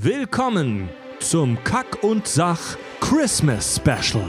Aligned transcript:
Willkommen 0.00 0.88
zum 1.20 1.62
Kack 1.62 2.02
und 2.02 2.26
Sach 2.26 2.76
Christmas 2.98 3.76
Special. 3.76 4.26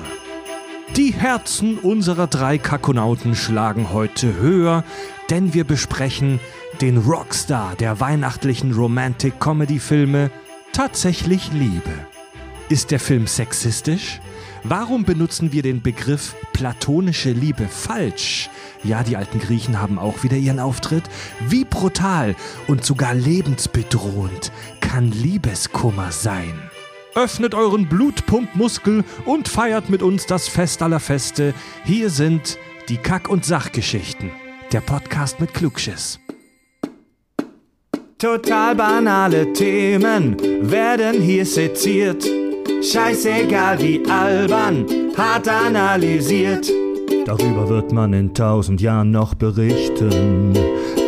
Die 0.95 1.11
Herzen 1.11 1.79
unserer 1.79 2.27
drei 2.27 2.59
Kakonauten 2.59 3.35
schlagen 3.35 3.91
heute 3.91 4.35
höher, 4.35 4.83
denn 5.31 5.55
wir 5.55 5.63
besprechen 5.63 6.39
den 6.81 6.99
Rockstar 6.99 7.75
der 7.77 7.99
weihnachtlichen 7.99 8.73
Romantic-Comedy-Filme 8.73 10.29
Tatsächlich 10.71 11.51
Liebe. 11.51 12.05
Ist 12.69 12.91
der 12.91 12.99
Film 12.99 13.25
sexistisch? 13.25 14.21
Warum 14.67 15.03
benutzen 15.03 15.51
wir 15.51 15.61
den 15.61 15.83
Begriff 15.83 16.33
platonische 16.51 17.29
Liebe 17.29 17.67
falsch? 17.67 18.49
Ja, 18.83 19.03
die 19.03 19.15
alten 19.15 19.37
Griechen 19.37 19.79
haben 19.79 19.99
auch 19.99 20.23
wieder 20.23 20.37
ihren 20.37 20.59
Auftritt. 20.59 21.03
Wie 21.47 21.65
brutal 21.65 22.35
und 22.65 22.83
sogar 22.83 23.13
lebensbedrohend 23.13 24.51
kann 24.81 25.11
Liebeskummer 25.11 26.11
sein? 26.11 26.59
Öffnet 27.13 27.53
euren 27.53 27.87
Blutpumpmuskel 27.87 29.03
und 29.25 29.47
feiert 29.47 29.91
mit 29.91 30.01
uns 30.01 30.25
das 30.25 30.47
Fest 30.47 30.81
aller 30.81 30.99
Feste. 30.99 31.53
Hier 31.83 32.09
sind 32.09 32.57
die 32.89 32.97
Kack- 32.97 33.29
und 33.29 33.45
Sachgeschichten. 33.45 34.31
Der 34.71 34.81
Podcast 34.81 35.39
mit 35.39 35.53
Klugschiss. 35.53 36.19
Total 38.17 38.73
banale 38.73 39.53
Themen 39.53 40.35
werden 40.71 41.21
hier 41.21 41.45
seziert. 41.45 42.25
Scheißegal 42.85 43.81
wie 43.81 44.05
albern, 44.07 44.85
hart 45.17 45.47
analysiert. 45.47 46.69
Darüber 47.25 47.67
wird 47.67 47.91
man 47.91 48.13
in 48.13 48.35
tausend 48.35 48.79
Jahren 48.79 49.09
noch 49.09 49.33
berichten. 49.33 50.53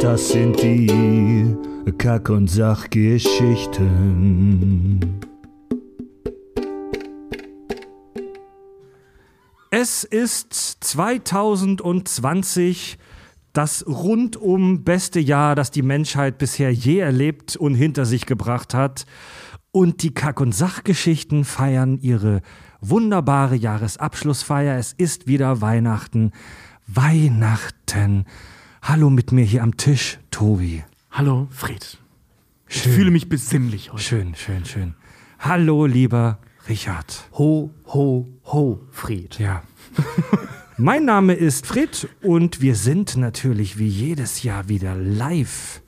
Das 0.02 0.30
sind 0.30 0.59
die 0.63 1.55
Kack- 2.00 2.31
und 2.31 2.48
Sachgeschichten. 2.48 5.20
Es 9.69 10.03
ist 10.03 10.53
2020 10.53 12.97
das 13.53 13.86
rundum 13.88 14.84
beste 14.84 15.19
Jahr, 15.19 15.53
das 15.53 15.69
die 15.72 15.84
Menschheit 15.84 16.39
bisher 16.39 16.73
je 16.73 16.97
erlebt 17.00 17.56
und 17.56 17.75
hinter 17.75 18.06
sich 18.06 18.25
gebracht 18.25 18.73
hat. 18.73 19.06
Und 19.78 20.02
die 20.02 20.11
Kack- 20.11 20.42
und 20.42 20.56
Sachgeschichten 20.56 21.45
feiern 21.45 22.00
ihre 22.02 22.42
wunderbare 22.81 23.56
Jahresabschlussfeier. 23.56 24.75
Es 24.75 24.92
ist 24.94 25.28
wieder 25.28 25.61
Weihnachten. 25.61 26.31
Weihnachten. 26.88 28.25
Hallo 28.81 29.11
mit 29.11 29.31
mir 29.31 29.45
hier 29.45 29.61
am 29.61 29.78
Tisch, 29.78 30.17
Tobi. 30.31 30.84
Hallo, 31.11 31.47
Fred. 31.52 32.00
Ich 32.67 32.81
Schön. 32.81 32.92
fühle 32.92 33.11
mich 33.11 33.30
besinnlich 33.30 33.94
heute. 33.94 34.02
Schön, 34.02 34.34
schön, 34.34 34.66
schön. 34.66 34.95
Hallo, 35.38 35.86
lieber 35.86 36.39
Richard. 36.67 37.30
Ho, 37.38 37.69
ho, 37.86 38.28
ho, 38.45 38.80
Fred. 38.89 39.38
Ja. 39.38 39.62
mein 40.78 41.06
Name 41.06 41.36
ist 41.36 41.67
Fred 41.67 42.09
und 42.23 42.62
wir 42.62 42.73
sind 42.73 43.16
natürlich 43.16 43.78
wie 43.78 43.88
jedes 43.88 44.41
Jahr 44.41 44.69
wieder 44.69 44.95
live 44.95 45.84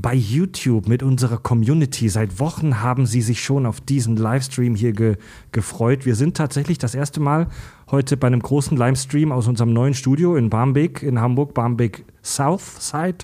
bei 0.00 0.14
YouTube 0.14 0.88
mit 0.88 1.02
unserer 1.02 1.38
Community. 1.38 2.08
Seit 2.08 2.38
Wochen 2.38 2.80
haben 2.80 3.06
sie 3.06 3.22
sich 3.22 3.42
schon 3.42 3.66
auf 3.66 3.80
diesen 3.80 4.16
Livestream 4.16 4.74
hier 4.74 4.92
ge 4.92 5.16
gefreut. 5.52 6.06
Wir 6.06 6.14
sind 6.14 6.36
tatsächlich 6.36 6.78
das 6.78 6.94
erste 6.94 7.20
Mal 7.20 7.48
heute 7.90 8.16
bei 8.16 8.26
einem 8.26 8.40
großen 8.40 8.76
Livestream 8.76 9.32
aus 9.32 9.48
unserem 9.48 9.72
neuen 9.72 9.94
Studio 9.94 10.36
in 10.36 10.50
Barmbek 10.50 11.02
in 11.02 11.20
Hamburg, 11.20 11.54
Barmbek 11.54 12.04
South 12.22 12.76
Side. 12.80 13.18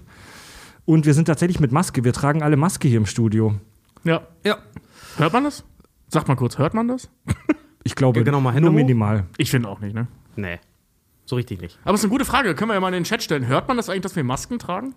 Und 0.84 1.06
wir 1.06 1.14
sind 1.14 1.26
tatsächlich 1.26 1.60
mit 1.60 1.72
Maske. 1.72 2.04
Wir 2.04 2.12
tragen 2.12 2.42
alle 2.42 2.56
Maske 2.56 2.88
hier 2.88 2.98
im 2.98 3.06
Studio. 3.06 3.54
Ja. 4.04 4.22
Ja. 4.44 4.58
Hört 5.16 5.32
man 5.32 5.44
das? 5.44 5.64
Sag 6.08 6.28
mal 6.28 6.34
kurz, 6.36 6.58
hört 6.58 6.74
man 6.74 6.88
das? 6.88 7.08
Ich 7.86 7.94
glaube, 7.96 8.20
Ja, 8.20 8.24
genau, 8.24 8.40
mal 8.40 8.58
nur 8.58 8.70
hoch. 8.70 8.74
minimal. 8.74 9.26
Ich 9.36 9.50
finde 9.50 9.68
auch 9.68 9.78
nicht, 9.80 9.94
ne? 9.94 10.06
Nee. 10.36 10.58
So 11.26 11.36
richtig 11.36 11.60
nicht. 11.60 11.78
Aber 11.84 11.92
es 11.92 12.00
ist 12.00 12.04
eine 12.06 12.12
gute 12.12 12.24
Frage. 12.24 12.54
Können 12.54 12.70
wir 12.70 12.74
ja 12.74 12.80
mal 12.80 12.88
in 12.88 12.94
den 12.94 13.04
Chat 13.04 13.22
stellen. 13.22 13.46
Hört 13.46 13.68
man 13.68 13.76
das 13.76 13.90
eigentlich, 13.90 14.00
dass 14.00 14.16
wir 14.16 14.24
Masken 14.24 14.58
tragen? 14.58 14.94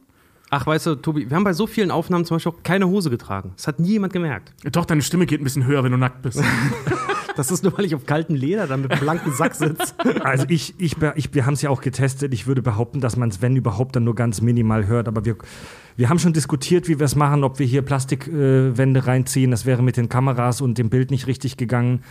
Ach, 0.49 0.65
weißt 0.65 0.85
du, 0.85 0.95
Tobi, 0.95 1.29
wir 1.29 1.35
haben 1.35 1.43
bei 1.43 1.53
so 1.53 1.67
vielen 1.67 1.91
Aufnahmen 1.91 2.23
zum 2.23 2.35
Beispiel 2.35 2.53
auch 2.53 2.63
keine 2.63 2.87
Hose 2.87 3.09
getragen. 3.09 3.51
Das 3.57 3.67
hat 3.67 3.79
nie 3.79 3.89
jemand 3.89 4.13
gemerkt. 4.13 4.53
Doch, 4.71 4.85
deine 4.85 5.01
Stimme 5.01 5.25
geht 5.25 5.41
ein 5.41 5.43
bisschen 5.43 5.65
höher, 5.65 5.83
wenn 5.83 5.91
du 5.91 5.97
nackt 5.97 6.21
bist. 6.21 6.41
Das 7.37 7.51
ist 7.51 7.63
nur, 7.63 7.77
weil 7.77 7.85
ich 7.85 7.93
auf 7.93 8.07
kaltem 8.07 8.35
Leder 8.35 8.65
dann 8.65 8.81
mit 8.81 8.99
blankem 8.99 9.31
Sack 9.31 9.53
sitze. 9.53 9.93
Also 10.23 10.47
ich, 10.49 10.73
ich, 10.79 10.95
ich 11.15 11.35
wir 11.35 11.45
haben 11.45 11.53
es 11.53 11.61
ja 11.61 11.69
auch 11.69 11.81
getestet. 11.81 12.33
Ich 12.33 12.47
würde 12.47 12.63
behaupten, 12.63 12.99
dass 12.99 13.15
man 13.15 13.29
es, 13.29 13.43
wenn 13.43 13.55
überhaupt, 13.55 13.95
dann 13.95 14.05
nur 14.05 14.15
ganz 14.15 14.41
minimal 14.41 14.87
hört. 14.87 15.07
Aber 15.07 15.23
wir, 15.23 15.35
wir 15.97 16.09
haben 16.09 16.17
schon 16.17 16.33
diskutiert, 16.33 16.87
wie 16.87 16.97
wir 16.97 17.05
es 17.05 17.15
machen, 17.15 17.43
ob 17.43 17.59
wir 17.59 17.67
hier 17.67 17.83
Plastikwände 17.83 18.99
äh, 18.99 19.03
reinziehen. 19.03 19.51
Das 19.51 19.67
wäre 19.67 19.83
mit 19.83 19.97
den 19.97 20.09
Kameras 20.09 20.61
und 20.61 20.79
dem 20.79 20.89
Bild 20.89 21.11
nicht 21.11 21.27
richtig 21.27 21.57
gegangen. 21.57 22.01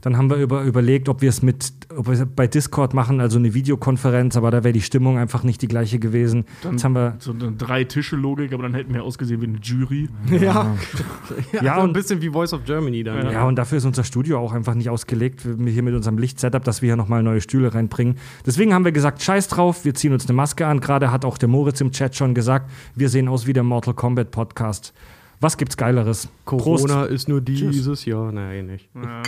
Dann 0.00 0.16
haben 0.16 0.30
wir 0.30 0.36
über, 0.36 0.62
überlegt, 0.62 1.08
ob 1.08 1.22
wir 1.22 1.28
es 1.28 1.42
mit, 1.42 1.72
ob 1.96 2.06
wir 2.06 2.14
es 2.14 2.24
bei 2.36 2.46
Discord 2.46 2.94
machen, 2.94 3.20
also 3.20 3.38
eine 3.38 3.54
Videokonferenz, 3.54 4.36
aber 4.36 4.50
da 4.50 4.62
wäre 4.64 4.72
die 4.72 4.80
Stimmung 4.82 5.18
einfach 5.18 5.42
nicht 5.42 5.62
die 5.62 5.68
gleiche 5.68 5.98
gewesen. 5.98 6.44
Jetzt 6.70 6.84
haben 6.84 6.94
wir, 6.94 7.16
so 7.18 7.32
eine 7.32 7.52
Drei-Tische-Logik, 7.52 8.52
aber 8.52 8.64
dann 8.64 8.74
hätten 8.74 8.94
wir 8.94 9.02
ausgesehen 9.02 9.40
wie 9.40 9.46
eine 9.46 9.58
Jury. 9.58 10.08
Ja. 10.30 10.38
ja, 10.40 11.62
Ja, 11.62 11.74
so 11.76 11.80
ein 11.80 11.86
und- 11.88 11.92
bisschen 11.92 12.20
wie 12.22 12.28
Voice 12.30 12.52
of 12.52 12.64
Germany 12.64 13.02
dann. 13.04 13.30
Ja, 13.30 13.44
und 13.46 13.56
dafür 13.56 13.78
ist 13.78 13.84
unser 13.84 14.04
Studio 14.04 14.38
auch 14.38 14.52
einfach 14.52 14.74
nicht 14.74 14.90
ausgelegt, 14.90 15.42
wir- 15.44 15.72
hier 15.72 15.82
mit 15.82 15.94
unserem 15.94 16.18
Lichtsetup, 16.18 16.64
dass 16.64 16.82
wir 16.82 16.88
hier 16.88 16.96
nochmal 16.96 17.22
neue 17.22 17.40
Stühle 17.40 17.74
reinbringen. 17.74 18.16
Deswegen 18.44 18.74
haben 18.74 18.84
wir 18.84 18.92
gesagt, 18.92 19.22
scheiß 19.22 19.48
drauf, 19.48 19.84
wir 19.84 19.94
ziehen 19.94 20.12
uns 20.12 20.26
eine 20.26 20.34
Maske 20.34 20.66
an. 20.66 20.80
Gerade 20.80 21.10
hat 21.10 21.24
auch 21.24 21.38
der 21.38 21.48
Moritz 21.48 21.80
im 21.80 21.90
Chat 21.92 22.14
schon 22.16 22.34
gesagt, 22.34 22.70
wir 22.94 23.08
sehen 23.08 23.28
aus 23.28 23.46
wie 23.46 23.52
der 23.52 23.62
Mortal 23.62 23.94
Kombat 23.94 24.30
Podcast. 24.30 24.92
Was 25.40 25.56
gibt's 25.56 25.76
Geileres? 25.76 26.28
Corona 26.44 27.04
ist 27.04 27.28
nur 27.28 27.40
dieses 27.40 28.04
Jahr. 28.04 28.32
Nein, 28.32 28.66
nicht. 28.66 28.88
Ja, 28.94 29.22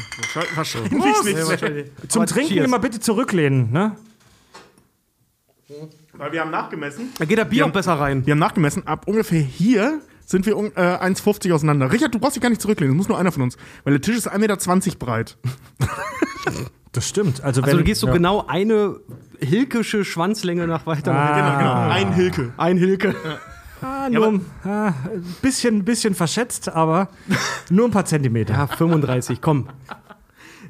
wahrscheinlich 0.56 0.56
wahrscheinlich 0.56 0.92
nicht. 0.92 2.10
Zum 2.10 2.26
Trinken 2.26 2.54
Cheers. 2.54 2.66
immer 2.66 2.78
bitte 2.78 2.98
zurücklehnen, 3.00 3.70
ne? 3.70 3.96
Weil 6.14 6.32
wir 6.32 6.40
haben 6.40 6.50
nachgemessen. 6.50 7.10
Da 7.18 7.24
geht 7.26 7.38
der 7.38 7.44
Bier 7.44 7.66
auch 7.66 7.70
besser 7.72 7.94
rein. 7.94 8.24
Wir 8.26 8.32
haben 8.32 8.38
nachgemessen, 8.38 8.86
ab 8.86 9.06
ungefähr 9.06 9.40
hier 9.40 10.00
sind 10.24 10.46
wir 10.46 10.56
äh, 10.56 10.70
1,50 10.80 11.52
auseinander. 11.52 11.92
Richard, 11.92 12.14
du 12.14 12.18
brauchst 12.18 12.36
dich 12.36 12.42
gar 12.42 12.48
nicht 12.50 12.60
zurücklehnen, 12.60 12.94
das 12.94 12.98
muss 12.98 13.08
nur 13.08 13.18
einer 13.18 13.32
von 13.32 13.42
uns. 13.42 13.56
Weil 13.84 13.94
der 13.94 14.00
Tisch 14.00 14.16
ist 14.16 14.30
1,20 14.30 14.38
Meter 14.38 14.98
breit. 14.98 15.36
Das 16.92 17.06
stimmt. 17.06 17.44
Also, 17.44 17.60
Also 17.60 17.70
wenn, 17.70 17.78
du 17.78 17.84
gehst 17.84 18.00
so 18.00 18.06
ja. 18.06 18.14
genau 18.14 18.46
eine 18.48 18.96
hilkische 19.40 20.06
Schwanzlänge 20.06 20.66
nach 20.66 20.86
weiter. 20.86 21.12
hinten. 21.12 21.36
Genau, 21.38 21.58
genau. 21.58 21.88
Ein 21.90 22.14
Hilke. 22.14 22.52
Ein 22.56 22.78
Hilke. 22.78 23.14
Ah, 23.80 24.08
nur 24.10 24.40
ah, 24.64 24.88
ein 24.88 25.36
bisschen, 25.42 25.84
bisschen 25.84 26.14
verschätzt, 26.14 26.68
aber 26.68 27.08
nur 27.70 27.86
ein 27.86 27.90
paar 27.90 28.04
Zentimeter. 28.04 28.54
Ja, 28.54 28.66
35, 28.66 29.40
komm. 29.40 29.68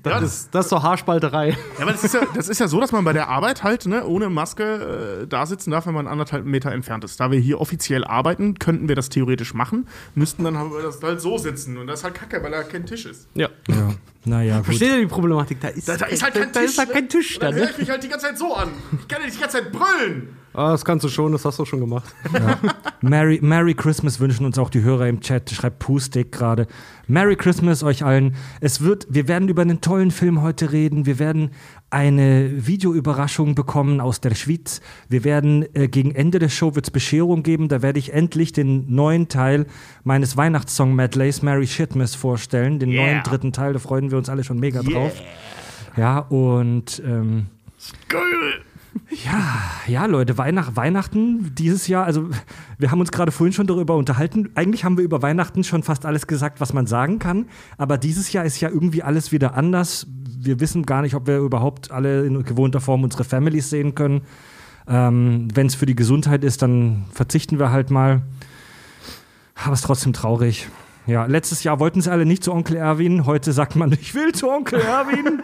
Das, 0.03 0.13
Ja, 0.13 0.19
ist, 0.27 0.55
das 0.55 0.67
ist 0.67 0.73
doch 0.73 0.83
Haarspalterei. 0.83 1.51
Ja, 1.51 1.57
aber 1.81 1.91
das 1.91 2.05
ist 2.05 2.15
ja, 2.15 2.21
das 2.33 2.49
ist 2.49 2.61
ja 2.61 2.69
so, 2.69 2.81
dass 2.81 2.93
man 2.93 3.05
bei 3.05 3.13
der 3.13 3.29
Arbeit 3.29 3.65
halt 3.65 3.87
ne, 3.87 4.05
ohne 4.07 4.29
Maske 4.31 5.23
äh, 5.23 5.27
da 5.27 5.45
sitzen 5.45 5.73
darf, 5.73 5.87
wenn 5.87 5.95
man 5.95 6.07
anderthalb 6.07 6.45
Meter 6.45 6.71
entfernt 6.71 7.03
ist. 7.03 7.19
Da 7.19 7.33
wir 7.33 7.41
hier 7.41 7.61
offiziell 7.61 8.05
arbeiten, 8.05 8.59
könnten 8.61 8.89
wir 8.89 8.95
das 8.95 9.09
theoretisch 9.09 9.55
machen, 9.55 9.89
müssten 10.15 10.45
dann 10.45 10.57
haben 10.57 10.71
wir 10.73 10.83
das 10.83 11.03
halt 11.03 11.21
so 11.21 11.37
sitzen. 11.37 11.77
Und 11.79 11.89
das 11.89 12.01
ist 12.01 12.05
halt 12.05 12.15
kacke, 12.15 12.41
weil 12.43 12.53
da 12.53 12.63
kein 12.63 12.87
Tisch 12.87 13.07
ist. 13.07 13.27
Ja. 13.35 13.49
Ja. 13.67 13.91
Naja, 14.25 14.59
gut. 14.59 14.67
Versteht 14.67 14.91
ihr 14.91 15.01
die 15.01 15.07
Problematik? 15.07 15.61
Da 15.61 15.69
ist, 15.69 15.89
Da, 15.89 15.97
da 15.97 16.07
ist 16.07 16.23
halt 16.23 16.37
da, 16.37 16.41
kein 16.41 16.53
da 16.53 16.61
Tisch. 16.61 16.71
ist 16.71 16.79
halt 16.79 16.93
kein 16.93 17.09
Tisch 17.09 17.35
Und 17.35 17.43
da, 17.43 17.47
dann 17.47 17.55
höre 17.57 17.65
ne? 17.65 17.71
ich 17.73 17.79
mich 17.79 17.91
halt 17.91 18.05
die 18.05 18.09
ganze 18.09 18.27
Zeit 18.27 18.39
so 18.39 18.55
an. 18.55 18.69
Ich 19.01 19.09
kann 19.09 19.21
ja 19.21 19.27
nicht 19.27 19.37
die 19.37 19.41
ganze 19.41 19.59
Zeit 19.59 19.73
brüllen. 19.73 20.37
Ah, 20.59 20.73
das 20.73 20.85
kannst 20.85 21.05
du 21.05 21.09
schon, 21.09 21.31
das 21.31 21.45
hast 21.45 21.61
du 21.61 21.65
schon 21.65 21.79
gemacht. 21.79 22.13
Merry, 23.01 23.39
Merry 23.41 23.75
Christmas 23.75 24.19
wünschen 24.19 24.45
uns 24.45 24.59
auch 24.59 24.71
die 24.71 24.83
Hörer 24.83 25.07
im 25.07 25.21
Chat. 25.21 25.51
Schreibt 25.51 25.79
Pustik 25.79 26.33
gerade. 26.33 26.67
Merry 27.07 27.37
Christmas 27.37 27.85
euch 27.85 28.05
allen. 28.05 28.35
Es 28.61 28.81
wird, 28.81 29.07
wir 29.09 29.29
werden 29.29 29.49
über 29.49 29.63
einen 29.63 29.81
tollen 29.81 30.11
Film 30.11 30.43
heute 30.43 30.73
reden. 30.73 31.07
Wir 31.07 31.21
werden 31.21 31.53
eine 31.91 32.67
Videoüberraschung 32.67 33.55
bekommen 33.55 34.01
aus 34.01 34.21
der 34.21 34.35
Schweiz. 34.35 34.81
Wir 35.09 35.23
werden 35.23 35.65
äh, 35.77 35.87
gegen 35.87 36.13
Ende 36.13 36.41
der 36.41 36.49
Show 36.49 36.75
wird's 36.75 36.91
Bescherung 36.91 37.45
geben. 37.45 37.69
Da 37.69 37.81
werde 37.81 38.01
ich 38.01 38.13
endlich 38.13 38.53
den 38.53 38.93
neuen 38.93 39.29
Teil 39.29 39.67
meines 40.03 40.37
Weihnachtssong 40.37 40.93
Medleys 40.93 41.41
Merry 41.41 41.69
Shitmas 41.69 42.17
vorstellen. 42.17 42.81
Den 42.81 42.91
Yeah. 42.91 43.05
neuen 43.05 43.23
dritten 43.23 43.53
Teil. 43.53 43.75
Da 43.75 43.79
freuen 43.79 44.11
wir 44.11 44.19
uns 44.19 44.29
alle 44.29 44.43
schon 44.43 44.59
mega 44.59 44.83
drauf. 44.83 45.13
Ja, 45.97 46.19
und 46.19 47.01
ähm, 47.07 47.47
ja, 49.25 49.63
ja, 49.87 50.07
Leute, 50.07 50.39
Weihnacht, 50.39 50.77
Weihnachten 50.77 51.55
dieses 51.55 51.89
Jahr, 51.89 52.05
also 52.05 52.29
wir 52.79 52.91
haben 52.91 53.01
uns 53.01 53.11
gerade 53.11 53.33
vorhin 53.33 53.53
schon 53.53 53.67
darüber 53.67 53.97
unterhalten. 53.97 54.51
Eigentlich 54.55 54.85
haben 54.85 54.97
wir 54.97 55.05
über 55.05 55.23
Weihnachten 55.23 55.65
schon 55.65 55.83
fast 55.83 56.05
alles 56.05 56.27
gesagt, 56.27 56.61
was 56.61 56.73
man 56.73 56.87
sagen 56.87 57.19
kann. 57.19 57.47
Aber 57.79 57.99
dieses 57.99 58.33
Jahr 58.33 58.45
ist 58.45 58.61
ja 58.61 58.69
irgendwie 58.69 59.03
alles 59.03 59.33
wieder 59.33 59.55
anders. 59.55 60.07
Wir 60.39 60.61
wissen 60.61 60.85
gar 60.85 61.03
nicht, 61.03 61.15
ob 61.15 61.27
wir 61.27 61.39
überhaupt 61.39 61.91
alle 61.91 62.27
in 62.27 62.43
gewohnter 62.45 62.81
Form 62.81 63.03
unsere 63.03 63.25
Families 63.25 63.71
sehen 63.71 63.95
können. 63.95 64.23
Ähm, 64.87 65.49
Wenn 65.55 65.67
es 65.67 65.75
für 65.75 65.87
die 65.87 65.97
Gesundheit 65.97 66.45
ist, 66.45 66.63
dann 66.63 67.07
verzichten 67.13 67.59
wir 67.59 67.71
halt 67.71 67.91
mal. 67.91 68.23
Aber 69.55 69.73
es 69.73 69.81
ist 69.81 69.87
trotzdem 69.87 70.13
traurig. 70.13 70.69
Ja, 71.07 71.25
letztes 71.25 71.65
Jahr 71.65 71.81
wollten 71.81 72.03
sie 72.03 72.13
alle 72.13 72.27
nicht 72.27 72.45
zu 72.45 72.53
Onkel 72.53 72.77
Erwin. 72.77 73.25
Heute 73.25 73.53
sagt 73.53 73.77
man, 73.77 73.91
ich 74.01 74.15
will 74.15 74.33
zu 74.33 74.51
Onkel 74.51 74.81
Erwin. 74.81 75.43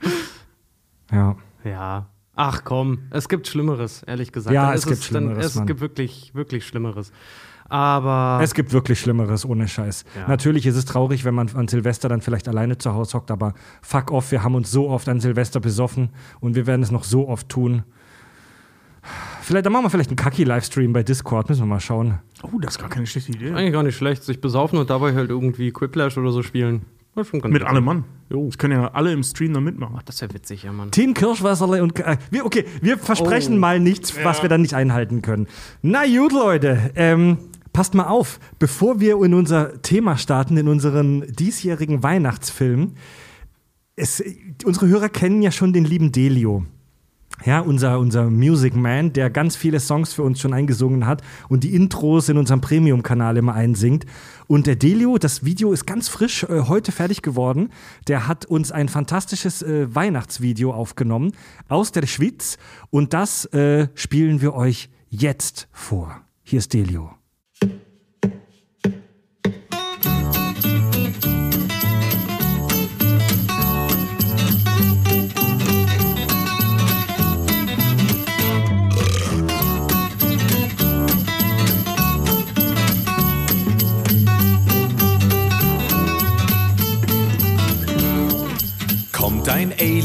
ja. 1.12 1.36
Ja. 1.64 2.06
Ach 2.36 2.64
komm, 2.64 3.00
es 3.10 3.28
gibt 3.28 3.46
Schlimmeres, 3.48 4.02
ehrlich 4.04 4.32
gesagt. 4.32 4.54
Ja, 4.54 4.66
Dann 4.66 4.74
es 4.74 4.80
ist 4.84 4.88
gibt 4.88 5.04
Schlimmeres, 5.04 5.36
Dann, 5.38 5.46
es 5.46 5.54
Mann. 5.56 5.66
gibt 5.66 5.80
wirklich, 5.80 6.30
wirklich 6.34 6.66
Schlimmeres. 6.66 7.12
Aber 7.68 8.40
Es 8.42 8.54
gibt 8.54 8.72
wirklich 8.72 8.98
Schlimmeres, 8.98 9.44
ohne 9.44 9.68
Scheiß. 9.68 10.04
Ja. 10.16 10.26
Natürlich 10.26 10.66
ist 10.66 10.74
es 10.76 10.86
traurig, 10.86 11.24
wenn 11.24 11.34
man 11.34 11.48
an 11.54 11.68
Silvester 11.68 12.08
dann 12.08 12.20
vielleicht 12.20 12.48
alleine 12.48 12.78
zu 12.78 12.94
Hause 12.94 13.18
hockt, 13.18 13.30
aber 13.30 13.54
fuck 13.82 14.10
off, 14.10 14.32
wir 14.32 14.42
haben 14.42 14.54
uns 14.56 14.70
so 14.72 14.88
oft 14.88 15.08
an 15.08 15.20
Silvester 15.20 15.60
besoffen 15.60 16.10
und 16.40 16.56
wir 16.56 16.66
werden 16.66 16.82
es 16.82 16.90
noch 16.90 17.04
so 17.04 17.28
oft 17.28 17.48
tun. 17.48 17.84
Vielleicht, 19.42 19.66
dann 19.66 19.72
machen 19.72 19.84
wir 19.84 19.90
vielleicht 19.90 20.10
einen 20.10 20.16
Kaki-Livestream 20.16 20.92
bei 20.92 21.02
Discord, 21.02 21.48
müssen 21.48 21.62
wir 21.62 21.66
mal 21.66 21.80
schauen. 21.80 22.18
Oh, 22.42 22.58
das 22.60 22.72
ist 22.74 22.78
gar 22.80 22.88
keine 22.90 23.06
schlechte 23.06 23.32
Idee. 23.32 23.52
eigentlich 23.52 23.72
gar 23.72 23.82
nicht 23.82 23.96
schlecht, 23.96 24.22
sich 24.24 24.40
besaufen 24.40 24.78
und 24.78 24.90
dabei 24.90 25.14
halt 25.14 25.30
irgendwie 25.30 25.70
Quiplash 25.72 26.18
oder 26.18 26.32
so 26.32 26.42
spielen. 26.42 26.84
Mit 27.14 27.62
allem 27.64 27.84
Mann. 27.84 28.04
Jo. 28.30 28.46
Das 28.46 28.56
können 28.58 28.80
ja 28.80 28.88
alle 28.92 29.12
im 29.12 29.22
Stream 29.22 29.52
da 29.52 29.60
mitmachen. 29.60 29.98
Das 30.04 30.20
wäre 30.20 30.32
witzig, 30.32 30.62
ja, 30.62 30.72
Mann. 30.72 30.90
Team 30.92 31.12
Kirschwasserle 31.14 31.82
und. 31.82 31.98
Äh, 31.98 32.16
wir, 32.30 32.46
okay, 32.46 32.64
wir 32.80 32.98
versprechen 32.98 33.56
Oh. 33.56 33.60
mal 33.60 33.80
nichts, 33.80 34.14
was 34.22 34.42
wir 34.42 34.48
dann 34.48 34.62
nicht 34.62 34.74
einhalten 34.74 35.20
können. 35.20 35.46
Na 35.82 36.06
gut, 36.06 36.32
Leute, 36.32 36.92
ähm, 36.94 37.38
passt 37.72 37.94
mal 37.94 38.06
auf. 38.06 38.38
Bevor 38.58 39.00
wir 39.00 39.20
in 39.24 39.34
unser 39.34 39.82
Thema 39.82 40.16
starten, 40.16 40.56
in 40.56 40.68
unseren 40.68 41.24
diesjährigen 41.32 42.02
Weihnachtsfilm, 42.02 42.94
es, 43.96 44.22
unsere 44.64 44.86
Hörer 44.86 45.08
kennen 45.08 45.42
ja 45.42 45.50
schon 45.50 45.72
den 45.72 45.84
lieben 45.84 46.12
Delio. 46.12 46.64
Ja, 47.46 47.60
unser, 47.60 47.98
unser 47.98 48.28
Music 48.28 48.76
Man, 48.76 49.14
der 49.14 49.30
ganz 49.30 49.56
viele 49.56 49.80
Songs 49.80 50.12
für 50.12 50.22
uns 50.22 50.40
schon 50.40 50.52
eingesungen 50.52 51.06
hat 51.06 51.22
und 51.48 51.64
die 51.64 51.74
Intros 51.74 52.28
in 52.28 52.36
unserem 52.36 52.60
Premium-Kanal 52.60 53.38
immer 53.38 53.54
einsingt. 53.54 54.04
Und 54.50 54.66
der 54.66 54.74
Delio, 54.74 55.16
das 55.16 55.44
Video 55.44 55.72
ist 55.72 55.86
ganz 55.86 56.08
frisch 56.08 56.42
äh, 56.42 56.62
heute 56.62 56.90
fertig 56.90 57.22
geworden. 57.22 57.70
Der 58.08 58.26
hat 58.26 58.46
uns 58.46 58.72
ein 58.72 58.88
fantastisches 58.88 59.62
äh, 59.62 59.94
Weihnachtsvideo 59.94 60.72
aufgenommen 60.72 61.36
aus 61.68 61.92
der 61.92 62.04
Schweiz 62.08 62.58
und 62.90 63.14
das 63.14 63.44
äh, 63.54 63.86
spielen 63.94 64.40
wir 64.40 64.54
euch 64.54 64.90
jetzt 65.08 65.68
vor. 65.70 66.22
Hier 66.42 66.58
ist 66.58 66.74
Delio. 66.74 67.19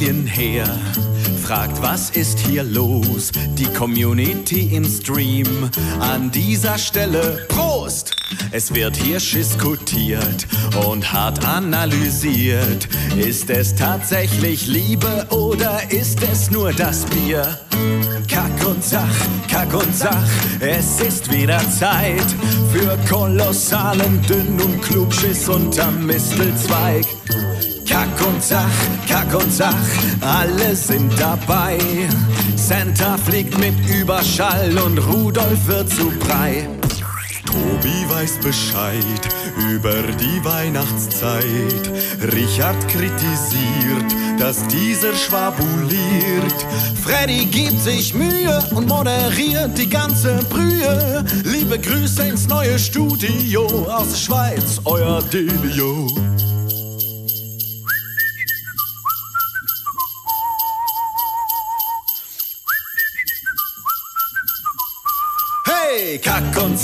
Alien 0.06 0.28
her, 0.28 0.66
fragt, 1.42 1.81
was 1.81 2.12
ist 2.12 2.38
hier 2.38 2.62
los? 2.62 3.31
Die 3.57 3.66
Community 3.74 4.75
im 4.75 4.86
Stream 4.86 5.48
an 6.00 6.30
dieser 6.30 6.78
Stelle 6.78 7.44
Prost! 7.48 8.16
Es 8.52 8.75
wird 8.75 8.96
hier 8.98 9.18
diskutiert 9.18 10.46
und 10.88 11.12
hart 11.12 11.44
analysiert. 11.44 12.88
Ist 13.18 13.50
es 13.50 13.74
tatsächlich 13.74 14.68
Liebe 14.68 15.25
oder 15.31 15.80
ist 15.90 16.22
es 16.22 16.51
nur 16.51 16.72
das 16.72 17.06
Bier? 17.06 17.60
Kack 18.28 18.68
und 18.68 18.84
Sach, 18.84 19.18
Kack 19.50 19.74
und 19.74 19.96
Sach, 19.96 20.28
es 20.60 21.00
ist 21.00 21.31
wieder 21.31 21.60
Zeit 21.72 22.36
für 22.72 22.96
kolossalen 23.10 24.22
Dünn 24.22 24.62
und 24.62 24.84
Klugschiss 24.84 25.50
unterm 25.50 26.06
Mistelzweig. 26.06 27.08
Kack 27.95 28.27
und 28.27 28.44
Sach, 28.44 28.77
Kack 29.07 29.33
und 29.33 29.53
Sach, 29.53 29.74
alle 30.19 30.75
sind 30.75 31.18
dabei. 31.18 31.77
Santa 32.57 33.15
fliegt 33.15 33.57
mit 33.57 33.74
Überschall 33.88 34.77
und 34.86 34.97
Rudolf 34.97 35.65
wird 35.65 35.89
zu 35.89 36.12
Brei. 36.19 36.68
Tobi 37.45 38.09
weiß 38.09 38.39
Bescheid 38.44 39.21
über 39.71 39.94
die 40.19 40.44
Weihnachtszeit. 40.44 41.89
Richard 42.33 42.86
kritisiert, 42.89 44.13
dass 44.39 44.68
dieser 44.68 45.15
schwabuliert. 45.15 46.65
Freddy 47.01 47.45
gibt 47.45 47.80
sich 47.80 48.13
Mühe 48.13 48.62
und 48.71 48.89
moderiert 48.89 49.77
die 49.77 49.89
ganze 49.89 50.44
Brühe. 50.50 51.24
Liebe 51.45 51.80
Grüße 51.80 52.24
ins 52.24 52.45
neue 52.45 52.77
Studio 52.77 53.65
aus 53.88 54.09
der 54.09 54.18
Schweiz, 54.18 54.81
euer 54.83 55.21
Delio. 55.31 56.07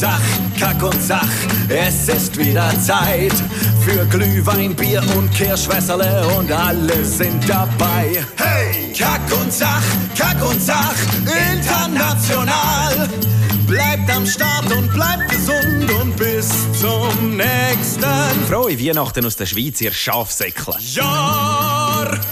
Sach, 0.01 0.19
Kack 0.59 0.81
und 0.81 0.99
Sach, 0.99 1.29
es 1.69 2.09
ist 2.09 2.35
wieder 2.35 2.71
Zeit 2.81 3.35
für 3.85 4.03
Glühwein, 4.07 4.75
Bier 4.75 5.03
und 5.15 5.31
Kirschwässerle 5.31 6.25
und 6.39 6.51
alle 6.51 7.05
sind 7.05 7.47
dabei. 7.47 8.25
Hey, 8.35 8.91
Kack 8.97 9.21
und 9.39 9.53
Sach, 9.53 9.83
Kack 10.17 10.43
und 10.43 10.59
Sach, 10.59 10.95
international. 11.53 13.09
Bleibt 13.67 14.09
am 14.09 14.25
Start 14.25 14.75
und 14.75 14.91
bleibt 14.91 15.29
gesund 15.29 15.91
und 16.01 16.17
bis 16.17 16.49
zum 16.79 17.37
nächsten 17.37 18.03
Frohe 18.49 18.79
Weihnachten 18.79 19.23
aus 19.23 19.35
der 19.35 19.45
Schweiz, 19.45 19.81
ihr 19.81 19.91
Schafsäckler. 19.91 20.79
Jahr. 20.79 22.17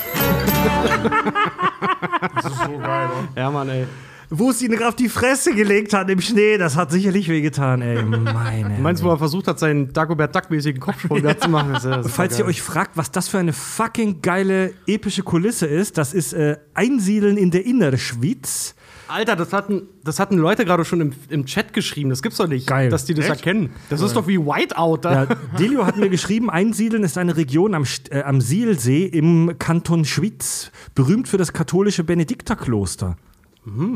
Ja, 3.36 3.52
Mann, 3.52 3.70
ey. 3.70 3.86
Wo 4.32 4.52
es 4.52 4.62
ihn 4.62 4.82
auf 4.84 4.96
die 4.96 5.10
Fresse 5.10 5.56
gelegt 5.56 5.94
hat 5.94 6.08
im 6.10 6.22
Schnee, 6.22 6.58
das 6.60 6.76
hat 6.76 6.92
sicherlich 6.92 7.30
wehgetan, 7.30 7.82
ey. 7.82 8.04
Meine. 8.04 8.76
Du 8.76 8.82
meinst, 8.82 9.04
wo 9.04 9.10
er 9.10 9.18
versucht 9.18 9.48
hat, 9.48 9.58
seinen 9.58 9.92
Dagobert 9.92 10.36
Duck-mäßigen 10.36 10.80
Kopfsprung 10.80 11.24
da 11.24 11.36
zu 11.38 11.50
machen? 11.50 11.74
Das 11.74 11.84
ja- 11.84 11.98
das 11.98 12.12
Falls 12.12 12.38
ja 12.38 12.46
ihr 12.46 12.48
euch 12.50 12.62
fragt, 12.62 12.96
was 12.96 13.10
das 13.12 13.28
für 13.28 13.40
eine 13.40 13.54
fucking 13.54 14.22
geile 14.22 14.74
epische 14.86 15.24
Kulisse 15.24 15.66
ist, 15.66 15.98
das 15.98 16.14
ist 16.14 16.34
äh, 16.34 16.58
Einsiedeln 16.76 17.38
in 17.38 17.50
der 17.50 17.66
Innerschweiz. 17.66 18.76
Alter, 19.08 19.36
das 19.36 19.52
hatten, 19.54 19.88
das 20.04 20.20
hatten 20.20 20.38
Leute 20.38 20.66
gerade 20.66 20.86
schon 20.86 21.02
im, 21.02 21.14
im 21.30 21.46
Chat 21.48 21.74
geschrieben. 21.74 22.12
Das 22.12 22.22
gibt's 22.22 22.38
doch 22.38 22.48
nicht, 22.48 22.68
Geil. 22.68 22.92
dass 22.92 23.06
die 23.06 23.16
das 23.16 23.26
Echt? 23.26 23.38
erkennen. 23.38 23.72
Das 23.90 24.02
ist 24.02 24.16
doch 24.16 24.28
wie 24.28 24.38
Whiteout. 24.38 24.98
Da. 25.02 25.24
Ja, 25.24 25.26
Delio 25.58 25.88
hat 25.88 25.98
mir 25.98 26.10
geschrieben, 26.10 26.52
Einsiedeln 26.52 27.04
ist 27.04 27.18
eine 27.18 27.36
Region 27.36 27.74
am, 27.74 27.86
äh, 28.12 28.22
am 28.22 28.40
Sielsee 28.42 29.06
im 29.06 29.56
Kanton 29.58 30.06
Schwyz, 30.06 30.70
berühmt 30.94 31.28
für 31.28 31.38
das 31.38 31.52
katholische 31.54 32.04
Benedikterkloster. 32.04 33.18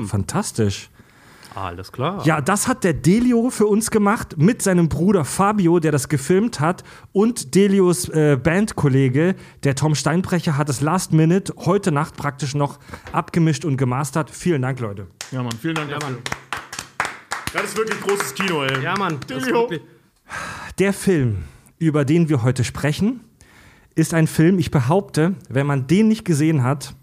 Fantastisch. 0.06 0.90
Alles 1.56 1.92
klar. 1.92 2.25
Ja, 2.25 2.42
das 2.42 2.68
hat 2.68 2.84
der 2.84 2.94
Delio 2.94 3.50
für 3.52 3.68
uns 3.68 3.92
gemacht 3.92 4.38
mit 4.38 4.62
seinem 4.62 4.90
Bruder 4.90 5.24
Fabio, 5.24 5.80
der 5.80 5.92
das 5.92 6.10
gefilmt 6.10 6.60
hat, 6.60 6.84
und 7.12 7.54
Delios 7.54 8.10
äh, 8.10 8.38
Bandkollege, 8.42 9.36
der 9.63 9.75
Tom 9.75 9.94
Steinbrecher, 9.94 10.58
hat 10.58 10.70
es 10.70 10.82
last 10.82 11.13
minute 11.13 11.53
heute 11.58 11.92
Nacht 11.92 12.15
praktisch 12.18 12.56
noch 12.56 12.80
abgemischt 13.12 13.65
und 13.65 13.77
gemastert. 13.77 14.32
Vielen 14.32 14.63
Dank, 14.63 14.80
Leute. 14.80 15.08
Ja, 15.32 15.44
Mann, 15.44 15.53
vielen 15.62 15.75
Dank 15.75 15.92
dafür. 15.92 16.18
Das 17.53 17.65
ist 17.65 17.77
wirklich 17.77 18.01
großes 18.01 18.34
Kino, 18.34 18.63
ey. 18.63 18.84
Ja, 18.84 18.98
Mann. 18.98 19.20
Delio. 19.30 19.70
Der 20.80 20.94
Film, 20.94 21.44
über 21.77 22.03
den 22.03 22.30
wir 22.30 22.42
heute 22.42 22.63
sprechen, 22.63 23.20
ist 23.94 24.15
ein 24.15 24.25
Film, 24.25 24.58
ich 24.58 24.72
behaupte, 24.72 25.36
wenn 25.50 25.68
man 25.68 25.86
den 25.86 26.08
nicht 26.08 26.25
gesehen 26.25 26.63
hat, 26.63 26.96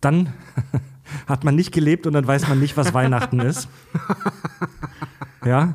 dann 0.00 0.32
hat 1.26 1.44
man 1.44 1.54
nicht 1.54 1.72
gelebt 1.72 2.06
und 2.06 2.12
dann 2.12 2.26
weiß 2.26 2.48
man 2.48 2.60
nicht, 2.60 2.76
was 2.76 2.94
Weihnachten 2.94 3.40
ist. 3.40 3.68
Ja, 5.44 5.74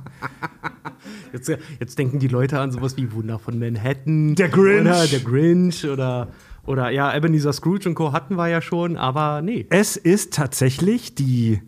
Jetzt, 1.33 1.51
jetzt 1.79 1.99
denken 1.99 2.19
die 2.19 2.27
Leute 2.27 2.59
an 2.59 2.71
sowas 2.71 2.97
wie 2.97 3.11
Wunder 3.11 3.39
von 3.39 3.59
Manhattan. 3.59 4.35
Der 4.35 4.49
Grinch. 4.49 4.81
Oder 4.81 5.07
der 5.07 5.19
Grinch 5.19 5.85
oder, 5.85 6.29
oder 6.65 6.89
ja, 6.89 7.15
Ebenezer 7.15 7.53
Scrooge 7.53 7.89
und 7.89 7.95
Co. 7.95 8.11
hatten 8.11 8.35
wir 8.35 8.47
ja 8.47 8.61
schon, 8.61 8.97
aber 8.97 9.41
nee. 9.41 9.67
es 9.69 9.97
ist 9.97 10.33
tatsächlich 10.33 11.15
die, 11.15 11.61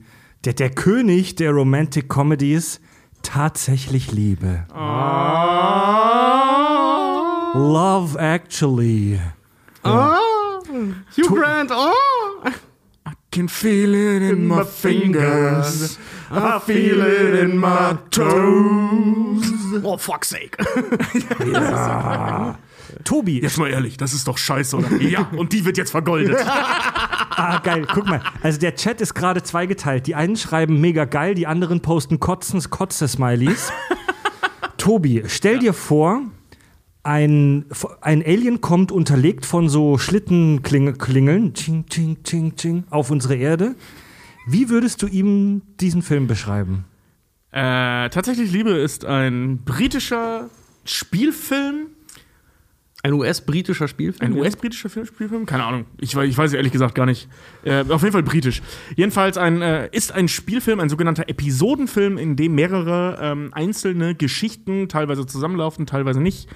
der, 0.45 0.53
der 0.53 0.69
König 0.69 1.35
der 1.35 1.51
Romantic 1.51 2.09
Comedies, 2.09 2.81
tatsächlich 3.21 4.11
Liebe. 4.11 4.65
Love 7.53 8.17
Actually. 8.17 9.19
Hugh 9.83 11.35
Grant, 11.35 11.71
oh! 11.71 12.18
Can 13.31 13.47
feel 13.47 13.93
it 13.93 14.23
in 14.23 14.47
my 14.47 14.63
fingers. 14.63 15.99
I 16.31 16.59
feel 16.59 17.01
it 17.01 17.39
in 17.43 17.57
my 17.57 17.95
toes. 18.09 19.53
Oh, 19.83 19.97
fuck's 19.97 20.29
sake. 20.29 20.57
Tobi, 23.03 23.39
Jetzt 23.39 23.59
mal 23.59 23.69
ehrlich, 23.69 23.97
das 23.97 24.13
ist 24.13 24.27
doch 24.27 24.37
scheiße, 24.37 24.77
oder? 24.77 24.91
Ja, 24.99 25.29
und 25.37 25.53
die 25.53 25.63
wird 25.63 25.77
jetzt 25.77 25.91
vergoldet. 25.91 26.37
Ah, 26.43 27.59
geil. 27.63 27.85
Guck 27.93 28.07
mal. 28.07 28.21
Also 28.41 28.59
der 28.59 28.75
Chat 28.75 28.99
ist 28.99 29.13
gerade 29.13 29.43
zweigeteilt. 29.43 30.07
Die 30.07 30.15
einen 30.15 30.35
schreiben 30.37 30.81
mega 30.81 31.05
geil, 31.05 31.35
die 31.35 31.45
anderen 31.45 31.81
posten 31.81 32.19
kotzens 32.19 32.71
Kotze-Smileys. 32.71 33.71
Tobi, 34.77 35.23
stell 35.27 35.59
dir 35.59 35.73
vor, 35.73 36.21
ein, 37.03 37.65
ein 38.01 38.21
Alien 38.25 38.61
kommt 38.61 38.91
unterlegt 38.91 39.45
von 39.45 39.69
so 39.69 39.97
Schlittenklingeln 39.97 41.53
tsching, 41.53 41.85
tsching, 41.87 42.17
tsching, 42.23 42.55
tsching, 42.55 42.83
auf 42.89 43.09
unsere 43.09 43.35
Erde. 43.35 43.75
Wie 44.47 44.69
würdest 44.69 45.01
du 45.01 45.07
ihm 45.07 45.61
diesen 45.79 46.01
Film 46.01 46.27
beschreiben? 46.27 46.85
Äh, 47.51 48.09
tatsächlich 48.09 48.51
Liebe 48.51 48.71
ist 48.71 49.05
ein 49.05 49.59
britischer 49.63 50.49
Spielfilm. 50.85 51.87
Ein 53.01 53.13
US-britischer 53.13 53.87
Spielfilm. 53.87 54.33
Ein 54.33 54.37
US-britischer 54.37 54.89
Film- 54.89 55.05
Spielfilm? 55.05 55.45
Keine 55.45 55.63
Ahnung. 55.63 55.85
Ich, 55.99 56.15
weiß- 56.15 56.25
ich 56.25 56.37
weiß 56.37 56.51
ehrlich 56.53 56.73
gesagt 56.73 56.95
gar 56.95 57.05
nicht. 57.05 57.29
Äh, 57.63 57.85
auf 57.87 58.01
jeden 58.01 58.11
Fall 58.11 58.23
britisch. 58.23 58.61
Jedenfalls 58.97 59.37
ein, 59.37 59.61
äh, 59.61 59.87
ist 59.93 60.11
ein 60.11 60.27
Spielfilm, 60.27 60.81
ein 60.81 60.89
sogenannter 60.89 61.29
Episodenfilm, 61.29 62.17
in 62.17 62.35
dem 62.35 62.55
mehrere 62.55 63.17
ähm, 63.21 63.49
einzelne 63.53 64.15
Geschichten, 64.15 64.89
teilweise 64.89 65.25
zusammenlaufen, 65.25 65.85
teilweise 65.85 66.19
nicht, 66.19 66.49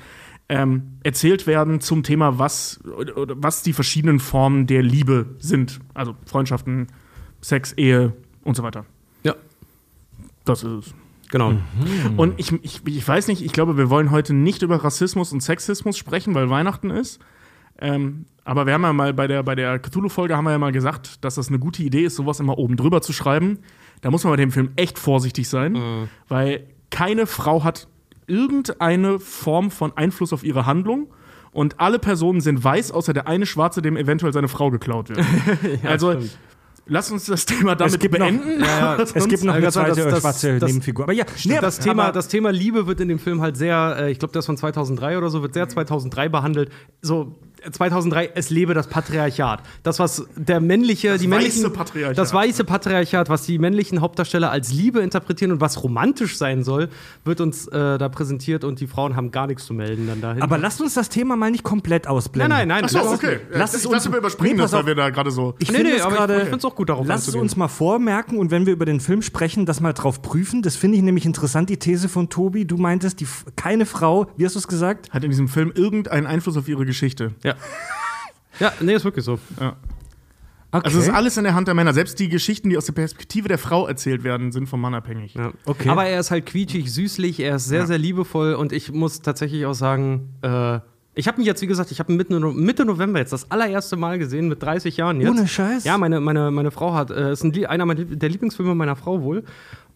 ähm, 0.50 0.98
erzählt 1.04 1.48
werden 1.48 1.80
zum 1.82 2.04
Thema, 2.04 2.38
was, 2.38 2.80
was 2.84 3.64
die 3.64 3.74
verschiedenen 3.74 4.20
Formen 4.20 4.68
der 4.68 4.84
Liebe 4.84 5.36
sind. 5.40 5.80
Also 5.94 6.16
Freundschaften, 6.26 6.88
Sex, 7.42 7.74
Ehe 7.74 8.14
und 8.44 8.56
so 8.56 8.64
weiter. 8.64 8.86
Ja, 9.24 9.36
Das 10.46 10.64
ist 10.64 10.88
es. 10.88 10.94
genau. 11.32 11.54
Und 12.18 12.40
ich, 12.40 12.52
ich, 12.62 12.82
ich 12.86 13.08
weiß 13.08 13.28
nicht, 13.28 13.44
ich 13.44 13.54
glaube, 13.54 13.78
wir 13.78 13.90
wollen 13.90 14.12
heute 14.12 14.34
nicht 14.34 14.62
über 14.62 14.84
Rassismus 14.84 15.32
und 15.32 15.42
Sexismus 15.42 15.98
sprechen, 15.98 16.36
weil 16.36 16.50
Weihnachten 16.50 16.90
ist. 16.90 17.20
Ähm, 17.80 18.26
aber 18.46 18.66
wir 18.66 18.74
haben 18.74 18.84
ja 18.84 18.94
mal 18.94 19.14
bei 19.14 19.26
der, 19.28 19.42
bei 19.44 19.56
der 19.56 19.80
Cthulhu-Folge 19.80 20.36
haben 20.36 20.44
wir 20.44 20.52
ja 20.52 20.60
mal 20.60 20.72
gesagt, 20.74 21.24
dass 21.24 21.36
das 21.36 21.48
eine 21.48 21.60
gute 21.60 21.82
Idee 21.82 22.04
ist, 22.04 22.16
sowas 22.18 22.40
immer 22.42 22.58
oben 22.58 22.76
drüber 22.76 23.02
zu 23.02 23.14
schreiben. 23.14 23.60
Da 24.02 24.12
muss 24.12 24.24
man 24.26 24.34
bei 24.34 24.38
dem 24.38 24.52
Film 24.52 24.72
echt 24.76 25.00
vorsichtig 25.00 25.48
sein, 25.48 25.76
weil 26.28 26.68
keine 26.92 27.26
Frau 27.26 27.64
hat 27.64 27.88
irgendeine 28.28 29.20
Form 29.20 29.72
von 29.72 29.96
Einfluss 29.96 30.34
auf 30.34 30.44
ihre 30.44 30.66
Handlung. 30.66 31.08
Und 31.52 31.80
alle 31.80 32.00
Personen 32.00 32.42
sind 32.42 32.64
weiß, 32.64 32.92
außer 32.92 33.14
der 33.14 33.28
eine 33.28 33.46
Schwarze, 33.46 33.82
dem 33.84 33.96
eventuell 33.96 34.34
seine 34.34 34.48
Frau 34.48 34.72
geklaut 34.72 35.10
wird. 35.10 35.20
also, 35.84 36.16
lass 36.88 37.12
uns 37.12 37.26
das 37.28 37.46
Thema 37.46 37.76
damit 37.76 38.00
gibt 38.00 38.14
noch- 38.18 38.26
beenden. 38.26 38.64
Es 39.16 39.28
gibt 39.28 39.44
noch 39.44 39.54
eine 39.54 39.66
Also, 39.68 39.82
das- 39.82 39.94
zweite 39.94 40.10
das- 40.10 40.22
schwarze 40.22 40.58
das- 40.60 40.68
Nebenfigur. 40.68 41.06
Aber 41.06 41.14
ja, 41.14 41.26
nee, 41.46 41.60
das, 41.62 41.78
Thema, 41.78 42.12
das 42.12 42.28
Thema 42.28 42.52
Liebe 42.52 42.88
wird 42.88 43.02
in 43.02 43.08
dem 43.08 43.20
Film 43.20 43.40
halt 43.42 43.56
sehr, 43.56 43.98
äh, 44.00 44.12
ich 44.12 44.18
glaube, 44.18 44.34
das 44.34 44.48
von 44.48 44.58
2003 44.58 45.16
oder 45.18 45.30
so, 45.30 45.44
wird 45.44 45.54
sehr 45.54 45.70
2003 45.70 46.28
behandelt. 46.30 46.72
So, 47.02 47.36
2003, 47.72 48.32
es 48.36 48.50
lebe 48.50 48.74
das 48.74 48.88
Patriarchat. 48.88 49.62
Das, 49.84 50.00
was 50.00 50.26
der 50.36 50.60
männliche, 50.60 51.18
die 51.18 51.28
männlichen. 51.28 51.64
weiße 51.64 51.70
Patriarchat. 51.72 52.18
Das 52.18 52.34
weiße 52.34 52.64
Patriarchat, 52.64 53.30
was 53.30 53.44
die 53.46 53.58
männlichen 53.60 54.02
Hauptdarsteller 54.02 54.52
als 54.52 54.72
Liebe 54.74 55.00
interpretieren 55.02 55.52
und 55.52 55.62
was 55.62 55.84
romantisch 55.84 56.38
sein 56.38 56.64
soll, 56.64 56.90
wird 57.26 57.42
uns 57.42 57.68
äh, 57.68 57.98
da 57.98 58.10
präsentiert 58.10 58.64
und 58.64 58.80
die 58.80 58.88
Frauen 58.88 59.16
haben 59.16 59.32
gar 59.32 59.48
nichts 59.48 59.66
zu 59.66 59.74
melden 59.74 60.08
dann 60.08 60.22
dahin. 60.22 60.42
aber 60.42 60.58
lasst 60.58 60.82
uns 60.82 60.94
das 60.94 61.10
Thema 61.10 61.36
mal 61.36 61.52
nicht 61.52 61.64
komplett 61.64 62.08
ausblenden. 62.08 62.50
nein, 62.50 62.68
nein, 62.68 62.82
nein. 62.82 62.84
Achso, 62.86 62.98
das 62.98 63.08
ist- 63.08 63.14
okay. 63.24 63.40
lass 63.52 63.74
es 63.74 63.82
ich 63.82 63.88
uns- 63.88 63.98
dachte, 64.04 64.12
wir 64.12 64.20
überspringen 64.20 64.56
Nee, 64.58 64.62
das, 64.62 64.72
weil 64.74 64.86
wir 64.86 64.96
da 64.96 65.10
gerade 65.10 65.32
so. 65.32 65.56
Ich 65.60 65.70
Nee, 65.72 65.78
finde 65.78 65.92
nee, 65.92 65.98
es 65.98 66.04
aber 66.04 66.12
ich- 66.14 66.18
gerade. 66.20 66.42
ich 66.44 66.50
find's 66.50 66.66
auch 66.66 66.76
gut, 66.76 66.90
darauf 66.90 67.08
Lass 67.08 67.28
es 67.28 67.36
uns 67.36 67.56
mal 67.56 67.68
vormerken 67.68 68.38
und 68.38 68.52
wenn 68.52 68.66
wir 68.66 68.74
über 68.74 68.86
den 68.86 69.00
Film 69.00 69.22
sprechen, 69.22 69.66
das 69.66 69.80
mal 69.80 69.94
drauf 69.94 70.22
prüfen. 70.22 70.62
Das 70.62 70.76
finde 70.76 70.98
ich 70.98 71.04
nämlich 71.04 71.26
interessant, 71.26 71.70
die 71.70 71.78
These 71.78 72.10
von 72.10 72.30
Tobi. 72.30 72.66
Du 72.66 72.78
meintest, 72.78 73.20
die, 73.20 73.28
keine 73.56 73.86
Frau, 73.86 74.28
wie 74.38 74.46
hast 74.46 74.56
du 74.56 74.60
es 74.60 74.68
gesagt? 74.68 75.12
Hat 75.12 75.24
in 75.24 75.30
diesem 75.30 75.48
Film 75.48 75.72
irgendeinen 75.76 76.28
Einfluss 76.28 76.58
auf 76.58 76.68
ihre 76.68 76.86
Geschichte? 76.86 77.32
Ja. 77.44 77.53
Ja, 78.60 78.72
nee, 78.82 78.94
ist 78.94 79.04
wirklich 79.06 79.26
so. 79.26 79.40
Okay. 79.56 79.72
Also 80.72 81.00
es 81.00 81.08
ist 81.08 81.14
alles 81.14 81.38
in 81.38 81.44
der 81.44 81.54
Hand 81.54 81.68
der 81.68 81.76
Männer. 81.76 81.94
Selbst 81.94 82.18
die 82.20 82.30
Geschichten, 82.30 82.70
die 82.70 82.78
aus 82.78 82.86
der 82.86 82.94
Perspektive 82.94 83.48
der 83.48 83.60
Frau 83.60 83.88
erzählt 83.88 84.24
werden, 84.24 84.52
sind 84.52 84.68
vom 84.68 84.82
Mann 84.82 84.96
abhängig. 84.96 85.36
Ja. 85.36 85.52
Okay. 85.66 85.90
Aber 85.90 86.06
er 86.06 86.20
ist 86.20 86.32
halt 86.32 86.48
quietschig, 86.48 86.92
süßlich, 86.92 87.40
er 87.40 87.58
ist 87.58 87.66
sehr, 87.66 87.82
Ja. 87.82 87.86
sehr 87.86 87.98
liebevoll 88.00 88.54
und 88.56 88.72
ich 88.72 88.92
muss 88.92 89.22
tatsächlich 89.22 89.66
auch 89.68 89.74
sagen, 89.76 90.30
äh, 90.42 90.80
ich 91.16 91.28
habe 91.28 91.40
ihn 91.40 91.46
jetzt, 91.46 91.62
wie 91.62 91.68
gesagt, 91.68 91.92
ich 91.92 92.00
habe 92.00 92.12
ihn 92.12 92.18
Mitte, 92.18 92.40
No- 92.40 92.52
Mitte 92.54 92.86
November 92.86 93.20
jetzt 93.20 93.34
das 93.34 93.52
allererste 93.52 93.98
Mal 93.98 94.18
gesehen, 94.18 94.48
mit 94.48 94.64
30 94.64 94.98
Jahren 94.98 95.22
jetzt. 95.22 95.30
Ohne 95.30 95.48
Scheiß? 95.48 95.84
Ja, 95.84 95.96
meine, 96.00 96.20
meine, 96.20 96.50
meine 96.50 96.72
Frau 96.72 96.96
hat, 96.96 97.12
äh, 97.12 97.32
ist 97.34 97.44
ein, 97.44 97.66
einer 97.68 97.86
meiner 97.86 98.04
der 98.06 98.30
Lieblingsfilme 98.30 98.74
meiner 98.74 98.96
Frau 98.96 99.22
wohl. 99.22 99.44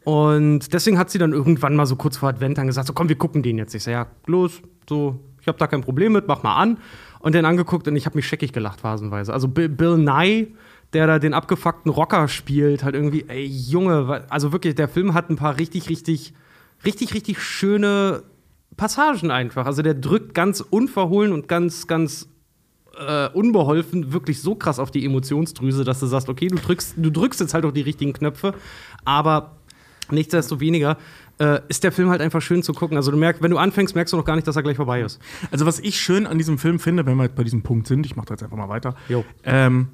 Und 0.03 0.71
deswegen 0.73 0.99
hat 0.99 1.09
sie 1.09 1.17
dann 1.17 1.33
irgendwann 1.33 1.75
mal 1.75 1.87
so 1.87 1.95
kurz 1.95 2.17
vor 2.17 2.29
Advent 2.29 2.59
dann 2.59 2.67
gesagt, 2.67 2.85
so 2.87 2.93
komm, 2.93 3.09
wir 3.09 3.17
gucken 3.17 3.41
den 3.41 3.57
jetzt. 3.57 3.73
Ich 3.73 3.81
sag, 3.83 3.91
ja, 3.91 4.07
los, 4.27 4.61
so, 4.87 5.19
ich 5.47 5.49
habe 5.49 5.59
da 5.59 5.67
kein 5.67 5.81
Problem 5.81 6.11
mit, 6.11 6.27
mach 6.27 6.43
mal 6.43 6.55
an. 6.57 6.77
Und 7.19 7.33
den 7.33 7.45
angeguckt 7.45 7.87
und 7.87 7.95
ich 7.95 8.05
habe 8.05 8.17
mich 8.17 8.27
scheckig 8.27 8.51
gelacht 8.51 8.81
phasenweise. 8.81 9.33
Also 9.33 9.47
Bill, 9.47 9.69
Bill 9.69 9.97
Nye, 9.97 10.47
der 10.91 11.07
da 11.07 11.19
den 11.19 11.33
abgefuckten 11.33 11.89
Rocker 11.89 12.27
spielt, 12.27 12.83
halt 12.83 12.95
irgendwie, 12.95 13.23
ey, 13.29 13.45
Junge, 13.45 14.25
also 14.29 14.51
wirklich, 14.51 14.75
der 14.75 14.89
Film 14.89 15.13
hat 15.13 15.29
ein 15.29 15.37
paar 15.37 15.57
richtig, 15.57 15.89
richtig, 15.89 16.33
richtig, 16.83 17.13
richtig 17.13 17.41
schöne 17.41 18.23
Passagen 18.75 19.31
einfach. 19.31 19.65
Also 19.65 19.81
der 19.81 19.93
drückt 19.93 20.33
ganz 20.33 20.59
unverhohlen 20.59 21.31
und 21.31 21.47
ganz, 21.47 21.87
ganz 21.87 22.27
äh, 22.97 23.29
unbeholfen 23.29 24.11
wirklich 24.11 24.41
so 24.41 24.55
krass 24.55 24.79
auf 24.79 24.91
die 24.91 25.05
Emotionsdrüse, 25.05 25.85
dass 25.85 26.01
du 26.01 26.07
sagst, 26.07 26.27
okay, 26.27 26.47
du 26.47 26.57
drückst, 26.57 26.95
du 26.97 27.09
drückst 27.09 27.39
jetzt 27.39 27.53
halt 27.53 27.65
auch 27.65 27.71
die 27.71 27.81
richtigen 27.81 28.11
Knöpfe, 28.11 28.53
aber 29.05 29.55
nichtsdestoweniger 30.11 30.97
äh, 31.39 31.59
ist 31.67 31.83
der 31.83 31.91
Film 31.91 32.09
halt 32.09 32.21
einfach 32.21 32.41
schön 32.41 32.63
zu 32.63 32.73
gucken. 32.73 32.97
Also 32.97 33.11
du 33.11 33.17
merkst, 33.17 33.41
wenn 33.41 33.51
du 33.51 33.57
anfängst, 33.57 33.95
merkst 33.95 34.13
du 34.13 34.17
noch 34.17 34.25
gar 34.25 34.35
nicht, 34.35 34.47
dass 34.47 34.55
er 34.55 34.63
gleich 34.63 34.77
vorbei 34.77 35.01
ist. 35.01 35.19
Also 35.51 35.65
was 35.65 35.79
ich 35.79 35.99
schön 35.99 36.25
an 36.25 36.37
diesem 36.37 36.57
Film 36.57 36.79
finde, 36.79 37.05
wenn 37.05 37.15
wir 37.17 37.23
jetzt 37.23 37.35
bei 37.35 37.43
diesem 37.43 37.61
Punkt 37.61 37.87
sind, 37.87 38.05
ich 38.05 38.15
mache 38.15 38.27
da 38.27 38.33
jetzt 38.33 38.43
einfach 38.43 38.57
mal 38.57 38.69
weiter, 38.69 38.95
ähm, 39.43 39.89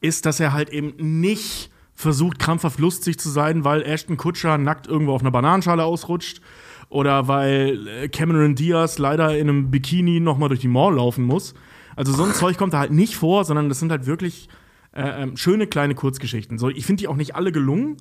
ist, 0.00 0.26
dass 0.26 0.40
er 0.40 0.52
halt 0.52 0.70
eben 0.70 0.94
nicht 1.20 1.70
versucht, 1.94 2.38
krampfhaft 2.38 2.78
lustig 2.78 3.18
zu 3.18 3.28
sein, 3.28 3.64
weil 3.64 3.82
Ashton 3.82 4.16
Kutscher 4.16 4.58
nackt 4.58 4.86
irgendwo 4.86 5.12
auf 5.12 5.20
einer 5.20 5.30
Bananenschale 5.30 5.84
ausrutscht 5.84 6.40
oder 6.88 7.28
weil 7.28 7.86
äh, 7.88 8.08
Cameron 8.08 8.54
Diaz 8.54 8.98
leider 8.98 9.36
in 9.36 9.48
einem 9.48 9.70
Bikini 9.70 10.20
noch 10.20 10.38
mal 10.38 10.48
durch 10.48 10.60
die 10.60 10.68
Mall 10.68 10.96
laufen 10.96 11.24
muss. 11.24 11.54
Also 11.94 12.12
so 12.12 12.24
ein 12.24 12.32
Zeug 12.32 12.56
kommt 12.56 12.72
da 12.72 12.80
halt 12.80 12.90
nicht 12.90 13.16
vor, 13.16 13.44
sondern 13.44 13.68
das 13.68 13.78
sind 13.78 13.90
halt 13.90 14.06
wirklich 14.06 14.48
äh, 14.92 15.22
ähm, 15.22 15.36
schöne 15.36 15.66
kleine 15.66 15.94
Kurzgeschichten. 15.94 16.58
So, 16.58 16.68
ich 16.68 16.86
finde 16.86 17.00
die 17.00 17.08
auch 17.08 17.16
nicht 17.16 17.34
alle 17.34 17.52
gelungen, 17.52 17.96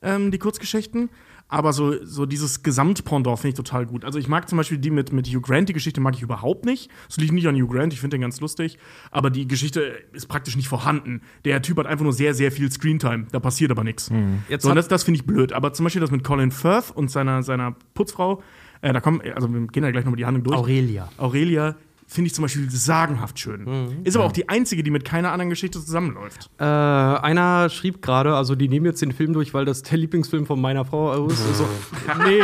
ähm, 0.00 0.30
die 0.30 0.38
Kurzgeschichten. 0.38 1.08
Aber 1.52 1.74
so, 1.74 2.02
so 2.02 2.24
dieses 2.24 2.62
Gesamtpendant 2.62 3.38
finde 3.38 3.48
ich 3.50 3.54
total 3.56 3.84
gut. 3.84 4.06
Also 4.06 4.18
ich 4.18 4.26
mag 4.26 4.48
zum 4.48 4.56
Beispiel 4.56 4.78
die 4.78 4.90
mit, 4.90 5.12
mit 5.12 5.26
Hugh 5.28 5.42
Grant, 5.42 5.68
die 5.68 5.74
Geschichte 5.74 6.00
mag 6.00 6.14
ich 6.14 6.22
überhaupt 6.22 6.64
nicht. 6.64 6.90
Das 7.08 7.18
liegt 7.18 7.32
nicht 7.32 7.46
an 7.46 7.54
Hugh 7.54 7.70
Grant, 7.70 7.92
ich 7.92 8.00
finde 8.00 8.16
den 8.16 8.22
ganz 8.22 8.40
lustig. 8.40 8.78
Aber 9.10 9.28
die 9.28 9.46
Geschichte 9.46 9.80
ist 10.14 10.28
praktisch 10.28 10.56
nicht 10.56 10.68
vorhanden. 10.68 11.20
Der 11.44 11.60
Typ 11.60 11.76
hat 11.76 11.86
einfach 11.86 12.04
nur 12.04 12.14
sehr, 12.14 12.32
sehr 12.32 12.52
viel 12.52 12.72
Screentime. 12.72 13.26
Da 13.32 13.38
passiert 13.38 13.70
aber 13.70 13.84
nichts. 13.84 14.10
Jetzt 14.48 14.62
So, 14.62 14.72
das, 14.72 14.88
das 14.88 15.02
finde 15.02 15.20
ich 15.20 15.26
blöd. 15.26 15.52
Aber 15.52 15.74
zum 15.74 15.84
Beispiel 15.84 16.00
das 16.00 16.10
mit 16.10 16.24
Colin 16.24 16.52
Firth 16.52 16.90
und 16.90 17.10
seiner, 17.10 17.42
seiner 17.42 17.76
Putzfrau, 17.92 18.42
äh, 18.80 18.94
da 18.94 19.02
kommen, 19.02 19.20
also 19.34 19.52
wir 19.52 19.66
gehen 19.66 19.84
ja 19.84 19.90
gleich 19.90 20.06
nochmal 20.06 20.16
die 20.16 20.24
Handlung 20.24 20.44
durch. 20.44 20.56
Aurelia. 20.56 21.10
Aurelia 21.18 21.76
finde 22.12 22.28
ich 22.28 22.34
zum 22.34 22.42
Beispiel 22.42 22.70
sagenhaft 22.70 23.38
schön. 23.38 24.00
Ist 24.04 24.16
aber 24.16 24.24
auch 24.26 24.32
die 24.32 24.48
einzige, 24.48 24.82
die 24.82 24.90
mit 24.90 25.04
keiner 25.04 25.32
anderen 25.32 25.50
Geschichte 25.50 25.80
zusammenläuft. 25.80 26.50
Äh, 26.58 26.64
einer 26.64 27.68
schrieb 27.70 28.02
gerade, 28.02 28.34
also 28.34 28.54
die 28.54 28.68
nehmen 28.68 28.86
jetzt 28.86 29.02
den 29.02 29.12
Film 29.12 29.32
durch, 29.32 29.54
weil 29.54 29.64
das 29.64 29.82
der 29.82 29.98
Lieblingsfilm 29.98 30.46
von 30.46 30.60
meiner 30.60 30.84
Frau 30.84 31.26
ist. 31.26 31.38
So, 31.56 31.66
nee. 32.26 32.38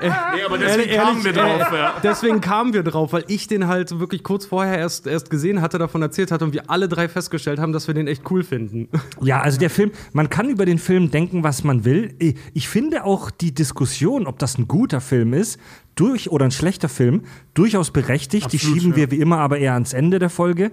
Nee, 0.00 0.10
aber 0.46 0.60
Ehrlich- 0.60 0.88
ehrlich, 0.88 1.24
äh, 1.24 1.36
ja. 1.36 1.94
Deswegen 2.02 2.40
kamen 2.40 2.74
wir 2.74 2.82
drauf, 2.82 3.12
weil 3.12 3.24
ich 3.28 3.46
den 3.46 3.68
halt 3.68 3.98
wirklich 4.00 4.22
kurz 4.22 4.44
vorher 4.44 4.76
erst, 4.76 5.06
erst 5.06 5.30
gesehen 5.30 5.60
hatte, 5.62 5.78
davon 5.78 6.02
erzählt 6.02 6.30
hatte 6.30 6.44
und 6.44 6.52
wir 6.52 6.68
alle 6.68 6.88
drei 6.88 7.08
festgestellt 7.08 7.58
haben, 7.58 7.72
dass 7.72 7.86
wir 7.86 7.94
den 7.94 8.06
echt 8.08 8.28
cool 8.30 8.42
finden. 8.42 8.88
Ja, 9.22 9.40
also 9.40 9.58
der 9.58 9.70
Film, 9.70 9.92
man 10.12 10.28
kann 10.28 10.50
über 10.50 10.66
den 10.66 10.78
Film 10.78 11.10
denken, 11.10 11.44
was 11.44 11.64
man 11.64 11.84
will. 11.84 12.14
Ich- 12.18 12.34
Ich 12.52 12.68
finde 12.68 13.04
auch 13.04 13.30
die 13.30 13.54
Diskussion, 13.54 14.26
ob 14.26 14.38
das 14.38 14.58
ein 14.58 14.68
guter 14.68 15.00
Film 15.00 15.32
ist, 15.32 15.58
durch 15.94 16.30
oder 16.30 16.44
ein 16.44 16.50
schlechter 16.50 16.88
Film, 16.88 17.22
durchaus 17.54 17.90
berechtigt. 17.90 18.52
die 18.52 18.56
Absolut, 18.56 18.76
schieben 18.76 18.90
ja. 18.92 18.96
wir 18.96 19.10
wie 19.10 19.20
immer 19.20 19.38
aber 19.38 19.58
eher 19.58 19.74
ans 19.74 19.92
Ende 19.92 20.18
der 20.18 20.30
Folge. 20.30 20.70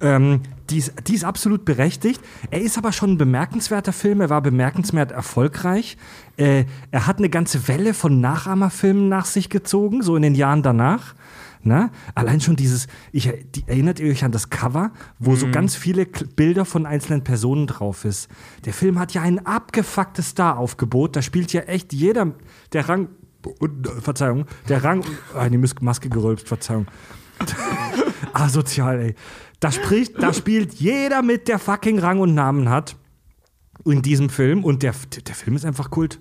Ähm, 0.00 0.40
die, 0.70 0.78
ist, 0.78 0.92
die 1.06 1.14
ist 1.14 1.24
absolut 1.24 1.64
berechtigt. 1.64 2.20
Er 2.50 2.60
ist 2.60 2.78
aber 2.78 2.92
schon 2.92 3.12
ein 3.12 3.18
bemerkenswerter 3.18 3.92
Film. 3.92 4.20
Er 4.20 4.30
war 4.30 4.42
bemerkenswert 4.42 5.12
erfolgreich. 5.12 5.96
Äh, 6.36 6.64
er 6.90 7.06
hat 7.06 7.18
eine 7.18 7.30
ganze 7.30 7.68
Welle 7.68 7.94
von 7.94 8.20
Nachahmerfilmen 8.20 9.08
nach 9.08 9.26
sich 9.26 9.48
gezogen, 9.50 10.02
so 10.02 10.16
in 10.16 10.22
den 10.22 10.34
Jahren 10.34 10.62
danach. 10.62 11.14
Na? 11.66 11.90
Allein 12.14 12.42
schon 12.42 12.56
dieses, 12.56 12.88
ich, 13.10 13.32
die, 13.54 13.64
erinnert 13.66 13.98
ihr 13.98 14.10
euch 14.10 14.22
an 14.22 14.32
das 14.32 14.50
Cover, 14.50 14.92
wo 15.18 15.34
so 15.34 15.50
ganz 15.50 15.74
viele 15.74 16.04
Bilder 16.04 16.66
von 16.66 16.84
einzelnen 16.84 17.24
Personen 17.24 17.66
drauf 17.66 18.04
ist. 18.04 18.28
Der 18.66 18.74
Film 18.74 18.98
hat 18.98 19.14
ja 19.14 19.22
ein 19.22 19.46
abgefucktes 19.46 20.30
Star-Aufgebot. 20.30 21.16
Da 21.16 21.22
spielt 21.22 21.54
ja 21.54 21.62
echt 21.62 21.94
jeder, 21.94 22.32
der 22.74 22.86
Rang, 22.86 23.08
Verzeihung, 24.00 24.46
der 24.68 24.84
Rang, 24.84 25.04
ah, 25.34 25.48
die 25.48 25.58
Maske 25.58 26.08
gerülpst, 26.08 26.48
Verzeihung. 26.48 26.86
Asozial, 28.32 29.00
ey. 29.00 29.14
Da, 29.60 29.70
spricht, 29.70 30.20
da 30.22 30.32
spielt 30.32 30.74
jeder 30.74 31.22
mit, 31.22 31.48
der 31.48 31.58
fucking 31.58 31.98
Rang 31.98 32.20
und 32.20 32.34
Namen 32.34 32.68
hat 32.68 32.96
in 33.84 34.02
diesem 34.02 34.28
Film. 34.28 34.64
Und 34.64 34.82
der, 34.82 34.94
der 35.26 35.34
Film 35.34 35.56
ist 35.56 35.64
einfach 35.64 35.90
Kult. 35.90 36.20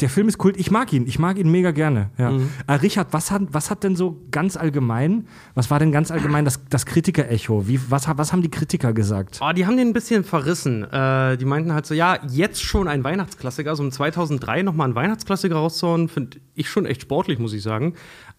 Der 0.00 0.08
Film 0.10 0.26
ist 0.26 0.38
Kult. 0.38 0.56
Ich 0.56 0.72
mag 0.72 0.92
ihn. 0.92 1.06
Ich 1.06 1.20
mag 1.20 1.38
ihn 1.38 1.50
mega 1.52 1.70
gerne. 1.70 2.10
Ja. 2.18 2.32
Äh, 2.66 2.72
Richard, 2.74 3.12
was 3.12 3.30
hat, 3.30 3.42
was 3.52 3.70
hat 3.70 3.84
denn 3.84 3.94
so 3.94 4.20
ganz 4.32 4.56
allgemein, 4.56 5.28
was 5.54 5.70
war 5.70 5.78
denn 5.78 5.92
ganz 5.92 6.10
allgemein 6.10 6.44
das, 6.44 6.60
das 6.68 6.84
Kritiker-Echo? 6.84 7.68
Wie- 7.68 7.80
Was, 7.90 8.08
was 8.16 8.32
haben 8.32 8.42
die 8.42 8.50
Kritiker 8.50 8.92
gesagt? 8.92 9.38
Oh, 9.40 9.52
die 9.52 9.66
haben 9.66 9.76
den 9.76 9.88
ein 9.88 9.92
bisschen 9.92 10.24
verrissen. 10.24 10.82
Äh, 10.82 11.36
die 11.36 11.44
meinten 11.44 11.72
halt 11.72 11.86
so, 11.86 11.94
ja, 11.94 12.18
jetzt 12.28 12.60
schon 12.62 12.88
ein 12.88 13.04
Weihnachtsklassiker, 13.04 13.70
also 13.70 13.84
um 13.84 13.92
2003 13.92 14.62
nochmal 14.62 14.86
einen 14.86 14.96
Weihnachtsklassiker 14.96 15.54
rauszuhauen, 15.54 16.08
finde 16.08 16.38
ich 16.54 16.68
schon 16.68 16.86
echt 16.86 17.02
sportlich, 17.02 17.38
muss 17.38 17.52
ich 17.52 17.62
sagen. 17.62 17.94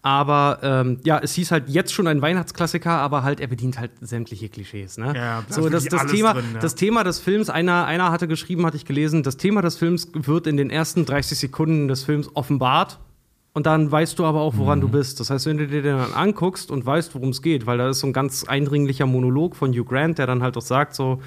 Aber 0.06 0.60
ähm, 0.62 1.00
ja, 1.02 1.18
es 1.18 1.32
hieß 1.34 1.50
halt 1.50 1.68
jetzt 1.68 1.92
schon 1.92 2.06
ein 2.06 2.22
Weihnachtsklassiker, 2.22 2.92
aber 2.92 3.24
halt 3.24 3.40
er 3.40 3.48
bedient 3.48 3.80
halt 3.80 3.90
sämtliche 4.00 4.48
Klischees. 4.48 4.98
Ne? 4.98 5.06
Ja, 5.16 5.42
da 5.48 5.52
so 5.52 5.68
das, 5.68 5.86
das 5.86 6.06
Thema, 6.06 6.34
drin, 6.34 6.44
ja. 6.54 6.60
das 6.60 6.76
Thema 6.76 7.02
des 7.02 7.18
Films. 7.18 7.50
Einer, 7.50 7.86
einer 7.86 8.12
hatte 8.12 8.28
geschrieben, 8.28 8.64
hatte 8.64 8.76
ich 8.76 8.84
gelesen, 8.84 9.24
das 9.24 9.36
Thema 9.36 9.62
des 9.62 9.74
Films 9.74 10.06
wird 10.14 10.46
in 10.46 10.56
den 10.56 10.70
ersten 10.70 11.06
30 11.06 11.36
Sekunden 11.36 11.88
des 11.88 12.04
Films 12.04 12.30
offenbart. 12.34 13.00
Und 13.52 13.66
dann 13.66 13.90
weißt 13.90 14.16
du 14.20 14.24
aber 14.26 14.42
auch, 14.42 14.56
woran 14.58 14.78
Mhm. 14.78 14.82
du 14.82 14.88
bist. 14.90 15.18
Das 15.18 15.30
heißt, 15.30 15.46
wenn 15.46 15.58
du 15.58 15.66
dir 15.66 15.82
den 15.82 15.96
dann 15.96 16.12
anguckst 16.12 16.70
und 16.70 16.86
weißt, 16.86 17.12
worum 17.16 17.30
es 17.30 17.42
geht, 17.42 17.66
weil 17.66 17.78
da 17.78 17.88
ist 17.88 17.98
so 17.98 18.06
ein 18.06 18.12
ganz 18.12 18.44
eindringlicher 18.44 19.06
Monolog 19.06 19.56
von 19.56 19.72
Hugh 19.72 19.86
Grant, 19.86 20.18
der 20.18 20.28
dann 20.28 20.40
halt 20.40 20.56
auch 20.56 20.62
sagt, 20.62 20.94
so, 20.94 21.20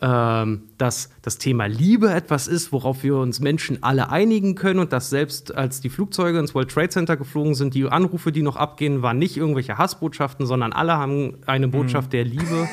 dass 0.00 1.10
das 1.20 1.36
Thema 1.36 1.66
Liebe 1.66 2.10
etwas 2.10 2.48
ist, 2.48 2.72
worauf 2.72 3.02
wir 3.02 3.16
uns 3.16 3.40
Menschen 3.40 3.82
alle 3.82 4.08
einigen 4.08 4.54
können 4.54 4.78
und 4.78 4.94
dass 4.94 5.10
selbst 5.10 5.54
als 5.54 5.82
die 5.82 5.90
Flugzeuge 5.90 6.38
ins 6.38 6.54
World 6.54 6.70
Trade 6.70 6.88
Center 6.88 7.18
geflogen 7.18 7.54
sind, 7.54 7.74
die 7.74 7.86
Anrufe, 7.86 8.32
die 8.32 8.42
noch 8.42 8.56
abgehen, 8.56 9.02
waren 9.02 9.18
nicht 9.18 9.36
irgendwelche 9.36 9.76
Hassbotschaften, 9.76 10.46
sondern 10.46 10.72
alle 10.72 10.96
haben 10.96 11.34
eine 11.44 11.68
Botschaft 11.68 12.14
der 12.14 12.24
Liebe. 12.24 12.66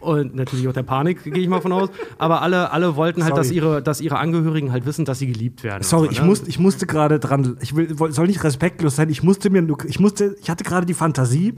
Und 0.00 0.34
natürlich 0.34 0.68
auch 0.68 0.72
der 0.72 0.84
Panik, 0.84 1.24
gehe 1.24 1.42
ich 1.42 1.48
mal 1.48 1.60
von 1.60 1.72
aus. 1.72 1.88
Aber 2.18 2.42
alle, 2.42 2.70
alle 2.70 2.96
wollten 2.96 3.24
halt, 3.24 3.36
dass 3.36 3.50
ihre, 3.50 3.82
dass 3.82 4.00
ihre 4.00 4.18
Angehörigen 4.18 4.70
halt 4.70 4.86
wissen, 4.86 5.04
dass 5.04 5.18
sie 5.18 5.26
geliebt 5.26 5.64
werden. 5.64 5.82
Sorry, 5.82 6.08
ich, 6.10 6.18
so, 6.18 6.22
ne? 6.22 6.28
muss, 6.28 6.46
ich 6.46 6.58
musste 6.58 6.86
gerade 6.86 7.18
dran, 7.18 7.56
ich 7.60 7.74
will, 7.74 7.96
soll 8.12 8.26
nicht 8.28 8.44
respektlos 8.44 8.96
sein, 8.96 9.08
ich 9.08 9.22
musste 9.22 9.50
mir, 9.50 9.66
ich 9.86 9.98
musste, 9.98 10.36
ich 10.40 10.50
hatte 10.50 10.64
gerade 10.64 10.86
die 10.86 10.94
Fantasie, 10.94 11.54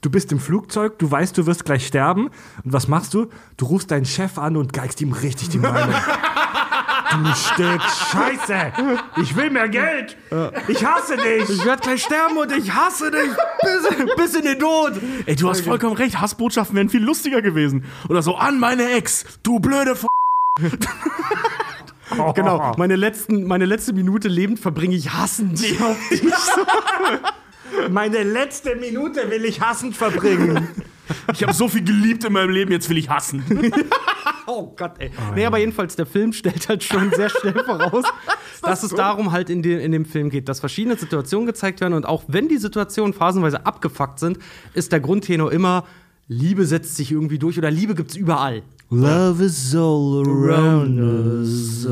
du 0.00 0.10
bist 0.10 0.32
im 0.32 0.40
Flugzeug, 0.40 0.98
du 0.98 1.10
weißt, 1.10 1.36
du 1.36 1.46
wirst 1.46 1.64
gleich 1.64 1.86
sterben 1.86 2.30
und 2.64 2.72
was 2.72 2.88
machst 2.88 3.14
du? 3.14 3.28
Du 3.56 3.66
rufst 3.66 3.90
deinen 3.90 4.04
Chef 4.04 4.38
an 4.38 4.56
und 4.56 4.72
geigst 4.72 5.00
ihm 5.00 5.12
richtig 5.12 5.48
die 5.50 5.58
Meinung. 5.58 5.94
du 7.10 7.34
Stück 7.34 7.80
Scheiße, 7.82 8.72
ich 9.22 9.34
will 9.36 9.50
mehr 9.50 9.68
Geld, 9.68 10.16
ich 10.68 10.84
hasse 10.84 11.16
dich. 11.16 11.48
Ich 11.48 11.64
werde 11.64 11.82
gleich 11.82 12.02
sterben 12.02 12.36
und 12.36 12.52
ich 12.52 12.72
hasse 12.72 13.10
dich 13.10 13.30
bis, 13.62 14.16
bis 14.16 14.34
in 14.34 14.44
den 14.44 14.58
Tod. 14.58 15.00
Ey, 15.26 15.36
du 15.36 15.48
hast 15.48 15.62
vollkommen 15.62 15.96
recht. 15.96 16.20
Hassbotschaften 16.20 16.76
wären 16.76 16.88
viel 16.88 17.02
lustiger 17.02 17.42
gewesen. 17.42 17.84
Oder 18.08 18.22
so, 18.22 18.36
an 18.36 18.58
meine 18.60 18.90
Ex, 18.92 19.24
du 19.42 19.60
blöde 19.60 19.92
F 19.92 20.06
Genau, 22.34 22.72
meine, 22.78 22.96
letzten, 22.96 23.46
meine 23.46 23.66
letzte 23.66 23.92
Minute 23.92 24.28
lebend 24.28 24.58
verbringe 24.58 24.96
ich 24.96 25.12
hassend. 25.12 25.60
Meine 27.90 28.22
letzte 28.22 28.76
Minute 28.76 29.30
will 29.30 29.44
ich 29.44 29.60
hassend 29.60 29.96
verbringen. 29.96 30.68
Ich 31.32 31.42
habe 31.42 31.52
so 31.52 31.68
viel 31.68 31.84
geliebt 31.84 32.24
in 32.24 32.32
meinem 32.32 32.50
Leben, 32.50 32.70
jetzt 32.72 32.88
will 32.88 32.98
ich 32.98 33.08
hassen. 33.08 33.42
Oh 34.50 34.72
Gott, 34.74 34.92
ey. 34.98 35.10
nee, 35.34 35.44
aber 35.44 35.58
jedenfalls, 35.58 35.94
der 35.94 36.06
Film 36.06 36.32
stellt 36.32 36.70
halt 36.70 36.82
schon 36.82 37.10
sehr 37.14 37.28
schnell 37.28 37.52
voraus, 37.64 38.06
dass 38.62 38.82
es 38.82 38.92
darum 38.92 39.30
halt 39.30 39.50
in, 39.50 39.62
den, 39.62 39.78
in 39.78 39.92
dem 39.92 40.06
Film 40.06 40.30
geht, 40.30 40.48
dass 40.48 40.60
verschiedene 40.60 40.96
Situationen 40.96 41.46
gezeigt 41.46 41.82
werden 41.82 41.92
und 41.92 42.06
auch 42.06 42.24
wenn 42.28 42.48
die 42.48 42.56
Situationen 42.56 43.12
phasenweise 43.12 43.66
abgefuckt 43.66 44.18
sind, 44.18 44.38
ist 44.72 44.90
der 44.90 45.00
Grundtenor 45.00 45.52
immer, 45.52 45.84
Liebe 46.28 46.64
setzt 46.64 46.96
sich 46.96 47.12
irgendwie 47.12 47.38
durch 47.38 47.58
oder 47.58 47.70
Liebe 47.70 47.94
gibt's 47.94 48.16
überall. 48.16 48.62
Love 48.88 49.44
is 49.44 49.74
all 49.74 50.22
around 50.26 50.98
us. 50.98 51.86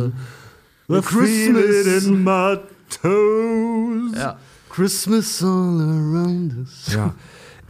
Feel 1.05 1.57
it 1.59 2.05
in 2.05 2.25
my 2.25 2.59
toes. 2.89 4.13
Ja. 4.17 4.39
Christmas 4.77 5.43
all 5.43 5.81
around 5.81 6.55
us. 6.59 6.93
Ja. 6.95 7.15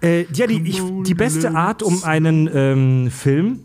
Äh, 0.03 0.27
ja, 0.33 0.49
die, 0.49 0.61
ich, 0.69 0.83
die 1.05 1.15
beste 1.15 1.55
Art, 1.55 1.85
um 1.85 2.03
einen 2.03 2.51
ähm, 2.53 3.11
Film 3.13 3.61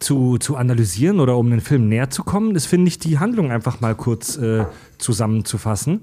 zu, 0.00 0.38
zu 0.38 0.56
analysieren 0.56 1.20
oder 1.20 1.36
um 1.36 1.46
einen 1.46 1.60
Film 1.60 1.88
näher 1.88 2.10
zu 2.10 2.24
kommen, 2.24 2.56
ist, 2.56 2.66
finde 2.66 2.88
ich, 2.88 2.98
die 2.98 3.20
Handlung 3.20 3.52
einfach 3.52 3.80
mal 3.80 3.94
kurz 3.94 4.36
äh, 4.38 4.64
zusammenzufassen. 4.98 6.00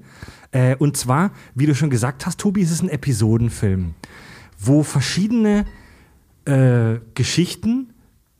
Äh, 0.50 0.76
und 0.76 0.96
zwar, 0.96 1.32
wie 1.54 1.66
du 1.66 1.74
schon 1.74 1.90
gesagt 1.90 2.24
hast, 2.24 2.40
Tobi, 2.40 2.62
es 2.62 2.70
ist 2.70 2.82
ein 2.82 2.88
Episodenfilm, 2.88 3.94
wo 4.58 4.82
verschiedene 4.82 5.66
äh, 6.46 7.00
Geschichten 7.12 7.92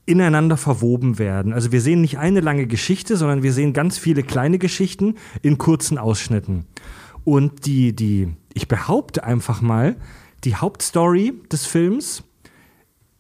ineinander 0.06 0.56
verwoben 0.56 1.18
werden. 1.18 1.52
Also 1.52 1.70
wir 1.70 1.82
sehen 1.82 2.00
nicht 2.00 2.16
eine 2.16 2.40
lange 2.40 2.66
Geschichte, 2.66 3.18
sondern 3.18 3.42
wir 3.42 3.52
sehen 3.52 3.74
ganz 3.74 3.98
viele 3.98 4.22
kleine 4.22 4.56
Geschichten 4.56 5.16
in 5.42 5.58
kurzen 5.58 5.98
Ausschnitten. 5.98 6.64
Und 7.24 7.66
die, 7.66 7.94
die, 7.94 8.28
ich 8.54 8.68
behaupte 8.68 9.24
einfach 9.24 9.60
mal, 9.60 9.96
die 10.44 10.56
Hauptstory 10.56 11.34
des 11.52 11.66
Films 11.66 12.22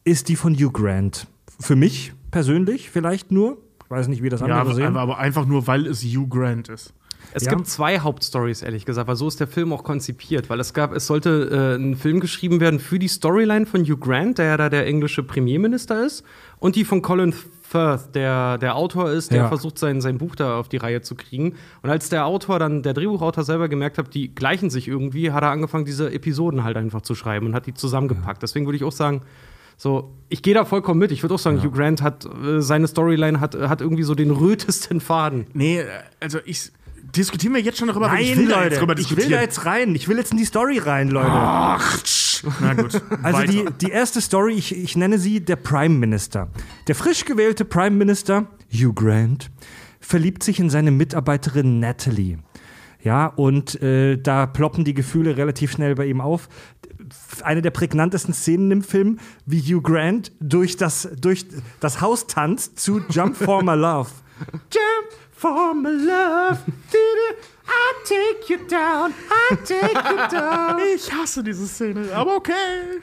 ist 0.04 0.28
die 0.28 0.36
von 0.36 0.54
Hugh 0.54 0.70
Grant. 0.72 1.26
Für 1.60 1.76
mich 1.76 2.12
persönlich 2.30 2.90
vielleicht 2.90 3.30
nur. 3.30 3.58
Ich 3.84 3.90
weiß 3.90 4.08
nicht, 4.08 4.22
wie 4.22 4.28
das 4.28 4.40
Ja, 4.40 4.46
andere 4.46 4.60
aber, 4.60 4.74
sehen. 4.74 4.96
aber 4.96 5.18
einfach 5.18 5.46
nur, 5.46 5.66
weil 5.66 5.86
es 5.86 6.02
Hugh 6.02 6.26
Grant 6.28 6.68
ist. 6.68 6.94
Es 7.34 7.44
Ja. 7.44 7.54
gibt 7.54 7.66
zwei 7.68 7.98
Hauptstories, 7.98 8.62
ehrlich 8.62 8.86
gesagt, 8.86 9.06
weil 9.06 9.14
so 9.16 9.28
ist 9.28 9.38
der 9.40 9.46
Film 9.46 9.72
auch 9.74 9.84
konzipiert. 9.84 10.48
Weil 10.48 10.58
es 10.58 10.72
gab, 10.72 10.92
es 10.94 11.06
sollte 11.06 11.76
äh, 11.78 11.80
ein 11.80 11.94
Film 11.96 12.18
geschrieben 12.20 12.60
werden 12.60 12.80
für 12.80 12.98
die 12.98 13.08
Storyline 13.08 13.66
von 13.66 13.82
Hugh 13.84 13.98
Grant, 13.98 14.38
der 14.38 14.46
ja 14.46 14.56
da 14.56 14.68
der 14.70 14.86
englische 14.86 15.22
Premierminister 15.22 16.04
ist, 16.06 16.24
und 16.58 16.76
die 16.76 16.84
von 16.84 17.02
Colin 17.02 17.34
Firth, 17.70 18.14
der 18.16 18.58
der 18.58 18.74
Autor 18.74 19.10
ist, 19.10 19.30
der 19.30 19.38
Ja. 19.42 19.48
versucht, 19.48 19.78
sein, 19.78 20.00
sein 20.00 20.18
Buch 20.18 20.34
da 20.34 20.58
auf 20.58 20.68
die 20.68 20.76
Reihe 20.76 21.02
zu 21.02 21.14
kriegen. 21.14 21.54
Und 21.82 21.90
als 21.90 22.08
der 22.08 22.26
Autor 22.26 22.58
dann, 22.58 22.82
der 22.82 22.94
Drehbuchautor 22.94 23.44
selber 23.44 23.68
gemerkt 23.68 23.96
hat, 23.96 24.12
die 24.12 24.34
gleichen 24.34 24.70
sich 24.70 24.88
irgendwie, 24.88 25.30
hat 25.30 25.44
er 25.44 25.50
angefangen, 25.50 25.84
diese 25.84 26.12
Episoden 26.12 26.64
halt 26.64 26.76
einfach 26.76 27.02
zu 27.02 27.14
schreiben 27.14 27.46
und 27.46 27.54
hat 27.54 27.66
die 27.66 27.74
zusammengepackt. 27.74 28.42
Deswegen 28.42 28.66
würde 28.66 28.76
ich 28.76 28.82
auch 28.84 28.90
sagen, 28.92 29.22
so, 29.76 30.12
ich 30.28 30.42
gehe 30.42 30.52
da 30.52 30.64
vollkommen 30.64 30.98
mit. 30.98 31.12
Ich 31.12 31.22
würde 31.22 31.34
auch 31.36 31.38
sagen, 31.38 31.62
Hugh 31.62 31.70
Grant 31.70 32.02
hat 32.02 32.26
äh, 32.26 32.60
seine 32.60 32.88
Storyline 32.88 33.40
hat, 33.40 33.54
hat 33.54 33.80
irgendwie 33.80 34.02
so 34.02 34.14
den 34.16 34.30
rötesten 34.32 35.00
Faden. 35.00 35.46
Nee, 35.54 35.84
also 36.18 36.38
ich 36.44 36.72
diskutieren 37.16 37.54
wir 37.54 37.60
jetzt 37.62 37.78
schon 37.78 37.88
darüber, 37.88 38.10
weil 38.10 38.20
ich 38.20 38.30
Nein, 38.30 38.38
will 38.40 38.48
da 38.48 38.56
Leute, 38.56 38.68
jetzt 38.70 38.80
drüber 38.80 38.92
ich 38.92 38.98
will 38.98 39.04
diskutieren. 39.16 39.32
da 39.32 39.40
jetzt 39.40 39.64
rein. 39.64 39.94
Ich 39.94 40.06
will 40.08 40.16
jetzt 40.18 40.32
in 40.32 40.38
die 40.38 40.44
Story 40.44 40.78
rein, 40.78 41.08
Leute. 41.08 41.28
Ach, 41.30 41.98
Na 42.60 42.74
gut. 42.74 43.02
Also 43.22 43.42
die, 43.42 43.64
die 43.80 43.90
erste 43.90 44.20
Story, 44.20 44.54
ich, 44.54 44.76
ich 44.76 44.96
nenne 44.96 45.18
sie 45.18 45.40
der 45.40 45.56
Prime 45.56 45.96
Minister. 45.96 46.48
Der 46.88 46.94
frisch 46.94 47.24
gewählte 47.24 47.64
Prime 47.64 47.96
Minister, 47.96 48.46
Hugh 48.72 48.92
Grant, 48.94 49.50
verliebt 50.00 50.42
sich 50.42 50.58
in 50.60 50.70
seine 50.70 50.90
Mitarbeiterin 50.90 51.80
Natalie. 51.80 52.38
Ja, 53.02 53.26
und 53.26 53.80
äh, 53.82 54.16
da 54.16 54.46
ploppen 54.46 54.84
die 54.84 54.94
Gefühle 54.94 55.36
relativ 55.36 55.72
schnell 55.72 55.94
bei 55.94 56.06
ihm 56.06 56.20
auf. 56.20 56.48
Eine 57.42 57.62
der 57.62 57.70
prägnantesten 57.70 58.34
Szenen 58.34 58.70
im 58.70 58.82
Film, 58.82 59.18
wie 59.46 59.60
Hugh 59.60 59.82
Grant 59.82 60.32
durch 60.40 60.76
das, 60.76 61.08
durch 61.18 61.46
das 61.80 62.00
Haus 62.00 62.26
tanzt 62.26 62.78
zu 62.78 63.00
Jump 63.10 63.36
for 63.36 63.62
My 63.62 63.74
Love. 63.74 64.10
Jump 64.70 65.20
for 65.40 65.74
my 65.74 65.88
love. 65.88 66.58
I 67.70 68.04
take 68.04 68.52
you 68.52 68.58
down. 68.68 69.12
I 69.30 69.56
take 69.56 69.94
you 69.94 70.16
down. 70.30 70.78
ich 70.96 71.12
hasse 71.12 71.42
diese 71.44 71.66
Szene, 71.66 72.08
aber 72.14 72.36
okay. 72.36 72.52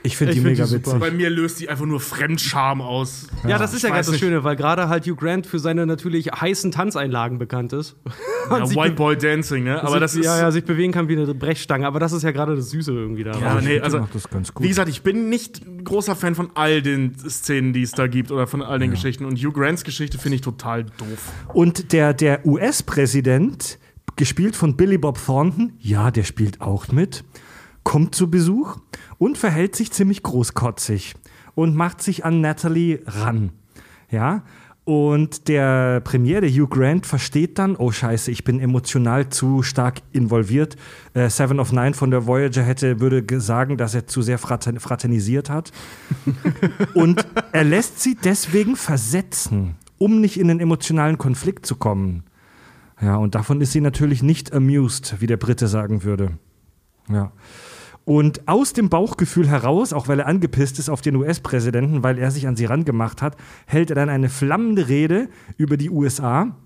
Ich 0.02 0.16
finde 0.16 0.34
die 0.34 0.38
Ich 0.40 0.44
find 0.44 0.58
mega 0.58 0.66
die 0.66 0.74
witzig. 0.74 0.98
Bei 0.98 1.10
mir 1.10 1.30
löst 1.30 1.60
die 1.60 1.68
einfach 1.68 1.86
nur 1.86 2.00
Fremdscham 2.00 2.80
aus. 2.80 3.28
Ja, 3.46 3.58
das 3.58 3.72
ist 3.74 3.82
ja 3.82 3.90
ganz 3.90 4.08
das. 4.08 4.18
Schöne, 4.18 4.44
weil 4.44 4.56
gerade 4.56 4.88
halt 4.88 5.06
Hugh 5.06 5.16
Grant 5.16 5.46
für 5.46 5.58
seine 5.58 5.86
natürlich 5.86 6.26
heißen 6.28 6.70
Tanzeinlagen 6.70 7.38
bekannt 7.38 7.72
ist. 7.72 7.96
Ja, 8.50 8.68
White 8.68 8.94
Boy 8.94 9.16
Dancing, 9.16 9.64
ne? 9.64 9.80
Aber 9.80 9.92
sich, 9.92 10.00
das 10.00 10.14
ist. 10.16 10.24
ja, 10.24 10.38
ja, 10.38 10.50
sich 10.50 10.64
bewegen 10.64 10.92
kann 10.92 11.08
wie 11.08 11.16
eine 11.16 11.34
Brechstange, 11.34 11.86
aber 11.86 12.00
das 12.00 12.12
ist 12.12 12.22
ja 12.22 12.30
gerade 12.30 12.56
das 12.56 12.70
Süße 12.70 12.92
irgendwie 12.92 13.24
da. 13.24 13.38
Ja, 13.38 13.60
nee, 13.60 13.80
also, 13.80 14.00
macht 14.00 14.14
das 14.14 14.28
ganz 14.28 14.52
gut. 14.52 14.64
wie 14.64 14.68
gesagt, 14.68 14.88
ich 14.88 15.02
bin 15.02 15.28
nicht 15.28 15.62
großer 15.84 16.16
Fan 16.16 16.34
von 16.34 16.50
all 16.54 16.82
den 16.82 17.16
Szenen, 17.18 17.72
die 17.72 17.82
es 17.82 17.92
da 17.92 18.06
gibt 18.06 18.30
oder 18.30 18.46
von 18.46 18.62
all 18.62 18.78
den 18.78 18.90
Geschichten. 18.90 19.24
Und 19.24 19.38
Hugh 19.38 19.52
Grants 19.52 19.84
Geschichte 19.84 20.18
finde 20.18 20.36
ich 20.36 20.40
total 20.42 20.84
doof. 20.84 21.32
Und 21.52 21.92
der, 21.92 22.14
der 22.14 22.46
US-Präsident, 22.46 23.78
gespielt 24.16 24.56
von 24.56 24.76
Billy 24.76 24.98
Bob 24.98 25.18
Thornton, 25.24 25.72
ja, 25.78 26.10
der 26.10 26.24
spielt 26.24 26.60
auch 26.60 26.88
mit, 26.88 27.24
kommt 27.82 28.14
zu 28.14 28.30
Besuch 28.30 28.76
und 29.18 29.38
verhält 29.38 29.74
sich 29.76 29.92
ziemlich 29.92 30.22
großkotzig 30.22 31.14
und 31.54 31.74
macht 31.74 32.02
sich 32.02 32.24
an 32.24 32.40
Natalie 32.40 33.00
ran. 33.06 33.50
Ja, 34.10 34.42
und 34.84 35.48
der 35.48 36.00
Premier, 36.00 36.40
der 36.40 36.48
Hugh 36.50 36.66
Grant, 36.66 37.04
versteht 37.04 37.58
dann, 37.58 37.76
oh 37.76 37.90
Scheiße, 37.92 38.30
ich 38.30 38.42
bin 38.42 38.58
emotional 38.58 39.28
zu 39.28 39.62
stark 39.62 40.00
involviert. 40.12 40.76
Äh, 41.12 41.28
Seven 41.28 41.60
of 41.60 41.72
Nine 41.72 41.92
von 41.92 42.10
der 42.10 42.26
Voyager 42.26 42.62
hätte, 42.62 42.98
würde 42.98 43.22
ge- 43.22 43.38
sagen, 43.38 43.76
dass 43.76 43.94
er 43.94 44.06
zu 44.06 44.22
sehr 44.22 44.38
frater- 44.38 44.80
fraternisiert 44.80 45.50
hat. 45.50 45.72
Und 46.94 47.26
er 47.52 47.64
lässt 47.64 48.00
sie 48.00 48.14
deswegen 48.14 48.76
versetzen, 48.76 49.74
um 49.98 50.22
nicht 50.22 50.40
in 50.40 50.48
einen 50.50 50.60
emotionalen 50.60 51.18
Konflikt 51.18 51.66
zu 51.66 51.76
kommen. 51.76 52.22
Ja, 53.00 53.16
und 53.16 53.34
davon 53.34 53.60
ist 53.60 53.72
sie 53.72 53.80
natürlich 53.80 54.22
nicht 54.22 54.52
amused, 54.52 55.20
wie 55.20 55.26
der 55.26 55.36
Brite 55.36 55.68
sagen 55.68 56.02
würde. 56.02 56.38
Ja. 57.08 57.32
Und 58.04 58.48
aus 58.48 58.72
dem 58.72 58.88
Bauchgefühl 58.88 59.48
heraus, 59.48 59.92
auch 59.92 60.08
weil 60.08 60.20
er 60.20 60.26
angepisst 60.26 60.78
ist 60.78 60.88
auf 60.88 61.02
den 61.02 61.14
US-Präsidenten, 61.16 62.02
weil 62.02 62.18
er 62.18 62.30
sich 62.30 62.48
an 62.48 62.56
sie 62.56 62.64
rangemacht 62.64 63.20
hat, 63.20 63.36
hält 63.66 63.90
er 63.90 63.96
dann 63.96 64.08
eine 64.08 64.30
flammende 64.30 64.88
Rede 64.88 65.28
über 65.58 65.76
die 65.76 65.90
USA, 65.90 66.56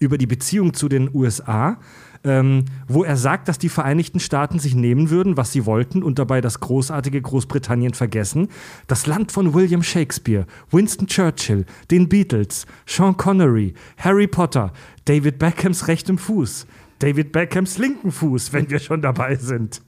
über 0.00 0.18
die 0.18 0.26
Beziehung 0.26 0.74
zu 0.74 0.88
den 0.88 1.14
USA, 1.14 1.78
ähm, 2.24 2.64
wo 2.86 3.04
er 3.04 3.16
sagt, 3.16 3.48
dass 3.48 3.58
die 3.58 3.68
Vereinigten 3.68 4.20
Staaten 4.20 4.58
sich 4.58 4.74
nehmen 4.74 5.10
würden, 5.10 5.36
was 5.36 5.52
sie 5.52 5.66
wollten 5.66 6.02
und 6.02 6.18
dabei 6.18 6.40
das 6.40 6.60
großartige 6.60 7.20
Großbritannien 7.22 7.94
vergessen. 7.94 8.48
Das 8.86 9.06
Land 9.06 9.32
von 9.32 9.54
William 9.54 9.82
Shakespeare, 9.82 10.46
Winston 10.70 11.06
Churchill, 11.06 11.64
den 11.90 12.08
Beatles, 12.08 12.66
Sean 12.86 13.16
Connery, 13.16 13.74
Harry 13.96 14.26
Potter, 14.26 14.72
David 15.04 15.38
Beckhams 15.38 15.88
rechtem 15.88 16.18
Fuß, 16.18 16.66
David 16.98 17.32
Beckhams 17.32 17.78
linken 17.78 18.12
Fuß, 18.12 18.52
wenn 18.52 18.68
wir 18.68 18.78
schon 18.78 19.00
dabei 19.00 19.36
sind. 19.36 19.80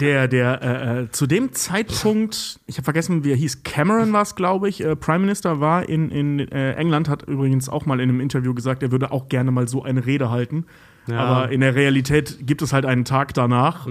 Der, 0.00 0.28
der, 0.28 0.62
äh, 0.62 1.02
äh, 1.02 1.10
zu 1.10 1.26
dem 1.26 1.52
Zeitpunkt, 1.52 2.60
ich 2.66 2.76
habe 2.76 2.84
vergessen, 2.84 3.24
wie 3.24 3.32
er 3.32 3.36
hieß, 3.36 3.62
Cameron 3.62 4.12
war 4.12 4.22
es, 4.22 4.34
glaube 4.34 4.68
ich, 4.68 4.84
äh, 4.84 4.96
Prime 4.96 5.20
Minister 5.20 5.60
war 5.60 5.88
in, 5.88 6.10
in 6.10 6.38
äh, 6.38 6.72
England, 6.74 7.08
hat 7.08 7.22
übrigens 7.22 7.68
auch 7.68 7.86
mal 7.86 8.00
in 8.00 8.08
einem 8.08 8.20
Interview 8.20 8.54
gesagt, 8.54 8.82
er 8.82 8.92
würde 8.92 9.12
auch 9.12 9.28
gerne 9.28 9.50
mal 9.50 9.68
so 9.68 9.82
eine 9.82 10.06
Rede 10.06 10.30
halten. 10.30 10.66
Ja. 11.06 11.18
Aber 11.18 11.52
in 11.52 11.60
der 11.60 11.74
Realität 11.74 12.46
gibt 12.46 12.62
es 12.62 12.72
halt 12.72 12.86
einen 12.86 13.04
Tag 13.04 13.34
danach. 13.34 13.86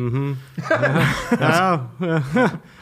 Ja, 1.40 1.90
ja. 2.00 2.24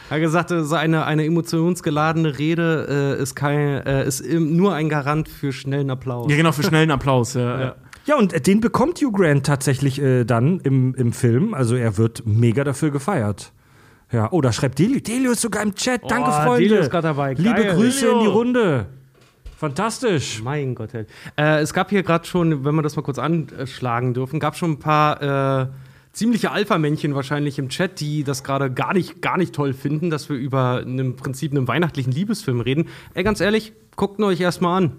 Er 0.10 0.16
hat 0.16 0.20
gesagt, 0.20 0.50
so 0.50 0.76
eine, 0.76 1.06
eine 1.06 1.26
emotionsgeladene 1.26 2.38
Rede 2.38 3.18
äh, 3.18 3.22
ist, 3.22 3.36
kein, 3.36 3.86
äh, 3.86 4.06
ist 4.06 4.26
nur 4.26 4.74
ein 4.74 4.88
Garant 4.90 5.28
für 5.28 5.52
schnellen 5.52 5.90
Applaus. 5.90 6.30
Ja, 6.30 6.38
genau, 6.38 6.52
für 6.54 6.64
schnellen 6.64 6.92
Applaus. 6.92 7.34
Ja, 7.34 7.76
ja. 8.06 8.18
Und 8.18 8.48
den 8.48 8.62
bekommt 8.62 9.00
Hugh 9.02 9.12
Grant 9.12 9.46
tatsächlich 9.46 10.02
äh, 10.02 10.24
dann 10.26 10.60
im, 10.62 10.94
im 10.96 11.14
Film. 11.14 11.54
Also 11.54 11.76
er 11.76 11.98
wird 11.98 12.24
mega 12.26 12.64
dafür 12.64 12.92
gefeiert. 12.92 13.52
Ja, 14.12 14.28
oh, 14.32 14.42
da 14.42 14.52
schreibt 14.52 14.78
Delio. 14.80 15.00
Delio 15.00 15.32
ist 15.32 15.42
sogar 15.42 15.64
im 15.64 15.74
Chat. 15.76 16.02
Danke, 16.10 16.30
Oh, 16.30 16.44
Freunde. 16.44 16.68
Delio 16.68 16.82
ist 16.82 16.92
grad 16.92 17.06
dabei. 17.06 17.34
Liebe 17.34 17.64
Geil. 17.64 17.76
Grüße 17.76 18.02
Delio. 18.02 18.14
in 18.16 18.20
die 18.22 18.32
Runde. 18.32 18.86
Fantastisch. 19.58 20.42
Mein 20.44 20.76
Gott. 20.76 20.90
Äh, 20.94 21.06
es 21.60 21.74
gab 21.74 21.92
hier 21.92 22.04
gerade 22.04 22.26
schon, 22.26 22.66
wenn 22.66 22.76
wir 22.76 22.82
das 22.82 22.96
mal 22.96 23.04
kurz 23.04 23.20
anschlagen 23.20 24.14
dürfen, 24.14 24.40
gab 24.40 24.58
schon 24.58 24.72
ein 24.72 24.80
paar 24.80 25.62
äh, 25.62 25.68
ziemliche 26.14 26.52
Alpha-Männchen 26.52 27.16
wahrscheinlich 27.16 27.60
im 27.60 27.70
Chat, 27.70 28.00
die 28.00 28.24
das 28.24 28.44
gerade 28.44 28.72
gar 28.72 28.94
nicht, 28.94 29.22
gar 29.22 29.38
nicht 29.38 29.54
toll 29.54 29.74
finden, 29.74 30.10
dass 30.10 30.30
wir 30.30 30.36
über 30.36 30.82
im 30.82 31.16
Prinzip 31.16 31.52
einen 31.52 31.68
weihnachtlichen 31.68 32.12
Liebesfilm 32.12 32.60
reden. 32.60 32.88
Ey, 33.14 33.24
ganz 33.24 33.40
ehrlich, 33.40 33.72
guckt 33.96 34.20
ihn 34.20 34.24
euch 34.24 34.42
erstmal 34.42 34.82
an. 34.84 34.92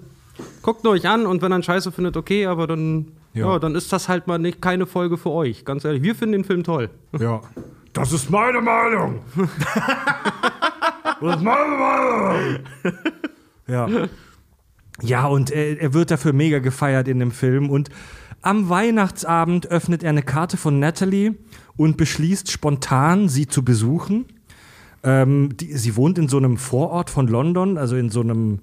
Guckt 0.62 0.86
euch 0.86 1.08
an 1.08 1.26
und 1.26 1.42
wenn 1.42 1.52
ihr 1.52 1.62
scheiße 1.62 1.92
findet, 1.92 2.16
okay, 2.16 2.46
aber 2.46 2.66
dann, 2.66 3.12
ja. 3.34 3.52
Ja. 3.52 3.58
dann 3.58 3.74
ist 3.74 3.92
das 3.92 4.08
halt 4.08 4.26
mal 4.26 4.38
nicht 4.38 4.62
keine 4.62 4.86
Folge 4.86 5.18
für 5.18 5.30
euch. 5.30 5.64
Ganz 5.64 5.84
ehrlich, 5.84 6.02
wir 6.02 6.14
finden 6.14 6.32
den 6.32 6.44
Film 6.44 6.64
toll. 6.64 6.90
Ja. 7.18 7.40
Das 7.92 8.12
ist 8.12 8.30
meine 8.30 8.60
Meinung. 8.60 9.20
das 11.20 11.36
ist 11.36 11.42
meine 11.42 11.76
Meinung. 11.76 12.58
Ja. 13.66 13.88
Ja, 15.02 15.26
und 15.26 15.50
er, 15.50 15.80
er 15.80 15.94
wird 15.94 16.10
dafür 16.10 16.32
mega 16.32 16.58
gefeiert 16.58 17.08
in 17.08 17.18
dem 17.18 17.32
Film. 17.32 17.70
Und 17.70 17.88
am 18.40 18.68
Weihnachtsabend 18.68 19.66
öffnet 19.68 20.02
er 20.02 20.10
eine 20.10 20.22
Karte 20.22 20.56
von 20.56 20.78
Natalie 20.78 21.34
und 21.76 21.96
beschließt 21.96 22.50
spontan, 22.50 23.28
sie 23.28 23.46
zu 23.46 23.64
besuchen. 23.64 24.26
Ähm, 25.04 25.56
die, 25.56 25.72
sie 25.76 25.96
wohnt 25.96 26.18
in 26.18 26.28
so 26.28 26.36
einem 26.36 26.56
Vorort 26.56 27.10
von 27.10 27.26
London, 27.26 27.78
also 27.78 27.96
in 27.96 28.10
so 28.10 28.20
einem, 28.20 28.60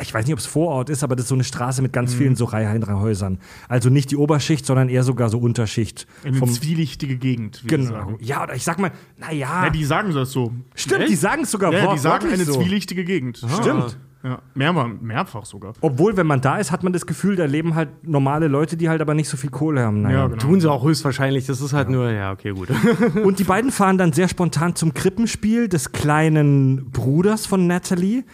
ich 0.00 0.12
weiß 0.12 0.24
nicht, 0.26 0.32
ob 0.32 0.38
es 0.38 0.46
Vorort 0.46 0.90
ist, 0.90 1.02
aber 1.04 1.14
das 1.16 1.24
ist 1.24 1.28
so 1.28 1.34
eine 1.34 1.44
Straße 1.44 1.82
mit 1.82 1.92
ganz 1.92 2.14
vielen 2.14 2.36
so 2.36 2.44
Reihenhäusern. 2.46 3.38
Also 3.68 3.90
nicht 3.90 4.10
die 4.10 4.16
Oberschicht, 4.16 4.66
sondern 4.66 4.88
eher 4.88 5.02
sogar 5.04 5.28
so 5.28 5.38
Unterschicht. 5.38 6.06
In 6.24 6.36
eine 6.40 6.50
zwielichtige 6.50 7.16
Gegend. 7.16 7.62
wie 7.64 7.68
Genau. 7.68 7.90
sagen. 7.90 8.16
Ja, 8.20 8.42
oder 8.44 8.54
ich 8.54 8.64
sag 8.64 8.78
mal, 8.78 8.90
naja. 9.16 9.64
Ja, 9.64 9.70
die 9.70 9.84
sagen 9.84 10.12
das 10.12 10.32
so. 10.32 10.52
Stimmt, 10.74 11.08
die 11.08 11.14
sagen 11.14 11.42
es 11.42 11.50
sogar 11.50 11.72
Ja, 11.72 11.92
die 11.92 11.98
sagen 11.98 12.28
eine 12.32 12.44
so. 12.44 12.54
zwielichtige 12.60 13.04
Gegend. 13.04 13.38
Stimmt. 13.60 13.98
Ja, 14.22 14.42
mehrmal, 14.54 14.88
mehrfach 14.88 15.44
sogar. 15.44 15.74
Obwohl, 15.80 16.16
wenn 16.16 16.26
man 16.26 16.40
da 16.40 16.58
ist, 16.58 16.72
hat 16.72 16.82
man 16.82 16.92
das 16.92 17.06
Gefühl, 17.06 17.36
da 17.36 17.44
leben 17.44 17.76
halt 17.76 18.06
normale 18.06 18.48
Leute, 18.48 18.76
die 18.76 18.88
halt 18.88 19.00
aber 19.00 19.14
nicht 19.14 19.28
so 19.28 19.36
viel 19.36 19.50
Kohle 19.50 19.82
haben. 19.82 20.02
Naja. 20.02 20.18
Ja, 20.18 20.26
genau. 20.26 20.38
Tun 20.38 20.60
sie 20.60 20.68
auch 20.68 20.84
höchstwahrscheinlich, 20.84 21.46
das 21.46 21.60
ist 21.60 21.72
halt 21.72 21.88
nur, 21.88 22.10
ja, 22.10 22.32
okay, 22.32 22.50
gut. 22.50 22.68
Und 23.24 23.38
die 23.38 23.44
beiden 23.44 23.70
fahren 23.70 23.96
dann 23.96 24.12
sehr 24.12 24.28
spontan 24.28 24.74
zum 24.74 24.92
Krippenspiel 24.92 25.68
des 25.68 25.92
kleinen 25.92 26.90
Bruders 26.90 27.46
von 27.46 27.68
Natalie, 27.68 28.24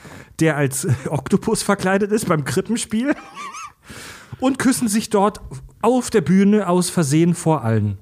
der 0.40 0.57
als 0.57 0.88
Oktopus 1.11 1.62
verkleidet 1.62 2.12
ist 2.12 2.29
beim 2.29 2.44
Krippenspiel. 2.44 3.14
Und 4.40 4.59
küssen 4.59 4.88
sich 4.88 5.11
dort 5.11 5.42
auf 5.83 6.09
der 6.09 6.23
Bühne 6.23 6.66
aus 6.66 6.88
Versehen 6.88 7.35
vor 7.35 7.62
allen. 7.62 7.99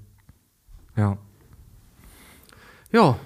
Ja. 0.97 1.19
ja, 2.93 3.17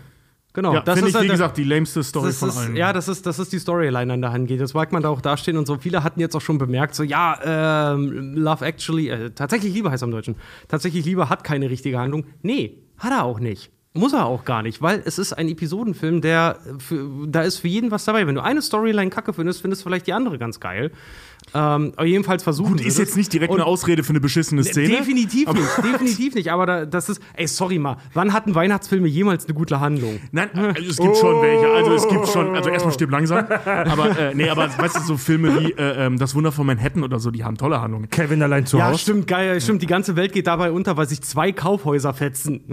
genau. 0.56 0.74
Ja, 0.74 0.82
finde 0.82 1.08
ich, 1.08 1.14
halt 1.14 1.24
wie 1.24 1.28
gesagt, 1.28 1.56
die 1.56 1.62
lameste 1.62 2.02
Story 2.02 2.26
das 2.26 2.38
von 2.38 2.48
ist, 2.48 2.56
allen. 2.56 2.74
Ja, 2.76 2.92
das 2.92 3.06
ist, 3.06 3.24
das 3.24 3.38
ist 3.38 3.52
die 3.52 3.60
Storyline 3.60 4.12
an 4.12 4.20
der 4.20 4.32
Hand 4.32 4.48
geht. 4.48 4.60
Das 4.60 4.74
mag 4.74 4.90
man 4.90 5.02
da 5.02 5.10
auch 5.10 5.20
dastehen 5.20 5.56
und 5.56 5.66
so. 5.66 5.78
Viele 5.78 6.02
hatten 6.02 6.18
jetzt 6.18 6.34
auch 6.34 6.40
schon 6.40 6.58
bemerkt, 6.58 6.96
so, 6.96 7.04
ja, 7.04 7.92
ähm, 7.92 8.34
Love 8.34 8.64
Actually, 8.64 9.08
äh, 9.08 9.30
tatsächlich 9.30 9.72
Liebe 9.72 9.90
heißt 9.92 10.02
im 10.02 10.10
Deutschen. 10.10 10.34
Tatsächlich 10.66 11.04
Liebe 11.04 11.28
hat 11.28 11.44
keine 11.44 11.70
richtige 11.70 12.00
Handlung. 12.00 12.24
Nee, 12.42 12.82
hat 12.98 13.12
er 13.12 13.24
auch 13.24 13.38
nicht. 13.38 13.70
Muss 13.96 14.12
er 14.12 14.26
auch 14.26 14.44
gar 14.44 14.62
nicht, 14.62 14.82
weil 14.82 15.02
es 15.04 15.18
ist 15.18 15.32
ein 15.32 15.48
Episodenfilm, 15.48 16.20
der 16.20 16.58
für, 16.78 17.08
da 17.26 17.42
ist 17.42 17.58
für 17.58 17.68
jeden 17.68 17.90
was 17.90 18.04
dabei. 18.04 18.26
Wenn 18.26 18.34
du 18.34 18.42
eine 18.42 18.62
Storyline 18.62 19.10
kacke 19.10 19.32
findest, 19.32 19.60
findest 19.62 19.82
du 19.82 19.88
vielleicht 19.88 20.06
die 20.06 20.12
andere 20.12 20.38
ganz 20.38 20.60
geil. 20.60 20.90
Ähm, 21.54 21.92
aber 21.96 22.06
jedenfalls 22.06 22.42
versuchen 22.42 22.72
Gut, 22.72 22.80
ist 22.80 22.98
das. 22.98 23.06
jetzt 23.08 23.16
nicht 23.16 23.32
direkt 23.32 23.52
Und- 23.52 23.60
eine 23.60 23.66
Ausrede 23.66 24.02
für 24.02 24.10
eine 24.10 24.20
beschissene 24.20 24.64
Szene. 24.64 24.88
Definitiv 24.88 25.48
aber- 25.48 25.60
nicht, 25.60 25.78
definitiv 25.78 26.34
nicht. 26.34 26.50
Aber 26.50 26.66
da, 26.66 26.86
das 26.86 27.08
ist, 27.08 27.22
ey, 27.34 27.46
sorry 27.46 27.78
mal, 27.78 27.98
wann 28.14 28.32
hatten 28.32 28.54
Weihnachtsfilme 28.56 29.06
jemals 29.06 29.44
eine 29.46 29.54
gute 29.54 29.78
Handlung? 29.78 30.18
Nein, 30.32 30.50
also 30.52 30.90
es 30.90 30.96
gibt 30.96 31.16
schon 31.16 31.40
welche. 31.42 31.68
Also 31.68 31.92
es 31.94 32.08
gibt 32.08 32.26
schon, 32.28 32.54
also 32.56 32.68
erstmal 32.70 32.92
stirb 32.94 33.10
langsam. 33.12 33.46
Aber 33.64 34.18
äh, 34.18 34.34
nee, 34.34 34.48
aber 34.48 34.68
weißt 34.76 34.96
du, 34.96 35.00
so 35.02 35.16
Filme 35.16 35.60
wie 35.60 35.70
äh, 35.72 36.06
ähm, 36.06 36.18
Das 36.18 36.34
Wunder 36.34 36.50
von 36.50 36.66
Manhattan 36.66 37.04
oder 37.04 37.20
so, 37.20 37.30
die 37.30 37.44
haben 37.44 37.56
tolle 37.56 37.80
Handlungen. 37.80 38.10
Kevin 38.10 38.42
allein 38.42 38.66
zu 38.66 38.78
Ja, 38.78 38.88
Hause. 38.88 38.98
stimmt, 38.98 39.28
geil, 39.28 39.60
stimmt. 39.60 39.82
Die 39.82 39.86
ganze 39.86 40.16
Welt 40.16 40.32
geht 40.32 40.48
dabei 40.48 40.72
unter, 40.72 40.96
weil 40.96 41.08
sich 41.08 41.22
zwei 41.22 41.52
Kaufhäuser 41.52 42.12
fetzen. 42.12 42.64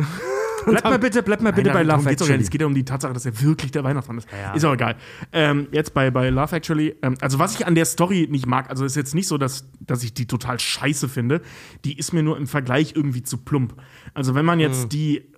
Bleib 0.65 0.83
mal 0.83 0.99
bitte, 0.99 1.23
bleib 1.23 1.41
mal 1.41 1.53
bitte 1.53 1.69
Nein, 1.69 1.87
bei 1.87 1.93
Love 1.93 2.09
Actually. 2.09 2.33
nicht. 2.33 2.43
Es 2.43 2.49
geht 2.49 2.61
ja 2.61 2.67
um 2.67 2.75
die 2.75 2.85
Tatsache, 2.85 3.13
dass 3.13 3.25
er 3.25 3.41
wirklich 3.41 3.71
der 3.71 3.83
Weihnachtsmann 3.83 4.17
ist. 4.17 4.27
Ist 4.55 4.65
auch 4.65 4.73
egal. 4.73 4.95
Ähm, 5.31 5.67
jetzt 5.71 5.93
bei, 5.93 6.11
bei 6.11 6.29
Love 6.29 6.55
Actually, 6.55 6.95
ähm, 7.01 7.15
also 7.21 7.39
was 7.39 7.55
ich 7.55 7.65
an 7.67 7.75
der 7.75 7.85
Story 7.85 8.27
nicht 8.29 8.45
mag, 8.45 8.69
also 8.69 8.85
ist 8.85 8.95
jetzt 8.95 9.15
nicht 9.15 9.27
so, 9.27 9.37
dass, 9.37 9.69
dass 9.79 10.03
ich 10.03 10.13
die 10.13 10.27
total 10.27 10.59
scheiße 10.59 11.09
finde. 11.09 11.41
Die 11.85 11.97
ist 11.97 12.13
mir 12.13 12.23
nur 12.23 12.37
im 12.37 12.47
Vergleich 12.47 12.93
irgendwie 12.95 13.23
zu 13.23 13.37
plump. 13.37 13.75
Also 14.13 14.35
wenn 14.35 14.45
man 14.45 14.59
jetzt 14.59 14.93
die 14.93 15.33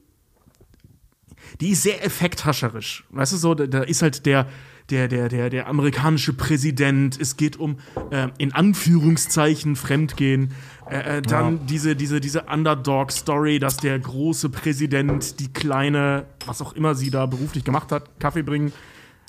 die 1.61 1.69
ist 1.69 1.83
sehr 1.83 2.03
effekthascherisch. 2.03 3.05
Weißt 3.09 3.33
du 3.33 3.37
so, 3.37 3.53
da, 3.55 3.67
da 3.67 3.81
ist 3.83 4.01
halt 4.01 4.25
der, 4.25 4.47
der, 4.89 5.07
der, 5.07 5.29
der, 5.29 5.49
der 5.49 5.67
amerikanische 5.67 6.33
Präsident, 6.33 7.19
es 7.19 7.37
geht 7.37 7.57
um 7.57 7.77
äh, 8.11 8.27
in 8.37 8.53
Anführungszeichen 8.53 9.75
Fremdgehen. 9.75 10.53
Äh, 10.89 11.17
äh, 11.17 11.21
dann 11.21 11.65
diese, 11.65 11.95
diese, 11.95 12.19
diese 12.19 12.43
Underdog-Story, 12.43 13.59
dass 13.59 13.77
der 13.77 13.97
große 13.97 14.49
Präsident 14.49 15.39
die 15.39 15.51
kleine, 15.51 16.25
was 16.45 16.61
auch 16.61 16.73
immer 16.73 16.95
sie 16.95 17.09
da 17.09 17.25
beruflich 17.25 17.63
gemacht 17.63 17.91
hat, 17.91 18.19
Kaffee 18.19 18.43
bringen. 18.43 18.71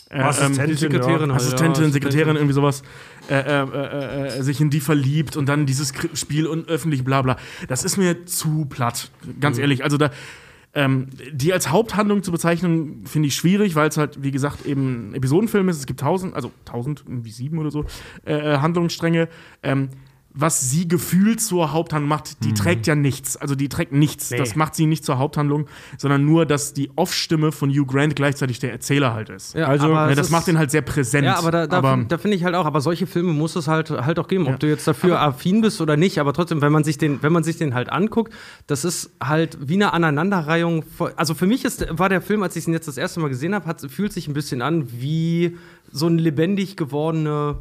Äh, 0.09 0.21
Assistentin, 0.21 0.71
ähm, 0.71 0.77
Sekretärin 0.77 1.33
halt, 1.33 1.40
Assistentin, 1.40 1.85
ja, 1.85 1.90
Sekretärin, 1.90 2.37
irgendwie 2.37 2.55
sowas, 2.55 2.83
äh, 3.29 3.40
äh, 3.40 3.64
äh, 3.64 4.38
äh, 4.38 4.42
sich 4.42 4.61
in 4.61 4.71
die 4.71 4.81
verliebt 4.81 5.37
und 5.37 5.49
dann 5.49 5.66
dieses 5.66 5.92
Spiel 6.14 6.47
und 6.47 6.69
öffentlich 6.69 7.03
bla 7.03 7.23
bla. 7.23 7.37
Das 7.66 7.83
ist 7.83 7.97
mir 7.97 8.25
zu 8.25 8.66
platt, 8.66 9.11
ganz 9.40 9.59
ehrlich. 9.59 9.83
Also 9.83 9.97
da, 9.97 10.11
ähm, 10.75 11.09
die 11.33 11.53
als 11.53 11.71
Haupthandlung 11.71 12.23
zu 12.23 12.31
bezeichnen, 12.31 13.05
finde 13.05 13.29
ich 13.29 13.35
schwierig, 13.35 13.75
weil 13.75 13.88
es 13.88 13.97
halt, 13.97 14.23
wie 14.23 14.31
gesagt, 14.31 14.64
eben 14.66 15.11
ein 15.11 15.14
Episodenfilm 15.14 15.69
ist. 15.71 15.79
Es 15.79 15.87
gibt 15.87 16.01
tausend, 16.01 16.35
also 16.35 16.53
tausend, 16.64 17.03
irgendwie 17.05 17.31
sieben 17.31 17.59
oder 17.59 17.73
so, 17.73 17.85
äh, 18.27 18.59
Handlungsstränge. 18.59 19.29
Ähm, 19.64 19.88
was 20.38 20.70
sie 20.70 20.87
gefühlt 20.87 21.40
zur 21.40 21.72
Haupthandlung 21.72 22.09
macht, 22.09 22.44
die 22.44 22.53
trägt 22.55 22.87
ja 22.87 22.94
nichts. 22.94 23.37
Also 23.37 23.55
die 23.55 23.68
trägt 23.68 23.92
nichts. 23.92 24.31
Nee. 24.31 24.37
Das 24.37 24.55
macht 24.55 24.75
sie 24.75 24.87
nicht 24.87 25.05
zur 25.05 25.18
Haupthandlung, 25.18 25.66
sondern 25.99 26.25
nur, 26.27 26.44
dass 26.46 26.75
die 26.75 26.90
Off-Stimme 26.94 27.53
von 27.53 27.70
Hugh 27.70 27.87
Grant 27.87 28.14
gleichzeitig 28.16 28.59
der 28.59 28.70
Erzähler 28.72 29.14
halt 29.14 29.31
ist. 29.31 29.55
Ja, 29.55 29.66
Also, 29.66 29.87
aber 29.87 30.09
Ne, 30.09 30.14
das 30.14 30.31
macht 30.31 30.46
den 30.46 30.59
halt 30.59 30.70
sehr 30.70 30.83
präsent. 30.83 31.25
Ja, 31.25 31.38
aber 31.38 31.51
da, 31.51 31.66
da, 31.66 31.79
aber, 31.79 32.05
da 32.07 32.18
finde 32.18 32.37
ich 32.37 32.44
halt 32.44 32.55
auch, 32.55 32.66
aber 32.66 32.81
solche 32.81 33.07
Filme 33.07 33.33
muss 33.33 33.57
es 33.57 33.66
halt, 33.66 33.90
halt 33.90 34.18
auch 34.18 34.29
geben, 34.29 34.44
Ja. 34.46 34.53
ob 34.53 34.61
du 34.61 34.68
jetzt 34.68 34.87
dafür 34.87 35.20
affin 35.20 35.62
bist 35.62 35.81
oder 35.81 35.96
nicht, 35.96 36.18
aber 36.18 36.33
trotzdem, 36.35 36.61
wenn 36.61 36.72
man 36.72 36.85
sich 36.85 36.99
den, 36.99 37.22
wenn 37.22 37.33
man 37.33 37.42
sich 37.42 37.57
den 37.57 37.72
halt 37.75 37.90
anguckt, 37.90 38.33
das 38.66 38.85
ist 38.85 39.11
halt 39.22 39.57
wie 39.66 39.75
eine 39.75 39.92
Aneinanderreihung. 39.94 40.83
von- 40.83 41.12
Also 41.16 41.35
für 41.35 41.46
mich 41.46 41.64
ist, 41.64 41.87
war 41.99 42.09
der 42.09 42.20
Film, 42.20 42.42
als 42.42 42.57
ich 42.57 42.66
ihn 42.66 42.72
jetzt 42.75 42.88
das 42.88 42.99
erste 42.99 43.20
Mal 43.20 43.29
gesehen 43.29 43.55
habe, 43.55 43.75
fühlt 43.88 44.12
sich 44.12 44.29
ein 44.29 44.35
bisschen 44.35 44.61
an 44.62 44.87
wie 44.92 45.57
so 45.90 46.07
ein 46.09 46.18
lebendig 46.18 46.77
gewordene 46.77 47.57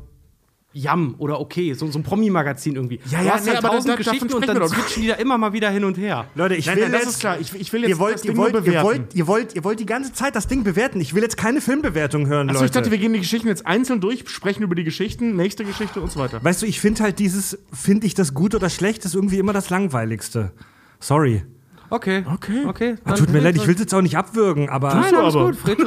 Yam 0.78 1.16
oder 1.20 1.40
okay, 1.40 1.74
so, 1.74 1.88
so 1.90 1.98
ein 1.98 2.04
Promi-Magazin 2.04 2.76
irgendwie. 2.76 3.00
Ja, 3.10 3.22
ja, 3.22 3.36
nee, 3.40 3.48
halt 3.48 3.58
aber 3.60 3.70
tausend 3.70 3.94
da- 3.94 3.96
Geschichten 3.96 4.34
und 4.34 4.46
dann 4.48 4.68
switchen 4.68 5.04
die 5.04 5.08
da 5.08 5.16
immer 5.16 5.38
mal 5.38 5.54
wieder 5.54 5.70
hin 5.70 5.86
und 5.86 5.98
her. 5.98 6.26
Leute, 6.36 6.56
ich 6.56 6.66
nein, 6.66 6.76
will 6.76 6.84
nein, 6.84 6.92
das 6.92 7.02
jetzt, 7.04 7.10
ist 7.12 7.20
klar. 7.22 7.40
Ich, 7.40 7.56
ich 7.56 7.72
will 7.72 7.82
jetzt 7.82 7.90
Ihr 7.90 8.00
wollt, 8.00 8.16
das 8.16 8.26
ihr, 8.26 8.32
Ding 8.32 8.36
nur 8.36 8.46
wollt, 8.46 8.56
ihr, 8.56 8.62
bewerten. 8.62 8.86
wollt, 8.86 9.16
ihr, 9.16 9.28
wollt, 9.28 9.56
ihr 9.56 9.64
wollt 9.64 9.80
die 9.80 9.86
ganze 9.86 10.12
Zeit 10.12 10.36
das 10.36 10.48
Ding 10.48 10.64
bewerten. 10.66 11.00
Ich 11.00 11.14
will 11.16 11.24
jetzt 11.24 11.38
keine 11.38 11.62
Filmbewertung 11.62 12.28
hören, 12.28 12.50
Achso, 12.50 12.60
Leute. 12.62 12.66
ich 12.66 12.72
dachte, 12.72 12.92
wir 12.92 12.98
gehen 12.98 13.14
die 13.14 13.20
Geschichten 13.20 13.48
jetzt 13.48 13.66
einzeln 13.66 14.02
durch, 14.02 14.28
sprechen 14.30 14.64
über 14.64 14.76
die 14.76 14.84
Geschichten, 14.84 15.36
nächste 15.38 15.64
Geschichte 15.64 16.02
und 16.02 16.12
so 16.12 16.20
weiter. 16.20 16.44
weißt 16.44 16.62
du, 16.62 16.66
ich 16.66 16.82
finde 16.82 17.04
halt 17.04 17.20
dieses, 17.20 17.58
finde 17.72 18.06
ich 18.06 18.14
das 18.14 18.34
gut 18.34 18.54
oder 18.54 18.70
schlecht, 18.70 19.06
ist 19.06 19.16
irgendwie 19.16 19.40
immer 19.40 19.54
das 19.54 19.70
Langweiligste. 19.70 20.52
Sorry. 21.00 21.44
Okay. 21.90 22.26
Okay. 22.34 22.66
Okay. 22.68 22.96
Ah, 23.06 23.14
Tut 23.14 23.30
mir 23.32 23.40
leid, 23.40 23.56
ich 23.56 23.66
will 23.68 23.76
es 23.76 23.80
jetzt 23.80 23.94
auch 23.94 24.02
nicht 24.02 24.18
abwürgen, 24.18 24.70
aber. 24.70 24.94
Nein, 24.96 25.14
alles 25.16 25.36
aber. 25.36 25.46
gut, 25.46 25.56
Fred. 25.56 25.78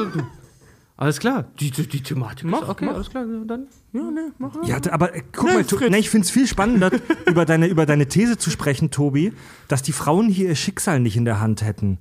Alles 1.00 1.20
klar. 1.20 1.44
Die, 1.60 1.70
die, 1.70 1.86
die 1.86 2.02
Thematik 2.02 2.44
Mach, 2.44 2.62
ist 2.62 2.68
okay, 2.68 2.84
mach. 2.84 2.94
alles 2.94 3.08
klar, 3.08 3.24
dann. 3.46 3.68
Ja, 3.92 4.02
ne, 4.10 4.32
mach 4.38 4.52
Ja, 4.66 4.78
aber 4.90 5.14
äh, 5.14 5.22
guck 5.32 5.46
Nee, 5.46 5.54
mal, 5.54 5.64
Fritz. 5.64 5.90
nee, 5.90 5.98
ich 5.98 6.10
finde 6.10 6.24
es 6.24 6.30
viel 6.32 6.46
spannender, 6.48 6.90
über, 7.26 7.44
deine, 7.44 7.68
über 7.68 7.86
deine 7.86 8.06
These 8.08 8.36
zu 8.36 8.50
sprechen, 8.50 8.90
Tobi, 8.90 9.32
dass 9.68 9.82
die 9.82 9.92
Frauen 9.92 10.28
hier 10.28 10.48
ihr 10.48 10.56
Schicksal 10.56 10.98
nicht 10.98 11.16
in 11.16 11.24
der 11.24 11.38
Hand 11.40 11.62
hätten. 11.62 11.98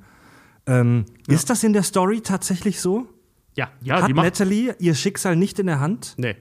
Ähm, 0.66 1.06
Ist 1.28 1.50
das 1.52 1.64
in 1.64 1.74
der 1.74 1.84
Story 1.84 2.22
tatsächlich 2.22 2.82
so? 2.82 3.08
Ja. 3.56 3.70
Ja, 3.82 4.02
Hat 4.02 4.10
die 4.10 4.14
macht. 4.16 4.26
Natalie 4.26 4.76
ihr 4.80 4.96
Schicksal 4.96 5.36
nicht 5.36 5.60
in 5.60 5.68
der 5.68 5.80
Hand? 5.80 6.16
Nee. 6.18 6.36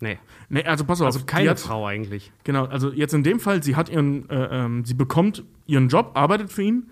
Nee. 0.00 0.18
Nee, 0.48 0.64
also 0.64 0.84
pass 0.84 1.00
auf. 1.02 1.06
Also 1.08 1.20
keine 1.26 1.50
hat, 1.50 1.60
Frau 1.60 1.86
eigentlich. 1.86 2.32
Genau, 2.44 2.64
also 2.64 2.90
jetzt 2.90 3.12
in 3.14 3.22
dem 3.22 3.38
Fall, 3.38 3.62
sie 3.62 3.76
hat 3.76 3.88
ihren, 3.90 4.30
äh, 4.30 4.64
ähm, 4.64 4.84
sie 4.86 4.94
bekommt 4.94 5.44
ihren 5.66 5.88
Job, 5.88 6.12
arbeitet 6.14 6.50
für 6.50 6.62
ihn. 6.62 6.90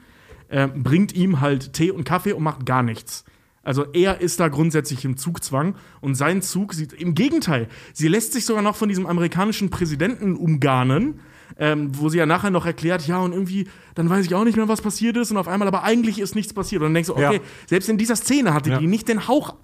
äh, 0.48 0.68
bringt 0.68 1.14
ihm 1.14 1.40
halt 1.40 1.72
Tee 1.72 1.90
und 1.90 2.05
Kaffee 2.05 2.33
und 2.35 2.42
macht 2.42 2.66
gar 2.66 2.83
nichts. 2.83 3.24
Also 3.66 3.85
er 3.92 4.20
ist 4.20 4.40
da 4.40 4.48
grundsätzlich 4.48 5.05
im 5.05 5.16
Zugzwang 5.16 5.74
und 6.00 6.14
sein 6.14 6.40
Zug 6.40 6.72
sieht 6.72 6.92
im 6.92 7.14
Gegenteil. 7.14 7.68
Sie 7.92 8.09
lässt 8.09 8.33
sich 8.33 8.46
sogar 8.46 8.62
noch 8.62 8.76
von 8.76 8.88
diesem 8.88 9.07
amerikanischen 9.07 9.70
Präsidenten 9.70 10.37
umgarnen, 10.37 11.20
ähm, 11.59 11.90
wo 11.92 12.09
sie 12.09 12.18
ja 12.18 12.26
nachher 12.26 12.50
noch 12.50 12.64
erklärt, 12.64 13.07
ja 13.07 13.18
und 13.18 13.33
irgendwie 13.33 13.68
dann 13.94 14.09
weiß 14.09 14.24
ich 14.26 14.35
auch 14.35 14.44
nicht 14.44 14.57
mehr, 14.57 14.68
was 14.68 14.81
passiert 14.83 15.16
ist 15.16 15.31
und 15.31 15.37
auf 15.37 15.48
einmal 15.48 15.68
aber 15.68 15.83
eigentlich 15.85 16.18
ist 16.20 16.35
nichts 16.35 16.52
passiert 16.52 16.81
und 16.83 16.87
dann 16.87 16.94
denkst 16.94 17.09
du, 17.09 17.14
okay, 17.14 17.37
Ja. 17.37 17.40
selbst 17.66 17.88
in 17.88 17.98
dieser 17.98 18.16
Szene 18.16 18.55
hatte 18.55 18.70
Ja. 18.70 18.79
die 18.79 18.87
nicht 18.87 19.09
den 19.09 19.26
Hauch 19.29 19.55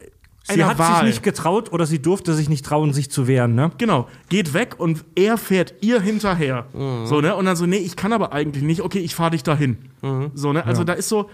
Sie 0.44 0.64
hat 0.64 0.76
Wahl. 0.76 0.96
sich 0.96 1.04
nicht 1.04 1.22
getraut 1.22 1.72
oder 1.72 1.86
sie 1.86 2.02
durfte 2.02 2.34
sich 2.34 2.48
nicht 2.48 2.64
trauen, 2.64 2.92
sich 2.92 3.08
zu 3.12 3.28
wehren, 3.28 3.54
ne? 3.54 3.70
Genau, 3.78 4.08
geht 4.28 4.54
weg 4.54 4.74
und 4.78 5.04
er 5.14 5.38
fährt 5.38 5.74
ihr 5.82 6.00
hinterher. 6.00 6.66
So, 7.04 7.20
ne? 7.20 7.36
Und 7.36 7.44
dann 7.44 7.54
so, 7.54 7.64
nee, 7.66 7.76
ich 7.76 7.94
kann 7.94 8.12
aber 8.12 8.32
eigentlich 8.32 8.64
nicht, 8.64 8.80
okay, 8.80 8.98
ich 8.98 9.14
fahr 9.14 9.30
dich 9.30 9.44
dahin. 9.44 9.76
So, 10.34 10.52
ne? 10.52 10.66
Also 10.66 10.82
da 10.82 10.94
ist 10.94 11.08
so. 11.08 11.30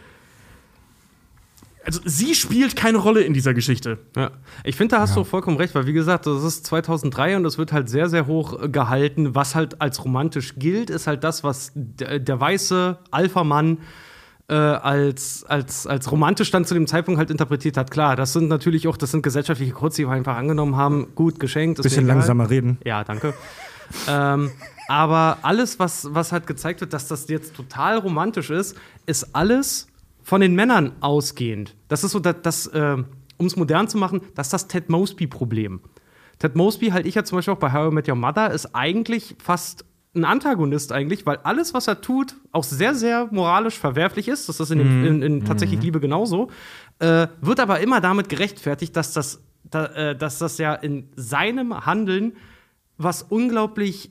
Also 1.88 2.02
sie 2.04 2.34
spielt 2.34 2.76
keine 2.76 2.98
Rolle 2.98 3.22
in 3.22 3.32
dieser 3.32 3.54
Geschichte. 3.54 3.96
Ja. 4.14 4.30
Ich 4.62 4.76
finde, 4.76 4.96
da 4.96 5.00
hast 5.00 5.16
du 5.16 5.24
vollkommen 5.24 5.56
recht, 5.56 5.74
weil 5.74 5.86
wie 5.86 5.94
gesagt, 5.94 6.26
das 6.26 6.44
ist 6.44 6.66
2003 6.66 7.38
und 7.38 7.46
es 7.46 7.56
wird 7.56 7.72
halt 7.72 7.88
sehr, 7.88 8.10
sehr 8.10 8.26
hoch 8.26 8.62
äh, 8.62 8.68
gehalten. 8.68 9.34
Was 9.34 9.54
halt 9.54 9.80
als 9.80 10.04
romantisch 10.04 10.56
gilt, 10.56 10.90
ist 10.90 11.06
halt 11.06 11.24
das, 11.24 11.44
was 11.44 11.72
der, 11.74 12.18
der 12.18 12.38
weiße 12.38 12.98
Alpha-Mann 13.10 13.78
äh, 14.48 14.54
als, 14.54 15.44
als, 15.48 15.86
als 15.86 16.12
romantisch 16.12 16.50
dann 16.50 16.66
zu 16.66 16.74
dem 16.74 16.86
Zeitpunkt 16.86 17.18
halt 17.18 17.30
interpretiert 17.30 17.78
hat. 17.78 17.90
Klar, 17.90 18.16
das 18.16 18.34
sind 18.34 18.48
natürlich 18.48 18.86
auch, 18.86 18.98
das 18.98 19.12
sind 19.12 19.22
gesellschaftliche 19.22 19.72
Codes, 19.72 19.96
die 19.96 20.06
wir 20.06 20.12
einfach 20.12 20.36
angenommen 20.36 20.76
haben. 20.76 21.14
Gut, 21.14 21.40
geschenkt. 21.40 21.80
Bisschen 21.80 22.04
egal. 22.04 22.16
langsamer 22.16 22.50
reden. 22.50 22.76
Ja, 22.84 23.02
danke. 23.02 23.32
ähm, 24.06 24.50
aber 24.88 25.38
alles, 25.40 25.78
was, 25.78 26.06
was 26.12 26.32
halt 26.32 26.46
gezeigt 26.46 26.82
wird, 26.82 26.92
dass 26.92 27.08
das 27.08 27.28
jetzt 27.28 27.56
total 27.56 27.96
romantisch 27.96 28.50
ist, 28.50 28.76
ist 29.06 29.34
alles 29.34 29.87
von 30.28 30.42
den 30.42 30.54
Männern 30.54 30.92
ausgehend. 31.00 31.74
Das 31.88 32.04
ist 32.04 32.12
so, 32.12 32.18
das, 32.18 32.36
das 32.42 32.66
äh, 32.66 32.98
um 33.38 33.46
es 33.46 33.56
modern 33.56 33.88
zu 33.88 33.96
machen, 33.96 34.20
das 34.34 34.48
ist 34.48 34.52
das 34.52 34.68
Ted 34.68 34.90
Mosby-Problem. 34.90 35.80
Ted 36.38 36.54
Mosby, 36.54 36.88
halt 36.88 37.06
ich 37.06 37.14
ja 37.14 37.24
zum 37.24 37.38
Beispiel 37.38 37.54
auch 37.54 37.58
bei 37.58 37.72
How 37.72 37.90
I 37.90 37.94
Met 37.94 38.10
Your 38.10 38.14
Mother, 38.14 38.50
ist 38.50 38.74
eigentlich 38.74 39.36
fast 39.42 39.86
ein 40.14 40.26
Antagonist 40.26 40.92
eigentlich, 40.92 41.24
weil 41.24 41.38
alles, 41.44 41.72
was 41.72 41.88
er 41.88 42.02
tut, 42.02 42.34
auch 42.52 42.62
sehr, 42.62 42.94
sehr 42.94 43.28
moralisch 43.30 43.78
verwerflich 43.78 44.28
ist. 44.28 44.50
Das 44.50 44.60
ist 44.60 44.70
in, 44.70 44.80
dem, 44.80 45.06
in, 45.06 45.22
in 45.22 45.44
tatsächlich 45.46 45.80
Liebe 45.80 45.98
genauso. 45.98 46.50
Äh, 46.98 47.28
wird 47.40 47.58
aber 47.58 47.80
immer 47.80 48.02
damit 48.02 48.28
gerechtfertigt, 48.28 48.94
dass 48.96 49.14
das, 49.14 49.42
da, 49.64 49.86
äh, 49.86 50.14
dass 50.14 50.36
das 50.36 50.58
ja 50.58 50.74
in 50.74 51.08
seinem 51.16 51.86
Handeln 51.86 52.36
was 52.98 53.22
unglaublich 53.22 54.10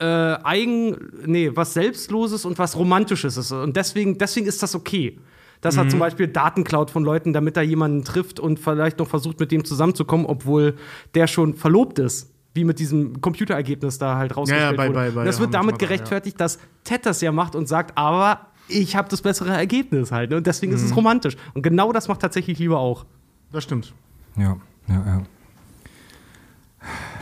äh, 0.00 0.04
eigen, 0.04 0.96
nee, 1.24 1.50
was 1.54 1.72
Selbstloses 1.72 2.44
und 2.44 2.58
was 2.58 2.76
Romantisches 2.76 3.38
ist. 3.38 3.52
Und 3.52 3.74
deswegen, 3.74 4.18
deswegen 4.18 4.46
ist 4.46 4.62
das 4.62 4.74
okay. 4.74 5.18
Dass 5.60 5.76
er 5.76 5.88
zum 5.90 5.98
Beispiel 5.98 6.26
Daten 6.28 6.64
klaut 6.64 6.90
von 6.90 7.04
Leuten, 7.04 7.32
damit 7.34 7.56
er 7.56 7.62
jemanden 7.62 8.02
trifft 8.04 8.40
und 8.40 8.58
vielleicht 8.58 8.98
noch 8.98 9.06
versucht, 9.08 9.40
mit 9.40 9.52
dem 9.52 9.64
zusammenzukommen, 9.64 10.24
obwohl 10.26 10.76
der 11.14 11.26
schon 11.26 11.54
verlobt 11.54 11.98
ist. 11.98 12.30
Wie 12.54 12.64
mit 12.64 12.78
diesem 12.78 13.20
Computerergebnis 13.20 13.98
da 13.98 14.16
halt 14.16 14.36
rausgestellt 14.36 14.76
bei- 14.76 14.88
wurde. 14.88 14.94
bei- 14.98 15.10
bei 15.10 15.24
das 15.24 15.38
wird 15.38 15.54
damit 15.54 15.78
gerechtfertigt, 15.78 16.40
dass 16.40 16.58
Ted 16.82 17.04
das 17.06 17.20
ja 17.20 17.30
macht 17.30 17.54
und 17.54 17.68
sagt, 17.68 17.96
aber 17.96 18.46
ich 18.68 18.96
habe 18.96 19.08
das 19.08 19.20
bessere 19.22 19.50
Ergebnis 19.50 20.10
halt. 20.10 20.30
Ne? 20.30 20.36
Und 20.38 20.46
deswegen 20.46 20.72
ist 20.72 20.82
es 20.82 20.96
romantisch. 20.96 21.36
Und 21.54 21.62
genau 21.62 21.92
das 21.92 22.08
macht 22.08 22.20
tatsächlich 22.20 22.58
Liebe 22.58 22.76
auch. 22.78 23.04
Das 23.52 23.62
stimmt. 23.64 23.92
Ja, 24.36 24.56
ja, 24.88 24.94
ja. 25.06 25.22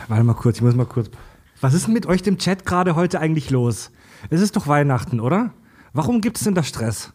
Warte 0.09 0.25
mal 0.25 0.35
kurz, 0.35 0.57
ich 0.57 0.63
muss 0.63 0.75
mal 0.75 0.87
kurz. 0.87 1.11
Was 1.61 1.75
ist 1.75 1.87
denn 1.87 1.95
mit 1.95 2.07
euch 2.07 2.23
dem 2.23 2.39
Chat 2.39 2.65
gerade 2.65 2.95
heute 2.95 3.21
eigentlich 3.21 3.51
los? 3.51 3.91
Es 4.31 4.41
ist 4.41 4.57
doch 4.57 4.67
Weihnachten, 4.69 5.21
oder? 5.21 5.53
Warum 5.93 6.21
gibt 6.21 6.37
es 6.39 6.45
denn 6.45 6.55
da 6.55 6.63
Stress? 6.63 7.13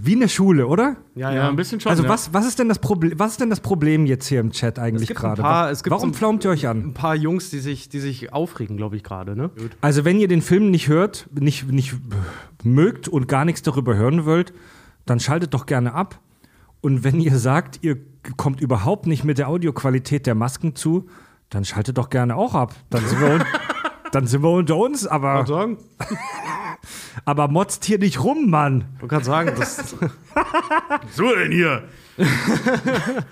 Wie 0.00 0.14
in 0.14 0.20
der 0.20 0.28
Schule, 0.28 0.66
oder? 0.66 0.96
Ja, 1.14 1.48
ein 1.48 1.56
bisschen 1.56 1.78
schon. 1.78 1.90
Also 1.90 2.04
ja. 2.04 2.08
was, 2.08 2.32
was, 2.32 2.46
ist 2.46 2.58
denn 2.58 2.68
das 2.68 2.78
Problem, 2.78 3.12
was 3.18 3.32
ist 3.32 3.40
denn 3.40 3.50
das 3.50 3.60
Problem 3.60 4.06
jetzt 4.06 4.26
hier 4.26 4.40
im 4.40 4.50
Chat 4.50 4.78
eigentlich 4.78 5.10
ein 5.10 5.14
gerade? 5.14 5.42
Warum 5.42 6.12
so- 6.12 6.18
pflaumt 6.18 6.44
ihr 6.44 6.50
euch 6.50 6.66
an? 6.66 6.78
Ein 6.78 6.94
paar 6.94 7.14
Jungs, 7.14 7.50
die 7.50 7.58
sich, 7.58 7.90
die 7.90 8.00
sich 8.00 8.32
aufregen, 8.32 8.78
glaube 8.78 8.96
ich, 8.96 9.02
gerade, 9.02 9.36
ne? 9.36 9.50
Also 9.82 10.06
wenn 10.06 10.18
ihr 10.18 10.28
den 10.28 10.40
Film 10.40 10.70
nicht 10.70 10.88
hört, 10.88 11.28
nicht, 11.38 11.70
nicht 11.70 11.94
mögt 12.62 13.06
und 13.08 13.28
gar 13.28 13.44
nichts 13.44 13.60
darüber 13.60 13.94
hören 13.94 14.24
wollt, 14.24 14.54
dann 15.04 15.20
schaltet 15.20 15.52
doch 15.52 15.66
gerne 15.66 15.92
ab. 15.92 16.20
Und 16.80 17.04
wenn 17.04 17.20
ihr 17.20 17.36
sagt, 17.38 17.80
ihr 17.82 17.98
kommt 18.38 18.62
überhaupt 18.62 19.06
nicht 19.06 19.24
mit 19.24 19.36
der 19.36 19.48
Audioqualität 19.48 20.26
der 20.26 20.34
Masken 20.34 20.74
zu, 20.74 21.06
dann 21.50 21.64
schaltet 21.66 21.98
doch 21.98 22.08
gerne 22.08 22.36
auch 22.36 22.54
ab. 22.54 22.74
Dann 22.88 23.06
sind 23.06 23.20
wir, 23.20 23.44
dann 24.12 24.26
sind 24.26 24.42
wir 24.42 24.50
unter 24.50 24.76
uns, 24.76 25.06
aber, 25.06 25.44
sagen? 25.46 25.78
aber 27.24 27.48
motzt 27.48 27.84
hier 27.84 27.98
nicht 27.98 28.22
rum, 28.22 28.50
Mann. 28.50 28.84
Du 29.00 29.06
kannst 29.06 29.26
sagen, 29.26 29.52
das, 29.58 29.94
So 31.16 31.34
denn 31.34 31.52
hier. 31.52 31.82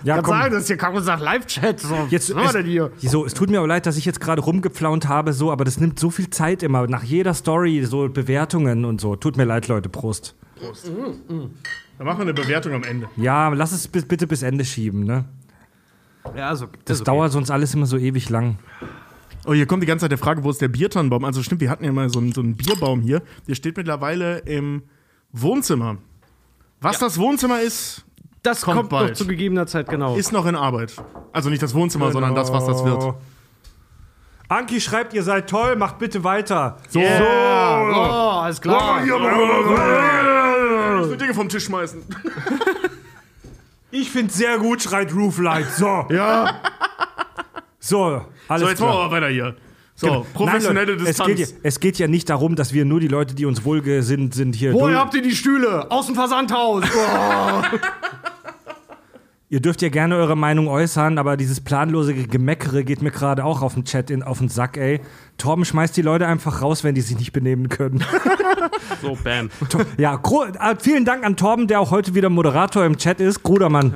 Ja, 0.04 0.22
komm. 0.22 0.38
das 0.50 0.62
ist 0.62 0.66
hier 0.68 0.78
kaum 0.78 0.94
gesagt 0.94 1.22
Live-Chat. 1.22 1.80
So, 1.80 2.06
Jetzt, 2.08 2.30
was 2.30 2.36
war 2.36 2.46
es, 2.46 2.52
denn 2.52 2.66
hier? 2.66 2.90
so, 2.98 3.26
es 3.26 3.34
tut 3.34 3.50
mir 3.50 3.58
aber 3.58 3.68
leid, 3.68 3.84
dass 3.84 3.98
ich 3.98 4.06
jetzt 4.06 4.20
gerade 4.20 4.40
rumgepflaunt 4.40 5.06
habe, 5.06 5.34
so, 5.34 5.52
aber 5.52 5.64
das 5.64 5.78
nimmt 5.78 6.00
so 6.00 6.08
viel 6.10 6.30
Zeit 6.30 6.62
immer. 6.62 6.86
Nach 6.86 7.02
jeder 7.02 7.34
Story, 7.34 7.84
so 7.84 8.08
Bewertungen 8.08 8.86
und 8.86 9.00
so. 9.00 9.16
Tut 9.16 9.36
mir 9.36 9.44
leid, 9.44 9.68
Leute, 9.68 9.90
Prost. 9.90 10.34
Dann 10.60 12.06
machen 12.06 12.18
wir 12.18 12.22
eine 12.22 12.34
Bewertung 12.34 12.72
am 12.72 12.82
Ende. 12.82 13.08
Ja, 13.16 13.48
lass 13.48 13.72
es 13.72 13.86
bitte 13.86 14.26
bis 14.26 14.42
Ende 14.42 14.64
schieben, 14.64 15.04
ne? 15.04 15.26
Ja, 16.34 16.48
also, 16.48 16.66
Das 16.86 17.02
dauert 17.02 17.32
sonst 17.32 17.50
alles 17.50 17.74
immer 17.74 17.86
so 17.86 17.98
ewig 17.98 18.30
lang. 18.30 18.58
Oh, 19.46 19.55
hier 19.55 19.66
kommt 19.66 19.83
die 19.83 19.87
ganze 19.87 20.05
Zeit 20.05 20.11
der 20.11 20.18
Frage, 20.18 20.44
wo 20.44 20.50
ist 20.50 20.61
der 20.61 20.68
Biertannenbaum? 20.68 21.24
Also 21.24 21.42
stimmt, 21.42 21.61
wir 21.61 21.70
hatten 21.70 21.85
ja 21.85 21.92
mal 21.92 22.11
so 22.11 22.18
einen, 22.18 22.33
so 22.33 22.40
einen 22.42 22.57
Bierbaum 22.57 23.00
hier. 23.00 23.22
Der 23.48 23.55
steht 23.55 23.76
mittlerweile 23.76 24.38
im 24.40 24.83
Wohnzimmer. 25.33 25.96
Was 26.81 26.98
das 26.98 27.18
Wohnzimmer 27.18 27.61
ist, 27.61 28.05
Das 28.42 28.62
kommt 28.62 28.76
kommt, 28.79 28.90
bald. 28.90 29.11
noch 29.11 29.16
zu 29.16 29.26
gegebener 29.26 29.66
Zeit, 29.66 29.88
genau. 29.88 30.16
ist 30.16 30.33
noch 30.33 30.46
in 30.46 30.57
Arbeit. 30.57 30.94
Also 31.33 31.50
nicht 31.50 31.62
das 31.62 31.74
Wohnzimmer, 31.74 32.12
sondern 32.12 32.35
das, 32.35 32.53
was 32.53 32.66
das 32.66 32.85
wird. 32.85 33.14
Anki 34.48 34.81
schreibt, 34.81 35.14
ihr 35.14 35.22
seid 35.22 35.48
toll, 35.48 35.76
macht 35.76 35.98
bitte 35.98 36.24
weiter. 36.24 36.79
So. 36.88 37.00
oh, 37.00 37.03
alles 37.05 38.61
klar. 38.61 39.03
Ich 39.05 39.11
will 41.09 41.16
Dinge 41.16 41.35
vom 41.35 41.48
Tisch 41.48 41.64
schmeißen. 41.64 42.03
Ich 43.92 44.11
find's 44.11 44.37
sehr 44.37 44.59
gut, 44.59 44.83
schreit 44.83 45.12
Rooflight. 45.14 45.70
So. 45.72 46.07
Ja. 46.11 46.61
So, 47.80 48.22
alles 48.48 48.62
So, 48.62 48.68
jetzt 48.68 48.80
machen 48.80 48.90
wir 48.90 48.94
klar. 48.94 49.04
aber 49.04 49.10
weiter 49.12 49.28
hier. 49.28 49.56
So, 49.94 50.06
Genau. 50.06 50.26
professionelle 50.32 50.86
Nein, 50.86 50.98
Leute, 50.98 51.04
Distanz. 51.06 51.30
Es 51.30 51.36
geht, 51.36 51.48
ja, 51.48 51.56
es 51.62 51.80
geht 51.80 51.98
ja 51.98 52.08
nicht 52.08 52.30
darum, 52.30 52.54
dass 52.56 52.72
wir 52.72 52.84
nur 52.84 53.00
die 53.00 53.08
Leute, 53.08 53.34
die 53.34 53.44
uns 53.46 53.64
wohlgesinnt 53.64 54.34
sind, 54.34 54.54
hier. 54.54 54.72
Woher 54.72 54.98
habt 54.98 55.14
ihr 55.14 55.22
die 55.22 55.34
Stühle? 55.34 55.90
Aus 55.90 56.06
dem 56.06 56.14
Versandhaus. 56.14 56.84
Oh. 56.94 57.62
Ihr 59.52 59.58
dürft 59.60 59.82
ja 59.82 59.88
gerne 59.88 60.14
eure 60.14 60.36
Meinung 60.36 60.68
äußern, 60.68 61.18
aber 61.18 61.36
dieses 61.36 61.60
planlose 61.60 62.14
Gemeckere 62.14 62.84
geht 62.84 63.02
mir 63.02 63.10
gerade 63.10 63.44
auch 63.44 63.62
auf 63.62 63.74
den 63.74 63.84
Chat 63.84 64.08
in, 64.08 64.22
auf 64.22 64.38
den 64.38 64.48
Sack, 64.48 64.76
ey. 64.76 65.00
Torben 65.38 65.64
schmeißt 65.64 65.96
die 65.96 66.02
Leute 66.02 66.28
einfach 66.28 66.62
raus, 66.62 66.84
wenn 66.84 66.94
die 66.94 67.00
sich 67.00 67.18
nicht 67.18 67.32
benehmen 67.32 67.68
können. 67.68 68.04
so, 69.02 69.18
bam. 69.24 69.50
ja, 69.98 70.14
äh, 70.14 70.76
vielen 70.78 71.04
Dank 71.04 71.24
an 71.24 71.36
Torben, 71.36 71.66
der 71.66 71.80
auch 71.80 71.90
heute 71.90 72.14
wieder 72.14 72.28
Moderator 72.30 72.84
im 72.84 72.96
Chat 72.96 73.20
ist. 73.20 73.42
Grudermann. 73.42 73.92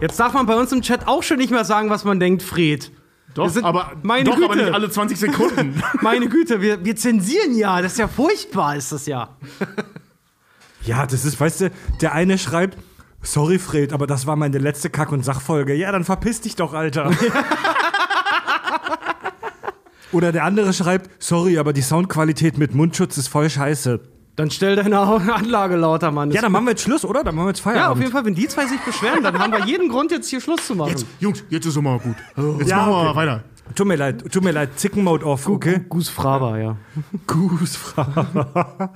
Jetzt 0.00 0.18
darf 0.20 0.32
man 0.32 0.46
bei 0.46 0.54
uns 0.56 0.70
im 0.72 0.82
Chat 0.82 1.06
auch 1.08 1.22
schon 1.22 1.38
nicht 1.38 1.50
mehr 1.50 1.64
sagen, 1.64 1.90
was 1.90 2.04
man 2.04 2.20
denkt, 2.20 2.42
Fred. 2.42 2.92
Doch, 3.34 3.48
sind- 3.48 3.64
aber, 3.64 3.92
meine 4.02 4.24
doch 4.24 4.36
aber 4.36 4.48
Güte. 4.48 4.64
nicht 4.64 4.74
alle 4.74 4.90
20 4.90 5.18
Sekunden. 5.18 5.82
Meine 6.00 6.28
Güte, 6.28 6.60
wir, 6.60 6.84
wir 6.84 6.96
zensieren 6.96 7.54
ja. 7.56 7.80
Das 7.82 7.92
ist 7.92 7.98
ja 7.98 8.08
furchtbar, 8.08 8.74
ist 8.76 8.90
das 8.90 9.06
ja. 9.06 9.36
Ja, 10.84 11.06
das 11.06 11.24
ist, 11.24 11.38
weißt 11.38 11.60
du, 11.62 11.70
der 12.00 12.12
eine 12.14 12.38
schreibt, 12.38 12.78
sorry 13.22 13.58
Fred, 13.58 13.92
aber 13.92 14.06
das 14.06 14.26
war 14.26 14.34
meine 14.36 14.58
letzte 14.58 14.88
Kack- 14.90 15.12
und 15.12 15.24
Sachfolge. 15.24 15.74
Ja, 15.74 15.92
dann 15.92 16.04
verpiss 16.04 16.40
dich 16.40 16.56
doch, 16.56 16.72
Alter. 16.72 17.10
Oder 20.12 20.32
der 20.32 20.44
andere 20.44 20.72
schreibt, 20.72 21.10
sorry, 21.22 21.58
aber 21.58 21.72
die 21.74 21.82
Soundqualität 21.82 22.56
mit 22.56 22.74
Mundschutz 22.74 23.18
ist 23.18 23.28
voll 23.28 23.50
scheiße. 23.50 24.00
Dann 24.38 24.52
stell 24.52 24.76
deine 24.76 25.00
Anlage 25.34 25.74
lauter, 25.74 26.12
Mann. 26.12 26.30
Ja, 26.30 26.40
dann 26.40 26.52
machen 26.52 26.66
wir 26.66 26.70
jetzt 26.70 26.82
Schluss, 26.82 27.04
oder? 27.04 27.24
Dann 27.24 27.34
machen 27.34 27.46
wir 27.46 27.50
jetzt 27.50 27.60
Feierabend. 27.60 27.84
ja, 27.86 27.90
auf 27.90 27.98
jeden 27.98 28.12
Fall, 28.12 28.24
wenn 28.24 28.36
die 28.36 28.46
zwei 28.46 28.66
sich 28.66 28.78
beschweren, 28.80 29.20
dann 29.24 29.36
haben 29.36 29.50
wir 29.52 29.66
jeden 29.66 29.88
Grund, 29.88 30.12
jetzt 30.12 30.28
hier 30.30 30.40
Schluss 30.40 30.64
zu 30.64 30.76
machen. 30.76 30.90
Jetzt, 30.90 31.06
Jungs, 31.18 31.42
jetzt 31.50 31.66
ist 31.66 31.74
es 31.74 31.82
mal 31.82 31.98
gut. 31.98 32.14
Jetzt 32.60 32.70
Ja, 32.70 32.76
machen 32.76 32.90
wir 32.92 32.96
okay. 32.98 33.04
mal 33.06 33.16
weiter. 33.16 33.44
Tut 33.74 33.86
mir 33.88 33.96
leid, 33.96 34.32
tut 34.32 34.44
mir 34.44 34.52
leid, 34.52 34.78
Zicken-Mode 34.78 35.26
off, 35.26 35.48
okay? 35.48 35.80
Gus 35.88 36.08
Fraber, 36.08 36.56
ja. 36.58 36.76
Grußfrage. 37.26 38.90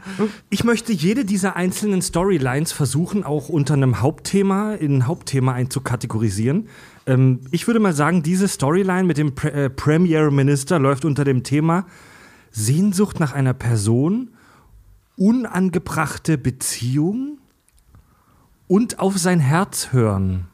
Ich 0.49 0.63
möchte 0.63 0.93
jede 0.93 1.25
dieser 1.25 1.57
einzelnen 1.57 2.03
Storylines 2.03 2.71
versuchen, 2.71 3.25
auch 3.25 3.49
unter 3.49 3.75
einem 3.75 4.01
Hauptthema, 4.01 4.75
in 4.75 4.99
ein 4.99 5.07
Hauptthema 5.09 5.55
einzukategorisieren. 5.55 6.69
Ähm, 7.07 7.41
ich 7.51 7.67
würde 7.67 7.81
mal 7.81 7.93
sagen, 7.93 8.23
diese 8.23 8.47
Storyline 8.47 9.05
mit 9.05 9.19
dem 9.19 9.35
Pre 9.35 9.53
äh, 9.53 9.69
Premierminister 9.71 10.79
läuft 10.79 11.05
unter 11.05 11.25
dem 11.25 11.43
Thema 11.43 11.85
Sehnsucht 12.53 13.19
nach 13.19 13.33
einer 13.35 13.55
Person, 13.55 14.31
unangebrachte 15.17 16.39
Beziehung 16.39 17.39
und 18.69 18.99
auf 18.99 19.19
sein 19.19 19.41
Herz 19.41 19.93
hören. 19.93 20.49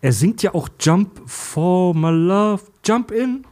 Er 0.00 0.12
singt 0.12 0.42
ja 0.42 0.54
auch 0.54 0.68
Jump 0.78 1.20
for 1.26 1.94
my 1.94 2.10
love, 2.10 2.62
Jump 2.84 3.10
in. 3.10 3.44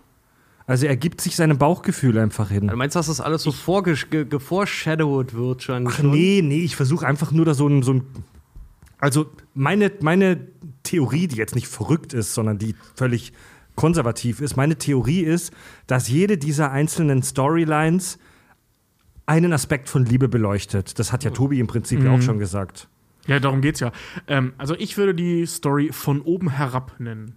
Also 0.67 0.87
er 0.87 0.97
gibt 0.97 1.21
sich 1.21 1.35
seinem 1.35 1.59
Bauchgefühl 1.59 2.19
einfach 2.19 2.51
hin. 2.51 2.69
Du 2.69 2.77
meinst, 2.77 2.95
dass 2.95 3.07
das 3.07 3.21
alles 3.21 3.43
so 3.43 3.53
geforeshadowed 3.53 5.35
wird 5.35 5.63
schon? 5.63 5.87
Ach 5.89 6.03
nee, 6.03 6.43
nee, 6.45 6.61
ich 6.61 6.77
versuche 6.77 7.07
einfach 7.07 7.33
nur 7.33 7.45
da 7.45 7.55
so 7.55 7.67
ein, 7.69 7.83
so 7.83 7.95
ein. 7.95 8.03
Also 8.99 9.27
meine, 9.55 9.91
meine 10.01 10.47
Theorie, 10.83 11.27
die 11.27 11.37
jetzt 11.37 11.55
nicht 11.55 11.69
verrückt 11.69 12.13
ist, 12.13 12.35
sondern 12.35 12.59
die 12.59 12.75
völlig 12.95 13.33
konservativ 13.77 14.41
ist, 14.41 14.57
meine 14.57 14.77
Theorie 14.77 15.21
ist, 15.21 15.53
dass 15.87 16.09
jede 16.09 16.37
dieser 16.37 16.71
einzelnen 16.71 17.23
Storylines 17.23 18.19
einen 19.29 19.53
Aspekt 19.53 19.89
von 19.89 20.05
Liebe 20.05 20.29
beleuchtet. 20.29 20.99
Das 20.99 21.13
hat 21.13 21.23
ja 21.23 21.31
Tobi 21.31 21.61
im 21.61 21.67
Prinzip 21.67 22.03
ja 22.03 22.11
auch 22.13 22.23
schon 22.23 22.39
gesagt. 22.39 22.89
Ja, 23.27 23.39
darum 23.39 23.61
geht's 23.61 23.81
ja. 23.81 23.93
Ähm, 24.27 24.55
also 24.57 24.75
ich 24.75 24.97
würde 24.97 25.15
die 25.15 25.45
Story 25.47 25.91
von 25.93 26.23
oben 26.23 26.49
herab 26.49 26.95
nennen. 26.99 27.35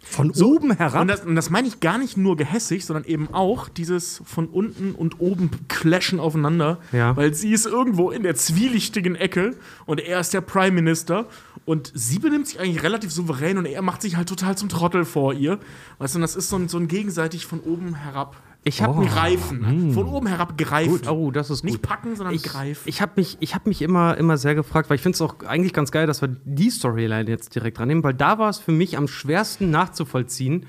Von 0.00 0.32
oben 0.32 0.76
herab. 0.76 1.02
Und 1.02 1.08
das, 1.08 1.24
und 1.24 1.36
das 1.36 1.50
meine 1.50 1.68
ich 1.68 1.80
gar 1.80 1.98
nicht 1.98 2.16
nur 2.16 2.36
gehässig, 2.36 2.84
sondern 2.84 3.04
eben 3.04 3.32
auch 3.32 3.68
dieses 3.68 4.22
von 4.24 4.46
unten 4.46 4.92
und 4.92 5.20
oben 5.20 5.50
clashen 5.68 6.18
aufeinander. 6.18 6.78
Ja. 6.92 7.16
Weil 7.16 7.34
sie 7.34 7.52
ist 7.52 7.66
irgendwo 7.66 8.10
in 8.10 8.22
der 8.22 8.34
zwielichtigen 8.34 9.14
Ecke 9.14 9.54
und 9.86 10.00
er 10.00 10.20
ist 10.20 10.34
der 10.34 10.40
Prime 10.40 10.72
Minister 10.72 11.26
und 11.66 11.92
sie 11.94 12.18
benimmt 12.18 12.48
sich 12.48 12.58
eigentlich 12.58 12.82
relativ 12.82 13.12
souverän 13.12 13.58
und 13.58 13.66
er 13.66 13.82
macht 13.82 14.02
sich 14.02 14.16
halt 14.16 14.28
total 14.28 14.56
zum 14.56 14.68
Trottel 14.68 15.04
vor 15.04 15.34
ihr. 15.34 15.58
Weißt 15.98 16.14
du, 16.14 16.18
und 16.18 16.22
das 16.22 16.34
ist 16.34 16.48
so 16.48 16.56
ein, 16.56 16.68
so 16.68 16.78
ein 16.78 16.88
gegenseitig 16.88 17.46
von 17.46 17.60
oben 17.60 17.94
herab 17.94 18.36
Ich 18.68 18.82
habe 18.82 18.94
Oh. 18.94 19.00
mich 19.00 19.10
greifen. 19.10 19.92
Von 19.92 20.06
oben 20.06 20.26
herab 20.26 20.58
greifen. 20.58 21.08
Oh, 21.08 21.30
das 21.30 21.48
ist 21.50 21.62
gut. 21.62 21.70
Nicht 21.70 21.82
packen, 21.82 22.14
sondern 22.16 22.34
ich, 22.34 22.42
greifen. 22.42 22.82
ich 22.86 23.00
habe 23.00 23.12
mich, 23.16 23.36
ich 23.40 23.54
hab 23.54 23.66
mich 23.66 23.80
immer, 23.82 24.16
immer 24.18 24.36
sehr 24.36 24.54
gefragt, 24.54 24.90
weil 24.90 24.96
ich 24.96 25.02
finde 25.02 25.16
es 25.16 25.22
auch 25.22 25.40
eigentlich 25.46 25.72
ganz 25.72 25.90
geil, 25.90 26.06
dass 26.06 26.20
wir 26.20 26.28
die 26.44 26.70
Storyline 26.70 27.28
jetzt 27.28 27.54
direkt 27.54 27.78
dran 27.78 27.88
nehmen, 27.88 28.04
weil 28.04 28.14
da 28.14 28.38
war 28.38 28.50
es 28.50 28.58
für 28.58 28.72
mich 28.72 28.96
am 28.98 29.08
schwersten 29.08 29.70
nachzuvollziehen, 29.70 30.66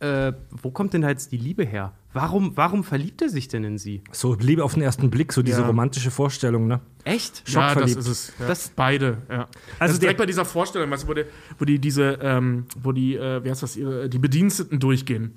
äh, 0.00 0.32
wo 0.50 0.70
kommt 0.70 0.94
denn 0.94 1.02
da 1.02 1.10
jetzt 1.10 1.30
die 1.30 1.36
Liebe 1.36 1.64
her? 1.64 1.92
Warum, 2.14 2.56
warum 2.56 2.84
verliebt 2.84 3.22
er 3.22 3.28
sich 3.28 3.48
denn 3.48 3.64
in 3.64 3.78
sie? 3.78 4.02
So 4.12 4.34
Liebe 4.34 4.64
auf 4.64 4.74
den 4.74 4.82
ersten 4.82 5.10
Blick, 5.10 5.32
so 5.32 5.42
diese 5.42 5.60
Ja. 5.60 5.66
romantische 5.66 6.10
Vorstellung, 6.10 6.66
ne? 6.66 6.80
Echt? 7.04 7.38
Ja, 7.48 7.60
das 7.60 7.72
schockverliebt. 7.72 7.98
ist 8.00 8.06
es. 8.08 8.32
Ja. 8.38 8.46
Das- 8.48 8.68
Beide, 8.74 9.18
ja. 9.30 9.36
Also 9.38 9.48
Also 9.78 10.00
direkt 10.00 10.18
bei 10.18 10.26
dieser 10.26 10.44
Vorstellung, 10.44 10.90
weißt 10.90 11.04
du, 11.04 11.08
wo, 11.08 11.14
die, 11.14 11.24
wo 11.58 11.64
die 11.64 11.78
diese, 11.78 12.18
ähm, 12.20 12.66
wo 12.80 12.92
die, 12.92 13.14
äh, 13.16 13.44
wie 13.44 13.50
heißt 13.50 13.62
das, 13.62 13.74
die 13.74 14.18
Bediensteten 14.18 14.80
durchgehen. 14.80 15.32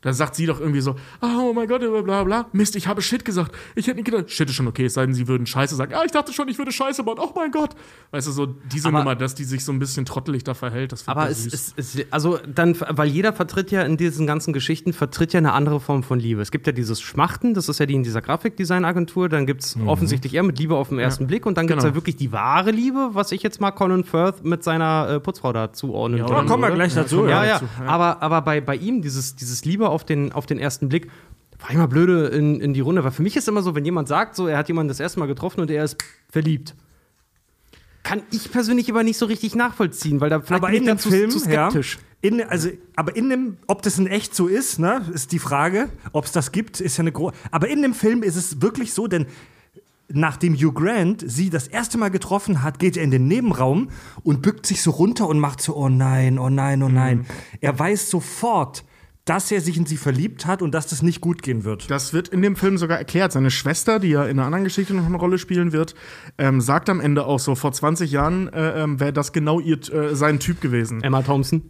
Da 0.00 0.12
sagt 0.12 0.34
sie 0.36 0.46
doch 0.46 0.60
irgendwie 0.60 0.80
so, 0.80 0.94
ah, 1.20 1.38
oh 1.40 1.52
mein 1.52 1.66
Gott, 1.68 1.80
bla 1.80 2.00
bla 2.02 2.24
bla. 2.24 2.46
Mist, 2.52 2.76
ich 2.76 2.86
habe 2.86 3.02
Shit 3.02 3.24
gesagt. 3.24 3.52
Ich 3.74 3.86
hätte 3.86 3.96
nicht 3.96 4.04
gedacht, 4.04 4.30
Shit 4.30 4.48
ist 4.48 4.54
schon 4.54 4.68
okay, 4.68 4.84
es 4.86 4.94
sei 4.94 5.04
denn, 5.06 5.14
sie 5.14 5.26
würden 5.28 5.46
Scheiße 5.46 5.74
sagen. 5.74 5.92
Ah, 5.94 6.02
ich 6.04 6.12
dachte 6.12 6.32
schon, 6.32 6.48
ich 6.48 6.58
würde 6.58 6.70
Scheiße 6.72 7.02
bauen. 7.02 7.18
Oh 7.20 7.30
mein 7.34 7.50
Gott. 7.50 7.70
Weißt 8.12 8.26
du, 8.28 8.32
so 8.32 8.46
diese 8.46 8.88
Aber- 8.88 8.98
Nummer, 8.98 9.16
dass 9.16 9.34
die 9.34 9.44
sich 9.44 9.64
so 9.64 9.72
ein 9.72 9.78
bisschen 9.78 10.04
trottelig 10.04 10.44
da 10.44 10.54
verhält, 10.54 10.92
das 10.92 11.02
finde 11.02 11.20
Aber 11.20 11.30
ich 11.30 11.38
es 11.38 11.44
süß. 11.44 11.52
ist, 11.76 11.78
es, 11.98 12.06
also 12.12 12.38
dann, 12.54 12.76
weil 12.90 13.08
jeder 13.08 13.32
vertritt 13.32 13.70
ja 13.70 13.82
in 13.82 13.96
diesen 13.96 14.26
ganzen 14.26 14.52
Geschichten, 14.52 14.92
vertritt 14.92 15.32
ja 15.32 15.38
eine 15.38 15.52
andere 15.52 15.80
Form 15.80 16.02
von 16.02 16.18
Liebe. 16.20 16.40
Es 16.42 16.50
gibt 16.50 16.66
ja 16.66 16.72
dieses 16.72 17.00
Schmachten, 17.00 17.54
das 17.54 17.68
ist 17.68 17.80
ja 17.80 17.86
die 17.86 17.94
in 17.94 18.02
dieser 18.02 18.22
Grafikdesign-Agentur, 18.22 19.28
dann 19.28 19.46
gibt 19.46 19.62
es 19.62 19.76
offensichtlich 19.86 20.34
eher 20.34 20.42
mit 20.42 20.58
Liebe 20.58 20.74
auf 20.76 20.88
den 20.90 20.98
ersten 20.98 21.26
Blick 21.26 21.46
und 21.46 21.56
dann 21.56 21.66
gibt 21.66 21.78
es 21.78 21.84
Genau. 21.84 21.92
ja 21.92 21.96
wirklich 21.96 22.16
die 22.16 22.32
wahre 22.32 22.70
Liebe, 22.70 23.10
was 23.12 23.32
ich 23.32 23.42
jetzt 23.42 23.60
mal 23.60 23.70
Colin 23.70 24.04
Firth 24.04 24.44
mit 24.44 24.62
seiner 24.64 25.08
äh, 25.08 25.20
Putzfrau 25.20 25.52
da 25.52 25.72
zuordnen 25.72 26.18
Ja, 26.20 26.28
würde. 26.28 26.42
da 26.42 26.46
kommen 26.46 26.62
wir 26.62 26.70
gleich 26.70 26.94
dazu, 26.94 27.24
Ja, 27.24 27.44
ja. 27.44 27.44
ja, 27.44 27.60
ja. 27.80 27.86
aber, 27.86 28.22
aber 28.22 28.42
bei, 28.42 28.60
bei 28.60 28.76
ihm, 28.76 29.00
dieses, 29.02 29.36
dieses 29.36 29.64
Liebe 29.64 29.87
auf 29.88 30.04
den, 30.04 30.32
auf 30.32 30.46
den 30.46 30.58
ersten 30.58 30.88
Blick, 30.88 31.10
war 31.58 31.70
immer 31.70 31.88
blöde 31.88 32.28
in, 32.28 32.60
in 32.60 32.72
die 32.72 32.80
Runde, 32.80 33.02
weil 33.04 33.10
für 33.10 33.22
mich 33.22 33.36
ist 33.36 33.48
immer 33.48 33.62
so, 33.62 33.74
wenn 33.74 33.84
jemand 33.84 34.08
sagt, 34.08 34.36
so, 34.36 34.46
er 34.46 34.58
hat 34.58 34.68
jemanden 34.68 34.88
das 34.88 35.00
erste 35.00 35.18
Mal 35.18 35.26
getroffen 35.26 35.60
und 35.60 35.70
er 35.70 35.84
ist 35.84 35.96
verliebt. 36.30 36.74
Kann 38.04 38.22
ich 38.30 38.50
persönlich 38.50 38.88
aber 38.90 39.02
nicht 39.02 39.18
so 39.18 39.26
richtig 39.26 39.54
nachvollziehen, 39.54 40.20
weil 40.20 40.30
da 40.30 40.40
vielleicht 40.40 40.62
aber 40.62 40.72
bin 40.72 40.82
in 40.82 40.82
ich 40.84 40.88
dazu 40.88 41.10
Film, 41.10 41.30
zu 41.30 41.40
skeptisch. 41.40 41.96
Ja, 41.96 42.28
in, 42.28 42.42
also, 42.42 42.70
aber 42.96 43.14
in 43.16 43.28
dem, 43.28 43.56
ob 43.66 43.82
das 43.82 43.98
in 43.98 44.06
echt 44.06 44.34
so 44.34 44.46
ist, 44.46 44.78
ne, 44.78 45.04
ist 45.12 45.32
die 45.32 45.38
Frage. 45.38 45.88
Ob 46.12 46.24
es 46.24 46.32
das 46.32 46.52
gibt, 46.52 46.80
ist 46.80 46.96
ja 46.96 47.02
eine 47.02 47.12
große. 47.12 47.34
Aber 47.50 47.68
in 47.68 47.82
dem 47.82 47.94
Film 47.94 48.22
ist 48.22 48.36
es 48.36 48.62
wirklich 48.62 48.92
so, 48.92 49.08
denn 49.08 49.26
nachdem 50.08 50.54
Hugh 50.54 50.72
Grant 50.72 51.22
sie 51.26 51.50
das 51.50 51.68
erste 51.68 51.98
Mal 51.98 52.08
getroffen 52.08 52.62
hat, 52.62 52.78
geht 52.78 52.96
er 52.96 53.02
in 53.02 53.10
den 53.10 53.28
Nebenraum 53.28 53.90
und 54.22 54.42
bückt 54.42 54.66
sich 54.66 54.82
so 54.82 54.90
runter 54.90 55.28
und 55.28 55.38
macht 55.38 55.60
so, 55.60 55.76
oh 55.76 55.88
nein, 55.88 56.38
oh 56.38 56.48
nein, 56.48 56.82
oh 56.82 56.88
nein. 56.88 57.26
Er 57.60 57.78
weiß 57.78 58.10
sofort, 58.10 58.84
dass 59.28 59.50
er 59.52 59.60
sich 59.60 59.76
in 59.76 59.84
sie 59.84 59.98
verliebt 59.98 60.46
hat 60.46 60.62
und 60.62 60.72
dass 60.72 60.86
das 60.86 61.02
nicht 61.02 61.20
gut 61.20 61.42
gehen 61.42 61.64
wird. 61.64 61.90
Das 61.90 62.14
wird 62.14 62.28
in 62.28 62.40
dem 62.40 62.56
Film 62.56 62.78
sogar 62.78 62.96
erklärt. 62.96 63.32
Seine 63.32 63.50
Schwester, 63.50 63.98
die 63.98 64.08
ja 64.08 64.24
in 64.24 64.38
einer 64.38 64.46
anderen 64.46 64.64
Geschichte 64.64 64.94
noch 64.94 65.04
eine 65.04 65.16
Rolle 65.16 65.38
spielen 65.38 65.72
wird, 65.72 65.94
ähm, 66.38 66.60
sagt 66.62 66.88
am 66.88 67.00
Ende 67.00 67.26
auch 67.26 67.38
so, 67.38 67.54
vor 67.54 67.72
20 67.72 68.10
Jahren 68.10 68.48
äh, 68.48 68.82
ähm, 68.82 69.00
wäre 69.00 69.12
das 69.12 69.32
genau 69.32 69.60
ihr, 69.60 69.78
äh, 69.92 70.14
sein 70.14 70.40
Typ 70.40 70.60
gewesen. 70.62 71.02
Emma 71.02 71.22
Thompson. 71.22 71.62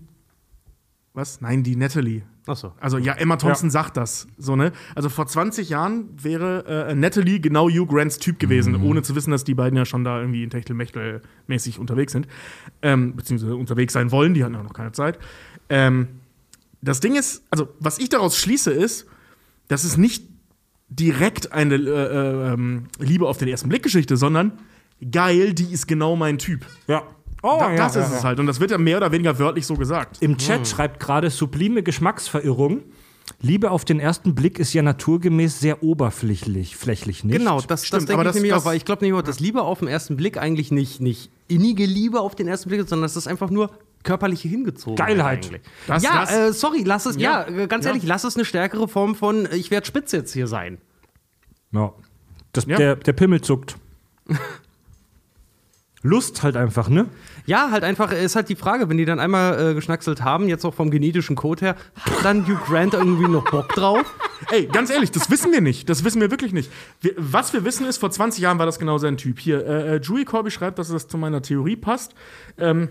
Was? 1.14 1.40
Nein, 1.40 1.64
die 1.64 1.74
Natalie. 1.74 2.22
Achso. 2.46 2.72
Also 2.80 2.96
ja, 2.96 3.14
Emma 3.14 3.36
Thompson 3.36 3.70
sagt 3.70 3.96
das. 3.96 4.28
So, 4.38 4.54
ne? 4.54 4.70
Also 4.94 5.08
vor 5.08 5.26
20 5.26 5.68
Jahren 5.68 6.08
wäre 6.22 6.88
äh, 6.88 6.94
Natalie 6.94 7.40
genau 7.40 7.68
Hugh 7.68 7.86
Grants 7.86 8.18
Typ 8.18 8.38
gewesen, 8.38 8.76
ohne 8.82 9.02
zu 9.02 9.16
wissen, 9.16 9.32
dass 9.32 9.42
die 9.42 9.54
beiden 9.54 9.76
ja 9.76 9.84
schon 9.84 10.04
da 10.04 10.20
irgendwie 10.20 10.44
in 10.44 10.50
Techtelmechtel-mäßig 10.50 11.80
unterwegs 11.80 12.12
sind. 12.12 12.28
Ähm, 12.82 13.16
beziehungsweise 13.16 13.56
unterwegs 13.56 13.94
sein 13.94 14.12
wollen, 14.12 14.32
die 14.32 14.44
hatten 14.44 14.54
ja 14.54 14.62
noch 14.62 14.74
keine 14.74 14.92
Zeit. 14.92 15.18
Ähm, 15.68 16.17
das 16.82 17.00
Ding 17.00 17.16
ist, 17.16 17.42
also 17.50 17.68
was 17.80 17.98
ich 17.98 18.08
daraus 18.08 18.36
schließe, 18.36 18.70
ist, 18.70 19.06
dass 19.68 19.84
es 19.84 19.96
nicht 19.96 20.24
direkt 20.88 21.52
eine 21.52 21.74
äh, 21.74 21.78
äh, 21.80 22.52
ähm, 22.54 22.84
Liebe 22.98 23.26
auf 23.28 23.36
den 23.38 23.48
ersten 23.48 23.68
Blick 23.68 23.82
Geschichte, 23.82 24.16
sondern 24.16 24.52
geil, 25.10 25.52
die 25.52 25.72
ist 25.72 25.86
genau 25.86 26.16
mein 26.16 26.38
Typ. 26.38 26.64
Ja. 26.86 27.02
Oh, 27.42 27.56
Da, 27.60 27.76
das 27.76 27.94
ist 27.94 28.10
es 28.12 28.24
halt. 28.24 28.40
Und 28.40 28.46
das 28.46 28.58
wird 28.58 28.70
ja 28.72 28.78
mehr 28.78 28.96
oder 28.96 29.12
weniger 29.12 29.38
wörtlich 29.38 29.64
so 29.66 29.74
gesagt. 29.74 30.16
Im 30.20 30.38
Chat 30.38 30.66
schreibt 30.66 30.98
gerade 30.98 31.30
sublime 31.30 31.82
Geschmacksverirrung. 31.84 32.82
Liebe 33.40 33.70
auf 33.70 33.84
den 33.84 34.00
ersten 34.00 34.34
Blick 34.34 34.58
ist 34.58 34.72
ja 34.72 34.82
naturgemäß 34.82 35.60
sehr 35.60 35.82
oberflächlich, 35.82 36.76
flächlich 36.76 37.22
nicht. 37.24 37.36
Genau, 37.38 37.56
das, 37.58 37.66
das 37.66 37.86
Stimmt, 37.86 38.08
denke 38.08 38.14
aber 38.14 38.22
ich 38.22 38.26
das- 38.28 38.34
nämlich 38.36 38.50
das- 38.52 38.62
auch, 38.62 38.66
weil 38.66 38.76
ich 38.78 38.84
glaube 38.86 39.04
nämlich 39.04 39.20
auch, 39.20 39.24
dass 39.24 39.38
Liebe 39.38 39.62
auf 39.62 39.80
den 39.80 39.88
ersten 39.88 40.16
Blick 40.16 40.38
eigentlich 40.38 40.72
nicht, 40.72 41.00
nicht 41.00 41.30
innige 41.46 41.84
Liebe 41.84 42.20
auf 42.20 42.34
den 42.34 42.48
ersten 42.48 42.70
Blick 42.70 42.80
ist, 42.80 42.88
sondern 42.88 43.04
das 43.04 43.16
ist 43.16 43.28
einfach 43.28 43.50
nur 43.50 43.70
körperliche 44.08 44.48
Hingezogenheit. 44.48 45.08
Geilheit. 45.08 45.60
Das- 45.86 46.02
ja, 46.02 46.20
das- 46.20 46.32
äh, 46.34 46.52
sorry, 46.52 46.82
lass 46.84 47.04
es, 47.06 47.16
ja, 47.16 47.46
Ja, 47.48 47.62
äh, 47.62 47.66
ganz 47.66 47.84
ja. 47.84 47.90
ehrlich, 47.90 48.04
lass 48.06 48.24
es 48.24 48.36
eine 48.36 48.44
stärkere 48.44 48.88
Form 48.88 49.14
von, 49.14 49.46
äh, 49.46 49.54
ich 49.56 49.70
werde 49.70 49.86
spitz 49.86 50.12
jetzt 50.12 50.32
hier 50.32 50.46
sein. 50.46 50.78
Ja. 51.72 51.92
Das, 52.52 52.64
Ja. 52.66 52.76
Der, 52.76 52.96
der 52.96 53.12
Pimmel 53.12 53.40
zuckt. 53.42 53.76
Lust 56.02 56.44
halt 56.44 56.56
einfach, 56.56 56.88
ne? 56.88 57.06
Ja, 57.44 57.70
halt 57.72 57.82
einfach, 57.82 58.12
ist 58.12 58.36
halt 58.36 58.48
die 58.48 58.54
Frage, 58.54 58.88
wenn 58.88 58.96
die 58.98 59.04
dann 59.04 59.18
einmal 59.18 59.70
äh, 59.70 59.74
geschnackselt 59.74 60.22
haben, 60.22 60.48
jetzt 60.48 60.64
auch 60.64 60.72
vom 60.74 60.90
genetischen 60.92 61.34
Code 61.34 61.60
her, 61.66 61.76
hat 61.98 62.12
dann 62.24 62.46
Hugh 62.46 62.60
Grant 62.66 62.94
irgendwie 62.94 63.26
noch 63.26 63.50
Bock 63.50 63.68
drauf? 63.70 64.06
Ey, 64.52 64.66
ganz 64.66 64.90
ehrlich, 64.90 65.10
das 65.10 65.28
wissen 65.28 65.50
wir 65.50 65.60
nicht. 65.60 65.88
Das 65.90 66.04
wissen 66.04 66.20
wir 66.20 66.30
wirklich 66.30 66.52
nicht. 66.52 66.70
Wir, 67.00 67.14
was 67.16 67.52
wir 67.52 67.64
wissen 67.64 67.84
ist, 67.84 67.98
vor 67.98 68.12
20 68.12 68.40
Jahren 68.40 68.60
war 68.60 68.66
das 68.66 68.78
genau 68.78 68.96
sein 68.98 69.16
Typ. 69.16 69.40
Hier, 69.40 69.66
äh, 69.66 69.96
äh, 69.96 70.00
Julie 70.00 70.24
Corby 70.24 70.52
schreibt, 70.52 70.78
dass 70.78 70.88
das 70.88 71.08
zu 71.08 71.18
meiner 71.18 71.42
Theorie 71.42 71.74
passt. 71.76 72.14
Ähm, 72.58 72.90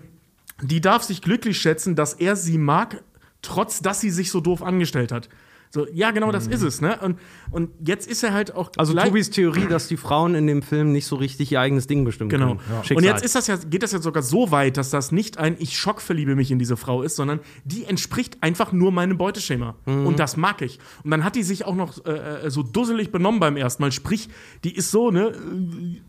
die 0.61 0.81
darf 0.81 1.03
sich 1.03 1.21
glücklich 1.21 1.59
schätzen, 1.59 1.95
dass 1.95 2.13
er 2.13 2.35
sie 2.35 2.57
mag, 2.57 3.03
trotz 3.41 3.81
dass 3.81 4.01
sie 4.01 4.09
sich 4.09 4.31
so 4.31 4.41
doof 4.41 4.63
angestellt 4.63 5.11
hat. 5.11 5.29
So, 5.69 5.85
ja, 5.93 6.11
genau, 6.11 6.31
das 6.31 6.47
ist 6.47 6.61
es, 6.61 6.79
ne? 6.79 6.97
Und, 7.01 7.19
und 7.51 7.69
jetzt 7.85 8.09
ist 8.09 8.23
er 8.23 8.33
halt 8.33 8.55
auch. 8.55 8.71
Also 8.77 8.93
Tobis 8.93 9.29
Theorie, 9.29 9.67
dass 9.67 9.89
die 9.89 9.97
Frauen 9.97 10.33
in 10.33 10.47
dem 10.47 10.61
Film 10.61 10.93
nicht 10.93 11.05
so 11.05 11.17
richtig 11.17 11.51
ihr 11.51 11.59
eigenes 11.59 11.87
Ding 11.87 12.05
bestimmen 12.05 12.29
Genau. 12.29 12.55
können. 12.55 12.83
Schicksal. 12.83 12.97
Und 12.97 13.03
jetzt 13.03 13.23
ist 13.25 13.35
das 13.35 13.47
ja, 13.47 13.57
geht 13.57 13.83
das 13.83 13.91
jetzt 13.91 14.03
sogar 14.03 14.23
so 14.23 14.51
weit, 14.51 14.77
dass 14.77 14.91
das 14.91 15.11
nicht 15.11 15.37
ein 15.37 15.57
Ich 15.59 15.77
schockverliebe 15.77 16.35
mich 16.35 16.51
in 16.51 16.59
diese 16.59 16.77
Frau 16.77 17.03
ist, 17.03 17.17
sondern 17.17 17.41
die 17.65 17.83
entspricht 17.83 18.37
einfach 18.41 18.71
nur 18.71 18.93
meinem 18.93 19.17
Beuteschema. 19.17 19.75
Mhm. 19.85 20.07
Und 20.07 20.19
das 20.19 20.37
mag 20.37 20.61
ich. 20.61 20.79
Und 21.03 21.11
dann 21.11 21.25
hat 21.25 21.35
die 21.35 21.43
sich 21.43 21.65
auch 21.65 21.75
noch 21.75 22.05
äh, 22.05 22.45
äh, 22.45 22.49
so 22.49 22.63
dusselig 22.63 23.11
benommen 23.11 23.41
beim 23.41 23.57
ersten 23.57 23.83
Mal. 23.83 23.91
Sprich, 23.91 24.29
die 24.63 24.73
ist 24.73 24.89
so, 24.91 25.11
ne? 25.11 25.33
äh, 25.33 26.01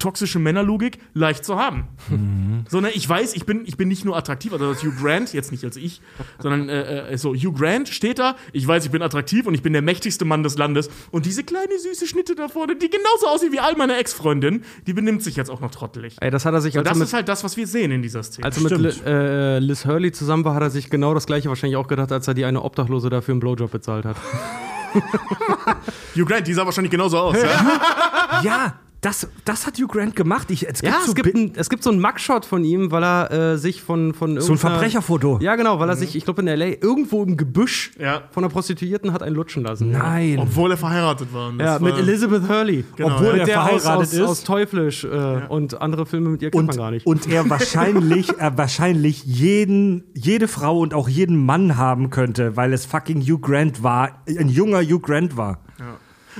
Toxische 0.00 0.40
Männerlogik 0.40 0.98
leicht 1.14 1.44
zu 1.44 1.56
haben. 1.56 1.86
Mhm. 2.08 2.64
So, 2.68 2.80
ne, 2.80 2.90
ich 2.90 3.08
weiß, 3.08 3.34
ich 3.34 3.46
bin, 3.46 3.62
ich 3.66 3.76
bin 3.76 3.86
nicht 3.86 4.04
nur 4.04 4.16
attraktiv, 4.16 4.52
also 4.52 4.72
das 4.72 4.82
Hugh 4.82 4.92
Grant, 5.00 5.32
jetzt 5.32 5.52
nicht 5.52 5.62
als 5.64 5.76
ich, 5.76 6.00
sondern 6.40 6.68
äh, 6.68 7.12
äh, 7.12 7.18
so, 7.18 7.34
Hugh 7.34 7.52
Grant 7.52 7.88
steht 7.88 8.18
da, 8.18 8.34
ich 8.52 8.66
weiß, 8.66 8.84
ich 8.86 8.90
bin 8.90 9.02
attraktiv 9.02 9.46
und 9.46 9.54
ich 9.54 9.62
bin 9.62 9.72
der 9.72 9.82
mächtigste 9.82 10.24
Mann 10.24 10.42
des 10.42 10.58
Landes. 10.58 10.90
Und 11.12 11.26
diese 11.26 11.44
kleine 11.44 11.78
süße 11.78 12.06
Schnitte 12.06 12.34
da 12.34 12.48
vorne, 12.48 12.74
die 12.74 12.90
genauso 12.90 13.28
aussieht 13.28 13.52
wie 13.52 13.60
all 13.60 13.76
meine 13.76 13.96
Ex-Freundinnen, 13.96 14.64
die 14.86 14.92
benimmt 14.92 15.22
sich 15.22 15.36
jetzt 15.36 15.50
auch 15.50 15.60
noch 15.60 15.70
trottelig. 15.70 16.16
Ey, 16.20 16.30
das 16.30 16.44
hat 16.44 16.54
er 16.54 16.60
sich, 16.60 16.74
So, 16.74 16.80
als 16.80 16.86
er 16.88 16.90
das 16.90 16.98
mit 16.98 17.06
ist 17.08 17.14
halt 17.14 17.28
das, 17.28 17.44
was 17.44 17.56
wir 17.56 17.66
sehen 17.66 17.92
in 17.92 18.02
dieser 18.02 18.22
Szene. 18.22 18.44
Als 18.44 18.56
er 18.56 18.62
mit 18.62 18.78
Li 18.78 18.92
äh, 19.06 19.58
Liz 19.58 19.84
Hurley 19.84 20.10
zusammen 20.12 20.44
war, 20.44 20.54
hat 20.54 20.62
er 20.62 20.70
sich 20.70 20.90
genau 20.90 21.14
das 21.14 21.26
gleiche 21.26 21.48
wahrscheinlich 21.48 21.76
auch 21.76 21.88
gedacht, 21.88 22.10
als 22.10 22.26
er 22.26 22.34
die 22.34 22.44
eine 22.44 22.62
Obdachlose 22.62 23.10
dafür 23.10 23.32
einen 23.32 23.40
Blowjob 23.40 23.70
bezahlt 23.70 24.04
hat. 24.06 24.16
Hugh 26.16 26.24
Grant, 26.24 26.46
die 26.46 26.54
sah 26.54 26.64
wahrscheinlich 26.64 26.90
genauso 26.90 27.18
aus. 27.18 27.36
ja? 27.40 27.80
Ja, 28.42 28.78
Das, 29.02 29.26
das 29.46 29.66
hat 29.66 29.78
Hugh 29.78 29.86
Grant 29.88 30.14
gemacht. 30.14 30.50
Ich, 30.50 30.68
es 30.68 30.82
gibt 30.82 30.92
Ja, 30.92 31.00
so 31.02 31.08
es 31.12 31.14
gibt, 31.14 31.34
ein, 31.34 31.52
es 31.56 31.70
gibt 31.70 31.82
so 31.82 31.88
einen 31.90 32.02
Mugshot 32.02 32.44
von 32.44 32.64
ihm, 32.64 32.90
weil 32.90 33.02
er 33.02 33.30
äh, 33.30 33.56
sich 33.56 33.80
von, 33.82 34.12
von 34.12 34.38
so 34.42 34.52
ein 34.52 34.58
Verbrecherfoto. 34.58 35.38
Ja, 35.40 35.56
genau, 35.56 35.78
weil 35.78 35.88
er 35.88 35.96
sich, 35.96 36.16
ich 36.16 36.24
glaube 36.26 36.42
in 36.42 36.48
L.A., 36.48 36.66
irgendwo 36.66 37.22
im 37.22 37.38
Gebüsch 37.38 37.92
Ja. 37.98 38.24
von 38.30 38.44
einer 38.44 38.52
Prostituierten 38.52 39.14
hat 39.14 39.22
einen 39.22 39.36
lutschen 39.36 39.62
lassen. 39.62 39.90
Nein. 39.92 40.38
Obwohl 40.38 40.72
er 40.72 40.76
verheiratet 40.76 41.32
war. 41.32 41.50
Das 41.56 41.66
Ja, 41.66 41.78
mit 41.78 41.94
war- 41.94 41.98
Elizabeth 42.00 42.46
Hurley. 42.46 42.84
Genau, 42.96 43.14
Obwohl 43.14 43.38
ja. 43.38 43.46
er 43.46 43.46
verheiratet 43.46 43.86
aus, 43.88 44.12
ist. 44.12 44.20
aus 44.20 44.44
Teuflisch 44.44 45.04
äh, 45.04 45.08
und 45.48 45.80
andere 45.80 46.04
Filme 46.04 46.28
mit 46.28 46.42
ihr 46.42 46.50
kennt 46.50 46.66
man 46.66 46.74
und, 46.74 46.78
gar 46.78 46.90
nicht. 46.90 47.06
und 47.06 47.26
er 47.26 47.48
wahrscheinlich, 47.48 48.28
er 48.38 48.58
wahrscheinlich 48.58 49.24
jeden, 49.24 50.04
jede 50.14 50.46
Frau 50.46 50.78
und 50.78 50.92
auch 50.92 51.08
jeden 51.08 51.42
Mann 51.42 51.78
haben 51.78 52.10
könnte, 52.10 52.54
weil 52.58 52.74
es 52.74 52.84
fucking 52.84 53.22
Hugh 53.22 53.38
Grant 53.40 53.82
war, 53.82 54.22
ein 54.28 54.50
junger 54.50 54.82
Hugh 54.82 55.00
Grant 55.00 55.38
war. 55.38 55.60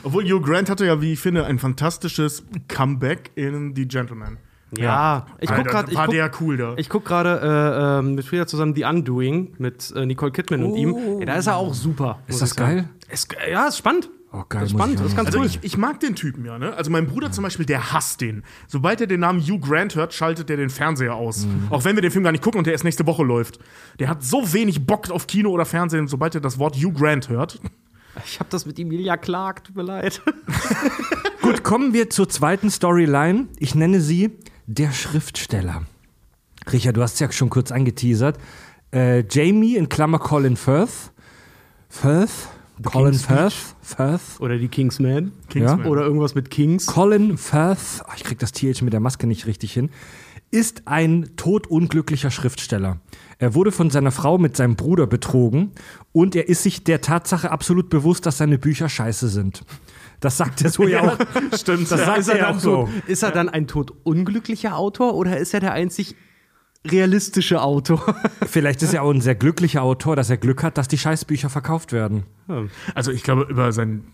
Obwohl 0.03 0.25
Hugh 0.25 0.41
Grant 0.41 0.71
hatte 0.71 0.87
ja, 0.87 1.01
wie 1.01 1.13
ich 1.15 1.21
finde, 1.21 1.45
ein 1.47 1.59
fantastisches 1.59 2.45
Comeback 2.69 3.31
in 3.35 3.75
The 3.75 3.87
Gentleman. 3.87 4.39
ja, 4.77 5.27
ich 5.41 5.51
guck 5.51 5.67
gerade. 5.67 5.95
war 5.95 6.07
guck, 6.07 6.15
der 6.15 6.31
cool 6.41 6.57
da. 6.57 6.75
Ich 6.77 6.89
guck 6.89 7.05
gerade 7.05 7.41
äh, 7.43 7.99
ähm, 7.99 8.15
mit 8.15 8.25
Frieda 8.25 8.47
zusammen 8.47 8.75
The 8.75 8.85
Undoing 8.85 9.55
mit 9.59 9.93
äh, 9.97 10.07
Nicole 10.07 10.31
Kidman 10.33 10.63
und 10.63 10.77
ihm. 10.77 10.95
Ja, 11.21 11.27
da 11.27 11.35
ist 11.37 11.47
er 11.49 11.57
auch 11.57 11.75
super. 11.75 12.21
Ist 12.29 12.41
das 12.41 12.55
geil? 12.55 12.89
Ist, 13.09 13.35
ja, 13.51 13.67
ist 13.67 13.79
spannend. 13.79 14.11
Oh, 14.33 14.45
geil, 14.49 14.63
Ist 14.63 14.71
spannend. 14.71 15.01
ich 15.01 15.07
ist 15.07 15.17
ganz 15.17 15.27
Also 15.27 15.41
cool. 15.41 15.47
ich, 15.47 15.59
ich 15.63 15.77
mag 15.77 15.99
den 15.99 16.15
Typen 16.15 16.45
ja, 16.45 16.57
ne? 16.57 16.73
Also 16.75 16.89
mein 16.93 17.09
Bruder 17.09 17.33
zum 17.33 17.43
Beispiel, 17.43 17.67
der 17.67 17.93
hasst 17.93 18.21
den. 18.21 18.45
Sobald 18.69 19.01
er 19.01 19.09
den 19.09 19.19
Namen 19.19 19.41
Hugh 19.41 19.59
Grant 19.59 19.97
hört, 19.97 20.15
schaltet 20.15 20.49
er 20.51 20.57
den 20.57 20.71
Fernseher 20.71 21.17
aus. 21.17 21.47
Mhm. 21.47 21.67
Auch 21.71 21.85
wenn 21.85 21.97
wir 21.97 22.03
den 22.03 22.13
Film 22.13 22.23
gar 22.23 22.31
nicht 22.31 22.45
gucken 22.45 22.59
und 22.59 22.65
der 22.65 22.73
erst 22.75 22.85
nächste 22.85 23.05
Woche 23.09 23.25
läuft. 23.25 23.59
Der 23.99 24.07
hat 24.09 24.23
so 24.23 24.53
wenig 24.53 24.87
Bock 24.87 25.11
auf 25.11 25.27
Kino 25.27 25.51
oder 25.51 25.65
Fernsehen, 25.65 26.07
sobald 26.07 26.37
er 26.37 26.41
das 26.41 26.61
Wort 26.61 26.77
Hugh 26.77 26.93
Grant 26.97 27.29
hört. 27.29 27.61
Ich 28.25 28.41
habe 28.41 28.51
das 28.51 28.67
mit 28.67 28.79
Emilia 28.79 29.17
Clark, 29.17 29.65
tut 29.65 29.77
mir 29.77 29.83
leid. 29.83 30.23
Gut, 31.43 31.63
kommen 31.63 31.93
wir 31.93 32.11
zur 32.11 32.29
zweiten 32.29 32.71
Storyline. 32.71 33.49
Ich 33.59 33.75
nenne 33.75 34.01
sie 34.01 34.31
der 34.67 34.93
Schriftsteller. 34.93 35.83
Richard, 36.73 36.97
du 36.97 37.03
hast 37.03 37.15
es 37.15 37.21
ja 37.21 37.33
schon 37.33 37.51
kurz 37.51 37.73
angeteasert. 37.73 38.39
Äh, 38.93 39.25
Jamie 39.29 39.77
in 39.77 39.89
Klammer 39.89 40.19
Colin 40.19 40.57
Firth. 40.57 41.13
Firth? 41.89 42.49
Colin 42.85 43.15
Firth? 43.15 43.75
Firth? 43.83 44.41
Oder 44.41 44.59
die 44.59 44.69
Kingsman. 44.69 45.33
Kingsman. 45.49 45.87
Oder 45.87 46.03
irgendwas 46.03 46.35
mit 46.35 46.51
Kings. 46.51 46.87
Colin 46.87 47.37
Firth, 47.37 48.03
oh, 48.07 48.13
ich 48.17 48.25
krieg 48.25 48.39
das 48.39 48.53
TH 48.53 48.83
mit 48.83 48.93
der 48.93 49.01
Maske 49.01 49.27
nicht 49.27 49.47
richtig 49.47 49.73
hin, 49.73 49.91
ist 50.51 50.87
ein 50.87 51.31
todunglücklicher 51.37 52.31
Schriftsteller. 52.31 52.99
Er 53.41 53.55
wurde 53.55 53.73
von 53.73 53.89
seiner 53.89 54.13
Frau 54.13 54.37
mit 54.37 54.55
seinem 54.55 54.77
Bruder 54.77 55.07
betrogen 55.07 55.73
und 56.13 56.37
er 56.37 56.49
ist 56.51 56.63
sich 56.63 56.85
der 56.85 57.01
Tatsache 57.01 57.51
absolut 57.51 57.89
bewusst, 57.89 58.27
dass 58.27 58.37
seine 58.37 58.59
Bücher 58.59 58.91
scheiße 58.91 59.29
sind. 59.29 59.65
Das 60.21 60.37
sagt 60.37 60.61
er 60.63 60.69
so 60.69 60.83
ja, 60.87 61.01
auch. 61.01 61.19
Stimmt. 61.59 61.91
Das 61.91 62.01
ja. 62.01 62.07
sagt 62.07 62.19
ist, 62.19 62.29
er 62.29 62.35
er 62.35 62.45
dann 62.45 62.57
auch 62.57 62.61
so, 62.61 62.87
so. 62.87 62.89
ist 63.07 63.23
er 63.23 63.31
dann 63.31 63.49
ein 63.49 63.67
todunglücklicher 63.67 64.77
Autor 64.77 65.15
oder 65.15 65.39
ist 65.39 65.55
er 65.55 65.61
der 65.61 65.73
einzig 65.73 66.17
realistische 66.87 67.63
Autor? 67.63 68.15
Vielleicht 68.47 68.83
ist 68.83 68.93
er 68.93 69.03
auch 69.05 69.11
ein 69.11 69.23
sehr 69.23 69.37
glücklicher 69.37 69.83
Autor, 69.83 70.17
dass 70.17 70.29
er 70.29 70.37
Glück 70.37 70.63
hat, 70.63 70.77
dass 70.77 70.89
die 70.89 70.99
Scheißbücher 70.99 71.49
verkauft 71.49 71.93
werden. 71.93 72.25
Also 72.95 73.11
ich 73.11 73.23
glaube, 73.23 73.47
über 73.49 73.73
sein 73.73 74.05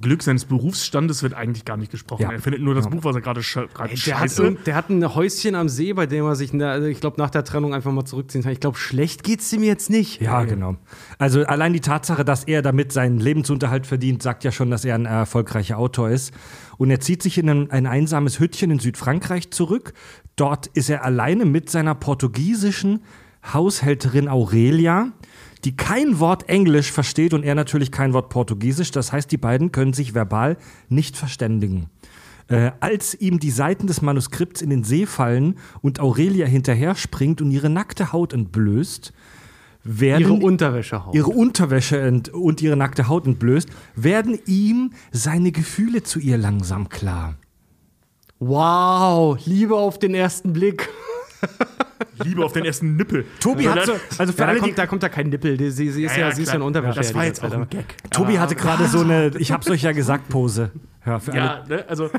Glück 0.00 0.22
seines 0.22 0.44
Berufsstandes 0.44 1.22
wird 1.22 1.34
eigentlich 1.34 1.64
gar 1.64 1.76
nicht 1.76 1.90
gesprochen. 1.90 2.22
Ja. 2.22 2.32
Er 2.32 2.40
findet 2.40 2.62
nur 2.62 2.74
das 2.74 2.88
Buch, 2.88 3.04
was 3.04 3.14
er 3.14 3.22
gerade 3.22 3.40
gerade 3.40 3.94
Der 3.94 4.20
hat, 4.20 4.30
scheiße. 4.30 4.56
der 4.66 4.74
hat 4.74 4.90
ein 4.90 5.14
Häuschen 5.14 5.54
am 5.54 5.68
See, 5.68 5.92
bei 5.92 6.06
dem 6.06 6.24
er 6.24 6.36
sich, 6.36 6.52
also 6.54 6.86
ich 6.86 7.00
glaube, 7.00 7.20
nach 7.20 7.30
der 7.30 7.44
Trennung 7.44 7.74
einfach 7.74 7.92
mal 7.92 8.04
zurückziehen 8.04 8.42
kann. 8.42 8.52
Ich 8.52 8.60
glaube, 8.60 8.78
schlecht 8.78 9.24
geht's 9.24 9.52
ihm 9.52 9.62
jetzt 9.62 9.90
nicht. 9.90 10.20
Ja, 10.20 10.44
genau. 10.44 10.76
Also 11.18 11.44
allein 11.44 11.72
die 11.72 11.80
Tatsache, 11.80 12.24
dass 12.24 12.44
er 12.44 12.62
damit 12.62 12.92
seinen 12.92 13.18
Lebensunterhalt 13.18 13.86
verdient, 13.86 14.22
sagt 14.22 14.44
ja 14.44 14.52
schon, 14.52 14.70
dass 14.70 14.84
er 14.84 14.94
ein 14.94 15.06
erfolgreicher 15.06 15.78
Autor 15.78 16.10
ist. 16.10 16.32
Und 16.76 16.90
er 16.90 17.00
zieht 17.00 17.22
sich 17.22 17.38
in 17.38 17.48
ein, 17.48 17.70
ein 17.70 17.86
einsames 17.86 18.40
Hüttchen 18.40 18.70
in 18.70 18.78
Südfrankreich 18.78 19.50
zurück. 19.50 19.92
Dort 20.36 20.66
ist 20.68 20.90
er 20.90 21.04
alleine 21.04 21.44
mit 21.44 21.70
seiner 21.70 21.94
portugiesischen 21.94 23.00
Haushälterin 23.52 24.28
Aurelia, 24.28 25.12
die 25.64 25.76
kein 25.76 26.20
Wort 26.20 26.48
Englisch 26.48 26.92
versteht 26.92 27.34
und 27.34 27.42
er 27.42 27.54
natürlich 27.54 27.90
kein 27.90 28.12
Wort 28.12 28.28
Portugiesisch. 28.28 28.90
Das 28.90 29.12
heißt, 29.12 29.30
die 29.32 29.36
beiden 29.36 29.72
können 29.72 29.92
sich 29.92 30.14
verbal 30.14 30.56
nicht 30.88 31.16
verständigen. 31.16 31.88
Äh, 32.48 32.72
als 32.80 33.14
ihm 33.14 33.40
die 33.40 33.50
Seiten 33.50 33.86
des 33.86 34.02
Manuskripts 34.02 34.60
in 34.60 34.68
den 34.68 34.84
See 34.84 35.06
fallen 35.06 35.56
und 35.80 36.00
Aurelia 36.00 36.46
hinterher 36.46 36.94
springt 36.94 37.40
und 37.40 37.50
ihre 37.50 37.70
nackte 37.70 38.12
Haut 38.12 38.34
entblößt, 38.34 39.12
werden 39.82 40.20
Ihre 40.20 40.32
Unterwäsche 40.32 41.04
hauen. 41.04 41.14
ihre 41.14 41.30
Unterwäsche 41.30 42.00
ent 42.00 42.30
und 42.30 42.62
ihre 42.62 42.76
nackte 42.76 43.08
Haut 43.08 43.26
entblößt, 43.26 43.68
werden 43.94 44.38
ihm 44.46 44.92
seine 45.12 45.52
Gefühle 45.52 46.02
zu 46.02 46.18
ihr 46.18 46.38
langsam 46.38 46.88
klar. 46.88 47.36
Wow, 48.38 49.38
Liebe 49.46 49.76
auf 49.76 49.98
den 49.98 50.14
ersten 50.14 50.52
Blick. 50.52 50.88
Liebe 52.24 52.44
auf 52.44 52.52
den 52.52 52.64
ersten 52.64 52.96
Nippel. 52.96 53.24
Tobi 53.40 53.68
hat 53.68 53.86
so, 53.86 53.92
also 54.18 54.32
für 54.32 54.38
Ja, 54.40 54.44
da, 54.46 54.50
alle, 54.50 54.54
die, 54.54 54.60
kommt, 54.60 54.78
da 54.78 54.86
kommt 54.86 55.02
da 55.02 55.08
kein 55.08 55.28
Nippel. 55.28 55.56
Die- 55.56 55.70
Sie, 55.70 55.90
sie 55.90 56.04
ist 56.04 56.16
ja, 56.16 56.30
sie 56.32 56.42
ist 56.42 56.48
ja 56.48 56.54
eine 56.54 56.64
Unterwäsche. 56.64 56.96
Das 56.98 57.10
ja, 57.10 57.14
war 57.16 57.24
jetzt 57.24 57.42
auch 57.42 57.52
ein 57.52 57.68
Gag. 57.68 57.96
Tobi 58.10 58.38
hatte 58.38 58.54
gerade 58.54 58.86
so 58.86 59.00
eine, 59.00 59.32
ich 59.38 59.50
hab's 59.52 59.68
euch 59.70 59.82
ja 59.82 59.92
gesagt, 59.92 60.28
Pose. 60.28 60.70
Ja, 61.06 61.18
für 61.18 61.32
alle. 61.32 61.40
Ja, 61.40 61.64
ne? 61.68 61.84
also, 61.88 62.10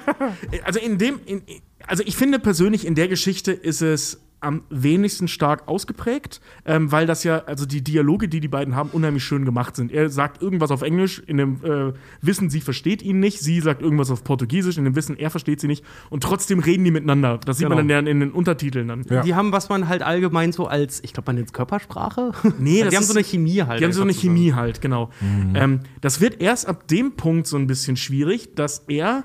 also 0.63 0.79
in 0.79 0.97
dem, 0.97 1.19
in, 1.25 1.41
also 1.87 2.03
ich 2.05 2.15
finde 2.15 2.39
persönlich 2.39 2.85
in 2.85 2.95
der 2.95 3.07
Geschichte 3.07 3.51
ist 3.51 3.81
es 3.81 4.19
am 4.41 4.61
wenigsten 4.69 5.27
stark 5.27 5.67
ausgeprägt, 5.67 6.39
ähm, 6.65 6.91
weil 6.91 7.07
das 7.07 7.23
ja, 7.23 7.39
also 7.45 7.65
die 7.65 7.83
Dialoge, 7.83 8.27
die 8.27 8.39
die 8.39 8.47
beiden 8.47 8.75
haben, 8.75 8.89
unheimlich 8.91 9.23
schön 9.23 9.43
gemacht 9.45 9.75
sind. 9.75 9.91
Er 9.91 10.09
sagt 10.09 10.41
irgendwas 10.41 10.69
auf 10.71 10.81
Englisch, 10.83 11.19
in 11.25 11.37
dem 11.37 11.63
äh, 11.63 11.93
Wissen, 12.21 12.49
sie 12.49 12.61
versteht 12.61 13.01
ihn 13.01 13.19
nicht, 13.19 13.39
sie 13.39 13.59
sagt 13.61 13.81
irgendwas 13.81 14.11
auf 14.11 14.23
Portugiesisch, 14.23 14.77
in 14.77 14.83
dem 14.85 14.95
Wissen, 14.95 15.17
er 15.17 15.29
versteht 15.31 15.61
sie 15.61 15.67
nicht 15.67 15.83
und 16.09 16.21
trotzdem 16.23 16.59
reden 16.59 16.83
die 16.83 16.91
miteinander. 16.91 17.39
Das 17.43 17.57
sieht 17.57 17.69
man 17.69 17.77
Genau. 17.77 17.93
dann 17.95 18.05
ja 18.05 18.11
in 18.11 18.19
den 18.19 18.31
Untertiteln 18.31 18.87
dann. 18.87 19.03
Ja. 19.09 19.21
Die 19.23 19.33
haben, 19.35 19.51
was 19.51 19.69
man 19.69 19.87
halt 19.87 20.01
allgemein 20.03 20.51
so 20.51 20.67
als, 20.67 21.01
ich 21.03 21.13
glaube, 21.13 21.27
man 21.29 21.35
nennt 21.37 21.47
es 21.47 21.53
Körpersprache. 21.53 22.31
Nee, 22.59 22.77
die 22.77 22.83
das 22.83 22.95
haben 22.95 23.01
ist- 23.01 23.07
so 23.09 23.13
eine 23.15 23.23
Chemie 23.23 23.61
halt. 23.63 23.79
Die 23.79 23.83
haben 23.85 23.91
so 23.93 24.01
eine. 24.01 24.13
Chemie 24.13 24.53
halt, 24.53 24.81
genau. 24.81 25.09
Ähm, 25.53 25.81
das 26.01 26.21
wird 26.21 26.41
erst 26.41 26.67
ab 26.67 26.87
dem 26.87 27.13
Punkt 27.13 27.47
so 27.47 27.57
ein 27.57 27.67
bisschen 27.67 27.97
schwierig, 27.97 28.55
dass 28.55 28.79
er, 28.87 29.23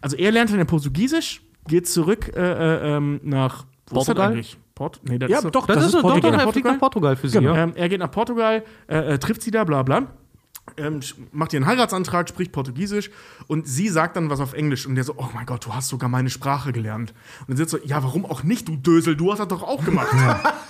also 0.00 0.16
er 0.16 0.30
lernt 0.32 0.50
dann 0.50 0.58
ja 0.58 0.64
Portugiesisch, 0.64 1.42
geht 1.68 1.88
zurück 1.88 2.32
äh, 2.36 2.40
äh, 2.40 2.96
ähm, 2.96 3.20
nach 3.22 3.64
wo 3.90 3.94
Portugal? 3.96 4.30
eigentlich? 4.32 4.58
Port? 4.74 5.00
Nee, 5.04 5.18
das 5.18 5.30
Ja, 5.30 5.38
ist 5.38 5.54
doch, 5.54 5.66
Das, 5.66 5.76
Das 5.76 5.84
ist, 5.86 5.86
ist 5.88 5.94
doch, 5.94 6.02
doch, 6.02 6.10
Portugal. 6.12 6.40
er 6.40 6.52
fliegt 6.52 6.66
nach 6.66 6.78
Portugal 6.78 7.16
für 7.16 7.28
sie. 7.28 7.38
Genau. 7.38 7.54
Ja. 7.54 7.62
Ähm, 7.62 7.72
er 7.76 7.88
geht 7.88 7.98
nach 7.98 8.10
Portugal, 8.10 8.62
äh, 8.88 9.14
äh, 9.14 9.18
trifft 9.18 9.40
sie 9.42 9.50
da, 9.50 9.64
bla 9.64 9.82
bla. 9.82 10.02
Ähm, 10.78 11.00
macht 11.32 11.52
ihr 11.52 11.58
einen 11.58 11.66
Heiratsantrag, 11.66 12.28
spricht 12.28 12.52
Portugiesisch 12.52 13.10
und 13.46 13.66
sie 13.66 13.88
sagt 13.88 14.16
dann 14.16 14.28
was 14.28 14.40
auf 14.40 14.52
Englisch 14.52 14.86
und 14.86 14.94
der 14.94 15.04
so, 15.04 15.14
oh 15.16 15.28
mein 15.32 15.46
Gott, 15.46 15.64
du 15.64 15.74
hast 15.74 15.88
sogar 15.88 16.10
meine 16.10 16.28
Sprache 16.28 16.72
gelernt. 16.72 17.14
Und 17.40 17.48
dann 17.50 17.56
sitzt 17.56 17.70
so, 17.70 17.78
ja, 17.82 18.02
warum 18.02 18.26
auch 18.26 18.42
nicht, 18.42 18.68
du 18.68 18.76
Dösel, 18.76 19.16
du 19.16 19.32
hast 19.32 19.38
das 19.38 19.48
doch 19.48 19.62
auch 19.62 19.84
gemacht. 19.84 20.08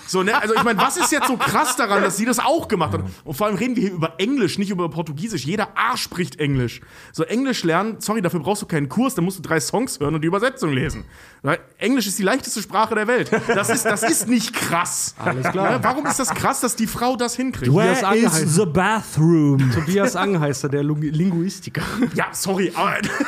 So, 0.07 0.23
ne? 0.23 0.41
Also 0.41 0.55
ich 0.55 0.63
meine, 0.63 0.79
was 0.79 0.95
ist 0.95 1.11
jetzt 1.11 1.27
so 1.27 1.35
krass 1.35 1.75
daran, 1.75 2.01
dass 2.01 2.15
sie 2.15 2.23
das 2.23 2.39
auch 2.39 2.69
gemacht 2.69 2.93
hat? 2.93 3.01
Und 3.25 3.33
vor 3.35 3.47
allem 3.47 3.57
reden 3.57 3.75
wir 3.75 3.83
hier 3.83 3.91
über 3.91 4.13
Englisch, 4.17 4.57
nicht 4.57 4.69
über 4.69 4.89
Portugiesisch. 4.89 5.45
Jeder 5.45 5.77
Arsch 5.77 6.03
spricht 6.03 6.39
Englisch. 6.39 6.79
So, 7.11 7.23
Englisch 7.23 7.63
lernen, 7.65 7.97
sorry, 7.99 8.21
dafür 8.21 8.39
brauchst 8.39 8.61
du 8.61 8.65
keinen 8.65 8.87
Kurs, 8.87 9.15
da 9.15 9.21
musst 9.21 9.39
du 9.39 9.41
drei 9.41 9.59
Songs 9.59 9.99
hören 9.99 10.15
und 10.15 10.21
die 10.21 10.27
Übersetzung 10.27 10.71
lesen. 10.71 11.03
Weil 11.41 11.59
Englisch 11.77 12.07
ist 12.07 12.17
die 12.17 12.23
leichteste 12.23 12.61
Sprache 12.61 12.95
der 12.95 13.07
Welt. 13.07 13.29
Das 13.47 13.69
ist, 13.69 13.85
das 13.85 14.03
ist 14.03 14.27
nicht 14.29 14.53
krass. 14.53 15.15
Alles 15.17 15.49
klar. 15.49 15.83
Warum 15.83 16.05
ist 16.05 16.19
das 16.19 16.29
krass, 16.29 16.61
dass 16.61 16.75
die 16.77 16.87
Frau 16.87 17.17
das 17.17 17.35
hinkriegt? 17.35 17.73
Where 17.73 18.15
is 18.15 18.55
the 18.55 18.65
bathroom? 18.65 19.57
Tobias 19.97 20.15
Ang 20.15 20.39
heißt 20.39 20.63
er, 20.63 20.69
der 20.69 20.83
Linguistiker. 20.83 21.81
Ja, 22.13 22.27
sorry, 22.31 22.71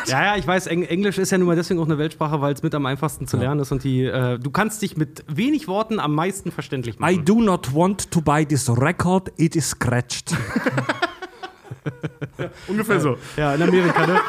Ja, 0.05 0.23
ja, 0.23 0.35
ich 0.37 0.45
weiß, 0.45 0.67
Eng 0.67 0.83
Englisch 0.83 1.17
ist 1.17 1.31
ja 1.31 1.37
nun 1.39 1.47
mal 1.47 1.55
deswegen 1.55 1.79
auch 1.79 1.85
eine 1.85 1.97
Weltsprache, 1.97 2.39
weil 2.41 2.53
es 2.53 2.61
mit 2.61 2.75
am 2.75 2.85
einfachsten 2.85 3.25
zu 3.27 3.37
lernen 3.37 3.61
ist 3.61 3.71
und 3.71 3.83
die, 3.83 4.03
äh, 4.03 4.37
du 4.37 4.51
kannst 4.51 4.83
dich 4.83 4.95
mit 4.95 5.23
wenig 5.27 5.67
Worten 5.67 5.99
am 5.99 6.13
meisten 6.13 6.51
verständlich 6.51 6.97
I 6.97 6.99
machen. 6.99 7.25
do 7.25 7.41
not 7.41 7.73
want 7.73 8.11
to 8.11 8.21
buy 8.21 8.45
this 8.45 8.69
record, 8.69 9.31
it 9.37 9.55
is 9.55 9.71
scratched. 9.71 10.31
ungefähr 12.67 12.99
so. 12.99 13.17
Ja, 13.35 13.55
in 13.55 13.63
Amerika, 13.63 14.05
ne? 14.05 14.19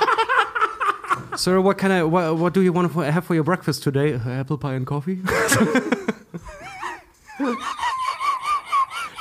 Sir, 1.37 1.63
what 1.63 1.77
can 1.77 1.91
I, 1.91 2.03
what, 2.03 2.39
what 2.39 2.57
do 2.57 2.63
you 2.63 2.75
want 2.75 2.91
to 2.93 3.03
have 3.03 3.23
for 3.23 3.37
your 3.37 3.45
breakfast 3.45 3.85
today? 3.85 4.15
Apple 4.15 4.57
pie 4.57 4.77
and 4.77 4.87
coffee? 4.87 5.21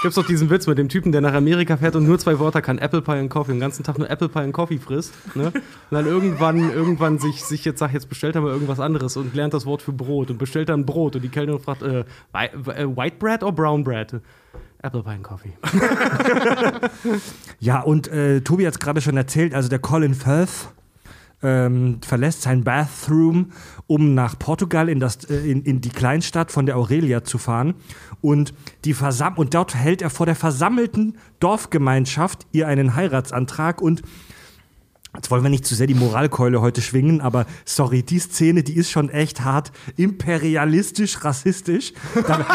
Gibt's 0.01 0.15
doch 0.15 0.25
diesen 0.25 0.49
Witz 0.49 0.65
mit 0.67 0.77
dem 0.77 0.87
Typen, 0.87 1.11
der 1.11 1.21
nach 1.21 1.33
Amerika 1.33 1.75
fährt 1.77 1.95
und 1.95 2.05
nur 2.05 2.17
zwei 2.19 2.39
Wörter 2.39 2.61
kann, 2.61 2.77
Apple 2.77 3.01
Pie 3.01 3.19
und 3.19 3.29
Coffee, 3.29 3.51
den 3.51 3.59
ganzen 3.59 3.83
Tag 3.83 3.97
nur 3.97 4.09
Apple 4.09 4.29
Pie 4.29 4.43
und 4.43 4.53
Coffee 4.53 4.77
frisst, 4.77 5.13
ne? 5.35 5.47
Und 5.47 5.61
dann 5.91 6.05
irgendwann, 6.05 6.71
irgendwann 6.71 7.19
sich, 7.19 7.43
sich 7.43 7.65
jetzt 7.65 7.79
sagt, 7.79 7.93
jetzt 7.93 8.07
bestellt 8.07 8.35
er 8.35 8.41
mal 8.41 8.51
irgendwas 8.51 8.79
anderes 8.79 9.17
und 9.17 9.35
lernt 9.35 9.53
das 9.53 9.65
Wort 9.65 9.81
für 9.81 9.91
Brot 9.91 10.29
und 10.31 10.37
bestellt 10.37 10.69
dann 10.69 10.85
Brot 10.85 11.15
und 11.15 11.21
die 11.21 11.29
Kellnerin 11.29 11.61
fragt, 11.61 11.81
äh, 11.81 12.05
äh, 12.33 12.87
White 12.95 13.17
Bread 13.19 13.43
or 13.43 13.51
Brown 13.51 13.83
Bread? 13.83 14.21
Apple 14.81 15.03
Pie 15.03 15.09
and 15.09 15.23
Coffee. 15.23 15.53
Ja, 17.59 17.81
und 17.81 18.07
äh, 18.07 18.39
Tobi 18.39 18.65
hat 18.65 18.73
es 18.73 18.79
gerade 18.79 19.01
schon 19.01 19.17
erzählt, 19.17 19.53
also 19.53 19.67
der 19.67 19.79
Colin 19.79 20.13
Firth 20.13 20.69
ähm, 21.41 21.99
verlässt 22.05 22.41
sein 22.41 22.63
Bathroom, 22.63 23.51
um 23.87 24.13
nach 24.13 24.37
Portugal 24.37 24.89
in, 24.89 24.99
das, 24.99 25.25
äh, 25.25 25.49
in, 25.49 25.63
in 25.63 25.81
die 25.81 25.89
Kleinstadt 25.89 26.51
von 26.51 26.65
der 26.65 26.77
Aurelia 26.77 27.23
zu 27.23 27.37
fahren. 27.37 27.75
Und, 28.21 28.53
die 28.85 28.93
Versam 28.93 29.37
und 29.37 29.53
dort 29.53 29.75
hält 29.75 30.01
er 30.01 30.09
vor 30.09 30.25
der 30.25 30.35
versammelten 30.35 31.17
Dorfgemeinschaft 31.39 32.45
ihr 32.51 32.67
einen 32.67 32.95
Heiratsantrag 32.95 33.81
und 33.81 34.01
Jetzt 35.15 35.31
wollen 35.31 35.41
wir 35.41 35.49
nicht 35.49 35.65
zu 35.65 35.73
sehr 35.73 35.87
die 35.87 35.95
Moralkeule 35.95 36.61
heute 36.61 36.83
schwingen, 36.83 37.19
aber 37.19 37.47
sorry, 37.65 38.03
die 38.03 38.19
Szene, 38.19 38.61
die 38.61 38.75
ist 38.75 38.91
schon 38.91 39.09
echt 39.09 39.43
hart 39.43 39.71
imperialistisch, 39.97 41.25
rassistisch. 41.25 41.93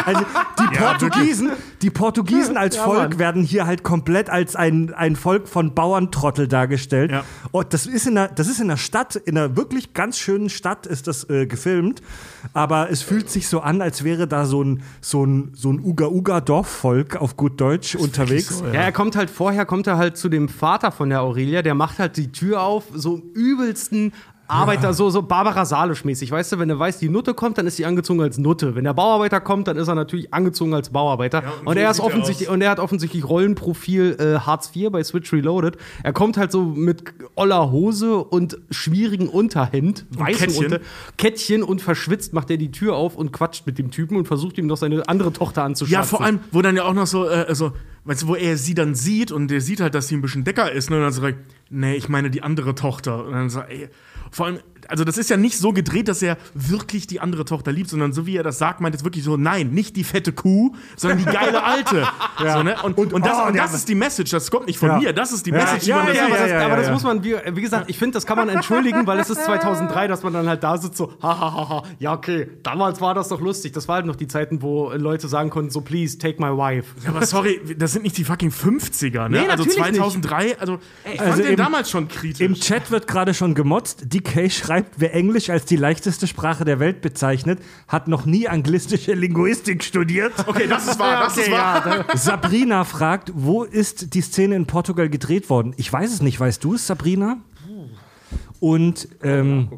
Also 0.05 0.21
die 0.59 0.77
Portugiesen, 0.77 1.49
die 1.81 1.89
Portugiesen 1.89 2.55
als 2.55 2.77
Volk 2.77 3.19
werden 3.19 3.43
hier 3.43 3.67
halt 3.67 3.83
komplett 3.83 4.29
als 4.29 4.55
ein, 4.55 4.93
ein 4.93 5.17
Volk 5.17 5.49
von 5.49 5.75
Bauerntrottel 5.75 6.47
dargestellt. 6.47 7.11
Ja. 7.11 7.25
Und 7.51 7.73
das 7.73 7.87
ist 7.87 8.07
in 8.07 8.17
einer, 8.17 8.29
das 8.29 8.47
ist 8.47 8.61
in 8.61 8.69
einer 8.69 8.77
Stadt, 8.77 9.17
in 9.17 9.37
einer 9.37 9.57
wirklich 9.57 9.93
ganz 9.93 10.17
schönen 10.17 10.49
Stadt 10.49 10.87
ist 10.87 11.07
das 11.07 11.29
äh, 11.29 11.47
gefilmt. 11.47 12.01
Aber 12.53 12.89
es 12.89 13.01
fühlt 13.01 13.29
sich 13.29 13.49
so 13.49 13.59
an, 13.59 13.81
als 13.81 14.05
wäre 14.05 14.27
da 14.27 14.45
so 14.45 14.63
ein, 14.63 14.81
so 15.01 15.25
ein, 15.25 15.51
so 15.55 15.73
ein 15.73 15.81
Uga-Uga-Dorfvolk 15.81 17.17
auf 17.17 17.35
gut 17.35 17.59
Deutsch 17.59 17.95
unterwegs. 17.95 18.63
Ja, 18.65 18.81
er 18.81 18.91
kommt 18.93 19.17
halt 19.17 19.29
vorher, 19.29 19.65
kommt 19.65 19.87
er 19.87 19.97
halt 19.97 20.15
zu 20.15 20.29
dem 20.29 20.47
Vater 20.47 20.93
von 20.93 21.09
der 21.09 21.21
Aurelia, 21.21 21.61
der 21.61 21.75
macht 21.75 21.99
halt 21.99 22.15
die 22.15 22.31
Tür 22.31 22.44
auf, 22.53 22.85
so 22.93 23.15
im 23.15 23.31
übelsten 23.33 24.13
Arbeiter, 24.47 24.93
so, 24.93 25.09
so 25.09 25.21
Barbara 25.21 25.65
Salisch-mäßig. 25.65 26.31
Weißt 26.31 26.51
du, 26.51 26.59
wenn 26.59 26.69
er 26.69 26.77
weiß, 26.77 26.99
die 26.99 27.09
Nutte 27.09 27.33
kommt, 27.33 27.57
dann 27.57 27.67
ist 27.67 27.77
sie 27.77 27.85
angezogen 27.85 28.21
als 28.21 28.37
Nutte. 28.37 28.75
Wenn 28.75 28.83
der 28.83 28.93
Bauarbeiter 28.93 29.41
kommt, 29.41 29.67
dann 29.67 29.77
ist 29.77 29.87
er 29.87 29.95
natürlich 29.95 30.33
angezogen 30.33 30.73
als 30.73 30.89
Bauarbeiter. 30.89 31.43
und 31.61 31.67
und, 31.67 31.73
so 31.73 31.79
er 31.79 31.91
ist 31.91 31.99
er 31.99 32.05
offensichtlich, 32.05 32.49
aus. 32.49 32.53
und 32.53 32.61
er 32.61 32.69
hat 32.69 32.79
offensichtlich 32.79 33.27
Rollenprofil 33.27 34.17
äh, 34.19 34.39
Hartz 34.39 34.71
IV 34.75 34.91
bei 34.91 35.03
Switch 35.03 35.31
Reloaded. 35.33 35.77
Er 36.03 36.13
kommt 36.13 36.37
halt 36.37 36.51
so 36.51 36.63
mit 36.63 37.03
oller 37.35 37.71
Hose 37.71 38.17
und 38.17 38.57
schwierigen 38.69 39.29
Unterhemd, 39.29 40.05
weißem 40.11 40.47
Kettchen. 40.47 40.65
Unter 40.65 40.79
Kettchen 41.17 41.63
und 41.63 41.81
verschwitzt 41.81 42.33
macht 42.33 42.51
er 42.51 42.57
die 42.57 42.71
Tür 42.71 42.95
auf 42.95 43.15
und 43.15 43.31
quatscht 43.31 43.65
mit 43.65 43.77
dem 43.77 43.91
Typen 43.91 44.15
und 44.17 44.27
versucht 44.27 44.57
ihm 44.57 44.67
noch 44.67 44.77
seine 44.77 45.07
andere 45.07 45.33
Tochter 45.33 45.63
anzuschwatzen. 45.63 45.93
Ja, 45.93 46.03
vor 46.03 46.21
allem, 46.21 46.39
wo 46.51 46.61
dann 46.61 46.75
ja 46.75 46.83
auch 46.83 46.93
noch 46.93 47.07
so, 47.07 47.27
äh, 47.27 47.53
so, 47.55 47.73
weißt 48.05 48.23
du, 48.23 48.27
wo 48.27 48.35
er 48.35 48.57
sie 48.57 48.75
dann 48.75 48.95
sieht 48.95 49.31
und 49.31 49.49
der 49.49 49.61
sieht 49.61 49.81
halt, 49.81 49.95
dass 49.95 50.07
sie 50.07 50.15
ein 50.15 50.21
bisschen 50.21 50.43
dicker 50.43 50.71
ist, 50.71 50.89
ne? 50.89 50.97
Und 50.97 51.03
dann 51.03 51.13
so, 51.13 51.21
like, 51.21 51.37
nee, 51.69 51.95
ich 51.95 52.09
meine 52.09 52.29
die 52.29 52.43
andere 52.43 52.75
Tochter. 52.75 53.25
Und 53.25 53.33
dann 53.33 53.49
so, 53.49 53.61
ey, 53.61 53.89
vor 54.35 54.47
allem, 54.47 54.59
also 54.89 55.03
das 55.03 55.17
ist 55.17 55.29
ja 55.29 55.37
nicht 55.37 55.57
so 55.57 55.71
gedreht, 55.73 56.07
dass 56.07 56.21
er 56.21 56.37
wirklich 56.53 57.07
die 57.07 57.19
andere 57.19 57.45
Tochter 57.45 57.71
liebt, 57.71 57.89
sondern 57.89 58.13
so 58.13 58.25
wie 58.25 58.37
er 58.37 58.43
das 58.43 58.57
sagt, 58.57 58.81
meint 58.81 58.95
es 58.95 59.03
wirklich 59.03 59.23
so, 59.23 59.37
nein, 59.37 59.71
nicht 59.71 59.95
die 59.95 60.03
fette 60.03 60.31
Kuh, 60.31 60.73
sondern 60.95 61.19
die 61.19 61.25
geile 61.25 61.63
alte. 61.63 62.05
so, 62.39 62.63
ne? 62.63 62.75
Und, 62.83 62.97
und, 62.97 63.25
das, 63.25 63.37
oh, 63.37 63.47
und 63.47 63.57
das 63.57 63.73
ist 63.73 63.87
die 63.89 63.95
Message, 63.95 64.31
das 64.31 64.49
kommt 64.51 64.67
nicht 64.67 64.79
von 64.79 64.89
Ja. 64.89 64.97
mir, 64.99 65.13
das 65.13 65.31
ist 65.31 65.45
die 65.45 65.51
Ja, 65.51 65.57
Message, 65.57 65.83
die 65.85 65.89
ja, 65.89 65.97
ja, 65.97 66.25
aber 66.25 66.37
das, 66.37 66.49
ja, 66.49 66.65
aber 66.65 66.75
das 66.77 66.85
ja. 66.87 66.91
muss 66.93 67.03
man, 67.03 67.23
wie, 67.23 67.35
wie 67.53 67.61
gesagt, 67.61 67.89
ich 67.89 67.97
finde, 67.97 68.13
das 68.13 68.25
kann 68.25 68.37
man 68.37 68.49
entschuldigen, 68.49 69.05
weil 69.07 69.19
es 69.19 69.29
ist 69.29 69.43
2003, 69.45 70.07
dass 70.07 70.23
man 70.23 70.33
dann 70.33 70.47
halt 70.47 70.63
da 70.63 70.77
sitzt, 70.77 70.97
so, 70.97 71.13
hahaha, 71.21 71.83
ja, 71.99 72.13
okay, 72.13 72.49
damals 72.63 73.01
war 73.01 73.13
das 73.13 73.29
doch 73.29 73.41
lustig. 73.41 73.71
Das 73.73 73.87
war 73.87 73.95
halt 73.95 74.05
noch 74.05 74.15
die 74.15 74.27
Zeiten, 74.27 74.61
wo 74.61 74.91
Leute 74.91 75.27
sagen 75.27 75.49
konnten, 75.49 75.71
so, 75.71 75.81
please, 75.81 76.17
take 76.17 76.41
my 76.41 76.49
wife. 76.49 76.93
Ja, 77.03 77.09
aber 77.09 77.25
sorry, 77.25 77.59
das 77.77 77.93
sind 77.93 78.03
nicht 78.03 78.17
die 78.17 78.23
fucking 78.23 78.49
50er, 78.51 79.29
ne? 79.29 79.41
Nee, 79.41 79.47
also 79.49 79.63
natürlich 79.63 79.77
nicht. 79.91 79.95
2003, 79.95 80.59
also 80.59 80.79
ich 81.05 81.17
fand 81.17 81.29
Also 81.31 81.41
den 81.43 81.51
im- 81.51 81.57
damals 81.57 81.89
schon 81.89 82.07
kritisch. 82.07 82.41
Im 82.41 82.53
Chat 82.55 82.91
wird 82.91 83.07
gerade 83.07 83.33
schon 83.33 83.53
gemotzt. 83.55 84.03
DK 84.13 84.49
schreibt, 84.51 84.74
wer 84.97 85.13
Englisch 85.13 85.49
als 85.49 85.65
die 85.65 85.75
leichteste 85.75 86.27
Sprache 86.27 86.65
der 86.65 86.79
Welt 86.79 87.01
bezeichnet, 87.01 87.59
hat 87.87 88.07
noch 88.07 88.25
nie 88.25 88.47
anglistische 88.47 89.13
Linguistik 89.13 89.83
studiert. 89.83 90.33
okay, 90.47 90.67
das 90.67 90.87
ist 90.87 90.99
wahr, 90.99 91.23
das 91.23 91.37
ist 91.37 91.51
wahr. 91.51 92.05
Sabrina 92.15 92.83
fragt, 92.83 93.31
wo 93.35 93.63
ist 93.63 94.13
die 94.13 94.21
Szene 94.21 94.55
in 94.55 94.65
Portugal 94.65 95.09
gedreht 95.09 95.49
worden? 95.49 95.73
Ich 95.77 95.91
weiß 95.91 96.11
es 96.11 96.21
nicht. 96.21 96.39
Weißt 96.39 96.63
du 96.63 96.75
es, 96.75 96.87
Sabrina? 96.87 97.37
Und 98.59 99.07
ähm, 99.21 99.69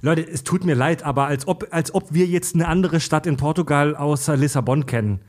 Leute, 0.00 0.28
es 0.28 0.44
tut 0.44 0.64
mir 0.64 0.74
leid, 0.74 1.02
aber 1.02 1.26
als 1.26 1.48
ob, 1.48 1.66
als 1.70 1.94
ob 1.94 2.12
wir 2.12 2.26
jetzt 2.26 2.54
eine 2.54 2.68
andere 2.68 3.00
Stadt 3.00 3.26
in 3.26 3.36
Portugal 3.36 3.96
außer 3.96 4.36
Lissabon 4.36 4.86
kennen. 4.86 5.20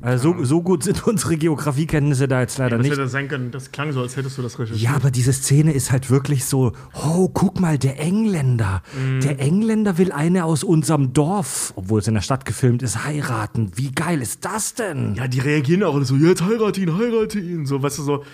Also 0.00 0.32
so, 0.38 0.44
so 0.44 0.62
gut 0.62 0.82
sind 0.84 1.06
unsere 1.06 1.36
Geografiekenntnisse 1.36 2.28
da 2.28 2.40
jetzt 2.40 2.56
leider 2.58 2.78
Das 2.78 2.82
nicht. 2.86 2.92
hätte 2.96 3.08
sein 3.08 3.28
können, 3.28 3.50
das 3.50 3.72
klang 3.72 3.92
so, 3.92 4.00
als 4.00 4.16
hättest 4.16 4.38
du 4.38 4.42
das 4.42 4.58
recherchiert. 4.58 4.80
Ja, 4.80 4.96
aber 4.96 5.10
diese 5.10 5.32
Szene 5.32 5.72
ist 5.72 5.92
halt 5.92 6.08
wirklich 6.10 6.44
so, 6.46 6.72
oh, 6.94 7.28
guck 7.28 7.60
mal, 7.60 7.78
der 7.78 8.00
Engländer. 8.00 8.82
Der 9.22 9.38
Engländer 9.38 9.98
will 9.98 10.12
eine 10.12 10.44
aus 10.44 10.64
unserem 10.64 11.12
Dorf, 11.12 11.72
obwohl 11.76 12.00
es 12.00 12.08
in 12.08 12.14
der 12.14 12.22
Stadt 12.22 12.44
gefilmt 12.46 12.82
ist, 12.82 13.04
heiraten. 13.04 13.72
Wie 13.74 13.92
geil 13.92 14.22
ist 14.22 14.44
das 14.44 14.74
denn? 14.74 15.14
Ja, 15.14 15.28
die 15.28 15.40
reagieren 15.40 15.82
auch 15.82 15.94
alle 15.94 16.04
so, 16.04 16.16
jetzt 16.16 16.42
heirate 16.42 16.80
ihn, 16.80 16.96
heirate 16.96 17.38
ihn. 17.38 17.66
So, 17.66 17.82
weißt 17.82 17.98
du, 17.98 18.02
so, 18.02 18.24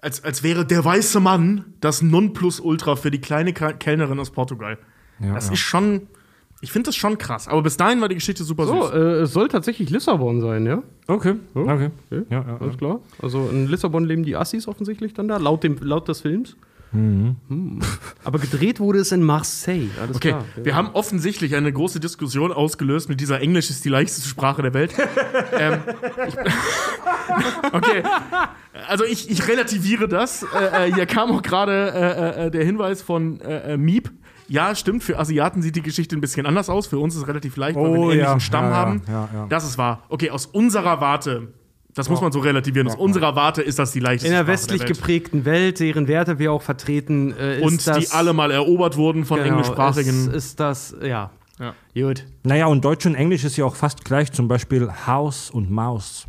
als, 0.00 0.24
als 0.24 0.42
wäre 0.42 0.64
der 0.64 0.84
weiße 0.84 1.20
Mann 1.20 1.64
das 1.80 2.00
Nonplusultra 2.02 2.96
für 2.96 3.10
die 3.10 3.20
kleine 3.20 3.52
Kellnerin 3.52 4.18
aus 4.18 4.30
Portugal. 4.30 4.78
das 5.20 5.50
ist 5.50 5.58
schon, 5.58 6.02
ich 6.60 6.72
finde 6.72 6.88
das 6.88 6.96
schon 6.96 7.18
krass. 7.18 7.46
Aber 7.48 7.62
bis 7.62 7.76
dahin 7.76 8.00
war 8.00 8.08
die 8.08 8.16
Geschichte 8.16 8.42
super 8.44 8.66
So, 8.66 8.82
süß. 8.82 8.90
äh, 8.92 8.96
es 9.22 9.32
soll 9.32 9.48
tatsächlich 9.48 9.90
Lissabon 9.90 10.40
sein, 10.40 10.66
ja? 10.66 10.82
Okay, 11.06 11.34
okay. 11.54 11.90
Okay, 12.10 12.22
Ja, 12.30 12.44
ja, 12.46 12.56
alles 12.60 12.76
klar. 12.78 13.00
Also 13.22 13.48
in 13.52 13.68
Lissabon 13.68 14.04
leben 14.04 14.24
die 14.24 14.36
Assis 14.36 14.66
offensichtlich 14.68 15.14
dann 15.14 15.28
da, 15.28 15.36
laut, 15.36 15.62
dem, 15.64 15.76
laut 15.80 16.08
des 16.08 16.20
Films. 16.22 16.56
Hm. 16.90 17.36
Aber 18.24 18.38
gedreht 18.38 18.80
wurde 18.80 19.00
es 19.00 19.12
in 19.12 19.22
Marseille, 19.22 19.88
alles 20.00 20.16
Okay, 20.16 20.30
klar. 20.30 20.44
wir 20.62 20.74
haben 20.74 20.88
offensichtlich 20.94 21.54
eine 21.54 21.70
große 21.70 22.00
Diskussion 22.00 22.50
ausgelöst 22.50 23.10
mit 23.10 23.20
dieser 23.20 23.42
Englisch 23.42 23.68
ist 23.68 23.84
die 23.84 23.90
leichteste 23.90 24.26
Sprache 24.26 24.62
der 24.62 24.72
Welt. 24.72 24.94
ähm, 25.58 25.80
ich, 26.26 26.34
okay, 27.72 28.02
also 28.88 29.04
ich, 29.04 29.30
ich 29.30 29.46
relativiere 29.48 30.08
das. 30.08 30.44
Äh, 30.54 30.88
äh, 30.88 30.94
hier 30.94 31.04
kam 31.06 31.30
auch 31.30 31.42
gerade 31.42 31.92
äh, 31.94 32.46
äh, 32.46 32.50
der 32.50 32.64
Hinweis 32.64 33.02
von 33.02 33.40
äh, 33.42 33.74
äh, 33.74 33.76
Miep. 33.76 34.10
Ja, 34.48 34.74
stimmt, 34.74 35.04
für 35.04 35.18
Asiaten 35.18 35.60
sieht 35.62 35.76
die 35.76 35.82
Geschichte 35.82 36.16
ein 36.16 36.20
bisschen 36.20 36.46
anders 36.46 36.68
aus. 36.70 36.86
Für 36.86 36.98
uns 36.98 37.14
ist 37.14 37.22
es 37.22 37.28
relativ 37.28 37.56
leicht, 37.56 37.76
weil 37.76 37.84
wir 37.84 37.88
einen 37.90 37.98
Oh, 37.98 38.10
ähnlichen 38.10 38.20
ja, 38.32 38.40
Stamm 38.40 38.64
ja, 38.64 38.70
haben. 38.76 39.02
ja, 39.06 39.28
ja. 39.32 39.46
Das 39.48 39.64
ist 39.64 39.76
wahr. 39.78 40.02
Okay, 40.08 40.30
aus 40.30 40.46
unserer 40.46 41.00
Warte, 41.02 41.48
das 41.94 42.08
muss 42.08 42.20
man 42.20 42.32
so 42.32 42.38
relativieren, 42.38 42.86
aus 42.88 42.94
unserer 42.96 43.34
Warte 43.36 43.60
ist 43.60 43.78
das 43.78 43.92
die 43.92 44.00
leichteste 44.00 44.28
in 44.28 44.32
der 44.32 44.46
westlich 44.46 44.80
der 44.80 44.88
Welt. 44.88 44.98
geprägten 44.98 45.44
Welt, 45.44 45.80
deren 45.80 46.08
Werte 46.08 46.38
wir 46.38 46.52
auch 46.52 46.62
vertreten, 46.62 47.32
äh, 47.38 47.58
ist 47.58 47.62
Und 47.64 47.86
das, 47.86 47.98
die 47.98 48.10
alle 48.14 48.32
mal 48.32 48.50
erobert 48.50 48.96
wurden 48.96 49.24
von 49.24 49.36
genau, 49.38 49.50
englischsprachigen. 49.50 50.28
Ist, 50.28 50.34
ist 50.34 50.60
das, 50.60 50.94
ja. 51.02 51.30
Ja. 51.58 51.74
Gut. 51.94 52.24
Naja, 52.44 52.66
und 52.66 52.84
Deutsch 52.84 53.04
und 53.04 53.16
Englisch 53.16 53.42
ist 53.44 53.56
ja 53.56 53.64
auch 53.64 53.74
fast 53.76 54.04
gleich, 54.04 54.30
zum 54.32 54.46
Beispiel 54.48 54.88
Haus 55.06 55.50
und 55.50 55.70
Maus. 55.70 56.26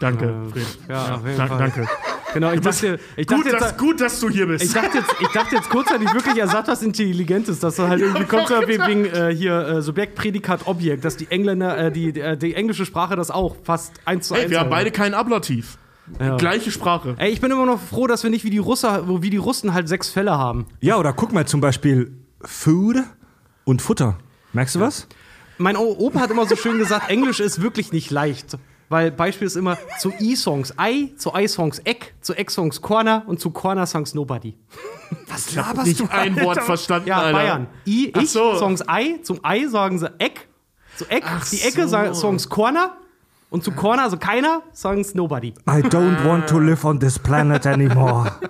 Danke, 0.00 0.32
Fred. 0.52 0.78
Ja, 0.88 1.14
auf 1.16 1.24
jeden 1.26 1.36
Dank- 1.36 1.48
Fall. 1.50 1.58
danke. 1.58 1.88
Genau, 2.34 2.52
ich 2.52 2.60
dachte, 2.60 2.98
ich 3.16 3.26
Gut 3.26 3.38
dachte 3.38 3.50
jetzt, 3.50 3.60
dass, 3.62 3.76
gut, 3.78 4.00
dass 4.00 4.20
du 4.20 4.28
hier 4.28 4.46
bist. 4.46 4.64
Ich 4.64 4.72
dachte 4.72 4.98
jetzt, 4.98 5.10
ich 5.20 5.28
dachte 5.28 5.54
jetzt 5.56 5.70
kurzzeitig 5.70 6.12
wirklich, 6.12 6.36
er 6.36 6.48
sagt 6.48 6.68
was 6.68 6.82
Intelligentes, 6.82 7.58
dass 7.60 7.78
er 7.78 7.88
halt 7.88 8.00
irgendwie 8.02 8.24
kommt, 8.24 8.48
so 8.48 8.54
wegen 8.66 9.06
äh, 9.06 9.34
hier 9.34 9.58
äh, 9.66 9.82
Subjekt, 9.82 10.14
Prädikat, 10.14 10.66
Objekt, 10.66 11.04
dass 11.04 11.16
die 11.16 11.26
Engländer, 11.30 11.76
äh, 11.78 11.90
die, 11.92 12.12
die, 12.12 12.20
äh, 12.20 12.36
die 12.36 12.54
englische 12.54 12.84
Sprache 12.84 13.16
das 13.16 13.30
auch 13.30 13.56
fast 13.64 13.92
eins 14.04 14.28
zu 14.28 14.34
Hey, 14.34 14.42
eins 14.42 14.50
wir 14.50 14.60
haben 14.60 14.70
beide 14.70 14.90
kein 14.90 15.14
Ablativ. 15.14 15.78
Ja. 16.20 16.36
Gleiche 16.36 16.70
Sprache. 16.70 17.14
Ey, 17.18 17.30
ich 17.30 17.40
bin 17.40 17.50
immer 17.50 17.66
noch 17.66 17.80
froh, 17.80 18.06
dass 18.06 18.22
wir 18.22 18.30
nicht 18.30 18.44
wie 18.44 18.50
die 18.50 18.58
Russer, 18.58 19.04
wie 19.22 19.30
die 19.30 19.36
Russen 19.36 19.74
halt 19.74 19.88
sechs 19.88 20.08
Fälle 20.08 20.32
haben. 20.38 20.66
Ja, 20.80 20.96
oder 20.96 21.12
guck 21.12 21.32
mal 21.32 21.46
zum 21.46 21.60
Beispiel 21.60 22.12
Food 22.40 22.96
und 23.64 23.82
Futter. 23.82 24.16
Merkst 24.54 24.74
du 24.76 24.80
was? 24.80 25.06
Mein 25.58 25.76
O- 25.76 25.96
Opa 25.98 26.20
hat 26.20 26.30
immer 26.30 26.46
so 26.46 26.56
schön 26.56 26.78
gesagt, 26.78 27.10
Englisch 27.10 27.40
ist 27.40 27.60
wirklich 27.60 27.92
nicht 27.92 28.10
leicht. 28.10 28.56
Weil 28.88 29.10
Beispiel 29.10 29.46
ist 29.46 29.56
immer 29.56 29.76
zu 29.98 30.10
E-Songs 30.18 30.72
I, 30.80 31.14
zu 31.16 31.32
I-Songs 31.34 31.78
Eck, 31.80 32.14
zu 32.22 32.34
Eck-Songs 32.34 32.80
Corner 32.80 33.22
und 33.26 33.38
zu 33.38 33.50
Corner-Songs 33.50 34.14
Nobody. 34.14 34.56
Was 35.28 35.54
laberst 35.54 35.86
Nicht 35.86 36.10
ein 36.10 36.40
Wort 36.40 36.62
verstanden, 36.62 37.08
Ja, 37.08 37.18
Alter. 37.18 37.32
Bayern. 37.38 37.66
I, 37.86 38.12
Ach 38.16 38.22
ich, 38.22 38.30
so. 38.30 38.56
Songs 38.56 38.82
I, 38.90 39.20
zum 39.22 39.40
I 39.46 39.66
sagen 39.68 39.98
sie 39.98 40.10
Eck, 40.18 40.48
zu 40.96 41.04
Eck, 41.06 41.24
Ach 41.26 41.46
die 41.48 41.60
Ecke 41.60 41.82
so. 41.82 41.88
sagen 41.88 42.14
Songs 42.14 42.48
Corner 42.48 42.96
und 43.50 43.62
zu 43.62 43.72
Corner, 43.72 44.04
also 44.04 44.16
keiner, 44.16 44.62
Songs 44.74 45.14
Nobody. 45.14 45.48
I 45.68 45.80
don't 45.82 46.24
want 46.26 46.48
to 46.48 46.58
live 46.58 46.84
on 46.84 46.98
this 46.98 47.18
planet 47.18 47.66
anymore. 47.66 48.32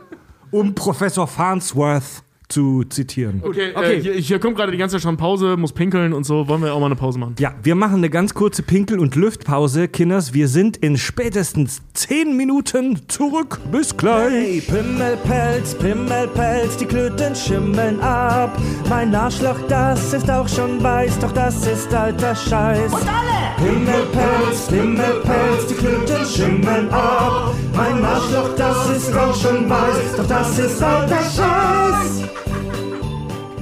Um 0.50 0.74
Professor 0.74 1.26
Farnsworth 1.26 2.22
zu 2.48 2.84
zitieren. 2.84 3.42
Okay, 3.44 3.72
Okay. 3.74 3.96
Äh, 3.96 4.00
hier, 4.00 4.12
hier 4.14 4.38
kommt 4.38 4.56
gerade 4.56 4.72
die 4.72 4.78
ganze 4.78 4.96
Zeit 4.96 5.02
schon 5.02 5.16
Pause, 5.16 5.56
muss 5.56 5.72
pinkeln 5.72 6.12
und 6.12 6.24
so. 6.24 6.48
Wollen 6.48 6.62
wir 6.62 6.72
auch 6.72 6.80
mal 6.80 6.86
eine 6.86 6.96
Pause 6.96 7.18
machen? 7.18 7.34
Ja, 7.38 7.54
wir 7.62 7.74
machen 7.74 7.96
eine 7.96 8.08
ganz 8.10 8.32
kurze 8.34 8.62
Pinkel- 8.62 8.98
und 8.98 9.14
Lüftpause. 9.16 9.88
Kinders, 9.88 10.32
wir 10.32 10.48
sind 10.48 10.76
in 10.78 10.96
spätestens 10.96 11.82
10 11.94 12.36
Minuten 12.36 13.00
zurück. 13.08 13.60
Bis 13.70 13.96
gleich. 13.96 14.32
Hey, 14.32 14.60
Pimmelpelz, 14.62 15.74
Pimmelpelz, 15.74 16.76
die 16.78 16.86
Klöten 16.86 17.34
schimmeln 17.34 18.00
ab. 18.00 18.56
Mein 18.88 19.14
Arschloch, 19.14 19.58
das 19.68 20.12
ist 20.14 20.30
auch 20.30 20.48
schon 20.48 20.82
weiß, 20.82 21.18
doch 21.18 21.32
das 21.32 21.66
ist 21.66 21.92
alter 21.94 22.34
Scheiß. 22.34 22.92
Und 22.92 23.02
alle! 23.02 23.38
Pimmelpelz, 23.58 24.68
Pimmelpelz, 24.68 25.66
die 25.68 25.74
Klöten 25.74 26.24
schimmeln 26.26 26.88
ab. 26.90 27.54
Mein 27.76 28.04
Arschloch, 28.04 28.54
das 28.56 28.96
ist 28.96 29.14
auch 29.16 29.34
schon 29.34 29.68
weiß, 29.68 30.16
doch 30.16 30.26
das 30.26 30.58
ist 30.58 30.82
alter 30.82 31.16
Scheiß. 31.16 32.28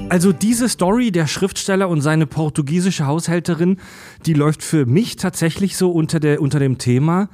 Also 0.09 0.33
diese 0.33 0.69
Story, 0.69 1.11
der 1.11 1.27
Schriftsteller 1.27 1.89
und 1.89 2.01
seine 2.01 2.27
portugiesische 2.27 3.07
Haushälterin, 3.07 3.79
die 4.25 4.35
läuft 4.35 4.63
für 4.63 4.87
mich 4.87 5.17
tatsächlich 5.17 5.77
so 5.77 5.91
unter, 5.91 6.21
der, 6.21 6.41
unter 6.41 6.61
dem 6.61 6.79
Thema 6.79 7.29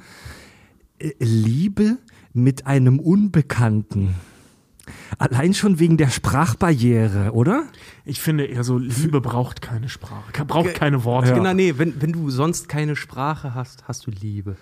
äh, 0.97 1.11
Liebe 1.19 1.97
mit 2.33 2.65
einem 2.65 2.99
Unbekannten. 2.99 4.15
Allein 5.19 5.53
schon 5.53 5.79
wegen 5.79 5.97
der 5.97 6.09
Sprachbarriere, 6.09 7.31
oder? 7.33 7.67
Ich 8.05 8.19
finde 8.19 8.45
eher 8.45 8.63
so, 8.63 8.79
Liebe 8.79 9.21
braucht 9.21 9.61
keine 9.61 9.87
Sprache, 9.87 10.43
braucht 10.45 10.73
keine 10.73 11.03
Worte. 11.03 11.33
Genau, 11.33 11.53
nee, 11.53 11.75
wenn, 11.77 12.01
wenn 12.01 12.11
du 12.11 12.29
sonst 12.31 12.67
keine 12.67 12.95
Sprache 12.95 13.53
hast, 13.53 13.87
hast 13.87 14.07
du 14.07 14.11
Liebe. 14.11 14.57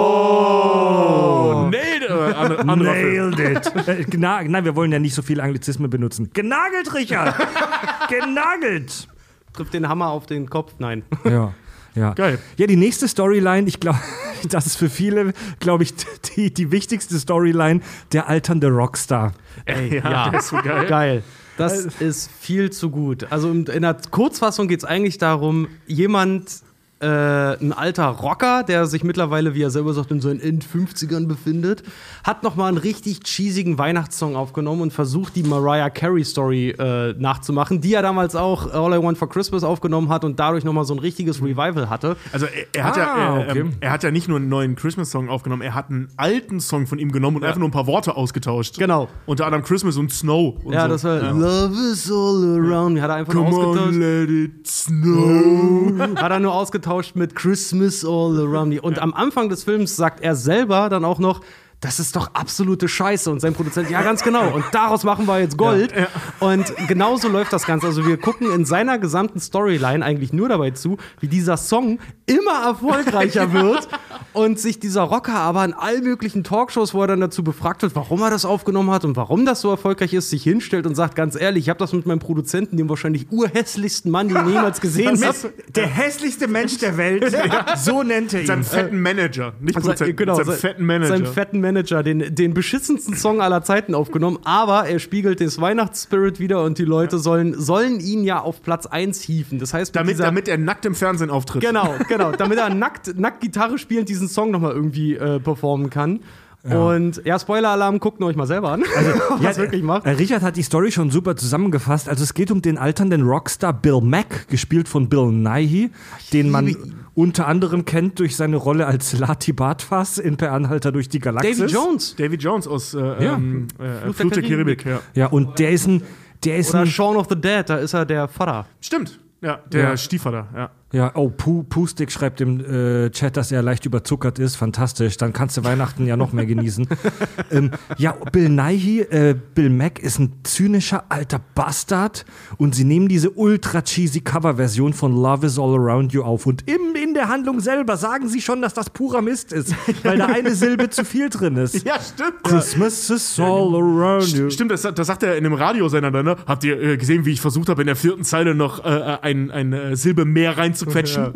Oh, 0.00 1.68
nee, 1.70 1.76
äh, 1.76 2.32
andere, 2.34 2.60
anderer 2.60 2.94
Film. 2.94 3.30
Nailed 3.30 3.66
it. 3.66 3.88
Äh, 3.88 4.06
Nein, 4.16 4.64
wir 4.64 4.76
wollen 4.76 4.92
ja 4.92 4.98
nicht 4.98 5.14
so 5.14 5.22
viel 5.22 5.40
Anglizismen 5.40 5.90
benutzen. 5.90 6.30
Genagelt, 6.32 6.94
Richard! 6.94 7.34
Genagelt! 8.08 9.08
Trifft 9.52 9.74
den 9.74 9.88
Hammer 9.88 10.08
auf 10.10 10.26
den 10.26 10.48
Kopf? 10.48 10.74
Nein. 10.78 11.02
Ja. 11.24 11.52
Ja. 11.94 12.12
Geil. 12.14 12.38
Ja, 12.56 12.66
die 12.68 12.76
nächste 12.76 13.08
Storyline, 13.08 13.66
ich 13.66 13.80
glaube, 13.80 13.98
das 14.50 14.66
ist 14.66 14.76
für 14.76 14.88
viele, 14.88 15.32
glaube 15.58 15.82
ich, 15.82 15.94
die, 16.36 16.52
die 16.54 16.70
wichtigste 16.70 17.18
Storyline, 17.18 17.80
der 18.12 18.28
alternde 18.28 18.68
Rockstar. 18.68 19.32
Ey, 19.64 19.96
Ja, 19.96 20.30
der 20.30 20.38
ist 20.38 20.48
so 20.48 20.56
geil. 20.62 20.86
Geil. 20.86 21.22
Das 21.56 21.86
ist 21.86 22.30
viel 22.38 22.70
zu 22.70 22.90
gut. 22.90 23.26
Also 23.30 23.50
in 23.50 23.64
der 23.64 23.96
Kurzfassung 24.12 24.68
geht 24.68 24.78
es 24.78 24.84
eigentlich 24.84 25.18
darum, 25.18 25.66
jemand, 25.88 26.62
äh, 27.00 27.06
ein 27.06 27.72
alter 27.72 28.06
Rocker, 28.08 28.62
der 28.64 28.86
sich 28.86 29.04
mittlerweile, 29.04 29.54
wie 29.54 29.62
er 29.62 29.70
selber 29.70 29.92
sagt, 29.94 30.10
in 30.10 30.20
seinen 30.20 30.40
End-50ern 30.40 31.26
befindet, 31.26 31.82
hat 32.24 32.42
nochmal 32.42 32.68
einen 32.68 32.78
richtig 32.78 33.20
cheesigen 33.24 33.78
Weihnachtssong 33.78 34.34
aufgenommen 34.36 34.82
und 34.82 34.92
versucht, 34.92 35.36
die 35.36 35.42
Mariah 35.44 35.90
Carey-Story 35.90 36.70
äh, 36.70 37.14
nachzumachen, 37.18 37.80
die 37.80 37.94
er 37.94 38.02
damals 38.02 38.34
auch 38.34 38.72
All 38.72 38.92
I 38.98 39.02
Want 39.02 39.16
for 39.16 39.28
Christmas 39.28 39.62
aufgenommen 39.62 40.08
hat 40.08 40.24
und 40.24 40.40
dadurch 40.40 40.64
nochmal 40.64 40.84
so 40.84 40.94
ein 40.94 40.98
richtiges 40.98 41.40
Revival 41.40 41.88
hatte. 41.88 42.16
Also 42.32 42.46
er, 42.46 42.66
er, 42.74 42.84
hat 42.84 42.96
Ah, 42.96 43.00
ja, 43.00 43.38
er, 43.42 43.48
okay. 43.50 43.60
ähm, 43.60 43.72
er 43.80 43.90
hat 43.92 44.02
ja 44.02 44.10
nicht 44.10 44.26
nur 44.26 44.38
einen 44.38 44.48
neuen 44.48 44.74
Christmas-Song 44.74 45.28
aufgenommen, 45.28 45.62
er 45.62 45.74
hat 45.74 45.90
einen 45.90 46.08
alten 46.16 46.58
Song 46.58 46.88
von 46.88 46.98
ihm 46.98 47.12
genommen 47.12 47.36
und 47.36 47.44
einfach 47.44 47.58
nur 47.60 47.68
ein 47.68 47.72
paar 47.72 47.86
Worte 47.86 48.16
ausgetauscht. 48.16 48.76
Genau. 48.76 49.08
Unter 49.26 49.46
anderem 49.46 49.62
Christmas 49.64 49.96
und 49.96 50.10
Snow. 50.12 50.56
Und 50.64 50.72
Ja, 50.72 50.82
so. 50.82 50.88
das 50.88 51.04
war 51.04 51.32
Love 51.32 51.74
is 51.92 52.10
all 52.10 52.58
around. 52.58 53.00
Hat 53.00 53.10
er 53.10 53.14
einfach 53.16 53.34
nur 53.34 53.44
Come 53.44 53.56
ausgetauscht. 53.56 53.88
on, 53.94 54.00
let 54.00 54.28
it 54.30 54.66
snow. 54.66 55.98
hat 56.16 56.30
er 56.32 56.40
nur 56.40 56.52
ausgetauscht 56.54 56.87
mit 57.14 57.34
Christmas 57.34 58.04
all 58.04 58.38
around 58.38 58.68
me. 58.68 58.80
Und 58.80 58.98
am 58.98 59.14
Anfang 59.14 59.48
des 59.48 59.64
Films 59.64 59.96
sagt 59.96 60.20
er 60.20 60.34
selber 60.34 60.88
dann 60.88 61.04
auch 61.04 61.18
noch, 61.18 61.40
das 61.80 62.00
ist 62.00 62.16
doch 62.16 62.34
absolute 62.34 62.88
Scheiße. 62.88 63.30
Und 63.30 63.40
sein 63.40 63.54
Produzent, 63.54 63.88
ja, 63.90 64.02
ganz 64.02 64.24
genau. 64.24 64.52
Und 64.52 64.64
daraus 64.72 65.04
machen 65.04 65.26
wir 65.26 65.40
jetzt 65.40 65.56
Gold. 65.56 65.92
Und 66.40 66.74
genauso 66.88 67.28
läuft 67.28 67.52
das 67.52 67.66
Ganze. 67.66 67.86
Also 67.86 68.04
wir 68.06 68.16
gucken 68.16 68.50
in 68.50 68.64
seiner 68.64 68.98
gesamten 68.98 69.38
Storyline 69.38 70.04
eigentlich 70.04 70.32
nur 70.32 70.48
dabei 70.48 70.72
zu, 70.72 70.98
wie 71.20 71.28
dieser 71.28 71.56
Song 71.56 72.00
immer 72.28 72.64
erfolgreicher 72.66 73.52
wird 73.52 73.88
und 74.32 74.58
sich 74.58 74.78
dieser 74.78 75.02
Rocker 75.02 75.34
aber 75.34 75.64
in 75.64 75.72
all 75.74 76.00
möglichen 76.00 76.44
Talkshows, 76.44 76.94
wo 76.94 77.00
er 77.02 77.08
dann 77.08 77.20
dazu 77.20 77.42
befragt 77.42 77.82
wird, 77.82 77.94
warum 77.96 78.22
er 78.22 78.30
das 78.30 78.44
aufgenommen 78.44 78.90
hat 78.90 79.04
und 79.04 79.16
warum 79.16 79.44
das 79.46 79.60
so 79.60 79.70
erfolgreich 79.70 80.12
ist, 80.12 80.30
sich 80.30 80.42
hinstellt 80.42 80.86
und 80.86 80.94
sagt, 80.94 81.14
ganz 81.16 81.34
ehrlich, 81.40 81.64
ich 81.64 81.68
habe 81.70 81.78
das 81.78 81.92
mit 81.92 82.06
meinem 82.06 82.18
Produzenten, 82.18 82.76
dem 82.76 82.88
wahrscheinlich 82.88 83.26
urhässlichsten 83.30 84.10
Mann, 84.10 84.28
den 84.28 84.36
ich 84.46 84.52
jemals 84.54 84.80
gesehen 84.80 85.24
habe. 85.24 85.36
Der 85.74 85.86
hässlichste 85.86 86.46
Mensch 86.48 86.78
der 86.78 86.96
Welt, 86.96 87.24
so 87.76 88.02
nennt 88.02 88.32
er 88.34 88.46
Seinem 88.46 88.64
fetten 88.64 89.00
Manager. 89.00 89.54
Nicht 89.60 89.74
Produzenten, 89.74 90.16
genau, 90.16 90.34
seinem 90.36 90.46
se- 90.46 90.52
fetten 90.58 90.86
Manager. 90.86 91.08
Seinem 91.08 91.26
fetten 91.26 91.60
Manager, 91.60 92.02
den, 92.02 92.34
den 92.34 92.54
beschissensten 92.54 93.16
Song 93.16 93.40
aller 93.40 93.62
Zeiten 93.62 93.94
aufgenommen, 93.94 94.38
aber 94.44 94.86
er 94.88 94.98
spiegelt 94.98 95.40
den 95.40 95.48
Weihnachtsspirit 95.56 96.38
wieder 96.40 96.62
und 96.62 96.78
die 96.78 96.84
Leute 96.84 97.18
sollen, 97.18 97.58
sollen 97.58 98.00
ihn 98.00 98.22
ja 98.24 98.40
auf 98.40 98.62
Platz 98.62 98.86
1 98.86 99.20
hieven. 99.22 99.58
Das 99.58 99.72
heißt, 99.74 99.92
mit 99.94 99.96
damit, 100.00 100.14
dieser, 100.14 100.24
damit 100.24 100.48
er 100.48 100.58
nackt 100.58 100.84
im 100.86 100.94
Fernsehen 100.94 101.30
auftritt. 101.30 101.62
Genau, 101.62 101.94
genau, 102.08 102.17
damit 102.18 102.58
er 102.58 102.68
nackt, 102.74 103.18
nackt 103.18 103.40
Gitarre 103.40 103.78
spielend 103.78 104.08
diesen 104.08 104.28
Song 104.28 104.50
nochmal 104.50 104.72
irgendwie 104.72 105.14
äh, 105.16 105.38
performen 105.40 105.90
kann. 105.90 106.20
Und 106.64 107.22
ja, 107.24 107.38
Spoiler-Alarm, 107.38 107.98
guckt 107.98 108.20
euch 108.20 108.36
mal 108.36 108.46
selber 108.46 108.72
an, 108.72 108.82
was 109.30 109.40
Ja, 109.42 109.50
er 109.50 109.56
wirklich 109.56 109.82
macht. 109.82 110.04
äh, 110.04 110.10
Richard 110.10 110.42
hat 110.42 110.56
die 110.56 110.62
Story 110.62 110.90
schon 110.90 111.10
super 111.10 111.34
zusammengefasst. 111.36 112.08
Also 112.10 112.24
es 112.24 112.34
geht 112.34 112.50
um 112.50 112.60
den 112.60 112.76
alternden 112.76 113.22
Rockstar 113.22 113.72
Bill 113.72 114.00
Mack, 114.02 114.48
gespielt 114.48 114.86
von 114.88 115.08
Bill 115.08 115.30
Nighy, 115.30 115.90
den 116.32 116.50
man 116.50 116.76
unter 117.14 117.46
anderem 117.46 117.84
kennt 117.84 118.18
durch 118.18 118.36
seine 118.36 118.56
Rolle 118.56 118.86
als 118.86 119.16
Lati 119.18 119.52
Bartfass 119.52 120.18
in 120.18 120.36
Per 120.36 120.52
Anhalter 120.52 120.92
durch 120.92 121.08
die 121.08 121.20
Galaxis. 121.20 121.58
Davy 121.58 121.72
Jones. 121.72 122.16
Davy 122.16 122.36
Jones 122.36 122.66
aus 122.68 122.92
äh, 122.92 122.98
Ja. 123.24 123.34
ähm, 123.36 123.68
äh, 123.78 124.12
Fluch 124.12 124.32
der 124.32 124.42
Karibik. 124.42 124.84
Ja. 124.84 125.00
Ja, 125.14 125.26
und 125.28 125.58
der 125.60 125.70
ist 125.70 125.86
ein, 125.86 126.02
der 126.44 126.58
ist 126.58 126.70
Oder 126.70 126.80
ein, 126.80 126.86
Shaun 126.88 127.16
of 127.16 127.28
the 127.30 127.40
Dead, 127.40 127.64
da 127.66 127.76
ist 127.76 127.94
er 127.94 128.04
der 128.04 128.28
Vater. 128.28 128.66
Stimmt. 128.80 129.18
Ja, 129.40 129.60
der 129.72 129.90
Ja. 129.90 129.96
Stiefvater. 129.96 130.48
Ja. 130.54 130.70
Ja, 130.90 131.12
oh, 131.14 131.28
Pu 131.28 131.64
Pustik 131.64 132.10
schreibt 132.10 132.40
im 132.40 132.60
äh, 132.60 133.10
Chat, 133.10 133.36
dass 133.36 133.52
er 133.52 133.60
leicht 133.60 133.84
überzuckert 133.84 134.38
ist. 134.38 134.56
Fantastisch. 134.56 135.18
Dann 135.18 135.34
kannst 135.34 135.58
du 135.58 135.64
Weihnachten 135.64 136.06
ja 136.06 136.16
noch 136.16 136.32
mehr 136.32 136.46
genießen. 136.46 136.88
ähm, 137.50 137.72
ja, 137.98 138.12
Bill 138.32 138.48
Nighy, 138.48 139.00
äh, 139.00 139.34
Bill 139.54 139.68
Mack 139.68 139.98
ist 139.98 140.18
ein 140.18 140.32
zynischer 140.44 141.04
alter 141.10 141.40
Bastard 141.54 142.24
und 142.56 142.74
sie 142.74 142.84
nehmen 142.84 143.08
diese 143.08 143.30
ultra 143.30 143.82
cheesy 143.82 144.20
Coverversion 144.20 144.94
von 144.94 145.14
Love 145.14 145.46
is 145.46 145.58
All 145.58 145.74
Around 145.74 146.14
You 146.14 146.22
auf 146.22 146.46
und 146.46 146.64
im, 146.66 146.96
in 146.96 147.12
der 147.12 147.28
Handlung 147.28 147.60
selber 147.60 147.98
sagen 147.98 148.28
sie 148.28 148.40
schon, 148.40 148.62
dass 148.62 148.72
das 148.72 148.88
purer 148.88 149.20
Mist 149.20 149.52
ist, 149.52 149.74
weil 150.04 150.16
da 150.16 150.26
eine 150.26 150.54
Silbe 150.54 150.88
zu 150.88 151.04
viel 151.04 151.28
drin 151.28 151.56
ist. 151.56 151.84
ja, 151.84 151.98
stimmt. 152.00 152.44
Christmas 152.44 153.10
is 153.10 153.38
all 153.38 153.74
around 153.74 154.28
you. 154.28 154.48
Stimmt, 154.48 154.70
das, 154.70 154.82
das 154.82 155.06
sagt 155.06 155.22
er 155.22 155.36
in 155.36 155.44
einem 155.44 155.54
Radiosender 155.54 156.10
dann, 156.10 156.24
ne? 156.24 156.36
Habt 156.46 156.64
ihr 156.64 156.80
äh, 156.80 156.96
gesehen, 156.96 157.26
wie 157.26 157.32
ich 157.32 157.42
versucht 157.42 157.68
habe, 157.68 157.82
in 157.82 157.86
der 157.86 157.96
vierten 157.96 158.24
Zeile 158.24 158.54
noch 158.54 158.84
äh, 158.84 159.18
ein, 159.20 159.50
eine 159.50 159.96
Silbe 159.96 160.24
mehr 160.24 160.56
reinzuquetschen? 160.86 161.32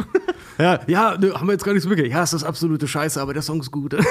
Ja, 0.58 0.80
ja, 0.86 1.16
nö, 1.18 1.32
haben 1.34 1.46
wir 1.48 1.52
jetzt 1.52 1.64
gar 1.64 1.72
nicht 1.72 1.82
so 1.82 1.88
wirklich. 1.88 2.12
Ja, 2.12 2.22
es 2.22 2.32
ist 2.32 2.44
absolute 2.44 2.86
Scheiße, 2.86 3.20
aber 3.20 3.32
der 3.34 3.42
Song 3.42 3.60
ist 3.60 3.70
gut. 3.70 3.96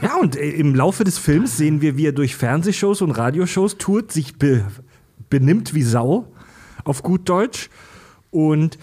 Ja, 0.00 0.16
und 0.16 0.34
äh, 0.36 0.50
im 0.50 0.74
Laufe 0.74 1.04
des 1.04 1.18
Films 1.18 1.56
sehen 1.56 1.80
wir, 1.80 1.96
wie 1.96 2.06
er 2.06 2.12
durch 2.12 2.34
Fernsehshows 2.34 3.02
und 3.02 3.12
Radioshows 3.12 3.78
tourt, 3.78 4.10
sich 4.10 4.36
be 4.36 4.64
benimmt 5.30 5.74
wie 5.74 5.82
Sau, 5.82 6.26
auf 6.84 7.02
gut 7.04 7.28
Deutsch. 7.28 7.70
Und 8.30 8.78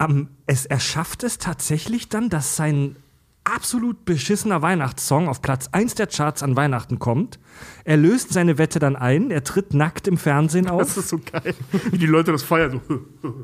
ähm, 0.00 0.28
es, 0.46 0.64
er 0.64 0.80
schafft 0.80 1.22
es 1.22 1.36
tatsächlich 1.38 2.08
dann, 2.08 2.30
dass 2.30 2.56
sein 2.56 2.96
absolut 3.44 4.04
beschissener 4.04 4.62
Weihnachtssong 4.62 5.28
auf 5.28 5.42
Platz 5.42 5.68
1 5.72 5.94
der 5.96 6.06
Charts 6.06 6.42
an 6.42 6.56
Weihnachten 6.56 6.98
kommt. 6.98 7.38
Er 7.84 7.96
löst 7.96 8.32
seine 8.32 8.58
Wette 8.58 8.78
dann 8.78 8.96
ein, 8.96 9.30
er 9.30 9.44
tritt 9.44 9.74
nackt 9.74 10.06
im 10.08 10.16
Fernsehen 10.18 10.64
Das 10.66 10.72
auf. 10.72 10.96
ist 10.96 11.08
so 11.08 11.18
geil, 11.18 11.54
wie 11.90 11.98
die 11.98 12.06
Leute 12.06 12.32
das 12.32 12.42
feiern. 12.42 12.80
So. 12.88 13.34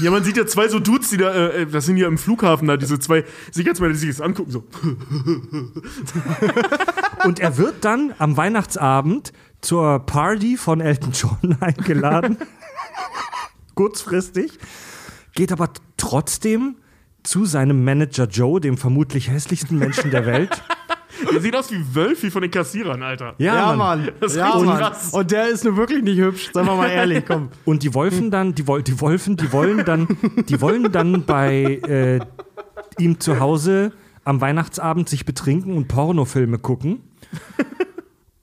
Ja, 0.00 0.10
man 0.10 0.24
sieht 0.24 0.36
ja 0.36 0.46
zwei 0.46 0.68
so 0.68 0.78
Dudes, 0.78 1.10
die 1.10 1.16
da, 1.16 1.32
äh, 1.32 1.66
das 1.66 1.86
sind 1.86 1.96
ja 1.96 2.06
im 2.06 2.18
Flughafen 2.18 2.68
da, 2.68 2.76
diese 2.76 2.98
zwei 2.98 3.24
Sicherheitsmänner, 3.50 3.94
die 3.94 3.98
sich 3.98 4.10
das 4.10 4.20
angucken, 4.20 4.50
so. 4.50 4.64
Und 7.24 7.40
er 7.40 7.58
wird 7.58 7.84
dann 7.84 8.14
am 8.18 8.36
Weihnachtsabend 8.36 9.32
zur 9.60 10.00
Party 10.00 10.56
von 10.56 10.80
Elton 10.80 11.12
John 11.12 11.56
eingeladen. 11.60 12.38
Kurzfristig. 13.74 14.58
Geht 15.34 15.52
aber 15.52 15.70
trotzdem 15.96 16.76
zu 17.22 17.44
seinem 17.44 17.84
Manager 17.84 18.24
Joe, 18.24 18.60
dem 18.60 18.76
vermutlich 18.76 19.28
hässlichsten 19.28 19.78
Menschen 19.78 20.10
der 20.10 20.26
Welt. 20.26 20.62
Der 21.32 21.40
sieht 21.40 21.56
aus 21.56 21.70
wie 21.70 21.94
Wölfi 21.94 22.30
von 22.30 22.42
den 22.42 22.50
Kassierern, 22.50 23.02
Alter. 23.02 23.34
Ja, 23.38 23.74
Mann. 23.74 24.10
Das 24.20 24.32
ist 24.32 24.38
ja, 24.38 24.46
richtig 24.46 24.66
Mann. 24.66 24.78
krass. 24.78 25.12
Und 25.12 25.30
der 25.30 25.48
ist 25.48 25.64
nur 25.64 25.76
wirklich 25.76 26.02
nicht 26.02 26.18
hübsch, 26.18 26.50
sagen 26.52 26.66
wir 26.66 26.76
mal 26.76 26.88
ehrlich, 26.88 27.24
komm. 27.26 27.50
Und 27.64 27.82
die 27.82 27.94
Wolfen 27.94 28.30
dann, 28.30 28.54
die, 28.54 28.66
Wol 28.66 28.82
die 28.82 29.00
Wolfen, 29.00 29.36
die 29.36 29.52
wollen 29.52 29.84
dann, 29.84 30.08
die 30.48 30.60
wollen 30.60 30.90
dann 30.90 31.24
bei 31.24 31.80
äh, 31.86 32.20
ihm 32.98 33.20
zu 33.20 33.40
Hause 33.40 33.92
am 34.24 34.40
Weihnachtsabend 34.40 35.08
sich 35.08 35.24
betrinken 35.24 35.76
und 35.76 35.88
Pornofilme 35.88 36.58
gucken. 36.58 37.00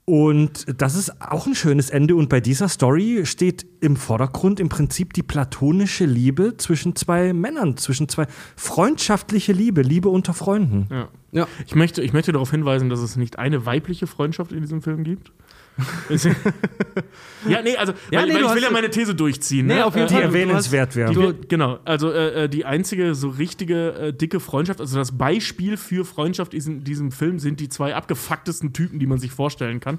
Und 0.08 0.80
das 0.80 0.94
ist 0.94 1.20
auch 1.20 1.46
ein 1.46 1.54
schönes 1.54 1.90
Ende. 1.90 2.16
Und 2.16 2.30
bei 2.30 2.40
dieser 2.40 2.68
Story 2.68 3.26
steht 3.26 3.66
im 3.80 3.94
Vordergrund 3.94 4.58
im 4.58 4.70
Prinzip 4.70 5.12
die 5.12 5.22
platonische 5.22 6.06
Liebe 6.06 6.56
zwischen 6.56 6.96
zwei 6.96 7.34
Männern, 7.34 7.76
zwischen 7.76 8.08
zwei 8.08 8.26
freundschaftliche 8.56 9.52
Liebe, 9.52 9.82
Liebe 9.82 10.08
unter 10.08 10.32
Freunden. 10.32 10.88
Ja. 10.90 11.08
Ja. 11.32 11.46
Ich, 11.66 11.74
möchte, 11.74 12.02
ich 12.02 12.12
möchte 12.12 12.32
darauf 12.32 12.50
hinweisen, 12.50 12.88
dass 12.88 13.00
es 13.00 13.16
nicht 13.16 13.38
eine 13.38 13.66
weibliche 13.66 14.06
Freundschaft 14.06 14.52
in 14.52 14.60
diesem 14.60 14.82
Film 14.82 15.04
gibt. 15.04 15.30
Ja, 17.48 17.62
nee, 17.62 17.76
also, 17.76 17.92
Ja, 18.10 18.20
weil, 18.20 18.28
nee, 18.28 18.34
weil 18.34 18.44
ich 18.44 18.54
will 18.54 18.62
ja 18.62 18.70
meine 18.70 18.90
These 18.90 19.14
durchziehen. 19.14 19.66
Nee, 19.66 19.74
ne? 19.76 19.86
auf 19.86 19.94
jeden 19.94 20.08
Die 20.08 20.14
Fall. 20.14 20.22
erwähnenswert 20.24 20.92
Die 20.94 20.96
wäre. 20.98 21.14
wird, 21.14 21.48
genau, 21.48 21.78
also 21.84 22.10
äh, 22.10 22.44
äh, 22.44 22.48
die 22.48 22.64
einzige 22.64 23.14
so 23.14 23.28
richtige 23.28 23.90
äh, 23.92 24.12
dicke 24.12 24.40
Freundschaft, 24.40 24.80
also 24.80 24.98
das 24.98 25.16
Beispiel 25.16 25.76
für 25.76 26.04
Freundschaft 26.04 26.52
in 26.52 26.82
diesem 26.82 27.12
Film 27.12 27.38
sind 27.38 27.60
die 27.60 27.68
zwei 27.68 27.94
abgefucktesten 27.94 28.72
Typen, 28.72 28.98
die 28.98 29.06
man 29.06 29.18
sich 29.18 29.30
vorstellen 29.30 29.78
kann. 29.80 29.98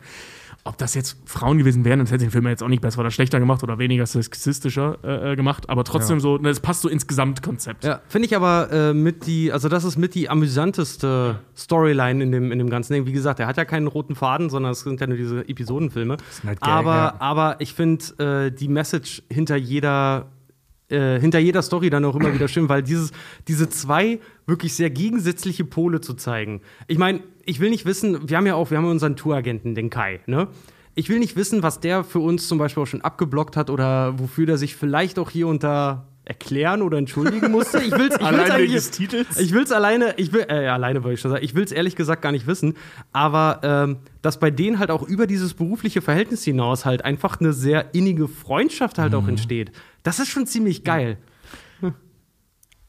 Ob 0.66 0.78
das 0.78 0.94
jetzt 0.94 1.18
Frauen 1.26 1.58
gewesen 1.58 1.86
wären, 1.86 2.00
dann 2.00 2.08
hätte 2.08 2.26
den 2.26 2.32
Film 2.32 2.44
ja 2.44 2.52
jetzt 2.52 2.62
auch 2.62 2.68
nicht 2.68 2.82
besser 2.82 3.00
oder 3.00 3.12
schlechter 3.12 3.40
gemacht 3.40 3.64
oder 3.64 3.80
weniger 3.80 4.06
sexistischer 4.06 4.98
äh, 5.04 5.32
äh, 5.32 5.36
gemacht, 5.36 5.70
aber 5.70 5.84
trotzdem 5.84 6.20
so, 6.20 6.38
ne, 6.38 6.50
es 6.50 6.60
passt 6.60 6.82
so 6.82 6.90
ins 6.90 7.08
Gesamtkonzept. 7.08 7.84
Ja, 7.84 8.02
finde 8.08 8.28
ich 8.28 8.36
aber 8.36 8.72
äh, 8.72 8.94
mit 8.94 9.26
die, 9.26 9.52
also 9.52 9.70
das 9.70 9.84
ist 9.84 9.98
mit 9.98 10.16
die 10.16 10.30
amüsanteste 10.30 11.40
Storyline 11.56 12.24
in 12.24 12.32
dem, 12.32 12.52
in 12.52 12.60
dem 12.60 12.70
ganzen 12.70 12.94
Ding. 12.94 13.06
Wie 13.06 13.14
gesagt, 13.14 13.40
er 13.40 13.48
hat 13.48 13.58
ja 13.58 13.66
keinen 13.66 13.88
roten 13.88 14.16
Faden, 14.16 14.50
sondern 14.50 14.74
es 14.74 14.82
sind 14.82 15.00
ja 15.00 15.08
nur 15.08 15.18
diese 15.18 15.48
Episodenfilme. 15.48 16.18
halt 16.46 16.60
Gag, 16.60 16.70
aber, 16.70 16.96
ja. 16.96 17.16
aber 17.20 17.56
ich 17.60 17.74
finde 17.74 18.48
äh, 18.48 18.52
die 18.52 18.68
Message 18.68 19.24
hinter 19.30 19.56
jeder 19.56 20.28
äh, 20.90 21.20
hinter 21.20 21.40
jeder 21.40 21.62
Story 21.62 21.90
dann 21.90 22.04
auch 22.06 22.16
immer 22.16 22.34
wieder 22.34 22.48
stimmen, 22.48 22.68
weil 22.68 22.82
dieses, 22.84 23.12
diese 23.48 23.70
zwei 23.70 24.20
wirklich 24.50 24.74
sehr 24.74 24.90
gegensätzliche 24.90 25.64
Pole 25.64 26.02
zu 26.02 26.14
zeigen. 26.16 26.62
Ich 26.88 26.98
meine, 26.98 27.22
ich 27.46 27.60
will 27.60 27.70
nicht 27.70 27.86
wissen, 27.86 28.30
wir 28.30 28.36
haben 28.38 28.46
ja 28.48 28.56
auch, 28.56 28.70
wir 28.72 28.78
haben 28.78 28.86
ja 28.86 28.92
unseren 28.92 29.16
Touragenten, 29.16 29.76
den 29.76 29.90
Kai, 29.90 30.20
ne? 30.26 30.48
Ich 30.96 31.08
will 31.08 31.20
nicht 31.20 31.38
wissen, 31.38 31.64
was 31.64 31.80
der 31.80 32.04
für 32.04 32.20
uns 32.20 32.48
zum 32.50 32.58
Beispiel 32.58 32.84
auch 32.84 32.88
schon 32.88 33.02
abgeblockt 33.02 33.56
hat 33.56 33.70
oder 33.70 34.20
wofür 34.20 34.46
der 34.46 34.58
sich 34.58 34.76
vielleicht 34.76 35.18
auch 35.18 35.30
hier 35.30 35.48
unter 35.48 36.08
erklären 36.26 36.82
oder 36.82 36.98
entschuldigen 36.98 37.52
musste. 37.54 37.78
Ich 37.82 37.92
will's, 37.92 38.16
ich 38.16 38.20
will's 38.20 38.22
Allein 38.22 38.40
wegen 38.42 38.52
eigentlich- 38.52 38.74
des 38.74 38.92
Titels? 38.92 39.40
Ich 39.40 39.54
will's 39.54 39.72
alleine, 39.72 40.14
ich 40.18 40.34
will, 40.34 40.46
äh, 40.50 40.68
alleine 40.68 41.04
wollte 41.04 41.14
ich 41.14 41.22
schon 41.22 41.32
sagen, 41.32 41.44
ich 41.44 41.56
will's 41.56 41.72
ehrlich 41.72 41.96
gesagt 41.96 42.22
gar 42.22 42.32
nicht 42.34 42.48
wissen, 42.48 42.74
aber 43.14 43.62
ähm, 43.64 43.98
dass 44.22 44.40
bei 44.40 44.52
denen 44.52 44.78
halt 44.78 44.92
auch 44.92 45.02
über 45.08 45.26
dieses 45.26 45.54
berufliche 45.54 46.02
Verhältnis 46.02 46.44
hinaus 46.44 46.86
halt 46.86 47.06
einfach 47.06 47.40
eine 47.40 47.54
sehr 47.54 47.94
innige 47.96 48.28
Freundschaft 48.28 48.98
halt 48.98 49.16
auch 49.16 49.28
entsteht. 49.28 49.72
Das 50.04 50.20
ist 50.20 50.28
schon 50.28 50.46
ziemlich 50.48 50.84
geil. 50.84 51.18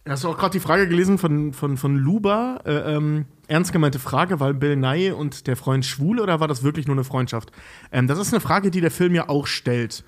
Hast 0.09 0.24
du 0.24 0.28
auch 0.28 0.38
gerade 0.38 0.53
die 0.53 0.61
Frage 0.61 0.88
gelesen 0.88 1.18
von, 1.18 1.53
von, 1.53 1.76
von 1.76 1.96
Luba? 1.96 2.61
Äh, 2.64 2.96
ähm, 2.96 3.26
ernst 3.48 3.72
gemeinte 3.72 3.98
Frage, 3.98 4.40
war 4.40 4.53
Bill 4.55 4.76
Nye 4.76 5.14
und 5.14 5.46
der 5.46 5.57
Freund 5.57 5.84
schwul 5.84 6.20
oder 6.20 6.40
war 6.40 6.48
das 6.48 6.62
wirklich 6.62 6.86
nur 6.86 6.96
eine 6.96 7.05
Freundschaft? 7.05 7.53
Ähm, 7.92 8.07
das 8.07 8.18
ist 8.18 8.32
eine 8.32 8.40
Frage, 8.40 8.70
die 8.70 8.80
der 8.80 8.90
Film 8.90 9.14
ja 9.14 9.28
auch 9.28 9.46
stellt. 9.46 10.03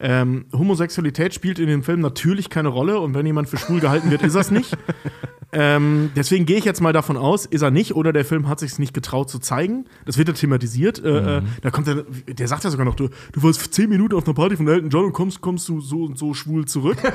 Ähm, 0.00 0.46
Homosexualität 0.52 1.34
spielt 1.34 1.58
in 1.58 1.66
dem 1.66 1.82
Film 1.82 2.00
natürlich 2.00 2.48
keine 2.50 2.68
Rolle 2.68 2.98
und 2.98 3.14
wenn 3.14 3.26
jemand 3.26 3.48
für 3.48 3.58
schwul 3.58 3.78
gehalten 3.78 4.10
wird, 4.10 4.22
ist 4.22 4.34
er 4.34 4.40
es 4.40 4.50
nicht. 4.50 4.76
ähm, 5.52 6.10
deswegen 6.16 6.46
gehe 6.46 6.56
ich 6.56 6.64
jetzt 6.64 6.80
mal 6.80 6.94
davon 6.94 7.18
aus, 7.18 7.44
ist 7.44 7.60
er 7.60 7.70
nicht 7.70 7.94
oder 7.94 8.12
der 8.12 8.24
Film 8.24 8.48
hat 8.48 8.58
sich 8.58 8.78
nicht 8.78 8.94
getraut 8.94 9.28
zu 9.28 9.38
zeigen. 9.38 9.84
Das 10.06 10.16
wird 10.16 10.28
ja 10.28 10.34
thematisiert. 10.34 11.04
Äh, 11.04 11.38
äh, 11.38 11.42
da 11.60 11.70
kommt 11.70 11.88
er, 11.88 12.04
der 12.26 12.48
sagt 12.48 12.64
ja 12.64 12.70
sogar 12.70 12.86
noch, 12.86 12.94
du, 12.94 13.10
du 13.32 13.42
warst 13.42 13.74
zehn 13.74 13.90
Minuten 13.90 14.16
auf 14.16 14.24
einer 14.26 14.34
Party 14.34 14.56
von 14.56 14.66
Elton 14.66 14.88
John 14.88 15.04
und 15.04 15.12
kommst, 15.12 15.42
kommst 15.42 15.68
du 15.68 15.80
so 15.80 16.04
und 16.04 16.18
so 16.18 16.34
schwul 16.34 16.66
zurück. 16.66 16.98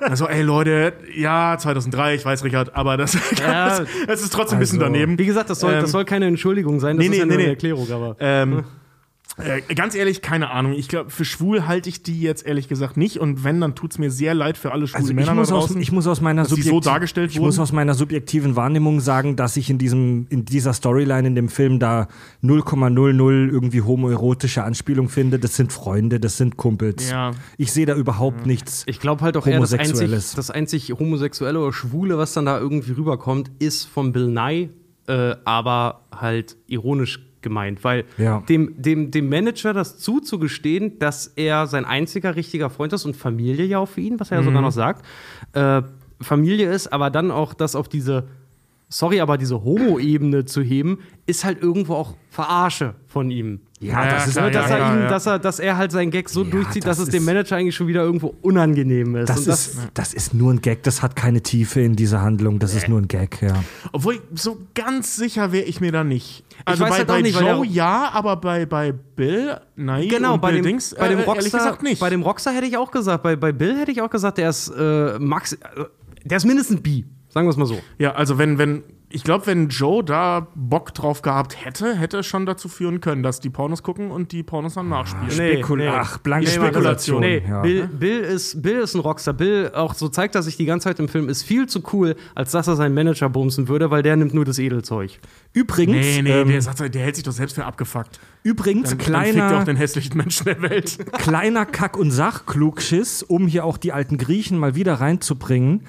Also, 0.00 0.26
ey 0.26 0.42
Leute, 0.42 0.94
ja, 1.14 1.56
2003, 1.58 2.14
ich 2.14 2.24
weiß, 2.24 2.42
Richard, 2.42 2.74
aber 2.74 2.96
das, 2.96 3.14
Ja, 3.38 3.68
das, 3.78 3.88
das 4.06 4.22
ist 4.22 4.32
trotzdem 4.32 4.56
ein 4.56 4.60
bisschen 4.60 4.78
daneben. 4.78 5.18
Wie 5.18 5.26
gesagt, 5.26 5.50
das 5.50 5.60
soll, 5.60 5.74
Ähm, 5.74 5.80
das 5.82 5.90
soll 5.90 6.04
keine 6.04 6.26
Entschuldigung 6.26 6.80
sein, 6.80 6.96
das 6.96 7.06
nee, 7.06 7.12
ist 7.12 7.18
ja 7.18 7.26
nee, 7.26 7.28
nur 7.28 7.36
nee, 7.36 7.42
eine. 7.44 7.52
Erklärung, 7.52 7.90
aber. 7.90 8.16
Ähm, 8.20 8.64
äh, 9.38 9.74
ganz 9.74 9.94
ehrlich, 9.94 10.20
keine 10.22 10.50
Ahnung. 10.50 10.72
Ich 10.72 10.88
glaube, 10.88 11.10
für 11.10 11.24
schwul 11.24 11.66
halte 11.66 11.88
ich 11.88 12.02
die 12.02 12.20
jetzt 12.20 12.44
ehrlich 12.44 12.68
gesagt 12.68 12.96
nicht. 12.96 13.18
Und 13.18 13.44
wenn, 13.44 13.60
dann 13.60 13.74
tut 13.74 13.92
es 13.92 13.98
mir 13.98 14.10
sehr 14.10 14.34
leid 14.34 14.58
für 14.58 14.72
alle 14.72 14.86
schwulen 14.86 15.02
Also 15.02 15.10
ich 15.10 15.16
Männer 15.16 15.34
muss, 15.34 15.48
da 15.48 15.54
aus, 15.54 15.66
draußen. 15.66 15.80
ich 15.80 15.92
muss 15.92 16.06
aus 16.06 16.20
meiner 16.20 16.44
so 16.44 16.80
dargestellt 16.80 17.30
ich 17.30 17.38
muss 17.38 17.56
wurden. 17.56 17.62
aus 17.62 17.72
meiner 17.72 17.94
subjektiven 17.94 18.56
Wahrnehmung 18.56 19.00
sagen, 19.00 19.36
dass 19.36 19.56
ich 19.56 19.70
in 19.70 19.78
diesem 19.78 20.26
in 20.30 20.44
dieser 20.44 20.72
Storyline 20.72 21.28
in 21.28 21.34
dem 21.34 21.48
Film 21.48 21.78
da 21.78 22.08
0,00 22.42 23.48
irgendwie 23.48 23.82
homoerotische 23.82 24.64
Anspielung 24.64 25.08
finde. 25.08 25.38
Das 25.38 25.56
sind 25.56 25.72
Freunde, 25.72 26.20
das 26.20 26.36
sind 26.36 26.56
Kumpels. 26.56 27.10
Ja. 27.10 27.32
Ich 27.56 27.72
sehe 27.72 27.86
da 27.86 27.94
überhaupt 27.94 28.46
nichts. 28.46 28.82
Ich 28.86 29.00
glaube 29.00 29.22
halt 29.22 29.36
auch 29.36 29.46
eher, 29.46 29.60
das 29.60 29.72
einzig, 29.72 29.88
Homosexuelles. 29.88 30.34
das 30.34 30.50
einzig 30.50 30.92
Homosexuelle 30.98 31.60
oder 31.60 31.72
Schwule, 31.72 32.18
was 32.18 32.32
dann 32.32 32.46
da 32.46 32.58
irgendwie 32.58 32.92
rüberkommt, 32.92 33.50
ist 33.58 33.84
von 33.84 34.12
Bill 34.12 34.28
Nye, 34.28 34.70
äh, 35.06 35.36
aber 35.44 36.02
halt 36.12 36.56
ironisch 36.66 37.20
gemeint, 37.42 37.84
weil 37.84 38.04
Ja. 38.18 38.40
dem, 38.48 38.74
dem, 38.80 39.10
dem 39.10 39.28
Manager 39.28 39.72
das 39.72 39.98
zuzugestehen, 39.98 40.98
dass 40.98 41.28
er 41.36 41.66
sein 41.66 41.84
einziger 41.84 42.36
richtiger 42.36 42.70
Freund 42.70 42.92
ist 42.92 43.04
und 43.04 43.16
Familie 43.16 43.64
ja 43.64 43.78
auch 43.78 43.88
für 43.88 44.00
ihn, 44.00 44.18
was 44.20 44.30
er 44.30 44.36
ja 44.38 44.42
Mhm. 44.42 44.46
sogar 44.46 44.62
noch 44.62 44.72
sagt, 44.72 45.04
äh, 45.52 45.82
Familie 46.20 46.72
ist, 46.72 46.88
aber 46.92 47.10
dann 47.10 47.30
auch 47.30 47.54
das 47.54 47.76
auf 47.76 47.88
diese, 47.88 48.26
sorry, 48.88 49.20
aber 49.20 49.38
diese 49.38 49.62
Homo-Ebene 49.62 50.44
zu 50.46 50.62
heben, 50.62 50.98
ist 51.26 51.44
halt 51.44 51.62
irgendwo 51.62 51.94
auch 51.94 52.16
Verarsche 52.30 52.94
von 53.06 53.30
ihm. 53.30 53.60
Ja, 53.80 54.04
Ja, 54.04 54.10
das 54.10 54.26
ist 54.28 54.32
klar, 54.32 54.46
Ne, 54.46 54.50
dass, 54.52 54.70
ja, 54.70 54.76
er 54.76 54.78
ja, 54.80 54.94
ihn, 54.94 55.00
ja. 55.02 55.08
dass, 55.08 55.26
er, 55.26 55.38
dass 55.38 55.58
er 55.60 55.76
halt 55.76 55.92
seinen 55.92 56.10
Gag 56.10 56.28
so 56.28 56.42
Ja, 56.42 56.50
durchzieht, 56.50 56.84
das 56.84 56.98
dass 56.98 57.06
es 57.06 57.12
dem 57.12 57.24
Manager 57.24 57.56
eigentlich 57.56 57.76
schon 57.76 57.86
wieder 57.86 58.02
irgendwo 58.02 58.34
unangenehm 58.42 59.14
ist. 59.16 59.28
Das, 59.28 59.38
Und 59.46 59.48
ist, 59.52 59.78
das 59.94 60.14
ist 60.14 60.34
nur 60.34 60.52
ein 60.52 60.60
Gag, 60.60 60.82
das 60.82 61.02
hat 61.02 61.14
keine 61.16 61.42
Tiefe 61.42 61.80
in 61.80 61.94
dieser 61.94 62.20
Handlung, 62.22 62.58
das 62.58 62.74
ist 62.74 62.88
nur 62.88 63.00
ein 63.00 63.08
Gag, 63.08 63.40
ja. 63.40 63.54
Obwohl, 63.92 64.20
so 64.34 64.58
ganz 64.74 65.16
sicher 65.16 65.52
wäre 65.52 65.64
ich 65.64 65.80
mir 65.80 65.92
da 65.92 66.02
nicht. 66.04 66.44
Also 66.64 66.82
weiß 66.82 66.90
bei, 66.90 66.96
halt 66.98 67.10
auch 67.10 67.14
bei 67.14 67.22
nicht, 67.22 67.40
Joe 67.40 67.64
ja, 67.66 68.10
aber 68.12 68.36
bei, 68.36 68.66
bei 68.66 68.92
Bill, 68.92 69.60
nein, 69.76 70.08
Genau, 70.08 70.38
bei 70.38 70.48
Bill 70.52 70.62
dem, 70.62 70.64
Dings, 70.64 70.94
bei 70.98 71.08
dem 71.08 71.20
äh, 71.20 71.22
Rockstar, 71.22 71.60
gesagt 71.60 71.82
nicht. 71.82 72.00
bei 72.00 72.10
dem 72.10 72.22
Rockstar 72.22 72.54
hätte 72.54 72.66
ich 72.66 72.76
auch 72.76 72.90
gesagt, 72.90 73.22
bei, 73.22 73.36
bei 73.36 73.52
Bill 73.52 73.78
hätte 73.78 73.92
ich 73.92 74.02
auch 74.02 74.10
gesagt, 74.10 74.38
der 74.38 74.50
ist 74.50 74.68
äh, 74.76 75.18
Max, 75.20 75.52
äh, 75.52 75.58
der 76.24 76.38
ist 76.38 76.44
mindestens 76.46 76.80
B, 76.80 77.04
sagen 77.28 77.46
wir 77.46 77.50
es 77.50 77.56
mal 77.56 77.66
so. 77.66 77.78
ja, 77.98 78.12
also 78.12 78.38
wenn, 78.38 78.58
wenn, 78.58 78.82
ich 79.10 79.24
glaube, 79.24 79.46
wenn 79.46 79.68
Joe 79.68 80.04
da 80.04 80.48
Bock 80.54 80.92
drauf 80.92 81.22
gehabt 81.22 81.64
hätte, 81.64 81.94
hätte 81.94 82.18
es 82.18 82.26
schon 82.26 82.44
dazu 82.44 82.68
führen 82.68 83.00
können, 83.00 83.22
dass 83.22 83.40
die 83.40 83.48
Pornos 83.48 83.82
gucken 83.82 84.10
und 84.10 84.32
die 84.32 84.42
Pornos 84.42 84.74
dann 84.74 84.90
nachspielen. 84.90 85.30
Spekul 85.30 85.88
Ach, 85.88 86.18
blanke 86.18 86.50
Spekulation. 86.50 87.20
Nee, 87.20 87.42
ja. 87.48 87.62
Bill, 87.62 87.86
Bill, 87.86 88.20
ist, 88.20 88.60
Bill 88.60 88.80
ist 88.80 88.94
ein 88.94 89.00
Rockstar. 89.00 89.32
Bill, 89.32 89.70
auch 89.74 89.94
so 89.94 90.08
zeigt 90.08 90.34
er 90.34 90.42
sich 90.42 90.58
die 90.58 90.66
ganze 90.66 90.84
Zeit 90.84 90.98
im 90.98 91.08
Film, 91.08 91.30
ist 91.30 91.42
viel 91.42 91.66
zu 91.66 91.82
cool, 91.92 92.16
als 92.34 92.50
dass 92.50 92.68
er 92.68 92.76
seinen 92.76 92.94
Manager 92.94 93.30
bumsen 93.30 93.68
würde, 93.68 93.90
weil 93.90 94.02
der 94.02 94.16
nimmt 94.16 94.34
nur 94.34 94.44
das 94.44 94.58
Edelzeug. 94.58 95.18
Übrigens, 95.54 95.96
Nee, 95.96 96.22
nee, 96.22 96.30
ähm, 96.30 96.48
der, 96.48 96.60
sagt, 96.60 96.94
der 96.94 97.02
hält 97.02 97.16
sich 97.16 97.24
doch 97.24 97.32
selbst 97.32 97.54
für 97.54 97.64
abgefuckt. 97.64 98.20
übrigens 98.42 98.90
Dann, 98.90 98.98
dann 98.98 99.06
fickt 99.06 99.36
er 99.36 99.46
auch 99.46 99.50
kleiner, 99.50 99.64
den 99.64 99.76
hässlichen 99.76 100.18
Menschen 100.18 100.44
der 100.44 100.60
Welt. 100.60 100.98
kleiner 101.12 101.64
Kack- 101.64 101.96
und 101.96 102.10
Sachklugschiss, 102.10 103.22
um 103.22 103.46
hier 103.46 103.64
auch 103.64 103.78
die 103.78 103.92
alten 103.92 104.18
Griechen 104.18 104.58
mal 104.58 104.74
wieder 104.74 104.94
reinzubringen. 104.94 105.84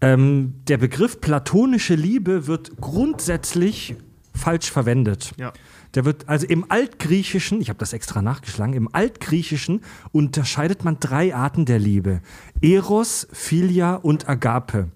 Ähm, 0.00 0.54
der 0.66 0.78
Begriff 0.78 1.20
platonische 1.20 1.94
Liebe 1.94 2.46
wird 2.46 2.80
grundsätzlich 2.80 3.96
falsch 4.34 4.70
verwendet. 4.70 5.32
Ja. 5.36 5.52
Der 5.94 6.04
wird, 6.04 6.28
also 6.28 6.46
im 6.46 6.70
Altgriechischen, 6.70 7.60
ich 7.60 7.68
habe 7.68 7.78
das 7.78 7.92
extra 7.92 8.22
nachgeschlagen, 8.22 8.74
im 8.74 8.94
Altgriechischen 8.94 9.82
unterscheidet 10.12 10.84
man 10.84 10.98
drei 11.00 11.34
Arten 11.34 11.64
der 11.64 11.78
Liebe. 11.78 12.20
Eros, 12.60 13.26
Philia 13.32 13.96
und 13.96 14.28
Agape. 14.28 14.88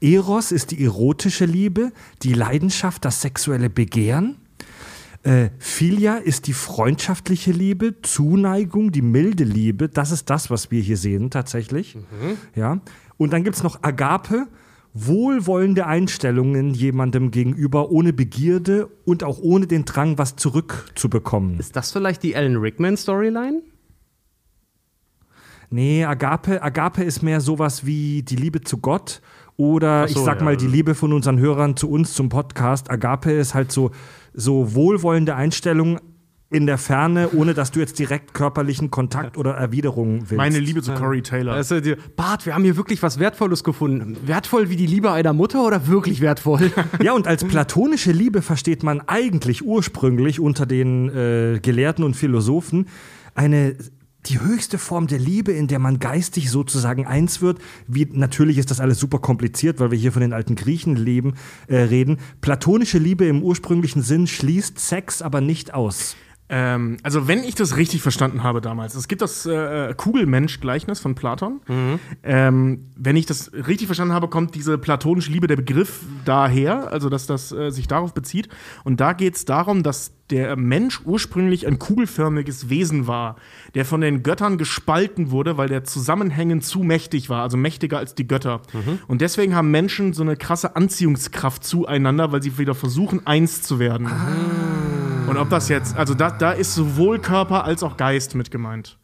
Eros 0.00 0.52
ist 0.52 0.70
die 0.70 0.84
erotische 0.84 1.44
Liebe, 1.44 1.92
die 2.22 2.34
Leidenschaft, 2.34 3.04
das 3.04 3.20
sexuelle 3.20 3.68
Begehren. 3.68 4.36
Äh, 5.24 5.50
Philia 5.58 6.18
ist 6.18 6.46
die 6.46 6.52
freundschaftliche 6.52 7.50
Liebe, 7.50 8.00
Zuneigung, 8.02 8.92
die 8.92 9.02
milde 9.02 9.42
Liebe. 9.42 9.88
Das 9.88 10.12
ist 10.12 10.30
das, 10.30 10.50
was 10.50 10.70
wir 10.70 10.80
hier 10.80 10.96
sehen 10.96 11.30
tatsächlich. 11.30 11.96
Ja. 12.54 12.80
Und 13.18 13.32
dann 13.32 13.44
gibt 13.44 13.56
es 13.56 13.62
noch 13.62 13.82
Agape, 13.82 14.46
wohlwollende 14.94 15.86
Einstellungen 15.86 16.72
jemandem 16.72 17.30
gegenüber, 17.30 17.90
ohne 17.90 18.12
Begierde 18.12 18.88
und 19.04 19.22
auch 19.22 19.38
ohne 19.40 19.66
den 19.66 19.84
Drang, 19.84 20.16
was 20.16 20.36
zurückzubekommen. 20.36 21.58
Ist 21.58 21.76
das 21.76 21.92
vielleicht 21.92 22.22
die 22.22 22.34
Alan 22.34 22.56
Rickman-Storyline? 22.56 23.62
Nee, 25.70 26.04
Agape, 26.04 26.62
Agape 26.62 27.04
ist 27.04 27.22
mehr 27.22 27.40
sowas 27.40 27.84
wie 27.84 28.22
die 28.22 28.36
Liebe 28.36 28.62
zu 28.62 28.78
Gott 28.78 29.20
oder 29.58 30.08
so, 30.08 30.18
ich 30.18 30.24
sag 30.24 30.38
ja. 30.38 30.44
mal 30.44 30.56
die 30.56 30.66
Liebe 30.66 30.94
von 30.94 31.12
unseren 31.12 31.38
Hörern 31.38 31.76
zu 31.76 31.90
uns 31.90 32.14
zum 32.14 32.30
Podcast. 32.30 32.90
Agape 32.90 33.32
ist 33.32 33.54
halt 33.54 33.70
so, 33.70 33.90
so 34.32 34.74
wohlwollende 34.74 35.34
Einstellung 35.34 36.00
in 36.50 36.66
der 36.66 36.78
Ferne, 36.78 37.30
ohne 37.32 37.52
dass 37.52 37.72
du 37.72 37.80
jetzt 37.80 37.98
direkt 37.98 38.32
körperlichen 38.32 38.90
Kontakt 38.90 39.36
oder 39.36 39.52
Erwiderung 39.52 40.20
willst. 40.22 40.36
Meine 40.36 40.58
Liebe 40.58 40.80
zu 40.80 40.94
Corey 40.94 41.20
Taylor. 41.20 41.52
Also, 41.52 41.76
Bart, 42.16 42.46
wir 42.46 42.54
haben 42.54 42.64
hier 42.64 42.76
wirklich 42.76 43.02
was 43.02 43.18
Wertvolles 43.18 43.64
gefunden. 43.64 44.16
Wertvoll 44.24 44.70
wie 44.70 44.76
die 44.76 44.86
Liebe 44.86 45.12
einer 45.12 45.34
Mutter 45.34 45.64
oder 45.66 45.86
wirklich 45.86 46.20
wertvoll? 46.20 46.72
Ja, 47.02 47.12
und 47.12 47.26
als 47.26 47.44
platonische 47.44 48.12
Liebe 48.12 48.42
versteht 48.42 48.82
man 48.82 49.00
eigentlich 49.06 49.64
ursprünglich 49.64 50.40
unter 50.40 50.66
den 50.66 51.08
äh, 51.08 51.60
Gelehrten 51.60 52.02
und 52.02 52.14
Philosophen 52.14 52.86
eine 53.34 53.76
die 54.26 54.40
höchste 54.40 54.78
Form 54.78 55.06
der 55.06 55.18
Liebe, 55.18 55.52
in 55.52 55.68
der 55.68 55.78
man 55.78 55.98
geistig 55.98 56.50
sozusagen 56.50 57.06
eins 57.06 57.40
wird. 57.40 57.58
Wie, 57.86 58.06
natürlich 58.10 58.58
ist 58.58 58.70
das 58.70 58.80
alles 58.80 58.98
super 58.98 59.18
kompliziert, 59.20 59.80
weil 59.80 59.90
wir 59.90 59.98
hier 59.98 60.12
von 60.12 60.20
den 60.20 60.32
alten 60.32 60.56
Griechen 60.56 60.96
leben, 60.96 61.34
äh, 61.68 61.76
reden. 61.76 62.18
Platonische 62.40 62.98
Liebe 62.98 63.26
im 63.26 63.42
ursprünglichen 63.42 64.02
Sinn 64.02 64.26
schließt 64.26 64.78
Sex 64.78 65.22
aber 65.22 65.40
nicht 65.40 65.72
aus. 65.72 66.16
Ähm, 66.50 66.96
also, 67.02 67.28
wenn 67.28 67.44
ich 67.44 67.54
das 67.54 67.76
richtig 67.76 68.00
verstanden 68.02 68.42
habe 68.42 68.60
damals, 68.60 68.94
es 68.94 69.08
gibt 69.08 69.22
das 69.22 69.44
äh, 69.44 69.94
Kugelmensch-Gleichnis 69.94 70.98
von 70.98 71.14
Platon. 71.14 71.60
Ähm, 72.22 72.90
wenn 72.96 73.16
ich 73.16 73.26
das 73.26 73.52
richtig 73.52 73.86
verstanden 73.86 74.14
habe, 74.14 74.28
kommt 74.28 74.54
diese 74.54 74.78
platonische 74.78 75.30
Liebe, 75.30 75.46
der 75.46 75.56
Begriff 75.56 76.00
daher, 76.24 76.90
also 76.90 77.08
dass 77.08 77.26
das 77.26 77.52
äh, 77.52 77.70
sich 77.70 77.86
darauf 77.86 78.14
bezieht. 78.14 78.48
Und 78.84 79.00
da 79.00 79.12
geht 79.12 79.36
es 79.36 79.44
darum, 79.44 79.82
dass 79.82 80.12
der 80.30 80.56
Mensch 80.56 81.00
ursprünglich 81.04 81.66
ein 81.66 81.78
kugelförmiges 81.78 82.68
Wesen 82.68 83.06
war, 83.06 83.36
der 83.74 83.84
von 83.84 84.00
den 84.00 84.22
Göttern 84.22 84.58
gespalten 84.58 85.30
wurde, 85.30 85.56
weil 85.56 85.68
der 85.68 85.84
zusammenhängend 85.84 86.64
zu 86.64 86.80
mächtig 86.80 87.30
war, 87.30 87.42
also 87.42 87.56
mächtiger 87.56 87.98
als 87.98 88.14
die 88.14 88.26
Götter. 88.26 88.60
Und 89.06 89.22
deswegen 89.22 89.54
haben 89.54 89.70
Menschen 89.70 90.12
so 90.12 90.22
eine 90.22 90.36
krasse 90.36 90.76
Anziehungskraft 90.76 91.64
zueinander, 91.64 92.30
weil 92.30 92.42
sie 92.42 92.58
wieder 92.58 92.74
versuchen, 92.74 93.26
eins 93.26 93.62
zu 93.62 93.78
werden. 93.78 94.06
Und 95.28 95.36
ob 95.36 95.50
das 95.50 95.68
jetzt, 95.68 95.96
also 95.96 96.14
da, 96.14 96.30
da 96.30 96.52
ist 96.52 96.74
sowohl 96.74 97.18
Körper 97.20 97.64
als 97.64 97.82
auch 97.82 97.96
Geist 97.96 98.34
mit 98.34 98.50
gemeint. 98.50 98.98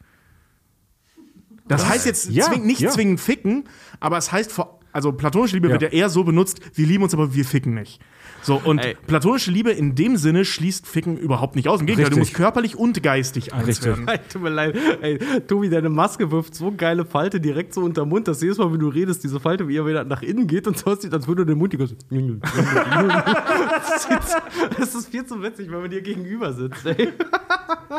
Das 1.66 1.88
heißt 1.88 2.06
jetzt 2.06 2.28
Ja, 2.30 2.46
zwing, 2.46 2.66
nicht 2.66 2.80
ja. 2.80 2.90
zwingend 2.90 3.20
ficken, 3.20 3.64
aber 4.00 4.18
es 4.18 4.32
heißt 4.32 4.52
vor 4.52 4.80
Also 4.92 5.12
platonische 5.12 5.56
Liebe 5.56 5.68
Ja. 5.68 5.72
wird 5.72 5.82
ja 5.82 5.88
eher 5.88 6.08
so 6.08 6.24
benutzt, 6.24 6.60
wir 6.74 6.86
lieben 6.86 7.02
uns, 7.04 7.14
aber 7.14 7.34
wir 7.34 7.44
ficken 7.44 7.74
nicht. 7.74 8.00
So, 8.44 8.60
und 8.62 8.78
Ey. 8.78 8.94
platonische 9.06 9.50
Liebe 9.50 9.70
in 9.70 9.94
dem 9.94 10.18
Sinne 10.18 10.44
schließt 10.44 10.86
Ficken 10.86 11.16
überhaupt 11.16 11.56
nicht 11.56 11.66
aus. 11.66 11.80
Im 11.80 11.86
Gegenteil, 11.86 12.10
du 12.10 12.16
Richtig. 12.16 12.32
musst 12.32 12.34
körperlich 12.34 12.76
und 12.76 13.02
geistig 13.02 13.54
eins 13.54 13.66
Richtig. 13.66 13.86
werden. 13.86 14.06
Ey, 14.06 14.18
Tut 14.30 14.42
mir 14.42 14.50
leid. 14.50 14.76
Ey, 15.00 15.18
Tobi, 15.48 15.70
deine 15.70 15.88
Maske 15.88 16.30
wirft 16.30 16.54
so 16.54 16.70
geile 16.76 17.06
Falte 17.06 17.40
direkt 17.40 17.72
so 17.72 17.80
unter 17.80 18.04
den 18.04 18.10
Mund, 18.10 18.28
dass 18.28 18.42
jedes 18.42 18.58
Mal, 18.58 18.70
wenn 18.70 18.80
du 18.80 18.88
redest, 18.88 19.24
diese 19.24 19.40
Falte 19.40 19.66
wie 19.66 19.74
ihr 19.76 19.86
wieder 19.86 20.04
nach 20.04 20.20
innen 20.22 20.46
geht 20.46 20.66
und 20.66 20.76
so 20.76 20.90
aussieht, 20.90 21.14
als 21.14 21.26
würde 21.26 21.46
der 21.46 21.56
Mund 21.56 21.72
die 21.72 21.78
ganze 21.78 21.96
das, 22.10 24.04
ist, 24.10 24.36
das 24.78 24.94
ist 24.94 25.08
viel 25.08 25.24
zu 25.24 25.42
witzig, 25.42 25.70
wenn 25.70 25.80
man 25.80 25.90
dir 25.90 26.02
gegenüber 26.02 26.52
sitzt. 26.52 26.84
Ey. 26.84 27.12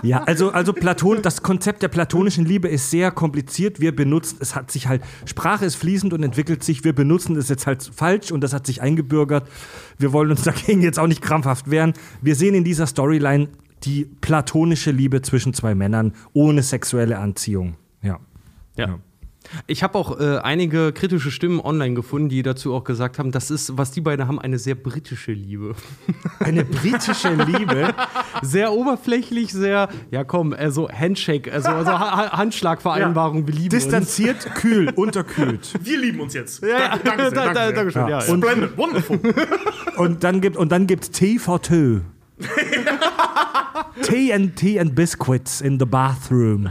Ja, 0.04 0.24
also, 0.24 0.52
also 0.52 0.74
Platon, 0.74 1.22
das 1.22 1.41
Konzept 1.41 1.82
der 1.82 1.88
platonischen 1.88 2.46
Liebe 2.46 2.68
ist 2.68 2.91
sehr 2.91 3.12
kompliziert. 3.12 3.80
Wir 3.80 3.96
benutzen, 3.96 4.38
es 4.41 4.56
hat 4.56 4.72
sich 4.72 4.88
halt, 4.88 5.02
Sprache 5.26 5.66
ist 5.66 5.76
fließend 5.76 6.14
und 6.14 6.24
entwickelt 6.24 6.64
sich. 6.64 6.84
Wir 6.84 6.93
benutzen 6.93 7.36
es 7.38 7.50
jetzt 7.50 7.66
halt 7.66 7.89
falsch 7.96 8.32
und 8.32 8.41
das 8.41 8.54
hat 8.54 8.66
sich 8.68 8.82
eingebürgert. 8.82 9.48
Wir 9.98 10.12
wollen 10.14 10.35
uns 10.36 10.44
dagegen 10.44 10.82
jetzt 10.82 11.00
auch 11.00 11.08
nicht 11.08 11.22
krampfhaft 11.22 11.70
wehren. 11.70 11.94
Wir 12.22 12.36
sehen 12.36 12.56
in 12.56 12.64
dieser 12.64 12.88
Storyline 12.88 13.50
die 13.84 14.06
platonische 14.06 14.92
Liebe 14.92 15.22
zwischen 15.22 15.54
zwei 15.54 15.76
Männern 15.76 16.14
ohne 16.34 16.64
sexuelle 16.64 17.20
Anziehung. 17.20 17.76
Ja. 18.02 18.20
Ja. 18.78 19.00
Ich 19.68 19.84
habe 19.84 19.98
auch 19.98 20.20
äh, 20.20 20.38
einige 20.39 20.91
kritische 20.91 21.32
Stimmen 21.32 21.60
online 21.60 21.93
gefunden, 21.96 22.30
die 22.30 22.41
dazu 22.43 22.74
auch 22.74 22.84
gesagt 22.84 23.20
haben, 23.20 23.32
das 23.32 23.52
ist, 23.52 23.78
was 23.78 23.91
die 23.91 24.02
beiden 24.02 24.28
haben, 24.28 24.39
eine 24.39 24.58
sehr 24.60 24.76
britische 24.76 25.32
Liebe. 25.34 25.76
Eine 26.39 26.66
britische 26.66 27.34
Liebe. 27.34 27.93
Sehr 28.41 28.72
oberflächlich, 28.74 29.52
sehr, 29.54 29.89
ja 30.12 30.24
komm, 30.24 30.54
also 30.54 30.89
Handshake, 30.89 31.52
also, 31.52 31.70
also 31.70 31.91
ha 31.91 32.00
ha 32.32 32.38
Handschlagvereinbarung, 32.38 33.48
wir 33.48 33.54
lieben 33.54 33.74
uns. 33.76 33.84
Distanziert, 33.84 34.54
kühl, 34.56 34.89
unterkühlt. 34.96 35.74
Wir 35.82 35.98
lieben 36.00 36.20
uns 36.20 36.34
jetzt. 36.34 36.62
Ja, 36.62 36.68
ja. 36.70 36.78
Danke, 36.98 37.04
danke 37.06 37.24
sehr. 37.24 37.32
Da- 37.32 37.43
Danke 37.46 37.54
da- 37.54 37.64
sehr. 37.66 37.74
Dankeschön, 37.74 38.08
ja, 38.08 38.20
ja. 38.22 38.32
Und- 38.34 38.43
Splendid, 38.43 38.78
wonderful. 38.78 39.20
Und 39.98 40.24
dann 40.24 40.41
gibt 40.41 40.58
und 40.58 40.72
dann 40.72 40.88
gibt's 40.88 41.10
Tea 41.12 41.38
for 41.39 41.62
two. 41.62 42.02
tea 44.04 44.34
and 44.34 44.56
tea 44.56 44.78
and 44.80 44.93
biscuits 44.96 45.62
in 45.62 45.80
the 45.80 45.86
bathroom. 45.86 46.70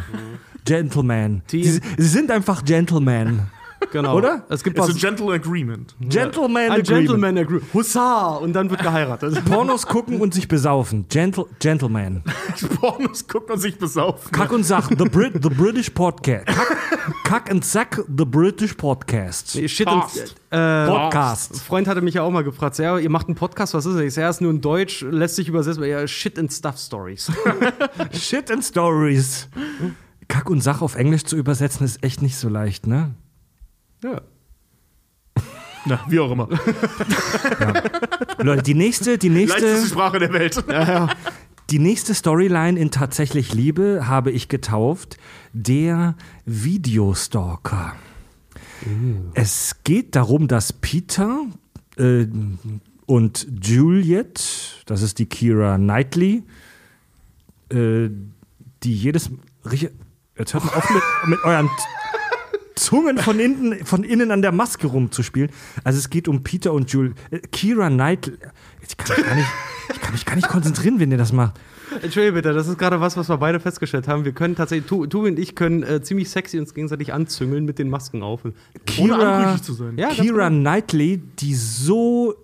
Gentlemen. 0.64 1.42
Sie, 1.46 1.62
sie 1.62 1.80
sind 1.98 2.30
einfach 2.30 2.64
Gentlemen. 2.64 3.42
Genau. 3.92 4.16
Oder? 4.16 4.44
Es 4.48 4.64
gibt 4.64 4.78
It's 4.78 4.88
a 4.88 4.92
gentle 4.92 5.32
agreement. 5.32 5.94
Gentleman 6.00 6.70
Ein 6.70 6.80
agreement. 6.80 6.86
Gentleman 6.86 7.38
Agree. 7.38 7.60
Hussar! 7.72 8.40
Und 8.40 8.52
dann 8.54 8.70
wird 8.70 8.82
geheiratet. 8.82 9.44
Pornos 9.50 9.86
gucken 9.86 10.20
und 10.20 10.34
sich 10.34 10.48
besaufen. 10.48 11.06
Gentle, 11.08 11.46
Gentleman. 11.58 12.22
Pornos 12.80 13.26
gucken 13.26 13.54
und 13.54 13.60
sich 13.60 13.78
besaufen. 13.78 14.32
Kack 14.32 14.52
und 14.52 14.64
Sach, 14.64 14.88
the, 14.88 15.04
Brit, 15.04 15.34
the 15.42 15.48
British 15.48 15.90
Podcast. 15.90 16.46
Kack, 16.46 16.78
Kack 17.24 17.50
and 17.50 17.64
Sack, 17.64 18.02
the 18.08 18.24
British 18.24 18.74
Podcast. 18.74 19.52
Shit 19.68 19.86
und, 19.86 20.02
äh, 20.50 20.86
Podcast. 20.86 21.54
Ein 21.54 21.60
Freund 21.60 21.88
hatte 21.88 22.00
mich 22.00 22.14
ja 22.14 22.22
auch 22.22 22.30
mal 22.30 22.44
gefragt, 22.44 22.78
ja, 22.78 22.98
ihr 22.98 23.10
macht 23.10 23.26
einen 23.26 23.36
Podcast, 23.36 23.74
was 23.74 23.86
ist 23.86 23.96
das? 23.96 24.02
Ich 24.02 24.14
sag, 24.14 24.22
ja, 24.22 24.30
ist 24.30 24.40
nur 24.40 24.50
in 24.50 24.60
Deutsch, 24.60 25.02
lässt 25.02 25.36
sich 25.36 25.48
übersetzen, 25.48 25.84
ja, 25.84 26.06
Shit 26.06 26.38
and 26.38 26.52
Stuff 26.52 26.78
Stories. 26.78 27.30
Shit 28.12 28.50
and 28.50 28.64
Stories. 28.64 29.48
Kack 30.28 30.50
und 30.50 30.60
Sach 30.60 30.82
auf 30.82 30.94
Englisch 30.94 31.24
zu 31.24 31.36
übersetzen 31.36 31.84
ist 31.84 32.02
echt 32.02 32.22
nicht 32.22 32.36
so 32.36 32.48
leicht, 32.48 32.86
ne? 32.86 33.14
ja. 34.02 34.20
Na, 35.86 36.00
wie 36.08 36.18
auch 36.18 36.30
immer. 36.30 36.48
Leute, 38.38 38.62
die 38.62 38.74
nächste, 38.74 39.18
die 39.18 39.28
nächste. 39.28 39.60
Leichteste 39.60 39.88
Sprache 39.88 40.18
der 40.18 40.32
Welt. 40.32 40.64
Die 41.70 41.78
nächste 41.78 42.14
Storyline 42.14 42.78
in 42.78 42.90
Tatsächlich 42.90 43.52
Liebe 43.52 44.06
habe 44.06 44.30
ich 44.30 44.48
getauft, 44.48 45.18
der 45.52 46.14
Videostalker. 46.44 47.94
Es 49.34 49.76
geht 49.84 50.14
darum, 50.14 50.46
dass 50.46 50.72
Peter 50.72 51.40
äh, 51.96 52.26
und 53.06 53.46
Juliet, 53.62 54.82
das 54.86 55.02
ist 55.02 55.18
die 55.18 55.26
Kira 55.26 55.76
Knightley, 55.76 56.42
äh, 57.70 58.10
die 58.82 58.94
jedes. 58.94 59.30
Jetzt 60.38 60.54
hört 60.54 60.64
mal 60.64 60.74
auf 60.74 60.90
mit, 60.90 61.02
mit 61.26 61.44
euren 61.44 61.70
Zungen 62.74 63.18
von 63.18 63.38
innen, 63.38 63.84
von 63.86 64.02
innen 64.02 64.30
an 64.32 64.42
der 64.42 64.50
Maske 64.52 64.86
rumzuspielen. 64.88 65.50
Also 65.84 65.98
es 65.98 66.10
geht 66.10 66.26
um 66.26 66.42
Peter 66.42 66.72
und 66.72 66.90
Juliet. 66.90 67.14
Äh, 67.30 67.38
Kira 67.38 67.88
Knightley. 67.88 68.36
Ich 68.86 68.96
kann, 68.96 69.16
mich 69.16 69.26
gar 69.26 69.34
nicht, 69.36 69.48
ich 69.92 70.00
kann 70.00 70.12
mich 70.12 70.24
gar 70.26 70.34
nicht 70.36 70.48
konzentrieren, 70.48 70.98
wenn 70.98 71.10
ihr 71.12 71.18
das 71.18 71.32
macht. 71.32 71.54
Entschuldige 72.02 72.32
bitte, 72.32 72.52
das 72.52 72.66
ist 72.66 72.76
gerade 72.78 73.00
was, 73.00 73.16
was 73.16 73.28
wir 73.28 73.36
beide 73.36 73.60
festgestellt 73.60 74.08
haben. 74.08 74.24
Wir 74.24 74.32
können 74.32 74.56
tatsächlich, 74.56 74.88
Tu- 74.88 75.06
Tuvi 75.06 75.30
und 75.30 75.38
ich 75.38 75.54
können 75.54 75.84
äh, 75.84 76.02
ziemlich 76.02 76.28
sexy 76.30 76.58
uns 76.58 76.74
gegenseitig 76.74 77.12
anzüngeln 77.12 77.64
mit 77.64 77.78
den 77.78 77.88
Masken 77.88 78.22
auf. 78.24 78.44
Ohne 78.44 78.54
Kira, 78.86 79.36
anrüchig 79.38 79.62
zu 79.62 79.72
sein. 79.74 79.96
Ja, 79.96 80.08
Kira 80.08 80.48
genau. 80.48 80.60
Knightley, 80.62 81.18
die 81.38 81.54
so 81.54 82.34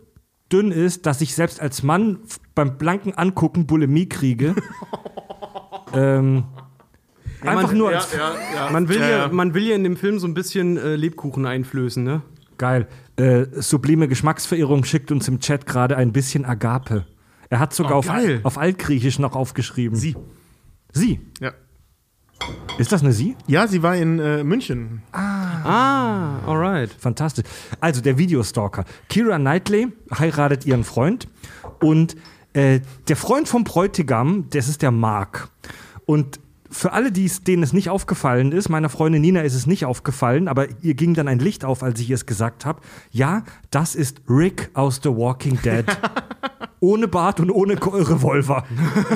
dünn 0.53 0.70
ist, 0.70 1.07
dass 1.07 1.20
ich 1.20 1.34
selbst 1.34 1.61
als 1.61 1.82
Mann 1.82 2.20
beim 2.55 2.78
blanken 2.78 3.14
Angucken 3.14 3.66
Bulimie 3.66 4.09
kriege. 4.09 4.55
ähm, 5.93 6.45
einfach 7.43 7.72
nur 7.72 7.91
als 7.91 8.12
ja, 8.12 8.32
ja. 8.55 8.70
Man 8.70 8.88
will, 8.88 8.99
Ja, 9.01 9.09
ja, 9.09 9.18
ja. 9.18 9.28
man 9.28 9.55
will 9.55 9.64
ja 9.68 9.74
in 9.76 9.84
dem 9.84 9.97
Film 9.97 10.18
so 10.18 10.26
ein 10.26 10.34
bisschen 10.34 10.76
äh, 10.76 10.97
Lebkuchen 10.97 11.47
einflößen, 11.47 12.03
ne? 12.03 12.22
geil. 12.59 12.88
Äh, 13.16 13.47
sublime 13.53 14.07
Geschmacksverirrung 14.07 14.84
schickt 14.84 15.11
uns 15.11 15.26
im 15.28 15.41
Chat 15.41 15.64
gerade 15.66 15.97
ein 15.97 16.12
bisschen 16.12 16.45
Agape. 16.45 17.07
Er 17.49 17.59
hat 17.59 17.72
sogar 17.74 17.95
Oh, 17.95 17.99
auf, 18.01 18.09
auf 18.43 18.59
Altgriechisch 18.59 19.18
noch 19.18 19.34
aufgeschrieben. 19.34 19.97
Sie. 19.97 20.14
Sie. 20.93 21.20
Ja. 21.41 21.53
Ist 22.78 22.93
das 22.93 23.03
eine 23.03 23.12
Sie? 23.12 23.36
ja, 23.47 23.66
sie 23.66 23.82
war 23.82 23.97
in 23.97 24.18
äh, 24.18 24.45
München. 24.45 25.03
Ah, 25.12 26.38
alright. 26.47 26.91
Fantastisch. 26.99 27.45
Also 27.80 28.01
der 28.01 28.18
Videostalker. 28.18 28.84
Kira 29.09 29.38
Knightley 29.38 29.88
heiratet 30.18 30.64
ihren 30.66 30.84
Freund 30.84 31.28
und 31.80 32.16
äh, 32.53 32.80
der 33.09 33.16
Freund 33.16 33.49
vom 33.49 33.64
Bräutigam, 33.64 34.47
das 34.51 34.68
ist 34.68 34.82
der 34.82 34.91
Mark. 34.91 35.49
Und 36.07 36.41
für 36.71 36.93
alle, 36.93 37.11
die's, 37.12 37.43
denen 37.43 37.62
es 37.62 37.73
nicht 37.73 37.91
aufgefallen 37.91 38.53
ist, 38.53 38.68
meiner 38.68 38.89
Freundin 38.89 39.21
Nina 39.23 39.41
ist 39.43 39.55
es 39.55 39.66
nicht 39.66 39.85
aufgefallen, 39.87 40.47
aber 40.49 40.66
ihr 40.83 40.95
ging 40.95 41.14
dann 41.14 41.27
ein 41.29 41.39
Licht 41.41 41.64
auf, 41.64 41.83
als 41.83 41.99
ich 42.01 42.11
es 42.11 42.27
gesagt 42.27 42.64
habe. 42.64 42.81
Ja, 43.11 43.43
das 43.71 43.95
ist 43.95 44.23
Rick 44.29 44.71
aus 44.75 45.01
The 45.03 45.11
Walking 45.11 45.61
Dead. 45.62 45.85
ohne 46.81 47.09
Bart 47.09 47.41
und 47.41 47.51
ohne 47.51 47.77
Ko- 47.77 47.91
Revolver. 47.91 48.64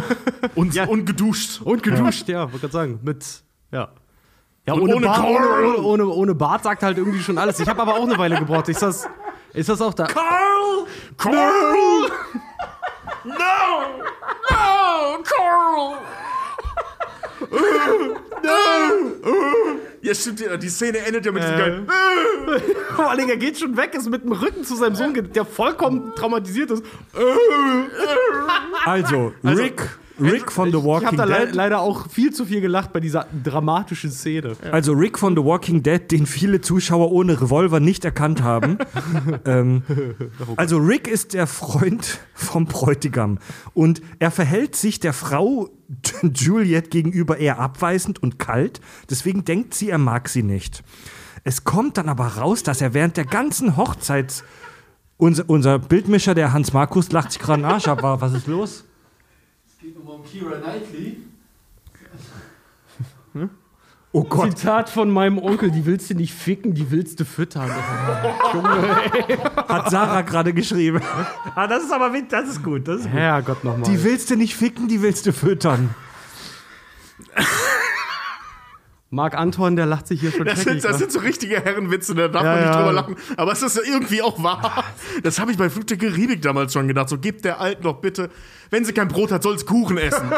Und, 0.54 0.76
und 0.88 1.06
geduscht. 1.06 1.62
Und 1.62 1.82
geduscht, 1.82 2.28
ja, 2.28 2.42
wollte 2.42 2.58
gerade 2.60 2.72
sagen. 2.72 3.00
Mit, 3.02 3.24
ja. 3.72 3.88
Ja, 4.66 4.74
Und 4.74 4.82
ohne, 4.82 4.96
ohne 4.96 5.06
Bart, 5.06 5.24
ohne, 5.24 5.78
ohne, 5.78 6.06
ohne 6.06 6.34
Bart 6.34 6.62
sagt 6.64 6.82
halt 6.82 6.98
irgendwie 6.98 7.20
schon 7.20 7.38
alles. 7.38 7.58
Ich 7.60 7.68
habe 7.68 7.80
aber 7.82 7.94
auch 7.94 8.02
eine 8.02 8.16
Weile 8.18 8.38
gebraucht. 8.38 8.68
Ist 8.68 8.82
das, 8.82 9.08
ist 9.54 9.68
das 9.70 9.80
auch 9.80 9.94
da? 9.94 10.04
Carl! 10.06 10.86
Carl! 11.16 12.10
No! 13.24 13.34
No, 14.50 15.22
Carl! 15.22 15.96
No! 17.50 18.50
Ja, 20.02 20.14
stimmt, 20.14 20.44
die 20.62 20.68
Szene 20.68 20.98
endet 20.98 21.24
ja 21.24 21.32
mit 21.32 21.42
diesem 21.42 21.56
geilen. 21.56 21.88
Vor 22.94 23.10
allem, 23.10 23.28
er 23.28 23.38
geht 23.38 23.58
schon 23.58 23.76
weg, 23.76 23.94
ist 23.94 24.10
mit 24.10 24.22
dem 24.22 24.32
Rücken 24.32 24.62
zu 24.62 24.76
seinem 24.76 24.94
Sohn, 24.96 25.14
der 25.14 25.44
vollkommen 25.46 26.12
traumatisiert 26.14 26.70
ist. 26.70 26.84
Also, 28.84 29.32
Rick, 29.42 29.80
Rick 30.20 30.52
von 30.52 30.70
The 30.70 30.76
Ich 30.78 30.84
habe 30.84 30.88
Walking 30.88 31.18
da 31.18 31.24
le 31.24 31.46
Dead. 31.46 31.54
leider 31.54 31.80
auch 31.80 32.08
viel 32.08 32.32
zu 32.32 32.44
viel 32.44 32.60
gelacht 32.60 32.92
bei 32.92 33.00
dieser 33.00 33.26
dramatischen 33.42 34.10
Szene. 34.10 34.56
Also 34.70 34.92
Rick 34.92 35.18
von 35.18 35.34
The 35.34 35.44
Walking 35.44 35.82
Dead, 35.82 36.00
den 36.10 36.26
viele 36.26 36.60
Zuschauer 36.60 37.10
ohne 37.10 37.40
Revolver 37.40 37.80
nicht 37.80 38.04
erkannt 38.04 38.42
haben. 38.42 38.78
ähm, 39.44 39.82
also 40.56 40.78
Rick 40.78 41.08
ist 41.08 41.34
der 41.34 41.46
Freund 41.46 42.20
vom 42.34 42.66
Bräutigam 42.66 43.38
und 43.74 44.02
er 44.18 44.30
verhält 44.30 44.76
sich 44.76 45.00
der 45.00 45.12
Frau 45.12 45.70
Juliet 46.22 46.90
gegenüber 46.90 47.38
eher 47.38 47.58
abweisend 47.58 48.22
und 48.22 48.38
kalt. 48.38 48.80
Deswegen 49.10 49.44
denkt 49.44 49.74
sie, 49.74 49.90
er 49.90 49.98
mag 49.98 50.28
sie 50.28 50.42
nicht. 50.42 50.82
Es 51.42 51.64
kommt 51.64 51.98
dann 51.98 52.08
aber 52.08 52.26
raus, 52.38 52.62
dass 52.62 52.80
er 52.80 52.94
während 52.94 53.16
der 53.16 53.26
ganzen 53.26 53.76
Hochzeit 53.76 54.44
unser, 55.16 55.48
unser 55.48 55.78
Bildmischer, 55.78 56.34
der 56.34 56.52
Hans 56.52 56.72
Markus, 56.72 57.12
lacht 57.12 57.32
sich 57.32 57.40
gerade 57.40 57.62
den 57.62 57.70
Arsch 57.70 57.86
ab. 57.86 58.00
Was 58.02 58.32
ist 58.32 58.46
los? 58.46 58.84
Oh 64.16 64.22
Gott. 64.22 64.56
Zitat 64.56 64.88
von 64.90 65.10
meinem 65.10 65.38
Onkel, 65.38 65.72
die 65.72 65.84
willst 65.86 66.08
du 66.08 66.14
nicht 66.14 66.32
ficken, 66.32 66.72
die 66.72 66.92
willst 66.92 67.18
du 67.18 67.24
füttern. 67.24 67.68
Hat 69.68 69.90
Sarah 69.90 70.22
gerade 70.22 70.54
geschrieben. 70.54 71.00
ah, 71.56 71.66
das 71.66 71.82
ist 71.82 71.92
aber 71.92 72.12
das 72.22 72.48
ist 72.48 72.62
gut. 72.62 72.86
Das 72.86 73.00
ist 73.00 73.06
gut. 73.06 73.12
Herrgott 73.12 73.64
nochmal. 73.64 73.90
Die 73.90 74.04
willst 74.04 74.30
du 74.30 74.36
nicht 74.36 74.54
ficken, 74.54 74.86
die 74.86 75.02
willst 75.02 75.26
du 75.26 75.32
füttern. 75.32 75.92
Marc 79.14 79.34
Anton, 79.36 79.76
der 79.76 79.86
lacht 79.86 80.06
sich 80.06 80.20
hier 80.20 80.32
schon 80.32 80.44
Das 80.44 80.62
sind, 80.62 80.84
das 80.84 80.98
sind 80.98 81.12
so 81.12 81.20
richtige 81.20 81.56
Herrenwitze, 81.62 82.14
da 82.14 82.28
darf 82.28 82.42
Ja, 82.42 82.50
man 82.50 82.58
nicht 82.60 82.66
ja. 82.66 82.76
drüber 82.78 82.92
lachen. 82.92 83.16
Aber 83.36 83.52
es 83.52 83.62
ist 83.62 83.78
irgendwie 83.78 84.22
auch 84.22 84.42
wahr. 84.42 84.84
Das 85.22 85.38
habe 85.38 85.52
ich 85.52 85.56
bei 85.58 85.70
Flug 85.70 85.86
der 85.86 85.96
Karibik 85.96 86.42
damals 86.42 86.72
schon 86.72 86.88
gedacht. 86.88 87.08
So, 87.08 87.18
gebt 87.18 87.44
der 87.44 87.60
Alten 87.60 87.82
doch 87.84 87.96
bitte, 88.00 88.30
wenn 88.70 88.84
sie 88.84 88.92
kein 88.92 89.08
Brot 89.08 89.30
hat, 89.32 89.42
soll 89.42 89.54
es 89.54 89.64
Kuchen 89.66 89.98
essen. 89.98 90.30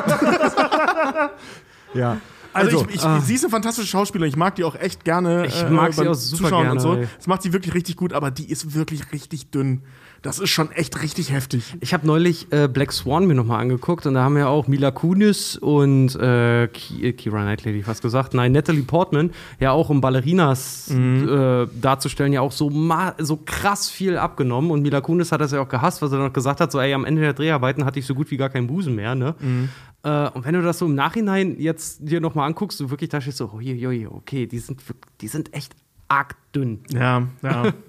Ja. 1.95 2.19
Also, 2.53 2.79
Also, 2.81 2.87
ich, 2.89 2.95
ich, 2.97 3.25
sie 3.25 3.35
ist 3.35 3.45
eine 3.45 3.51
fantastische 3.51 3.87
Schauspielerin. 3.87 4.31
Ich 4.31 4.37
mag 4.37 4.55
die 4.55 4.65
auch 4.65 4.77
echt 4.77 5.05
gerne. 5.05 5.45
äh, 5.45 5.47
Ich 5.49 5.69
mag 5.69 5.93
sie 5.93 6.01
beim 6.03 6.09
auch 6.13 6.15
super 6.15 6.45
Zuschauen 6.45 6.63
gerne, 6.63 6.73
und 6.73 6.81
so. 6.81 6.97
Das 7.19 7.27
macht 7.27 7.43
sie 7.43 7.53
wirklich 7.53 7.75
richtig 7.75 7.97
gut, 7.97 8.13
aber 8.15 8.31
die 8.31 8.51
ist 8.51 8.75
wirklich 8.75 9.13
richtig 9.13 9.51
dünn. 9.51 9.83
Das 10.27 10.41
ist 10.41 10.51
schon 10.51 10.73
echt 10.73 11.03
richtig 11.03 11.31
heftig. 11.31 11.77
Ich 11.81 11.95
habe 11.95 12.07
neulich 12.07 12.51
äh, 12.51 12.67
Black 12.69 12.93
Swan 12.93 13.27
mir 13.27 13.35
nochmal 13.35 13.61
angeguckt 13.61 14.07
und 14.07 14.15
da 14.15 14.25
haben 14.25 14.37
ja 14.37 14.49
auch 14.49 14.67
Mila 14.67 14.91
Kunis 14.91 15.57
und 15.57 16.17
äh, 16.17 16.67
Ki 16.69 17.09
äh, 17.09 17.13
Knightley, 17.13 17.71
hätte 17.71 17.79
ich 17.79 17.85
fast 17.85 18.03
gesagt, 18.03 18.35
nein, 18.35 18.51
Natalie 18.51 18.83
Portman, 18.83 19.31
ja 19.61 19.71
auch 19.71 19.89
um 19.89 20.01
Ballerinas 20.01 20.91
äh, 20.91 21.69
darzustellen, 21.81 22.33
ja 22.33 22.41
auch 22.41 22.53
so, 22.53 22.71
so 23.19 23.37
krass 23.45 23.89
viel 23.89 24.19
abgenommen 24.19 24.71
und 24.73 24.83
Mila 24.83 25.01
Kunis 25.01 25.31
hat 25.31 25.41
das 25.41 25.53
ja 25.53 25.61
auch 25.61 25.69
gehasst, 25.69 26.03
was 26.03 26.11
er 26.11 26.19
noch 26.19 26.33
gesagt 26.33 26.61
hat, 26.61 26.73
so 26.73 26.81
ey, 26.81 26.93
am 26.93 27.05
Ende 27.05 27.23
der 27.23 27.33
Dreharbeiten 27.33 27.85
hatte 27.85 28.01
ich 28.01 28.07
so 28.07 28.15
gut 28.15 28.31
wie 28.31 28.37
gar 28.37 28.49
keinen 28.49 28.67
Busen 28.67 28.97
mehr, 28.97 29.15
ne? 29.15 29.37
Äh, 30.03 30.31
und 30.31 30.45
wenn 30.45 30.55
du 30.55 30.63
das 30.63 30.79
so 30.79 30.87
im 30.87 30.95
Nachhinein 30.95 31.57
jetzt 31.59 32.01
dir 32.01 32.21
nochmal 32.21 32.47
anguckst, 32.47 32.81
du 32.81 32.91
wirklich 32.91 33.11
da 33.11 33.21
stehst 33.21 33.39
so, 33.39 33.53
okay, 33.53 34.47
die 34.47 34.59
sind, 34.59 34.83
die 35.21 35.29
sind 35.29 35.55
echt 35.55 35.75
arg 36.09 36.37
dünn. 36.55 36.81
Ja, 36.91 37.29
ja. 37.43 37.73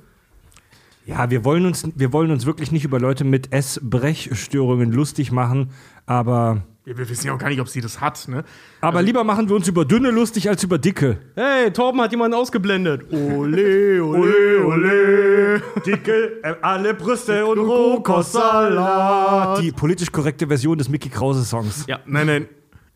Ja, 1.07 1.29
wir 1.29 1.45
wollen 1.45 1.65
uns, 1.65 1.87
wir 1.95 2.11
wollen 2.11 2.31
uns 2.31 2.45
wirklich 2.45 2.73
nicht 2.73 2.83
über 2.83 2.99
Leute 2.99 3.23
mit 3.23 3.53
Essbrechstörungen 3.53 4.91
lustig 4.91 5.31
machen, 5.31 5.71
aber, 6.05 6.63
wir, 6.83 6.97
wir 6.97 7.07
wissen 7.07 7.27
ja 7.27 7.33
auch 7.33 7.37
gar 7.37 7.47
nicht, 7.47 7.61
ob 7.61 7.69
sie 7.69 7.79
das 7.79 8.01
hat, 8.01 8.27
ne? 8.27 8.43
aber 8.81 9.01
lieber 9.01 9.23
machen 9.23 9.47
wir 9.47 9.55
uns 9.55 9.69
über 9.69 9.85
dünne 9.85 10.11
lustig 10.11 10.49
als 10.49 10.65
über 10.65 10.77
dicke. 10.77 11.17
Hey, 11.35 11.71
Torben 11.71 12.01
hat 12.01 12.11
jemanden 12.11 12.35
ausgeblendet. 12.35 13.09
Ole, 13.09 14.03
ole, 14.03 14.65
ole, 14.65 15.61
dicke, 15.85 16.43
äh, 16.43 16.55
alle 16.61 16.93
Brüste 16.93 17.45
und 17.45 17.59
Rohkostsalat. 17.59 19.61
Die 19.61 19.71
politisch 19.71 20.11
korrekte 20.11 20.45
Version 20.45 20.77
des 20.77 20.89
Mickey 20.89 21.07
Krause 21.07 21.45
Songs. 21.45 21.85
Ja. 21.87 22.01
Nein, 22.05 22.27
nein. 22.27 22.49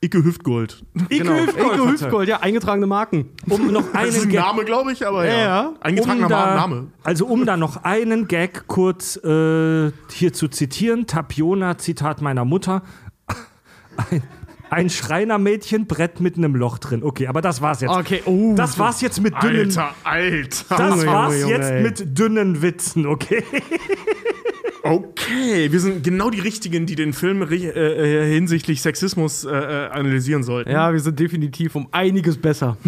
Icke 0.04 0.24
Hüftgold. 0.24 0.84
Genau. 1.10 1.34
Hüftgold, 1.34 1.76
Icke. 1.76 1.92
Hüftgold, 1.92 2.28
ja, 2.28 2.40
eingetragene 2.40 2.88
Marken. 2.88 3.30
Um 3.48 3.72
noch 3.72 3.84
Das 3.94 4.10
ist 4.10 4.16
einen 4.16 4.24
ein 4.24 4.30
Gag 4.32 4.42
Name, 4.42 4.66
glaube 4.66 4.92
ich, 4.94 5.06
aber 5.06 5.26
ja. 5.26 5.38
ja. 5.38 5.74
Eingetragener 5.80 6.26
um 6.26 6.30
da, 6.30 6.56
Name. 6.56 6.88
Also 7.04 7.28
um 7.28 7.46
da 7.46 7.56
noch 7.56 7.84
einen 7.84 8.28
Gag 8.28 8.66
kurz 8.66 9.18
äh, 9.18 9.92
hier 10.12 10.34
zu 10.34 10.48
zitieren, 10.48 11.06
Tapiona, 11.06 11.78
Zitat 11.78 12.20
meiner 12.20 12.46
Mutter, 12.46 12.82
ein, 14.10 14.24
ein 14.72 14.90
Schreinermädchen, 14.90 15.86
Brett 15.86 16.20
mit 16.20 16.36
einem 16.36 16.56
Loch 16.56 16.80
drin. 16.80 17.04
Okay, 17.04 17.28
aber 17.28 17.42
das 17.44 17.62
war's 17.62 17.82
jetzt. 17.82 17.92
Okay, 17.92 18.24
oh. 18.26 18.56
Das 18.56 18.80
war's 18.80 19.02
jetzt 19.02 19.22
mit 19.22 19.36
dünnen, 19.44 19.68
Alter, 19.68 19.94
Alter. 20.04 20.76
das 20.78 21.06
war's 21.06 21.42
Junge, 21.42 21.54
jetzt 21.54 21.74
mit 21.84 22.18
dünnen 22.18 22.64
Witzen, 22.64 23.06
okay? 23.06 23.44
Okay, 24.84 25.72
wir 25.72 25.80
sind 25.80 26.04
genau 26.04 26.30
die 26.30 26.40
Richtigen, 26.40 26.86
die 26.86 26.96
den 26.96 27.14
Film 27.14 27.44
äh, 27.44 27.56
äh, 27.56 28.34
hinsichtlich 28.34 28.82
Sexismus 28.82 29.44
äh, 29.44 29.50
äh, 29.50 29.88
analysieren 29.90 30.44
sollten. 30.44 30.72
Ja, 30.72 30.92
wir 30.92 31.00
sind 31.00 31.20
definitiv 31.20 31.76
um 31.76 31.88
einiges 31.92 32.38
besser. 32.38 32.78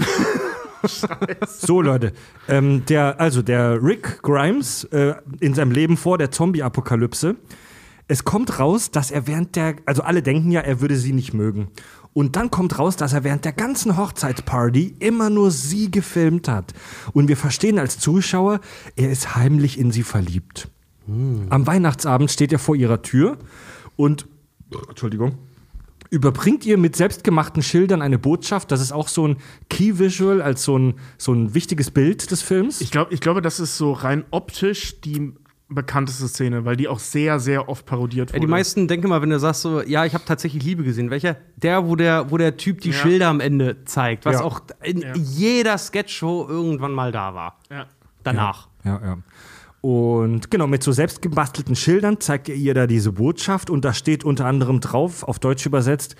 So, 1.47 1.81
Leute. 1.81 2.11
Ähm, 2.49 2.83
der, 2.89 3.17
also 3.17 3.41
der 3.41 3.81
Rick 3.81 4.21
Grimes 4.21 4.83
äh, 4.85 5.13
in 5.39 5.53
seinem 5.53 5.71
Leben 5.71 5.95
vor 5.95 6.17
der 6.17 6.29
Zombie-Apokalypse. 6.29 7.37
Es 8.09 8.25
kommt 8.25 8.59
raus, 8.59 8.91
dass 8.91 9.09
er 9.09 9.25
während 9.25 9.55
der, 9.55 9.77
also 9.85 10.01
alle 10.01 10.21
denken 10.21 10.51
ja, 10.51 10.59
er 10.59 10.81
würde 10.81 10.97
sie 10.97 11.13
nicht 11.13 11.33
mögen. 11.33 11.69
Und 12.11 12.35
dann 12.35 12.51
kommt 12.51 12.77
raus, 12.79 12.97
dass 12.97 13.13
er 13.13 13.23
während 13.23 13.45
der 13.45 13.53
ganzen 13.53 13.95
Hochzeitsparty 13.95 14.95
immer 14.99 15.29
nur 15.29 15.51
sie 15.51 15.89
gefilmt 15.89 16.49
hat. 16.49 16.73
Und 17.13 17.29
wir 17.29 17.37
verstehen 17.37 17.79
als 17.79 17.97
Zuschauer, 17.97 18.59
er 18.97 19.09
ist 19.09 19.35
heimlich 19.35 19.79
in 19.79 19.91
sie 19.91 20.03
verliebt. 20.03 20.67
Am 21.07 21.67
Weihnachtsabend 21.67 22.31
steht 22.31 22.51
er 22.53 22.59
vor 22.59 22.75
ihrer 22.75 23.01
Tür 23.01 23.37
und, 23.95 24.25
Entschuldigung, 24.89 25.37
überbringt 26.09 26.65
ihr 26.65 26.77
mit 26.77 26.95
selbstgemachten 26.95 27.61
Schildern 27.63 28.01
eine 28.01 28.19
Botschaft. 28.19 28.71
Das 28.71 28.79
ist 28.81 28.91
auch 28.91 29.07
so 29.07 29.27
ein 29.27 29.37
Key 29.69 29.97
Visual 29.99 30.41
als 30.41 30.63
so 30.63 30.77
ein, 30.77 30.93
so 31.17 31.33
ein 31.33 31.53
wichtiges 31.55 31.91
Bild 31.91 32.29
des 32.31 32.41
Films. 32.41 32.81
Ich, 32.81 32.91
glaub, 32.91 33.11
ich 33.11 33.19
glaube, 33.19 33.41
das 33.41 33.59
ist 33.59 33.77
so 33.77 33.91
rein 33.93 34.23
optisch 34.31 35.01
die 35.01 35.33
bekannteste 35.69 36.27
Szene, 36.27 36.65
weil 36.65 36.75
die 36.75 36.87
auch 36.87 36.99
sehr, 36.99 37.39
sehr 37.39 37.67
oft 37.67 37.85
parodiert 37.87 38.29
wurde. 38.29 38.37
Ja, 38.37 38.41
die 38.41 38.47
meisten 38.51 38.87
denken 38.87 39.09
mal, 39.09 39.21
wenn 39.23 39.31
du 39.31 39.39
sagst 39.39 39.63
so, 39.63 39.81
ja, 39.81 40.05
ich 40.05 40.13
habe 40.13 40.23
tatsächlich 40.23 40.63
Liebe 40.63 40.83
gesehen. 40.83 41.09
Welcher? 41.09 41.35
Der, 41.57 41.87
wo 41.87 41.95
der, 41.95 42.29
wo 42.29 42.37
der 42.37 42.57
Typ 42.57 42.81
die 42.81 42.89
Ja. 42.91 42.95
Schilder 42.95 43.27
am 43.29 43.39
Ende 43.39 43.83
zeigt, 43.85 44.25
was 44.25 44.35
Ja. 44.35 44.43
auch 44.43 44.61
in 44.83 45.01
Ja. 45.01 45.15
jeder 45.15 45.77
Sketchshow 45.79 46.45
irgendwann 46.47 46.91
mal 46.91 47.11
da 47.11 47.33
war. 47.33 47.57
Ja. 47.71 47.87
Danach. 48.23 48.67
Ja, 48.83 49.01
ja. 49.03 49.17
Und 49.83 50.49
genau, 50.49 50.65
mit 50.65 50.81
so 50.81 50.93
selbstgebastelten 50.93 51.75
Schildern 51.75 52.21
zeigt 52.21 52.47
er 52.47 52.55
ihr 52.55 52.73
da 52.73 52.87
diese 52.87 53.11
Botschaft 53.11 53.69
und 53.69 53.83
da 53.83 53.93
steht 53.93 54.23
unter 54.23 54.45
anderem 54.45 54.79
drauf, 54.79 55.23
auf 55.23 55.39
Deutsch 55.39 55.65
übersetzt, 55.65 56.15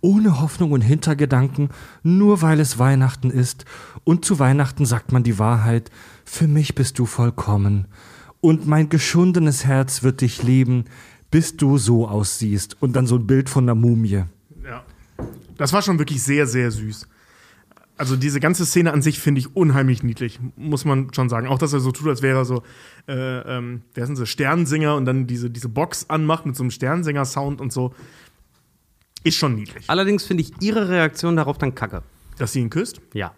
ohne 0.00 0.40
Hoffnung 0.40 0.70
und 0.70 0.82
Hintergedanken, 0.82 1.70
nur 2.04 2.40
weil 2.40 2.60
es 2.60 2.78
Weihnachten 2.78 3.32
ist. 3.32 3.64
Und 4.04 4.24
zu 4.24 4.38
Weihnachten 4.38 4.86
sagt 4.86 5.10
man 5.10 5.24
die 5.24 5.40
Wahrheit, 5.40 5.90
für 6.24 6.46
mich 6.46 6.76
bist 6.76 7.00
du 7.00 7.04
vollkommen. 7.04 7.88
Und 8.40 8.68
mein 8.68 8.88
geschundenes 8.90 9.64
Herz 9.64 10.04
wird 10.04 10.20
dich 10.20 10.44
lieben, 10.44 10.84
bis 11.32 11.56
du 11.56 11.78
so 11.78 12.06
aussiehst. 12.06 12.76
Und 12.78 12.94
dann 12.94 13.08
so 13.08 13.16
ein 13.16 13.26
Bild 13.26 13.48
von 13.48 13.64
einer 13.64 13.74
Mumie. 13.74 14.22
Ja. 14.62 14.84
Das 15.58 15.72
war 15.72 15.82
schon 15.82 15.98
wirklich 15.98 16.22
sehr, 16.22 16.46
sehr 16.46 16.70
süß. 16.70 17.08
Also 18.00 18.16
diese 18.16 18.40
ganze 18.40 18.64
Szene 18.64 18.94
an 18.94 19.02
sich 19.02 19.20
finde 19.20 19.40
ich 19.40 19.54
unheimlich 19.54 20.02
niedlich, 20.02 20.40
muss 20.56 20.86
man 20.86 21.12
schon 21.12 21.28
sagen. 21.28 21.46
Auch, 21.46 21.58
dass 21.58 21.74
er 21.74 21.80
so 21.80 21.92
tut, 21.92 22.08
als 22.08 22.22
wäre 22.22 22.38
er 22.38 22.44
so, 22.46 22.62
äh, 23.06 23.12
ähm, 23.58 23.82
wer 23.92 24.06
sind 24.06 24.16
sie, 24.16 24.26
Sternsinger 24.26 24.96
und 24.96 25.04
dann 25.04 25.26
diese, 25.26 25.50
diese 25.50 25.68
Box 25.68 26.08
anmacht 26.08 26.46
mit 26.46 26.56
so 26.56 26.62
einem 26.62 26.70
Sternsinger-Sound 26.70 27.60
und 27.60 27.74
so. 27.74 27.92
Ist 29.22 29.36
schon 29.36 29.54
niedlich. 29.54 29.84
Allerdings 29.88 30.24
finde 30.24 30.44
ich 30.44 30.52
ihre 30.62 30.88
Reaktion 30.88 31.36
darauf 31.36 31.58
dann 31.58 31.74
kacke. 31.74 32.02
Dass 32.38 32.54
sie 32.54 32.60
ihn 32.60 32.70
küsst? 32.70 33.02
Ja. 33.12 33.34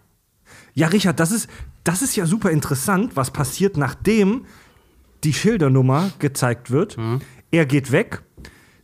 Ja, 0.73 0.87
Richard, 0.87 1.19
das 1.19 1.33
ist, 1.33 1.49
das 1.83 2.01
ist 2.01 2.15
ja 2.15 2.25
super 2.25 2.49
interessant, 2.49 3.17
was 3.17 3.31
passiert, 3.31 3.75
nachdem 3.75 4.45
die 5.25 5.33
Schildernummer 5.33 6.11
gezeigt 6.19 6.71
wird. 6.71 6.95
Er 7.51 7.65
geht 7.65 7.91
weg, 7.91 8.21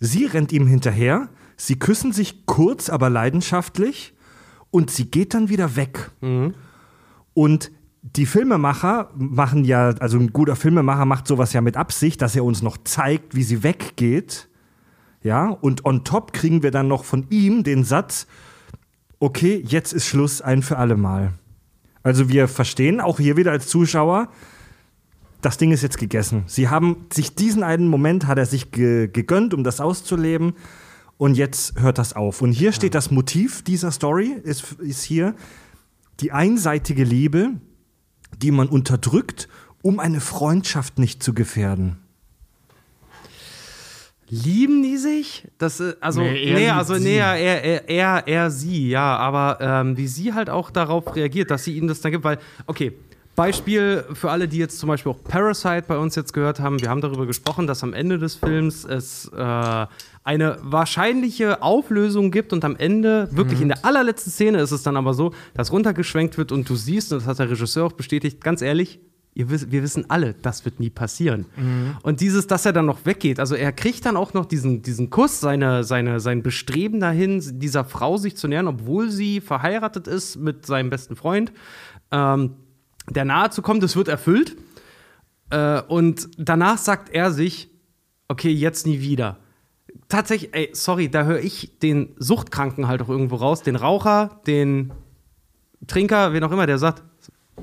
sie 0.02 0.26
rennt 0.26 0.52
ihm 0.52 0.68
hinterher, 0.68 1.30
sie 1.56 1.80
küssen 1.80 2.12
sich 2.12 2.46
kurz, 2.46 2.90
aber 2.90 3.10
leidenschaftlich 3.10 4.14
und 4.72 4.92
sie 4.92 5.10
geht 5.10 5.34
dann 5.34 5.50
wieder 5.50 5.76
weg. 5.76 6.12
Und 7.34 7.72
die 8.02 8.26
Filmemacher 8.26 9.12
machen 9.16 9.66
ja, 9.66 9.90
also 10.00 10.18
ein 10.18 10.32
guter 10.32 10.56
Filmemacher 10.56 11.06
macht 11.06 11.28
sowas 11.28 11.54
ja 11.54 11.62
mit 11.62 11.78
Absicht, 11.78 12.22
dass 12.22 12.36
er 12.36 12.46
uns 12.46 12.62
noch 12.62 12.78
zeigt, 12.84 13.36
wie 13.36 13.44
sie 13.44 13.64
weggeht. 13.64 14.48
Ja, 15.22 15.50
und 15.50 15.86
on 15.86 16.06
top 16.06 16.32
kriegen 16.32 16.64
wir 16.64 16.72
dann 16.72 16.88
noch 16.88 17.04
von 17.04 17.26
ihm 17.30 17.64
den 17.64 17.84
Satz, 17.84 18.26
okay, 19.20 19.62
jetzt 19.66 19.92
ist 19.92 20.06
Schluss 20.06 20.42
ein 20.42 20.62
für 20.62 20.78
alle 20.78 20.96
Mal. 20.96 21.34
Also 22.04 22.30
wir 22.30 22.48
verstehen 22.48 23.02
auch 23.02 23.20
hier 23.20 23.36
wieder 23.36 23.52
als 23.52 23.68
Zuschauer, 23.68 24.30
das 25.42 25.58
Ding 25.58 25.72
ist 25.72 25.84
jetzt 25.84 25.98
gegessen. 25.98 26.44
Sie 26.48 26.70
haben 26.70 27.06
sich 27.12 27.36
diesen 27.36 27.64
einen 27.64 27.88
Moment 27.88 28.28
hat 28.28 28.38
er 28.38 28.46
sich 28.46 28.72
ge 28.72 29.08
gegönnt, 29.08 29.54
um 29.54 29.64
das 29.64 29.80
auszuleben. 29.80 30.54
Und 31.20 31.36
jetzt 31.36 31.78
hört 31.82 31.98
das 31.98 32.14
auf. 32.14 32.42
Und 32.42 32.54
hier 32.54 32.72
steht 32.72 32.96
das 32.96 33.12
Motiv 33.12 33.62
dieser 33.62 33.92
Story, 33.92 34.38
ist, 34.42 34.78
ist 34.80 35.04
hier 35.04 35.36
die 36.22 36.32
einseitige 36.32 37.04
Liebe, 37.04 37.52
die 38.38 38.52
man 38.52 38.70
unterdrückt, 38.70 39.50
um 39.82 40.00
eine 40.00 40.22
Freundschaft 40.22 40.98
nicht 40.98 41.22
zu 41.22 41.34
gefährden. 41.34 41.98
Lieben 44.30 44.82
die 44.82 44.96
sich? 44.96 45.46
Das, 45.58 45.82
äh, 45.82 45.96
also, 46.00 46.22
Nee, 46.22 46.32
nee, 46.32 46.52
er 46.52 46.60
liebt 46.60 46.72
also, 46.72 46.94
sie. 46.94 47.04
nee, 47.04 47.18
er, 47.18 47.36
er, 47.36 47.90
er, 47.90 48.28
er, 48.28 48.50
sie, 48.50 48.88
ja, 48.88 49.18
aber 49.18 49.58
ähm, 49.60 49.98
wie 49.98 50.08
sie 50.08 50.34
halt 50.34 50.50
auch 50.50 50.72
darauf 50.72 51.18
reagiert, 51.18 51.52
dass 51.52 51.66
sie 51.66 51.76
ihm 51.76 51.90
das 51.90 52.00
dann 52.00 52.14
gibt, 52.14 52.24
weil, 52.24 52.38
okay, 52.66 52.94
Beispiel 53.36 54.06
für 54.14 54.32
alle, 54.32 54.48
die 54.48 54.58
jetzt 54.58 54.80
zum 54.80 54.88
Beispiel 54.88 55.12
auch 55.14 55.24
Parasite 55.24 55.86
bei 55.88 55.98
uns 55.98 56.16
jetzt 56.16 56.34
gehört 56.34 56.60
haben, 56.60 56.82
wir 56.82 56.90
haben 56.90 57.02
darüber 57.02 57.26
gesprochen, 57.26 57.68
dass 57.68 57.84
am 57.84 57.94
Ende 57.94 58.20
des 58.20 58.36
Films 58.36 58.84
es 58.84 59.32
äh, 59.34 59.88
eine 60.30 60.60
wahrscheinliche 60.62 61.64
Auflösung 61.64 62.30
gibt 62.30 62.54
und 62.54 62.64
am 62.64 62.76
Ende, 62.76 63.30
wirklich 63.32 63.62
in 63.62 63.70
der 63.70 63.84
allerletzten 63.84 64.32
Szene 64.32 64.60
ist 64.60 64.70
es 64.70 64.84
dann 64.84 64.96
aber 64.96 65.16
so, 65.16 65.34
dass 65.56 65.72
runtergeschwenkt 65.72 66.38
wird 66.38 66.52
und 66.52 66.70
du 66.70 66.76
siehst, 66.76 67.12
und 67.12 67.24
das 67.24 67.28
hat 67.28 67.40
der 67.40 67.50
Regisseur 67.50 67.88
auch 67.88 67.94
bestätigt, 67.94 68.40
ganz 68.40 68.62
ehrlich, 68.62 69.00
ihr 69.34 69.50
wiss, 69.50 69.72
wir 69.72 69.82
wissen 69.82 70.08
alle, 70.12 70.36
das 70.36 70.66
wird 70.66 70.80
nie 70.80 70.92
passieren. 70.92 71.48
Und 72.04 72.22
dieses, 72.22 72.46
dass 72.46 72.64
er 72.68 72.74
dann 72.74 72.86
noch 72.86 73.08
weggeht, 73.08 73.40
also 73.40 73.56
er 73.56 73.72
kriegt 73.72 74.06
dann 74.06 74.16
auch 74.16 74.36
noch 74.36 74.46
diesen, 74.46 74.84
diesen 74.84 75.10
Kuss, 75.10 75.40
seine, 75.40 75.84
seine, 75.84 76.20
sein 76.20 76.44
Bestreben 76.44 77.00
dahin, 77.00 77.42
dieser 77.60 77.84
Frau 77.84 78.18
sich 78.18 78.38
zu 78.38 78.48
nähern, 78.48 78.68
obwohl 78.68 79.10
sie 79.10 79.42
verheiratet 79.42 80.06
ist 80.06 80.36
mit 80.36 80.64
seinem 80.64 80.92
besten 80.92 81.16
Freund, 81.16 81.52
ähm, 82.12 82.52
der 83.10 83.26
nahe 83.26 83.50
zu 83.50 83.64
kommen, 83.64 83.80
das 83.80 83.96
wird 83.96 84.08
erfüllt. 84.08 84.56
Äh, 85.50 85.82
und 85.88 86.30
danach 86.38 86.78
sagt 86.78 87.10
er 87.10 87.32
sich, 87.32 87.72
okay, 88.28 88.52
jetzt 88.52 88.86
nie 88.86 89.02
wieder. 89.02 89.40
Tatsächlich, 90.10 90.54
ey, 90.54 90.70
sorry, 90.74 91.10
da 91.10 91.24
höre 91.24 91.40
ich 91.40 91.78
den 91.82 92.16
Suchtkranken 92.18 92.88
halt 92.88 93.02
auch 93.02 93.10
irgendwo 93.10 93.36
raus, 93.36 93.62
den 93.62 93.76
Raucher, 93.76 94.42
den 94.48 94.92
Trinker, 95.88 96.34
wen 96.34 96.44
auch 96.44 96.52
immer, 96.52 96.66
der 96.66 96.80
sagt, 96.80 97.04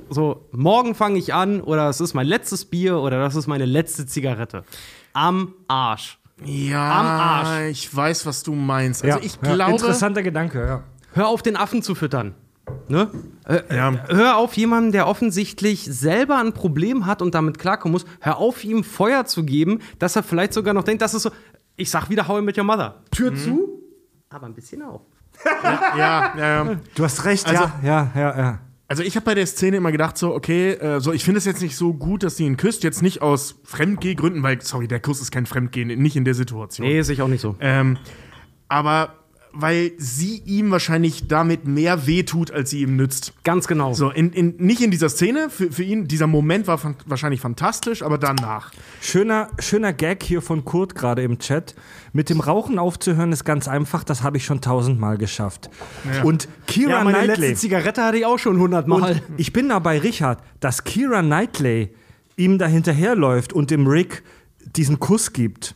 so, 0.09 0.47
morgen 0.53 0.95
fange 0.95 1.19
ich 1.19 1.35
an 1.35 1.61
oder 1.61 1.89
es 1.89 2.01
ist 2.01 2.15
mein 2.15 2.27
letztes 2.27 2.65
Bier 2.65 2.99
oder 2.99 3.19
das 3.19 3.35
ist 3.35 3.47
meine 3.47 3.65
letzte 3.65 4.07
Zigarette. 4.07 4.63
Am 5.13 5.55
Arsch. 5.69 6.19
Ja, 6.45 7.01
Am 7.01 7.07
Arsch. 7.07 7.71
ich 7.71 7.95
weiß, 7.97 8.27
was 8.27 8.43
du 8.43 8.55
meinst. 8.55 9.03
Also 9.05 9.19
ich 9.23 9.39
ja, 9.43 9.55
glaube, 9.55 9.73
interessanter 9.73 10.23
Gedanke, 10.23 10.65
ja. 10.67 10.83
hör 11.15 11.29
auf, 11.29 11.43
den 11.43 11.57
Affen 11.57 11.83
zu 11.83 11.95
füttern. 11.95 12.35
Ne? 12.89 13.11
Äh, 13.47 13.63
Ja. 13.75 13.93
hör 14.09 14.37
auf, 14.37 14.57
jemanden, 14.57 14.93
der 14.93 15.07
offensichtlich 15.09 15.85
selber 15.85 16.39
ein 16.39 16.53
Problem 16.53 17.07
hat 17.07 17.23
und 17.23 17.35
damit 17.35 17.59
klarkommen 17.59 17.93
muss, 17.93 18.05
hör 18.21 18.37
auf, 18.39 18.65
ihm 18.65 18.85
Feuer 18.85 19.25
zu 19.25 19.45
geben, 19.45 19.81
dass 19.99 20.15
er 20.15 20.23
vielleicht 20.23 20.53
sogar 20.53 20.75
noch 20.75 20.85
denkt, 20.85 21.01
das 21.03 21.15
ist 21.15 21.23
so, 21.23 21.31
ich 21.77 21.91
sag 21.91 22.09
wieder, 22.11 22.27
How 22.29 22.41
I 22.41 22.43
Met 22.45 22.57
Your 22.59 22.65
Mother. 22.65 23.03
Tür 23.11 23.35
zu, 23.35 23.83
aber 24.29 24.47
ein 24.47 24.55
bisschen 24.55 24.83
auf. 24.83 25.03
Ja, 25.63 26.33
ja, 26.37 26.65
ja. 26.65 26.77
Du 26.95 27.05
hast 27.05 27.25
recht, 27.25 27.47
Also- 27.47 27.65
ja, 27.65 27.81
ja, 27.83 28.13
ja, 28.15 28.39
ja. 28.39 28.59
Also 28.89 29.03
ich 29.03 29.17
habe 29.17 29.25
bei 29.27 29.35
der 29.35 29.47
Szene 29.47 29.79
immer 29.79 29.91
gedacht 29.91 30.17
so, 30.17 30.33
okay, 30.33 30.71
äh, 30.75 31.01
so 31.01 31.13
ich 31.13 31.25
finde 31.25 31.39
es 31.39 31.45
jetzt 31.45 31.61
nicht 31.61 31.77
so 31.77 31.93
gut, 31.93 32.23
dass 32.23 32.37
sie 32.37 32.45
ihn 32.47 32.57
küsst, 32.57 32.85
jetzt 32.85 33.03
nicht 33.03 33.21
aus 33.21 33.57
Fremdgehgründen, 33.65 34.45
weil 34.45 34.63
sorry, 34.63 34.87
der 34.87 35.01
Kuss 35.01 35.21
ist 35.21 35.33
kein 35.33 35.45
Fremdgehen, 35.45 35.89
nicht 36.01 36.15
in 36.15 36.25
der 36.25 36.35
Situation. 36.35 36.87
Nee, 36.87 37.03
sehe 37.03 37.15
ich 37.15 37.23
auch 37.23 37.27
nicht 37.29 37.41
so. 37.41 37.57
Ähm, 37.59 37.99
aber 38.69 39.15
weil 39.59 39.93
sie 39.99 40.43
ihm 40.45 40.71
wahrscheinlich 40.71 41.29
damit 41.29 41.67
mehr 41.67 42.07
wehtut, 42.07 42.51
als 42.51 42.71
sie 42.71 42.83
ihm 42.83 42.97
nützt. 42.97 43.33
Ganz 43.45 43.67
genau. 43.67 43.95
So, 43.95 44.11
in, 44.11 44.33
in, 44.33 44.57
nicht 44.59 44.81
in 44.81 44.91
dieser 44.91 45.09
Szene, 45.09 45.49
für, 45.51 45.71
für 45.71 45.83
ihn, 45.83 46.09
dieser 46.09 46.27
Moment 46.27 46.67
war 46.67 46.79
fan 46.79 46.97
wahrscheinlich 47.07 47.41
fantastisch, 47.41 48.03
aber 48.03 48.19
danach. 48.19 48.73
Schöner, 49.01 49.49
schöner 49.59 49.93
Gag 49.93 50.23
hier 50.23 50.43
von 50.43 50.65
Kurt 50.65 50.95
gerade 50.95 51.23
im 51.23 51.39
Chat. 51.39 51.75
Mit 52.13 52.31
dem 52.31 52.41
Rauchen 52.41 52.79
aufzuhören 52.79 53.33
ist 53.33 53.45
ganz 53.45 53.69
einfach, 53.69 54.05
das 54.05 54.23
habe 54.23 54.37
ich 54.37 54.45
schon 54.45 54.61
tausendmal 54.61 55.17
geschafft. 55.19 55.71
Und 56.25 56.49
Kira 56.67 56.91
Ja, 56.91 57.05
meine 57.05 57.19
Knightley. 57.19 57.49
letzte 57.49 57.61
Zigarette 57.69 58.03
hatte 58.03 58.19
ich 58.19 58.27
auch 58.27 58.39
schon 58.39 58.59
hundertmal. 58.59 59.13
Und 59.13 59.23
ich 59.37 59.53
bin 59.53 59.69
da 59.69 59.79
bei 59.79 59.99
Richard, 59.99 60.43
dass 60.61 60.85
Kira 60.85 61.23
Knightley 61.23 61.91
ihm 62.37 62.59
da 62.59 62.67
hinterherläuft 62.67 63.53
und 63.53 63.71
dem 63.71 63.87
Rick 63.87 64.23
diesen 64.65 64.99
Kuss 64.99 65.33
gibt. 65.33 65.76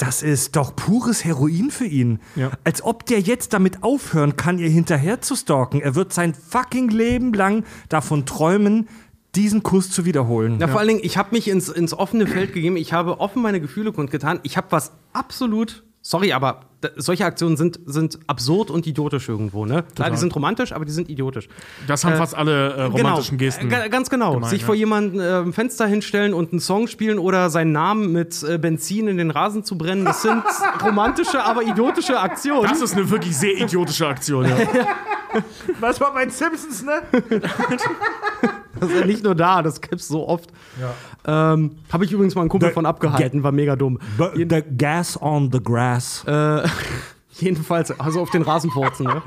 Das 0.00 0.22
ist 0.22 0.56
doch 0.56 0.74
pures 0.74 1.26
Heroin 1.26 1.70
für 1.70 1.84
ihn. 1.84 2.20
Ja. 2.34 2.52
Als 2.64 2.82
ob 2.82 3.04
der 3.04 3.20
jetzt 3.20 3.52
damit 3.52 3.82
aufhören 3.82 4.34
kann, 4.34 4.58
ihr 4.58 4.70
hinterher 4.70 5.20
zu 5.20 5.36
stalken. 5.36 5.82
Er 5.82 5.94
wird 5.94 6.14
sein 6.14 6.32
fucking 6.32 6.88
Leben 6.88 7.34
lang 7.34 7.64
davon 7.90 8.24
träumen, 8.24 8.88
diesen 9.34 9.62
Kuss 9.62 9.90
zu 9.90 10.06
wiederholen. 10.06 10.58
Ja, 10.58 10.68
vor 10.68 10.80
allen 10.80 10.88
Dingen, 10.88 11.00
ich 11.02 11.18
habe 11.18 11.32
mich 11.32 11.48
ins, 11.48 11.68
ins 11.68 11.92
offene 11.92 12.26
Feld 12.26 12.54
gegeben. 12.54 12.78
Ich 12.78 12.94
habe 12.94 13.20
offen 13.20 13.42
meine 13.42 13.60
Gefühle 13.60 13.92
kundgetan. 13.92 14.40
Ich 14.42 14.56
habe 14.56 14.68
was 14.70 14.92
absolut. 15.12 15.84
Sorry, 16.00 16.32
aber 16.32 16.69
solche 16.96 17.24
Aktionen 17.26 17.56
sind, 17.56 17.78
sind 17.86 18.18
absurd 18.26 18.70
und 18.70 18.86
idiotisch 18.86 19.28
irgendwo, 19.28 19.66
ne? 19.66 19.84
Klar, 19.94 20.10
die 20.10 20.16
sind 20.16 20.34
romantisch, 20.34 20.72
aber 20.72 20.84
die 20.84 20.92
sind 20.92 21.08
idiotisch. 21.08 21.48
Das 21.86 22.04
haben 22.04 22.14
Äh, 22.14 22.16
fast 22.16 22.34
alle 22.34 22.72
äh, 22.74 22.82
romantischen 22.84 23.36
genau. 23.38 23.48
Gesten. 23.48 23.66
Äh, 23.66 23.70
ga- 23.70 23.88
ganz 23.88 24.08
genau. 24.10 24.34
gemeint, 24.34 24.50
Sich 24.50 24.60
ja. 24.62 24.66
vor 24.66 24.74
jemanden 24.74 25.20
äh, 25.20 25.40
im 25.40 25.52
Fenster 25.52 25.86
hinstellen 25.86 26.32
und 26.34 26.52
einen 26.52 26.60
Song 26.60 26.86
spielen 26.86 27.18
oder 27.18 27.50
seinen 27.50 27.72
Namen 27.72 28.12
mit 28.12 28.42
äh, 28.42 28.58
Benzin 28.58 29.08
in 29.08 29.18
den 29.18 29.30
Rasen 29.30 29.64
zu 29.64 29.76
brennen, 29.76 30.04
das 30.04 30.22
sind 30.22 30.42
romantische, 30.84 31.42
aber 31.44 31.62
idiotische 31.62 32.18
Aktionen. 32.18 32.68
Das 32.68 32.80
ist 32.80 32.94
eine 32.96 33.10
wirklich 33.10 33.36
sehr 33.36 33.58
idiotische 33.60 34.06
Aktion, 34.06 34.46
ja. 34.48 34.56
Was 35.80 36.00
war 36.00 36.12
bei 36.12 36.28
Simpsons, 36.28 36.82
ne? 36.82 37.02
Das 38.80 38.88
ist 38.90 38.98
ja 39.00 39.06
nicht 39.06 39.22
nur 39.24 39.34
da, 39.34 39.62
das 39.62 39.80
gibt's 39.80 40.08
so 40.08 40.26
oft. 40.28 40.50
Ähm, 41.26 41.72
Habe 41.92 42.04
ich 42.04 42.12
übrigens 42.12 42.34
mal 42.34 42.42
einen 42.42 42.50
Kumpel 42.50 42.70
The- 42.70 42.74
von 42.74 42.86
abgehalten, 42.86 43.42
war 43.42 43.52
mega 43.52 43.76
dumm. 43.76 43.98
The 44.34 44.62
gas 44.76 45.20
on 45.20 45.50
the 45.52 45.62
grass. 45.62 46.24
Äh, 46.26 46.62
jedenfalls, 47.38 47.98
also 48.00 48.20
auf 48.20 48.30
den 48.30 48.42
Rasenfurzen, 48.42 49.06
ne? 49.06 49.22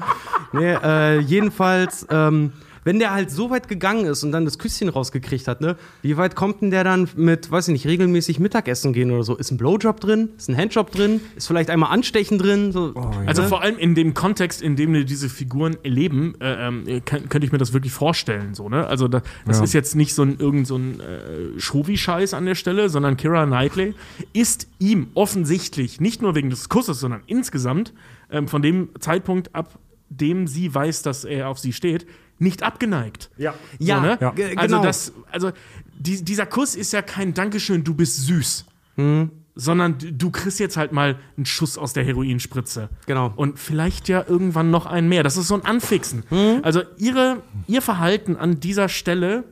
Nee, 0.53 0.73
äh, 0.83 1.19
jedenfalls, 1.19 2.05
ähm, 2.09 2.51
wenn 2.83 2.99
der 2.99 3.13
halt 3.13 3.31
so 3.31 3.49
weit 3.49 3.67
gegangen 3.67 4.05
ist 4.05 4.23
und 4.23 4.31
dann 4.31 4.45
das 4.45 4.57
Küsschen 4.59 4.89
rausgekriegt 4.89 5.47
hat, 5.47 5.61
ne? 5.61 5.75
Wie 6.01 6.17
weit 6.17 6.35
kommt 6.35 6.61
denn 6.61 6.71
der 6.71 6.83
dann 6.83 7.07
mit, 7.15 7.49
weiß 7.51 7.67
ich 7.69 7.73
nicht, 7.73 7.87
regelmäßig 7.87 8.39
Mittagessen 8.39 8.93
gehen 8.93 9.11
oder 9.11 9.23
so? 9.23 9.35
Ist 9.35 9.51
ein 9.51 9.57
Blowjob 9.57 9.99
drin? 9.99 10.29
Ist 10.37 10.49
ein 10.49 10.57
Handjob 10.57 10.91
drin? 10.91 11.21
Ist 11.35 11.47
vielleicht 11.47 11.69
einmal 11.69 11.91
Anstechen 11.91 12.37
drin? 12.37 12.71
So, 12.71 12.93
Also 13.25 13.43
vor 13.43 13.61
allem 13.61 13.77
in 13.77 13.95
dem 13.95 14.13
Kontext, 14.13 14.61
in 14.61 14.75
dem 14.75 14.93
wir 14.93 15.05
diese 15.05 15.29
Figuren 15.29 15.77
erleben, 15.83 16.35
äh, 16.39 16.99
kann, 17.01 17.29
könnte 17.29 17.45
ich 17.45 17.51
mir 17.51 17.57
das 17.57 17.73
wirklich 17.73 17.93
vorstellen. 17.93 18.53
So, 18.53 18.69
ne? 18.69 18.85
Also 18.87 19.07
da, 19.07 19.21
das 19.45 19.57
Ja. 19.59 19.63
ist 19.63 19.73
jetzt 19.73 19.95
nicht 19.95 20.13
so 20.13 20.23
ein 20.23 20.37
irgend 20.39 20.67
so 20.67 20.75
ein 20.77 20.99
äh, 20.99 21.59
Shovi-Scheiß 21.59 22.33
an 22.33 22.45
der 22.45 22.55
Stelle, 22.55 22.89
sondern 22.89 23.17
Kira 23.17 23.45
Knightley 23.45 23.93
ist 24.33 24.67
ihm 24.79 25.07
offensichtlich, 25.13 25.99
nicht 26.01 26.21
nur 26.21 26.35
wegen 26.35 26.49
des 26.49 26.69
Kusses, 26.69 26.99
sondern 26.99 27.21
insgesamt, 27.27 27.93
ähm, 28.31 28.47
von 28.47 28.61
dem 28.61 28.89
Zeitpunkt 28.99 29.53
ab 29.55 29.79
dem 30.09 30.45
sie 30.47 30.73
weiß, 30.73 31.01
dass 31.01 31.23
er 31.25 31.49
auf 31.49 31.57
sie 31.57 31.73
steht, 31.73 32.05
nicht 32.39 32.63
abgeneigt. 32.63 33.29
Ja. 33.37 33.53
Ja, 33.79 33.95
so, 33.97 34.01
ne? 34.01 34.17
Ja. 34.19 34.29
also 34.57 34.75
genau. 34.75 34.83
das, 34.83 35.13
also 35.31 35.51
die, 35.97 36.23
dieser 36.23 36.45
Kuss 36.45 36.75
ist 36.75 36.93
ja 36.93 37.01
kein 37.01 37.33
Dankeschön, 37.33 37.83
du 37.83 37.93
bist 37.93 38.25
süß. 38.25 38.65
Mhm. 38.95 39.31
Sondern 39.55 39.99
du, 39.99 40.11
du 40.11 40.31
kriegst 40.31 40.59
jetzt 40.59 40.77
halt 40.77 40.91
mal 40.91 41.19
einen 41.37 41.45
Schuss 41.45 41.77
aus 41.77 41.93
der 41.93 42.03
Heroinspritze. 42.03 42.89
Genau. 43.05 43.31
Und 43.35 43.59
vielleicht 43.59 44.09
ja 44.09 44.25
irgendwann 44.27 44.71
noch 44.71 44.87
einen 44.87 45.07
mehr. 45.07 45.21
Das 45.21 45.37
ist 45.37 45.47
so 45.47 45.53
ein 45.53 45.63
Anfixen. 45.63 46.23
Mhm. 46.31 46.61
Also 46.63 46.81
ihre, 46.97 47.43
ihr 47.67 47.81
Verhalten 47.81 48.35
an 48.35 48.59
dieser 48.59 48.89
Stelle 48.89 49.43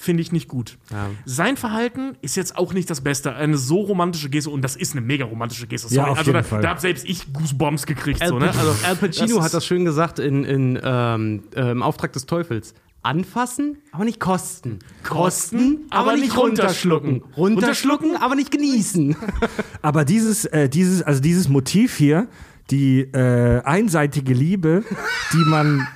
finde 0.00 0.22
ich 0.22 0.32
nicht 0.32 0.48
gut. 0.48 0.78
Sein 1.26 1.58
Verhalten 1.58 2.16
ist 2.22 2.34
jetzt 2.34 2.56
auch 2.56 2.72
nicht 2.72 2.88
das 2.88 3.02
Beste. 3.02 3.34
Eine 3.34 3.58
so 3.58 3.80
romantische 3.80 4.30
Geste, 4.30 4.48
und 4.48 4.62
das 4.62 4.74
ist 4.74 4.92
eine 4.92 5.02
mega 5.02 5.26
romantische 5.26 5.66
Geste. 5.66 5.94
Ja, 5.94 6.02
Sorry. 6.02 6.10
auf 6.10 6.18
also 6.18 6.30
jeden 6.30 6.42
da, 6.42 6.48
Fall. 6.48 6.62
da 6.62 6.70
habe 6.70 6.80
selbst 6.80 7.04
ich 7.06 7.30
Goosebumps 7.32 7.84
gekriegt. 7.84 8.22
Al, 8.22 8.28
so, 8.28 8.38
ne? 8.38 8.48
also, 8.48 8.74
Al 8.86 8.96
Pacino 8.96 9.36
das 9.36 9.44
hat 9.44 9.54
das 9.54 9.66
schön 9.66 9.84
gesagt 9.84 10.18
in, 10.18 10.44
in 10.44 10.80
ähm, 10.82 11.42
äh, 11.54 11.70
im 11.70 11.82
Auftrag 11.82 12.14
des 12.14 12.24
Teufels. 12.24 12.74
Anfassen, 13.02 13.78
aber 13.92 14.04
nicht 14.04 14.20
kosten. 14.20 14.78
Kosten, 15.06 15.86
aber, 15.90 16.16
nicht 16.16 16.36
runterschlucken. 16.36 17.22
Runterschlucken, 17.36 18.16
aber 18.16 18.34
nicht 18.34 18.50
genießen. 18.50 19.16
Aber 19.82 20.04
dieses, 20.04 20.44
äh, 20.44 20.68
dieses, 20.68 21.02
also 21.02 21.22
dieses 21.22 21.48
Motiv 21.48 21.96
hier, 21.96 22.28
die 22.70 23.00
äh, 23.00 23.62
einseitige 23.62 24.34
Liebe, 24.34 24.84
die 25.32 25.44
man, 25.48 25.88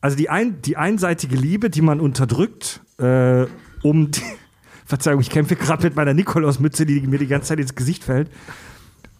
also 0.00 0.16
die, 0.16 0.30
ein, 0.30 0.62
die 0.62 0.78
einseitige 0.78 1.36
Liebe, 1.36 1.68
die 1.68 1.82
man 1.82 2.00
unterdrückt, 2.00 2.81
äh, 2.98 3.46
um 3.82 4.10
die, 4.10 4.22
Verzeihung, 4.84 5.20
ich 5.20 5.30
kämpfe 5.30 5.56
gerade 5.56 5.84
mit 5.84 5.96
meiner 5.96 6.12
Nikolausmütze, 6.12 6.84
die 6.84 7.00
mir 7.00 7.18
die 7.18 7.26
ganze 7.26 7.48
Zeit 7.48 7.60
ins 7.60 7.74
Gesicht 7.74 8.04
fällt. 8.04 8.30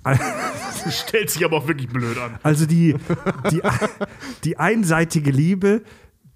stellt 0.90 1.30
sich 1.30 1.44
aber 1.44 1.58
auch 1.58 1.68
wirklich 1.68 1.88
blöd 1.88 2.18
an. 2.18 2.38
Also 2.42 2.66
die, 2.66 2.96
die, 3.50 3.62
die 4.44 4.58
einseitige 4.58 5.30
Liebe, 5.30 5.82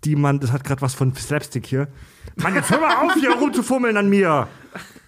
die 0.04 0.16
man, 0.16 0.40
das 0.40 0.52
hat 0.52 0.64
gerade 0.64 0.82
was 0.82 0.94
von 0.94 1.14
Slapstick 1.14 1.66
hier. 1.66 1.88
Mann, 2.36 2.54
jetzt 2.54 2.70
hör 2.70 2.80
mal 2.80 2.96
auf, 3.04 3.14
hier 3.14 3.32
rumzufummeln 3.32 3.96
an 3.96 4.08
mir. 4.08 4.48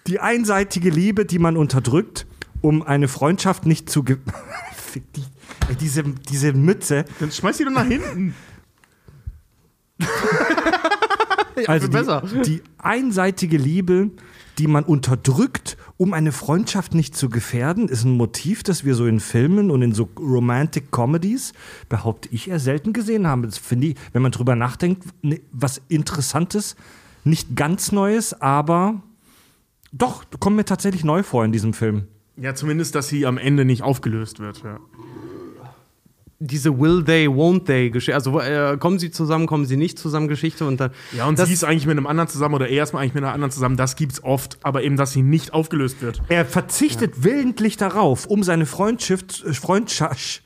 Die 0.07 0.19
einseitige 0.19 0.89
Liebe, 0.89 1.25
die 1.25 1.39
man 1.39 1.57
unterdrückt, 1.57 2.25
um 2.61 2.81
eine 2.83 3.07
Freundschaft 3.07 3.65
nicht 3.65 3.89
zu. 3.89 4.03
Fick 4.75 5.13
die, 5.13 5.23
diese, 5.79 6.03
diese 6.03 6.53
Mütze. 6.53 7.05
Dann 7.19 7.31
schmeiß 7.31 7.57
die 7.57 7.65
doch 7.65 7.71
nach 7.71 7.85
hinten. 7.85 8.35
Also 11.67 11.87
die, 11.87 11.91
besser. 11.91 12.23
die 12.45 12.61
einseitige 12.77 13.57
Liebe, 13.57 14.11
die 14.57 14.67
man 14.67 14.83
unterdrückt, 14.83 15.77
um 15.97 16.13
eine 16.13 16.31
Freundschaft 16.31 16.93
nicht 16.93 17.15
zu 17.15 17.29
gefährden, 17.29 17.87
ist 17.87 18.03
ein 18.03 18.11
Motiv, 18.15 18.63
das 18.63 18.83
wir 18.85 18.95
so 18.95 19.05
in 19.05 19.19
Filmen 19.19 19.71
und 19.71 19.81
in 19.81 19.93
so 19.93 20.09
Romantic 20.17 20.91
Comedies, 20.91 21.53
behaupte 21.87 22.29
ich, 22.31 22.49
eher 22.49 22.59
selten 22.59 22.93
gesehen 22.93 23.27
haben. 23.27 23.43
Das 23.43 23.57
finde 23.57 23.87
ich, 23.87 23.95
wenn 24.13 24.21
man 24.21 24.31
drüber 24.31 24.55
nachdenkt, 24.55 25.03
ne, 25.21 25.41
was 25.51 25.81
Interessantes, 25.87 26.75
nicht 27.23 27.55
ganz 27.55 27.91
Neues, 27.91 28.39
aber 28.41 29.01
doch, 29.91 30.23
kommt 30.39 30.55
mir 30.55 30.65
tatsächlich 30.65 31.03
neu 31.03 31.23
vor 31.23 31.43
in 31.45 31.51
diesem 31.51 31.73
Film. 31.73 32.07
Ja, 32.37 32.55
zumindest, 32.55 32.95
dass 32.95 33.07
sie 33.07 33.25
am 33.25 33.37
Ende 33.37 33.65
nicht 33.65 33.81
aufgelöst 33.81 34.39
wird. 34.39 34.63
Ja. 34.63 34.79
Diese 36.41 36.79
Will 36.79 37.03
they, 37.03 37.27
won't 37.27 37.65
they 37.65 37.89
Geschichte. 37.89 38.15
Also 38.15 38.39
äh, 38.39 38.77
kommen 38.79 38.97
sie 38.97 39.11
zusammen, 39.11 39.45
kommen 39.45 39.65
sie 39.65 39.75
nicht 39.75 39.99
zusammen 39.99 40.29
Geschichte 40.29 40.65
und 40.65 40.79
dann. 40.79 40.91
Ja, 41.11 41.27
und 41.27 41.37
sie 41.37 41.51
ist 41.51 41.65
eigentlich 41.65 41.85
mit 41.85 41.97
einem 41.97 42.07
anderen 42.07 42.29
zusammen 42.29 42.55
oder 42.55 42.69
er 42.69 42.83
ist 42.83 42.93
mal 42.93 42.99
eigentlich 43.01 43.13
mit 43.15 43.23
einer 43.25 43.33
anderen 43.33 43.51
zusammen. 43.51 43.75
Das 43.75 43.97
gibt's 43.97 44.23
oft, 44.23 44.57
aber 44.63 44.83
eben, 44.83 44.95
dass 44.95 45.11
sie 45.11 45.21
nicht 45.21 45.53
aufgelöst 45.53 46.01
wird. 46.01 46.21
Er 46.29 46.45
verzichtet 46.45 47.23
willentlich 47.23 47.75
darauf, 47.75 48.25
um 48.25 48.43
seine 48.43 48.65
Freundschaft, 48.65 49.43
Freundschaft, 49.53 50.41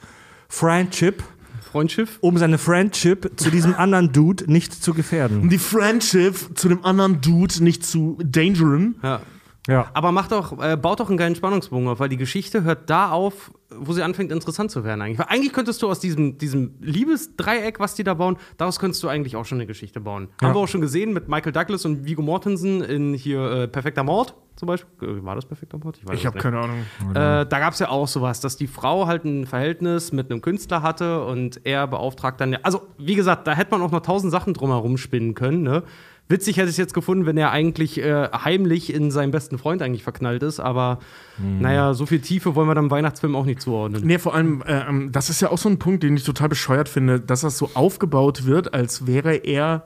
Friendship, 0.49 1.23
Freundschiff. 1.71 2.17
um 2.21 2.37
seine 2.37 2.57
Friendship 2.57 3.31
zu 3.35 3.51
diesem 3.51 3.75
anderen 3.75 4.11
Dude 4.11 4.51
nicht 4.51 4.73
zu 4.73 4.93
gefährden. 4.93 5.41
Um 5.41 5.49
die 5.49 5.57
Friendship 5.57 6.35
zu 6.55 6.69
dem 6.69 6.83
anderen 6.85 7.21
Dude 7.21 7.63
nicht 7.63 7.85
zu 7.85 8.17
dangeren. 8.23 8.95
Ja. 9.03 9.21
Ja. 9.67 9.89
Aber 9.93 10.11
macht 10.11 10.31
doch, 10.31 10.61
äh, 10.61 10.75
baut 10.75 10.99
doch 10.99 11.09
einen 11.09 11.17
geilen 11.17 11.35
Spannungsbogen 11.35 11.87
auf, 11.87 11.99
weil 11.99 12.09
die 12.09 12.17
Geschichte 12.17 12.63
hört 12.63 12.89
da 12.89 13.11
auf, 13.11 13.51
wo 13.69 13.93
sie 13.93 14.03
anfängt, 14.03 14.31
interessant 14.31 14.71
zu 14.71 14.83
werden 14.83 15.01
eigentlich. 15.01 15.19
Weil 15.19 15.27
eigentlich 15.29 15.53
könntest 15.53 15.81
du 15.81 15.89
aus 15.89 15.99
diesem, 15.99 16.37
diesem 16.37 16.75
Liebesdreieck, 16.81 17.79
was 17.79 17.95
die 17.95 18.03
da 18.03 18.13
bauen, 18.13 18.37
daraus 18.57 18.79
könntest 18.79 19.01
du 19.03 19.07
eigentlich 19.07 19.35
auch 19.35 19.45
schon 19.45 19.57
eine 19.59 19.65
Geschichte 19.65 20.01
bauen. 20.01 20.27
Haben 20.41 20.53
wir 20.53 20.59
auch 20.59 20.67
schon 20.67 20.81
gesehen 20.81 21.13
mit 21.13 21.29
Michael 21.29 21.53
Douglas 21.53 21.85
und 21.85 22.05
Viggo 22.05 22.21
Mortensen 22.21 22.81
in 22.81 23.13
hier 23.13 23.39
äh, 23.39 23.67
Perfekter 23.67 24.03
Mord. 24.03 24.35
zum 24.57 24.67
Beispiel. 24.67 25.23
War 25.23 25.35
das 25.35 25.45
perfekt 25.45 25.73
am 25.73 25.79
Pott? 25.79 25.99
weiß 26.03 26.15
Ich 26.15 26.21
es 26.21 26.25
habe 26.25 26.39
keine 26.39 26.59
Ahnung. 26.59 26.79
Äh, 27.11 27.13
da 27.13 27.45
gab 27.45 27.73
es 27.73 27.79
ja 27.79 27.89
auch 27.89 28.07
sowas, 28.07 28.41
dass 28.41 28.57
die 28.57 28.67
Frau 28.67 29.07
halt 29.07 29.23
ein 29.23 29.45
Verhältnis 29.45 30.11
mit 30.11 30.29
einem 30.29 30.41
Künstler 30.41 30.81
hatte 30.81 31.23
und 31.25 31.61
er 31.65 31.87
beauftragt 31.87 32.41
dann. 32.41 32.55
Also, 32.63 32.81
wie 32.97 33.15
gesagt, 33.15 33.47
da 33.47 33.53
hätte 33.53 33.71
man 33.71 33.81
auch 33.81 33.91
noch 33.91 34.01
tausend 34.01 34.31
Sachen 34.31 34.53
drumherum 34.53 34.97
spinnen 34.97 35.33
können. 35.33 35.63
Ne? 35.63 35.83
Witzig 36.29 36.57
hätte 36.57 36.67
ich 36.67 36.73
es 36.73 36.77
jetzt 36.77 36.93
gefunden, 36.93 37.25
wenn 37.25 37.37
er 37.37 37.51
eigentlich 37.51 37.99
äh, 37.99 38.29
heimlich 38.31 38.93
in 38.93 39.11
seinen 39.11 39.31
besten 39.31 39.57
Freund 39.57 39.81
eigentlich 39.81 40.03
verknallt 40.03 40.41
ist, 40.41 40.59
aber 40.59 40.99
naja, 41.37 41.93
so 41.93 42.05
viel 42.05 42.21
Tiefe 42.21 42.55
wollen 42.55 42.67
wir 42.67 42.75
dann 42.75 42.85
im 42.85 42.91
Weihnachtsfilm 42.91 43.35
auch 43.35 43.45
nicht 43.45 43.61
zuordnen. 43.61 44.03
Nee, 44.05 44.19
vor 44.19 44.33
allem, 44.33 44.61
äh, 44.61 44.87
ähm, 44.87 45.11
das 45.11 45.29
ist 45.29 45.41
ja 45.41 45.49
auch 45.49 45.57
so 45.57 45.67
ein 45.67 45.79
Punkt, 45.79 46.03
den 46.03 46.15
ich 46.15 46.23
total 46.23 46.49
bescheuert 46.49 46.87
finde, 46.87 47.19
dass 47.19 47.41
das 47.41 47.57
so 47.57 47.71
aufgebaut 47.73 48.45
wird, 48.45 48.73
als 48.73 49.05
wäre 49.05 49.35
er 49.35 49.85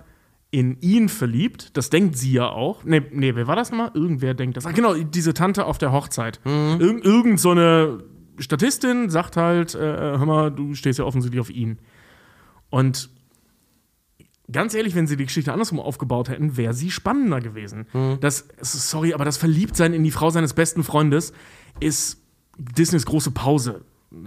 in 0.51 0.79
ihn 0.81 1.09
verliebt. 1.09 1.75
Das 1.75 1.89
denkt 1.89 2.17
sie 2.17 2.33
ja 2.33 2.49
auch. 2.49 2.83
Nee, 2.83 3.01
nee 3.11 3.35
wer 3.35 3.47
war 3.47 3.55
das 3.55 3.71
nochmal? 3.71 3.91
Irgendwer 3.93 4.33
denkt 4.33 4.57
das. 4.57 4.65
Ach, 4.65 4.73
genau, 4.73 4.93
diese 4.93 5.33
Tante 5.33 5.65
auf 5.65 5.77
der 5.77 5.91
Hochzeit. 5.91 6.39
Irg 6.45 7.03
irgend 7.03 7.39
so 7.39 7.51
eine 7.51 8.03
Statistin 8.39 9.09
sagt 9.09 9.35
halt, 9.35 9.75
äh, 9.75 9.79
hör 9.79 10.25
mal, 10.25 10.51
du 10.51 10.73
stehst 10.75 10.99
ja 10.99 11.05
offensichtlich 11.05 11.41
auf 11.41 11.49
ihn. 11.49 11.79
Und 12.69 13.09
ganz 14.51 14.73
ehrlich, 14.73 14.95
wenn 14.95 15.07
sie 15.07 15.17
die 15.17 15.25
Geschichte 15.25 15.51
andersrum 15.51 15.79
aufgebaut 15.79 16.29
hätten, 16.29 16.57
wäre 16.57 16.73
sie 16.73 16.91
spannender 16.91 17.41
gewesen. 17.41 17.85
Das, 18.19 18.47
sorry, 18.61 19.13
aber 19.13 19.25
das 19.25 19.37
Verliebtsein 19.37 19.93
in 19.93 20.03
die 20.03 20.11
Frau 20.11 20.29
seines 20.29 20.53
besten 20.53 20.83
Freundes 20.83 21.33
ist 21.79 22.21
Disneys 22.57 23.05
große 23.05 23.31
Pause. 23.31 23.81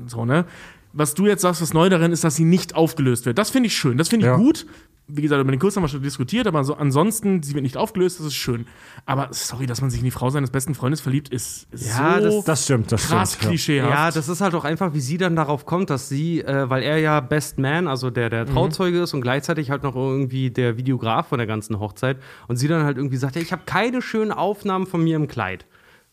So, 0.06 0.24
ne? 0.24 0.44
Was 0.92 1.14
du 1.14 1.26
jetzt 1.26 1.42
sagst, 1.42 1.62
was 1.62 1.72
neu 1.72 1.88
darin 1.88 2.12
ist, 2.12 2.24
dass 2.24 2.36
sie 2.36 2.44
nicht 2.44 2.74
aufgelöst 2.74 3.24
wird. 3.26 3.38
Das 3.38 3.50
finde 3.50 3.68
ich 3.68 3.76
schön. 3.76 3.96
Das 3.96 4.08
finde 4.08 4.26
ich 4.26 4.30
Ja. 4.30 4.36
gut. 4.36 4.66
Wie 5.12 5.22
gesagt, 5.22 5.40
über 5.40 5.50
den 5.50 5.58
Kurs 5.58 5.74
haben 5.74 5.82
wir 5.82 5.88
schon 5.88 6.02
diskutiert, 6.02 6.46
aber 6.46 6.62
so 6.62 6.74
ansonsten, 6.76 7.42
sie 7.42 7.54
wird 7.54 7.64
nicht 7.64 7.76
aufgelöst, 7.76 8.20
das 8.20 8.26
ist 8.28 8.34
schön. 8.36 8.66
Aber 9.06 9.26
sorry, 9.32 9.66
dass 9.66 9.80
man 9.80 9.90
sich 9.90 9.98
in 9.98 10.04
die 10.04 10.12
Frau 10.12 10.30
seines 10.30 10.50
besten 10.50 10.76
Freundes 10.76 11.00
verliebt, 11.00 11.30
ist, 11.30 11.66
ist 11.72 11.88
Ja, 11.98 12.20
so 12.20 12.36
das- 12.36 12.44
Das 12.44 12.64
stimmt, 12.64 12.92
das 12.92 13.08
krass 13.08 13.30
stimmt. 13.32 13.42
ja. 13.42 13.48
klischeehaft. 13.48 13.90
Ja, 13.92 14.10
das 14.12 14.28
ist 14.28 14.40
halt 14.40 14.54
auch 14.54 14.62
einfach, 14.64 14.94
wie 14.94 15.00
sie 15.00 15.18
dann 15.18 15.34
darauf 15.34 15.66
kommt, 15.66 15.90
dass 15.90 16.08
sie, 16.08 16.42
äh, 16.42 16.70
weil 16.70 16.84
er 16.84 16.98
ja 16.98 17.18
Best 17.18 17.58
Man, 17.58 17.88
also 17.88 18.10
der, 18.10 18.30
der 18.30 18.46
Trauzeuge 18.46 19.00
ist 19.02 19.12
und 19.12 19.20
gleichzeitig 19.20 19.72
halt 19.72 19.82
noch 19.82 19.96
irgendwie 19.96 20.50
der 20.50 20.76
Videograf 20.76 21.26
von 21.26 21.38
der 21.38 21.48
ganzen 21.48 21.80
Hochzeit 21.80 22.18
und 22.46 22.54
sie 22.56 22.68
dann 22.68 22.84
halt 22.84 22.96
irgendwie 22.96 23.16
sagt, 23.16 23.34
ja, 23.34 23.42
ich 23.42 23.50
habe 23.50 23.62
keine 23.66 24.02
schönen 24.02 24.30
Aufnahmen 24.30 24.86
von 24.86 25.02
mir 25.02 25.16
im 25.16 25.26
Kleid. 25.26 25.66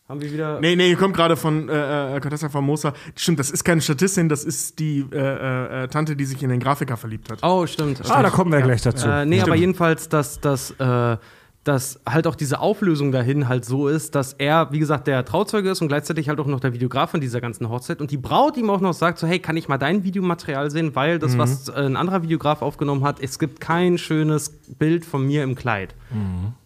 Haben 0.09 0.21
wir 0.21 0.31
wieder. 0.31 0.61
Nee, 0.61 0.77
nee, 0.77 0.95
kommt 0.95 1.15
gerade 1.17 1.35
von 1.35 1.67
äh, 1.67 2.15
äh, 2.15 2.19
Contessa 2.21 2.47
Famosa. 2.47 2.93
Stimmt, 3.15 3.39
das 3.39 3.51
ist 3.51 3.65
keine 3.65 3.81
Statistin, 3.81 4.29
das 4.29 4.45
ist 4.45 4.79
die 4.79 5.05
äh, 5.11 5.83
äh, 5.83 5.87
Tante, 5.89 6.15
die 6.15 6.23
sich 6.23 6.41
in 6.41 6.49
den 6.49 6.61
Grafiker 6.61 6.95
verliebt 6.95 7.29
hat. 7.29 7.39
Oh, 7.43 7.67
stimmt. 7.67 8.01
Ah, 8.09 8.23
da 8.23 8.29
kommen 8.29 8.51
wir 8.53 8.61
gleich 8.61 8.81
dazu. 8.81 9.05
Äh, 9.05 9.25
nee, 9.25 9.35
Stimmt. 9.35 9.49
aber 9.49 9.55
jedenfalls, 9.57 10.07
dass, 10.07 10.39
dass, 10.39 10.71
äh, 10.79 11.17
dass 11.67 11.99
halt 12.07 12.27
auch 12.27 12.35
diese 12.35 12.59
Auflösung 12.59 13.11
dahin 13.11 13.49
halt 13.49 13.65
so 13.65 13.87
ist, 13.87 14.15
dass 14.15 14.33
er, 14.33 14.71
wie 14.71 14.79
gesagt, 14.79 15.07
der 15.07 15.25
Trauzeuge 15.25 15.69
ist 15.69 15.81
und 15.81 15.89
gleichzeitig 15.89 16.29
halt 16.29 16.39
auch 16.39 16.45
noch 16.45 16.59
der 16.59 16.73
Videograf 16.73 17.11
von 17.11 17.19
dieser 17.19 17.41
ganzen 17.41 17.67
Hochzeit 17.69 17.99
und 17.99 18.11
die 18.11 18.17
Braut 18.17 18.55
ihm 18.55 18.69
auch 18.69 18.79
noch 18.79 18.93
sagt 18.93 19.19
so, 19.19 19.27
hey, 19.27 19.39
kann 19.39 19.57
ich 19.57 19.67
mal 19.67 19.77
dein 19.77 20.03
Videomaterial 20.03 20.71
sehen, 20.71 20.95
weil 20.95 21.19
das, 21.19 21.37
was 21.37 21.67
äh, 21.67 21.73
ein 21.73 21.97
anderer 21.97 22.23
Videograf 22.23 22.61
aufgenommen 22.61 23.03
hat, 23.03 23.19
es 23.19 23.37
gibt 23.37 23.59
kein 23.59 23.97
schönes 23.97 24.49
Bild 24.79 25.03
von 25.03 25.25
mir 25.27 25.43
im 25.43 25.55
Kleid. 25.55 25.93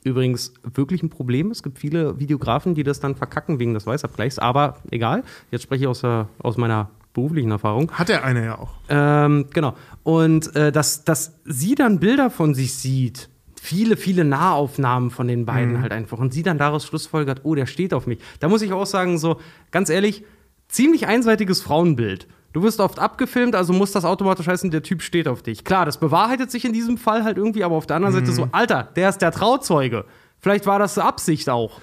Übrigens 0.03 0.53
wirklich 0.63 1.01
ein 1.01 1.09
Problem, 1.09 1.49
es 1.49 1.63
gibt 1.63 1.79
viele 1.79 2.19
Videografen, 2.19 2.75
die 2.75 2.83
das 2.83 2.99
dann 2.99 3.15
verkacken 3.15 3.59
wegen 3.59 3.73
des 3.73 3.87
Weißabgleichs, 3.87 4.37
aber 4.37 4.77
egal, 4.91 5.23
jetzt 5.49 5.63
spreche 5.63 5.85
ich 5.85 5.87
aus, 5.87 6.01
der, 6.01 6.27
aus 6.39 6.57
meiner 6.57 6.89
beruflichen 7.13 7.51
Erfahrung. 7.51 7.91
Hat 7.91 8.09
er 8.09 8.23
eine 8.23 8.45
ja 8.45 8.59
auch. 8.59 8.73
Ähm, 8.87 9.47
genau. 9.51 9.73
Und 10.03 10.55
äh, 10.55 10.71
dass, 10.71 11.03
dass 11.03 11.33
sie 11.43 11.75
dann 11.75 11.99
Bilder 11.99 12.29
von 12.29 12.53
sich 12.53 12.75
sieht, 12.75 13.30
viele, 13.63 13.95
viele 13.95 14.25
Nahaufnahmen 14.25 15.11
von 15.11 15.27
den 15.27 15.45
beiden 15.45 15.83
halt 15.83 15.91
einfach, 15.91 16.17
und 16.17 16.33
sie 16.33 16.41
dann 16.41 16.57
daraus 16.57 16.83
schlussfolgert, 16.83 17.41
oh, 17.43 17.53
der 17.53 17.67
steht 17.67 17.93
auf 17.93 18.07
mich. 18.07 18.17
Da 18.39 18.49
muss 18.49 18.63
ich 18.63 18.73
auch 18.73 18.87
sagen, 18.87 19.19
so, 19.19 19.39
ganz 19.69 19.91
ehrlich, 19.91 20.25
ziemlich 20.67 21.05
einseitiges 21.05 21.61
Frauenbild. 21.61 22.27
Du 22.53 22.63
wirst 22.63 22.79
oft 22.79 22.97
abgefilmt, 22.97 23.55
also 23.55 23.71
muss 23.71 23.91
das 23.91 24.03
automatisch 24.03 24.47
heißen, 24.47 24.71
der 24.71 24.81
Typ 24.81 25.03
steht 25.03 25.27
auf 25.27 25.43
dich. 25.43 25.63
Klar, 25.63 25.85
das 25.85 25.99
bewahrheitet 25.99 26.49
sich 26.49 26.65
in 26.65 26.73
diesem 26.73 26.97
Fall 26.97 27.23
halt 27.23 27.37
irgendwie, 27.37 27.63
aber 27.63 27.75
auf 27.75 27.85
der 27.85 27.97
anderen 27.97 28.15
Seite 28.15 28.31
so, 28.31 28.49
Alter, 28.51 28.89
der 28.95 29.09
ist 29.09 29.19
der 29.19 29.31
Trauzeuge. 29.31 30.05
Vielleicht 30.39 30.65
war 30.65 30.79
das 30.79 30.97
Absicht 30.97 31.47
auch. 31.47 31.79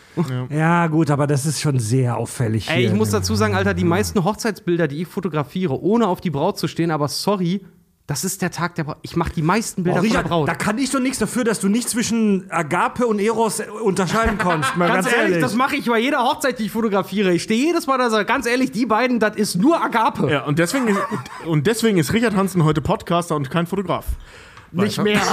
Ja, 0.50 0.86
gut, 0.88 1.12
aber 1.12 1.28
das 1.28 1.46
ist 1.46 1.60
schon 1.60 1.78
sehr 1.78 2.16
auffällig. 2.16 2.68
Ey, 2.68 2.86
ich 2.86 2.92
muss 2.92 3.10
dazu 3.10 3.36
sagen, 3.36 3.54
Alter, 3.54 3.72
die 3.72 3.84
meisten 3.84 4.24
Hochzeitsbilder, 4.24 4.88
die 4.88 5.02
ich 5.02 5.06
fotografiere, 5.06 5.80
ohne 5.80 6.08
auf 6.08 6.20
die 6.20 6.30
Braut 6.30 6.58
zu 6.58 6.66
stehen, 6.66 6.90
aber 6.90 7.06
sorry, 7.06 7.64
das 8.08 8.24
ist 8.24 8.40
der 8.40 8.50
Tag 8.50 8.74
der 8.74 8.84
Braut. 8.84 8.96
Ich 9.02 9.16
mache 9.16 9.30
die 9.34 9.42
meisten 9.42 9.84
Bilder 9.84 9.98
Oh, 9.98 10.00
von 10.00 10.08
der 10.08 10.18
Richard, 10.20 10.28
Braut. 10.30 10.48
da 10.48 10.54
kann 10.54 10.78
ich 10.78 10.90
doch 10.90 10.98
nichts 10.98 11.18
dafür, 11.18 11.44
dass 11.44 11.60
du 11.60 11.68
nicht 11.68 11.90
zwischen 11.90 12.50
Agape 12.50 13.06
und 13.06 13.18
Eros 13.20 13.60
unterscheiden 13.84 14.38
konntest. 14.42 14.76
Mal 14.78 14.88
Ganz, 14.88 15.12
ehrlich, 15.12 15.40
das 15.40 15.54
mache 15.54 15.76
ich 15.76 15.84
bei 15.84 15.98
jeder 15.98 16.24
Hochzeit, 16.24 16.58
die 16.58 16.64
ich 16.64 16.70
fotografiere. 16.72 17.32
Ich 17.34 17.42
stehe 17.42 17.66
jedes 17.66 17.86
Mal 17.86 17.98
da 17.98 18.06
und 18.06 18.10
sage, 18.10 18.24
ganz 18.24 18.46
ehrlich, 18.46 18.72
die 18.72 18.86
beiden, 18.86 19.20
das 19.20 19.36
ist 19.36 19.56
nur 19.56 19.82
Agape. 19.84 20.30
Ja, 20.30 20.44
und 20.44 20.58
deswegen 20.58 20.88
ist, 20.88 20.98
und 21.44 21.66
deswegen 21.66 21.98
ist 21.98 22.14
Richard 22.14 22.34
Hansen 22.34 22.64
heute 22.64 22.80
Podcaster 22.80 23.36
und 23.36 23.50
kein 23.50 23.66
Fotograf. 23.66 24.06
Nicht 24.72 25.02
mehr. 25.02 25.20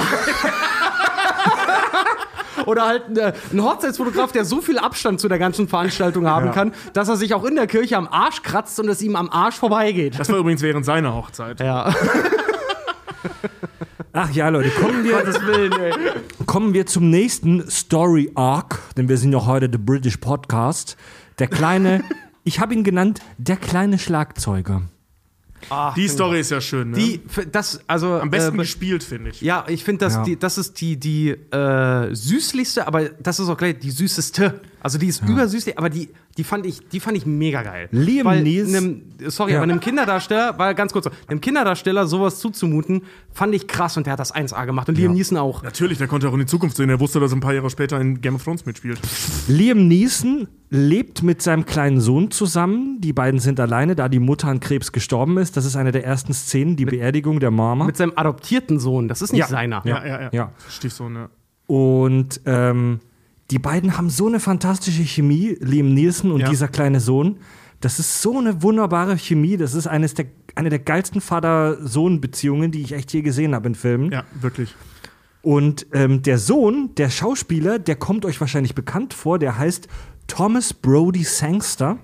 Oder 2.66 2.88
halt 2.88 3.08
ein, 3.10 3.18
äh, 3.18 3.34
ein 3.54 3.64
Hochzeitsfotograf, 3.64 4.32
der 4.34 4.44
so 4.44 4.60
viel 4.62 4.80
Abstand 4.80 5.20
zu 5.22 5.28
der 5.30 5.40
ganzen 5.40 5.68
Veranstaltung 5.70 6.28
haben 6.28 6.52
kann, 6.52 6.74
dass 6.94 7.08
er 7.10 7.16
sich 7.16 7.34
auch 7.34 7.44
in 7.46 7.56
der 7.56 7.68
Kirche 7.68 7.96
am 7.96 8.08
Arsch 8.10 8.42
kratzt 8.42 8.80
und 8.80 8.90
es 8.90 9.02
ihm 9.02 9.16
am 9.16 9.30
Arsch 9.30 9.56
vorbeigeht. 9.56 10.20
Das 10.20 10.30
war 10.30 10.38
übrigens 10.40 10.62
während 10.62 10.86
seiner 10.86 11.14
Hochzeit. 11.14 11.60
Ja. 11.62 11.94
Ach 14.14 14.32
ja, 14.32 14.50
Leute, 14.50 14.70
kommen 14.70 15.04
wir, 15.04 15.96
kommen 16.46 16.74
wir 16.74 16.86
zum 16.86 17.10
nächsten 17.10 17.70
Story 17.70 18.32
Arc, 18.36 18.80
denn 18.96 19.10
wir 19.10 19.18
sind 19.18 19.34
ja 19.34 19.46
heute 19.46 19.70
der 19.70 19.80
British 19.80 20.18
Podcast. 20.18 20.96
Der 21.40 21.48
kleine, 21.48 22.04
ich 22.44 22.60
habe 22.60 22.74
ihn 22.74 22.84
genannt, 22.84 23.20
der 23.38 23.58
kleine 23.58 24.00
Schlagzeuger. 24.00 24.84
Die 25.96 26.08
Story 26.08 26.42
ist 26.42 26.52
ja 26.52 26.62
schön, 26.62 26.92
ne? 26.92 26.98
Die, 26.98 27.22
das, 27.52 27.80
also. 27.88 28.20
Am 28.20 28.30
besten 28.30 28.56
äh, 28.56 28.60
gespielt, 28.60 29.04
finde 29.04 29.32
ich. 29.32 29.42
Ja, 29.42 29.66
ich 29.68 29.84
finde, 29.84 30.06
das, 30.06 30.14
Ja. 30.16 30.24
die, 30.24 30.38
das 30.38 30.58
ist 30.60 30.80
die, 30.80 30.98
die 30.98 31.30
äh, 31.30 32.14
süßlichste, 32.14 32.88
aber 32.88 33.10
das 33.10 33.40
ist 33.40 33.50
auch 33.50 33.58
gleich 33.58 33.80
die 33.80 33.90
süßeste. 33.90 34.62
Also 34.86 35.00
die 35.00 35.08
ist 35.08 35.24
übersüßlich, 35.28 35.80
aber 35.80 35.90
die, 35.90 36.10
die, 36.38 36.44
fand 36.44 36.64
ich, 36.68 36.78
die 36.90 37.00
fand 37.00 37.18
ich 37.18 37.26
mega 37.26 37.64
geil. 37.64 37.90
Liam 37.92 38.28
einem, 38.28 39.02
Sorry, 39.30 39.54
Ja. 39.54 39.58
aber 39.58 39.64
einem 39.64 39.80
Kinderdarsteller, 39.80 40.60
war 40.60 40.76
ganz 40.76 40.94
kurz 40.94 41.06
so, 41.06 41.12
einem 41.26 41.42
Kinderdarsteller 41.42 42.06
sowas 42.06 42.38
zuzumuten, 42.38 43.02
fand 43.34 43.56
ich 43.56 43.66
krass 43.68 43.98
und 43.98 44.06
der 44.06 44.14
hat 44.14 44.20
das 44.20 44.32
1A 44.36 44.64
gemacht 44.68 44.88
und 44.88 44.96
Liam 45.00 45.14
Neeson 45.14 45.40
auch. 45.40 45.64
Natürlich, 45.64 45.98
der 45.98 46.06
konnte 46.08 46.30
auch 46.30 46.34
in 46.34 46.42
die 46.42 46.46
Zukunft 46.46 46.78
sehen. 46.78 46.92
Er 46.92 47.00
wusste, 47.00 47.20
dass 47.20 47.32
er 47.32 47.38
ein 47.38 47.40
paar 47.40 47.56
Jahre 47.56 47.72
später 47.72 48.00
in 48.00 48.22
Game 48.22 48.36
of 48.36 48.44
Thrones 48.44 48.68
mitspielt. 48.68 49.00
Liam 49.48 49.88
Neeson 49.88 50.48
lebt 50.70 51.24
mit 51.24 51.42
seinem 51.42 51.66
kleinen 51.66 52.00
Sohn 52.00 52.30
zusammen. 52.30 53.02
Die 53.02 53.12
beiden 53.12 53.40
sind 53.40 53.60
alleine, 53.60 53.96
da 53.96 54.08
die 54.08 54.20
Mutter 54.20 54.50
an 54.50 54.60
Krebs 54.60 54.92
gestorben 54.92 55.40
ist. 55.40 55.58
Das 55.58 55.66
ist 55.66 55.76
eine 55.76 55.94
der 55.94 56.06
ersten 56.06 56.32
Szenen, 56.34 56.76
die 56.76 56.86
Beerdigung 56.86 57.40
der 57.40 57.50
Mama. 57.50 57.86
Mit 57.86 57.98
seinem 57.98 58.14
adoptierten 58.16 58.78
Sohn, 58.80 59.08
das 59.08 59.24
ist 59.24 59.32
nicht 59.32 59.40
Ja. 59.40 59.48
seiner. 59.48 59.82
Ja, 59.84 60.06
ja, 60.06 60.22
ja. 60.22 60.30
Ja. 60.32 60.52
Stiefsohn, 60.70 61.16
ja. 61.16 61.30
Und 61.66 62.40
ähm, 62.46 63.00
die 63.52 63.60
beiden 63.60 63.98
haben 63.98 64.10
so 64.10 64.28
eine 64.28 64.40
fantastische 64.40 65.04
Chemie, 65.04 65.58
Liam 65.60 65.94
Nielsen 65.94 66.32
und 66.32 66.42
Ja. 66.42 66.50
dieser 66.50 66.68
kleine 66.68 67.00
Sohn. 67.00 67.38
Das 67.82 68.00
ist 68.00 68.22
so 68.22 68.38
eine 68.40 68.64
wunderbare 68.64 69.18
Chemie. 69.18 69.58
Das 69.58 69.74
ist 69.76 69.86
eines 69.86 70.14
der, 70.16 70.26
eine 70.56 70.70
der 70.70 70.80
geilsten 70.80 71.22
Vater-Sohn-Beziehungen, 71.22 72.72
die 72.72 72.82
ich 72.82 72.94
echt 72.94 73.14
je 73.14 73.22
gesehen 73.22 73.54
habe 73.54 73.68
in 73.68 73.76
Filmen. 73.76 74.12
Ja, 74.12 74.24
wirklich. 74.40 74.74
Und 75.42 75.86
ähm, 75.94 76.24
der 76.24 76.40
Sohn, 76.40 76.90
der 76.98 77.10
Schauspieler, 77.12 77.78
der 77.78 77.96
kommt 77.98 78.26
euch 78.26 78.40
wahrscheinlich 78.42 78.74
bekannt 78.74 79.14
vor, 79.14 79.38
der 79.38 79.58
heißt 79.60 79.88
Thomas 80.28 80.74
Brody 80.74 81.24
Sangster, 81.24 82.00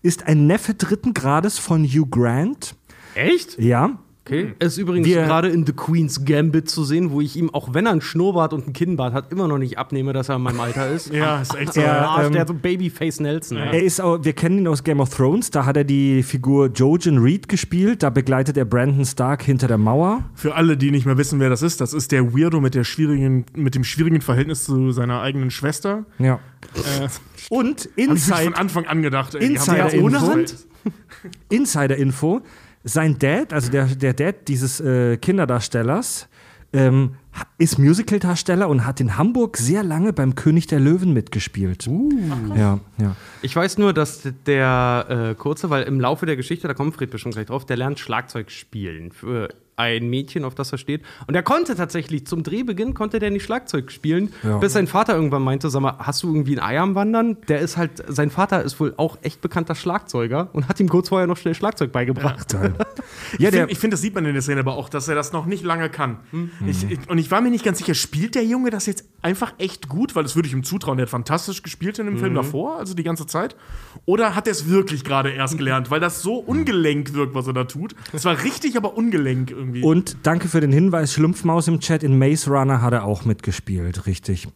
ist 0.00 0.26
ein 0.26 0.46
Neffe 0.46 0.72
dritten 0.74 1.12
Grades 1.12 1.58
von 1.58 1.84
Hugh 1.84 2.06
Grant. 2.10 2.74
Echt? 3.14 3.58
Ja. 3.58 3.98
Okay. 4.28 4.52
Er 4.58 4.66
ist 4.66 4.76
übrigens 4.76 5.06
Wir- 5.06 5.22
gerade 5.24 5.48
in 5.48 5.64
The 5.64 5.72
Queen's 5.72 6.24
Gambit 6.26 6.68
zu 6.68 6.84
sehen, 6.84 7.10
wo 7.10 7.20
ich 7.22 7.36
ihm, 7.36 7.48
auch 7.54 7.72
wenn 7.72 7.86
er 7.86 7.92
einen 7.92 8.00
Schnurrbart 8.02 8.52
und 8.52 8.64
einen 8.64 8.72
Kinnbart 8.74 9.14
hat, 9.14 9.32
immer 9.32 9.48
noch 9.48 9.56
nicht 9.58 9.78
abnehme, 9.78 10.12
dass 10.12 10.28
er 10.28 10.36
in 10.36 10.42
meinem 10.42 10.60
Alter 10.60 10.90
ist. 10.90 11.12
Ja, 11.18 11.40
ist 11.40 11.54
echt 11.54 11.72
so. 11.74 11.80
Der 11.80 12.06
Arsch, 12.08 12.26
ähm, 12.26 12.32
der 12.32 12.40
hat 12.42 12.48
so 12.48 12.54
Babyface 12.54 13.20
Nelson. 13.20 13.56
Ja. 13.58 13.64
Er 13.72 13.82
ist 13.82 14.00
auch, 14.00 14.22
wir 14.22 14.34
kennen 14.34 14.58
ihn 14.58 14.68
aus 14.68 14.84
Game 14.84 15.00
of 15.00 15.08
Thrones, 15.08 15.50
da 15.50 15.64
hat 15.64 15.76
er 15.78 15.84
die 15.84 16.22
Figur 16.22 16.70
Jojen 16.74 17.18
Reed 17.18 17.48
gespielt, 17.48 18.02
da 18.02 18.10
begleitet 18.10 18.56
er 18.58 18.66
Brandon 18.66 19.04
Stark 19.06 19.42
hinter 19.42 19.66
der 19.66 19.78
Mauer. 19.78 20.24
Für 20.34 20.54
alle, 20.54 20.76
die 20.76 20.90
nicht 20.90 21.06
mehr 21.06 21.16
wissen, 21.16 21.40
wer 21.40 21.48
das 21.48 21.62
ist, 21.62 21.80
das 21.80 21.94
ist 21.94 22.12
der 22.12 22.34
Weirdo 22.34 22.60
mit, 22.60 22.74
der 22.74 22.84
schwierigen, 22.84 23.46
mit 23.56 23.74
dem 23.74 23.84
schwierigen 23.84 24.20
Verhältnis 24.20 24.64
zu 24.64 24.92
seiner 24.92 25.22
eigenen 25.22 25.50
Schwester. 25.50 26.04
Ja. 26.18 26.38
Äh, 26.74 27.08
Und 27.50 27.80
Hab 27.80 27.86
ich 27.96 28.08
Inside, 28.08 28.42
von 28.44 28.54
Anfang 28.54 28.86
an 28.86 29.00
gedacht. 29.02 29.34
Ey, 29.34 29.40
die 29.48 29.54
Insider 29.54 29.94
ja 29.96 30.02
ohne 30.02 30.18
Info. 30.18 30.36
Sein 32.88 33.18
Dad, 33.18 33.52
also 33.52 33.70
der, 33.70 33.86
der 33.86 34.14
Dad 34.14 34.48
dieses 34.48 34.80
äh, 34.80 35.16
Kinderdarstellers, 35.18 36.28
ähm, 36.72 37.14
ist 37.56 37.78
Musical-Darsteller 37.78 38.68
und 38.68 38.84
hat 38.84 39.00
in 39.00 39.16
Hamburg 39.16 39.56
sehr 39.56 39.82
lange 39.82 40.12
beim 40.12 40.34
König 40.34 40.66
der 40.66 40.80
Löwen 40.80 41.12
mitgespielt. 41.12 41.88
ja, 42.56 42.80
ja. 42.98 43.16
Ich 43.42 43.54
weiß 43.54 43.78
nur, 43.78 43.92
dass 43.92 44.28
der 44.46 45.06
äh, 45.08 45.34
Kurze, 45.34 45.70
weil 45.70 45.84
im 45.84 46.00
Laufe 46.00 46.26
der 46.26 46.36
Geschichte, 46.36 46.68
da 46.68 46.74
kommt 46.74 46.94
Fred 46.94 47.10
bestimmt 47.10 47.34
gleich 47.34 47.46
drauf, 47.46 47.64
der 47.64 47.76
lernt 47.76 47.98
Schlagzeug 47.98 48.50
spielen. 48.50 49.12
Für 49.12 49.48
ein 49.78 50.10
Mädchen, 50.10 50.44
auf 50.44 50.54
das 50.54 50.72
er 50.72 50.78
steht. 50.78 51.02
Und 51.26 51.34
er 51.34 51.42
konnte 51.42 51.74
tatsächlich, 51.76 52.26
zum 52.26 52.42
Drehbeginn 52.42 52.94
konnte 52.94 53.18
der 53.18 53.30
nicht 53.30 53.44
Schlagzeug 53.44 53.90
spielen, 53.92 54.32
Ja. 54.42 54.58
bis 54.58 54.72
sein 54.72 54.86
Vater 54.86 55.14
irgendwann 55.14 55.42
meinte, 55.42 55.70
sag 55.70 55.80
mal, 55.80 55.94
hast 55.98 56.22
du 56.22 56.28
irgendwie 56.34 56.56
ein 56.58 56.62
Ei 56.62 56.78
am 56.78 56.94
Wandern? 56.94 57.36
Der 57.48 57.60
ist 57.60 57.76
halt, 57.76 58.02
sein 58.08 58.30
Vater 58.30 58.62
ist 58.62 58.78
wohl 58.80 58.94
auch 58.96 59.18
echt 59.22 59.40
bekannter 59.40 59.74
Schlagzeuger 59.74 60.48
und 60.52 60.68
hat 60.68 60.80
ihm 60.80 60.88
kurz 60.88 61.08
vorher 61.08 61.26
noch 61.26 61.36
schnell 61.36 61.54
Schlagzeug 61.54 61.92
beigebracht. 61.92 62.52
Ja, 62.52 62.60
Ich 63.32 63.38
der, 63.38 63.50
finde, 63.52 63.74
find, 63.76 63.92
das 63.92 64.00
sieht 64.00 64.14
man 64.14 64.24
in 64.26 64.32
der 64.32 64.42
Szene 64.42 64.60
aber 64.60 64.74
auch, 64.74 64.88
dass 64.88 65.06
er 65.08 65.14
das 65.14 65.32
noch 65.32 65.46
nicht 65.46 65.64
lange 65.64 65.88
kann. 65.90 66.18
Ich, 66.66 66.90
ich, 66.90 66.98
und 67.08 67.18
ich 67.18 67.30
war 67.30 67.40
mir 67.40 67.50
nicht 67.50 67.64
ganz 67.64 67.78
sicher, 67.78 67.94
spielt 67.94 68.34
der 68.34 68.44
Junge 68.44 68.70
das 68.70 68.86
jetzt 68.86 69.04
einfach 69.22 69.54
echt 69.58 69.88
gut? 69.88 70.16
Weil 70.16 70.22
das 70.24 70.34
würde 70.36 70.48
ich 70.48 70.54
ihm 70.54 70.64
zutrauen. 70.64 70.96
Der 70.98 71.04
hat 71.06 71.10
fantastisch 71.10 71.62
gespielt 71.62 71.98
in 71.98 72.06
dem 72.06 72.18
Film 72.18 72.34
davor, 72.34 72.78
also 72.78 72.94
die 72.94 73.02
ganze 73.04 73.26
Zeit. 73.26 73.54
Oder 74.06 74.34
hat 74.34 74.46
er 74.46 74.52
es 74.52 74.68
wirklich 74.68 75.04
gerade 75.04 75.30
erst 75.30 75.56
gelernt? 75.58 75.90
Weil 75.90 76.00
das 76.00 76.22
so 76.22 76.36
ungelenk 76.36 77.14
wirkt, 77.14 77.34
was 77.34 77.46
er 77.46 77.52
da 77.52 77.64
tut. 77.64 77.94
Es 78.12 78.24
war 78.24 78.42
richtig, 78.42 78.76
aber 78.76 78.96
ungelenk 78.96 79.50
irgendwie. 79.50 79.67
Und 79.84 80.18
danke 80.22 80.48
für 80.48 80.60
den 80.60 80.72
Hinweis, 80.72 81.12
Schlumpfmaus 81.12 81.68
im 81.68 81.80
Chat, 81.80 82.02
in 82.02 82.18
Maze 82.18 82.50
Runner 82.50 82.82
hat 82.82 82.92
er 82.92 83.04
auch 83.04 83.24
mitgespielt, 83.24 84.06
richtig. 84.06 84.48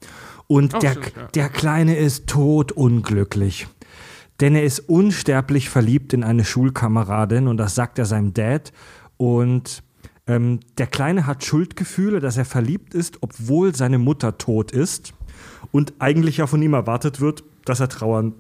Und 0.47 0.75
Oh, 0.75 0.79
der, 0.79 0.93
stimmt, 0.93 1.13
ja. 1.17 1.29
der 1.35 1.49
Kleine 1.49 1.97
ist 1.97 2.27
totunglücklich. 2.27 3.67
Denn 4.41 4.55
er 4.55 4.65
ist 4.65 4.81
unsterblich 4.81 5.69
verliebt 5.69 6.13
in 6.13 6.25
eine 6.25 6.45
Schulkameradin 6.45 7.49
und 7.49 7.59
das 7.59 7.75
sagt 7.75 7.99
er 7.99 8.07
seinem 8.07 8.35
Dad. 8.35 8.73
Und 9.17 9.83
ähm, 10.27 10.61
der 10.79 10.87
Kleine 10.87 11.27
hat 11.27 11.45
Schuldgefühle, 11.45 12.21
dass 12.21 12.37
er 12.37 12.45
verliebt 12.45 12.95
ist, 12.95 13.19
obwohl 13.21 13.75
seine 13.75 13.99
Mutter 13.99 14.39
tot 14.39 14.73
ist 14.73 15.15
und 15.71 15.95
eigentlich 15.99 16.39
ja 16.39 16.47
von 16.47 16.63
ihm 16.63 16.75
erwartet 16.75 17.21
wird, 17.21 17.45
dass 17.65 17.81
er 17.81 17.89
trauern 17.89 18.35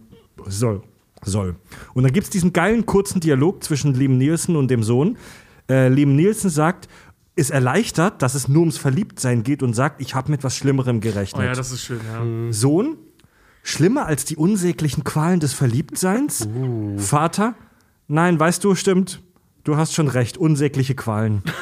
soll. 0.47 0.83
soll. 1.25 1.57
Und 1.95 2.03
dann 2.03 2.13
gibt 2.13 2.25
es 2.25 2.31
diesen 2.31 2.53
geilen 2.53 2.87
kurzen 2.87 3.21
Dialog 3.21 3.63
zwischen 3.63 3.95
Liam 3.95 4.19
Nielsen 4.19 4.57
und 4.57 4.71
dem 4.71 4.83
Sohn. 4.83 5.17
Äh, 5.73 5.89
Liam 5.89 6.15
Nielsen 6.15 6.51
sagt, 6.51 6.89
ist 7.35 7.51
erleichtert, 7.51 8.21
dass 8.21 8.35
es 8.35 8.47
nur 8.47 8.61
ums 8.61 8.77
Verliebtsein 8.77 9.43
geht 9.43 9.63
und 9.63 9.73
sagt, 9.73 10.03
ich 10.03 10.15
habe 10.15 10.31
mit 10.31 10.45
was 10.45 10.55
Schlimmerem 10.55 10.99
oh 10.99 11.01
gerechnet. 11.01 11.47
ja, 11.47 11.55
das 11.55 11.73
ist 11.73 11.83
schön, 11.83 12.01
ja. 12.13 12.53
Sohn, 12.53 12.99
schlimmer 13.63 14.05
als 14.05 14.27
die 14.27 14.37
unsäglichen 14.37 15.03
Qualen 15.03 15.41
des 15.41 15.55
Verliebtseins? 15.55 16.47
Vater, 16.99 17.55
nein, 18.07 18.39
weißt 18.39 18.63
du, 18.63 18.75
stimmt. 18.75 19.23
Du 19.65 19.77
hast 19.77 19.95
schon 19.95 20.09
recht, 20.09 20.37
unsägliche 20.37 20.95
Qualen. 20.95 21.43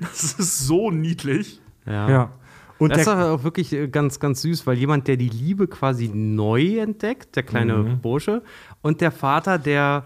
Das 0.00 0.32
ist 0.34 0.60
so 0.60 0.92
niedlich. 0.92 1.60
Ja. 1.86 2.30
Und 2.78 2.90
Das 2.90 3.02
ist 3.02 3.08
auch 3.08 3.42
wirklich 3.42 3.72
äh, 3.72 3.88
ganz, 3.88 4.20
ganz 4.20 4.42
süß, 4.42 4.64
weil 4.66 4.78
jemand, 4.78 5.08
der 5.08 5.16
die 5.16 5.28
Liebe 5.28 5.66
quasi 5.66 6.08
neu 6.08 6.78
entdeckt, 6.78 7.34
der 7.34 7.42
kleine 7.42 7.82
Bursche, 8.00 8.42
und 8.80 9.00
der 9.00 9.10
Vater, 9.10 9.58
der 9.58 10.04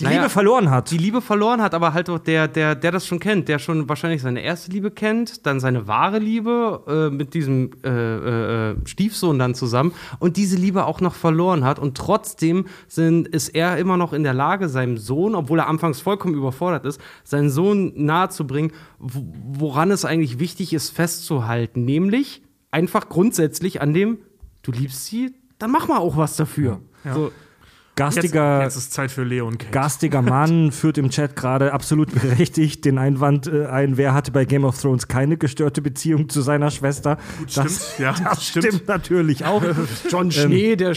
die 0.00 0.04
naja, 0.04 0.16
Liebe 0.18 0.28
verloren 0.30 0.70
hat. 0.70 0.90
die 0.90 0.98
Liebe 0.98 1.20
verloren 1.20 1.62
hat, 1.62 1.72
aber 1.72 1.94
halt 1.94 2.10
auch 2.10 2.18
der, 2.18 2.48
der, 2.48 2.74
der 2.74 2.90
das 2.90 3.06
schon 3.06 3.20
kennt, 3.20 3.46
der 3.48 3.60
schon 3.60 3.88
wahrscheinlich 3.88 4.22
seine 4.22 4.40
erste 4.42 4.72
Liebe 4.72 4.90
kennt, 4.90 5.46
dann 5.46 5.60
seine 5.60 5.86
wahre 5.86 6.18
Liebe 6.18 6.82
äh, 7.10 7.14
mit 7.14 7.32
diesem 7.32 7.70
äh, 7.84 8.70
äh, 8.70 8.76
Stiefsohn 8.86 9.38
dann 9.38 9.54
zusammen 9.54 9.92
und 10.18 10.36
diese 10.36 10.56
Liebe 10.56 10.86
auch 10.86 11.00
noch 11.00 11.14
verloren 11.14 11.62
hat 11.64 11.78
und 11.78 11.96
trotzdem 11.96 12.66
sind, 12.88 13.28
ist 13.28 13.50
er 13.50 13.78
immer 13.78 13.96
noch 13.96 14.12
in 14.12 14.24
der 14.24 14.34
Lage, 14.34 14.68
seinem 14.68 14.98
Sohn, 14.98 15.36
obwohl 15.36 15.60
er 15.60 15.68
anfangs 15.68 16.00
vollkommen 16.00 16.34
überfordert 16.34 16.84
ist, 16.86 17.00
seinen 17.22 17.50
Sohn 17.50 17.92
nahezubringen, 17.94 18.72
wo- 18.98 19.26
woran 19.52 19.92
es 19.92 20.04
eigentlich 20.04 20.40
wichtig 20.40 20.72
ist, 20.72 20.90
festzuhalten, 20.90 21.84
nämlich 21.84 22.42
einfach 22.72 23.08
grundsätzlich 23.08 23.80
an 23.80 23.94
dem, 23.94 24.18
du 24.62 24.72
liebst 24.72 25.06
sie, 25.06 25.34
dann 25.60 25.70
mach 25.70 25.86
mal 25.86 25.98
auch 25.98 26.16
was 26.16 26.34
dafür. 26.34 26.80
So, 27.12 27.26
Jetzt, 27.26 27.34
Gastiger, 27.96 28.62
jetzt 28.62 28.76
ist 28.76 28.92
Zeit 28.92 29.10
für 29.12 29.22
Leo 29.22 29.46
und 29.46 29.58
Kate. 29.58 29.70
Garstiger 29.70 30.20
Mann 30.20 30.72
führt 30.72 30.98
im 30.98 31.10
Chat 31.10 31.36
gerade 31.36 31.72
absolut 31.72 32.12
berechtigt 32.12 32.84
den 32.84 32.98
Einwand 32.98 33.46
äh, 33.46 33.66
ein, 33.66 33.96
wer 33.96 34.14
hatte 34.14 34.32
bei 34.32 34.44
Game 34.44 34.64
of 34.64 34.80
Thrones 34.80 35.06
keine 35.06 35.36
gestörte 35.36 35.80
Beziehung 35.80 36.28
zu 36.28 36.42
seiner 36.42 36.70
Schwester. 36.72 37.18
stimmt, 37.46 37.80
ja, 37.98 38.12
das 38.24 38.44
stimmt. 38.48 38.66
stimmt. 38.66 38.88
natürlich 38.88 39.44
auch. 39.44 39.62
John 40.10 40.32
Schnee, 40.32 40.74
der, 40.74 40.94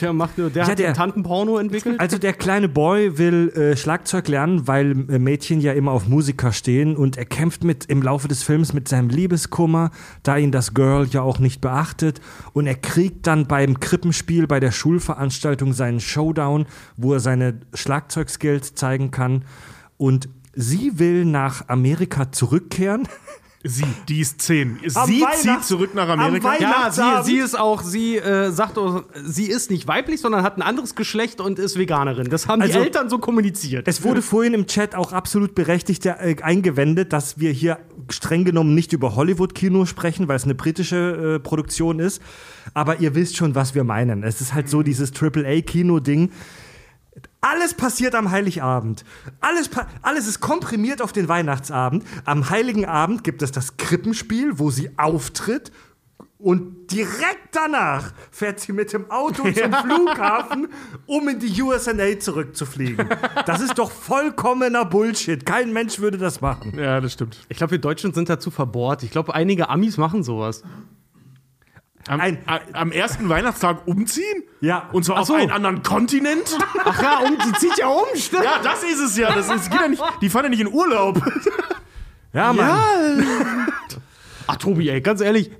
der 0.00 0.12
macht 0.12 0.38
nur, 0.38 0.50
der 0.50 0.64
Ja, 0.64 0.68
hat 0.70 0.78
der- 0.78 0.90
den 0.90 0.96
Tantenporno 0.96 1.56
entwickelt. 1.58 2.00
Also 2.00 2.18
der 2.18 2.32
kleine 2.32 2.68
Boy 2.68 3.16
will 3.16 3.50
äh, 3.50 3.76
Schlagzeug 3.76 4.26
lernen, 4.26 4.66
weil 4.66 4.90
äh, 5.08 5.18
Mädchen 5.20 5.60
ja 5.60 5.72
immer 5.72 5.92
auf 5.92 6.08
Musiker 6.08 6.52
stehen 6.52 6.96
und 6.96 7.16
er 7.16 7.26
kämpft 7.26 7.62
mit 7.62 7.84
im 7.86 8.02
Laufe 8.02 8.26
des 8.26 8.42
Films 8.42 8.72
mit 8.72 8.88
seinem 8.88 9.08
Liebeskummer, 9.08 9.92
da 10.24 10.36
ihn 10.36 10.50
das 10.50 10.74
Girl 10.74 11.06
ja 11.10 11.22
auch 11.22 11.38
nicht 11.38 11.60
beachtet 11.60 12.20
und 12.54 12.66
er 12.66 12.74
kriegt 12.74 13.28
dann 13.28 13.46
beim 13.46 13.78
Krippenspiel 13.78 14.48
bei 14.48 14.58
der 14.58 14.72
Schulveranstaltung 14.72 15.72
seinen 15.72 16.00
Showdown, 16.00 16.39
wo 16.96 17.14
er 17.14 17.20
seine 17.20 17.60
Schlagzeugskills 17.74 18.74
zeigen 18.74 19.10
kann 19.10 19.44
und 19.96 20.28
sie 20.54 20.98
will 20.98 21.24
nach 21.24 21.68
Amerika 21.68 22.32
zurückkehren. 22.32 23.08
Sie, 23.62 23.84
die 24.08 24.20
ist 24.20 24.40
zehn. 24.40 24.78
Am 24.94 25.06
Sie 25.06 25.22
zieht 25.36 25.64
zurück 25.64 25.94
nach 25.94 26.08
Amerika. 26.08 26.52
am 26.54 26.60
Ja, 26.62 26.90
sie, 26.90 27.30
sie 27.30 27.36
ist 27.36 27.58
auch, 27.58 27.82
sie 27.82 28.16
äh, 28.16 28.50
sagt, 28.50 28.78
auch, 28.78 29.04
sie 29.22 29.44
ist 29.50 29.70
nicht 29.70 29.86
weiblich, 29.86 30.22
sondern 30.22 30.42
hat 30.42 30.56
ein 30.56 30.62
anderes 30.62 30.94
Geschlecht 30.94 31.42
und 31.42 31.58
ist 31.58 31.76
Veganerin. 31.76 32.30
Das 32.30 32.48
haben 32.48 32.62
Also- 32.62 32.78
die 32.78 32.84
Eltern 32.86 33.10
so 33.10 33.18
kommuniziert. 33.18 33.86
Es 33.86 34.02
wurde 34.02 34.22
vorhin 34.22 34.54
im 34.54 34.66
Chat 34.66 34.94
auch 34.94 35.12
absolut 35.12 35.54
berechtigt 35.54 36.06
äh, 36.06 36.36
eingewendet, 36.40 37.12
dass 37.12 37.38
wir 37.38 37.50
hier 37.50 37.78
streng 38.08 38.46
genommen 38.46 38.74
nicht 38.74 38.94
über 38.94 39.14
Hollywood-Kino 39.14 39.84
sprechen, 39.84 40.26
weil 40.26 40.36
es 40.36 40.44
eine 40.44 40.54
britische 40.54 41.36
äh, 41.36 41.38
Produktion 41.38 41.98
ist. 41.98 42.22
Aber 42.72 43.00
ihr 43.00 43.14
wisst 43.14 43.36
schon, 43.36 43.54
was 43.54 43.74
wir 43.74 43.84
meinen. 43.84 44.22
Es 44.22 44.40
ist 44.40 44.54
halt 44.54 44.70
so 44.70 44.82
dieses 44.82 45.12
AAA-Kino-Ding. 45.12 46.30
Alles 47.40 47.74
passiert 47.74 48.14
am 48.14 48.30
Heiligabend. 48.30 49.04
Alles, 49.40 49.70
alles 50.02 50.26
ist 50.26 50.40
komprimiert 50.40 51.00
auf 51.00 51.12
den 51.12 51.28
Weihnachtsabend. 51.28 52.04
Am 52.24 52.50
Heiligen 52.50 52.84
Abend 52.84 53.24
gibt 53.24 53.42
es 53.42 53.50
das 53.50 53.76
Krippenspiel, 53.76 54.58
wo 54.58 54.70
sie 54.70 54.90
auftritt. 54.98 55.72
Und 56.38 56.90
direkt 56.90 57.48
danach 57.52 58.12
fährt 58.30 58.60
sie 58.60 58.72
mit 58.72 58.92
dem 58.94 59.10
Auto 59.10 59.42
zum 59.52 59.72
Flughafen, 59.72 60.68
um 61.06 61.28
in 61.28 61.38
die 61.38 61.60
USA 61.60 61.92
zurückzufliegen. 62.18 63.08
Das 63.44 63.60
ist 63.60 63.78
doch 63.78 63.90
vollkommener 63.90 64.86
Bullshit. 64.86 65.44
Kein 65.44 65.72
Mensch 65.72 65.98
würde 65.98 66.16
das 66.16 66.40
machen. 66.40 66.78
Ja, 66.78 67.00
das 67.00 67.12
stimmt. 67.12 67.38
Ich 67.50 67.58
glaube, 67.58 67.72
wir 67.72 67.78
Deutschen 67.78 68.14
sind 68.14 68.30
dazu 68.30 68.50
verbohrt. 68.50 69.02
Ich 69.02 69.10
glaube, 69.10 69.34
einige 69.34 69.68
Amis 69.68 69.98
machen 69.98 70.22
sowas. 70.22 70.62
Am, 72.08 72.20
Ein- 72.20 72.38
am 72.72 72.92
ersten 72.92 73.28
Weihnachtstag 73.28 73.86
umziehen? 73.86 74.42
Ja. 74.60 74.88
Und 74.92 75.04
zwar 75.04 75.16
Ach 75.16 75.20
auf 75.22 75.26
so. 75.28 75.34
einen 75.34 75.50
anderen 75.50 75.82
Kontinent? 75.82 76.56
Ach 76.84 77.02
ja, 77.02 77.18
und 77.20 77.38
die 77.44 77.52
zieht 77.58 77.78
ja 77.78 77.88
um, 77.88 78.04
stimmt. 78.16 78.44
ja, 78.44 78.52
das 78.62 78.82
ist 78.82 78.98
es 79.00 79.16
ja. 79.16 79.32
Das 79.32 79.48
ist, 79.50 79.70
geht 79.70 79.80
ja 79.80 79.88
nicht, 79.88 80.02
die 80.22 80.28
fahren 80.30 80.44
ja 80.44 80.50
nicht 80.50 80.60
in 80.60 80.72
Urlaub. 80.72 81.20
Ja, 82.32 82.52
Mann. 82.52 82.78
Ach, 84.46 84.56
Tobi, 84.56 84.88
ey, 84.88 85.00
ganz 85.00 85.20
ehrlich, 85.20 85.50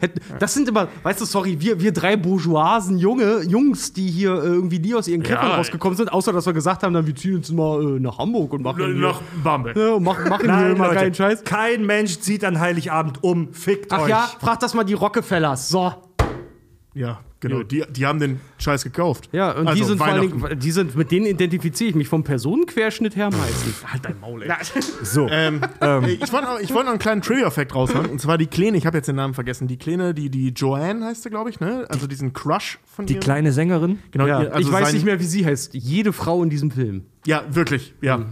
das 0.40 0.54
sind 0.54 0.68
immer, 0.68 0.88
weißt 1.04 1.20
du, 1.20 1.24
sorry, 1.24 1.56
wir, 1.60 1.80
wir 1.80 1.92
drei 1.92 2.16
Bourgeoisen, 2.16 2.98
Junge, 2.98 3.42
Jungs, 3.42 3.92
die 3.92 4.08
hier 4.08 4.34
äh, 4.34 4.46
irgendwie 4.46 4.78
nie 4.80 4.94
aus 4.94 5.06
ihren 5.08 5.22
Kämpfen 5.24 5.48
Ja, 5.48 5.56
rausgekommen 5.56 5.96
sind, 5.96 6.12
außer 6.12 6.32
dass 6.32 6.46
wir 6.46 6.52
gesagt 6.52 6.82
haben, 6.84 6.92
dann 6.94 7.06
wir 7.06 7.14
ziehen 7.16 7.36
uns 7.36 7.50
mal 7.52 7.96
äh, 7.96 8.00
nach 8.00 8.18
Hamburg 8.18 8.52
und 8.52 8.62
machen 8.62 8.84
hier, 8.84 8.88
Nach 8.94 9.20
Bamberg. 9.44 9.76
ja, 9.76 9.98
machen, 10.00 10.28
machen 10.28 10.40
hier 10.44 10.50
Nein, 10.52 10.76
immer 10.76 10.86
Leute, 10.86 10.96
keinen 11.00 11.14
Scheiß. 11.14 11.44
kein 11.44 11.86
Mensch 11.86 12.18
zieht 12.20 12.44
an 12.44 12.58
Heiligabend 12.58 13.22
um. 13.22 13.52
Fickt 13.52 13.92
Ach 13.92 14.02
euch. 14.02 14.08
ja, 14.10 14.28
frag 14.40 14.58
das 14.60 14.74
mal 14.74 14.84
die 14.84 14.94
Rockefellers. 14.94 15.68
So. 15.68 15.92
Ja, 16.92 17.20
genau. 17.38 17.62
Die, 17.62 17.84
die 17.88 18.04
haben 18.04 18.18
den 18.18 18.40
Scheiß 18.58 18.82
gekauft. 18.82 19.28
Ja, 19.30 19.52
und 19.52 19.66
die 19.66 19.68
Also, 19.68 19.84
sind 19.84 19.98
vor 19.98 20.08
allen. 20.08 20.22
Dingen, 20.40 20.58
die 20.58 20.70
sind, 20.72 20.96
mit 20.96 21.12
denen 21.12 21.26
identifiziere 21.26 21.90
ich 21.90 21.94
mich 21.94 22.08
vom 22.08 22.24
Personenquerschnitt 22.24 23.14
her 23.14 23.30
meistens. 23.30 23.84
Halt 23.92 24.04
dein 24.04 24.18
Maul, 24.18 24.42
ey. 24.42 24.50
So. 25.04 25.28
Ähm, 25.28 25.60
Ich 26.20 26.32
wollte 26.32 26.46
noch, 26.46 26.58
ich 26.58 26.70
wollte 26.70 26.86
noch 26.86 26.90
einen 26.90 26.98
kleinen 26.98 27.22
Trivia-Fact 27.22 27.74
raushauen. 27.76 28.06
Und 28.06 28.20
zwar 28.20 28.38
die 28.38 28.48
Kleine, 28.48 28.76
ich 28.76 28.86
habe 28.86 28.96
jetzt 28.96 29.06
den 29.06 29.14
Namen 29.16 29.34
vergessen. 29.34 29.68
Die 29.68 29.76
Kleine, 29.76 30.14
die, 30.14 30.30
die 30.30 30.48
Joanne 30.48 31.06
heißt 31.06 31.22
sie, 31.22 31.30
glaube 31.30 31.50
ich, 31.50 31.60
ne? 31.60 31.86
Also 31.88 32.08
diesen 32.08 32.32
Crush 32.32 32.80
von 32.84 33.06
die 33.06 33.14
ihr. 33.14 33.20
kleine 33.20 33.52
Sängerin. 33.52 34.00
Genau, 34.10 34.26
Ja, 34.26 34.42
ihr- 34.42 34.52
also 34.54 34.68
ich 34.68 34.72
weiß 34.74 34.92
nicht 34.92 35.04
mehr, 35.04 35.20
wie 35.20 35.24
sie 35.24 35.46
heißt. 35.46 35.74
Jede 35.74 36.12
Frau 36.12 36.42
in 36.42 36.50
diesem 36.50 36.72
Film. 36.72 37.04
Ja, 37.24 37.44
wirklich, 37.50 37.94
ja. 38.00 38.24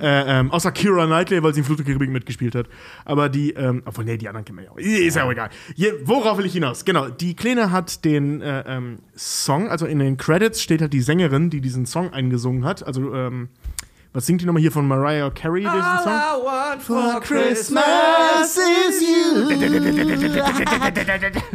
Äh, 0.00 0.40
ähm, 0.40 0.50
außer 0.50 0.72
Kira 0.72 1.06
Knightley, 1.06 1.42
weil 1.42 1.54
sie 1.54 1.60
in 1.60 1.64
Flut 1.64 1.78
der 1.78 1.86
Karibik 1.86 2.10
mitgespielt 2.10 2.54
hat. 2.54 2.66
Und 3.04 3.34
die, 3.34 3.52
ähm, 3.52 3.82
obwohl, 3.84 4.04
nee, 4.04 4.16
die 4.16 4.28
anderen 4.28 4.44
kennen 4.44 4.58
wir 4.58 4.64
ja 4.64 4.70
auch. 4.70 4.78
Ist 4.78 5.16
ja 5.16 5.24
auch 5.24 5.30
egal. 5.30 5.50
Je, 5.74 5.92
worauf 6.04 6.38
will 6.38 6.46
ich 6.46 6.52
hinaus? 6.52 6.84
Genau, 6.84 7.08
die 7.08 7.34
Kleine 7.34 7.70
hat 7.70 8.04
den 8.04 8.40
äh, 8.40 8.64
ähm, 8.66 8.98
Song, 9.16 9.68
also 9.68 9.86
in 9.86 9.98
den 9.98 10.16
Credits 10.16 10.62
steht 10.62 10.80
halt 10.80 10.92
die 10.92 11.00
Sängerin, 11.00 11.50
die 11.50 11.60
diesen 11.60 11.86
Song 11.86 12.12
eingesungen 12.12 12.64
hat. 12.64 12.86
Also, 12.86 13.14
ähm, 13.14 13.48
was 14.12 14.26
singt 14.26 14.40
die 14.40 14.46
nochmal 14.46 14.62
hier 14.62 14.72
von 14.72 14.86
Mariah 14.86 15.30
Carey, 15.30 15.62
diesen 15.62 15.98
Song? 16.02 16.38
for 16.80 17.20
Christmas 17.20 18.56
is 18.56 19.02
you. 19.02 19.48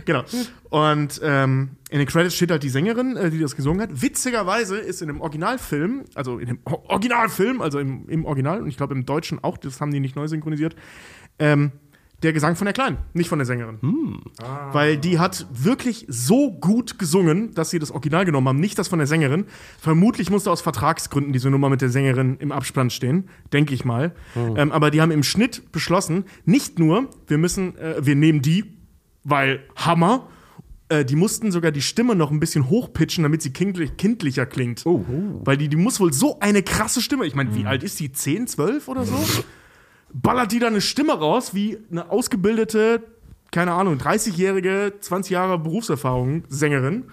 genau. 0.06 0.24
Und 0.70 1.20
ähm, 1.24 1.72
in 1.90 2.00
den 2.00 2.08
Credits 2.08 2.36
steht 2.36 2.52
halt 2.52 2.64
die 2.64 2.70
Sängerin, 2.70 3.16
äh, 3.18 3.30
die 3.30 3.40
das 3.40 3.56
gesungen 3.56 3.82
hat. 3.82 4.02
Witzigerweise 4.02 4.78
ist 4.78 5.02
in 5.02 5.08
dem 5.08 5.22
Originalfilm, 5.22 6.06
also 6.16 6.40
in 6.40 6.48
dem 6.48 6.60
Originalfilm, 6.64 7.62
also 7.62 7.80
im, 7.80 8.08
im 8.10 8.26
Original, 8.26 8.62
und 8.62 8.68
ich 8.68 8.78
glaube 8.78 8.94
im 8.94 9.06
Deutschen 9.06 9.44
auch, 9.44 9.58
das 9.58 9.82
haben 9.82 9.92
die 9.92 10.00
nicht 10.00 10.16
neu 10.16 10.28
synchronisiert, 10.28 10.76
ähm, 11.40 11.72
Der 12.24 12.32
Gesang 12.34 12.56
von 12.56 12.66
der 12.66 12.74
Kleinen, 12.74 12.98
nicht 13.14 13.28
von 13.28 13.38
der 13.38 13.46
Sängerin. 13.46 13.80
Weil 14.72 14.98
die 14.98 15.20
hat 15.20 15.46
wirklich 15.52 16.06
so 16.08 16.52
gut 16.52 16.98
gesungen, 16.98 17.54
dass 17.54 17.70
sie 17.70 17.80
das 17.80 17.92
Original 17.92 18.24
genommen 18.24 18.48
haben, 18.48 18.60
nicht 18.60 18.80
das 18.80 18.88
von 18.88 18.98
der 19.00 19.08
Sängerin. 19.08 19.46
Vermutlich 19.78 20.30
musste 20.30 20.50
aus 20.50 20.62
Vertragsgründen 20.62 21.34
diese 21.34 21.50
Nummer 21.50 21.70
mit 21.70 21.82
der 21.82 21.90
Sängerin 21.90 22.38
im 22.40 22.54
Abspann 22.54 22.90
stehen, 22.90 23.30
denke 23.52 23.74
ich 23.74 23.84
mal. 23.84 24.14
Ähm, 24.58 24.72
aber 24.72 24.90
die 24.90 25.02
haben 25.02 25.12
im 25.12 25.24
Schnitt 25.24 25.72
beschlossen, 25.74 26.24
nicht 26.46 26.80
nur, 26.80 27.10
wir 27.28 27.38
müssen, 27.38 27.78
äh, 27.78 27.96
wir 28.00 28.16
nehmen 28.16 28.42
die, 28.42 28.64
weil 29.24 29.60
Hammer. 29.76 30.30
Äh, 30.90 31.06
die 31.06 31.16
mussten 31.16 31.52
sogar 31.52 31.72
die 31.72 31.82
Stimme 31.82 32.16
noch 32.16 32.32
ein 32.32 32.40
bisschen 32.40 32.70
hochpitchen, 32.70 33.24
damit 33.24 33.42
sie 33.42 33.52
kindlich, 33.52 33.98
kindlicher 33.98 34.46
klingt. 34.46 34.86
Weil 35.44 35.58
die, 35.58 35.68
die 35.68 35.78
muss 35.78 36.00
wohl 36.00 36.14
so 36.14 36.40
eine 36.40 36.64
krasse 36.64 37.02
Stimme. 37.02 37.26
Ich 37.26 37.36
meine, 37.36 37.54
wie 37.56 37.66
alt 37.66 37.84
ist 37.84 38.00
die? 38.00 38.12
10, 38.12 38.48
12 38.48 38.88
oder 38.88 39.04
so? 39.06 39.16
Ballert 40.14 40.52
die 40.52 40.60
da 40.60 40.68
eine 40.68 40.82
Stimme 40.82 41.14
raus, 41.14 41.54
wie 41.54 41.80
eine 41.92 42.12
ausgebildete, 42.12 43.04
keine 43.52 43.74
Ahnung, 43.74 43.98
30-jährige, 43.98 44.94
20 45.00 45.32
Jahre 45.32 45.58
Berufserfahrung 45.58 46.44
Sängerin. 46.50 47.06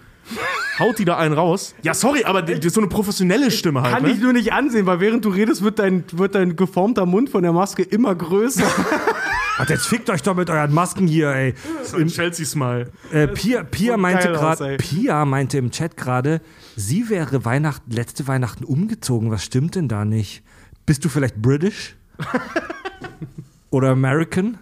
Haut 0.79 0.99
die 0.99 1.05
da 1.05 1.17
einen 1.17 1.33
raus? 1.33 1.75
Ja, 1.81 1.93
sorry, 1.93 2.23
aber 2.23 2.41
die, 2.41 2.59
die 2.59 2.67
ist 2.67 2.73
so 2.73 2.81
eine 2.81 2.89
professionelle 2.89 3.51
Stimme 3.51 3.81
halt. 3.81 3.93
Kann 3.93 4.03
ne? 4.03 4.11
ich 4.11 4.19
nur 4.19 4.33
nicht 4.33 4.53
ansehen, 4.53 4.85
weil 4.85 4.99
während 4.99 5.25
du 5.25 5.29
redest, 5.29 5.63
wird 5.63 5.79
dein, 5.79 6.03
wird 6.13 6.35
dein 6.35 6.55
geformter 6.55 7.05
Mund 7.05 7.29
von 7.29 7.43
der 7.43 7.53
Maske 7.53 7.83
immer 7.83 8.15
größer. 8.15 8.63
Ach, 9.57 9.69
jetzt 9.69 9.85
fickt 9.85 10.09
euch 10.09 10.23
doch 10.23 10.35
mit 10.35 10.49
euren 10.49 10.73
Masken 10.73 11.07
hier, 11.07 11.29
ey. 11.29 11.53
so 11.83 11.97
ein 11.97 12.07
Chelsea-Smile. 12.07 12.91
Äh, 13.11 13.27
Pia, 13.27 13.63
Pia, 13.63 13.97
meinte 13.97 14.29
ey. 14.61 14.77
Pia 14.77 15.25
meinte 15.25 15.57
im 15.57 15.71
Chat 15.71 15.97
gerade, 15.97 16.41
sie 16.75 17.09
wäre 17.09 17.45
Weihnachten, 17.45 17.91
letzte 17.91 18.27
Weihnachten 18.27 18.63
umgezogen. 18.63 19.29
Was 19.29 19.43
stimmt 19.43 19.75
denn 19.75 19.87
da 19.87 20.05
nicht? 20.05 20.43
Bist 20.85 21.05
du 21.05 21.09
vielleicht 21.09 21.35
British? 21.41 21.95
Oder 23.69 23.89
American? 23.89 24.57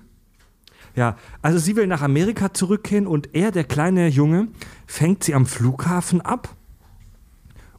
Ja, 0.95 1.17
also 1.41 1.59
sie 1.59 1.75
will 1.75 1.87
nach 1.87 2.01
Amerika 2.01 2.53
zurückgehen 2.53 3.07
und 3.07 3.33
er, 3.33 3.51
der 3.51 3.63
kleine 3.63 4.07
Junge, 4.07 4.47
fängt 4.85 5.23
sie 5.23 5.33
am 5.33 5.45
Flughafen 5.45 6.21
ab 6.21 6.55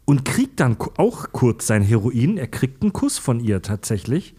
und 0.05 0.25
kriegt 0.25 0.61
dann 0.61 0.77
auch 0.97 1.27
kurz 1.33 1.67
sein 1.67 1.83
Heroin. 1.83 2.37
Er 2.37 2.49
kriegt 2.49 2.83
einen 2.83 2.93
Kuss 2.93 3.19
von 3.19 3.41
ihr 3.41 3.63
tatsächlich. 3.63 4.35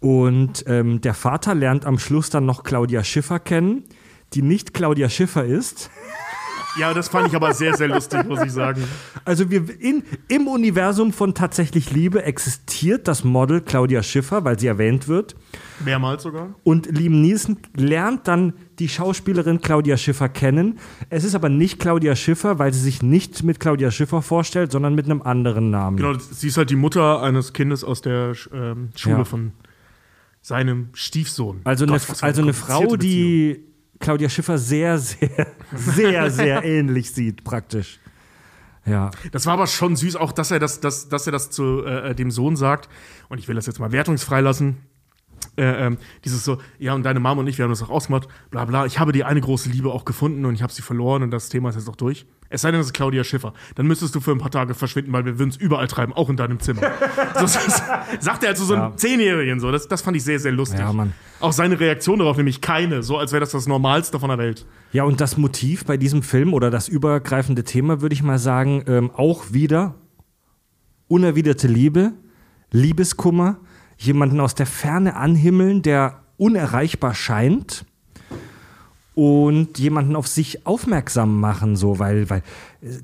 Und 0.00 0.64
ähm, 0.66 1.00
der 1.00 1.14
Vater 1.14 1.54
lernt 1.54 1.84
am 1.84 1.98
Schluss 1.98 2.30
dann 2.30 2.46
noch 2.46 2.64
Claudia 2.64 3.04
Schiffer 3.04 3.38
kennen, 3.38 3.84
die 4.34 4.42
nicht 4.42 4.74
Claudia 4.74 5.08
Schiffer 5.08 5.44
ist. 5.44 5.90
Ja, 6.78 6.94
das 6.94 7.08
fand 7.08 7.28
ich 7.28 7.34
aber 7.34 7.52
sehr, 7.52 7.74
sehr 7.76 7.88
lustig, 7.88 8.24
muss 8.26 8.40
ich 8.42 8.50
sagen. 8.52 8.82
Also 9.24 9.50
wir 9.50 9.62
in, 9.80 10.02
im 10.28 10.46
Universum 10.48 11.12
von 11.12 11.34
tatsächlich 11.34 11.90
Liebe 11.92 12.22
existiert 12.24 13.08
das 13.08 13.24
Model 13.24 13.60
Claudia 13.60 14.02
Schiffer, 14.02 14.44
weil 14.44 14.58
sie 14.58 14.68
erwähnt 14.68 15.06
wird. 15.06 15.34
Mehrmals 15.84 16.22
sogar. 16.22 16.54
Und 16.64 16.86
Liam 16.96 17.20
Neeson 17.20 17.58
lernt 17.76 18.26
dann 18.26 18.54
die 18.78 18.88
Schauspielerin 18.88 19.60
Claudia 19.60 19.96
Schiffer 19.96 20.28
kennen. 20.28 20.78
Es 21.10 21.24
ist 21.24 21.34
aber 21.34 21.48
nicht 21.50 21.78
Claudia 21.78 22.16
Schiffer, 22.16 22.58
weil 22.58 22.72
sie 22.72 22.80
sich 22.80 23.02
nicht 23.02 23.42
mit 23.42 23.60
Claudia 23.60 23.90
Schiffer 23.90 24.22
vorstellt, 24.22 24.72
sondern 24.72 24.94
mit 24.94 25.04
einem 25.04 25.20
anderen 25.22 25.70
Namen. 25.70 25.98
Genau, 25.98 26.14
sie 26.18 26.48
ist 26.48 26.56
halt 26.56 26.70
die 26.70 26.76
Mutter 26.76 27.20
eines 27.22 27.52
Kindes 27.52 27.84
aus 27.84 28.00
der 28.00 28.32
ähm, 28.52 28.88
Schule 28.96 29.16
Ja. 29.18 29.24
von 29.24 29.52
seinem 30.40 30.88
Stiefsohn. 30.94 31.60
Also, 31.64 31.86
Gott, 31.86 32.00
eine, 32.08 32.22
also 32.22 32.42
eine 32.42 32.52
Frau, 32.54 32.96
die 32.96 33.64
Claudia 34.02 34.28
Schiffer 34.28 34.58
sehr, 34.58 34.98
sehr, 34.98 35.46
sehr, 35.72 36.30
sehr 36.30 36.64
ähnlich 36.64 37.12
sieht, 37.12 37.44
praktisch. 37.44 38.00
Ja. 38.84 39.10
Das 39.30 39.46
war 39.46 39.54
aber 39.54 39.66
schon 39.66 39.96
süß, 39.96 40.16
auch 40.16 40.32
dass 40.32 40.50
er 40.50 40.58
das, 40.58 40.80
dass, 40.80 41.08
dass 41.08 41.26
er 41.26 41.32
das 41.32 41.50
zu 41.50 41.84
äh, 41.84 42.14
dem 42.14 42.30
Sohn 42.30 42.56
sagt. 42.56 42.88
Und 43.28 43.38
ich 43.38 43.48
will 43.48 43.54
das 43.54 43.66
jetzt 43.66 43.78
mal 43.78 43.92
wertungsfrei 43.92 44.40
lassen. 44.40 44.78
Äh, 45.56 45.86
ähm, 45.86 45.98
dieses 46.24 46.44
so, 46.44 46.58
ja, 46.78 46.94
und 46.94 47.04
deine 47.04 47.20
Mama 47.20 47.40
und 47.40 47.46
ich, 47.46 47.58
wir 47.58 47.64
haben 47.64 47.70
das 47.70 47.82
auch 47.82 47.90
ausgemacht, 47.90 48.28
bla 48.50 48.64
bla. 48.64 48.86
Ich 48.86 48.98
habe 48.98 49.12
die 49.12 49.24
eine 49.24 49.40
große 49.40 49.68
Liebe 49.68 49.92
auch 49.92 50.04
gefunden 50.04 50.44
und 50.44 50.54
ich 50.54 50.62
habe 50.62 50.72
sie 50.72 50.82
verloren 50.82 51.22
und 51.22 51.30
das 51.30 51.48
Thema 51.48 51.68
ist 51.68 51.76
jetzt 51.76 51.88
auch 51.88 51.96
durch. 51.96 52.26
Es 52.52 52.62
sei 52.62 52.70
denn, 52.70 52.80
das 52.80 52.88
ist 52.88 52.92
Claudia 52.92 53.24
Schiffer. 53.24 53.54
Dann 53.74 53.86
müsstest 53.86 54.14
du 54.14 54.20
für 54.20 54.32
ein 54.32 54.38
paar 54.38 54.50
Tage 54.50 54.74
verschwinden, 54.74 55.12
weil 55.12 55.24
wir 55.24 55.38
würden 55.38 55.50
es 55.50 55.56
überall 55.56 55.86
treiben, 55.86 56.12
auch 56.12 56.28
in 56.28 56.36
deinem 56.36 56.60
Zimmer. 56.60 56.82
so, 57.34 57.40
das, 57.40 57.82
sagt 58.20 58.44
er 58.44 58.50
also 58.50 58.64
so 58.64 58.74
einem 58.74 58.96
Zehnjährigen 58.96 59.58
so. 59.58 59.72
Das, 59.72 59.88
das 59.88 60.02
fand 60.02 60.16
ich 60.16 60.24
sehr, 60.24 60.38
sehr 60.38 60.52
lustig. 60.52 60.80
Ja, 60.80 60.92
Mann. 60.92 61.14
Auch 61.40 61.52
seine 61.52 61.80
Reaktion 61.80 62.18
darauf, 62.18 62.36
nämlich 62.36 62.60
keine, 62.60 63.02
so 63.02 63.16
als 63.16 63.32
wäre 63.32 63.40
das 63.40 63.50
das 63.50 63.66
Normalste 63.66 64.20
von 64.20 64.28
der 64.28 64.38
Welt. 64.38 64.66
Ja, 64.92 65.04
und 65.04 65.20
das 65.20 65.36
Motiv 65.36 65.86
bei 65.86 65.96
diesem 65.96 66.22
Film 66.22 66.52
oder 66.52 66.70
das 66.70 66.88
übergreifende 66.88 67.64
Thema, 67.64 68.02
würde 68.02 68.12
ich 68.14 68.22
mal 68.22 68.38
sagen, 68.38 68.84
ähm, 68.86 69.10
auch 69.10 69.52
wieder 69.52 69.94
unerwiderte 71.08 71.68
Liebe, 71.68 72.12
Liebeskummer, 72.70 73.60
jemanden 73.96 74.40
aus 74.40 74.54
der 74.54 74.66
Ferne 74.66 75.16
anhimmeln, 75.16 75.82
der 75.82 76.22
unerreichbar 76.36 77.14
scheint 77.14 77.86
und 79.14 79.78
jemanden 79.78 80.16
auf 80.16 80.26
sich 80.26 80.66
aufmerksam 80.66 81.38
machen, 81.38 81.76
so, 81.76 81.98
weil, 81.98 82.30
weil, 82.30 82.42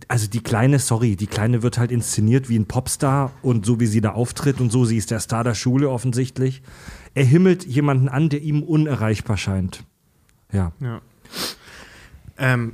also 0.08 0.26
die 0.26 0.40
Kleine, 0.40 0.78
sorry, 0.78 1.16
die 1.16 1.26
Kleine 1.26 1.62
wird 1.62 1.78
halt 1.78 1.92
inszeniert 1.92 2.48
wie 2.48 2.58
ein 2.58 2.66
Popstar 2.66 3.32
und 3.42 3.66
so 3.66 3.78
wie 3.78 3.86
sie 3.86 4.00
da 4.00 4.12
auftritt 4.12 4.60
und 4.60 4.72
so, 4.72 4.84
sie 4.84 4.96
ist 4.96 5.10
der 5.10 5.20
Star 5.20 5.44
der 5.44 5.54
Schule 5.54 5.90
offensichtlich. 5.90 6.62
Er 7.14 7.24
himmelt 7.24 7.66
jemanden 7.66 8.08
an, 8.08 8.30
der 8.30 8.40
ihm 8.42 8.62
unerreichbar 8.62 9.36
scheint. 9.36 9.84
Ja. 10.52 10.72
Ja. 10.80 11.02
Ähm, 12.38 12.72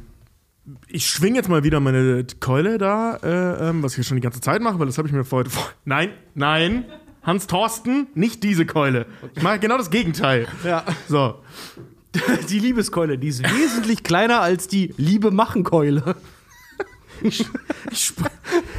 ich 0.86 1.06
schwing 1.06 1.34
jetzt 1.34 1.48
mal 1.48 1.64
wieder 1.64 1.80
meine 1.80 2.24
Keule 2.40 2.78
da, 2.78 3.16
äh, 3.22 3.70
ähm, 3.70 3.82
was 3.82 3.92
ich 3.92 3.96
hier 3.96 4.04
schon 4.04 4.16
die 4.16 4.22
ganze 4.22 4.40
Zeit 4.40 4.62
mache, 4.62 4.78
weil 4.78 4.86
das 4.86 4.96
habe 4.96 5.08
ich 5.08 5.14
mir 5.14 5.24
vor 5.24 5.40
heute 5.40 5.50
vor. 5.50 5.68
Nein, 5.84 6.10
nein, 6.34 6.84
Hans 7.22 7.46
Thorsten, 7.46 8.06
nicht 8.14 8.42
diese 8.44 8.64
Keule. 8.64 9.06
Ich 9.34 9.42
mache 9.42 9.58
genau 9.58 9.78
das 9.78 9.90
Gegenteil. 9.90 10.46
Ja. 10.62 10.84
So. 11.08 11.36
Die 12.48 12.58
Liebeskeule, 12.58 13.18
die 13.18 13.28
ist 13.28 13.42
wesentlich 13.42 14.02
kleiner 14.02 14.40
als 14.40 14.68
die 14.68 14.94
Liebe-Machen-Keule. 14.96 16.16
Ich, 17.22 17.46
spre 17.92 18.28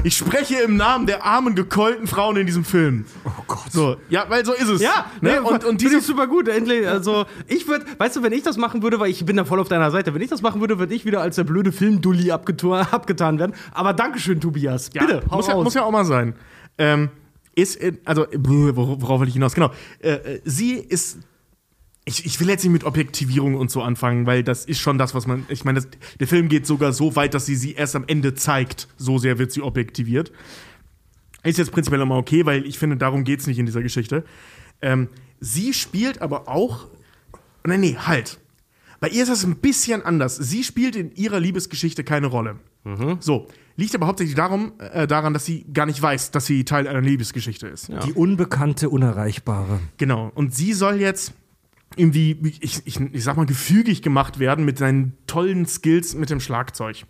ich 0.03 0.15
spreche 0.17 0.55
im 0.59 0.75
Namen 0.75 1.05
der 1.07 1.25
armen, 1.25 1.55
gekeulten 1.55 2.05
Frauen 2.05 2.35
in 2.37 2.45
diesem 2.45 2.63
Film. 2.65 3.05
Oh 3.23 3.29
Gott. 3.47 3.71
So, 3.71 3.95
ja, 4.09 4.25
weil 4.29 4.45
so 4.45 4.53
ist 4.53 4.67
es. 4.67 4.81
Ja, 4.81 5.05
ne? 5.21 5.31
nee, 5.31 5.37
und, 5.39 5.63
und 5.63 5.81
diese 5.81 5.97
ist 5.97 6.07
super 6.07 6.27
gut. 6.27 6.47
Endlich, 6.47 6.87
also 6.87 7.25
ich 7.47 7.67
würde, 7.67 7.85
weißt 7.97 8.17
du, 8.17 8.23
wenn 8.23 8.33
ich 8.33 8.43
das 8.43 8.57
machen 8.57 8.83
würde, 8.83 8.99
weil 8.99 9.09
ich 9.09 9.25
bin 9.25 9.37
da 9.37 9.45
voll 9.45 9.59
auf 9.59 9.69
deiner 9.69 9.89
Seite, 9.89 10.13
wenn 10.13 10.21
ich 10.21 10.29
das 10.29 10.41
machen 10.41 10.59
würde, 10.61 10.77
würde 10.79 10.93
ich 10.93 11.05
wieder 11.05 11.21
als 11.21 11.37
der 11.37 11.45
blöde 11.45 11.71
Filmdulli 11.71 12.29
abgetan, 12.31 12.85
abgetan 12.91 13.39
werden. 13.39 13.53
Aber 13.71 13.93
Dankeschön, 13.93 14.39
Tobias. 14.41 14.91
Ja, 14.93 15.05
Bitte, 15.05 15.23
muss, 15.31 15.47
ja, 15.47 15.55
muss 15.55 15.73
ja 15.73 15.83
auch 15.83 15.91
mal 15.91 16.05
sein. 16.05 16.35
Ähm, 16.77 17.09
ist, 17.55 17.77
in, 17.77 17.97
also, 18.05 18.25
äh, 18.25 18.37
wor- 18.37 19.01
worauf 19.01 19.21
will 19.21 19.27
ich 19.29 19.33
hinaus? 19.35 19.55
Genau. 19.55 19.71
Äh, 19.99 20.09
äh, 20.11 20.41
sie 20.43 20.73
ist. 20.73 21.19
Ich, 22.07 22.25
ich 22.25 22.39
will 22.39 22.49
jetzt 22.49 22.63
nicht 22.63 22.71
mit 22.71 22.83
Objektivierung 22.83 23.55
und 23.55 23.71
so 23.71 23.81
anfangen, 23.81 24.27
weil 24.27 24.43
das 24.43 24.65
ist 24.65 24.79
schon 24.79 24.97
das, 24.99 25.15
was 25.15 25.25
man. 25.25 25.45
Ich 25.49 25.65
meine, 25.65 25.79
das- 25.81 25.87
der 26.19 26.27
Film 26.27 26.49
geht 26.49 26.67
sogar 26.67 26.93
so 26.93 27.15
weit, 27.15 27.33
dass 27.33 27.45
sie 27.47 27.55
sie 27.55 27.73
erst 27.73 27.95
am 27.95 28.03
Ende 28.05 28.35
zeigt. 28.35 28.87
So 28.97 29.17
sehr 29.17 29.39
wird 29.39 29.51
sie 29.51 29.61
objektiviert. 29.61 30.31
Ist 31.43 31.57
jetzt 31.57 31.71
prinzipiell 31.71 32.01
immer 32.01 32.17
okay, 32.17 32.45
weil 32.45 32.65
ich 32.65 32.77
finde, 32.79 32.97
darum 32.97 33.23
geht 33.23 33.39
es 33.39 33.47
nicht 33.47 33.57
in 33.59 33.65
dieser 33.65 33.81
Geschichte. 33.81 34.23
Ähm, 34.81 35.09
sie 35.39 35.73
spielt 35.73 36.21
aber 36.21 36.47
auch. 36.47 36.87
Nein, 37.63 37.79
nee, 37.81 37.95
halt. 37.97 38.39
Bei 38.99 39.09
ihr 39.09 39.23
ist 39.23 39.29
das 39.29 39.43
ein 39.43 39.55
bisschen 39.57 40.03
anders. 40.03 40.35
Sie 40.35 40.63
spielt 40.63 40.95
in 40.95 41.11
ihrer 41.15 41.39
Liebesgeschichte 41.39 42.03
keine 42.03 42.27
Rolle. 42.27 42.57
So. 43.19 43.47
Liegt 43.77 43.93
aber 43.95 44.05
hauptsächlich 44.07 44.35
darum, 44.35 44.73
äh, 44.77 45.05
daran, 45.07 45.33
dass 45.33 45.43
sie 45.45 45.65
gar 45.73 45.85
nicht 45.87 45.99
weiß, 46.01 46.29
dass 46.31 46.45
sie 46.45 46.63
Teil 46.65 46.87
einer 46.87 47.01
Liebesgeschichte 47.01 47.67
ist. 47.67 47.89
Die 48.05 48.13
unbekannte, 48.13 48.89
unerreichbare. 48.89 49.79
Genau. 49.97 50.31
Und 50.35 50.53
sie 50.53 50.73
soll 50.73 51.01
jetzt 51.01 51.33
irgendwie, 51.97 52.37
ich, 52.61 52.85
ich, 52.85 52.99
ich 52.99 53.23
sag 53.23 53.37
mal, 53.37 53.45
gefügig 53.45 54.01
gemacht 54.01 54.39
werden 54.39 54.65
mit 54.65 54.77
seinen 54.77 55.17
tollen 55.27 55.65
Skills 55.65 56.15
mit 56.15 56.29
dem 56.29 56.39
Schlagzeug. 56.39 57.05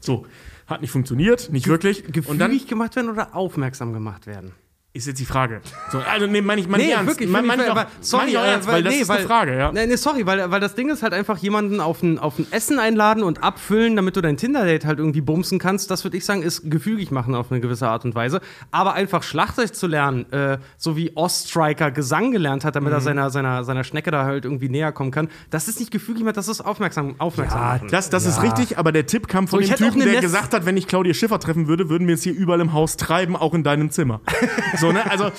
So. 0.00 0.26
Hat 0.66 0.80
nicht 0.80 0.90
funktioniert, 0.90 1.52
nicht 1.52 1.66
wirklich. 1.66 2.04
Und 2.26 2.38
dann 2.38 2.50
Gefügig 2.50 2.68
gemacht 2.68 2.96
werden 2.96 3.10
oder 3.10 3.36
aufmerksam 3.36 3.92
gemacht 3.92 4.26
werden? 4.26 4.52
Ist 4.96 5.08
jetzt 5.08 5.18
die 5.18 5.24
Frage. 5.26 5.60
So, 5.90 5.98
also, 5.98 6.26
nee, 6.28 6.40
meine 6.40 6.60
ich, 6.60 6.68
meine 6.68 6.84
ich 6.84 6.90
ernst. 6.90 7.08
wirklich. 7.08 7.28
Meine 7.28 7.48
finde 7.48 7.64
ich 7.64 7.70
auch, 7.70 7.84
sorry, 8.00 8.30
ich 8.30 8.38
auch 8.38 8.44
äh, 8.44 8.52
ernst, 8.52 8.68
weil 8.68 8.82
das 8.84 8.94
nee, 8.94 9.00
ist 9.00 9.10
eine 9.10 9.26
Frage, 9.26 9.58
ja. 9.58 9.72
Nee, 9.72 9.86
nee, 9.88 9.96
sorry, 9.96 10.24
weil, 10.24 10.50
weil 10.52 10.60
das 10.60 10.76
Ding 10.76 10.88
ist 10.88 11.02
halt 11.02 11.12
einfach 11.12 11.36
jemanden 11.38 11.80
auf 11.80 12.00
ein, 12.04 12.18
auf 12.20 12.38
ein 12.38 12.46
Essen 12.52 12.78
einladen 12.78 13.24
und 13.24 13.42
abfüllen, 13.42 13.96
damit 13.96 14.14
du 14.16 14.20
dein 14.20 14.36
Tinder-Date 14.36 14.84
halt 14.84 15.00
irgendwie 15.00 15.20
bumsen 15.20 15.58
kannst. 15.58 15.90
Das 15.90 16.04
würde 16.04 16.16
ich 16.16 16.24
sagen, 16.24 16.42
ist 16.42 16.70
gefügig 16.70 17.10
machen 17.10 17.34
auf 17.34 17.50
eine 17.50 17.60
gewisse 17.60 17.88
Art 17.88 18.04
und 18.04 18.14
Weise. 18.14 18.40
Aber 18.70 18.94
einfach 18.94 19.24
Schlagzeug 19.24 19.74
zu 19.74 19.88
lernen, 19.88 20.30
äh, 20.32 20.58
so 20.76 20.96
wie 20.96 21.16
Oststriker 21.16 21.90
Gesang 21.90 22.30
gelernt 22.30 22.64
hat, 22.64 22.76
damit 22.76 22.90
Mhm. 22.90 22.96
er 22.98 23.00
seiner, 23.00 23.30
seiner, 23.30 23.64
seiner 23.64 23.82
Schnecke 23.82 24.12
da 24.12 24.24
halt 24.24 24.44
irgendwie 24.44 24.68
näher 24.68 24.92
kommen 24.92 25.10
kann, 25.10 25.28
das 25.50 25.66
ist 25.66 25.80
nicht 25.80 25.90
gefügig 25.90 26.22
machen, 26.22 26.34
das 26.36 26.46
ist 26.46 26.60
aufmerksam, 26.60 27.16
aufmerksam 27.18 27.58
Ja, 27.60 27.66
machen. 27.74 27.88
Das, 27.90 28.10
das 28.10 28.26
ist 28.26 28.42
richtig, 28.42 28.78
aber 28.78 28.92
der 28.92 29.06
Tipp 29.06 29.26
kam 29.26 29.48
von 29.48 29.60
So, 29.60 29.66
dem 29.66 29.76
Typen, 29.76 29.98
der 30.00 30.08
Nest- 30.12 30.20
gesagt 30.22 30.54
hat, 30.54 30.66
wenn 30.66 30.76
ich 30.76 30.86
Claudia 30.86 31.14
Schiffer 31.14 31.40
treffen 31.40 31.66
würde, 31.66 31.88
würden 31.88 32.06
wir 32.06 32.14
es 32.14 32.22
hier 32.22 32.32
überall 32.34 32.60
im 32.60 32.72
Haus 32.72 32.96
treiben, 32.96 33.34
auch 33.34 33.54
in 33.54 33.64
deinem 33.64 33.90
Zimmer. 33.90 34.20
so, 34.86 34.92
ne? 34.92 35.10
Also, 35.10 35.30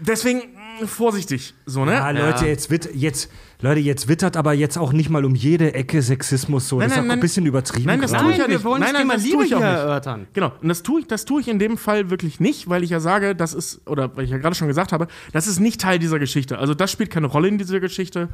deswegen, 0.00 0.42
vorsichtig, 0.86 1.54
so, 1.66 1.84
ne? 1.84 1.92
Ja, 1.92 2.10
Leute, 2.10 2.46
jetzt 2.46 2.70
wird 2.70 2.94
jetzt, 2.94 3.30
Leute, 3.60 3.80
jetzt 3.80 4.08
wittert 4.08 4.36
aber 4.36 4.52
jetzt 4.52 4.76
auch 4.76 4.92
nicht 4.92 5.10
mal 5.10 5.24
um 5.24 5.34
jede 5.34 5.74
Ecke 5.74 6.02
Sexismus 6.02 6.68
so. 6.68 6.78
Nein, 6.78 6.88
das 6.88 6.96
ist 6.96 7.02
auch 7.02 7.06
nein. 7.06 7.18
ein 7.18 7.20
bisschen 7.20 7.46
übertrieben. 7.46 7.86
Nein, 7.86 8.00
das 8.00 8.12
gerade. 8.12 8.24
tue 8.24 8.32
ich 8.32 8.38
ja 8.38 8.48
nicht. 8.48 8.64
wollen 8.64 8.80
nein, 8.80 8.92
das 8.92 9.04
nein, 9.04 9.08
das 9.08 9.22
Liebe 9.22 9.36
tue 9.36 9.46
ich 9.46 9.54
auch 9.54 9.58
hier 9.58 9.68
nicht. 9.68 9.78
erörtern. 9.78 10.26
Genau, 10.32 10.52
und 10.60 10.68
das 10.68 10.82
tue 10.82 11.00
ich, 11.00 11.06
das 11.06 11.24
tue 11.24 11.40
ich 11.40 11.48
in 11.48 11.58
dem 11.58 11.78
Fall 11.78 12.10
wirklich 12.10 12.40
nicht, 12.40 12.68
weil 12.68 12.82
ich 12.82 12.90
ja 12.90 13.00
sage, 13.00 13.34
das 13.34 13.54
ist, 13.54 13.86
oder 13.88 14.16
weil 14.16 14.24
ich 14.24 14.30
ja 14.30 14.38
gerade 14.38 14.54
schon 14.54 14.68
gesagt 14.68 14.92
habe, 14.92 15.06
das 15.32 15.46
ist 15.46 15.60
nicht 15.60 15.80
Teil 15.80 15.98
dieser 15.98 16.18
Geschichte. 16.18 16.58
Also 16.58 16.74
das 16.74 16.90
spielt 16.90 17.10
keine 17.10 17.26
Rolle 17.26 17.48
in 17.48 17.58
dieser 17.58 17.80
Geschichte. 17.80 18.28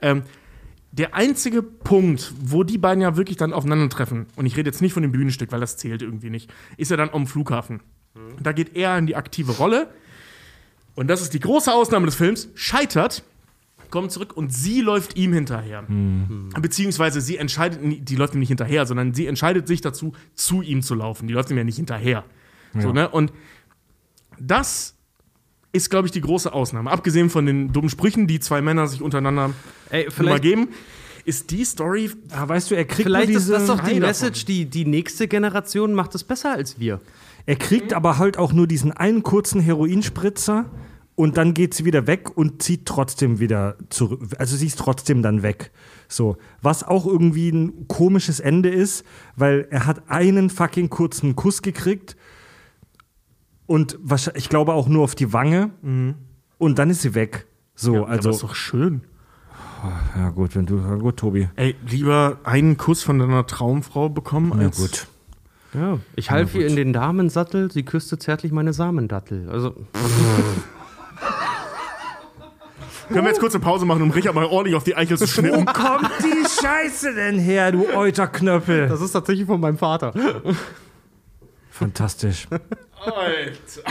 Ähm, 0.00 0.22
der 0.92 1.14
einzige 1.14 1.62
Punkt, 1.62 2.34
wo 2.38 2.64
die 2.64 2.76
beiden 2.76 3.00
ja 3.00 3.16
wirklich 3.16 3.38
dann 3.38 3.54
aufeinandertreffen, 3.54 4.26
und 4.36 4.44
ich 4.44 4.56
rede 4.58 4.68
jetzt 4.68 4.82
nicht 4.82 4.92
von 4.92 5.02
dem 5.02 5.12
Bühnenstück, 5.12 5.50
weil 5.50 5.60
das 5.60 5.78
zählt 5.78 6.02
irgendwie 6.02 6.28
nicht, 6.28 6.52
ist 6.76 6.90
ja 6.90 6.98
dann 6.98 7.10
am 7.10 7.26
Flughafen. 7.26 7.80
Da 8.42 8.52
geht 8.52 8.76
er 8.76 8.98
in 8.98 9.06
die 9.06 9.16
aktive 9.16 9.52
Rolle. 9.52 9.88
Und 10.94 11.08
das 11.08 11.22
ist 11.22 11.32
die 11.32 11.40
große 11.40 11.72
Ausnahme 11.72 12.06
des 12.06 12.14
Films, 12.14 12.48
scheitert, 12.54 13.22
kommt 13.90 14.12
zurück 14.12 14.36
und 14.36 14.52
sie 14.52 14.80
läuft 14.80 15.16
ihm 15.16 15.32
hinterher. 15.32 15.84
Beziehungsweise 16.60 17.20
sie 17.20 17.38
entscheidet, 17.38 17.80
die 17.82 18.16
läuft 18.16 18.34
ihm 18.34 18.40
nicht 18.40 18.48
hinterher, 18.48 18.84
sondern 18.86 19.14
sie 19.14 19.26
entscheidet 19.26 19.66
sich 19.66 19.80
dazu, 19.80 20.12
zu 20.34 20.62
ihm 20.62 20.82
zu 20.82 20.94
laufen. 20.94 21.28
Die 21.28 21.34
läuft 21.34 21.50
ihm 21.50 21.56
ja 21.56 21.64
nicht 21.64 21.76
hinterher. 21.76 22.24
So, 22.78 22.92
ne? 22.92 23.08
Und 23.08 23.32
das 24.38 24.94
ist, 25.72 25.90
glaube 25.90 26.06
ich, 26.06 26.12
die 26.12 26.20
große 26.20 26.52
Ausnahme. 26.52 26.90
Abgesehen 26.90 27.30
von 27.30 27.46
den 27.46 27.72
dummen 27.72 27.90
Sprüchen, 27.90 28.26
die 28.26 28.40
zwei 28.40 28.60
Männer 28.60 28.86
sich 28.86 29.02
untereinander 29.02 29.50
Ey, 29.90 30.08
immer 30.18 30.38
geben, 30.38 30.68
ist 31.24 31.50
die 31.50 31.64
Story. 31.64 32.10
Ah, 32.30 32.48
weißt 32.48 32.70
du, 32.70 32.74
er 32.74 32.84
kriegt 32.84 33.04
vielleicht 33.04 33.28
nur 33.28 33.38
ist 33.38 33.50
das 33.50 33.66
doch 33.66 33.80
die 33.80 34.00
Message, 34.00 34.44
die, 34.44 34.66
die 34.66 34.84
nächste 34.84 35.28
Generation 35.28 35.94
macht 35.94 36.14
es 36.14 36.24
besser 36.24 36.52
als 36.52 36.78
wir. 36.78 37.00
Er 37.46 37.56
kriegt 37.56 37.92
aber 37.92 38.18
halt 38.18 38.38
auch 38.38 38.52
nur 38.52 38.66
diesen 38.66 38.92
einen 38.92 39.22
kurzen 39.22 39.60
Heroinspritzer 39.60 40.66
und 41.14 41.36
dann 41.36 41.54
geht 41.54 41.74
sie 41.74 41.84
wieder 41.84 42.06
weg 42.06 42.36
und 42.36 42.62
zieht 42.62 42.86
trotzdem 42.86 43.38
wieder 43.38 43.76
zurück. 43.90 44.22
Also 44.38 44.56
sie 44.56 44.66
ist 44.66 44.78
trotzdem 44.78 45.22
dann 45.22 45.42
weg. 45.42 45.70
So, 46.08 46.36
was 46.60 46.84
auch 46.84 47.06
irgendwie 47.06 47.50
ein 47.50 47.86
komisches 47.88 48.40
Ende 48.40 48.68
ist, 48.70 49.04
weil 49.36 49.66
er 49.70 49.86
hat 49.86 50.10
einen 50.10 50.50
fucking 50.50 50.90
kurzen 50.90 51.36
Kuss 51.36 51.62
gekriegt 51.62 52.16
und 53.66 53.98
ich 54.34 54.48
glaube 54.48 54.72
auch 54.74 54.88
nur 54.88 55.04
auf 55.04 55.14
die 55.14 55.32
Wange 55.32 55.70
und 56.58 56.78
dann 56.78 56.90
ist 56.90 57.02
sie 57.02 57.14
weg. 57.14 57.46
So, 57.74 58.04
also, 58.04 58.06
also 58.06 58.30
ist 58.30 58.42
doch 58.42 58.54
schön. 58.54 59.02
ja 60.16 60.30
gut, 60.30 60.54
wenn 60.54 60.66
du 60.66 60.78
ja 60.78 60.94
gut, 60.96 61.16
Tobi. 61.16 61.48
Ey, 61.56 61.74
lieber 61.88 62.38
einen 62.44 62.76
Kuss 62.76 63.02
von 63.02 63.18
deiner 63.18 63.46
Traumfrau 63.46 64.08
bekommen 64.08 64.52
Ja 64.58 64.66
als. 64.66 64.78
gut. 64.78 65.06
Ja, 65.74 65.98
ich 66.16 66.30
half 66.30 66.54
ihr 66.54 66.66
in 66.66 66.76
den 66.76 66.92
Damensattel, 66.92 67.72
sie 67.72 67.82
küsste 67.82 68.18
zärtlich 68.18 68.52
meine 68.52 68.72
Samendattel. 68.72 69.48
Also, 69.50 69.74
Können 73.08 73.24
wir 73.24 73.30
jetzt 73.30 73.40
kurz 73.40 73.54
eine 73.54 73.62
Pause 73.62 73.84
machen, 73.84 74.02
um 74.02 74.10
Richard 74.10 74.34
mal 74.34 74.44
ordentlich 74.44 74.74
auf 74.74 74.84
die 74.84 74.96
Eichel 74.96 75.18
zu 75.18 75.26
schnippen? 75.26 75.66
Kommt 75.66 76.10
die 76.20 76.46
Scheiße 76.48 77.14
denn 77.14 77.38
her, 77.38 77.70
du 77.72 77.86
Euterknöppel? 77.94 78.88
das 78.88 79.00
ist 79.02 79.12
tatsächlich 79.12 79.46
von 79.46 79.60
meinem 79.60 79.76
Vater. 79.76 80.14
Fantastisch. 81.70 82.46
Alter. 83.04 83.82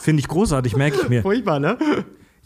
Finde 0.00 0.20
ich 0.20 0.28
großartig, 0.28 0.76
merke 0.76 0.98
ich 1.02 1.08
mir. 1.08 1.22
Furchtbar, 1.22 1.58
ne? 1.58 1.78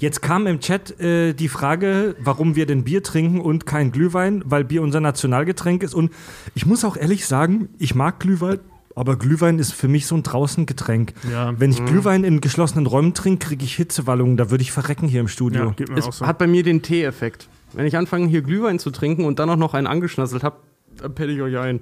Jetzt 0.01 0.23
kam 0.23 0.47
im 0.47 0.61
Chat 0.61 0.99
äh, 0.99 1.35
die 1.35 1.49
Frage, 1.49 2.17
warum 2.19 2.57
wir 2.57 2.65
denn 2.65 2.85
Bier 2.85 3.03
trinken 3.03 3.39
und 3.39 3.67
kein 3.67 3.93
Glühwein, 3.93 4.43
weil 4.47 4.65
Bier 4.65 4.81
unser 4.81 5.01
Nationalgetränk 5.01 5.83
ist. 5.83 5.95
Und 5.95 6.11
ich 6.55 6.65
muss 6.65 6.87
auch 6.87 6.97
ehrlich 6.97 7.27
sagen, 7.27 7.69
ich 7.79 7.95
mag 7.95 8.19
Glühwein, 8.19 8.61
aber 8.97 9.17
Glühwein 9.17 9.59
ist 9.59 9.75
für 9.75 9.89
mich 9.89 10.07
so 10.07 10.15
ein 10.15 10.23
Draußengetränk. 10.23 11.13
Ja. 11.31 11.53
Wenn 11.61 11.71
ich 11.71 11.85
Glühwein 11.85 12.25
in 12.25 12.41
geschlossenen 12.41 12.87
Räumen 12.87 13.13
trinke, 13.13 13.49
kriege 13.49 13.63
ich 13.63 13.77
Hitzewallungen. 13.77 14.39
Da 14.39 14.51
würde 14.51 14.63
ich 14.63 14.73
verrecken 14.73 15.07
hier 15.07 15.21
im 15.21 15.29
Studio. 15.29 15.65
Ja, 15.67 15.71
geht 15.73 15.91
mir 15.91 16.03
auch 16.03 16.09
Es 16.09 16.17
so. 16.17 16.27
hat 16.27 16.39
bei 16.39 16.47
mir 16.47 16.63
den 16.63 16.81
Tee-Effekt. 16.81 17.49
Wenn 17.75 17.85
ich 17.85 17.95
anfange, 17.95 18.27
hier 18.27 18.41
Glühwein 18.41 18.79
zu 18.79 18.91
trinken 18.91 19.27
und 19.27 19.39
dann 19.39 19.51
auch 19.51 19.57
noch 19.57 19.75
einen 19.75 19.87
angeschnasselt 19.87 20.43
habe, 20.43 20.57
dann 20.97 21.15
penne 21.15 21.33
ich 21.33 21.43
euch 21.43 21.59
ein. 21.59 21.81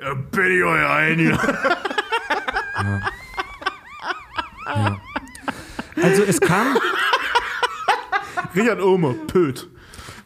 Ja, 0.00 0.14
bitte 0.14 0.48
ich 0.48 0.64
euch 0.64 0.86
ein 0.86 1.18
hier. 1.18 1.38
Also 6.02 6.22
es 6.22 6.40
kam. 6.40 6.78
Richard 8.54 8.80
Ohme, 8.80 9.14
Pöt. 9.26 9.68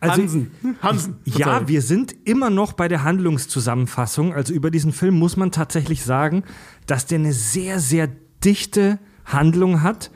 Also, 0.00 0.22
Hansen. 0.22 0.50
Hansen. 0.80 1.16
Ja, 1.24 1.66
wir 1.66 1.82
sind 1.82 2.14
immer 2.24 2.50
noch 2.50 2.72
bei 2.72 2.88
der 2.88 3.02
Handlungszusammenfassung. 3.02 4.32
Also 4.32 4.54
über 4.54 4.70
diesen 4.70 4.92
Film 4.92 5.18
muss 5.18 5.36
man 5.36 5.50
tatsächlich 5.50 6.04
sagen, 6.04 6.44
dass 6.86 7.06
der 7.06 7.18
eine 7.18 7.32
sehr, 7.32 7.80
sehr 7.80 8.08
dichte 8.44 8.98
Handlung 9.24 9.82
hat. 9.82 10.10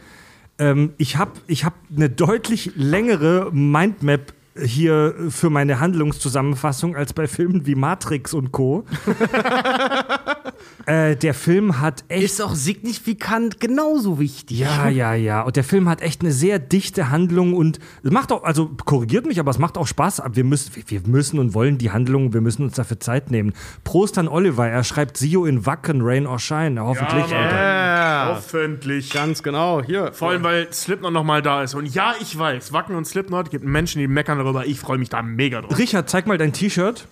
Ähm, 0.59 0.93
ich 0.98 1.16
habe 1.16 1.32
ich 1.48 1.64
hab 1.64 1.74
eine 1.94 2.09
deutlich 2.09 2.72
längere 2.76 3.51
Mindmap 3.52 4.32
hier 4.60 5.14
für 5.30 5.50
meine 5.50 5.80
Handlungszusammenfassung 5.80 6.94
als 6.96 7.12
bei 7.12 7.26
Filmen 7.26 7.66
wie 7.66 7.74
Matrix 7.74 8.34
und 8.34 8.52
Co. 8.52 8.84
äh, 10.86 11.16
der 11.16 11.34
Film 11.34 11.80
hat 11.80 12.04
echt 12.08 12.24
Ist 12.24 12.42
auch 12.42 12.54
signifikant 12.54 13.60
genauso 13.60 14.18
wichtig. 14.18 14.58
ja, 14.60 14.88
ja, 14.88 15.14
ja. 15.14 15.42
Und 15.42 15.56
der 15.56 15.64
Film 15.64 15.88
hat 15.88 16.02
echt 16.02 16.20
eine 16.22 16.32
sehr 16.32 16.58
dichte 16.58 17.10
Handlung 17.10 17.54
und 17.54 17.78
es 18.02 18.10
macht 18.10 18.32
auch, 18.32 18.44
also 18.44 18.70
korrigiert 18.84 19.26
mich, 19.26 19.40
aber 19.40 19.50
es 19.50 19.58
macht 19.58 19.78
auch 19.78 19.86
Spaß. 19.86 20.20
Aber 20.20 20.36
wir 20.36 20.44
müssen, 20.44 20.72
wir- 20.86 21.00
müssen 21.06 21.38
und 21.38 21.54
wollen 21.54 21.78
die 21.78 21.90
Handlung, 21.90 22.32
wir 22.32 22.40
müssen 22.40 22.62
uns 22.64 22.74
dafür 22.74 23.00
Zeit 23.00 23.30
nehmen. 23.30 23.52
Prost 23.84 24.18
an 24.18 24.28
Oliver, 24.28 24.68
er 24.68 24.84
schreibt 24.84 25.16
Sio 25.16 25.44
in 25.46 25.66
Wacken, 25.66 26.00
Rain 26.02 26.26
or 26.26 26.38
Shine. 26.38 26.80
Hoffentlich, 26.82 27.28
Ja. 27.30 27.72
Ja, 28.22 28.28
Hoffentlich. 28.36 29.10
ganz 29.12 29.42
genau. 29.42 29.82
Hier. 29.82 30.12
Vor 30.12 30.30
allem, 30.30 30.42
weil 30.42 30.72
Slipknot 30.72 31.12
noch 31.12 31.24
mal 31.24 31.42
da 31.42 31.62
ist. 31.62 31.74
Und 31.74 31.86
ja, 31.94 32.14
ich 32.20 32.38
weiß, 32.38 32.72
Wacken 32.72 32.94
und 32.96 33.06
Slipknot 33.06 33.50
gibt 33.50 33.64
Menschen, 33.64 33.98
die 34.00 34.06
meckern 34.08 34.38
darüber. 34.43 34.66
Ich 34.66 34.78
freue 34.78 34.98
mich 34.98 35.09
da 35.09 35.23
mega 35.23 35.60
drauf. 35.60 35.78
Richard, 35.78 36.09
zeig 36.10 36.27
mal 36.27 36.39
dein 36.39 36.52
T-Shirt. 36.52 37.06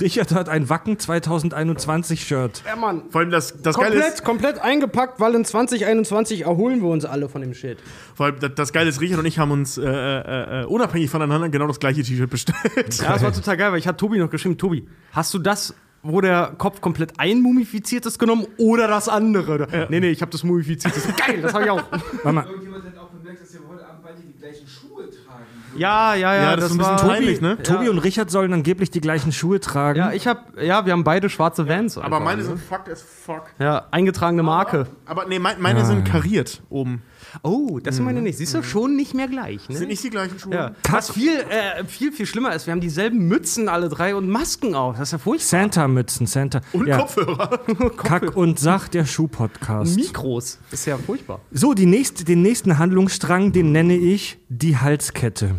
Richard 0.00 0.32
hat 0.32 0.48
ein 0.48 0.68
Wacken 0.68 0.98
2021 0.98 2.26
Shirt. 2.26 2.62
Ja, 2.66 2.76
Mann. 2.76 3.02
Vor 3.10 3.20
allem 3.22 3.30
das, 3.30 3.62
das 3.62 3.76
Geile 3.76 3.92
Komplett, 3.92 4.14
ist, 4.14 4.24
komplett 4.24 4.58
eingepackt, 4.58 5.20
weil 5.20 5.34
in 5.34 5.44
2021 5.44 6.42
erholen 6.42 6.82
wir 6.82 6.88
uns 6.88 7.04
alle 7.04 7.28
von 7.28 7.40
dem 7.40 7.54
Shit. 7.54 7.78
vor 8.14 8.26
allem 8.26 8.40
das, 8.40 8.54
das 8.54 8.72
Geile 8.72 8.90
ist, 8.90 9.00
Richard 9.00 9.20
und 9.20 9.26
ich 9.26 9.38
haben 9.38 9.50
uns 9.50 9.78
äh, 9.78 9.84
äh, 9.84 10.62
äh, 10.62 10.64
unabhängig 10.66 11.10
voneinander 11.10 11.48
genau 11.48 11.66
das 11.66 11.80
gleiche 11.80 12.02
T-Shirt 12.02 12.28
bestellt. 12.30 12.58
Ja, 12.98 13.12
das 13.12 13.22
war 13.22 13.32
total 13.32 13.56
geil, 13.56 13.72
weil 13.72 13.78
ich 13.78 13.86
hatte 13.86 13.96
Tobi 13.96 14.18
noch 14.18 14.30
geschrieben, 14.30 14.58
Tobi, 14.58 14.86
hast 15.12 15.32
du 15.32 15.38
das, 15.38 15.74
wo 16.02 16.20
der 16.20 16.54
Kopf 16.58 16.80
komplett 16.80 17.18
einmumifiziert 17.18 18.06
ist, 18.06 18.18
genommen 18.18 18.46
oder 18.58 18.88
das 18.88 19.08
andere? 19.08 19.86
Nee, 19.88 20.00
nee, 20.00 20.10
ich 20.10 20.20
habe 20.20 20.30
das 20.30 20.44
mumifiziert. 20.44 20.94
Das 20.94 21.06
ist 21.06 21.16
geil, 21.16 21.40
das 21.40 21.54
habe 21.54 21.64
ich 21.64 21.70
auch. 21.70 21.82
Warte 21.90 22.32
mal. 22.32 22.46
Irgendjemand 22.46 22.84
hat 22.84 22.98
auch 22.98 23.08
bemerkt, 23.08 23.42
dass 23.42 23.54
ihr 23.54 23.60
heute 23.68 23.86
Abend 23.88 24.02
beide 24.02 24.20
die 24.20 24.38
gleichen 24.38 24.66
Schuhe 24.68 25.04
tragen. 25.10 25.46
Ja, 25.78 26.14
ja, 26.14 26.34
ja, 26.34 26.42
Ja, 26.42 26.56
das 26.56 26.66
ist 26.66 26.72
ein 26.72 26.78
bisschen 26.78 26.96
peinlich, 26.96 27.40
ne? 27.40 27.62
Tobi 27.62 27.88
und 27.88 27.98
Richard 27.98 28.30
sollen 28.30 28.52
angeblich 28.52 28.90
die 28.90 29.00
gleichen 29.00 29.32
Schuhe 29.32 29.60
tragen. 29.60 29.98
Ja, 29.98 30.12
ich 30.12 30.26
habe, 30.26 30.40
ja, 30.62 30.84
wir 30.86 30.92
haben 30.92 31.04
beide 31.04 31.28
schwarze 31.28 31.68
Vans. 31.68 31.96
Aber 31.96 32.06
einfach, 32.06 32.20
meine 32.20 32.42
ne? 32.42 32.48
sind 32.48 32.60
fucked 32.60 32.88
as 32.88 33.02
fuck. 33.02 33.44
Ja, 33.58 33.86
eingetragene 33.90 34.42
Marke. 34.42 34.86
Aber 35.06 35.26
nee, 35.26 35.38
mein, 35.38 35.60
meine 35.60 35.84
sind 35.84 36.04
kariert 36.04 36.62
oben. 36.68 37.02
Oh, 37.42 37.78
das 37.82 37.96
sind 37.96 38.04
meine 38.04 38.22
nicht. 38.22 38.38
Siehst 38.38 38.54
du, 38.54 38.62
schon 38.62 38.96
nicht 38.96 39.14
mehr 39.14 39.28
gleich, 39.28 39.68
ne? 39.68 39.76
Sind 39.76 39.88
nicht 39.88 40.02
die 40.02 40.10
gleichen 40.10 40.38
Schuhe? 40.38 40.54
ja. 40.54 40.74
Was 40.90 41.10
viel, 41.10 41.32
äh, 41.32 41.84
viel, 41.84 42.12
viel 42.12 42.26
schlimmer 42.26 42.54
ist, 42.54 42.66
wir 42.66 42.72
haben 42.72 42.80
dieselben 42.80 43.28
Mützen 43.28 43.68
alle 43.68 43.88
drei 43.88 44.14
und 44.14 44.28
Masken 44.28 44.74
auf. 44.74 44.96
Das 44.96 45.08
ist 45.08 45.12
ja 45.12 45.18
furchtbar. 45.18 45.46
Santa-Mützen, 45.46 46.26
Santa. 46.26 46.60
Und 46.72 46.86
ja. 46.86 46.98
Kopfhörer. 46.98 47.58
Kack 47.96 48.36
und 48.36 48.58
Sach, 48.58 48.88
der 48.88 49.04
Schuh-Podcast. 49.04 49.96
Mikros. 49.96 50.58
Ist 50.70 50.86
ja 50.86 50.98
furchtbar. 50.98 51.40
So, 51.52 51.74
die 51.74 51.86
nächste, 51.86 52.24
den 52.24 52.42
nächsten 52.42 52.78
Handlungsstrang, 52.78 53.52
den 53.52 53.72
nenne 53.72 53.96
ich 53.96 54.38
die 54.48 54.76
Halskette. 54.76 55.56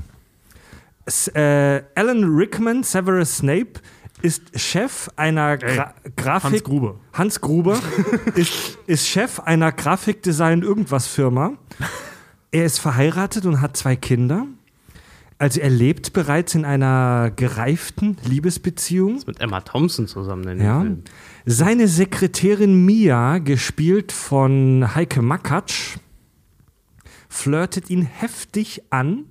S 1.06 1.30
äh, 1.30 1.84
Alan 1.95 2.24
Rickman, 2.36 2.84
Severus 2.84 3.38
Snape, 3.38 3.80
ist 4.22 4.60
Chef 4.60 5.10
einer 5.15 5.57
Gra 5.57 5.94
Grafik... 6.15 6.52
Hans 6.52 6.64
Gruber. 6.64 6.95
Hans 7.14 7.41
Gruber 7.41 7.80
ist, 8.35 8.77
ist 8.88 9.07
Chef 9.07 9.39
einer 9.39 9.72
Grafikdesign-Irgendwas-Firma. 9.72 11.53
Er 12.52 12.65
ist 12.65 12.80
verheiratet 12.80 13.45
und 13.45 13.61
hat 13.61 13.77
zwei 13.77 13.95
Kinder. 13.95 14.48
Also 15.39 15.60
er 15.60 15.69
lebt 15.69 16.14
bereits 16.14 16.56
in 16.56 16.65
einer 16.65 17.31
gereiften 17.35 18.18
Liebesbeziehung. 18.23 19.22
Mit 19.27 19.39
Emma 19.39 19.61
Thompson 19.61 20.07
zusammen 20.07 20.48
in 20.48 20.61
Ja. 20.61 20.81
Film. 20.81 21.03
Seine 21.45 21.88
Sekretärin 21.88 22.85
Mia, 22.85 23.38
gespielt 23.38 24.11
von 24.11 24.95
Heike 24.95 25.22
Makatsch, 25.22 25.98
flirtet 27.30 27.89
ihn 27.91 28.02
heftig 28.02 28.81
an. 28.89 29.26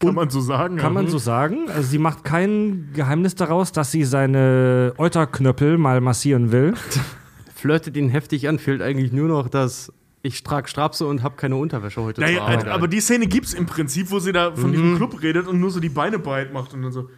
Kann 0.00 0.14
man 0.14 0.30
so 0.30 0.40
sagen. 0.40 0.76
Kann 0.76 0.94
man 0.94 1.08
so 1.08 1.18
sagen. 1.18 1.68
Also 1.68 1.82
sie 1.82 1.98
macht 1.98 2.24
kein 2.24 2.88
Geheimnis 2.94 3.34
daraus, 3.34 3.70
dass 3.70 3.92
sie 3.92 4.04
seine 4.04 4.94
Euterknöppel 4.96 5.76
mal 5.76 6.00
massieren 6.00 6.52
will. 6.52 6.74
Flirtet 7.54 7.96
ihn 7.98 8.08
heftig 8.08 8.48
an, 8.48 8.58
fehlt 8.58 8.80
eigentlich 8.80 9.12
nur 9.12 9.28
noch, 9.28 9.50
dass 9.50 9.92
ich 10.22 10.42
trage 10.42 10.68
Strapse 10.68 11.06
und 11.06 11.22
habe 11.22 11.36
keine 11.36 11.56
Unterwäsche 11.56 12.02
heute 12.02 12.22
Naja, 12.22 12.38
zur 12.38 12.48
Arbeit. 12.48 12.68
aber 12.68 12.88
die 12.88 13.00
Szene 13.00 13.26
gibt's 13.26 13.52
im 13.52 13.66
Prinzip, 13.66 14.10
wo 14.10 14.18
sie 14.18 14.32
da 14.32 14.54
von 14.54 14.72
diesem 14.72 14.96
Club 14.96 15.20
redet 15.22 15.46
und 15.46 15.60
nur 15.60 15.70
so 15.70 15.80
die 15.80 15.88
Beine 15.90 16.18
breit 16.18 16.52
macht 16.52 16.72
und 16.72 16.82
dann 16.82 16.92
so. 16.92 17.10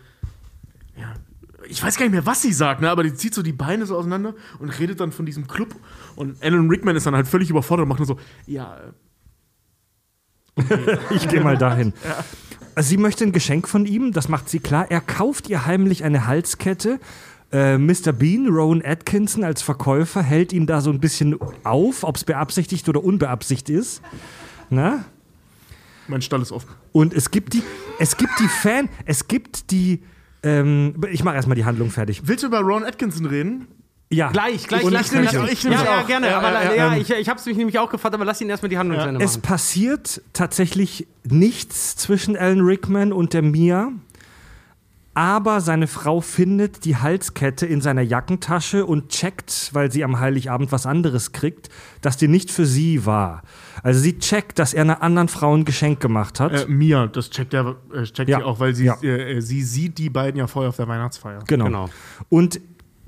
Ja. 0.96 1.14
Ich 1.68 1.80
weiß 1.80 1.96
gar 1.96 2.04
nicht 2.06 2.12
mehr, 2.12 2.26
was 2.26 2.42
sie 2.42 2.52
sagt, 2.52 2.80
ne? 2.80 2.90
aber 2.90 3.04
die 3.04 3.14
zieht 3.14 3.34
so 3.34 3.42
die 3.42 3.52
Beine 3.52 3.86
so 3.86 3.96
auseinander 3.96 4.34
und 4.58 4.68
redet 4.80 4.98
dann 4.98 5.12
von 5.12 5.24
diesem 5.24 5.46
Club. 5.46 5.76
Und 6.16 6.42
Alan 6.42 6.68
Rickman 6.68 6.96
ist 6.96 7.06
dann 7.06 7.14
halt 7.14 7.28
völlig 7.28 7.50
überfordert 7.50 7.84
und 7.84 7.88
macht 7.88 8.00
nur 8.00 8.06
so: 8.06 8.18
Ja, 8.46 8.76
äh, 10.56 10.62
ich 11.14 11.28
gehe 11.28 11.40
mal 11.40 11.56
dahin. 11.56 11.92
Sie 12.76 12.96
möchte 12.96 13.24
ein 13.24 13.32
Geschenk 13.32 13.68
von 13.68 13.86
ihm, 13.86 14.12
das 14.12 14.28
macht 14.28 14.48
sie 14.48 14.58
klar. 14.58 14.90
Er 14.90 15.00
kauft 15.00 15.48
ihr 15.48 15.66
heimlich 15.66 16.04
eine 16.04 16.26
Halskette. 16.26 17.00
Äh, 17.52 17.76
Mr. 17.76 18.12
Bean, 18.12 18.48
Rowan 18.48 18.82
Atkinson 18.82 19.44
als 19.44 19.60
Verkäufer, 19.60 20.22
hält 20.22 20.52
ihm 20.52 20.66
da 20.66 20.80
so 20.80 20.90
ein 20.90 21.00
bisschen 21.00 21.36
auf, 21.64 22.02
ob 22.02 22.16
es 22.16 22.24
beabsichtigt 22.24 22.88
oder 22.88 23.04
unbeabsichtigt 23.04 23.68
ist. 23.68 24.00
Na? 24.70 25.04
Mein 26.08 26.22
Stall 26.22 26.40
ist 26.40 26.50
offen. 26.50 26.70
Und 26.92 27.12
es 27.12 27.30
gibt 27.30 27.52
die, 27.52 27.62
es 27.98 28.16
gibt 28.16 28.32
die 28.40 28.48
Fan, 28.48 28.88
es 29.04 29.28
gibt 29.28 29.70
die, 29.70 30.02
ähm, 30.42 30.94
ich 31.10 31.22
mache 31.24 31.36
erstmal 31.36 31.56
die 31.56 31.64
Handlung 31.66 31.90
fertig. 31.90 32.22
Willst 32.24 32.42
du 32.42 32.48
über 32.48 32.60
Ron 32.60 32.84
Atkinson 32.84 33.26
reden? 33.26 33.68
Ja. 34.12 34.30
Gleich, 34.30 34.66
gleich, 34.68 34.84
Und 34.84 34.92
lass 34.92 35.10
ich 35.10 35.18
ihn- 35.18 35.26
auch, 35.38 35.48
ich 35.48 35.62
ja, 35.64 35.70
ja, 35.72 36.02
gerne. 36.02 36.28
Ja, 36.28 36.38
aber 36.38 36.52
ja, 36.52 36.62
ja, 36.74 36.74
ja, 36.94 36.96
ich, 36.96 37.10
ich 37.10 37.28
habe 37.28 37.40
es 37.40 37.46
mich 37.46 37.56
nämlich 37.56 37.78
auch 37.78 37.90
gefragt, 37.90 38.14
aber 38.14 38.24
lass 38.24 38.40
ihn 38.40 38.48
erstmal 38.50 38.68
die 38.68 38.78
Handlung 38.78 39.00
zu 39.00 39.06
Ende 39.08 39.24
Es 39.24 39.38
passiert 39.38 40.20
tatsächlich 40.32 41.06
nichts 41.24 41.96
zwischen 41.96 42.36
Alan 42.36 42.60
Rickman 42.60 43.12
und 43.12 43.32
der 43.32 43.42
Mia. 43.42 43.90
Aber 45.14 45.60
seine 45.60 45.88
Frau 45.88 46.22
findet 46.22 46.86
die 46.86 46.96
Halskette 46.96 47.66
in 47.66 47.82
seiner 47.82 48.00
Jackentasche 48.00 48.86
und 48.86 49.10
checkt, 49.10 49.68
weil 49.74 49.92
sie 49.92 50.04
am 50.04 50.18
Heiligabend 50.20 50.72
was 50.72 50.86
anderes 50.86 51.32
kriegt, 51.32 51.68
dass 52.00 52.16
die 52.16 52.28
nicht 52.28 52.50
für 52.50 52.64
sie 52.64 53.04
war. 53.04 53.42
Also 53.82 54.00
sie 54.00 54.18
checkt, 54.18 54.58
dass 54.58 54.72
er 54.72 54.80
einer 54.82 55.02
anderen 55.02 55.28
Frau 55.28 55.54
ein 55.54 55.66
Geschenk 55.66 56.00
gemacht 56.00 56.40
hat. 56.40 56.52
Äh, 56.52 56.66
Mia, 56.66 57.08
das 57.08 57.28
checkt, 57.28 57.52
er, 57.52 57.76
äh, 57.94 58.04
checkt 58.04 58.30
Ja. 58.30 58.38
sie 58.38 58.44
auch, 58.44 58.58
weil 58.58 58.74
sie, 58.74 58.86
Ja. 58.86 58.96
äh, 59.02 59.36
äh, 59.36 59.40
sie 59.42 59.62
sieht 59.62 59.98
die 59.98 60.08
beiden 60.08 60.38
ja 60.38 60.46
vorher 60.46 60.70
auf 60.70 60.76
der 60.76 60.88
Weihnachtsfeier. 60.88 61.40
Genau. 61.46 61.64
Genau. 61.66 61.90
Und 62.30 62.58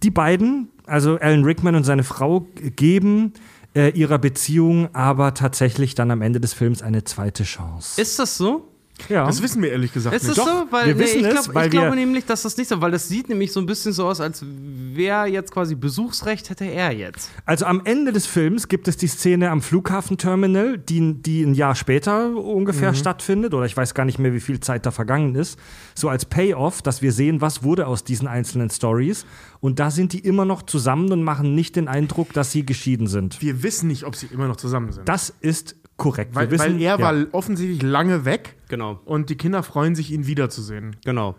die 0.03 0.11
beiden, 0.11 0.69
also 0.87 1.19
Alan 1.19 1.45
Rickman 1.45 1.75
und 1.75 1.85
seine 1.85 2.05
Frau, 2.05 2.47
geben 2.77 3.33
äh, 3.75 3.91
ihrer 3.91 4.19
Beziehung 4.19 4.95
aber 4.95 5.35
tatsächlich 5.35 5.95
dann 5.95 6.11
am 6.11 6.23
Ende 6.23 6.41
des 6.41 6.55
Films 6.55 6.83
eine 6.83 7.05
zweite 7.05 7.45
Chance. 7.45 8.01
Ist 8.01 8.19
das 8.19 8.37
so? 8.37 8.69
Ja. 9.09 9.27
Das 9.27 9.43
wissen 9.43 9.63
wir 9.63 9.71
ehrlich 9.73 9.93
gesagt 9.93 10.15
Ist 10.15 10.25
nicht. 10.27 10.39
das 10.39 10.45
so? 10.45 10.67
Weil 10.71 10.87
wir 10.87 10.95
nee, 10.95 11.01
wissen 11.03 11.21
ich, 11.21 11.27
es, 11.27 11.45
glaub, 11.45 11.55
weil 11.55 11.65
ich 11.67 11.71
glaube 11.73 11.97
nämlich, 11.97 12.25
dass 12.27 12.43
das 12.43 12.57
nicht 12.57 12.69
so, 12.69 12.81
weil 12.81 12.91
das 12.93 13.09
sieht 13.09 13.29
nämlich 13.29 13.53
so 13.53 13.61
ein 13.61 13.67
bisschen 13.67 13.93
so 13.93 14.07
aus, 14.07 14.21
als 14.21 14.45
wäre 14.47 15.27
jetzt 15.27 15.51
quasi 15.53 15.75
Besuchsrecht 15.75 16.49
hätte 16.51 16.65
er 16.65 16.93
jetzt. 16.93 17.31
Also 17.45 17.67
am 17.67 17.83
Ende 17.85 18.13
des 18.13 18.27
Films 18.27 18.69
gibt 18.69 18.87
es 18.89 18.97
die 18.97 19.09
Szene 19.09 19.51
am 19.51 19.63
Flughafenterminal, 19.63 20.79
die, 20.79 21.15
die 21.21 21.43
ein 21.43 21.55
Jahr 21.55 21.75
später 21.75 22.37
ungefähr 22.37 22.93
Mhm. 22.93 22.97
stattfindet, 22.97 23.55
oder 23.55 23.67
ich 23.67 23.77
weiß 23.77 23.95
gar 23.95 24.05
nicht 24.05 24.19
mehr, 24.19 24.33
wie 24.33 24.41
viel 24.41 24.61
Zeit 24.61 24.87
da 24.87 24.91
vergangen 24.91 25.35
ist. 25.35 25.59
So 25.95 26.09
als 26.09 26.25
Payoff, 26.25 26.83
dass 26.83 27.03
wir 27.03 27.13
sehen, 27.13 27.41
was 27.41 27.63
wurde 27.63 27.87
aus 27.87 28.05
diesen 28.05 28.29
einzelnen 28.29 28.71
Stories. 28.71 29.27
Und 29.61 29.79
da 29.81 29.91
sind 29.91 30.13
die 30.13 30.21
immer 30.21 30.45
noch 30.45 30.63
zusammen 30.63 31.11
und 31.13 31.23
machen 31.23 31.55
nicht 31.55 31.77
den 31.77 31.89
Eindruck, 31.89 32.33
dass 32.33 32.53
sie 32.53 32.65
geschieden 32.67 33.07
sind. 33.07 33.41
Wir 33.43 33.63
wissen 33.63 33.89
nicht, 33.89 34.05
ob 34.05 34.15
sie 34.17 34.27
immer 34.27 34.47
noch 34.47 34.57
zusammen 34.57 34.93
sind. 34.93 35.09
Das 35.09 35.33
ist 35.41 35.77
korrekt. 35.97 36.35
weil, 36.35 36.51
wir 36.51 36.59
wissen, 36.59 36.75
weil 36.75 36.83
er 36.83 36.99
ja. 36.99 37.01
war 37.01 37.15
offensichtlich 37.33 37.83
lange 37.83 38.25
weg 38.25 38.57
Genau, 38.69 39.01
und 39.05 39.31
die 39.31 39.37
Kinder 39.37 39.63
freuen 39.63 39.95
sich, 39.95 40.11
ihn 40.13 40.27
wiederzusehen. 40.27 40.97
genau. 41.05 41.37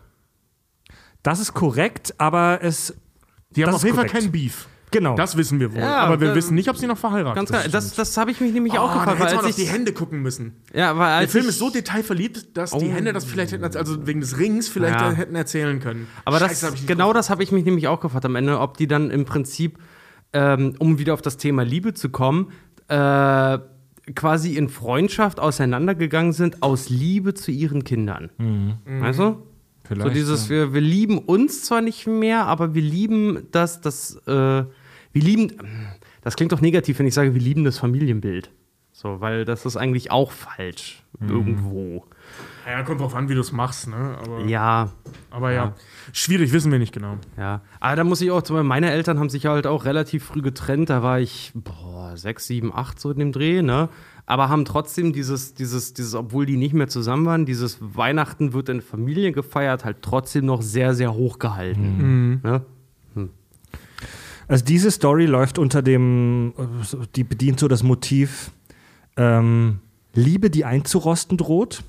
Das 1.24 1.40
ist 1.40 1.54
korrekt, 1.56 2.14
aber 2.20 2.60
es. 2.62 2.94
Die 3.50 3.64
haben 3.64 3.72
Das 3.72 3.78
auf 3.78 3.84
jeden 3.84 3.96
Fall 3.96 4.06
keinen 4.08 4.32
Beef. 4.32 4.68
Genau. 4.92 5.16
Das 5.16 5.36
wissen 5.36 5.60
wir 5.60 5.74
wohl. 5.74 5.80
Ja, 5.82 5.98
aber 5.98 6.22
wir 6.22 6.32
äh, 6.32 6.36
wissen 6.36 6.54
nicht, 6.54 6.70
ob 6.70 6.78
sie 6.78 6.86
noch 6.86 6.98
verheiratet 7.00 7.36
Ganz 7.36 7.50
klar, 7.50 7.64
sind. 7.64 7.74
das, 7.74 7.94
das 7.96 8.16
habe 8.16 8.30
ich 8.32 8.40
mich 8.40 8.54
nämlich 8.54 8.78
auch 8.78 8.92
oh, 8.92 8.94
da 8.94 9.00
gefragt. 9.00 9.10
hätte 9.20 9.20
Weil 9.30 9.36
man 9.38 9.46
als 9.46 9.56
auf 9.56 9.60
die 9.60 9.68
Hände 9.68 9.92
gucken 9.92 10.22
müssen. 10.22 10.62
ja, 10.74 10.96
weil 10.98 11.22
Der 11.22 11.28
Film 11.30 11.50
ist 11.50 11.58
so 11.58 11.70
detailverliebt, 11.72 12.56
dass 12.56 12.72
die 12.72 12.86
Oh. 12.86 12.94
Hände 12.94 13.12
das 13.12 13.26
vielleicht 13.26 13.52
hätten, 13.54 13.64
also 13.64 14.06
wegen 14.08 14.22
des 14.22 14.38
Rings 14.38 14.70
vielleicht 14.70 15.02
Ja. 15.02 15.12
hätten 15.12 15.36
erzählen 15.36 15.80
können. 15.80 16.08
Aber 16.26 16.38
Scheiße, 16.40 16.50
das, 16.54 16.64
hab 16.64 16.74
ich 16.76 16.82
nicht 16.82 16.88
genau 16.88 17.12
das 17.12 17.30
habe 17.32 17.42
ich 17.44 17.52
mich 17.52 17.66
nämlich 17.66 17.88
auch 17.88 18.00
gefragt 18.00 18.24
am 18.26 18.36
Ende, 18.36 18.60
ob 18.60 18.78
die 18.78 18.88
dann 18.88 19.10
im 19.10 19.26
Prinzip, 19.26 19.80
ähm, 20.32 20.76
um 20.78 21.00
wieder 21.00 21.14
auf 21.16 21.22
das 21.24 21.38
Thema 21.38 21.64
Liebe 21.66 21.94
zu 21.96 22.10
kommen, 22.10 22.52
äh, 22.88 23.58
quasi 24.14 24.56
in 24.56 24.70
Freundschaft 24.70 25.40
auseinandergegangen 25.40 26.34
sind 26.34 26.62
aus 26.62 26.90
Liebe 26.90 27.34
zu 27.34 27.52
ihren 27.52 27.84
Kindern. 27.84 28.30
Weißt 29.02 29.20
du? 29.20 29.38
so 29.90 30.10
dieses, 30.10 30.50
wir, 30.50 30.74
wir 30.74 30.82
lieben 30.82 31.20
uns 31.20 31.64
zwar 31.64 31.82
nicht 31.82 32.08
mehr, 32.08 32.46
aber 32.46 32.74
wir 32.74 32.82
lieben 32.82 33.48
das, 33.52 33.82
das, 33.82 34.16
äh, 34.28 34.32
wir 34.32 34.68
lieben, 35.14 35.54
das 36.22 36.36
klingt 36.36 36.52
doch 36.52 36.62
negativ, 36.62 37.00
wenn 37.00 37.08
ich 37.08 37.14
sage, 37.14 37.34
wir 37.34 37.42
lieben 37.42 37.64
das 37.64 37.78
Familienbild. 37.78 38.50
So, 38.92 39.22
weil 39.22 39.46
das 39.46 39.66
ist 39.66 39.78
eigentlich 39.78 40.10
auch 40.12 40.32
falsch 40.32 41.04
irgendwo. 41.20 42.06
Ja, 42.66 42.82
kommt 42.84 43.00
drauf 43.00 43.14
an, 43.14 43.30
wie 43.30 43.36
du 43.36 43.42
es 43.42 43.52
machst, 43.52 43.88
ne? 43.88 44.18
Aber 44.24 44.42
Ja, 44.46 44.90
aber 45.30 45.52
ja. 45.52 45.74
Schwierig, 46.14 46.52
wissen 46.52 46.72
wir 46.72 46.80
nicht 46.80 46.94
genau. 46.94 47.18
Ja, 47.38 47.62
aber 47.80 47.96
da 47.96 48.04
muss 48.04 48.22
ich 48.22 48.32
auch, 48.32 48.42
zum 48.42 48.56
Beispiel, 48.56 48.68
meine 48.68 48.92
Eltern 48.92 49.20
haben 49.20 49.30
sich 49.30 49.46
halt 49.46 49.68
auch 49.68 49.86
relativ 49.86 50.24
früh 50.26 50.42
getrennt. 50.42 50.90
Da 50.90 51.04
war 51.04 51.20
ich, 51.20 51.52
boah, 51.54 52.18
sechs, 52.18 52.48
sieben, 52.48 52.74
acht 52.74 53.00
so 53.00 53.12
in 53.12 53.20
dem 53.20 53.32
Dreh, 53.32 53.62
ne? 53.62 53.90
Aber 54.26 54.50
haben 54.50 54.66
trotzdem 54.66 55.14
dieses, 55.14 55.54
dieses, 55.54 55.94
dieses, 55.94 56.16
obwohl 56.16 56.48
die 56.48 56.58
nicht 56.58 56.74
mehr 56.74 56.88
zusammen 56.88 57.28
waren, 57.28 57.46
dieses 57.46 57.78
Weihnachten 57.80 58.54
wird 58.54 58.70
in 58.70 58.82
Familien 58.82 59.34
gefeiert, 59.34 59.86
halt 59.86 59.98
trotzdem 60.02 60.46
noch 60.46 60.64
sehr, 60.64 60.96
sehr 60.96 61.14
hoch 61.14 61.38
gehalten. 61.38 62.42
Ne? 62.44 62.66
Also 64.48 64.66
diese 64.66 64.92
Story 64.92 65.26
läuft 65.26 65.60
unter 65.60 65.82
dem, 65.82 66.54
die 67.16 67.24
bedient 67.24 67.60
so 67.60 67.68
das 67.68 67.84
Motiv 67.84 68.52
ähm, 69.18 69.80
Liebe, 70.14 70.50
die 70.50 70.66
einzurosten 70.66 71.38
droht. 71.38 71.84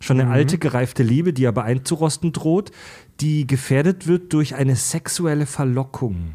Schon 0.00 0.20
eine 0.20 0.30
alte, 0.30 0.58
gereifte 0.58 1.02
Liebe, 1.02 1.32
die 1.32 1.46
aber 1.46 1.64
einzurosten 1.64 2.32
droht, 2.32 2.70
die 3.20 3.46
gefährdet 3.46 4.06
wird 4.06 4.32
durch 4.34 4.54
eine 4.54 4.76
sexuelle 4.76 5.46
Verlockung. 5.46 6.34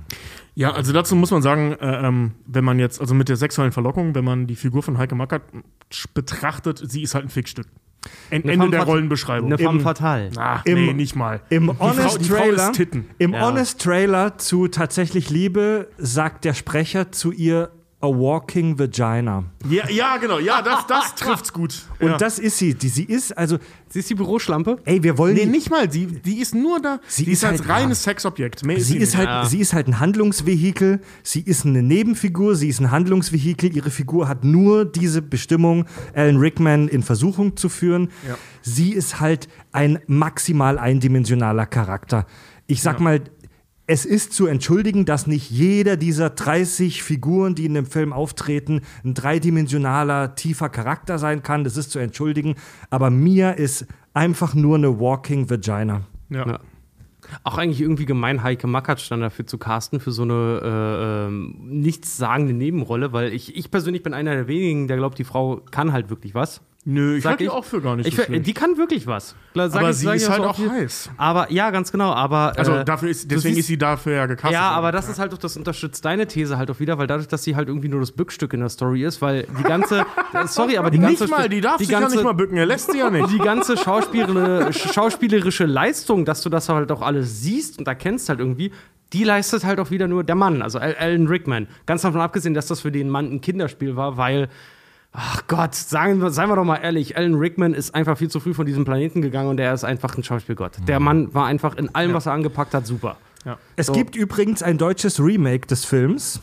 Ja, 0.55 0.71
also 0.71 0.91
dazu 0.93 1.15
muss 1.15 1.31
man 1.31 1.41
sagen, 1.43 1.73
äh, 1.79 2.07
ähm, 2.07 2.31
wenn 2.47 2.63
man 2.63 2.79
jetzt, 2.79 2.99
also 2.99 3.13
mit 3.13 3.29
der 3.29 3.35
sexuellen 3.37 3.71
Verlockung, 3.71 4.15
wenn 4.15 4.25
man 4.25 4.47
die 4.47 4.55
Figur 4.55 4.81
von 4.83 4.97
Heike 4.97 5.15
Mackert 5.15 5.43
betrachtet, 6.13 6.81
sie 6.83 7.03
ist 7.03 7.13
halt 7.15 7.25
ein 7.25 7.29
Fickstück. 7.29 7.67
En 8.31 8.41
Eine 8.43 8.53
Ende 8.53 8.69
der 8.71 8.83
Rollenbeschreibung. 8.83 9.47
Eine 9.47 9.59
femme 9.59 9.79
fatale. 9.79 10.31
Ach, 10.37 10.65
Im- 10.65 10.85
nee, 10.87 10.93
nicht 10.93 11.15
mal. 11.15 11.41
Im 11.49 11.67
die 11.67 11.73
Frau, 11.75 11.89
Honest 11.89 12.19
die 12.19 12.29
Frau 12.29 12.35
Trailer, 12.37 12.69
ist 12.71 12.75
Titten. 12.75 13.05
im 13.19 13.33
Ja. 13.33 13.41
Honest 13.45 13.79
Trailer 13.79 14.37
zu 14.39 14.67
tatsächlich 14.67 15.29
Liebe 15.29 15.87
sagt 15.99 16.43
der 16.45 16.55
Sprecher 16.55 17.11
zu 17.11 17.31
ihr 17.31 17.69
a 18.01 18.07
walking 18.07 18.77
vagina. 18.79 19.43
Ja, 19.69 19.87
ja, 19.89 20.17
genau. 20.17 20.39
Ja, 20.39 20.61
das, 20.61 20.87
das 20.87 21.15
trifft's 21.15 21.53
gut. 21.53 21.83
Und 21.99 22.09
ja. 22.11 22.17
das 22.17 22.39
ist 22.39 22.57
sie. 22.57 22.73
Die, 22.73 22.89
sie 22.89 23.03
ist 23.03 23.37
also, 23.37 23.57
Sie 23.89 23.99
ist 23.99 24.09
die 24.09 24.15
Büroschlampe? 24.15 24.77
ey, 24.85 25.03
wir 25.03 25.17
wollen 25.17 25.33
Nee, 25.35 25.43
die- 25.45 25.49
nicht 25.51 25.69
mal. 25.69 25.91
Sie, 25.91 26.07
die 26.07 26.39
ist 26.39 26.55
nur 26.55 26.79
da. 26.81 26.99
Sie 27.07 27.25
die 27.25 27.31
ist 27.31 27.39
ist 27.39 27.43
als 27.49 27.59
halt- 27.61 27.69
reines 27.69 28.03
Sexobjekt. 28.03 28.65
Mehr 28.65 28.79
Sie 28.79 28.97
ist, 28.97 29.15
halt, 29.17 29.49
sie 29.49 29.59
ist 29.59 29.73
halt 29.73 29.87
ein 29.87 29.99
Handlungsvehikel, 29.99 31.01
sie 31.23 31.41
ist 31.41 31.65
eine 31.65 31.83
Nebenfigur, 31.83 32.55
sie 32.55 32.69
ist 32.69 32.79
ein 32.79 32.89
Handlungsvehikel, 32.91 33.75
ihre 33.75 33.91
Figur 33.91 34.27
hat 34.27 34.43
nur 34.43 34.85
diese 34.85 35.21
Bestimmung, 35.21 35.85
Alan 36.15 36.37
Rickman 36.37 36.87
in 36.87 37.03
Versuchung 37.03 37.57
zu 37.57 37.67
führen. 37.69 38.09
Ja. 38.27 38.35
Sie 38.61 38.93
ist 38.93 39.19
halt 39.19 39.47
ein 39.73 39.99
maximal 40.07 40.79
eindimensionaler 40.79 41.65
Charakter. 41.65 42.25
Ich 42.67 42.81
sag 42.81 42.99
mal, 43.01 43.21
es 43.91 44.05
ist 44.05 44.31
zu 44.31 44.45
entschuldigen, 44.45 45.03
dass 45.03 45.27
nicht 45.27 45.51
jeder 45.51 45.97
dieser 45.97 46.29
30 46.29 47.03
Figuren, 47.03 47.55
die 47.55 47.65
in 47.65 47.73
dem 47.73 47.85
Film 47.85 48.13
auftreten, 48.13 48.83
ein 49.03 49.15
dreidimensionaler, 49.15 50.35
tiefer 50.35 50.69
Charakter 50.69 51.19
sein 51.19 51.43
kann. 51.43 51.65
Das 51.65 51.75
ist 51.75 51.91
zu 51.91 51.99
entschuldigen. 51.99 52.55
Aber 52.89 53.09
Mia 53.09 53.51
ist 53.51 53.85
einfach 54.13 54.53
nur 54.53 54.77
eine 54.77 54.97
Walking 55.01 55.49
Vagina. 55.49 56.03
Ja. 56.29 56.47
Ja. 56.47 56.59
Auch 57.43 57.57
eigentlich 57.57 57.81
irgendwie 57.81 58.05
gemein, 58.05 58.43
Heike 58.43 58.65
Makatsch 58.65 59.11
dann 59.11 59.19
dafür 59.19 59.45
zu 59.45 59.57
casten, 59.57 59.99
für 59.99 60.13
so 60.13 60.23
eine 60.23 60.61
äh, 60.63 61.27
ähm, 61.27 61.57
nichtssagende 61.65 62.53
Nebenrolle, 62.53 63.11
weil 63.11 63.33
ich, 63.33 63.57
ich 63.57 63.71
persönlich 63.71 64.03
bin 64.03 64.13
einer 64.13 64.35
der 64.35 64.47
wenigen, 64.47 64.87
der 64.87 64.95
glaubt, 64.95 65.19
die 65.19 65.25
Frau 65.25 65.57
kann 65.69 65.91
halt 65.91 66.09
wirklich 66.09 66.33
was. 66.33 66.61
Nö, 66.83 67.15
ich 67.15 67.25
halte 67.27 67.43
die 67.43 67.49
auch 67.49 67.63
für 67.63 67.79
gar 67.79 67.95
nicht 67.95 68.07
Ich, 68.07 68.15
so 68.15 68.23
schlimm. 68.23 68.41
die 68.41 68.53
kann 68.55 68.75
wirklich 68.75 69.05
was. 69.05 69.35
Sag 69.53 69.75
Aber 69.75 69.91
ich- 69.91 69.97
sie 69.97 70.09
ist 70.15 70.27
halt 70.31 70.41
auch 70.43 70.55
viel. 70.55 70.71
heiß. 70.71 71.11
Aber 71.15 71.51
ja, 71.51 71.69
ganz 71.69 71.91
genau. 71.91 72.11
Aber 72.11 72.53
Also 72.57 72.73
äh, 72.77 72.83
dafür 72.85 73.09
ist, 73.09 73.29
deswegen 73.29 73.53
siehst- 73.53 73.59
ist 73.59 73.67
sie 73.67 73.77
dafür 73.77 74.13
ja 74.15 74.25
gecastet. 74.25 74.53
Ja, 74.53 74.71
aber 74.71 74.91
das 74.91 75.07
ist 75.07 75.19
halt 75.19 75.31
auch, 75.31 75.37
das 75.37 75.55
unterstützt 75.57 76.03
deine 76.03 76.25
These 76.25 76.57
halt 76.57 76.71
auch 76.71 76.79
wieder, 76.79 76.97
weil 76.97 77.05
dadurch, 77.05 77.27
dass 77.27 77.43
sie 77.43 77.55
halt 77.55 77.67
irgendwie 77.67 77.87
nur 77.87 77.99
das 77.99 78.11
Bückstück 78.11 78.53
in 78.53 78.61
der 78.61 78.69
Story 78.69 79.03
ist, 79.03 79.21
weil 79.21 79.45
die 79.59 79.63
ganze, 79.63 80.05
sorry, 80.47 80.77
aber 80.77 80.89
die 80.89 80.97
ganze, 80.97 81.25
nicht 81.25 81.29
mal, 81.31 81.47
die 81.49 81.61
darf 81.61 81.77
die 81.77 81.83
sich 81.85 81.93
ja 81.93 81.99
ganze, 81.99 82.15
nicht 82.15 82.25
mal 82.25 82.33
bücken, 82.33 82.57
er 82.57 82.65
lässt 82.65 82.91
sie 82.91 82.97
ja 82.97 83.11
nicht. 83.11 83.29
die 83.31 83.37
ganze 83.37 83.77
schauspielerische, 83.77 84.89
schauspielerische 84.91 85.65
Leistung, 85.65 86.25
dass 86.25 86.41
du 86.41 86.49
das 86.49 86.67
halt 86.67 86.91
auch 86.91 87.03
alles 87.03 87.41
siehst 87.43 87.77
und 87.77 87.87
erkennst 87.87 88.27
halt 88.29 88.39
irgendwie, 88.39 88.71
die 89.13 89.23
leistet 89.23 89.65
halt 89.65 89.79
auch 89.79 89.91
wieder 89.91 90.07
nur 90.07 90.23
der 90.23 90.35
Mann, 90.35 90.61
also 90.63 90.79
Al- 90.79 90.95
Alan 90.97 91.27
Rickman. 91.27 91.67
Ganz 91.85 92.01
davon 92.01 92.21
abgesehen, 92.21 92.53
dass 92.55 92.65
das 92.67 92.81
für 92.81 92.91
den 92.91 93.09
Mann 93.09 93.31
ein 93.31 93.41
Kinderspiel 93.41 93.95
war, 93.95 94.17
weil, 94.17 94.47
ach 95.13 95.43
Gott, 95.47 95.75
sagen 95.75 96.21
wir, 96.21 96.29
seien 96.31 96.49
wir 96.49 96.55
doch 96.55 96.63
mal 96.63 96.77
ehrlich, 96.77 97.17
Alan 97.17 97.35
Rickman 97.35 97.73
ist 97.73 97.93
einfach 97.93 98.17
viel 98.17 98.29
zu 98.29 98.39
früh 98.39 98.53
von 98.53 98.65
diesem 98.65 98.85
Planeten 98.85 99.21
gegangen 99.21 99.49
und 99.49 99.59
er 99.59 99.73
ist 99.73 99.83
einfach 99.83 100.17
ein 100.17 100.23
Schauspielgott. 100.23 100.73
Der 100.87 100.99
Mann 100.99 101.33
war 101.33 101.45
einfach 101.47 101.75
in 101.77 101.93
allem, 101.93 102.13
was 102.13 102.25
er 102.25 102.33
angepackt 102.33 102.73
hat, 102.73 102.85
super. 102.85 103.17
Es 103.75 103.87
So. 103.87 103.93
gibt 103.93 104.15
übrigens 104.15 104.61
ein 104.61 104.77
deutsches 104.77 105.19
Remake 105.19 105.67
des 105.67 105.83
Films. 105.85 106.39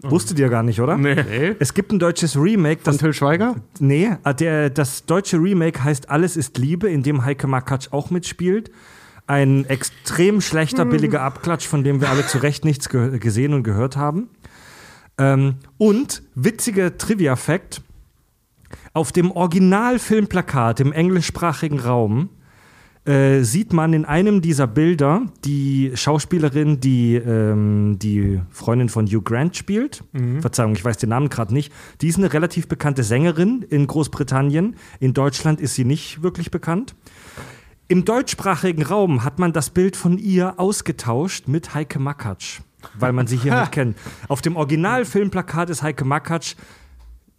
Wusstet 0.00 0.38
ihr 0.38 0.48
gar 0.48 0.62
nicht, 0.62 0.80
oder? 0.80 0.96
Nee. 0.96 1.56
Es 1.58 1.74
gibt 1.74 1.92
ein 1.92 1.98
deutsches 1.98 2.36
Remake, 2.36 2.80
Von 2.82 2.92
das, 2.92 2.98
Till 3.00 3.12
Schweiger? 3.12 3.56
nee, 3.80 4.10
äh, 4.24 4.34
der, 4.34 4.70
das 4.70 5.04
deutsche 5.06 5.38
Remake 5.38 5.82
heißt 5.82 6.08
Alles 6.08 6.36
ist 6.36 6.56
Liebe, 6.56 6.88
in 6.88 7.02
dem 7.02 7.24
Heike 7.24 7.48
Makatsch 7.48 7.88
auch 7.90 8.10
mitspielt. 8.10 8.70
Ein 9.26 9.66
extrem 9.66 10.40
schlechter, 10.40 10.84
billiger 10.86 11.20
Abklatsch, 11.22 11.66
von 11.66 11.82
dem 11.84 12.00
wir 12.00 12.08
alle 12.10 12.24
zu 12.26 12.38
Recht 12.38 12.64
nichts 12.64 12.88
ge 12.88 13.18
gesehen 13.18 13.52
und 13.54 13.62
gehört 13.64 13.96
haben. 13.96 14.28
Ähm, 15.18 15.56
und 15.78 16.22
witziger 16.36 16.96
Trivia-Fact: 16.96 17.82
Auf 18.98 19.12
dem 19.12 19.30
Originalfilmplakat 19.30 20.80
im 20.80 20.90
englischsprachigen 20.90 21.78
Raum 21.78 22.30
äh, 23.04 23.44
sieht 23.44 23.72
man 23.72 23.92
in 23.92 24.04
einem 24.04 24.40
dieser 24.40 24.66
Bilder 24.66 25.22
die 25.44 25.92
Schauspielerin, 25.94 26.80
die 26.80 27.14
ähm, 27.14 28.00
die 28.02 28.40
Freundin 28.50 28.88
von 28.88 29.06
Hugh 29.06 29.22
Grant 29.22 29.56
spielt. 29.56 30.02
Verzeihung, 30.40 30.72
ich 30.72 30.84
weiß 30.84 30.96
den 30.96 31.10
Namen 31.10 31.28
gerade 31.28 31.54
nicht. 31.54 31.72
Die 32.00 32.08
ist 32.08 32.18
eine 32.18 32.32
relativ 32.32 32.66
bekannte 32.66 33.04
Sängerin 33.04 33.64
in 33.70 33.86
Großbritannien. 33.86 34.74
In 34.98 35.14
Deutschland 35.14 35.60
ist 35.60 35.76
sie 35.76 35.84
nicht 35.84 36.24
wirklich 36.24 36.50
bekannt. 36.50 36.96
Im 37.86 38.04
deutschsprachigen 38.04 38.82
Raum 38.82 39.22
hat 39.22 39.38
man 39.38 39.52
das 39.52 39.70
Bild 39.70 39.94
von 39.94 40.18
ihr 40.18 40.58
ausgetauscht 40.58 41.46
mit 41.46 41.72
Heike 41.72 42.00
Makatsch, 42.00 42.62
weil 42.98 43.12
man 43.12 43.28
sie 43.28 43.36
hier 43.36 43.54
nicht 43.60 43.70
kennt. 43.70 43.96
Auf 44.26 44.42
dem 44.42 44.56
Originalfilmplakat 44.56 45.70
ist 45.70 45.84
Heike 45.84 46.04
Makatsch 46.04 46.56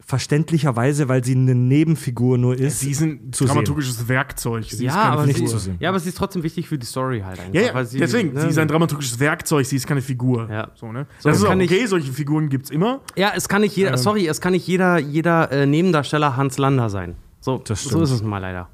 verständlicherweise, 0.10 1.08
weil 1.08 1.24
sie 1.24 1.36
eine 1.36 1.54
Nebenfigur 1.54 2.40
nur 2.40 2.58
ist. 2.58 2.80
Sie 2.80 2.90
ist 2.90 3.02
ein 3.02 3.32
zu 3.32 3.44
sehen. 3.46 3.54
dramaturgisches 3.54 4.08
Werkzeug. 4.08 4.64
Sie 4.64 4.72
ist 4.78 4.82
Ja, 4.82 4.94
keine 4.94 5.12
aber 5.12 5.26
nicht 5.28 5.36
sie, 5.36 5.44
Figur. 5.44 5.52
zu 5.54 5.60
sehen. 5.60 5.78
ja, 5.80 5.90
aber 5.90 6.00
sie 6.00 6.10
ist 6.10 6.18
trotzdem 6.18 6.42
wichtig 6.42 6.68
für 6.68 6.80
die 6.80 6.86
Story 6.88 7.22
halt 7.24 7.40
einfach. 7.40 7.54
Ja, 7.54 7.62
ja 7.62 7.74
weil 7.76 7.86
sie, 7.86 8.00
deswegen, 8.00 8.34
ne, 8.34 8.42
sie 8.42 8.48
ist 8.48 8.58
ein 8.58 8.68
dramaturgisches 8.68 9.20
Werkzeug, 9.20 9.68
sie 9.68 9.76
ist 9.76 9.86
keine 9.86 10.02
Figur. 10.02 10.50
Ja. 10.50 10.72
So, 10.74 10.92
ne? 10.92 11.06
So, 11.20 11.30
das 11.30 11.38
ist 11.38 11.44
auch 11.46 11.50
kann 11.50 11.62
ich- 11.62 11.72
okay, 11.72 11.86
solche 11.86 12.12
Figuren 12.12 12.50
gibt 12.50 12.66
es 12.66 12.72
immer. 12.72 13.02
Ja, 13.16 13.34
es 13.36 13.48
kann 13.48 13.62
nicht 13.62 13.76
jeder, 13.76 13.96
sorry, 14.00 14.28
es 14.28 14.42
kann 14.42 14.54
nicht 14.54 14.66
jeder, 14.66 14.98
jeder 14.98 15.52
äh, 15.52 15.68
Nebendarsteller 15.68 16.36
Hans 16.36 16.58
Lander 16.58 16.90
sein. 16.90 17.16
So, 17.40 17.60
Das 17.60 17.84
so 17.84 18.02
ist 18.02 18.10
es 18.10 18.22
nun 18.22 18.32
mal 18.32 18.40
leider. 18.40 18.68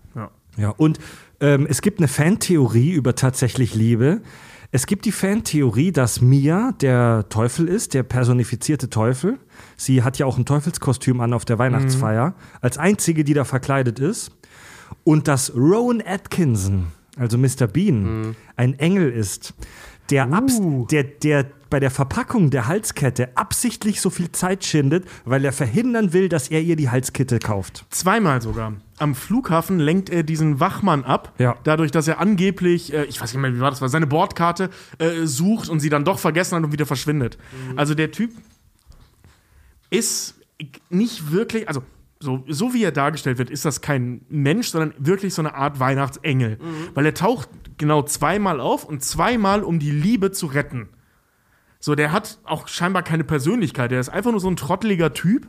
Ja, 0.57 0.69
und 0.69 0.99
ähm, 1.41 1.67
es 1.69 1.81
gibt 1.81 1.99
eine 1.99 2.07
Fantheorie 2.07 2.91
über 2.93 3.13
tatsächlich 3.13 3.75
Liebe. 3.75 4.21
Es 4.71 4.87
gibt 4.87 5.05
die 5.05 5.11
Fantheorie, 5.11 5.91
dass 5.91 6.21
Mia 6.21 6.73
der 6.81 7.27
Teufel 7.29 7.67
ist, 7.67 7.93
der 7.93 8.03
personifizierte 8.03 8.89
Teufel. 8.89 9.39
Sie 9.77 10.03
hat 10.03 10.17
ja 10.17 10.25
auch 10.25 10.37
ein 10.37 10.45
Teufelskostüm 10.45 11.21
an 11.21 11.33
auf 11.33 11.45
der 11.45 11.59
Weihnachtsfeier, 11.59 12.35
als 12.61 12.77
einzige, 12.77 13.23
die 13.23 13.33
da 13.33 13.45
verkleidet 13.45 13.99
ist. 13.99 14.31
Und 15.03 15.27
dass 15.27 15.55
Rowan 15.55 16.01
Atkinson, 16.05 16.87
also 17.17 17.37
Mr. 17.37 17.67
Bean, 17.67 18.35
ein 18.55 18.77
Engel 18.79 19.11
ist, 19.11 19.53
der, 20.09 20.31
abs 20.31 20.61
der, 20.91 21.03
der 21.03 21.45
bei 21.69 21.79
der 21.79 21.91
Verpackung 21.91 22.51
der 22.51 22.67
Halskette 22.67 23.35
absichtlich 23.35 23.99
so 23.99 24.09
viel 24.09 24.31
Zeit 24.31 24.63
schindet, 24.63 25.05
weil 25.25 25.43
er 25.43 25.51
verhindern 25.51 26.13
will, 26.13 26.29
dass 26.29 26.47
er 26.47 26.61
ihr 26.61 26.75
die 26.75 26.89
Halskette 26.89 27.39
kauft. 27.39 27.85
Zweimal 27.89 28.41
sogar. 28.41 28.73
Am 28.97 29.13
Flughafen 29.13 29.79
lenkt 29.79 30.09
er 30.09 30.23
diesen 30.23 30.59
Wachmann 30.61 31.03
ab, 31.03 31.33
Ja. 31.37 31.57
dadurch, 31.63 31.91
dass 31.91 32.07
er 32.07 32.19
angeblich, 32.19 32.93
äh, 32.93 33.03
ich 33.05 33.19
weiß 33.21 33.33
nicht 33.33 33.41
mehr, 33.41 33.53
wie 33.53 33.59
war 33.59 33.69
das, 33.69 33.81
war 33.81 33.89
seine 33.89 34.07
Bordkarte 34.07 34.69
äh, 34.99 35.25
sucht 35.25 35.67
und 35.69 35.79
sie 35.81 35.89
dann 35.89 36.05
doch 36.05 36.17
vergessen 36.19 36.55
hat 36.55 36.63
und 36.63 36.71
wieder 36.71 36.85
verschwindet. 36.85 37.37
Also 37.75 37.93
der 37.93 38.11
Typ 38.11 38.31
ist 39.89 40.35
nicht 40.89 41.31
wirklich, 41.31 41.67
also 41.67 41.83
so, 42.19 42.43
so 42.47 42.73
wie 42.73 42.83
er 42.83 42.91
dargestellt 42.91 43.37
wird, 43.37 43.49
ist 43.49 43.65
das 43.65 43.81
kein 43.81 44.21
Mensch, 44.29 44.69
sondern 44.69 44.93
wirklich 44.97 45.33
so 45.33 45.41
eine 45.41 45.53
Art 45.53 45.79
Weihnachtsengel. 45.79 46.57
Weil 46.93 47.05
er 47.05 47.13
taucht 47.13 47.49
genau 47.77 48.01
zweimal 48.03 48.59
auf 48.61 48.85
und 48.85 49.03
zweimal, 49.03 49.63
um 49.63 49.79
die 49.79 49.91
Liebe 49.91 50.31
zu 50.31 50.47
retten. 50.47 50.87
So, 51.79 51.93
der 51.93 52.11
hat 52.13 52.39
auch 52.45 52.67
scheinbar 52.67 53.03
keine 53.03 53.25
Persönlichkeit. 53.25 53.91
Der 53.91 53.99
ist 53.99 54.09
einfach 54.09 54.31
nur 54.31 54.39
so 54.39 54.49
ein 54.49 54.55
trotteliger 54.55 55.13
Typ, 55.13 55.47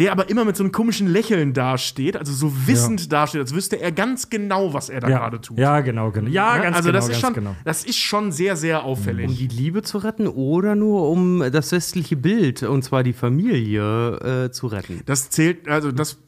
der 0.00 0.12
aber 0.12 0.30
immer 0.30 0.46
mit 0.46 0.56
so 0.56 0.64
einem 0.64 0.72
komischen 0.72 1.06
Lächeln 1.06 1.52
dasteht, 1.52 2.16
also 2.16 2.32
so 2.32 2.66
wissend 2.66 3.12
dasteht, 3.12 3.42
als 3.42 3.54
wüsste 3.54 3.78
er 3.78 3.92
ganz 3.92 4.30
genau, 4.30 4.72
was 4.72 4.88
er 4.88 5.00
da 5.00 5.08
gerade 5.08 5.40
tut. 5.40 5.58
Ja, 5.58 5.80
genau, 5.80 6.10
genau. 6.10 6.30
Ja, 6.30 6.56
Ja, 6.56 6.62
ganz 6.62 6.76
also 6.78 6.88
genau, 6.88 6.98
das 6.98 7.08
ist 7.08 7.12
ganz 7.12 7.20
schon, 7.20 7.34
genau. 7.34 7.56
das 7.64 7.84
ist 7.84 7.98
schon 7.98 8.32
sehr, 8.32 8.56
sehr 8.56 8.82
auffällig. 8.82 9.28
Um 9.28 9.36
die 9.36 9.48
Liebe 9.48 9.82
zu 9.82 9.98
retten 9.98 10.26
oder 10.26 10.74
nur 10.74 11.10
um 11.10 11.44
das 11.52 11.70
westliche 11.70 12.16
Bild, 12.16 12.62
und 12.62 12.82
zwar 12.82 13.02
die 13.02 13.12
Familie, 13.12 14.46
äh, 14.46 14.50
zu 14.50 14.68
retten? 14.68 15.02
Das 15.04 15.28
zählt, 15.28 15.68
also 15.68 15.92
das 15.92 16.18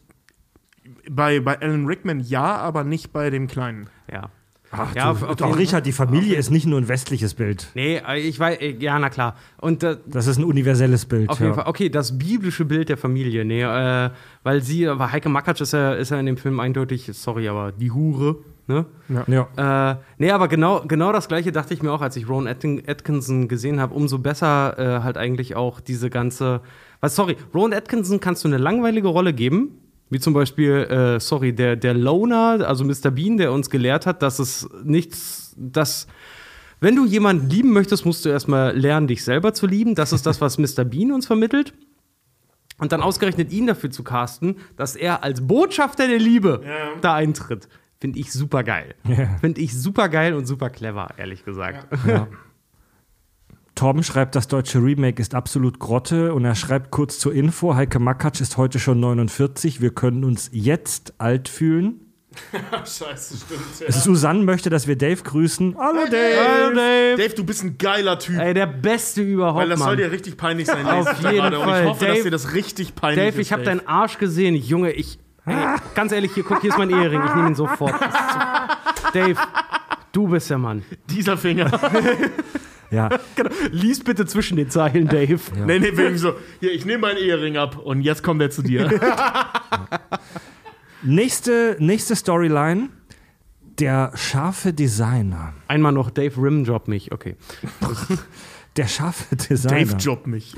bei, 1.10 1.40
bei 1.40 1.58
Alan 1.60 1.86
Rickman 1.86 2.20
ja, 2.20 2.56
aber 2.56 2.84
nicht 2.84 3.12
bei 3.12 3.30
dem 3.30 3.46
Kleinen. 3.46 3.88
Ja. 4.12 4.30
Ach, 4.72 4.94
Ja, 4.94 5.12
du, 5.12 5.26
jeden- 5.44 5.54
Richard, 5.54 5.84
die 5.86 5.92
Familie 5.92 6.36
ist 6.36 6.50
nicht 6.50 6.66
nur 6.66 6.80
ein 6.80 6.88
westliches 6.88 7.34
Bild. 7.34 7.68
Nee, 7.74 8.00
äh, 8.08 8.18
ich 8.18 8.40
weiß, 8.40 8.58
äh, 8.60 8.74
ja, 8.78 8.98
na 8.98 9.10
klar. 9.10 9.36
Und 9.58 9.82
äh, 9.82 9.98
Das 10.06 10.26
ist 10.26 10.38
ein 10.38 10.44
universelles 10.44 11.04
Bild. 11.04 11.28
Auf 11.28 11.38
ja. 11.40 11.44
jeden 11.46 11.56
Fall. 11.56 11.66
Okay, 11.68 11.90
das 11.90 12.18
biblische 12.18 12.64
Bild 12.64 12.88
der 12.88 12.96
Familie. 12.96 13.44
Nee, 13.44 13.62
äh, 13.62 14.10
weil 14.42 14.62
sie, 14.62 14.88
aber 14.88 15.12
Heike 15.12 15.28
Makatsch 15.28 15.60
ist 15.60 15.72
ja, 15.74 15.92
ist 15.92 16.10
ja 16.10 16.18
in 16.18 16.26
dem 16.26 16.36
Film 16.38 16.58
eindeutig, 16.58 17.08
sorry, 17.12 17.48
aber 17.48 17.70
die 17.72 17.90
Hure. 17.90 18.36
Ne? 18.68 18.86
Ja. 19.26 19.90
Äh, 19.90 19.96
nee, 20.18 20.30
aber 20.30 20.46
genau, 20.48 20.82
genau 20.86 21.12
das 21.12 21.26
gleiche 21.28 21.50
dachte 21.52 21.74
ich 21.74 21.82
mir 21.82 21.90
auch, 21.92 22.00
als 22.00 22.14
ich 22.16 22.28
Ron 22.28 22.46
Atkin 22.46 22.80
Atkinson 22.86 23.48
gesehen 23.48 23.80
habe. 23.80 23.92
Umso 23.92 24.18
besser 24.18 24.78
äh, 24.78 25.02
halt 25.02 25.18
eigentlich 25.18 25.56
auch 25.56 25.80
diese 25.80 26.08
ganze. 26.10 26.60
Was, 27.00 27.16
sorry, 27.16 27.36
Ron 27.52 27.72
Atkinson 27.74 28.20
kannst 28.20 28.44
du 28.44 28.48
eine 28.48 28.58
langweilige 28.58 29.08
Rolle 29.08 29.32
geben. 29.34 29.78
Wie 30.12 30.20
zum 30.20 30.34
Beispiel, 30.34 30.72
äh, 30.72 31.20
sorry, 31.20 31.54
der, 31.54 31.74
der 31.74 31.94
Loner, 31.94 32.68
also 32.68 32.84
Mr. 32.84 33.10
Bean, 33.10 33.38
der 33.38 33.50
uns 33.50 33.70
gelehrt 33.70 34.04
hat, 34.04 34.20
dass 34.20 34.38
es 34.38 34.68
nichts, 34.84 35.54
dass. 35.56 36.06
Wenn 36.80 36.96
du 36.96 37.06
jemanden 37.06 37.48
lieben 37.48 37.72
möchtest, 37.72 38.04
musst 38.04 38.24
du 38.24 38.28
erstmal 38.28 38.76
lernen, 38.76 39.06
dich 39.06 39.24
selber 39.24 39.54
zu 39.54 39.66
lieben. 39.66 39.94
Das 39.94 40.12
ist 40.12 40.26
das, 40.26 40.42
was 40.42 40.58
Mr. 40.76 40.84
Bean 40.84 41.12
uns 41.12 41.26
vermittelt. 41.26 41.72
Und 42.76 42.92
dann 42.92 43.00
ausgerechnet 43.00 43.52
ihn 43.52 43.66
dafür 43.66 43.90
zu 43.90 44.04
casten, 44.04 44.56
dass 44.76 44.96
er 44.96 45.24
als 45.24 45.46
Botschafter 45.46 46.06
der 46.06 46.18
Liebe 46.18 46.60
da 47.00 47.14
eintritt. 47.14 47.68
Finde 47.98 48.18
ich 48.18 48.32
super 48.32 48.64
geil. 48.64 48.94
Ja. 49.08 49.38
Finde 49.40 49.62
ich 49.62 49.72
super 49.72 50.10
geil 50.10 50.34
und 50.34 50.44
super 50.44 50.68
clever, 50.68 51.08
ehrlich 51.16 51.44
gesagt. 51.46 51.86
Torben 53.74 54.02
schreibt, 54.02 54.34
das 54.34 54.48
deutsche 54.48 54.78
Remake 54.82 55.20
ist 55.20 55.34
absolut 55.34 55.78
Grotte 55.78 56.34
und 56.34 56.44
er 56.44 56.54
schreibt 56.54 56.90
kurz 56.90 57.18
zur 57.18 57.32
Info, 57.34 57.74
Heike 57.74 57.98
Makatsch 57.98 58.40
ist 58.40 58.56
heute 58.56 58.78
schon 58.78 59.00
49, 59.00 59.80
wir 59.80 59.90
können 59.94 60.24
uns 60.24 60.50
jetzt 60.52 61.14
alt 61.18 61.48
fühlen. 61.48 62.00
Scheiße, 62.84 63.36
stimmt. 63.36 63.92
Susanne 63.92 64.42
möchte, 64.42 64.70
dass 64.70 64.86
wir 64.86 64.96
Dave 64.96 65.22
grüßen. 65.22 65.76
Hallo 65.78 66.04
Dave! 66.10 66.36
Hallo, 66.48 66.74
Dave. 66.74 67.16
Dave, 67.18 67.34
du 67.34 67.44
bist 67.44 67.62
ein 67.62 67.76
geiler 67.76 68.18
Typ. 68.18 68.38
Ey, 68.38 68.54
der 68.54 68.66
Beste 68.66 69.20
überhaupt, 69.22 69.58
weil 69.58 69.68
das 69.68 69.78
soll 69.80 69.88
Mann. 69.88 69.98
dir 69.98 70.10
richtig 70.10 70.36
peinlich 70.38 70.66
sein. 70.66 70.86
Auf 70.86 71.12
jeden 71.20 71.34
gerade. 71.36 71.58
Und 71.58 71.64
Fall. 71.66 71.82
ich 71.82 71.88
hoffe, 71.88 72.04
Dave- 72.06 72.14
dass 72.14 72.22
dir 72.24 72.30
das 72.30 72.54
richtig 72.54 72.94
peinlich 72.94 73.18
Dave, 73.22 73.40
ist. 73.40 73.46
ich 73.46 73.52
habe 73.52 73.64
deinen 73.64 73.86
Arsch 73.86 74.16
gesehen. 74.18 74.54
Junge, 74.54 74.92
ich. 74.92 75.18
Ey, 75.44 75.54
ganz 75.94 76.12
ehrlich, 76.12 76.32
hier, 76.34 76.44
guck, 76.44 76.60
hier 76.62 76.70
ist 76.70 76.78
mein 76.78 76.88
Ehering. 76.90 77.20
Ich 77.26 77.34
nehme 77.34 77.48
ihn 77.48 77.54
sofort. 77.54 77.94
Dave, 79.12 79.36
du 80.12 80.28
bist 80.28 80.50
der 80.50 80.58
Mann. 80.58 80.82
Dieser 81.10 81.36
Finger. 81.36 81.70
Ja, 82.92 83.08
Genau. 83.36 83.50
Lies 83.70 84.04
bitte 84.04 84.26
zwischen 84.26 84.56
den 84.56 84.70
Zeilen, 84.70 85.08
Dave. 85.08 85.40
Nee, 85.66 85.78
nee, 85.78 85.96
wegen 85.96 86.18
so. 86.18 86.34
Hier, 86.60 86.72
ich 86.72 86.84
nehme 86.84 86.98
meinen 86.98 87.16
Ehering 87.16 87.56
ab 87.56 87.78
und 87.78 88.02
jetzt 88.02 88.22
kommt 88.22 88.42
er 88.42 88.50
zu 88.50 88.62
dir. 88.62 88.90
nächste, 91.02 91.76
nächste 91.80 92.14
Storyline. 92.14 92.90
Der 93.78 94.12
scharfe 94.14 94.74
Designer. 94.74 95.54
Einmal 95.66 95.92
noch 95.92 96.10
Dave 96.10 96.36
Rimjob 96.40 96.88
mich. 96.88 97.10
Okay. 97.10 97.36
Der 98.76 98.86
scharfe 98.86 99.34
Designer. 99.34 99.78
Dave 99.86 99.96
job 99.96 100.26
mich. 100.26 100.54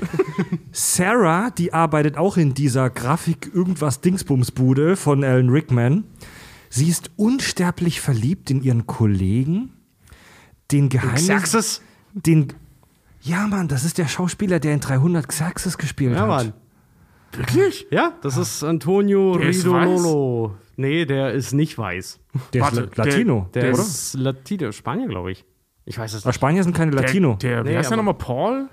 Sarah, 0.73 1.49
die 1.51 1.71
arbeitet 1.71 2.17
auch 2.17 2.35
in 2.35 2.53
dieser 2.53 2.89
Grafik 2.89 3.49
irgendwas 3.53 4.01
Dingsbumsbude 4.01 4.97
von 4.97 5.23
Alan 5.23 5.49
Rickman. 5.49 6.03
Sie 6.69 6.89
ist 6.89 7.11
unsterblich 7.15 8.01
verliebt 8.01 8.49
in 8.51 8.61
ihren 8.61 8.85
Kollegen, 8.87 9.73
den 10.71 10.89
Geheimnis, 10.89 11.25
Xerxes? 11.27 11.81
den 12.13 12.53
Ja, 13.21 13.47
Mann, 13.47 13.67
das 13.67 13.83
ist 13.85 13.97
der 13.97 14.07
Schauspieler, 14.07 14.59
der 14.59 14.73
in 14.73 14.79
300 14.79 15.27
Xerxes 15.27 15.77
gespielt 15.77 16.13
Ja, 16.13 16.21
hat. 16.21 16.27
Mann. 16.27 16.53
Wirklich? 17.33 17.87
Ja, 17.91 18.13
das 18.21 18.37
ist 18.37 18.63
Antonio 18.63 19.37
Der 19.37 19.49
ist 19.49 19.65
Ridololo. 19.65 20.55
Nee, 20.77 21.05
der 21.05 21.33
ist 21.33 21.53
nicht 21.53 21.77
weiß. 21.77 22.19
Der 22.53 22.61
Warte, 22.61 22.81
ist 22.81 22.97
La- 22.97 23.03
Latino, 23.05 23.49
Der 23.53 23.73
oder? 23.73 23.81
ist 23.81 24.13
Latino, 24.13 24.71
Spanier, 24.71 25.07
glaube 25.07 25.31
ich. 25.31 25.43
Ich 25.85 25.97
weiß 25.97 26.13
es 26.13 26.23
Aber 26.23 26.29
nicht. 26.29 26.35
Spanier 26.35 26.63
sind 26.63 26.75
keine 26.75 26.91
Latino. 26.91 27.35
Der, 27.41 27.57
der 27.57 27.65
wie 27.65 27.69
Nee, 27.69 27.77
heißt 27.77 27.89
der 27.91 27.97
aber- 27.97 28.03
nochmal? 28.03 28.17
Paul? 28.25 28.69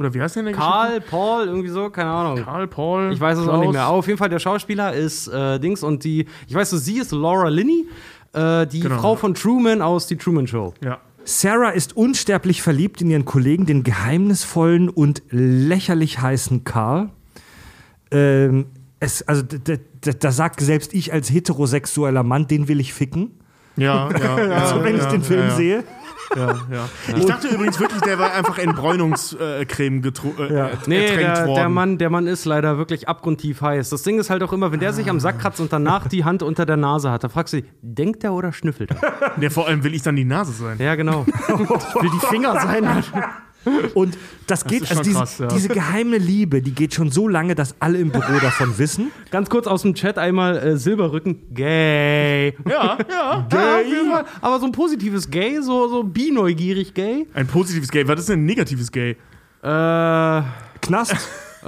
Oder 0.00 0.14
wie 0.14 0.22
heißt 0.22 0.36
der 0.36 0.44
der 0.44 0.52
Karl, 0.54 1.02
Paul, 1.02 1.46
irgendwie 1.46 1.68
so, 1.68 1.90
keine 1.90 2.08
Ahnung. 2.08 2.42
Karl, 2.42 2.66
Paul. 2.66 3.12
Ich 3.12 3.20
weiß 3.20 3.38
es 3.38 3.46
auch 3.46 3.60
nicht 3.60 3.72
mehr. 3.72 3.82
Aber 3.82 3.98
auf 3.98 4.06
jeden 4.06 4.18
Fall, 4.18 4.30
der 4.30 4.38
Schauspieler 4.38 4.94
ist 4.94 5.28
äh, 5.28 5.58
Dings 5.60 5.82
und 5.82 6.04
die, 6.04 6.26
ich 6.48 6.54
weiß 6.54 6.70
so, 6.70 6.78
sie 6.78 6.98
ist 6.98 7.12
Laura 7.12 7.48
Linney, 7.48 7.86
äh, 8.32 8.66
die 8.66 8.80
Genau. 8.80 8.98
Frau 8.98 9.16
von 9.16 9.34
Truman 9.34 9.82
aus 9.82 10.06
Die 10.06 10.16
Truman 10.16 10.46
Show. 10.46 10.72
Ja. 10.82 10.98
Sarah 11.24 11.68
ist 11.68 11.94
unsterblich 11.94 12.62
verliebt 12.62 13.02
in 13.02 13.10
ihren 13.10 13.26
Kollegen, 13.26 13.66
den 13.66 13.82
geheimnisvollen 13.82 14.88
und 14.88 15.22
lächerlich 15.28 16.18
heißen 16.18 16.64
Karl. 16.64 17.10
Ähm, 18.10 18.66
es, 19.00 19.20
also, 19.28 19.42
da 19.42 20.32
sagt 20.32 20.60
selbst 20.60 20.94
ich 20.94 21.12
als 21.12 21.30
heterosexueller 21.30 22.22
Mann, 22.22 22.46
den 22.46 22.68
will 22.68 22.80
ich 22.80 22.94
ficken. 22.94 23.32
Ja, 23.76 24.08
ja. 24.18 24.36
Also, 24.60 24.82
wenn 24.82 24.96
ich 24.96 25.02
ja, 25.02 25.10
den 25.10 25.22
Film 25.22 25.40
ja, 25.40 25.48
ja. 25.48 25.54
sehe. 25.54 25.84
Ja, 26.36 26.46
ja. 26.70 26.88
Ich 27.16 27.24
dachte 27.26 27.48
übrigens 27.48 27.80
wirklich, 27.80 28.00
der 28.02 28.18
war 28.18 28.32
einfach 28.32 28.58
Entbräunungscreme 28.58 30.00
getru- 30.00 30.38
äh, 30.38 30.54
Ja. 30.54 30.70
Nee, 30.86 31.06
ertränkt 31.06 31.36
der, 31.38 31.46
worden. 31.46 31.54
der, 31.56 31.68
Mann, 31.68 31.98
der 31.98 32.10
Mann 32.10 32.26
ist 32.26 32.44
leider 32.44 32.78
wirklich 32.78 33.08
abgrundtief 33.08 33.60
heiß. 33.60 33.90
Das 33.90 34.02
Ding 34.02 34.18
ist 34.18 34.30
halt 34.30 34.42
auch 34.42 34.52
immer, 34.52 34.70
wenn 34.72 34.80
der 34.80 34.92
sich 34.92 35.10
am 35.10 35.18
Sack 35.20 35.40
kratzt 35.40 35.60
und 35.60 35.72
danach 35.72 36.06
die 36.08 36.24
Hand 36.24 36.42
unter 36.42 36.66
der 36.66 36.76
Nase 36.76 37.10
hat, 37.10 37.24
da 37.24 37.28
fragst 37.28 37.52
du 37.54 37.62
dich, 37.62 37.70
denkt 37.82 38.22
er 38.24 38.32
oder 38.32 38.52
schnüffelt 38.52 38.90
er? 38.92 39.30
Der 39.40 39.50
vor 39.50 39.66
allem 39.66 39.82
will 39.82 39.94
ich 39.94 40.02
dann 40.02 40.16
die 40.16 40.24
Nase 40.24 40.52
sein. 40.52 40.76
Ja, 40.78 40.94
genau. 40.94 41.26
will 41.48 42.10
die 42.12 42.26
Finger 42.26 42.60
sein. 42.60 42.86
Und 43.94 44.16
das 44.46 44.64
geht, 44.64 44.82
ist 44.82 44.90
also 44.90 44.94
schon 45.02 45.04
diese, 45.04 45.18
krass, 45.18 45.38
ja. 45.38 45.46
diese 45.48 45.68
geheime 45.68 46.16
Liebe, 46.16 46.62
die 46.62 46.72
geht 46.72 46.94
schon 46.94 47.10
so 47.10 47.28
lange, 47.28 47.54
dass 47.54 47.74
alle 47.78 47.98
im 47.98 48.10
Büro 48.10 48.38
davon 48.40 48.78
wissen. 48.78 49.10
Ganz 49.30 49.50
kurz 49.50 49.66
aus 49.66 49.82
dem 49.82 49.94
Chat 49.94 50.16
einmal 50.18 50.56
äh, 50.56 50.76
Silberrücken, 50.78 51.42
gay. 51.52 52.54
Ja, 52.68 52.98
ja. 53.08 53.46
Ja, 53.52 53.76
auf 53.80 53.86
jeden 53.86 54.10
Fall. 54.10 54.24
Aber 54.40 54.58
so 54.60 54.66
ein 54.66 54.72
positives 54.72 55.30
Gay, 55.30 55.60
so, 55.60 55.88
so 55.88 56.02
bi-neugierig 56.02 56.94
gay. 56.94 57.26
Ein 57.34 57.46
positives 57.46 57.90
Gay. 57.90 58.06
Was 58.08 58.20
ist 58.20 58.28
denn 58.30 58.40
ein 58.42 58.46
negatives 58.46 58.90
Gay? 58.90 59.10
Äh, 59.62 60.42
Knast. 60.80 61.16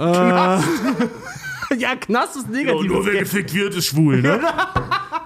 ja, 1.77 1.95
Knast 1.99 2.35
ist 2.37 2.49
negativ. 2.49 2.87
nur 2.91 3.05
wer 3.05 3.19
gefickt 3.19 3.53
wird, 3.53 3.75
ist 3.75 3.87
schwul, 3.87 4.21
ne? 4.21 4.39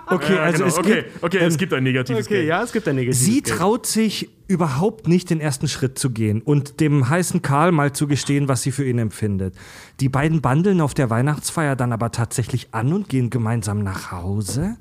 Okay, 0.10 0.36
Ja, 0.36 0.44
also 0.44 0.58
genau. 0.64 0.68
es 0.70 0.78
okay, 0.78 1.04
gibt, 1.04 1.24
okay, 1.24 1.38
es 1.40 1.58
gibt 1.58 1.74
ein 1.74 1.84
negatives 1.84 2.26
Okay, 2.28 2.42
Gay. 2.42 2.48
ja, 2.48 2.64
es 2.64 2.72
gibt 2.72 2.88
ein 2.88 2.96
negatives 2.96 3.26
Sie 3.26 3.42
Gay. 3.42 3.54
traut 3.58 3.86
sich 3.86 4.30
überhaupt 4.48 5.08
nicht, 5.08 5.30
den 5.30 5.40
ersten 5.40 5.68
Schritt 5.68 6.00
zu 6.00 6.10
gehen 6.12 6.42
und 6.42 6.80
dem 6.80 7.10
heißen 7.10 7.42
Karl 7.42 7.72
mal 7.72 7.94
zu 7.94 8.08
gestehen, 8.08 8.48
was 8.48 8.62
sie 8.62 8.72
für 8.72 8.88
ihn 8.88 9.00
empfindet. 9.00 9.56
Die 10.00 10.10
beiden 10.10 10.42
bandeln 10.42 10.82
auf 10.82 10.94
der 10.94 11.10
Weihnachtsfeier 11.10 11.76
dann 11.76 11.92
aber 11.92 12.12
tatsächlich 12.12 12.70
an 12.74 12.94
und 12.94 13.10
gehen 13.10 13.30
gemeinsam 13.30 13.84
nach 13.84 14.12
Hause. 14.12 14.78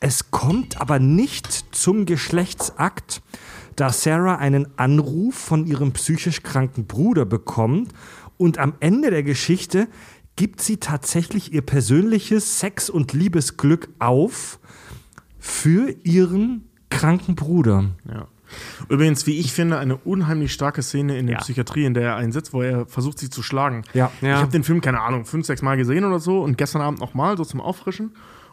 Es 0.00 0.30
kommt 0.30 0.80
aber 0.80 0.98
nicht 0.98 1.74
zum 1.74 2.06
Geschlechtsakt, 2.06 3.22
da 3.76 3.90
Sarah 3.90 4.36
einen 4.36 4.66
Anruf 4.78 5.34
von 5.34 5.66
ihrem 5.66 5.92
psychisch 5.92 6.42
kranken 6.42 6.86
Bruder 6.86 7.24
bekommt 7.24 7.92
und 8.36 8.58
am 8.58 8.74
Ende 8.80 9.10
der 9.10 9.22
Geschichte 9.22 9.88
gibt 10.36 10.60
sie 10.60 10.78
tatsächlich 10.78 11.52
ihr 11.52 11.62
persönliches 11.62 12.58
Sex- 12.58 12.90
und 12.90 13.12
Liebesglück 13.12 13.88
auf 13.98 14.58
für 15.38 15.94
ihren 16.02 16.68
kranken 16.90 17.34
Bruder. 17.34 17.90
Ja. 18.08 18.26
Übrigens, 18.88 19.26
wie 19.26 19.38
ich 19.38 19.52
finde, 19.52 19.78
eine 19.78 19.96
unheimlich 19.96 20.52
starke 20.52 20.82
Szene 20.82 21.18
in 21.18 21.26
der 21.26 21.34
Ja. 21.36 21.40
Psychiatrie, 21.40 21.84
in 21.84 21.94
der 21.94 22.02
er 22.02 22.16
einsetzt, 22.16 22.52
wo 22.52 22.62
er 22.62 22.86
versucht, 22.86 23.18
sie 23.18 23.30
zu 23.30 23.42
schlagen. 23.42 23.84
Ja. 23.94 24.10
Ja. 24.20 24.36
Ich 24.36 24.40
habe 24.42 24.52
den 24.52 24.64
Film, 24.64 24.80
keine 24.80 25.00
Ahnung, 25.00 25.24
fünf, 25.24 25.46
sechs 25.46 25.62
Mal 25.62 25.76
gesehen 25.76 26.04
oder 26.04 26.18
so 26.18 26.40
und 26.40 26.58
gestern 26.58 26.82
Abend 26.82 27.00
nochmal, 27.00 27.36
so 27.36 27.44
zum 27.44 27.60
Auffrischen. 27.60 28.12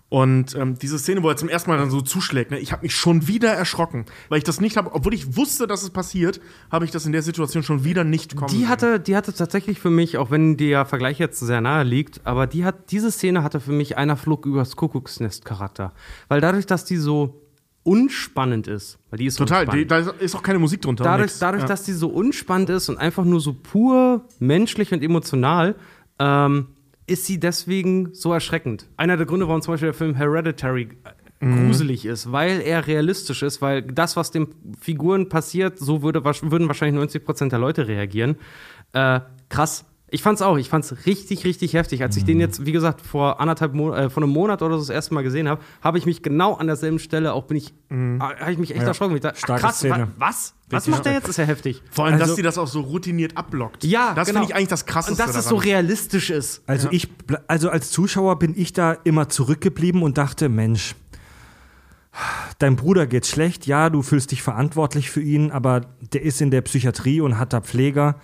Und 0.10 0.56
ähm, 0.56 0.76
diese 0.80 0.98
Szene, 0.98 1.22
wo 1.22 1.30
er 1.30 1.38
zum 1.38 1.50
ersten 1.50 1.70
Mal 1.70 1.78
dann 1.78 1.92
so 1.92 2.02
zuschlägt, 2.02 2.50
ne, 2.50 2.58
ich 2.58 2.72
habe 2.72 2.82
mich 2.82 2.96
schon 2.96 3.28
wieder 3.28 3.54
erschrocken, 3.54 4.06
weil 4.28 4.40
ich 4.40 4.44
das 4.44 4.60
nicht 4.60 4.76
habe, 4.76 4.96
obwohl 4.96 5.14
ich 5.14 5.38
wusste, 5.38 5.68
dass 5.68 5.84
es 5.84 5.92
passiert, 5.92 6.42
habe 6.72 6.84
ich 6.84 6.90
das 6.90 7.06
in 7.06 7.12
der 7.12 7.22
Situation 7.22 7.62
schon 7.62 7.84
wieder 7.84 8.04
nicht 8.04 8.36
kommen 8.36 8.50
Die 8.50 8.68
hatte, 8.68 9.00
die 9.00 9.16
hatte 9.16 9.34
tatsächlich 9.34 9.80
für 9.80 9.92
mich, 9.92 10.18
auch 10.18 10.32
wenn 10.32 10.58
der 10.58 10.86
Vergleich 10.88 11.20
jetzt 11.20 11.40
sehr 11.40 11.62
nahe 11.62 11.84
liegt, 11.84 12.22
aber 12.26 12.48
die 12.48 12.66
hat, 12.66 12.90
diese 12.92 13.12
Szene 13.12 13.44
hatte 13.44 13.60
für 13.60 13.72
mich 13.72 13.98
einer 13.98 14.18
Flug 14.18 14.48
übers 14.48 14.76
Kuckucksnest 14.76 15.46
Charakter. 15.46 15.94
Weil 16.28 16.42
dadurch, 16.42 16.66
dass 16.66 16.86
die 16.86 16.98
so 16.98 17.40
unspannend 17.90 18.68
ist, 18.68 18.99
weil 19.10 19.18
die 19.18 19.26
ist 19.26 19.38
Total, 19.38 19.66
die, 19.66 19.88
da 19.88 19.98
ist 19.98 20.36
auch 20.36 20.44
keine 20.44 20.60
Musik 20.60 20.82
drunter. 20.84 21.03
dadurch, 21.03 21.40
dadurch 21.40 21.64
ja. 21.64 21.68
dass 21.68 21.84
die 21.84 21.94
so 21.94 22.07
unspannend 22.10 22.70
ist 22.70 22.88
und 22.88 22.98
einfach 22.98 23.26
nur 23.26 23.40
so 23.41 23.53
pur 23.53 24.26
menschlich 24.38 24.94
und 24.94 25.02
emotional, 25.02 25.76
ähm, 26.20 26.68
ist 27.07 27.26
sie 27.26 27.40
deswegen 27.40 28.14
so 28.14 28.32
erschreckend. 28.32 28.88
Einer 28.95 29.18
der 29.18 29.26
Gründe, 29.26 29.48
warum 29.48 29.64
zum 29.64 29.74
Beispiel 29.74 29.88
der 29.88 29.95
Film 29.95 30.14
Hereditary 30.14 30.90
äh, 31.03 31.10
Mhm. 31.41 31.68
gruselig 31.68 32.06
ist, 32.06 32.34
weil 32.34 32.60
er 32.60 32.86
realistisch 32.86 33.44
ist, 33.44 33.61
weil 33.61 33.82
das, 33.82 34.18
was 34.18 34.30
den 34.30 34.48
Figuren 34.80 35.30
passiert, 35.30 35.80
so 35.80 36.02
würde, 36.03 36.22
würden 36.24 36.68
wahrscheinlich 36.68 37.02
90% 37.02 37.48
der 37.49 37.60
Leute 37.60 37.88
reagieren. 37.88 38.36
Äh, 38.91 39.22
krass. 39.48 39.86
Ich 40.11 40.23
fand's 40.23 40.41
auch, 40.41 40.57
ich 40.57 40.69
fand's 40.69 40.94
richtig, 41.06 41.45
richtig 41.45 41.73
heftig. 41.73 42.02
Als 42.02 42.18
ich 42.18 42.23
Mhm. 42.23 42.27
den 42.27 42.40
jetzt, 42.40 42.65
wie 42.65 42.72
gesagt, 42.72 43.02
vor 43.02 43.40
anderthalb 43.40 43.73
Mo 43.73 43.94
äh, 43.94 44.10
vor 44.10 44.23
einem 44.23 44.31
Monat 44.31 44.61
oder 44.64 44.76
so 44.76 44.81
das 44.81 44.90
erste 44.90 45.14
Mal 45.14 45.22
gesehen 45.23 45.48
habe, 45.48 45.61
habe 45.81 45.98
ich 45.99 46.06
mich 46.06 46.23
genau 46.23 46.56
an 46.56 46.65
derselben 46.68 46.98
Stelle 46.99 47.34
auch 47.34 47.44
bin 47.45 47.57
ich, 47.57 47.73
Mhm. 47.90 48.19
äh, 48.19 48.23
habe 48.23 48.52
ich 48.52 48.57
mich 48.57 48.72
echt 48.76 48.84
erschrocken. 48.84 49.15
Ich 49.15 49.22
dachte, 49.22 49.40
Starke 49.40 49.61
krass, 49.61 49.77
Szene. 49.77 50.07
wa 50.18 50.27
was? 50.27 50.53
Was 50.72 50.88
macht 50.88 51.06
der 51.06 51.14
jetzt? 51.14 51.27
Ist 51.27 51.38
ja 51.38 51.45
heftig. 51.45 51.81
Vor 51.91 52.06
allem, 52.06 52.14
dass 52.19 52.23
Also- 52.30 52.36
sie 52.36 52.41
das 52.44 52.57
auch 52.57 52.68
so 52.68 52.81
routiniert 52.81 53.38
abblockt. 53.38 53.84
Ja, 53.84 54.14
das 54.14 54.27
genau. 54.27 54.40
finde 54.41 54.52
ich 54.52 54.56
eigentlich 54.56 54.69
das 54.69 54.86
Krasseste 54.86 55.22
Und 55.22 55.27
dass 55.30 55.36
es 55.36 55.45
so 55.45 55.56
daran. 55.56 55.64
realistisch 55.69 56.30
ist. 56.30 56.61
Also 56.68 56.88
ich, 56.91 57.07
ble- 57.27 57.41
also 57.48 57.69
als 57.69 57.90
Zuschauer 57.91 58.38
bin 58.40 58.53
ich 58.56 58.73
da 58.73 58.94
immer 59.03 59.30
zurückgeblieben 59.30 60.02
und 60.03 60.18
dachte, 60.18 60.48
Mensch, 60.49 60.95
dein 62.60 62.76
Bruder 62.76 63.07
geht's 63.07 63.30
schlecht, 63.30 63.65
ja, 63.68 63.90
du 63.90 64.02
fühlst 64.02 64.31
dich 64.31 64.41
verantwortlich 64.41 65.10
für 65.10 65.22
ihn, 65.22 65.52
aber 65.52 65.81
der 66.14 66.22
ist 66.23 66.41
in 66.41 66.52
der 66.52 66.61
Psychiatrie 66.61 67.22
und 67.22 67.38
hat 67.40 67.53
da 67.53 67.61
Pfleger. 67.61 68.15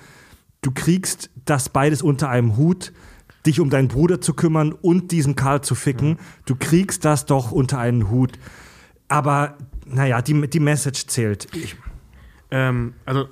Du 0.62 0.72
kriegst 0.72 1.30
das 1.46 1.70
beides 1.70 2.02
unter 2.02 2.30
einem 2.30 2.58
Hut, 2.58 2.94
dich 3.46 3.60
um 3.60 3.70
deinen 3.70 3.88
Bruder 3.88 4.22
zu 4.22 4.34
kümmern 4.34 4.72
und 4.72 5.12
diesen 5.12 5.36
Karl 5.36 5.62
zu 5.62 5.76
ficken. 5.76 6.18
Du 6.46 6.56
kriegst 6.56 7.06
das 7.06 7.26
doch 7.26 7.52
unter 7.52 7.80
einen 7.80 8.10
Hut. 8.10 8.34
Aber 9.08 9.58
naja, 9.86 10.22
die, 10.22 10.48
die 10.48 10.60
Message 10.60 11.08
zählt. 11.08 11.48
Ich, 11.56 11.76
Ähm, 12.52 12.94
also 13.06 13.28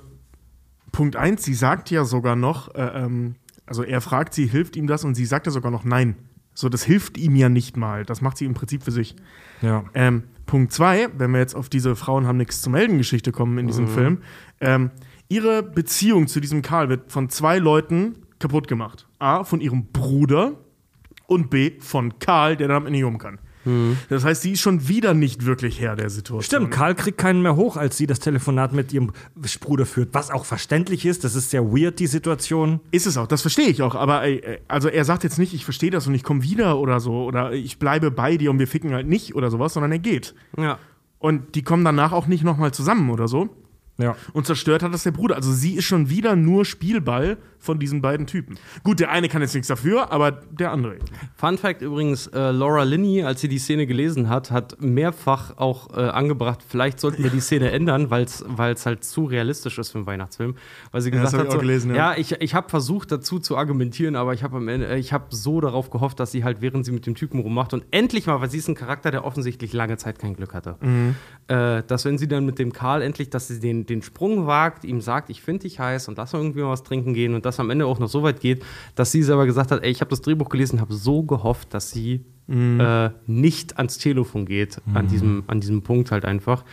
Punkt 0.92 1.16
eins, 1.16 1.44
sie 1.44 1.54
sagt 1.54 1.90
ja 1.90 2.04
sogar 2.04 2.36
noch, 2.36 2.74
äh, 2.74 2.82
ähm, 2.82 3.34
also 3.66 3.82
er 3.82 4.00
fragt 4.00 4.34
sie, 4.34 4.46
hilft 4.46 4.76
ihm 4.76 4.86
das 4.86 5.04
und 5.04 5.14
sie 5.14 5.24
sagt 5.24 5.46
ja 5.46 5.52
sogar 5.52 5.70
noch 5.70 5.84
nein. 5.84 6.16
So, 6.54 6.68
das 6.68 6.84
hilft 6.84 7.18
ihm 7.18 7.34
ja 7.34 7.48
nicht 7.48 7.76
mal. 7.76 8.04
Das 8.04 8.20
macht 8.20 8.38
sie 8.38 8.44
im 8.44 8.54
Prinzip 8.54 8.84
für 8.84 8.92
sich. 8.92 9.16
ja. 9.60 9.84
Ähm, 9.94 10.24
Punkt 10.46 10.72
zwei, 10.72 11.08
wenn 11.16 11.30
wir 11.30 11.40
jetzt 11.40 11.56
auf 11.56 11.68
diese 11.68 11.96
Frauen 11.96 12.26
haben 12.26 12.36
nichts 12.36 12.60
zu 12.60 12.68
melden 12.68 12.98
Geschichte 12.98 13.32
kommen 13.32 13.56
in 13.56 13.66
diesem 13.66 13.88
Film, 13.88 14.18
ähm, 14.60 14.90
ihre 15.28 15.62
Beziehung 15.62 16.26
zu 16.26 16.40
diesem 16.40 16.62
Karl 16.62 16.88
wird 16.88 17.10
von 17.12 17.28
zwei 17.28 17.58
Leuten 17.58 18.16
kaputt 18.38 18.68
gemacht. 18.68 19.06
A, 19.18 19.44
von 19.44 19.60
ihrem 19.60 19.86
Bruder 19.86 20.52
und 21.26 21.50
B, 21.50 21.72
von 21.80 22.18
Karl, 22.18 22.56
der 22.56 22.68
damit 22.68 22.92
nicht 22.92 23.04
um 23.04 23.18
kann. 23.18 23.38
Das 24.10 24.24
heißt, 24.24 24.42
sie 24.42 24.52
ist 24.52 24.60
schon 24.60 24.88
wieder 24.88 25.14
nicht 25.14 25.46
wirklich 25.46 25.80
Herr 25.80 25.96
der 25.96 26.10
Situation. 26.10 26.42
Stimmt, 26.42 26.70
Karl 26.70 26.94
kriegt 26.94 27.16
keinen 27.16 27.40
mehr 27.40 27.56
hoch, 27.56 27.76
als 27.76 27.96
sie 27.96 28.06
das 28.06 28.20
Telefonat 28.20 28.74
mit 28.74 28.92
ihrem 28.92 29.12
Bruder 29.60 29.86
führt. 29.86 30.10
Was 30.12 30.30
auch 30.30 30.44
verständlich 30.44 31.06
ist, 31.06 31.24
das 31.24 31.34
ist 31.34 31.50
sehr 31.50 31.64
weird, 31.64 31.98
die 31.98 32.06
Situation. 32.06 32.80
Ist 32.90 33.06
es 33.06 33.16
auch, 33.16 33.26
das 33.26 33.40
verstehe 33.40 33.68
ich 33.68 33.80
auch. 33.80 33.94
Aber 33.94 34.22
ey, 34.22 34.58
also 34.68 34.88
er 34.88 35.04
sagt 35.04 35.24
jetzt 35.24 35.38
nicht, 35.38 35.54
ich 35.54 35.64
verstehe 35.64 35.90
das 35.90 36.06
und 36.06 36.14
ich 36.14 36.24
komme 36.24 36.42
wieder 36.42 36.78
oder 36.78 37.00
so. 37.00 37.24
Oder 37.24 37.52
ich 37.52 37.78
bleibe 37.78 38.10
bei 38.10 38.36
dir 38.36 38.50
und 38.50 38.58
wir 38.58 38.68
ficken 38.68 38.92
halt 38.92 39.08
nicht 39.08 39.34
oder 39.34 39.50
sowas, 39.50 39.72
sondern 39.72 39.92
er 39.92 39.98
geht. 39.98 40.34
Ja. 40.58 40.78
Und 41.18 41.54
die 41.54 41.62
kommen 41.62 41.84
danach 41.84 42.12
auch 42.12 42.26
nicht 42.26 42.44
nochmal 42.44 42.74
zusammen 42.74 43.08
oder 43.08 43.28
so. 43.28 43.48
Ja. 43.96 44.16
Und 44.32 44.46
zerstört 44.46 44.82
hat 44.82 44.92
das 44.92 45.04
der 45.04 45.12
Bruder. 45.12 45.36
Also 45.36 45.52
sie 45.52 45.74
ist 45.74 45.84
schon 45.84 46.10
wieder 46.10 46.34
nur 46.34 46.64
Spielball 46.64 47.36
von 47.58 47.78
diesen 47.78 48.02
beiden 48.02 48.26
Typen. 48.26 48.58
Gut, 48.82 49.00
der 49.00 49.10
eine 49.10 49.28
kann 49.28 49.40
jetzt 49.40 49.54
nichts 49.54 49.68
dafür, 49.68 50.12
aber 50.12 50.32
der 50.32 50.70
andere. 50.72 50.96
Fun 51.36 51.56
Fact 51.56 51.80
übrigens, 51.80 52.26
äh, 52.26 52.50
Laura 52.50 52.82
Linney, 52.82 53.22
als 53.22 53.40
sie 53.40 53.48
die 53.48 53.58
Szene 53.58 53.86
gelesen 53.86 54.28
hat, 54.28 54.50
hat 54.50 54.82
mehrfach 54.82 55.56
auch 55.56 55.96
äh, 55.96 56.00
angebracht, 56.02 56.60
vielleicht 56.66 57.00
sollten 57.00 57.22
wir 57.22 57.30
die 57.30 57.40
Szene 57.40 57.70
ändern, 57.70 58.10
weil 58.10 58.24
es 58.24 58.86
halt 58.86 59.04
zu 59.04 59.24
realistisch 59.24 59.78
ist 59.78 59.92
für 59.92 59.98
einen 59.98 60.06
Weihnachtsfilm. 60.06 60.56
Weil 60.90 61.00
sie 61.00 61.10
das 61.10 61.20
gesagt 61.20 61.34
hab 61.34 61.40
hat, 61.40 61.46
ich 61.46 61.50
auch 61.50 61.54
so, 61.54 61.60
gelesen, 61.60 61.90
ja. 61.94 62.12
ja, 62.12 62.18
ich, 62.18 62.32
ich 62.32 62.54
habe 62.54 62.68
versucht 62.68 63.10
dazu 63.12 63.38
zu 63.38 63.56
argumentieren, 63.56 64.16
aber 64.16 64.34
ich 64.34 64.42
habe 64.42 64.56
am 64.58 64.68
Ende, 64.68 64.88
äh, 64.88 64.98
ich 64.98 65.12
habe 65.14 65.26
so 65.30 65.60
darauf 65.62 65.88
gehofft, 65.88 66.20
dass 66.20 66.32
sie 66.32 66.44
halt, 66.44 66.60
während 66.60 66.84
sie 66.84 66.92
mit 66.92 67.06
dem 67.06 67.14
Typen 67.14 67.40
rummacht 67.40 67.72
und 67.72 67.84
endlich 67.92 68.26
mal, 68.26 68.40
weil 68.42 68.50
sie 68.50 68.58
ist 68.58 68.68
ein 68.68 68.74
Charakter, 68.74 69.10
der 69.10 69.24
offensichtlich 69.24 69.72
lange 69.72 69.96
Zeit 69.96 70.18
kein 70.18 70.34
Glück 70.34 70.52
hatte, 70.52 70.76
Mhm. 70.82 71.14
äh, 71.48 71.82
dass 71.86 72.04
wenn 72.04 72.18
sie 72.18 72.28
dann 72.28 72.44
mit 72.44 72.58
dem 72.58 72.72
Karl 72.74 73.00
endlich, 73.00 73.30
dass 73.30 73.48
sie 73.48 73.58
den, 73.60 73.83
den 73.90 74.02
Sprung 74.02 74.46
wagt, 74.46 74.84
ihm 74.84 75.00
sagt, 75.00 75.30
ich 75.30 75.42
finde 75.42 75.62
dich 75.62 75.78
heiß 75.78 76.08
und 76.08 76.18
lass 76.18 76.32
mal 76.32 76.40
irgendwie 76.40 76.60
mal 76.60 76.70
was 76.70 76.82
trinken 76.82 77.14
gehen 77.14 77.34
und 77.34 77.44
das 77.44 77.60
am 77.60 77.70
Ende 77.70 77.86
auch 77.86 77.98
noch 77.98 78.08
so 78.08 78.22
weit 78.22 78.40
geht, 78.40 78.64
dass 78.94 79.12
sie 79.12 79.22
selber 79.22 79.46
gesagt 79.46 79.70
hat, 79.70 79.82
ey, 79.82 79.90
ich 79.90 80.00
habe 80.00 80.10
das 80.10 80.20
Drehbuch 80.20 80.48
gelesen, 80.48 80.80
habe 80.80 80.94
so 80.94 81.22
gehofft, 81.22 81.72
dass 81.74 81.90
sie 81.90 82.24
äh, 82.48 83.10
nicht 83.26 83.78
ans 83.78 83.98
Telefon 83.98 84.44
geht, 84.44 84.80
an, 84.92 85.08
diesem, 85.08 85.44
an 85.46 85.60
diesem 85.60 85.82
Punkt 85.82 86.10
halt 86.10 86.24
einfach. 86.24 86.64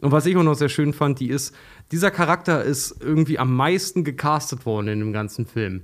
Und 0.00 0.10
was 0.10 0.26
ich 0.26 0.36
auch 0.36 0.42
noch 0.42 0.54
sehr 0.54 0.68
schön 0.68 0.92
fand, 0.92 1.20
die 1.20 1.28
ist, 1.28 1.54
dieser 1.92 2.10
Charakter 2.10 2.64
ist 2.64 3.00
irgendwie 3.00 3.38
am 3.38 3.54
meisten 3.54 4.02
gecastet 4.02 4.66
worden 4.66 4.88
in 4.88 4.98
dem 4.98 5.12
ganzen 5.12 5.46
Film. 5.46 5.82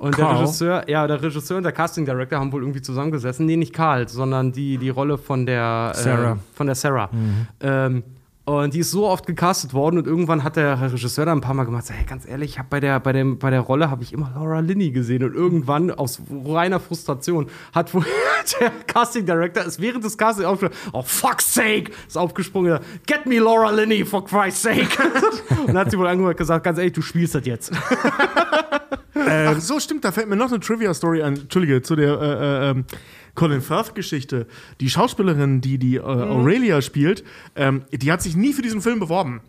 Und 0.00 0.16
der 0.16 0.24
Karl? 0.24 0.36
Regisseur, 0.38 0.88
ja, 0.88 1.06
der 1.06 1.22
Regisseur 1.22 1.58
und 1.58 1.62
der 1.62 1.72
Casting 1.72 2.06
Director 2.06 2.40
haben 2.40 2.50
wohl 2.52 2.62
irgendwie 2.62 2.80
zusammengesessen. 2.80 3.44
Nee, 3.44 3.56
nicht 3.56 3.74
Karl, 3.74 4.08
sondern 4.08 4.50
die, 4.50 4.78
die 4.78 4.88
Rolle 4.88 5.18
von 5.18 5.44
der 5.44 5.92
Sarah. 5.94 6.32
Äh, 6.32 6.36
von 6.54 6.66
der 6.66 6.74
Sarah. 6.74 7.10
Ähm, 7.60 8.02
und 8.50 8.74
die 8.74 8.80
ist 8.80 8.90
so 8.90 9.06
oft 9.06 9.26
gecastet 9.26 9.74
worden 9.74 9.98
und 9.98 10.06
irgendwann 10.06 10.42
hat 10.42 10.56
der 10.56 10.92
Regisseur 10.92 11.24
da 11.24 11.32
ein 11.32 11.40
paar 11.40 11.54
Mal 11.54 11.64
gemacht, 11.64 11.86
so, 11.86 11.94
hey, 11.94 12.04
ganz 12.04 12.26
ehrlich, 12.26 12.56
ich 12.56 12.62
bei 12.64 12.80
der, 12.80 12.98
bei, 12.98 13.12
dem, 13.12 13.38
bei 13.38 13.50
der 13.50 13.60
Rolle 13.60 13.90
habe 13.90 14.02
ich 14.02 14.12
immer 14.12 14.32
Laura 14.34 14.58
Linney 14.58 14.90
gesehen 14.90 15.22
und 15.22 15.34
irgendwann 15.34 15.90
aus 15.92 16.20
reiner 16.44 16.80
Frustration 16.80 17.48
hat 17.72 17.94
wohl 17.94 18.04
der 18.60 18.72
Casting 18.88 19.24
Director 19.24 19.64
ist 19.64 19.80
während 19.80 20.04
des 20.04 20.18
Castings 20.18 20.46
aufgesprungen, 20.46 20.90
oh 20.92 21.02
fuck's 21.02 21.54
sake, 21.54 21.92
ist 22.08 22.18
aufgesprungen, 22.18 22.80
get 23.06 23.24
me 23.24 23.38
Laura 23.38 23.70
Linney 23.70 24.04
for 24.04 24.24
Christ's 24.24 24.62
sake. 24.62 24.88
und 25.60 25.68
dann 25.68 25.78
hat 25.78 25.90
sie 25.92 25.98
wohl 25.98 26.08
angehört 26.08 26.36
gesagt, 26.36 26.64
ganz 26.64 26.78
ehrlich, 26.78 26.94
du 26.94 27.02
spielst 27.02 27.36
das 27.36 27.46
jetzt. 27.46 27.70
Ach 29.14 29.56
so, 29.60 29.78
stimmt, 29.78 30.04
da 30.04 30.10
fällt 30.10 30.28
mir 30.28 30.36
noch 30.36 30.50
eine 30.50 30.58
Trivia-Story 30.58 31.22
ein. 31.22 31.36
Entschuldige, 31.36 31.82
zu 31.82 31.94
der 31.94 32.20
äh, 32.20 32.24
äh, 32.24 32.70
ähm, 32.70 32.84
Colin 33.40 33.62
Firth-Geschichte. 33.62 34.46
Die 34.80 34.90
Schauspielerin, 34.90 35.62
die 35.62 35.78
die 35.78 35.96
äh, 35.96 36.00
Aurelia 36.02 36.82
spielt, 36.82 37.24
ähm, 37.56 37.84
die 37.90 38.12
hat 38.12 38.20
sich 38.20 38.36
nie 38.36 38.52
für 38.52 38.60
diesen 38.60 38.82
Film 38.82 39.00
beworben. 39.00 39.40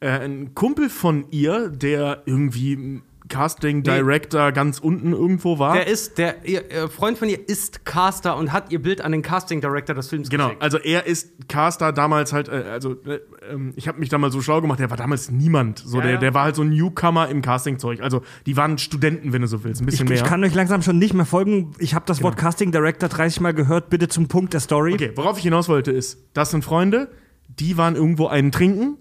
Äh, 0.00 0.08
ein 0.08 0.56
Kumpel 0.56 0.90
von 0.90 1.24
ihr, 1.30 1.68
der 1.68 2.24
irgendwie 2.26 3.00
Casting 3.28 3.82
Director 3.82 4.52
ganz 4.52 4.78
unten 4.78 5.12
irgendwo 5.12 5.58
war. 5.58 5.74
Der 5.74 5.86
ist, 5.86 6.18
der 6.18 6.44
ihr, 6.46 6.70
äh, 6.70 6.88
Freund 6.88 7.18
von 7.18 7.28
ihr 7.28 7.48
ist 7.48 7.84
Caster 7.84 8.36
und 8.36 8.52
hat 8.52 8.72
ihr 8.72 8.80
Bild 8.82 9.00
an 9.00 9.12
den 9.12 9.22
Casting 9.22 9.60
Director 9.60 9.94
des 9.94 10.08
Films 10.08 10.28
Genau, 10.30 10.46
geschickt. 10.46 10.62
also 10.62 10.78
er 10.78 11.06
ist 11.06 11.48
Caster 11.48 11.92
damals 11.92 12.32
halt, 12.32 12.48
äh, 12.48 12.64
also 12.70 12.92
äh, 13.04 13.20
ähm, 13.50 13.72
ich 13.76 13.86
habe 13.88 13.98
mich 14.00 14.08
da 14.08 14.18
mal 14.18 14.30
so 14.32 14.40
schlau 14.42 14.60
gemacht, 14.60 14.80
der 14.80 14.90
war 14.90 14.96
damals 14.96 15.30
niemand. 15.30 15.78
So, 15.80 15.98
Ja, 15.98 16.02
der, 16.04 16.12
ja. 16.12 16.18
der 16.18 16.34
war 16.34 16.44
halt 16.44 16.56
so 16.56 16.62
ein 16.62 16.70
Newcomer 16.70 17.28
im 17.28 17.42
Castingzeug. 17.42 18.00
Also 18.00 18.22
die 18.46 18.56
waren 18.56 18.78
Studenten, 18.78 19.32
wenn 19.32 19.42
du 19.42 19.48
so 19.48 19.64
willst, 19.64 19.80
ein 19.82 19.86
bisschen 19.86 20.06
Ich, 20.06 20.10
mehr. 20.10 20.18
ich 20.22 20.24
kann 20.24 20.42
euch 20.44 20.54
langsam 20.54 20.82
schon 20.82 20.98
nicht 20.98 21.14
mehr 21.14 21.26
folgen. 21.26 21.72
Ich 21.78 21.94
habe 21.94 22.04
das 22.06 22.22
Wort 22.22 22.36
Casting 22.36 22.72
Director 22.72 23.08
30 23.08 23.40
Mal 23.40 23.54
gehört. 23.54 23.90
Bitte 23.90 24.08
zum 24.08 24.28
Punkt 24.28 24.52
der 24.54 24.60
Story. 24.60 24.94
okay, 24.94 25.12
worauf 25.14 25.38
ich 25.38 25.44
hinaus 25.44 25.68
wollte 25.68 25.92
ist, 25.92 26.18
das 26.32 26.50
sind 26.50 26.64
Freunde, 26.64 27.10
die 27.48 27.76
waren 27.76 27.96
irgendwo 27.96 28.26
einen 28.28 28.52
trinken 28.52 28.96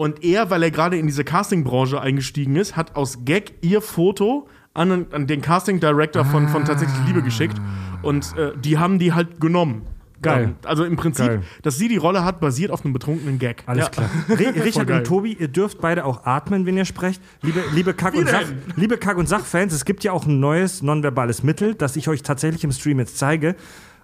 und 0.00 0.24
er, 0.24 0.48
weil 0.48 0.62
er 0.62 0.70
gerade 0.70 0.96
in 0.96 1.06
diese 1.06 1.24
Castingbranche 1.24 2.00
eingestiegen 2.00 2.56
ist, 2.56 2.74
hat 2.74 2.96
aus 2.96 3.26
Gag 3.26 3.52
ihr 3.60 3.82
Foto 3.82 4.48
an, 4.72 5.04
an 5.12 5.26
den 5.26 5.42
Casting 5.42 5.78
Director 5.78 6.24
von, 6.24 6.48
von 6.48 6.64
tatsächlich 6.64 6.96
Liebe 7.06 7.22
geschickt 7.22 7.60
und 8.00 8.34
äh, 8.38 8.52
die 8.56 8.78
haben 8.78 8.98
die 8.98 9.12
halt 9.12 9.42
genommen. 9.42 9.82
Geil. 10.22 10.54
Also 10.64 10.84
im 10.86 10.96
Prinzip, 10.96 11.26
Geil. 11.26 11.42
dass 11.60 11.76
sie 11.76 11.88
die 11.88 11.98
Rolle 11.98 12.24
hat, 12.24 12.40
basiert 12.40 12.70
auf 12.70 12.82
einem 12.82 12.94
betrunkenen 12.94 13.38
Gag. 13.38 13.62
Alles 13.66 13.90
klar. 13.90 14.08
Re 14.30 14.64
Richard 14.64 14.90
und 14.90 15.06
Tobi, 15.06 15.34
ihr 15.34 15.48
dürft 15.48 15.82
beide 15.82 16.06
auch 16.06 16.24
atmen, 16.24 16.64
wenn 16.64 16.78
ihr 16.78 16.86
sprecht. 16.86 17.20
Liebe, 17.42 17.62
liebe, 17.74 17.92
Kack, 17.92 18.14
und 18.14 18.26
Sach, 18.26 18.44
liebe 18.76 18.96
Kack- 18.96 19.18
und 19.18 19.28
Sachfans, 19.28 19.74
es 19.74 19.84
gibt 19.84 20.02
ja 20.02 20.12
auch 20.12 20.24
ein 20.24 20.40
neues 20.40 20.80
nonverbales 20.80 21.42
Mittel, 21.42 21.74
das 21.74 21.96
ich 21.96 22.08
euch 22.08 22.22
tatsächlich 22.22 22.64
im 22.64 22.72
Stream 22.72 23.00
jetzt 23.00 23.18
zeige. 23.18 23.54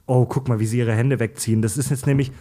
Oh, 0.04 0.26
guck 0.26 0.46
mal, 0.46 0.60
wie 0.60 0.66
sie 0.66 0.76
ihre 0.76 0.92
Hände 0.92 1.20
wegziehen. 1.20 1.62
Das 1.62 1.78
ist 1.78 1.88
jetzt 1.88 2.06
nämlich. 2.06 2.32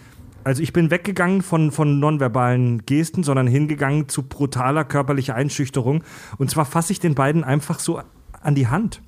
Also 0.46 0.62
ich 0.62 0.74
bin 0.74 0.92
weggegangen 0.92 1.42
von, 1.42 1.72
von 1.72 2.00
nonverbalen 2.00 2.86
Gesten, 2.86 3.24
sondern 3.24 3.48
hingegangen 3.48 4.08
zu 4.10 4.22
brutaler 4.24 4.84
körperlicher 4.86 5.34
Einschüchterung. 5.34 6.04
Und 6.38 6.52
zwar 6.52 6.66
fasse 6.66 6.94
ich 6.94 7.00
den 7.00 7.16
beiden 7.16 7.44
einfach 7.44 7.80
so 7.80 8.00
an 8.42 8.54
die 8.56 8.68
Hand. 8.68 9.02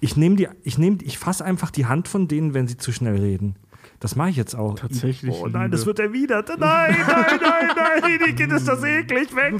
Ich 0.00 0.16
nehme 0.16 0.34
die, 0.34 0.48
ich 0.64 0.76
nehme, 0.76 0.98
ich 1.02 1.18
fasse 1.18 1.44
einfach 1.44 1.70
die 1.70 1.86
Hand 1.86 2.08
von 2.08 2.26
denen, 2.26 2.52
wenn 2.52 2.66
sie 2.66 2.76
zu 2.76 2.90
schnell 2.92 3.16
reden. 3.16 3.54
Das 4.00 4.16
mache 4.16 4.30
ich 4.30 4.36
jetzt 4.36 4.56
auch. 4.56 4.74
Tatsächlich, 4.74 5.34
Oh 5.40 5.46
nein, 5.46 5.70
das 5.70 5.80
Liebe. 5.82 5.86
wird 5.86 5.98
erwidert. 6.00 6.48
Nein, 6.58 6.96
nein, 7.06 7.40
nein, 7.40 8.00
nein, 8.02 8.20
die 8.26 8.34
Kind 8.34 8.52
ist 8.52 8.66
das 8.66 8.82
eklig 8.82 9.34
weg. 9.36 9.54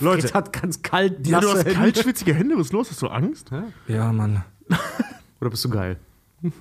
Leute, 0.00 0.22
Jetzt 0.22 0.34
hat 0.34 0.50
ganz 0.54 0.80
kalt 0.80 1.26
Ja, 1.26 1.40
du 1.40 1.48
hast 1.50 1.58
Hände. 1.66 1.74
kaltschwitzige 1.74 2.32
Hände, 2.32 2.54
was 2.56 2.68
ist 2.68 2.72
los? 2.72 2.90
Hast 2.90 3.02
du 3.02 3.08
Angst? 3.08 3.50
ja, 3.86 4.10
Mann. 4.10 4.42
Oder 5.42 5.50
bist 5.50 5.62
du 5.66 5.68
geil? 5.68 5.98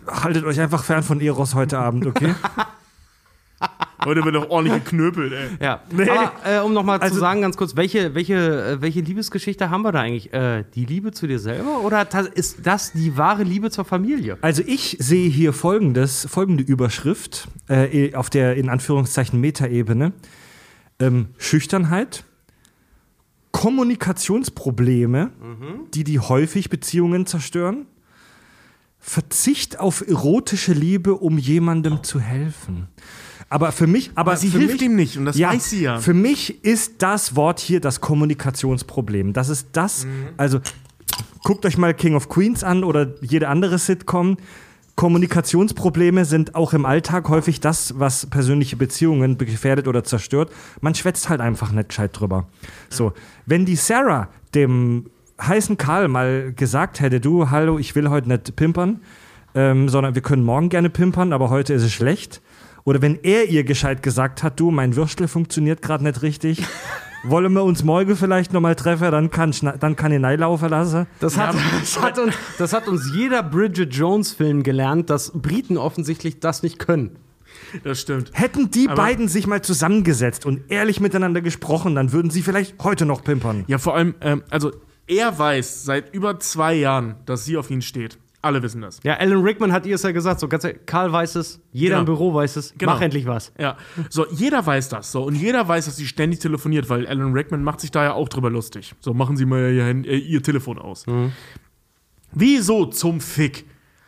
Haltet 0.06 0.44
euch 0.44 0.60
einfach 0.60 0.84
fern 0.84 1.04
von 1.04 1.22
Eros 1.22 1.56
heute 1.56 1.80
Abend, 1.80 2.06
okay? 2.06 2.36
Heute 4.06 4.24
wird 4.24 4.36
doch 4.36 4.50
ordentlich 4.50 4.84
geknöpelt, 4.86 5.34
ey. 5.34 5.48
Ja. 5.62 5.82
Aber 5.92 6.32
äh, 6.46 6.60
um 6.62 6.74
nochmal 6.74 7.00
Also- 7.00 7.16
zu 7.16 7.20
sagen, 7.20 7.42
ganz 7.42 7.58
kurz, 7.58 7.76
welche, 7.76 8.16
welche, 8.16 8.36
äh, 8.78 8.82
welche 8.82 9.02
Liebesgeschichte 9.02 9.70
haben 9.70 9.82
wir 9.82 9.92
da 9.92 10.00
eigentlich? 10.00 10.32
Äh, 10.34 10.64
die 10.74 10.86
Liebe 10.86 11.12
zu 11.12 11.28
dir 11.28 11.40
selber 11.40 11.82
oder 11.82 12.08
ist 12.34 12.60
das 12.66 12.94
die 12.94 13.18
wahre 13.18 13.44
Liebe 13.44 13.70
zur 13.72 13.84
Familie? 13.84 14.38
Also 14.42 14.64
ich 14.66 14.96
sehe 15.00 15.30
hier 15.30 15.52
folgendes, 15.52 16.26
folgende 16.30 16.64
Überschrift 16.64 17.50
äh, 17.68 18.16
auf 18.16 18.30
der 18.30 18.56
in 18.56 18.70
Anführungszeichen 18.70 19.40
Metaebene. 19.42 20.14
Ähm, 21.02 21.28
Schüchternheit, 21.38 22.24
Kommunikationsprobleme, 23.52 25.32
die 25.94 26.04
die 26.04 26.20
häufig 26.20 26.70
Beziehungen 26.70 27.26
zerstören, 27.26 27.86
Verzicht 29.02 29.80
auf 29.80 30.06
erotische 30.08 30.74
Liebe, 30.74 31.16
um 31.16 31.38
jemandem 31.38 32.04
zu 32.04 32.20
helfen. 32.20 32.88
Aber 33.50 33.72
für 33.72 33.88
mich, 33.88 34.12
aber, 34.16 34.32
Aber 34.32 34.38
sie 34.38 34.50
hilft 34.50 34.74
mich, 34.74 34.82
ihm 34.84 34.96
nicht 34.96 35.18
und 35.18 35.26
das 35.26 35.40
weiß 35.40 35.70
sie 35.72 35.82
ja. 35.82 36.00
Für 36.00 36.14
mich 36.14 36.64
ist 36.64 37.02
das 37.02 37.36
Wort 37.36 37.60
hier 37.60 37.82
das 37.82 38.00
Kommunikationsproblem. 38.00 39.34
Das 39.34 39.50
ist 39.50 39.70
das, 39.74 40.06
Mhm. 40.06 40.10
also 40.38 40.60
guckt 41.44 41.66
euch 41.66 41.78
mal 41.78 41.94
King 41.94 42.16
of 42.16 42.30
Queens 42.30 42.64
an 42.64 42.84
oder 42.84 43.08
jede 43.22 43.48
andere 43.48 43.80
Sitcom. 43.80 44.38
Kommunikationsprobleme 44.96 46.26
sind 46.26 46.56
auch 46.56 46.74
im 46.74 46.86
Alltag 46.86 47.30
häufig 47.30 47.60
das, 47.62 47.98
was 47.98 48.26
persönliche 48.26 48.76
Beziehungen 48.76 49.38
gefährdet 49.38 49.88
oder 49.88 50.04
zerstört. 50.04 50.52
Man 50.82 50.94
schwätzt 50.94 51.30
halt 51.30 51.42
einfach 51.42 51.72
nicht 51.72 51.90
gescheit 51.90 52.12
drüber. 52.20 52.48
So, 52.90 53.14
wenn 53.46 53.66
die 53.66 53.76
Sarah 53.78 54.28
dem 54.54 55.06
heißen 55.42 55.78
Karl 55.78 56.10
mal 56.10 56.52
gesagt 56.54 57.00
hätte, 57.00 57.20
du, 57.20 57.50
hallo, 57.50 57.80
ich 57.80 57.96
will 57.96 58.10
heute 58.10 58.28
nicht 58.28 58.56
pimpern, 58.56 59.00
ähm, 59.56 59.88
sondern 59.90 60.16
wir 60.16 60.22
können 60.22 60.44
morgen 60.44 60.70
gerne 60.70 60.90
pimpern, 60.90 61.32
aber 61.34 61.50
heute 61.50 61.74
ist 61.74 61.84
es 61.84 61.94
schlecht. 61.94 62.42
Oder 62.90 63.04
wenn 63.04 63.20
er 63.22 63.48
ihr 63.48 63.64
gescheit 63.66 64.02
gesagt 64.02 64.42
hat, 64.42 64.60
du, 64.60 64.72
mein 64.72 64.96
Würstel 64.96 65.28
funktioniert 65.28 65.84
gerade 65.84 66.04
nicht 66.04 66.24
richtig, 66.24 66.64
wollen 67.24 67.54
wir 67.54 67.64
uns 67.64 67.84
morgen 67.84 68.16
vielleicht 68.16 68.52
nochmal 68.52 68.74
treffen, 68.74 69.12
dann 69.12 69.30
kann, 69.30 69.54
dann 69.80 69.96
kann 69.96 70.12
ich 70.12 70.24
reinlaufen 70.24 70.70
lassen. 70.70 71.06
Das 71.20 71.38
hat, 71.38 71.54
das, 71.80 72.02
hat 72.02 72.18
uns, 72.18 72.34
das 72.58 72.74
hat 72.74 72.88
uns 72.88 73.12
jeder 73.14 73.44
Bridget 73.44 73.94
Jones-Film 73.94 74.64
gelernt, 74.64 75.12
dass 75.12 75.32
Briten 75.36 75.78
offensichtlich 75.78 76.40
das 76.40 76.64
nicht 76.64 76.80
können. 76.80 77.18
Das 77.84 78.02
stimmt. 78.02 78.32
Hätten 78.34 78.72
die 78.72 78.88
Aber- 78.88 78.96
beiden 79.04 79.28
sich 79.28 79.46
mal 79.46 79.62
zusammengesetzt 79.62 80.48
und 80.48 80.72
ehrlich 80.72 81.00
miteinander 81.00 81.42
gesprochen, 81.42 81.94
dann 81.94 82.12
würden 82.12 82.32
sie 82.32 82.42
vielleicht 82.42 82.84
heute 82.84 83.06
noch 83.06 83.24
pimpern. 83.24 83.66
Ja, 83.68 83.78
vor 83.78 83.94
allem, 83.94 84.16
ähm, 84.22 84.42
also 84.50 84.72
er 85.06 85.38
weiß 85.38 85.84
seit 85.84 86.12
über 86.16 86.40
zwei 86.40 86.74
Jahren, 86.74 87.18
dass 87.28 87.46
sie 87.46 87.56
auf 87.56 87.70
ihn 87.70 87.84
steht. 87.84 88.18
Alle 88.42 88.64
wissen 88.64 88.82
das. 88.82 89.02
Ja, 89.04 89.16
Alan 89.18 89.42
Rickman 89.44 89.74
hat 89.74 89.86
ihr 89.86 89.96
es 89.96 90.04
ja 90.04 90.12
gesagt, 90.12 90.40
so 90.40 90.48
ganz 90.48 90.66
Karl 90.86 91.12
weiß 91.12 91.36
es, 91.36 91.60
jeder 91.74 91.90
Genau. 91.96 92.00
im 92.00 92.06
Büro 92.06 92.34
weiß 92.34 92.56
es, 92.56 92.74
Genau. 92.78 92.94
mach 92.94 93.02
endlich 93.02 93.26
was. 93.26 93.52
Ja, 93.60 93.76
so, 94.10 94.26
jeder 94.32 94.66
weiß 94.66 94.88
das. 94.88 95.12
So, 95.12 95.24
und 95.24 95.36
jeder 95.36 95.68
weiß, 95.68 95.86
dass 95.86 95.98
sie 95.98 96.08
ständig 96.08 96.40
telefoniert, 96.40 96.90
weil 96.90 97.06
Alan 97.06 97.34
Rickman 97.34 97.64
macht 97.64 97.82
sich 97.82 97.92
da 97.92 98.04
ja 98.04 98.14
auch 98.14 98.30
drüber 98.30 98.50
lustig. 98.50 98.96
So, 99.02 99.14
machen 99.14 99.36
Sie 99.36 99.46
mal 99.46 99.74
ihr, 99.74 99.84
Hand- 99.86 100.08
äh, 100.08 100.16
ihr 100.18 100.42
Telefon 100.42 100.80
aus. 100.80 101.06
Wieso 102.32 102.86
zum 102.86 103.20
Fick 103.22 103.66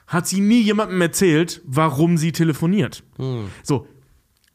hat 0.08 0.28
sie 0.28 0.41
nie 0.41 0.62
jemandem 0.62 1.02
erzählt, 1.02 1.62
warum 1.66 2.18
sie 2.18 2.32
telefoniert? 2.32 3.03
So, 3.64 3.88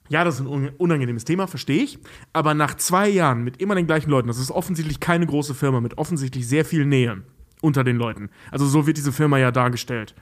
ja, 0.09 0.23
das 0.24 0.36
ist 0.36 0.40
ein 0.43 0.47
un- 0.47 0.70
unangenehmes 0.78 1.24
Thema, 1.24 1.47
verstehe 1.48 1.82
ich. 1.82 1.98
Aber 2.32 2.55
nach 2.55 2.77
zwei 2.77 3.09
Jahren 3.09 3.43
mit 3.43 3.61
immer 3.61 3.74
den 3.74 3.86
gleichen 3.86 4.09
Leuten, 4.11 4.28
das 4.28 4.39
ist 4.39 4.51
offensichtlich 4.53 5.01
keine 5.01 5.27
große 5.27 5.55
Firma 5.55 5.81
mit 5.81 5.98
offensichtlich 5.98 6.47
sehr 6.47 6.65
viel 6.65 6.86
Nähe 6.86 7.23
unter 7.61 7.85
den 7.85 7.97
Leuten. 7.97 8.31
Also 8.51 8.66
so 8.66 8.87
wird 8.87 8.97
diese 8.97 9.12
Firma 9.12 9.39
ja 9.39 9.51
dargestellt. 9.51 10.15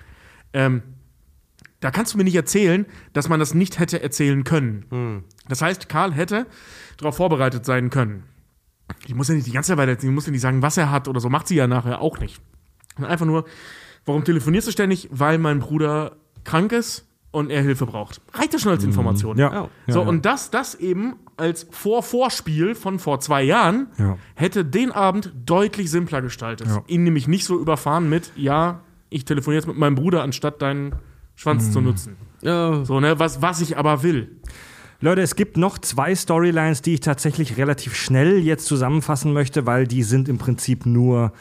Ähm, 0.52 0.82
da 1.80 1.90
kannst 1.90 2.14
du 2.14 2.18
mir 2.18 2.24
nicht 2.24 2.36
erzählen, 2.36 2.86
dass 3.12 3.28
man 3.28 3.40
das 3.40 3.52
nicht 3.54 3.78
hätte 3.78 4.02
erzählen 4.02 4.44
können. 4.44 5.24
Das 5.48 5.60
heißt, 5.60 5.88
Karl 5.88 6.12
hätte 6.14 6.46
darauf 6.96 7.16
vorbereitet 7.16 7.66
sein 7.66 7.90
können. 7.90 8.22
Die 9.06 9.14
muss 9.14 9.28
ja 9.28 9.34
nicht 9.34 9.46
die 9.46 9.52
ganze 9.52 9.68
Zeit 9.68 9.78
weiter, 9.78 9.96
die 9.96 10.06
muss 10.08 10.26
ja 10.26 10.32
nicht 10.32 10.40
sagen, 10.40 10.62
was 10.62 10.76
er 10.76 10.90
hat 10.90 11.08
oder 11.08 11.20
so, 11.20 11.28
macht 11.28 11.48
sie 11.48 11.56
ja 11.56 11.66
nachher 11.66 12.00
auch 12.00 12.18
nicht. 12.20 12.40
Und 12.96 13.04
einfach 13.04 13.26
nur, 13.26 13.44
warum 14.06 14.24
telefonierst 14.24 14.68
du 14.68 14.72
ständig? 14.72 15.08
Weil 15.10 15.38
mein 15.38 15.58
Bruder 15.58 16.16
krank 16.44 16.72
ist 16.72 17.06
und 17.32 17.50
er 17.50 17.62
Hilfe 17.62 17.84
braucht. 17.86 18.20
Reicht 18.32 18.52
ja 18.52 18.58
schon 18.58 18.72
als 18.72 18.84
Information. 18.84 19.36
Ja. 19.36 19.68
So, 19.86 19.98
Ja, 19.98 20.02
ja. 20.04 20.08
und 20.08 20.24
das, 20.24 20.50
das 20.50 20.74
eben 20.76 21.16
als 21.36 21.66
Vor-Vorspiel 21.70 22.74
von 22.74 22.98
vor 22.98 23.20
zwei 23.20 23.42
Jahren 23.42 23.88
Ja. 23.98 24.16
hätte 24.34 24.64
den 24.64 24.92
Abend 24.92 25.32
deutlich 25.46 25.90
simpler 25.90 26.22
gestaltet. 26.22 26.66
Ja. 26.68 26.82
Ihn 26.86 27.04
nämlich 27.04 27.28
nicht 27.28 27.44
so 27.44 27.58
überfahren 27.58 28.08
mit, 28.08 28.30
ja, 28.36 28.80
ich 29.10 29.24
telefoniere 29.24 29.58
jetzt 29.60 29.66
mit 29.68 29.76
meinem 29.76 29.94
Bruder, 29.94 30.22
anstatt 30.22 30.60
deinen 30.62 30.94
Schwanz 31.34 31.66
Mhm. 31.68 31.72
zu 31.72 31.80
nutzen. 31.80 32.16
Ja, 32.42 32.84
So, 32.84 33.00
ne, 33.00 33.18
was, 33.18 33.40
was 33.42 33.60
ich 33.60 33.76
aber 33.78 34.02
will. 34.02 34.30
Leute, 35.00 35.20
es 35.22 35.34
gibt 35.36 35.56
noch 35.56 35.78
zwei 35.78 36.14
Storylines, 36.14 36.80
die 36.82 36.94
ich 36.94 37.00
tatsächlich 37.00 37.56
relativ 37.56 37.94
schnell 37.94 38.38
jetzt 38.38 38.66
zusammenfassen 38.66 39.32
möchte, 39.32 39.66
weil 39.66 39.86
die 39.86 40.02
sind 40.02 40.28
im 40.28 40.38
Prinzip 40.38 40.86
nur 40.86 41.32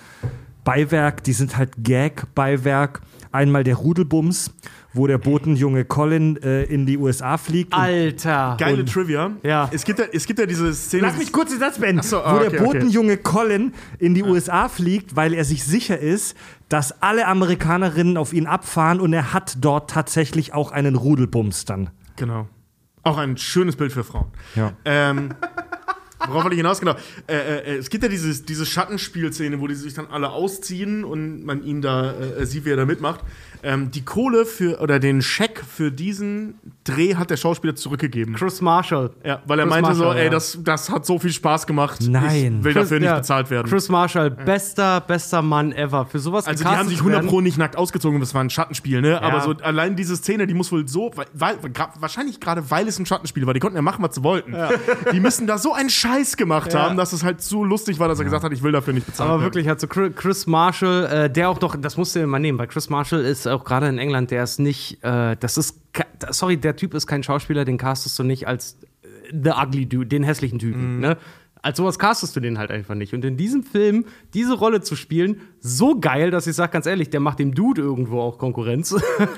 Beiwerk, 0.63 1.23
die 1.23 1.33
sind 1.33 1.57
halt 1.57 1.71
Gag-Beiwerk. 1.83 3.01
Einmal 3.33 3.63
der 3.63 3.75
Rudelbums, 3.75 4.51
wo 4.93 5.07
der 5.07 5.17
Botenjunge 5.17 5.85
Colin 5.85 6.37
äh, 6.43 6.63
in 6.63 6.85
die 6.85 6.97
USA 6.97 7.37
fliegt. 7.37 7.73
und- 7.73 7.81
Alter. 7.81 8.55
Geile 8.59 8.85
Trivia. 8.85 9.31
Ja. 9.43 9.69
Es 9.71 9.83
gibt 9.83 9.99
ja, 9.99 10.05
es 10.13 10.25
gibt 10.25 10.39
ja 10.39 10.45
diese 10.45 10.73
Szene. 10.73 11.01
Lass 11.03 11.17
mich 11.17 11.31
kurz 11.33 11.49
den 11.49 11.59
Satz 11.59 11.79
beenden. 11.79 12.03
So, 12.03 12.17
wo 12.17 12.21
ah, 12.21 12.39
der 12.39 12.47
okay, 12.49 12.59
okay. 12.59 12.65
Botenjunge 12.65 13.17
Colin 13.17 13.73
in 13.97 14.13
die 14.13 14.23
USA 14.23 14.69
fliegt, 14.69 15.15
weil 15.15 15.33
er 15.33 15.45
sich 15.45 15.63
sicher 15.63 15.97
ist, 15.97 16.37
dass 16.69 17.01
alle 17.01 17.27
Amerikanerinnen 17.27 18.17
auf 18.17 18.33
ihn 18.33 18.45
abfahren 18.45 18.99
und 18.99 19.13
er 19.13 19.33
hat 19.33 19.57
dort 19.61 19.89
tatsächlich 19.89 20.53
auch 20.53 20.71
einen 20.71 20.95
Rudelbums 20.95 21.65
dann. 21.65 21.89
Genau. 22.15 22.47
Auch 23.03 23.17
ein 23.17 23.35
schönes 23.37 23.75
Bild 23.75 23.91
für 23.91 24.03
Frauen. 24.03 24.27
Ja. 24.55 24.73
Ähm, 24.85 25.33
worauf 26.27 26.43
wollte 26.43 26.55
ich 26.55 26.59
hinaus? 26.59 26.79
Genau. 26.79 26.95
Äh, 27.27 27.35
äh, 27.35 27.77
es 27.77 27.89
gibt 27.89 28.03
ja 28.03 28.09
dieses, 28.09 28.45
diese 28.45 28.65
Schattenspielszene, 28.65 29.59
wo 29.59 29.67
die 29.67 29.75
sich 29.75 29.93
dann 29.93 30.07
alle 30.07 30.29
ausziehen 30.29 31.03
und 31.03 31.43
man 31.43 31.63
ihn 31.63 31.81
da 31.81 32.13
äh, 32.13 32.45
sieht, 32.45 32.65
wie 32.65 32.71
er 32.71 32.77
da 32.77 32.85
mitmacht. 32.85 33.21
Ähm, 33.63 33.91
die 33.91 34.03
Kohle 34.03 34.45
für 34.45 34.79
oder 34.81 34.99
den 34.99 35.21
Scheck 35.21 35.63
für 35.65 35.91
diesen 35.91 36.55
Dreh 36.83 37.15
hat 37.15 37.29
der 37.29 37.37
Schauspieler 37.37 37.75
zurückgegeben. 37.75 38.35
Chris 38.35 38.61
Marshall. 38.61 39.11
Ja, 39.23 39.41
weil 39.45 39.59
er 39.59 39.65
Chris 39.65 39.69
meinte 39.81 39.95
so, 39.95 40.03
Marshall, 40.03 40.19
ey, 40.19 40.25
ja. 40.25 40.29
das, 40.31 40.57
das 40.63 40.89
hat 40.89 41.05
so 41.05 41.17
viel 41.19 41.31
Spaß 41.31 41.65
gemacht. 41.65 41.99
Nein. 42.07 42.57
Ich 42.59 42.63
will 42.65 42.73
dafür 42.73 42.99
nicht 42.99 43.07
Ja, 43.07 43.15
bezahlt 43.17 43.49
werden. 43.49 43.69
Chris 43.69 43.87
Marshall, 43.89 44.29
bester, 44.31 45.01
bester 45.01 45.41
Mann 45.41 45.71
ever. 45.71 46.05
Für 46.05 46.19
sowas 46.19 46.45
also 46.47 46.63
die 46.63 46.69
haben 46.69 46.87
sich 46.89 46.97
zu 46.97 47.03
100 47.03 47.21
werden. 47.21 47.29
Pro 47.29 47.41
nicht 47.41 47.57
nackt 47.57 47.77
ausgezogen, 47.77 48.19
das 48.19 48.33
war 48.33 48.43
ein 48.43 48.49
Schattenspiel, 48.49 49.01
ne? 49.01 49.21
Aber 49.21 49.41
so 49.41 49.51
allein 49.61 49.95
diese 49.95 50.15
Szene, 50.17 50.45
die 50.47 50.53
muss 50.53 50.71
wohl 50.71 50.87
so, 50.87 51.11
weil, 51.33 51.55
wahrscheinlich 51.99 52.39
gerade 52.39 52.69
weil 52.69 52.87
es 52.87 52.99
ein 52.99 53.05
Schattenspiel 53.05 53.45
war, 53.47 53.53
die 53.53 53.59
konnten 53.59 53.75
ja 53.77 53.81
machen, 53.81 54.03
was 54.03 54.15
sie 54.15 54.23
wollten. 54.23 54.53
Die 55.13 55.19
müssen 55.19 55.47
da 55.47 55.57
so 55.57 55.73
einen 55.73 55.89
Scheiß 55.89 56.37
gemacht 56.37 56.73
haben, 56.75 56.97
dass 56.97 57.13
es 57.13 57.23
halt 57.23 57.41
so 57.41 57.63
lustig 57.63 57.99
war, 57.99 58.07
dass 58.07 58.19
er 58.19 58.25
gesagt 58.25 58.43
hat, 58.43 58.51
ich 58.51 58.63
will 58.63 58.71
dafür 58.71 58.93
nicht 58.93 59.05
bezahlt 59.05 59.29
Aber 59.29 59.39
werden. 59.39 59.45
wirklich, 59.53 59.67
hat 59.67 59.79
so 59.79 59.87
Chri- 59.87 60.11
Chris 60.11 60.47
Marshall, 60.47 61.05
äh, 61.05 61.29
der 61.29 61.49
auch 61.49 61.57
doch, 61.57 61.75
das 61.79 61.97
musst 61.97 62.15
du 62.15 62.19
dir 62.19 62.27
mal 62.27 62.39
nehmen, 62.39 62.57
weil 62.57 62.67
Chris 62.67 62.89
Marshall 62.89 63.21
ist 63.21 63.45
auch 63.53 63.63
gerade 63.63 63.87
in 63.87 63.97
England, 63.97 64.31
der 64.31 64.43
ist 64.43 64.59
nicht, 64.59 65.03
äh, 65.03 65.35
das 65.39 65.57
ist, 65.57 65.79
sorry, 66.29 66.57
der 66.57 66.75
Typ 66.75 66.93
ist 66.93 67.07
kein 67.07 67.23
Schauspieler, 67.23 67.65
den 67.65 67.77
castest 67.77 68.17
du 68.19 68.23
nicht 68.23 68.47
als 68.47 68.77
äh, 69.03 69.07
The 69.31 69.51
Ugly 69.51 69.85
Dude, 69.87 70.07
den 70.07 70.23
hässlichen 70.23 70.59
Typen, 70.59 70.99
ne? 70.99 71.17
Als 71.63 71.77
sowas 71.77 71.97
castest 71.97 72.35
du 72.35 72.41
den 72.41 72.59
halt 72.59 72.71
einfach 72.71 72.93
nicht. 72.93 73.13
Und 73.13 73.23
in 73.23 73.37
diesem 73.37 73.63
Film 73.63 74.03
diese 74.33 74.53
Rolle 74.53 74.81
zu 74.81 74.97
spielen, 74.97 75.39
so 75.61 75.97
geil, 75.97 76.29
dass 76.29 76.45
ich 76.45 76.55
sage 76.55 76.73
ganz 76.73 76.85
ehrlich, 76.85 77.09
der 77.09 77.21
macht 77.21 77.39
dem 77.39 77.55
Dude 77.55 77.81
irgendwo 77.81 78.19
auch 78.19 78.37
Konkurrenz. 78.37 78.93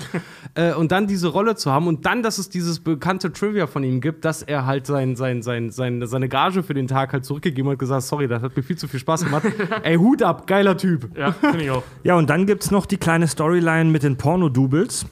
äh, 0.56 0.74
und 0.74 0.92
dann 0.92 1.06
diese 1.06 1.28
Rolle 1.28 1.56
zu 1.56 1.72
haben 1.72 1.86
und 1.86 2.08
dann, 2.08 2.24
dass 2.24 2.40
es 2.40 2.50
dieses 2.50 2.80
bekannte 2.80 3.32
Trivia 3.32 3.68
von 3.68 3.84
ihm 3.84 4.02
gibt, 4.02 4.26
dass 4.26 4.42
er 4.42 4.66
halt 4.66 4.88
sein, 4.88 5.16
sein, 5.16 5.44
sein, 5.44 5.70
sein, 5.70 6.06
seine 6.08 6.28
Gage 6.28 6.64
für 6.64 6.74
den 6.74 6.88
Tag 6.88 7.14
halt 7.14 7.26
zurückgegeben 7.26 7.70
hat 7.70 7.74
und 7.74 7.80
gesagt, 7.80 8.02
sorry, 8.02 8.28
das 8.28 8.42
hat 8.42 8.58
mir 8.58 8.64
viel 8.64 8.78
zu 8.78 8.88
viel 8.88 9.00
Spaß 9.00 9.26
gemacht. 9.26 9.46
Ey, 9.84 9.98
Hut 9.98 10.24
ab, 10.24 10.48
geiler 10.48 10.76
Typ. 10.78 11.16
Ja, 11.16 11.32
finde 11.32 11.64
ich 11.64 11.70
auch. 11.70 11.84
Ja, 12.04 12.16
und 12.16 12.28
dann 12.28 12.48
gibt's 12.48 12.72
noch 12.72 12.88
die 12.88 12.98
kleine 12.98 13.28
Storyline 13.28 13.92
mit 13.92 14.02
den 14.02 14.18
Porno-Doubles. 14.18 15.06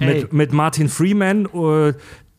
Mit, 0.00 0.32
mit 0.32 0.52
Martin 0.52 0.88
Freeman, 0.88 1.46
äh, 1.46 1.92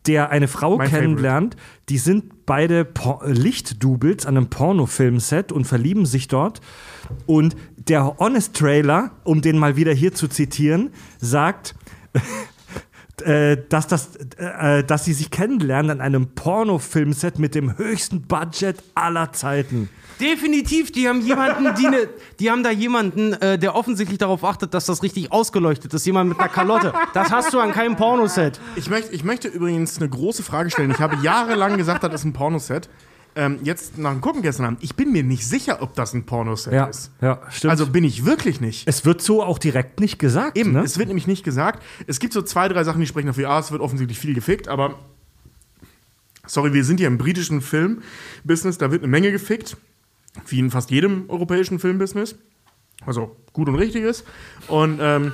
der 0.07 0.29
eine 0.31 0.47
Frau 0.47 0.77
Mein 0.77 0.89
kennenlernt. 0.89 1.55
Die 1.89 1.97
sind 1.97 2.32
beide 2.45 2.85
Por 2.85 3.21
Lichtdoubles 3.25 4.25
an 4.25 4.37
einem 4.37 4.49
Pornofilmset 4.49 5.51
und 5.51 5.65
verlieben 5.65 6.05
sich 6.05 6.27
dort. 6.27 6.61
Und 7.25 7.55
der 7.77 8.17
Honest 8.17 8.55
Trailer, 8.55 9.11
um 9.23 9.41
den 9.41 9.57
mal 9.57 9.75
wieder 9.75 9.93
hier 9.93 10.13
zu 10.13 10.27
zitieren, 10.27 10.91
sagt, 11.19 11.75
äh, 13.23 13.57
dass, 13.69 13.87
das, 13.87 14.15
äh, 14.37 14.83
dass 14.83 15.05
sie 15.05 15.13
sich 15.13 15.31
kennenlernen 15.31 15.91
an 15.91 16.01
einem 16.01 16.27
Pornofilmset 16.35 17.39
mit 17.39 17.55
dem 17.55 17.77
höchsten 17.77 18.23
Budget 18.23 18.81
aller 18.95 19.33
Zeiten. 19.33 19.89
Definitiv, 20.19 20.91
die 20.91 21.07
haben 21.07 21.21
jemanden, 21.21 21.73
die, 21.75 21.87
ne, 21.87 22.09
die 22.39 22.49
haben 22.51 22.63
da 22.63 22.71
jemanden, 22.71 23.33
äh, 23.33 23.57
der 23.57 23.75
offensichtlich 23.75 24.17
darauf 24.19 24.43
achtet, 24.43 24.73
dass 24.73 24.85
das 24.85 25.03
richtig 25.03 25.31
ausgeleuchtet 25.31 25.93
ist. 25.93 26.05
Jemand 26.05 26.29
mit 26.29 26.39
einer 26.39 26.49
Kalotte. 26.49 26.93
Das 27.13 27.31
hast 27.31 27.53
du 27.53 27.59
an 27.59 27.71
keinem 27.71 27.95
Pornoset. 27.95 28.59
Ich 28.75 28.89
möchte, 28.89 29.13
ich 29.13 29.23
möchte 29.23 29.47
übrigens 29.47 29.97
eine 29.97 30.09
große 30.09 30.43
Frage 30.43 30.69
stellen. 30.69 30.91
Ich 30.91 30.99
habe 30.99 31.17
jahrelang 31.23 31.77
gesagt, 31.77 32.03
das 32.03 32.13
ist 32.13 32.23
ein 32.25 32.33
Pornoset. 32.33 32.89
Ähm, 33.35 33.57
jetzt 33.63 33.97
nach 33.97 34.11
dem 34.11 34.21
Gucken 34.21 34.43
gestern 34.43 34.65
Abend, 34.67 34.83
ich 34.83 34.95
bin 34.95 35.11
mir 35.11 35.23
nicht 35.23 35.47
sicher, 35.47 35.81
ob 35.81 35.95
das 35.95 36.13
ein 36.13 36.23
Pornoset 36.23 36.71
Ja, 36.71 36.85
ist. 36.85 37.09
ja, 37.19 37.41
stimmt. 37.49 37.71
Also 37.71 37.87
bin 37.87 38.03
ich 38.03 38.25
wirklich 38.25 38.61
nicht. 38.61 38.87
es 38.87 39.05
wird 39.05 39.23
so 39.23 39.41
auch 39.41 39.57
direkt 39.57 39.99
nicht 39.99 40.19
gesagt. 40.19 40.55
Eben, 40.55 40.73
ne? 40.73 40.81
es 40.81 40.99
wird 40.99 41.07
nämlich 41.07 41.25
nicht 41.25 41.43
gesagt. 41.43 41.81
Es 42.05 42.19
gibt 42.19 42.31
so 42.33 42.43
zwei, 42.43 42.67
drei 42.67 42.83
Sachen, 42.83 43.01
die 43.01 43.07
sprechen 43.07 43.25
dafür, 43.25 43.49
ah, 43.49 43.57
es 43.57 43.71
wird 43.71 43.81
offensichtlich 43.81 44.19
viel 44.19 44.35
gefickt, 44.35 44.67
aber 44.67 44.99
sorry, 46.45 46.73
wir 46.73 46.83
sind 46.83 46.99
hier 46.99 47.07
im 47.07 47.17
britischen 47.17 47.61
Filmbusiness, 47.61 48.77
da 48.77 48.91
wird 48.91 49.01
eine 49.01 49.09
Menge 49.09 49.31
gefickt, 49.31 49.77
wie 50.47 50.59
in 50.59 50.71
fast 50.71 50.91
jedem 50.91 51.29
europäischen 51.29 51.79
Filmbusiness. 51.79 52.35
Also 53.05 53.35
gut 53.51 53.67
und 53.69 53.75
richtig 53.75 54.03
ist. 54.03 54.25
Und 54.67 54.99
ähm, 55.01 55.33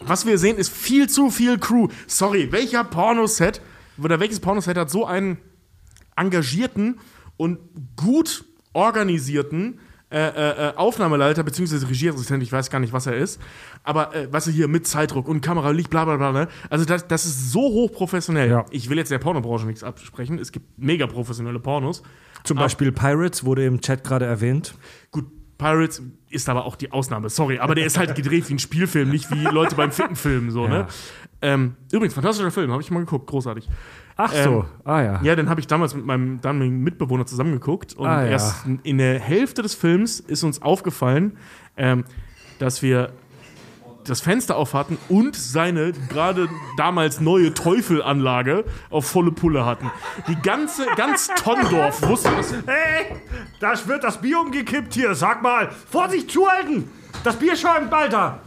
was 0.00 0.26
wir 0.26 0.38
sehen, 0.38 0.56
ist 0.56 0.72
viel 0.72 1.08
zu 1.08 1.30
viel 1.30 1.58
Crew. 1.58 1.88
Sorry, 2.06 2.52
welcher 2.52 2.84
Pornoset 2.84 3.60
oder 3.98 4.20
welches 4.20 4.40
Pornoset 4.40 4.76
hat 4.76 4.90
so 4.90 5.06
einen 5.06 5.38
engagierten 6.16 7.00
und 7.36 7.58
gut 7.96 8.44
organisierten 8.72 9.80
äh, 10.14 10.28
äh, 10.28 10.68
äh, 10.68 10.76
Aufnahmeleiter 10.76 11.42
bzw. 11.42 11.86
Regieassistent, 11.86 12.40
ich 12.40 12.52
weiß 12.52 12.70
gar 12.70 12.78
nicht, 12.78 12.92
was 12.92 13.06
er 13.06 13.16
ist, 13.16 13.40
aber 13.82 14.14
äh, 14.14 14.28
was 14.30 14.46
er 14.46 14.52
hier 14.52 14.68
mit 14.68 14.86
Zeitdruck 14.86 15.26
und 15.26 15.40
Kamera, 15.40 15.70
Licht, 15.70 15.90
bla 15.90 16.04
bla 16.04 16.16
bla, 16.16 16.30
ne? 16.30 16.46
also 16.70 16.84
das, 16.84 17.08
das 17.08 17.24
ist 17.24 17.50
so 17.50 17.62
hochprofessionell. 17.62 18.48
Ja. 18.48 18.64
Ich 18.70 18.88
will 18.88 18.96
jetzt 18.96 19.10
der 19.10 19.18
Pornobranche 19.18 19.66
nichts 19.66 19.82
absprechen, 19.82 20.38
es 20.38 20.52
gibt 20.52 20.78
mega 20.78 21.08
professionelle 21.08 21.58
Pornos. 21.58 22.04
Zum 22.44 22.56
Beispiel 22.58 22.92
Pirates 22.92 23.44
wurde 23.44 23.64
im 23.64 23.80
Chat 23.80 24.04
gerade 24.04 24.26
erwähnt. 24.26 24.76
Gut, 25.10 25.24
Pirates 25.58 26.00
ist 26.30 26.48
aber 26.48 26.64
auch 26.64 26.76
die 26.76 26.92
Ausnahme, 26.92 27.28
sorry, 27.28 27.58
aber 27.58 27.74
der 27.74 27.84
ist 27.84 27.98
halt 27.98 28.14
gedreht 28.14 28.48
wie 28.48 28.54
ein 28.54 28.60
Spielfilm, 28.60 29.10
nicht 29.10 29.32
wie 29.32 29.42
Leute 29.42 29.74
beim 29.74 29.90
Ficken 29.90 30.14
filmen, 30.14 30.52
so, 30.52 30.68
ne? 30.68 30.86
Ähm, 31.42 31.74
übrigens, 31.90 32.14
fantastischer 32.14 32.52
Film, 32.52 32.70
habe 32.70 32.82
ich 32.82 32.90
mal 32.92 33.00
geguckt, 33.00 33.26
großartig. 33.26 33.68
Ach 34.16 34.32
Ähm, 34.34 34.44
so, 34.44 34.64
ah 34.84 35.00
ja. 35.02 35.20
Ja, 35.22 35.34
den 35.36 35.48
habe 35.50 35.60
ich 35.60 35.66
damals 35.66 35.94
mit 35.94 36.04
meinem 36.06 36.40
damaligen 36.40 36.80
Mitbewohner 36.82 37.26
zusammengeguckt. 37.26 37.94
Und 37.94 38.06
Ah, 38.06 38.22
ja. 38.24 38.30
erst 38.30 38.64
in 38.84 38.98
der 38.98 39.18
Hälfte 39.18 39.62
des 39.62 39.74
Films 39.74 40.20
ist 40.20 40.44
uns 40.44 40.62
aufgefallen, 40.62 41.36
ähm, 41.76 42.04
dass 42.58 42.82
wir 42.82 43.10
das 44.06 44.20
Fenster 44.20 44.56
auf 44.56 44.74
hatten 44.74 44.98
und 45.08 45.34
seine 45.34 45.92
gerade 46.10 46.46
damals 46.76 47.20
neue 47.20 47.54
Teufelanlage 47.54 48.64
auf 48.90 49.06
volle 49.06 49.32
Pulle 49.32 49.64
hatten. 49.64 49.90
Die 50.28 50.36
ganze, 50.36 50.84
ganz 50.94 51.28
Tondorf 51.42 52.06
wusste 52.06 52.30
das. 52.36 52.52
Hey, 52.66 53.16
da 53.60 53.72
wird 53.86 54.04
das 54.04 54.20
Bier 54.20 54.40
umgekippt 54.40 54.92
hier. 54.92 55.14
Sag 55.14 55.42
mal, 55.42 55.70
Vorsicht 55.90 56.30
zuhalten! 56.30 56.90
Das 57.24 57.36
Bier 57.36 57.56
schäumt, 57.56 57.88
Balter! 57.90 58.40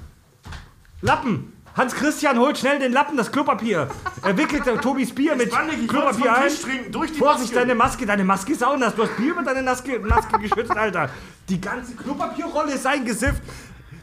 Lappen! 1.02 1.54
Hans 1.78 1.94
Christian 1.94 2.40
holt 2.40 2.58
schnell 2.58 2.80
den 2.80 2.92
Lappen, 2.92 3.16
das 3.16 3.32
Klopapier. 3.32 3.88
Er 4.24 4.36
wickelt 4.36 4.64
Tobis 4.82 5.14
Bier 5.14 5.36
mit 5.36 5.52
Klopapier 5.88 6.36
ein. 6.36 6.52
durch 6.92 7.12
die 7.12 7.20
Vorsicht, 7.20 7.56
deine 7.56 7.76
Maske, 7.76 8.04
deine 8.08 8.24
Maske 8.24 8.54
ist 8.54 8.64
auch 8.64 8.76
nass. 8.76 8.96
Du 8.96 9.04
hast 9.04 9.16
Bier 9.16 9.36
mit 9.36 9.46
deiner 9.46 9.62
Maske, 9.62 10.00
Maske 10.00 10.40
geschützt, 10.40 10.76
Alter. 10.76 11.12
Die 11.48 11.62
ganze 11.62 11.94
Klopapierrolle 11.94 12.74
ist 12.74 12.88
eingesifft. 12.88 13.44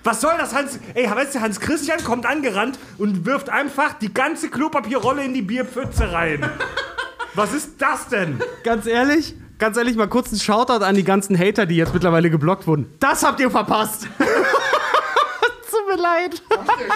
Was 0.04 0.20
soll 0.20 0.34
das, 0.38 0.54
Hans? 0.54 0.78
Ey, 0.94 1.10
weißt 1.10 1.34
du, 1.34 1.40
Hans 1.40 1.58
Christian 1.58 2.02
kommt 2.04 2.26
angerannt 2.26 2.78
und 2.98 3.26
wirft 3.26 3.48
einfach 3.50 3.94
die 3.94 4.14
ganze 4.14 4.50
Klopapierrolle 4.50 5.24
in 5.24 5.34
die 5.34 5.42
Bierpfütze 5.42 6.12
rein. 6.12 6.48
Was 7.34 7.52
ist 7.52 7.82
das 7.82 8.06
denn? 8.06 8.40
Ganz 8.62 8.86
ehrlich, 8.86 9.34
ganz 9.58 9.76
ehrlich, 9.76 9.96
mal 9.96 10.06
kurz 10.06 10.30
ein 10.30 10.38
Shoutout 10.38 10.84
an 10.84 10.94
die 10.94 11.02
ganzen 11.02 11.36
Hater, 11.36 11.66
die 11.66 11.74
jetzt 11.74 11.92
mittlerweile 11.92 12.30
geblockt 12.30 12.68
wurden. 12.68 12.94
Das 13.00 13.24
habt 13.24 13.40
ihr 13.40 13.50
verpasst. 13.50 14.06
Tut 15.94 16.02
mir 16.02 16.02
leid. 16.02 16.42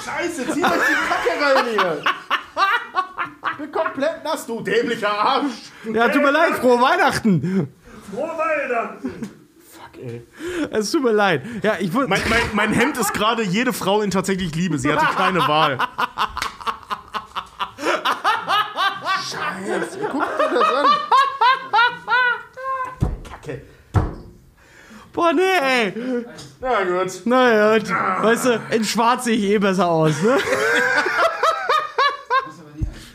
Scheiße, 0.04 0.44
zieh 0.52 0.64
euch 0.64 0.70
die 0.70 0.94
Kacke 1.08 1.30
rein 1.40 1.64
hier! 1.70 2.02
Ich 3.50 3.56
bin 3.58 3.72
komplett 3.72 4.24
nass, 4.24 4.46
du 4.46 4.60
dämlicher 4.60 5.10
Arsch! 5.10 5.72
Ja, 5.92 6.08
tut 6.08 6.22
mir 6.22 6.30
leid, 6.30 6.54
frohe 6.54 6.80
Weihnachten. 6.80 7.72
Frohe 8.12 8.28
Weihnachten! 8.28 9.30
Es 10.70 10.90
tut 10.92 11.02
mir 11.02 11.12
leid. 11.12 11.44
Ja, 11.62 11.76
ich. 11.80 11.92
Mein, 11.92 12.08
mein, 12.08 12.22
mein 12.52 12.72
Hemd 12.72 12.96
ist 12.98 13.12
gerade 13.12 13.42
jede 13.42 13.72
Frau 13.72 14.00
in 14.00 14.12
tatsächlich 14.12 14.54
Liebe. 14.54 14.78
Sie 14.78 14.92
hatte 14.92 15.06
keine 15.16 15.40
Wahl. 15.48 15.78
Scheiße, 19.28 19.98
guck 20.10 20.22
dir 20.38 20.58
das 20.58 20.72
an. 20.72 20.86
Kacke. 23.28 23.62
Boah, 25.18 25.32
nee, 25.32 25.42
ey. 25.42 25.92
Na 26.60 26.84
gut. 26.84 27.26
Naja, 27.26 27.82
weißt 28.22 28.44
du, 28.44 28.60
in 28.70 28.84
Schwarz 28.84 29.24
sehe 29.24 29.34
ich 29.34 29.42
eh 29.50 29.58
besser 29.58 29.88
aus, 29.88 30.22
ne? 30.22 30.36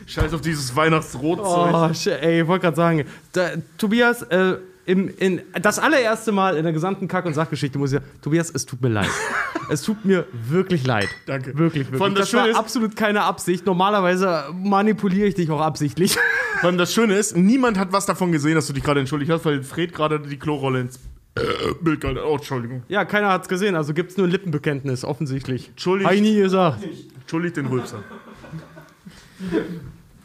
Scheiß 0.06 0.34
auf 0.34 0.42
dieses 0.42 0.76
Weihnachtsrotzeug. 0.76 1.72
Oh, 1.72 1.94
shit, 1.94 2.20
ey, 2.20 2.42
ich 2.42 2.46
wollte 2.46 2.64
gerade 2.64 2.76
sagen, 2.76 3.04
da, 3.32 3.52
Tobias, 3.78 4.20
äh, 4.20 4.58
im, 4.84 5.08
in, 5.16 5.40
das 5.62 5.78
allererste 5.78 6.30
Mal 6.30 6.58
in 6.58 6.64
der 6.64 6.74
gesamten 6.74 7.08
Kack- 7.08 7.24
und 7.24 7.32
Sachgeschichte 7.32 7.78
muss 7.78 7.90
ich 7.90 8.00
sagen, 8.00 8.10
Tobias, 8.20 8.50
es 8.50 8.66
tut 8.66 8.82
mir 8.82 8.90
leid. 8.90 9.08
es 9.70 9.80
tut 9.80 10.04
mir 10.04 10.26
wirklich 10.30 10.86
leid. 10.86 11.08
Danke. 11.24 11.56
Wirklich, 11.56 11.86
wirklich. 11.86 11.98
Von 11.98 12.14
das 12.14 12.32
das 12.32 12.38
war 12.38 12.48
ist- 12.48 12.56
absolut 12.56 12.96
keine 12.96 13.22
Absicht. 13.22 13.64
Normalerweise 13.64 14.44
manipuliere 14.52 15.26
ich 15.26 15.36
dich 15.36 15.50
auch 15.50 15.62
absichtlich. 15.62 16.18
Vor 16.60 16.70
das 16.72 16.92
Schöne 16.92 17.14
ist, 17.14 17.34
niemand 17.34 17.78
hat 17.78 17.92
was 17.92 18.04
davon 18.04 18.30
gesehen, 18.30 18.56
dass 18.56 18.66
du 18.66 18.74
dich 18.74 18.84
gerade 18.84 19.00
entschuldigt 19.00 19.32
hast, 19.32 19.46
weil 19.46 19.62
Fred 19.62 19.94
gerade 19.94 20.20
die 20.20 20.38
Klorolle 20.38 20.80
ins 20.80 21.00
äh, 21.36 21.74
Bild 21.80 22.00
gehalten. 22.00 22.20
Oh, 22.24 22.36
Entschuldigung. 22.36 22.82
ja, 22.88 23.04
keiner 23.04 23.30
hat's 23.30 23.48
gesehen, 23.48 23.74
also 23.74 23.94
gibt's 23.94 24.16
nur 24.16 24.26
ein 24.26 24.30
Lippenbekenntnis, 24.30 25.04
offensichtlich. 25.04 25.70
Entschuldigt. 25.70 26.08
Hab 26.08 26.14
ich 26.14 26.22
nie 26.22 26.36
gesagt. 26.36 26.84
Entschuldigt 27.20 27.56
den 27.56 27.66
Rülpser. 27.66 28.02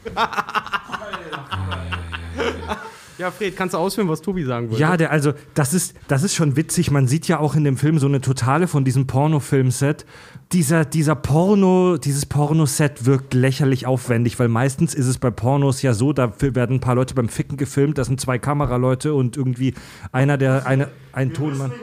Ja, 3.20 3.32
Fred, 3.32 3.58
kannst 3.58 3.74
du 3.74 3.78
ausführen, 3.78 4.08
was 4.08 4.22
Tobi 4.22 4.46
sagen 4.46 4.70
würde? 4.70 4.80
Ja, 4.80 4.96
der, 4.96 5.12
also, 5.12 5.34
das 5.54 5.74
ist, 5.74 5.94
das 6.08 6.24
ist 6.24 6.36
schon 6.36 6.56
witzig. 6.56 6.90
Man 6.90 7.06
sieht 7.06 7.28
ja 7.28 7.40
auch 7.40 7.54
in 7.54 7.66
dem 7.66 7.76
Film 7.76 8.00
so 8.00 8.08
eine 8.08 8.22
totale 8.22 8.68
von 8.70 8.86
diesem 8.86 9.08
Pornofilmset. 9.08 10.06
Dieser, 10.54 10.86
dieser 10.86 11.16
Porno, 11.16 11.98
dieses 11.98 12.26
Pornoset 12.26 13.06
wirkt 13.06 13.34
lächerlich 13.34 13.86
aufwendig, 13.86 14.40
weil 14.40 14.48
meistens 14.48 14.96
ist 14.96 15.06
es 15.06 15.18
bei 15.18 15.32
Pornos 15.32 15.82
ja 15.82 15.94
so, 15.94 16.14
da 16.14 16.32
werden 16.40 16.78
ein 16.78 16.80
paar 16.80 16.96
Leute 16.96 17.14
beim 17.14 17.28
Ficken 17.28 17.58
gefilmt, 17.58 17.98
das 17.98 18.08
sind 18.08 18.22
zwei 18.22 18.40
Kameraleute 18.40 19.14
und 19.14 19.36
irgendwie 19.36 19.74
einer, 20.14 20.38
der, 20.38 20.66
eine, 20.66 20.88
ein 21.12 21.34
Tonmann. 21.34 21.74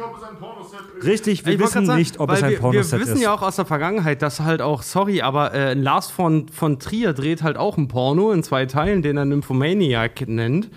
Richtig, 1.05 1.45
wir 1.45 1.53
Ich 1.53 1.59
wollte 1.61 1.73
grad 1.75 1.75
wissen 1.75 1.87
sagen, 1.87 1.99
nicht, 1.99 2.19
ob 2.19 2.33
es 2.33 2.43
ein 2.43 2.51
wir, 2.53 2.59
Pornoset 2.59 2.93
Wir 2.93 3.01
wissen 3.01 3.17
ist. 3.17 3.23
ja 3.23 3.35
auch 3.35 3.43
aus 3.43 3.57
der 3.57 3.67
Vergangenheit, 3.67 4.23
dass 4.23 4.41
halt 4.41 4.63
auch, 4.63 4.83
sorry, 4.83 5.21
aber 5.21 5.53
äh, 5.53 5.75
Lars 5.75 6.11
von, 6.11 6.49
von 6.49 6.79
Trier 6.79 7.13
dreht 7.13 7.43
halt 7.43 7.59
auch 7.59 7.77
ein 7.77 7.89
Porno 7.89 8.33
in 8.33 8.43
zwei 8.43 8.65
Teilen, 8.65 9.03
den 9.03 9.19
er 9.19 9.27
Nymphomaniac 9.27 10.27
nennt. 10.27 10.71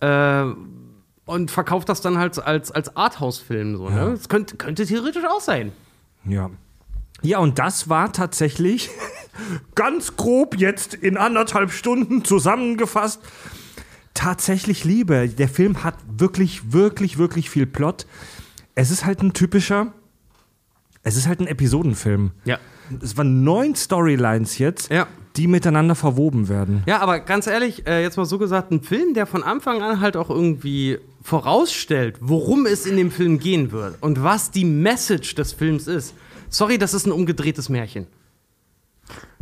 Äh, 0.00 0.44
und 1.24 1.50
verkauft 1.50 1.88
das 1.88 2.00
dann 2.00 2.18
halt 2.18 2.38
als, 2.38 2.70
als 2.70 2.96
Arthouse-Film. 2.96 3.76
So, 3.76 3.88
ne? 3.90 4.12
Das 4.12 4.28
könnte, 4.28 4.56
könnte 4.56 4.86
theoretisch 4.86 5.24
auch 5.24 5.40
sein. 5.40 5.72
Ja. 6.24 6.50
Ja, 7.22 7.38
und 7.38 7.58
das 7.58 7.88
war 7.88 8.12
tatsächlich 8.12 8.90
ganz 9.74 10.16
grob 10.16 10.56
jetzt 10.56 10.94
in 10.94 11.16
anderthalb 11.16 11.72
Stunden 11.72 12.24
zusammengefasst. 12.24 13.20
Tatsächlich 14.14 14.84
Liebe. 14.84 15.28
Der 15.28 15.48
Film 15.48 15.82
hat 15.82 15.96
wirklich, 16.06 16.72
wirklich, 16.72 17.18
wirklich 17.18 17.50
viel 17.50 17.66
Plot. 17.66 18.06
Es 18.74 18.90
ist 18.90 19.04
halt 19.04 19.22
ein 19.22 19.32
typischer, 19.32 19.92
es 21.02 21.16
ist 21.16 21.26
halt 21.26 21.40
ein 21.40 21.46
Episodenfilm. 21.46 22.32
Ja. 22.44 22.58
Es 23.02 23.16
waren 23.16 23.42
neun 23.42 23.74
Storylines 23.74 24.58
jetzt, 24.58 24.90
Ja. 24.90 25.06
Die 25.36 25.46
miteinander 25.46 25.94
verwoben 25.94 26.48
werden. 26.48 26.82
Ja, 26.86 27.00
aber 27.00 27.20
ganz 27.20 27.46
ehrlich, 27.46 27.86
äh, 27.86 28.02
jetzt 28.02 28.16
mal 28.16 28.24
so 28.24 28.38
gesagt, 28.38 28.70
ein 28.70 28.82
Film, 28.82 29.14
der 29.14 29.26
von 29.26 29.42
Anfang 29.42 29.82
an 29.82 30.00
halt 30.00 30.16
auch 30.16 30.30
irgendwie 30.30 30.98
vorausstellt, 31.22 32.16
worum 32.20 32.66
es 32.66 32.86
in 32.86 32.96
dem 32.96 33.10
Film 33.10 33.38
gehen 33.38 33.72
wird 33.72 33.96
und 34.00 34.22
was 34.22 34.50
die 34.50 34.64
Message 34.64 35.34
des 35.34 35.52
Films 35.52 35.88
ist. 35.88 36.14
Sorry, 36.48 36.78
das 36.78 36.94
ist 36.94 37.06
ein 37.06 37.12
umgedrehtes 37.12 37.68
Märchen. 37.68 38.06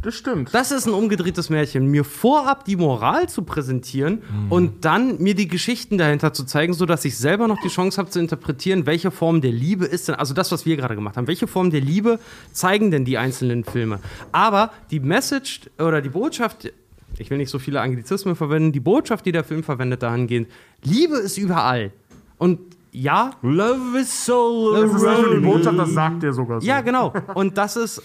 Das 0.05 0.15
stimmt. 0.15 0.53
Das 0.53 0.71
ist 0.71 0.87
ein 0.87 0.93
umgedrehtes 0.93 1.49
Märchen. 1.49 1.87
Mir 1.87 2.05
vorab 2.05 2.67
die 2.67 2.77
Moral 2.77 3.27
zu 3.29 3.41
präsentieren 3.43 4.23
und 4.51 4.85
dann 4.85 5.19
mir 5.23 5.35
die 5.35 5.49
Geschichten 5.49 5.97
dahinter 5.97 6.35
zu 6.35 6.45
zeigen, 6.45 6.75
sodass 6.75 7.07
ich 7.07 7.17
selber 7.17 7.49
noch 7.49 7.59
die 7.63 7.69
Chance 7.69 7.97
habe 7.97 8.11
zu 8.11 8.21
interpretieren, 8.21 8.85
welche 8.85 9.11
Form 9.11 9.41
der 9.41 9.51
Liebe 9.51 9.87
ist 9.87 10.09
denn, 10.09 10.15
also 10.15 10.35
das, 10.35 10.53
was 10.53 10.67
wir 10.67 10.77
gerade 10.77 10.95
gemacht 10.95 11.17
haben, 11.17 11.27
welche 11.27 11.47
Form 11.47 11.71
der 11.71 11.81
Liebe 11.81 12.19
zeigen 12.53 12.91
denn 12.91 13.07
die 13.07 13.17
einzelnen 13.17 13.65
Filme. 13.65 13.99
Aber 14.31 14.73
die 14.91 15.01
Message 15.01 15.63
oder 15.79 16.03
die 16.03 16.11
Botschaft, 16.11 16.71
ich 17.17 17.31
will 17.31 17.39
nicht 17.39 17.51
so 17.51 17.59
viele 17.59 17.81
Anglizismen 17.81 18.37
verwenden, 18.37 18.73
die 18.73 18.81
Botschaft, 18.81 19.25
die 19.25 19.33
der 19.33 19.43
Film 19.43 19.63
verwendet, 19.63 20.03
dahingehend, 20.03 20.49
Liebe 20.83 21.17
ist 21.17 21.39
überall. 21.39 21.93
Und 22.37 22.61
ja, 22.93 23.31
Love 23.41 24.01
is 24.01 24.27
so 24.27 24.75
Das 24.75 24.95
ist 24.95 25.03
nicht 25.03 25.23
nur 25.23 25.35
die 25.35 25.41
Botschaft, 25.41 25.79
das 25.79 25.91
sagt 25.93 26.23
der 26.23 26.35
sogar 26.35 26.61
so. 26.61 26.67
ja, 26.67 26.83
genau. 26.83 27.15
Und 27.35 27.57
das 27.57 27.77
ist, 27.77 28.03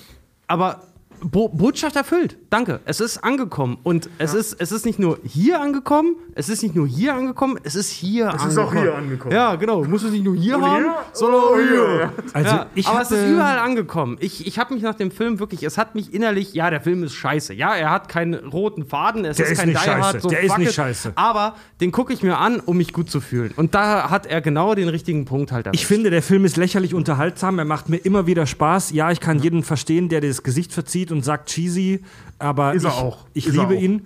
aber 0.48 0.82
Bo 1.22 1.50
Botschaft 1.50 1.96
erfüllt. 1.96 2.38
Danke. 2.50 2.80
Es 2.86 3.00
ist 3.00 3.18
angekommen. 3.24 3.78
Und 3.84 4.10
es, 4.18 4.34
ist, 4.34 4.54
es 4.60 4.72
ist 4.72 4.86
nicht 4.86 5.00
nur 5.00 5.20
hier 5.24 5.62
angekommen, 5.62 6.16
es 6.36 6.50
ist 6.50 6.64
nicht 6.64 6.76
nur 6.76 6.88
hier 6.88 7.14
angekommen, 7.16 7.60
es 7.64 7.76
ist 7.76 7.90
hier 7.92 8.28
Es 8.28 8.42
angekommen. 8.42 8.52
ist 8.52 8.58
auch 8.58 8.74
hier 8.74 8.96
angekommen. 8.96 9.34
Ja, 9.36 9.56
genau. 9.56 9.84
Muss 9.84 10.04
es 10.04 10.12
nicht 10.12 10.24
nur 10.24 10.36
hier 10.36 10.58
Und 10.58 10.66
haben, 10.66 10.84
hier? 10.84 10.96
sondern 11.14 11.42
auch 11.42 11.50
Oh, 11.52 11.58
hier. 11.58 12.14
Also 12.34 12.50
ja, 12.56 12.66
ich 12.76 12.88
aber 12.88 13.02
es 13.02 13.12
ist 13.12 13.28
überall 13.30 13.60
angekommen. 13.60 14.18
Ich, 14.20 14.46
ich 14.48 14.58
habe 14.60 14.74
mich 14.74 14.84
nach 14.84 14.96
dem 14.96 15.12
Film 15.12 15.40
wirklich, 15.40 15.64
es 15.64 15.78
hat 15.78 15.96
mich 15.96 16.14
innerlich, 16.14 16.54
ja, 16.54 16.70
der 16.70 16.82
Film 16.82 17.04
ist 17.04 17.14
scheiße. 17.14 17.54
Ja, 17.54 17.76
er 17.76 17.92
hat 17.92 18.10
keinen 18.10 18.34
roten 18.36 18.86
Faden, 18.86 19.26
es 19.26 19.38
Der 19.38 19.46
ist 19.48 19.52
ist 19.54 19.58
kein 19.60 19.70
nicht 19.70 19.84
Die 19.86 19.90
Hard, 19.90 20.04
scheiße. 20.06 20.20
so 20.22 20.30
Der 20.30 20.42
ist 20.42 20.58
nicht 20.58 20.70
it. 20.70 20.74
scheiße. 20.76 21.12
Aber 21.16 21.56
den 21.82 21.92
gucke 21.92 22.14
ich 22.14 22.24
mir 22.24 22.38
an, 22.38 22.60
um 22.60 22.78
mich 22.78 22.94
gut 22.94 23.10
zu 23.10 23.20
fühlen. 23.22 23.52
Und 23.56 23.76
da 23.76 24.10
hat 24.10 24.26
er 24.26 24.42
genau 24.42 24.76
den 24.76 24.90
richtigen 24.90 25.26
Punkt 25.26 25.52
halt 25.52 25.68
Ich 25.74 25.86
finde, 25.86 26.10
der 26.10 26.22
Film 26.22 26.46
ist 26.46 26.58
lächerlich 26.58 26.94
unterhaltsam. 26.94 27.60
Er 27.60 27.66
macht 27.66 27.90
mir 27.90 27.98
immer 27.98 28.28
wieder 28.28 28.46
Spaß. 28.46 28.92
Ja, 28.92 29.12
ich 29.12 29.20
kann 29.20 29.40
jeden 29.40 29.64
verstehen, 29.64 30.10
der 30.10 30.22
das 30.22 30.44
Gesicht 30.44 30.72
verzieht 30.74 31.09
und 31.12 31.24
sagt 31.24 31.50
cheesy, 31.50 32.02
aber 32.38 32.74
Ist 32.74 32.84
ich, 32.84 32.90
er 32.90 32.98
auch. 32.98 33.26
ich 33.34 33.48
Ist 33.48 33.54
liebe 33.54 33.76
auch. 33.76 33.82
ihn. 33.82 34.06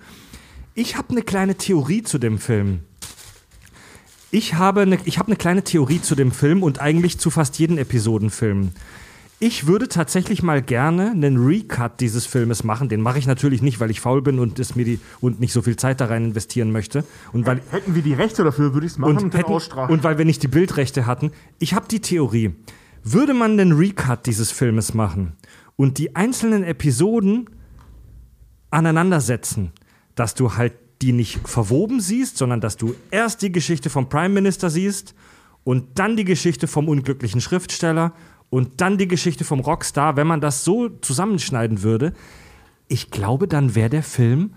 Ich 0.76 0.98
habe 0.98 1.10
eine 1.12 1.22
kleine 1.22 1.56
Theorie 1.56 2.04
zu 2.04 2.18
dem 2.18 2.40
Film. 2.40 2.80
Ich 4.32 4.56
habe 4.56 4.82
eine, 4.82 4.98
ich 5.06 5.20
habe 5.20 5.28
eine 5.28 5.36
kleine 5.36 5.64
Theorie 5.64 6.02
zu 6.02 6.16
dem 6.16 6.32
Film 6.32 6.64
und 6.64 6.82
eigentlich 6.82 7.20
zu 7.20 7.30
fast 7.30 7.60
jedem 7.60 7.78
Episodenfilm. 7.78 8.72
Ich 9.40 9.68
würde 9.68 9.90
tatsächlich 9.90 10.42
mal 10.42 10.62
gerne 10.62 11.12
einen 11.12 11.38
Recut 11.46 12.00
dieses 12.00 12.26
Filmes 12.26 12.64
machen. 12.64 12.88
Den 12.88 13.02
mache 13.02 13.20
ich 13.20 13.28
natürlich 13.28 13.62
nicht, 13.62 13.80
weil 13.80 13.92
ich 13.92 14.00
faul 14.00 14.22
bin 14.22 14.40
und, 14.40 14.58
es 14.58 14.76
mir 14.76 14.86
die, 14.86 15.00
und 15.20 15.40
nicht 15.40 15.52
so 15.54 15.62
viel 15.62 15.76
Zeit 15.76 16.00
da 16.02 16.06
rein 16.06 16.24
investieren 16.26 16.72
möchte. 16.72 17.04
Und 17.34 17.46
weil, 17.46 17.62
Hätten 17.70 17.94
wir 17.94 18.02
die 18.02 18.14
Rechte 18.14 18.44
dafür, 18.44 18.74
würde 18.74 18.86
ich 18.88 18.94
es 18.94 18.98
machen 18.98 19.18
und, 19.18 19.24
und, 19.26 19.34
hätten, 19.36 19.52
ausstrahlen. 19.52 19.92
und 19.92 20.04
weil 20.04 20.18
wir 20.18 20.26
nicht 20.26 20.42
die 20.44 20.48
Bildrechte 20.48 21.06
hatten. 21.06 21.32
Ich 21.60 21.74
habe 21.74 21.88
die 21.92 22.00
Theorie, 22.00 22.56
würde 23.04 23.34
man 23.34 23.58
den 23.58 23.74
Recut 23.74 24.26
dieses 24.26 24.50
Filmes 24.52 24.94
machen 24.94 25.34
und 25.76 25.98
die 25.98 26.16
einzelnen 26.16 26.64
Episoden 26.64 27.50
aneinandersetzen, 28.70 29.72
dass 30.16 30.36
du 30.36 30.56
halt 30.56 30.74
die 31.02 31.12
nicht 31.12 31.48
verwoben 31.48 32.00
siehst, 32.00 32.38
sondern 32.38 32.62
dass 32.62 32.78
du 32.78 32.96
erst 33.12 33.42
die 33.42 33.52
Geschichte 33.52 33.90
vom 33.90 34.10
Prime 34.10 34.30
Minister 34.30 34.70
siehst 34.70 35.14
und 35.64 36.00
dann 36.00 36.16
die 36.16 36.24
Geschichte 36.24 36.68
vom 36.68 36.88
unglücklichen 36.88 37.42
Schriftsteller 37.42 38.14
und 38.50 38.82
dann 38.82 38.98
die 38.98 39.08
Geschichte 39.08 39.44
vom 39.44 39.60
Rockstar, 39.60 40.16
wenn 40.16 40.28
man 40.28 40.40
das 40.42 40.64
so 40.64 40.90
zusammenschneiden 40.90 41.84
würde, 41.84 42.14
ich 42.88 43.10
glaube, 43.12 43.48
dann 43.48 43.76
wäre 43.76 43.90
der 43.90 44.04
Film 44.04 44.54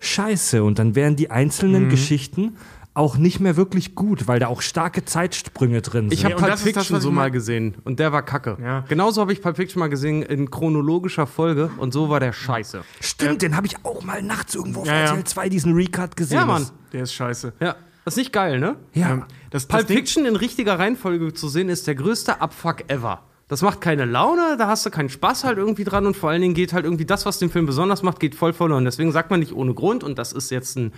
scheiße 0.00 0.62
und 0.62 0.78
dann 0.78 0.94
wären 0.94 1.16
die 1.16 1.30
einzelnen 1.30 1.84
Mhm. 1.84 1.88
Geschichten 1.90 2.56
auch 2.98 3.16
nicht 3.16 3.40
mehr 3.40 3.56
wirklich 3.56 3.94
gut, 3.94 4.26
weil 4.28 4.38
da 4.40 4.48
auch 4.48 4.60
starke 4.60 5.04
Zeitsprünge 5.04 5.80
drin 5.82 6.10
sind. 6.10 6.12
Ich 6.12 6.24
habe 6.24 6.34
Pulp 6.34 6.50
das 6.50 6.62
das, 6.62 6.72
Fiction 6.72 6.96
was 6.96 7.02
so 7.02 7.10
mal 7.10 7.30
gesehen 7.30 7.76
und 7.84 7.98
der 8.00 8.12
war 8.12 8.22
kacke. 8.22 8.58
Ja. 8.62 8.84
Genauso 8.88 9.20
habe 9.20 9.32
ich 9.32 9.40
Pulp 9.40 9.56
Fiction 9.56 9.80
mal 9.80 9.88
gesehen 9.88 10.22
in 10.22 10.50
chronologischer 10.50 11.26
Folge 11.26 11.70
und 11.78 11.92
so 11.92 12.08
war 12.10 12.20
der 12.20 12.32
scheiße. 12.32 12.82
Stimmt, 13.00 13.42
den 13.42 13.56
habe 13.56 13.66
ich 13.66 13.76
auch 13.84 14.02
mal 14.04 14.22
nachts 14.22 14.54
irgendwo 14.54 14.80
auf 14.80 14.86
Ja. 14.86 15.04
RTL 15.04 15.24
2 15.24 15.48
diesen 15.48 15.74
Recut 15.74 16.16
gesehen. 16.16 16.38
Ja, 16.38 16.46
Mann. 16.46 16.62
Das- 16.62 16.72
Der 16.92 17.02
ist 17.04 17.12
scheiße. 17.14 17.52
Ja, 17.60 17.76
das 18.04 18.14
ist 18.14 18.18
nicht 18.18 18.32
geil, 18.32 18.58
ne? 18.58 18.76
Ja. 18.94 19.10
Ähm, 19.10 19.24
das, 19.50 19.66
das 19.66 19.66
Pulp 19.68 19.86
Ding, 19.86 19.96
Fiction 19.98 20.26
in 20.26 20.36
richtiger 20.36 20.78
Reihenfolge 20.78 21.32
zu 21.32 21.48
sehen, 21.48 21.68
ist 21.68 21.86
der 21.86 21.94
größte 21.94 22.40
Abfuck 22.40 22.90
ever. 22.90 23.22
Das 23.48 23.62
macht 23.62 23.80
keine 23.80 24.04
Laune, 24.04 24.56
da 24.58 24.66
hast 24.66 24.84
du 24.84 24.90
keinen 24.90 25.08
Spaß 25.08 25.44
halt 25.44 25.56
irgendwie 25.56 25.84
dran 25.84 26.04
und 26.04 26.16
vor 26.18 26.28
allen 26.28 26.42
Dingen 26.42 26.52
geht 26.52 26.74
halt 26.74 26.84
irgendwie 26.84 27.06
das, 27.06 27.24
was 27.24 27.38
den 27.38 27.48
Film 27.48 27.64
besonders 27.64 28.02
macht, 28.02 28.20
geht 28.20 28.34
voll 28.34 28.52
verloren. 28.52 28.84
Deswegen 28.84 29.10
sagt 29.10 29.30
man 29.30 29.40
nicht 29.40 29.54
ohne 29.54 29.72
Grund 29.72 30.04
und 30.04 30.18
das 30.18 30.32
ist 30.34 30.50
jetzt 30.50 30.76
ein, 30.76 30.92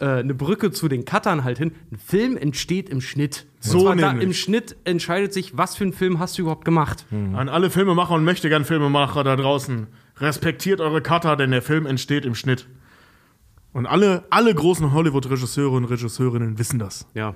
äh, 0.00 0.20
eine 0.20 0.34
Brücke 0.34 0.70
zu 0.70 0.88
den 0.88 1.04
Cuttern 1.04 1.44
halt 1.44 1.58
hin. 1.58 1.72
Ein 1.92 1.98
Film 1.98 2.36
entsteht 2.36 2.88
im 2.88 3.00
Schnitt. 3.00 3.46
So 3.60 3.94
da, 3.94 4.12
im 4.12 4.32
Schnitt 4.32 4.76
entscheidet 4.84 5.32
sich, 5.32 5.56
was 5.56 5.76
für 5.76 5.84
einen 5.84 5.92
Film 5.92 6.18
hast 6.18 6.38
du 6.38 6.42
überhaupt 6.42 6.64
gemacht. 6.64 7.04
An 7.10 7.48
alle 7.48 7.68
Filmemacher 7.70 8.14
und 8.14 8.24
möchtegern 8.24 8.64
Filmemacher 8.64 9.22
da 9.22 9.36
draußen. 9.36 9.86
Respektiert 10.16 10.80
eure 10.80 11.02
Cutter, 11.02 11.36
denn 11.36 11.50
der 11.50 11.62
Film 11.62 11.86
entsteht 11.86 12.24
im 12.24 12.34
Schnitt. 12.34 12.66
Und 13.72 13.86
alle, 13.86 14.24
alle 14.30 14.54
großen 14.54 14.92
Hollywood-Regisseure 14.92 15.76
und 15.76 15.84
Regisseurinnen 15.84 16.58
wissen 16.58 16.78
das. 16.78 17.06
Ja. 17.14 17.34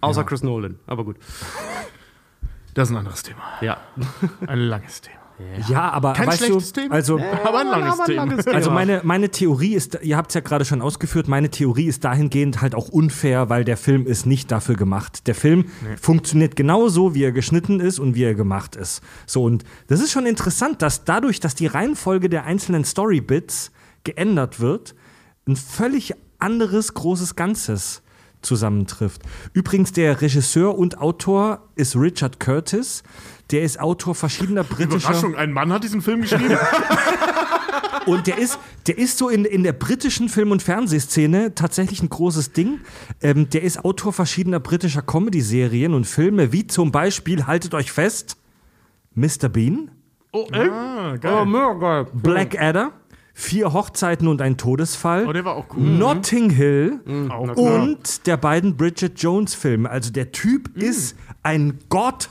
Außer 0.00 0.24
Chris 0.24 0.42
Nolan, 0.42 0.78
aber 0.86 1.04
gut. 1.04 1.16
Das 2.74 2.88
ist 2.88 2.94
ein 2.94 2.98
anderes 2.98 3.22
Thema. 3.22 3.42
Ja. 3.60 3.78
Ein 4.46 4.60
langes 4.60 5.02
Thema. 5.02 5.19
Ja, 5.68 5.90
aber 5.90 6.12
Kein 6.12 6.28
weißt 6.28 6.38
schlechtes 6.44 6.72
du, 6.72 6.80
Thema. 6.82 6.94
also 6.94 7.18
Aber 7.44 7.60
ein 7.60 7.66
langes 7.66 7.92
aber 7.94 8.02
ein 8.02 8.06
Thema. 8.06 8.24
langes 8.24 8.44
Thema. 8.44 8.56
Also 8.56 8.70
meine, 8.70 9.00
meine 9.04 9.28
Theorie 9.30 9.74
ist, 9.74 9.98
ihr 10.02 10.16
habt 10.16 10.30
es 10.30 10.34
ja 10.34 10.40
gerade 10.40 10.64
schon 10.64 10.80
ausgeführt, 10.80 11.28
meine 11.28 11.50
Theorie 11.50 11.86
ist 11.86 12.04
dahingehend 12.04 12.60
halt 12.60 12.74
auch 12.74 12.88
unfair, 12.88 13.48
weil 13.50 13.64
der 13.64 13.76
Film 13.76 14.06
ist 14.06 14.26
nicht 14.26 14.50
dafür 14.50 14.76
gemacht. 14.76 15.26
Der 15.26 15.34
Film 15.34 15.66
funktioniert 16.00 16.56
genauso, 16.56 17.14
wie 17.14 17.24
er 17.24 17.32
geschnitten 17.32 17.80
ist 17.80 17.98
und 17.98 18.14
wie 18.14 18.24
er 18.24 18.34
gemacht 18.34 18.76
ist. 18.76 19.02
So, 19.26 19.42
und 19.42 19.64
das 19.88 20.00
ist 20.00 20.12
schon 20.12 20.26
interessant, 20.26 20.82
dass 20.82 21.04
dadurch, 21.04 21.40
dass 21.40 21.54
die 21.54 21.66
Reihenfolge 21.66 22.28
der 22.28 22.44
einzelnen 22.44 22.84
Storybits 22.84 23.70
geändert 24.04 24.60
wird, 24.60 24.94
ein 25.46 25.56
völlig 25.56 26.14
anderes 26.38 26.94
großes 26.94 27.36
Ganzes 27.36 28.02
zusammentrifft. 28.42 29.22
Übrigens, 29.52 29.92
der 29.92 30.22
Regisseur 30.22 30.78
und 30.78 30.98
Autor 30.98 31.68
ist 31.76 31.94
Richard 31.96 32.40
Curtis. 32.40 33.02
Der 33.50 33.62
ist 33.62 33.80
Autor 33.80 34.14
verschiedener 34.14 34.64
britischer. 34.64 35.08
Überraschung, 35.10 35.34
ein 35.36 35.52
Mann 35.52 35.72
hat 35.72 35.82
diesen 35.84 36.02
Film 36.02 36.20
geschrieben. 36.22 36.56
Und 38.06 38.26
der 38.26 38.38
ist, 38.38 38.58
der 38.86 38.96
ist 38.96 39.18
so 39.18 39.28
in, 39.28 39.44
in 39.44 39.62
der 39.62 39.72
britischen 39.74 40.28
Film- 40.28 40.52
und 40.52 40.62
Fernsehszene 40.62 41.54
tatsächlich 41.54 42.02
ein 42.02 42.08
großes 42.08 42.52
Ding. 42.52 42.80
Ähm, 43.20 43.50
der 43.50 43.62
ist 43.62 43.84
Autor 43.84 44.12
verschiedener 44.12 44.58
britischer 44.58 45.02
Comedy-Serien 45.02 45.92
und 45.92 46.06
Filme, 46.06 46.50
wie 46.52 46.66
zum 46.66 46.92
Beispiel, 46.92 47.46
haltet 47.46 47.74
euch 47.74 47.92
fest, 47.92 48.36
Mr. 49.14 49.48
Bean, 49.50 49.90
Oh, 50.32 50.46
ey? 50.52 50.68
ah, 50.70 51.12
Oh, 51.14 51.18
geil. 51.18 51.46
mega 51.46 51.72
geil. 51.74 52.06
Blackadder, 52.14 52.92
Vier 53.34 53.72
Hochzeiten 53.72 54.28
und 54.28 54.40
ein 54.42 54.56
Todesfall, 54.56 55.26
Oh, 55.26 55.32
der 55.32 55.44
war 55.44 55.54
auch 55.56 55.66
cool. 55.76 55.82
Notting 55.82 56.50
Hill 56.50 57.00
Auch 57.30 57.56
und 57.56 58.26
der 58.26 58.36
beiden 58.36 58.76
Bridget 58.76 59.20
Jones-Filme. 59.20 59.88
Also 59.88 60.10
der 60.10 60.32
Typ 60.32 60.76
ist 60.76 61.16
ein 61.42 61.78
Gott 61.90 62.28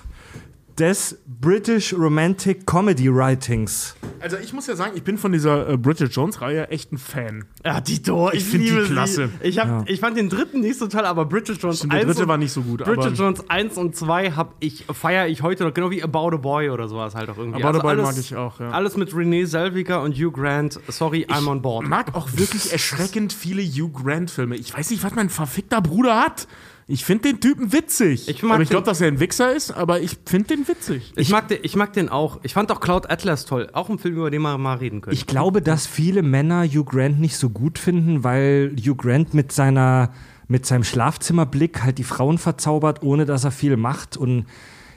des 0.79 1.17
British 1.27 1.93
Romantic 1.93 2.65
Comedy 2.65 3.13
Writings. 3.13 3.95
Also 4.21 4.37
ich 4.37 4.51
muss 4.53 4.67
ja 4.67 4.75
sagen, 4.75 4.93
ich 4.95 5.03
bin 5.03 5.17
von 5.17 5.31
dieser 5.31 5.69
äh, 5.69 5.77
Bridget 5.77 6.11
Jones-Reihe 6.13 6.67
echt 6.69 6.91
ein 6.91 6.97
Fan. 6.97 7.45
Ja, 7.65 7.79
Dito, 7.81 8.31
Ich 8.33 8.43
find 8.43 8.63
die 8.63 8.69
liebe 8.69 8.85
sie. 8.85 8.91
klasse. 8.93 9.29
Ich, 9.41 9.59
hab, 9.59 9.89
ich 9.89 9.99
fand 9.99 10.17
den 10.17 10.29
dritten 10.29 10.59
nicht 10.61 10.77
so 10.77 10.87
toll, 10.87 11.05
aber 11.05 11.25
Bridget 11.25 11.61
Jones 11.61 11.77
Stimmt, 11.79 11.93
der 11.93 11.99
1 12.01 12.07
dritte 12.07 12.21
und- 12.23 12.27
war 12.27 12.37
nicht 12.37 12.51
so 12.51 12.61
gut, 12.61 12.83
Bridget 12.83 12.97
aber- 13.05 13.13
Jones 13.13 13.49
1 13.49 13.77
und 13.77 13.95
2 13.95 14.31
hab 14.31 14.55
ich, 14.59 14.85
feiere 14.91 15.27
ich 15.27 15.41
heute 15.41 15.63
noch, 15.63 15.73
genau 15.73 15.91
wie 15.91 16.03
About 16.03 16.35
a 16.35 16.37
Boy 16.37 16.69
oder 16.69 16.87
sowas 16.87 17.15
halt 17.15 17.29
auch 17.29 17.37
irgendwie. 17.37 17.63
About 17.63 17.77
a 17.77 17.81
Boy 17.81 17.91
alles, 17.91 18.05
mag 18.05 18.17
ich 18.17 18.35
auch, 18.35 18.59
ja. 18.59 18.69
Alles 18.71 18.97
mit 18.97 19.15
Renee 19.15 19.45
Selviger 19.45 20.01
und 20.01 20.15
Hugh 20.15 20.31
Grant. 20.31 20.79
Sorry, 20.89 21.25
I'm 21.29 21.47
on 21.47 21.61
board. 21.61 21.87
mag 21.87 22.13
auch 22.15 22.27
wirklich 22.35 22.71
erschreckend 22.73 23.31
viele 23.33 23.61
Hugh 23.61 23.89
Grant-Filme. 23.91 24.55
Ich 24.57 24.73
weiß 24.77 24.89
nicht, 24.91 25.03
was 25.03 25.15
mein 25.15 25.29
verfickter 25.29 25.81
Bruder 25.81 26.19
hat. 26.19 26.47
Ich 26.91 27.05
finde 27.05 27.29
den 27.29 27.39
Typen 27.39 27.71
witzig. 27.71 28.27
Ich 28.27 28.41
mag 28.41 28.55
aber 28.55 28.63
ich 28.63 28.69
glaube, 28.69 28.87
dass 28.87 28.99
er 28.99 29.09
ein 29.09 29.19
Wichser 29.19 29.55
ist, 29.55 29.69
aber 29.69 30.01
ich 30.01 30.17
finde 30.25 30.55
den 30.55 30.67
witzig. 30.67 31.13
Ich 31.15 31.29
mag, 31.29 31.47
den, 31.47 31.59
ich 31.61 31.75
mag 31.75 31.93
den 31.93 32.09
auch. 32.09 32.39
Ich 32.41 32.55
fand 32.55 32.71
auch 32.71 32.79
Cloud 32.79 33.11
Atlas 33.11 33.45
toll. 33.45 33.69
Auch 33.73 33.89
ein 33.89 33.99
Film, 33.99 34.15
über 34.15 34.31
den 34.31 34.41
wir 34.41 34.57
mal 34.57 34.77
reden 34.77 35.01
können. 35.01 35.13
Ich 35.13 35.27
glaube, 35.27 35.61
dass 35.61 35.85
viele 35.85 36.23
Männer 36.23 36.65
Hugh 36.65 36.83
Grant 36.83 37.19
nicht 37.19 37.37
so 37.37 37.51
gut 37.51 37.77
finden, 37.77 38.23
weil 38.23 38.75
Hugh 38.75 38.95
Grant 38.95 39.35
mit 39.35 39.51
seiner 39.51 40.11
mit 40.47 40.65
seinem 40.65 40.83
Schlafzimmerblick 40.83 41.83
halt 41.83 41.99
die 41.99 42.03
Frauen 42.03 42.39
verzaubert, 42.39 43.03
ohne 43.03 43.25
dass 43.25 43.43
er 43.43 43.51
viel 43.51 43.77
macht. 43.77 44.17
Und 44.17 44.47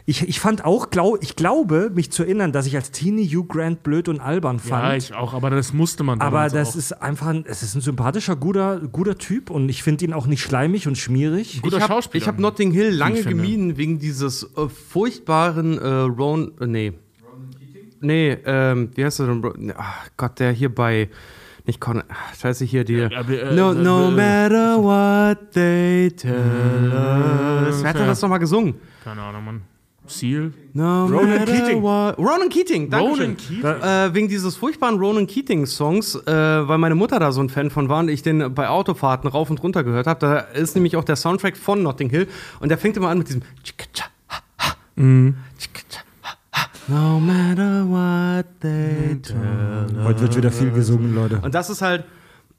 ich, 0.05 0.29
ich 0.29 0.41
fand 0.41 0.65
auch, 0.65 0.91
glaub, 0.91 1.23
ich 1.23 1.37
glaube, 1.37 1.91
mich 1.95 2.11
zu 2.11 2.25
erinnern, 2.25 2.53
dass 2.53 2.67
ich 2.67 2.75
als 2.75 2.91
Teenie 2.91 3.27
Hugh 3.29 3.47
Grant 3.47 3.83
blöd 3.83 4.09
und 4.09 4.21
albern 4.21 4.59
fand. 4.59 4.83
Ja, 4.85 4.95
ich 4.97 5.15
auch, 5.15 5.33
aber 5.33 5.51
das 5.51 5.73
musste 5.73 6.03
man 6.03 6.21
aber 6.21 6.49
das 6.49 6.71
auch. 6.73 6.77
ist 6.77 6.93
einfach, 6.93 7.29
ein, 7.29 7.45
es 7.47 7.63
ist 7.63 7.75
ein 7.77 7.81
sympathischer, 7.81 8.35
guter, 8.35 8.81
guter 8.81 9.17
Typ 9.17 9.51
und 9.51 9.69
ich 9.69 9.83
finde 9.83 10.05
ihn 10.05 10.13
auch 10.13 10.27
nicht 10.27 10.43
schleimig 10.43 10.89
und 10.89 10.99
schmierig. 10.99 11.63
guter 11.63 11.77
ich 11.77 11.83
hab, 11.85 11.91
Schauspieler. 11.91 12.23
Ich 12.23 12.29
habe 12.29 12.43
Notting 12.43 12.73
Hill 12.73 12.91
lange 12.91 13.23
gemieden 13.23 13.77
wegen 13.77 13.99
dieses 13.99 14.43
äh, 14.57 14.69
furchtbaren 14.69 15.79
äh, 15.79 15.87
Ron. 15.87 16.53
Äh, 16.61 16.67
nee. 16.67 16.93
Nee, 18.01 18.37
ähm, 18.45 18.91
wie 18.97 19.05
heißt 19.05 19.21
er 19.21 19.27
denn? 19.29 19.45
Ro- 19.45 19.55
Ach 19.77 20.09
Gott, 20.17 20.41
der 20.41 20.51
hier 20.51 20.75
bei. 20.75 21.09
Nicht 21.65 21.81
Con. 21.81 22.03
ach, 22.09 22.35
Scheiße, 22.35 22.65
hier 22.65 22.83
die. 22.83 23.03
aber, 23.03 23.29
äh, 23.31 23.55
no, 23.55 23.71
äh, 23.71 23.75
no 23.77 24.09
äh, 24.09 24.11
matter 24.11 24.83
what 24.83 25.53
they 25.53 26.11
tell 26.11 26.91
us. 26.93 27.81
Wer 27.81 27.89
hat 27.91 27.95
denn 27.95 28.03
ja. 28.03 28.09
das 28.09 28.21
nochmal 28.21 28.41
gesungen? 28.41 28.75
Keine 29.05 29.23
Ahnung, 29.23 29.45
Mann. 29.45 29.63
Seal? 30.07 30.53
No 30.75 31.07
Ronan 31.07 31.31
matter 31.39 31.45
Keating. 31.47 31.83
What, 31.83 32.19
Ronan 32.19 32.49
Keating, 32.49 32.91
danke 32.91 33.11
Ronan 33.11 33.19
schön. 33.19 33.37
Keating. 33.37 33.83
Äh, 33.83 34.15
wegen 34.15 34.29
dieses 34.29 34.57
furchtbaren 34.57 34.99
Ronan 34.99 35.27
Keating-Songs, 35.27 36.17
äh, 36.27 36.33
weil 36.69 36.79
meine 36.79 36.95
Mutter 36.95 37.19
da 37.19 37.31
so 37.33 37.41
ein 37.41 37.49
Fan 37.49 37.71
von 37.71 37.89
war 37.89 38.01
und 38.01 38.09
ich 38.09 38.23
den 38.23 38.55
bei 38.55 38.69
Autofahrten 38.69 39.31
rauf 39.31 39.49
und 39.51 39.63
runter 39.63 39.85
gehört 39.85 40.07
habe. 40.07 40.21
Da 40.21 40.39
ist 40.39 40.75
nämlich 40.75 40.97
auch 40.97 41.05
der 41.05 41.17
Soundtrack 41.17 41.57
von 41.57 41.83
Notting 41.83 42.11
Hill 42.11 42.27
und 42.61 42.69
der 42.69 42.79
fängt 42.79 42.97
immer 42.97 43.09
an 43.09 43.19
mit 43.19 43.29
diesem 43.29 43.43
ha. 44.29 44.75
No 46.89 47.21
matter 47.21 47.85
what 47.89 48.47
they 48.61 49.17
tell 49.23 49.87
Heute 50.05 50.21
wird 50.23 50.37
wieder 50.37 50.51
viel 50.51 50.73
gesungen, 50.73 51.15
Leute. 51.15 51.41
und 51.43 51.55
das 51.55 51.71
ist 51.71 51.81
halt. 51.81 52.05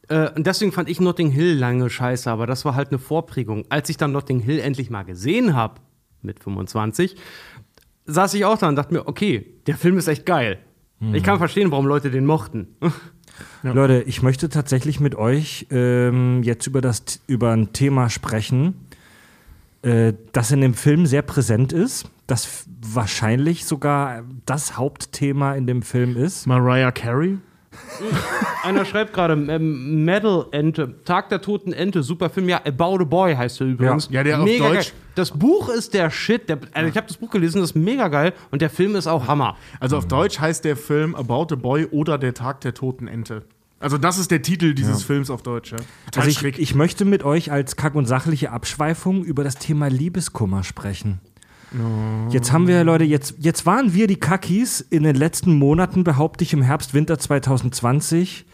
Äh, 0.07 0.30
und 0.32 0.48
deswegen 0.48 0.72
fand 0.72 0.90
ich 0.90 0.99
Notting 0.99 1.30
Hill 1.30 1.57
lange 1.57 1.90
scheiße, 1.90 2.30
aber 2.32 2.48
das 2.48 2.65
war 2.65 2.76
halt 2.76 2.90
eine 2.90 2.99
Vorprägung. 2.99 3.65
Als 3.70 3.90
ich 3.90 3.98
dann 3.98 4.11
Notting 4.14 4.40
Hill 4.40 4.60
endlich 4.60 4.90
mal 4.90 5.03
gesehen 5.03 5.56
habe, 5.56 5.76
mit 6.24 6.40
25, 6.40 7.16
saß 8.06 8.34
ich 8.34 8.45
auch 8.45 8.58
da 8.58 8.68
und 8.68 8.76
dachte 8.76 8.94
mir, 8.94 9.08
okay, 9.08 9.45
der 9.68 9.78
Film 9.78 9.98
ist 9.98 10.08
echt 10.08 10.26
geil. 10.26 10.60
Ich 11.12 11.24
kann 11.24 11.38
verstehen, 11.38 11.70
warum 11.72 11.86
Leute 11.86 12.12
den 12.12 12.26
mochten. 12.26 12.68
Leute, 13.64 14.04
ich 14.04 14.22
möchte 14.22 14.48
tatsächlich 14.50 15.00
mit 15.00 15.16
euch 15.16 15.68
ähm, 15.70 16.44
jetzt 16.44 16.68
über, 16.68 16.82
das, 16.82 17.04
über 17.28 17.52
ein 17.52 17.74
Thema 17.74 18.10
sprechen, 18.10 18.76
äh, 19.82 20.14
das 20.32 20.52
in 20.52 20.62
dem 20.62 20.74
Film 20.74 21.06
sehr 21.06 21.24
präsent 21.24 21.74
ist, 21.74 22.10
das 22.28 22.66
wahrscheinlich 22.82 23.66
sogar 23.66 24.24
das 24.45 24.78
Hauptthema 24.78 25.56
in 25.56 25.68
dem 25.68 25.82
Film 25.82 26.16
ist. 26.16 26.45
Mariah 26.45 26.91
Carey? 26.91 27.38
Einer 28.64 28.86
schreibt 28.86 29.14
gerade, 29.14 29.34
ähm, 29.34 30.04
Metal 30.06 30.45
Ente, 30.52 30.95
Tag 31.06 31.30
der 31.30 31.41
toten 31.41 31.74
Ente, 31.74 32.04
super 32.04 32.30
Film. 32.30 32.50
Ja, 32.50 32.62
About 32.66 33.02
a 33.02 33.04
Boy 33.04 33.36
heißt 33.36 33.62
er 33.62 33.68
übrigens. 33.68 34.08
Ja, 34.12 34.24
der 34.24 34.40
auf 34.40 34.45
mega 34.45 34.68
Deutsch- 34.68 34.74
Geil. 34.90 35.00
Das 35.16 35.32
Buch 35.32 35.70
ist 35.70 35.94
der 35.94 36.10
Shit. 36.10 36.50
Der, 36.50 36.60
also 36.74 36.90
ich 36.90 36.98
habe 36.98 37.08
das 37.08 37.18
Buch 37.18 37.30
gelesen, 37.30 37.62
das 37.62 37.72
ist 37.72 37.76
mega 37.76 38.08
geil. 38.08 38.34
Und 38.52 38.62
der 38.62 38.70
Film 38.70 38.95
ist 38.95 39.06
auch 39.08 39.28
Hammer. 39.28 39.56
Also 39.80 39.98
auf 39.98 40.08
Deutsch 40.08 40.40
heißt 40.40 40.66
der 40.66 40.76
Film 40.76 41.14
About 41.16 41.54
a 41.54 41.56
Boy 41.56 41.86
oder 41.91 42.18
Der 42.18 42.34
Tag 42.34 42.62
der 42.62 42.74
toten 42.74 43.08
Ente. 43.08 43.44
Also 43.80 43.98
das 43.98 44.18
ist 44.18 44.32
der 44.32 44.41
Titel 44.41 44.74
dieses 44.74 45.04
Films 45.04 45.30
auf 45.30 45.44
Deutsch. 45.44 45.74
Ja. 45.74 45.78
Also 46.16 46.30
ich, 46.30 46.58
ich 46.58 46.74
möchte 46.74 47.04
mit 47.04 47.24
euch 47.24 47.52
als 47.52 47.76
kack- 47.76 47.95
und 47.95 48.06
sachliche 48.06 48.52
Abschweifung 48.52 49.26
über 49.26 49.44
das 49.44 49.56
Thema 49.56 49.88
Liebeskummer 49.90 50.64
sprechen. 50.64 51.20
Jetzt 52.30 52.52
haben 52.52 52.68
wir, 52.68 52.84
Leute, 52.84 53.04
jetzt, 53.04 53.36
jetzt 53.40 53.66
waren 53.66 53.94
wir 53.94 54.08
die 54.08 54.16
Kackis 54.16 54.82
in 54.82 55.04
den 55.04 55.16
letzten 55.16 55.58
Monaten, 55.58 56.04
behaupte 56.04 56.44
ich, 56.44 56.54
im 56.54 56.62
Herbst, 56.62 56.94
Winter 56.94 57.18
2020 57.18 58.45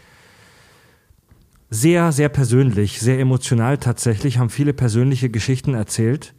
sehr, 1.70 2.12
sehr 2.12 2.28
persönlich, 2.28 3.00
sehr 3.00 3.20
emotional 3.20 3.78
tatsächlich, 3.78 4.38
haben 4.38 4.50
viele 4.50 4.72
persönliche 4.72 5.30
Geschichten 5.30 5.74
erzählt. 5.74 6.34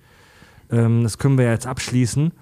Ähm, 0.70 1.04
das 1.04 1.18
können 1.18 1.38
wir 1.38 1.46
ja 1.46 1.52
jetzt 1.52 1.68
abschließen. 1.68 2.32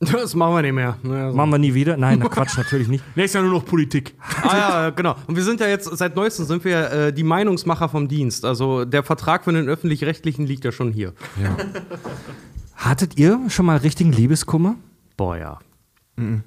Das 0.00 0.34
machen 0.34 0.54
wir 0.54 0.62
nicht 0.62 0.72
mehr. 0.72 0.96
Naja, 1.02 1.30
so. 1.30 1.36
Machen 1.36 1.50
wir 1.50 1.58
nie 1.58 1.74
wieder? 1.74 1.98
Nein, 1.98 2.20
na 2.22 2.28
Quatsch, 2.30 2.56
natürlich 2.56 2.88
nicht. 2.88 3.04
Nee, 3.14 3.24
ist 3.24 3.34
ja 3.34 3.42
nur 3.42 3.52
noch 3.52 3.66
Politik. 3.66 4.14
Ah 4.42 4.56
ja, 4.56 4.90
genau. 4.90 5.14
Und 5.26 5.36
wir 5.36 5.42
sind 5.44 5.60
ja 5.60 5.68
jetzt, 5.68 5.94
seit 5.94 6.16
neuestem 6.16 6.46
sind 6.46 6.64
wir 6.64 6.90
äh, 6.90 7.12
die 7.12 7.22
Meinungsmacher 7.22 7.86
vom 7.90 8.08
Dienst. 8.08 8.46
Also 8.46 8.86
der 8.86 9.02
Vertrag 9.02 9.44
für 9.44 9.52
den 9.52 9.68
Öffentlich-Rechtlichen 9.68 10.46
liegt 10.46 10.64
ja 10.64 10.72
schon 10.72 10.90
hier. 10.92 11.12
Hattet 12.80 13.18
ihr 13.18 13.38
schon 13.50 13.66
mal 13.66 13.76
richtigen 13.76 14.10
Liebeskummer? 14.10 14.76
Boah, 15.18 15.36
ja. 15.36 15.58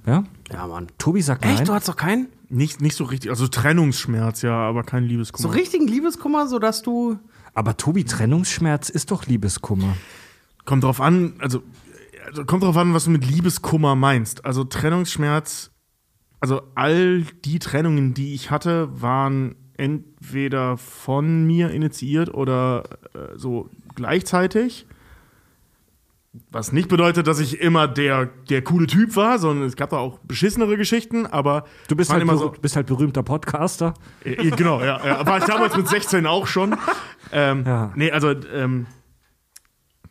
Ja? 0.05 0.23
Ja, 0.51 0.67
Mann. 0.67 0.87
Tobi 0.97 1.21
sagt 1.21 1.43
nein. 1.45 1.53
Echt? 1.55 1.67
Du 1.67 1.73
hast 1.73 1.87
doch 1.87 1.95
keinen? 1.95 2.27
Nicht, 2.49 2.81
nicht 2.81 2.95
so 2.95 3.03
richtig, 3.03 3.29
also 3.29 3.47
Trennungsschmerz, 3.47 4.41
ja, 4.41 4.55
aber 4.55 4.83
kein 4.83 5.03
So 5.03 5.09
Liebeskummer. 5.09 5.53
richtigen 5.53 5.87
Liebeskummer, 5.87 6.47
sodass 6.47 6.81
du. 6.81 7.19
Aber 7.53 7.77
Tobi, 7.77 8.03
Trennungsschmerz 8.03 8.89
ist 8.89 9.11
doch 9.11 9.27
Liebeskummer. 9.27 9.95
Kommt 10.65 10.83
drauf 10.83 11.01
an, 11.01 11.33
also, 11.39 11.61
also 12.25 12.45
kommt 12.45 12.63
drauf 12.63 12.77
an, 12.77 12.95
was 12.95 13.05
du 13.05 13.11
mit 13.11 13.25
Liebeskummer 13.29 13.95
meinst. 13.95 14.43
Also 14.43 14.63
Trennungsschmerz, 14.63 15.69
also 16.39 16.61
all 16.73 17.21
die 17.45 17.59
Trennungen, 17.59 18.15
die 18.15 18.33
ich 18.33 18.49
hatte, 18.49 18.89
waren 19.01 19.55
entweder 19.77 20.77
von 20.77 21.45
mir 21.45 21.69
initiiert 21.69 22.33
oder 22.33 22.83
äh, 23.13 23.37
so 23.37 23.69
gleichzeitig. 23.95 24.87
Was 26.49 26.71
nicht 26.71 26.89
bedeutet, 26.89 27.27
dass 27.27 27.39
ich 27.39 27.61
immer 27.61 27.87
der, 27.87 28.25
der 28.49 28.63
coole 28.63 28.87
Typ 28.87 29.15
war, 29.15 29.37
sondern 29.37 29.67
es 29.67 29.75
gab 29.75 29.91
da 29.91 29.97
auch 29.97 30.17
beschissenere 30.19 30.77
Geschichten, 30.77 31.27
aber 31.27 31.65
Du 31.87 31.95
bist 31.95 32.11
halt, 32.11 32.27
so. 32.27 32.49
bist 32.59 32.75
halt 32.75 32.87
berühmter 32.87 33.21
Podcaster. 33.21 33.93
Äh, 34.23 34.49
genau, 34.49 34.81
ja, 34.81 34.99
ja. 35.05 35.25
War 35.27 35.37
ich 35.37 35.43
damals 35.43 35.77
mit 35.77 35.87
16 35.87 36.25
auch 36.25 36.47
schon. 36.47 36.75
Ähm, 37.31 37.63
Ja. 37.65 37.91
Nee, 37.95 38.11
also, 38.11 38.31
ähm, 38.53 38.87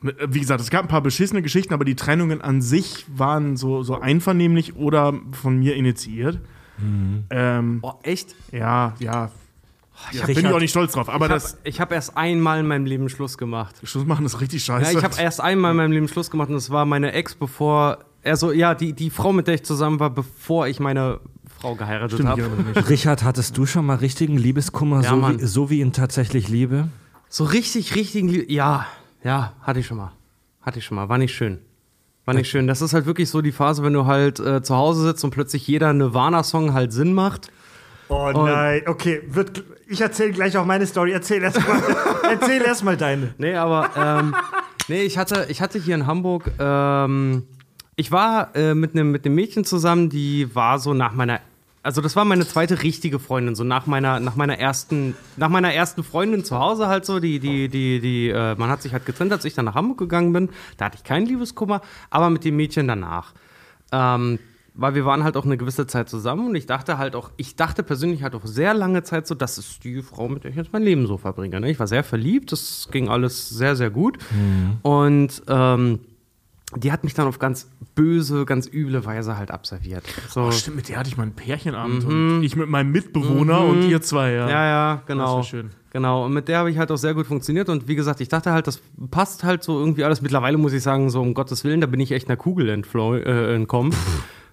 wie 0.01 0.40
gesagt, 0.40 0.61
es 0.61 0.70
gab 0.70 0.82
ein 0.82 0.89
paar 0.89 1.01
beschissene 1.01 1.43
Geschichten, 1.43 1.74
aber 1.74 1.85
die 1.85 1.94
Trennungen 1.97 2.40
an 2.40 2.61
sich 2.62 3.05
waren 3.09 3.57
so, 3.57 3.82
so 3.82 4.01
einvernehmlich 4.01 4.77
oder 4.77 5.15
von 5.32 5.59
mir 5.59 5.74
initiiert. 5.77 6.40
Ähm, 7.31 7.81
Boah, 7.81 7.99
echt? 8.03 8.35
ja, 8.51 8.94
ja. 8.99 9.31
Ja 10.12 10.26
bin 10.26 10.36
Richard- 10.36 10.44
ich 10.50 10.56
auch 10.56 10.60
nicht 10.60 10.70
stolz 10.70 10.92
drauf. 10.92 11.08
Aber 11.08 11.26
Ich 11.64 11.80
habe 11.80 11.90
hab 11.90 11.92
erst 11.92 12.16
einmal 12.16 12.60
in 12.60 12.66
meinem 12.66 12.86
Leben 12.86 13.08
Schluss 13.08 13.38
gemacht. 13.38 13.76
Schluss 13.84 14.04
machen 14.06 14.26
ist 14.26 14.40
richtig 14.40 14.66
Ja, 14.66 14.80
scheiße. 14.80 14.98
ich 14.98 15.04
habe 15.04 15.14
erst 15.20 15.40
einmal 15.40 15.70
in 15.72 15.76
meinem 15.76 15.92
Leben 15.92 16.08
Schluss 16.08 16.30
gemacht 16.30 16.48
und 16.48 16.54
das 16.54 16.70
war 16.70 16.84
meine 16.86 17.12
Ex, 17.12 17.34
bevor. 17.34 17.98
Also, 18.24 18.52
ja, 18.52 18.74
die, 18.74 18.92
die 18.92 19.10
Frau, 19.10 19.32
mit 19.32 19.46
der 19.48 19.54
ich 19.54 19.64
zusammen 19.64 19.98
war, 20.00 20.10
bevor 20.10 20.66
ich 20.68 20.78
meine 20.80 21.20
Frau 21.60 21.74
geheiratet 21.74 22.24
habe. 22.24 22.42
ich. 22.74 22.88
Richard, 22.88 23.24
hattest 23.24 23.56
du 23.56 23.66
schon 23.66 23.84
mal 23.86 23.96
richtigen 23.96 24.36
Liebeskummer, 24.36 25.02
Ja, 25.02 25.10
so, 25.10 25.28
wie, 25.28 25.44
so 25.44 25.70
wie 25.70 25.80
ihn 25.80 25.92
tatsächlich 25.92 26.48
liebe? 26.48 26.88
So 27.28 27.44
richtig, 27.44 27.94
richtig. 27.96 28.24
lieb- 28.24 28.50
Ja, 28.50 28.86
ja, 29.24 29.54
hatte 29.62 29.80
ich 29.80 29.86
schon 29.86 29.96
mal. 29.96 30.12
Hatte 30.60 30.78
ich 30.78 30.84
schon 30.84 30.96
mal. 30.96 31.08
War 31.08 31.18
nicht 31.18 31.34
schön. 31.34 31.58
War 32.24 32.34
nicht 32.34 32.48
schön. 32.48 32.68
Das 32.68 32.80
ist 32.82 32.94
halt 32.94 33.06
wirklich 33.06 33.28
so 33.28 33.42
die 33.42 33.50
Phase, 33.50 33.82
wenn 33.82 33.92
du 33.94 34.06
halt 34.06 34.38
äh, 34.38 34.62
zu 34.62 34.76
Hause 34.76 35.02
sitzt 35.02 35.24
und 35.24 35.30
plötzlich 35.30 35.66
jeder 35.66 35.92
Nirvana-Song 35.92 36.72
halt 36.72 36.92
Sinn 36.92 37.14
macht. 37.14 37.50
Oh 38.08 38.30
nein, 38.32 38.82
okay. 38.86 39.22
Wird, 39.26 39.64
ich 39.88 40.00
erzähle 40.00 40.32
gleich 40.32 40.56
auch 40.56 40.64
meine 40.64 40.86
Story. 40.86 41.12
Erzähl 41.12 41.42
erst 41.42 41.66
mal, 41.66 41.82
erzähl 42.30 42.62
erst 42.62 42.84
mal 42.84 42.96
deine. 42.96 43.34
Nee, 43.38 43.54
aber 43.54 43.90
ähm, 43.96 44.34
nee, 44.88 45.02
ich 45.02 45.18
hatte, 45.18 45.46
ich 45.48 45.60
hatte 45.60 45.78
hier 45.78 45.94
in 45.94 46.06
Hamburg, 46.06 46.50
ähm, 46.59 47.44
ich 47.96 48.10
war 48.10 48.54
äh, 48.56 48.74
mit 48.74 48.94
einem 48.94 49.10
mit 49.10 49.24
Mädchen 49.26 49.64
zusammen, 49.64 50.09
die 50.09 50.54
war 50.54 50.78
so 50.78 50.94
nach 50.94 51.12
meiner, 51.12 51.40
also 51.82 52.00
das 52.00 52.16
war 52.16 52.24
meine 52.24 52.46
zweite 52.46 52.82
richtige 52.82 53.18
Freundin, 53.18 53.54
so 53.54 53.64
nach 53.64 53.86
meiner, 53.86 54.18
nach 54.20 54.36
meiner 54.36 54.59
ersten, 54.59 55.14
nach 55.36 55.48
meiner 55.48 55.72
ersten 55.74 56.02
Freundin 56.02 56.44
zu 56.44 56.59
Hause 56.59 56.86
halt 56.86 57.04
so, 57.04 57.20
die, 57.20 57.38
die, 57.38 57.68
die, 57.68 58.00
die, 58.00 58.28
äh, 58.30 58.54
man 58.56 58.70
hat 58.70 58.82
sich 58.82 58.92
halt 58.92 59.04
getrennt, 59.04 59.32
als 59.32 59.44
ich 59.44 59.54
dann 59.54 59.66
nach 59.66 59.74
Hamburg 59.74 59.98
gegangen 59.98 60.32
bin, 60.32 60.48
da 60.78 60.86
hatte 60.86 60.96
ich 60.96 61.04
keinen 61.04 61.26
Liebeskummer, 61.26 61.82
aber 62.09 62.30
mit 62.30 62.44
dem 62.44 62.56
Mädchen 62.56 62.88
danach. 62.88 63.34
Ähm, 63.90 64.38
weil 64.74 64.94
wir 64.94 65.05
waren 65.05 65.23
halt 65.24 65.36
auch 65.36 65.44
eine 65.44 65.57
gewisse 65.57 65.86
Zeit 65.86 66.09
zusammen 66.09 66.49
und 66.49 66.55
ich 66.55 66.66
dachte 66.66 66.99
halt 66.99 67.15
auch, 67.15 67.31
ich 67.36 67.57
dachte 67.57 67.82
persönlich 67.82 68.23
halt 68.23 68.35
auch 68.35 68.44
sehr 68.47 68.74
lange 68.74 69.03
Zeit 69.03 69.27
so, 69.27 69.35
das 69.35 69.59
ist 69.59 69.85
die 69.85 70.03
Frau, 70.03 70.28
mit 70.28 70.44
der 70.44 70.51
ich 70.51 70.57
jetzt 70.57 70.73
mein 70.73 70.82
Leben 70.82 71.07
so 71.07 71.19
verbringe. 71.19 71.61
Ne? 71.61 71.70
Ich 71.70 71.78
war 71.78 71.86
sehr 71.86 72.05
verliebt, 72.05 72.53
das 72.53 72.89
ging 72.90 73.09
alles 73.09 73.51
sehr, 73.51 73.77
sehr 73.77 73.90
gut. 73.90 74.19
Und 74.82 75.43
ähm, 75.49 76.01
die 76.77 76.90
hat 76.90 77.05
mich 77.05 77.15
dann 77.15 77.27
auf 77.27 77.39
ganz 77.39 77.70
böse, 77.94 78.47
ganz 78.47 78.66
üble 78.66 79.05
Weise 79.05 79.36
halt 79.36 79.51
abserviert. 79.51 80.05
So. 80.28 80.44
Oh, 80.44 80.51
stimmt, 80.51 80.77
mit 80.77 80.89
der 80.89 80.99
hatte 80.99 81.09
ich 81.09 81.16
mal 81.16 81.24
einen 81.24 81.35
Pärchenabend 81.35 82.05
und 82.05 82.43
ich 82.43 82.57
mit 82.57 82.69
meinem 82.69 82.93
Mitbewohner 82.93 83.61
und 83.61 83.82
ihr 83.82 84.01
zwei, 84.01 84.32
ja. 84.32 84.49
Ja, 84.49 84.66
ja, 84.66 85.03
genau. 85.07 85.24
Das 85.24 85.35
war 85.35 85.44
schön. 85.44 85.70
Genau, 85.90 86.24
und 86.24 86.32
mit 86.32 86.49
der 86.49 86.59
habe 86.59 86.70
ich 86.70 86.78
halt 86.78 86.90
auch 86.90 86.97
sehr 86.97 87.12
gut 87.12 87.27
funktioniert. 87.27 87.69
Und 87.69 87.86
wie 87.86 87.94
gesagt, 87.94 88.23
ich 88.23 88.28
dachte 88.28 88.53
halt, 88.53 88.66
das 88.66 88.81
passt 89.11 89.44
halt 89.44 89.62
so 89.62 89.78
irgendwie 89.78 90.05
alles. 90.05 90.23
Mittlerweile 90.23 90.57
muss 90.57 90.73
ich 90.73 90.82
sagen, 90.82 91.11
so 91.11 91.20
um 91.20 91.35
Gottes 91.35 91.65
Willen, 91.65 91.82
da 91.82 91.86
bin 91.86 92.01
ich 92.01 92.12
echt 92.12 92.28
einer 92.28 92.39
Kugel 92.39 92.70
entflo 92.70 93.16
äh, 93.16 93.55
entkommen. 93.55 93.94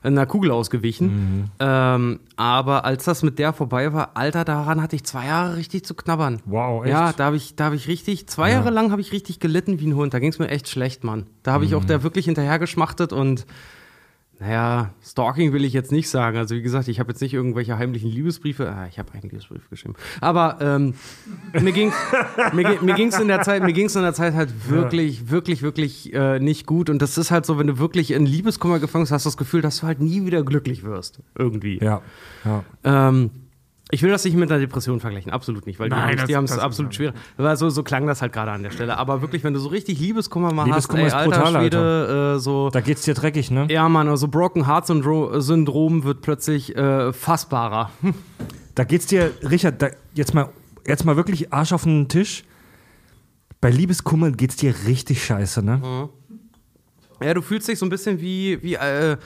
Einer 0.02 0.26
Kugel 0.26 0.52
ausgewichen. 0.52 1.52
Ähm, 1.60 2.20
aber 2.36 2.86
als 2.86 3.06
das 3.06 3.24
mit 3.24 3.40
der 3.40 3.54
vorbei 3.54 3.94
war, 3.94 4.12
Alter, 4.14 4.46
daran 4.46 4.82
hatte 4.82 4.96
ich 4.96 5.04
zwei 5.04 5.28
Jahre 5.28 5.58
richtig 5.58 5.86
zu 5.86 5.94
knabbern. 5.94 6.42
Wow, 6.46 6.84
echt? 6.84 6.92
Ja, 6.92 7.14
da 7.14 7.26
habe 7.26 7.36
ich, 7.36 7.56
da 7.56 7.66
hab 7.66 7.74
ich 7.74 7.88
richtig, 7.88 8.28
zwei 8.28 8.52
Jahre 8.52 8.70
lang 8.70 8.92
habe 8.92 9.02
ich 9.02 9.12
richtig 9.12 9.40
gelitten 9.40 9.80
wie 9.80 9.88
ein 9.88 9.96
Hund. 9.96 10.14
Da 10.14 10.20
ging 10.20 10.30
es 10.30 10.40
mir 10.40 10.50
echt 10.50 10.70
schlecht, 10.70 11.04
Mann. 11.04 11.26
Da 11.44 11.52
habe 11.52 11.66
ich 11.66 11.76
auch 11.76 11.86
der 11.86 12.04
wirklich 12.04 12.26
hinterhergeschmachtet 12.26 13.14
und 13.14 13.46
naja, 14.40 14.94
Stalking 15.04 15.52
will 15.52 15.66
ich 15.66 15.74
jetzt 15.74 15.92
nicht 15.92 16.10
sagen. 16.10 16.38
Also 16.38 16.56
wie 16.56 16.62
gesagt, 16.62 16.88
ich 16.88 17.02
habe 17.02 17.12
jetzt 17.12 17.22
nicht 17.22 17.34
irgendwelche 17.34 17.78
heimlichen 17.78 18.10
Liebesbriefe. 18.10 18.72
Ah, 18.72 18.88
ich 18.88 18.98
habe 18.98 19.12
einen 19.12 19.24
Liebesbrief 19.24 19.70
geschrieben. 19.70 19.96
Aber 20.22 20.58
ähm, 20.62 20.94
mir 21.54 21.74
ging 21.74 21.92
mir, 22.54 22.82
mir 22.82 22.94
ging's 22.94 23.20
in 23.20 23.28
der 23.28 23.42
Zeit, 23.42 23.64
mir 23.64 23.74
ging's 23.74 23.98
in 23.98 24.02
der 24.02 24.14
Zeit 24.14 24.34
halt 24.36 24.70
wirklich, 24.70 25.30
wirklich, 25.30 25.62
wirklich 25.62 26.14
äh, 26.14 26.40
nicht 26.40 26.66
gut. 26.66 26.90
Und 26.90 27.02
das 27.02 27.18
ist 27.18 27.32
halt 27.32 27.46
so, 27.46 27.60
wenn 27.60 27.68
du 27.68 27.80
wirklich 27.80 28.12
in 28.12 28.26
Liebeskummer 28.26 28.80
gefangen 28.80 29.04
bist, 29.04 29.12
hast 29.12 29.26
du 29.26 29.30
das 29.30 29.38
Gefühl, 29.38 29.62
dass 29.62 29.82
du 29.82 29.88
halt 29.88 30.00
nie 30.00 30.26
wieder 30.26 30.42
glücklich 30.44 30.84
wirst. 30.84 31.20
Irgendwie. 31.38 31.78
Ja, 31.84 32.02
ja. 32.46 32.64
Ähm, 32.86 33.32
ich 33.92 34.04
will 34.04 34.12
das 34.12 34.24
nicht 34.24 34.36
mit 34.36 34.52
einer 34.52 34.60
Depression 34.60 35.00
vergleichen, 35.00 35.32
absolut 35.32 35.66
nicht, 35.66 35.80
weil 35.80 35.90
die 35.90 35.96
Nein, 35.96 36.20
die 36.28 36.36
haben 36.36 36.44
es 36.46 36.58
absolut 36.60 36.94
schwer. 36.94 37.14
So, 37.56 37.70
so 37.70 37.82
klang 37.84 38.06
das 38.06 38.22
halt 38.22 38.34
gerade 38.34 38.52
an 38.52 38.62
der 38.62 38.70
Stelle. 38.70 38.98
Aber 38.98 39.22
wirklich, 39.22 39.44
wenn 39.44 39.54
du 39.54 39.60
so 39.60 39.70
richtig 39.70 40.00
Liebeskummer 40.00 40.54
mal 40.54 40.66
Liebeskummer 40.66 41.04
hast, 41.06 41.08
ist 41.08 41.14
ey, 41.14 41.20
alter 41.20 41.38
brutal, 41.44 41.62
Schwede, 41.62 42.34
Äh, 42.36 42.40
so. 42.40 42.70
Da 42.70 42.82
geht's 42.82 43.02
dir 43.02 43.16
dreckig, 43.16 43.50
ne? 43.50 43.68
Ja, 43.70 43.90
Mann, 43.90 44.08
also 44.08 44.28
Broken 44.28 44.68
Heart 44.68 44.86
Syndro- 44.88 45.40
Syndrom 45.40 46.04
wird 46.04 46.22
plötzlich 46.22 46.76
äh, 46.76 47.12
fassbarer. 47.14 47.92
Da 48.76 48.86
geht's 48.86 49.08
dir, 49.08 49.34
Richard, 49.44 49.82
da, 49.82 49.90
jetzt, 50.14 50.34
mal, 50.34 50.50
jetzt 50.88 51.04
mal 51.04 51.18
wirklich 51.18 51.52
Arsch 51.52 51.74
auf 51.74 51.84
den 51.84 52.08
Tisch. 52.08 52.46
Bei 53.60 53.70
Liebeskummer 53.72 54.32
geht's 54.32 54.56
dir 54.56 54.74
richtig 54.88 55.22
scheiße, 55.26 55.62
ne? 55.62 56.08
Ja, 57.22 57.34
du 57.34 57.42
fühlst 57.42 57.68
dich 57.68 57.78
so 57.78 57.86
ein 57.86 57.90
bisschen 57.90 58.22
wie, 58.22 58.64
wie 58.64 58.76
äh, 58.76 59.18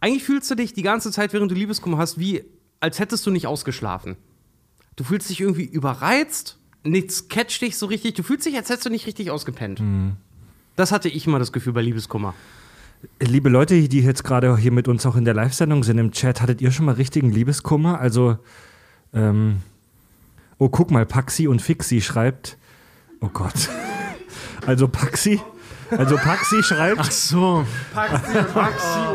eigentlich 0.00 0.24
fühlst 0.24 0.50
du 0.50 0.54
dich 0.54 0.72
die 0.72 0.80
ganze 0.82 1.10
Zeit, 1.10 1.34
während 1.34 1.50
du 1.50 1.54
Liebeskummer 1.54 1.98
hast, 1.98 2.18
wie 2.18 2.42
als 2.82 2.98
hättest 2.98 3.24
du 3.26 3.30
nicht 3.30 3.46
ausgeschlafen. 3.46 4.16
Du 4.96 5.04
fühlst 5.04 5.30
dich 5.30 5.40
irgendwie 5.40 5.64
überreizt, 5.64 6.58
nichts 6.82 7.28
catcht 7.28 7.62
dich 7.62 7.76
so 7.78 7.86
richtig, 7.86 8.14
du 8.14 8.24
fühlst 8.24 8.44
dich, 8.44 8.56
als 8.56 8.68
hättest 8.68 8.86
du 8.86 8.90
nicht 8.90 9.06
richtig 9.06 9.30
ausgepennt. 9.30 9.80
Das 10.74 10.90
hatte 10.90 11.08
ich 11.08 11.26
immer 11.26 11.38
das 11.38 11.52
Gefühl 11.52 11.72
bei 11.72 11.82
Liebeskummer. 11.82 12.34
Liebe 13.20 13.48
Leute, 13.48 13.88
die 13.88 14.00
jetzt 14.00 14.24
gerade 14.24 14.56
hier 14.56 14.72
mit 14.72 14.88
uns 14.88 15.06
auch 15.06 15.16
in 15.16 15.24
der 15.24 15.34
Live-Sendung 15.34 15.84
sind 15.84 15.98
im 15.98 16.10
Chat, 16.10 16.40
hattet 16.42 16.60
ihr 16.60 16.72
schon 16.72 16.86
mal 16.86 16.96
richtigen 16.96 17.30
Liebeskummer? 17.30 18.00
Also, 18.00 18.36
ähm, 19.14 19.60
oh, 20.58 20.68
guck 20.68 20.90
mal, 20.90 21.06
Paxi 21.06 21.46
und 21.46 21.62
Fixi 21.62 22.00
schreibt, 22.00 22.58
oh 23.20 23.30
Gott. 23.32 23.70
Also 24.64 24.86
Paxi, 24.86 25.40
also 25.96 26.16
Paxi 26.16 26.62
schreibt, 26.62 27.00
Ach 27.00 27.10
so. 27.10 27.64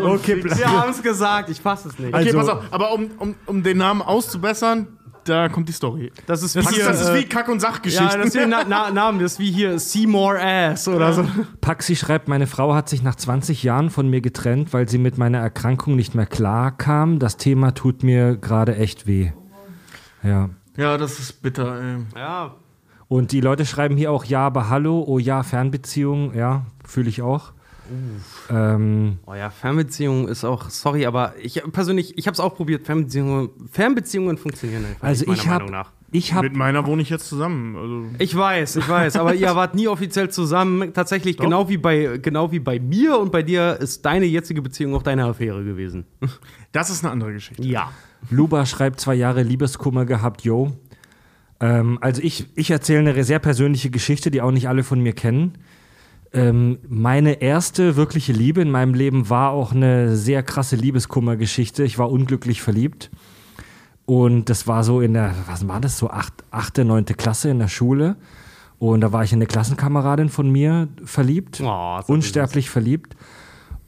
okay, 0.03 0.35
bleib- 0.35 0.57
Wir 0.57 0.69
haben 0.71 0.91
es 0.91 1.01
gesagt, 1.01 1.49
ich 1.49 1.59
fasse 1.61 1.89
es 1.89 1.99
nicht. 1.99 2.13
Okay, 2.13 2.27
Also- 2.27 2.37
pass 2.37 2.49
auf, 2.49 2.63
aber 2.71 2.93
um, 2.93 3.09
um, 3.19 3.35
um 3.45 3.63
den 3.63 3.77
Namen 3.77 4.01
auszubessern, 4.01 4.87
da 5.23 5.49
kommt 5.49 5.67
die 5.67 5.73
Story. 5.73 6.11
das 6.25 6.41
ist 6.41 6.55
Das, 6.55 6.65
wie 6.65 6.69
ist, 6.69 6.75
hier, 6.75 6.85
das 6.85 7.01
ist 7.01 7.09
äh, 7.09 7.15
wie 7.15 7.25
Kack- 7.25 7.49
und 7.49 7.61
ja, 7.61 7.69
Sachgeschichten. 7.69 8.17
das 8.19 8.27
ist 8.27 8.35
wie 8.35 8.45
Na 8.45 8.63
Na 8.67 8.91
Namen, 8.91 9.19
das 9.19 9.33
ist 9.33 9.39
wie 9.39 9.51
hier 9.51 9.77
Seymour 9.77 10.37
Ass 10.39 10.87
oder 10.87 11.11
so. 11.11 11.25
Paxi 11.59 11.97
schreibt, 11.97 12.29
meine 12.29 12.47
Frau 12.47 12.73
hat 12.73 12.87
sich 12.87 13.03
nach 13.03 13.15
20 13.15 13.61
Jahren 13.63 13.89
von 13.89 14.09
mir 14.09 14.21
getrennt, 14.21 14.71
weil 14.71 14.87
sie 14.87 14.97
mit 14.97 15.17
meiner 15.17 15.39
Erkrankung 15.39 15.97
nicht 15.97 16.15
mehr 16.15 16.27
klar 16.27 16.71
kam. 16.77 17.19
Das 17.19 17.35
Thema 17.35 17.73
tut 17.73 18.03
mir 18.03 18.37
gerade 18.37 18.77
echt 18.77 19.05
weh. 19.05 19.31
Ja. 20.23 20.49
ja, 20.77 20.97
das 20.97 21.19
ist 21.19 21.41
bitter, 21.41 21.77
ey. 21.81 21.97
Ja, 22.15 22.55
Und 23.07 23.31
die 23.31 23.41
Leute 23.41 23.65
schreiben 23.65 23.95
hier 23.95 24.11
auch 24.11 24.25
ja, 24.25 24.45
aber 24.45 24.69
hallo, 24.69 25.03
oh 25.07 25.19
ja, 25.19 25.43
Fernbeziehung, 25.43 26.35
ja, 26.35 26.65
fühle 26.85 27.09
ich 27.09 27.21
auch. 27.21 27.53
Ähm, 28.49 29.17
Oh 29.25 29.33
ja, 29.33 29.49
Fernbeziehung 29.49 30.27
ist 30.27 30.43
auch, 30.43 30.69
sorry, 30.69 31.05
aber 31.05 31.33
ich 31.41 31.63
persönlich, 31.71 32.17
ich 32.17 32.27
habe 32.27 32.33
es 32.33 32.39
auch 32.39 32.55
probiert. 32.55 32.85
Fernbeziehungen, 32.85 33.49
Fernbeziehungen 33.71 34.37
funktionieren 34.37 34.85
einfach 34.85 35.07
also 35.07 35.19
nicht, 35.21 35.27
meiner 35.27 35.39
ich 35.41 35.47
habe, 35.47 35.63
Meinung 35.65 35.71
nach. 35.79 35.91
ich 36.11 36.33
habe, 36.33 36.47
Mit 36.49 36.57
meiner 36.57 36.85
wohne 36.85 37.01
ich 37.01 37.09
jetzt 37.09 37.27
zusammen. 37.27 37.75
Also, 37.77 38.05
Ich 38.19 38.35
weiß, 38.35 38.75
ich 38.77 38.89
weiß, 38.89 39.15
aber 39.15 39.33
ihr 39.35 39.55
wart 39.55 39.75
nie 39.75 39.87
offiziell 39.87 40.29
zusammen. 40.29 40.93
Tatsächlich, 40.93 41.37
genau 41.37 41.69
wie, 41.69 41.77
bei, 41.77 42.19
genau 42.21 42.51
wie 42.51 42.59
bei 42.59 42.79
mir 42.79 43.17
und 43.19 43.31
bei 43.31 43.41
dir 43.43 43.77
ist 43.79 44.05
deine 44.05 44.25
jetzige 44.25 44.61
Beziehung 44.61 44.93
auch 44.95 45.03
deine 45.03 45.25
Affäre 45.25 45.63
gewesen. 45.63 46.05
das 46.71 46.89
ist 46.89 47.03
eine 47.03 47.13
andere 47.13 47.33
Geschichte. 47.33 47.63
Ja. 47.63 47.91
Luba 48.29 48.65
schreibt 48.65 48.99
zwei 48.99 49.15
Jahre 49.15 49.43
Liebeskummer 49.43 50.05
gehabt, 50.05 50.41
yo. 50.41 50.73
Ähm, 51.59 51.97
also 52.01 52.21
ich, 52.21 52.47
ich 52.55 52.71
erzähle 52.71 53.11
eine 53.11 53.23
sehr 53.23 53.39
persönliche 53.39 53.89
Geschichte, 53.89 54.31
die 54.31 54.41
auch 54.41 54.51
nicht 54.51 54.67
alle 54.67 54.83
von 54.83 55.01
mir 55.01 55.13
kennen. 55.13 55.57
Ähm, 56.33 56.79
meine 56.87 57.41
erste 57.41 57.95
wirkliche 57.95 58.33
Liebe 58.33 58.61
in 58.61 58.69
meinem 58.69 58.93
Leben 58.93 59.29
war 59.29 59.51
auch 59.51 59.71
eine 59.71 60.15
sehr 60.17 60.43
krasse 60.43 60.75
Liebeskummergeschichte. 60.75 61.83
Ich 61.83 61.97
war 61.97 62.11
unglücklich 62.11 62.61
verliebt. 62.61 63.09
Und 64.05 64.49
das 64.49 64.67
war 64.67 64.83
so 64.83 65.01
in 65.01 65.13
der, 65.13 65.33
was 65.47 65.67
war 65.67 65.81
das, 65.81 65.97
so 65.97 66.09
acht, 66.09 66.33
achte, 66.51 66.85
neunte 66.85 67.13
Klasse 67.13 67.49
in 67.49 67.59
der 67.59 67.67
Schule. 67.67 68.15
Und 68.79 69.01
da 69.01 69.11
war 69.11 69.23
ich 69.23 69.33
in 69.33 69.37
eine 69.37 69.47
Klassenkameradin 69.47 70.29
von 70.29 70.49
mir 70.49 70.87
verliebt. 71.03 71.61
Oh, 71.63 71.99
unsterblich 72.07 72.69
verliebt. 72.69 73.15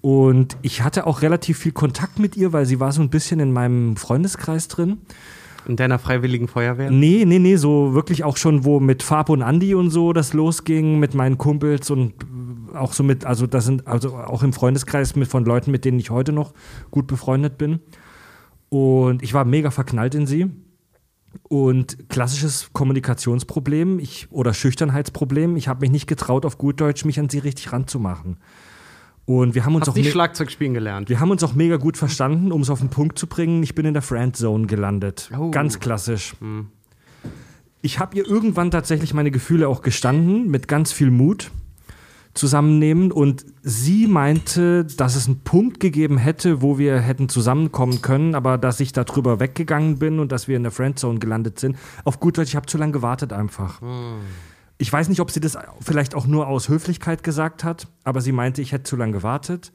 Und 0.02 0.58
ich 0.62 0.82
hatte 0.82 1.06
auch 1.06 1.22
relativ 1.22 1.60
viel 1.60 1.72
Kontakt 1.72 2.20
mit 2.20 2.38
ihr, 2.38 2.54
weil 2.54 2.66
sie 2.66 2.80
war 2.80 2.92
so 2.92 3.02
ein 3.02 3.10
bisschen 3.10 3.40
in 3.40 3.52
meinem 3.52 3.96
Freundeskreis 3.98 4.68
drin. 4.68 5.00
In 5.70 5.76
deiner 5.76 6.00
freiwilligen 6.00 6.48
Feuerwehr? 6.48 6.90
Nee, 6.90 7.26
nee, 7.28 7.38
nee, 7.38 7.56
so 7.56 7.94
wirklich 7.94 8.24
auch 8.24 8.38
schon, 8.38 8.66
wo 8.66 8.80
mit 8.80 9.04
Fab 9.04 9.30
und 9.30 9.44
Andy 9.44 9.76
und 9.76 9.92
so 9.92 10.14
das 10.14 10.34
losging, 10.34 10.98
mit 10.98 11.14
meinen 11.14 11.38
Kumpels 11.38 11.92
und 11.92 12.16
auch 12.74 12.92
so 12.92 13.04
mit, 13.04 13.24
also 13.24 13.46
das 13.46 13.66
sind, 13.66 13.86
also 13.86 14.16
auch 14.16 14.42
im 14.42 14.52
Freundeskreis 14.52 15.16
mit 15.16 15.28
von 15.28 15.46
Leuten, 15.46 15.70
mit 15.70 15.86
denen 15.86 16.00
ich 16.00 16.10
heute 16.10 16.32
noch 16.32 16.56
gut 16.90 17.06
befreundet 17.06 17.60
bin. 17.60 17.82
Und 18.70 19.22
ich 19.22 19.36
war 19.36 19.46
mega 19.46 19.70
verknallt 19.70 20.16
in 20.16 20.26
sie. 20.26 20.48
Und 21.44 22.10
klassisches 22.10 22.72
Kommunikationsproblem 22.74 24.00
ich, 24.00 24.28
oder 24.32 24.56
Schüchternheitsproblem. 24.56 25.56
Ich 25.56 25.68
habe 25.68 25.82
mich 25.82 25.92
nicht 25.92 26.08
getraut, 26.08 26.48
auf 26.48 26.58
gut 26.58 26.82
Deutsch 26.82 27.06
mich 27.06 27.20
an 27.20 27.30
sie 27.30 27.38
richtig 27.38 27.72
ranzumachen. 27.72 28.38
Und 29.30 29.54
wir 29.54 29.64
haben 29.64 29.76
uns 29.76 29.84
Hast 29.84 29.90
auch 29.90 29.96
nicht 29.96 30.10
Schlagzeug 30.10 30.50
spielen 30.50 30.74
gelernt. 30.74 31.08
wir 31.08 31.20
haben 31.20 31.30
uns 31.30 31.44
auch 31.44 31.54
mega 31.54 31.78
gut 31.78 31.98
verstanden, 31.98 32.52
um 32.52 32.62
es 32.62 32.72
auf 32.72 32.80
den 32.80 32.90
Punkt 32.90 33.20
zu 33.20 33.28
bringen. 33.28 33.62
Ich 33.62 33.76
bin 33.76 33.86
in 33.86 33.94
der 33.94 34.02
Friendzone 34.02 34.66
gelandet. 34.66 35.30
Oh. 35.38 35.52
Ganz 35.52 35.80
klassisch. 35.80 36.34
Ich 37.84 38.00
habe 38.00 38.18
ihr 38.18 38.26
irgendwann 38.26 38.72
tatsächlich 38.72 39.14
meine 39.14 39.30
Gefühle 39.30 39.68
auch 39.68 39.84
gestanden, 39.84 40.50
mit 40.50 40.68
ganz 40.68 40.92
viel 40.92 41.12
Mut 41.12 41.52
zusammennehmen. 42.34 43.12
Und 43.12 43.46
sie 43.62 44.08
meinte, 44.08 44.86
dass 44.86 45.16
es 45.16 45.28
einen 45.28 45.42
Punkt 45.42 45.80
gegeben 45.80 46.18
hätte, 46.18 46.64
wo 46.64 46.80
wir 46.80 47.00
hätten 47.00 47.30
zusammenkommen 47.30 48.02
können, 48.02 48.34
aber 48.34 48.58
dass 48.58 48.80
ich 48.80 48.94
darüber 48.94 49.40
weggegangen 49.40 50.00
bin 50.00 50.18
und 50.18 50.32
dass 50.32 50.48
wir 50.48 50.58
in 50.58 50.64
der 50.64 50.72
Friendzone 50.72 51.20
gelandet 51.20 51.60
sind. 51.60 51.78
Auf 52.04 52.20
gut 52.20 52.40
Deutsch, 52.40 52.50
ich 52.50 52.56
habe 52.56 52.66
zu 52.66 52.80
lange 52.80 52.94
gewartet 52.94 53.32
einfach. 53.32 53.80
Ich 54.82 54.92
weiß 54.92 55.10
nicht, 55.10 55.20
ob 55.20 55.30
sie 55.30 55.42
das 55.42 55.58
vielleicht 55.82 56.16
auch 56.16 56.26
nur 56.26 56.48
aus 56.48 56.70
Höflichkeit 56.70 57.22
gesagt 57.22 57.64
hat, 57.64 57.88
aber 58.06 58.22
sie 58.22 58.32
meinte, 58.32 58.62
ich 58.62 58.72
hätte 58.72 58.84
zu 58.84 58.96
lange 58.96 59.12
gewartet. 59.12 59.72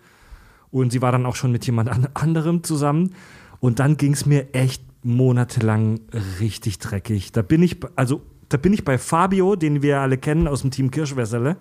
Und 0.70 0.90
sie 0.90 1.02
war 1.02 1.12
dann 1.12 1.26
auch 1.26 1.36
schon 1.36 1.52
mit 1.52 1.64
jemand 1.66 1.88
an 1.90 2.08
anderem 2.14 2.64
zusammen. 2.64 3.14
Und 3.60 3.78
dann 3.78 3.96
ging 3.96 4.14
es 4.14 4.26
mir 4.26 4.54
echt 4.54 4.82
monatelang 5.04 6.00
richtig 6.40 6.78
dreckig. 6.78 7.32
Da 7.32 7.42
bin 7.42 7.62
ich, 7.62 7.76
also 7.96 8.22
da 8.48 8.56
bin 8.56 8.72
ich 8.72 8.84
bei 8.84 8.98
Fabio, 8.98 9.56
den 9.56 9.82
wir 9.82 10.00
alle 10.00 10.16
kennen 10.16 10.48
aus 10.48 10.62
dem 10.62 10.70
Team 10.70 10.90
Kirschwässerle. 10.90 11.58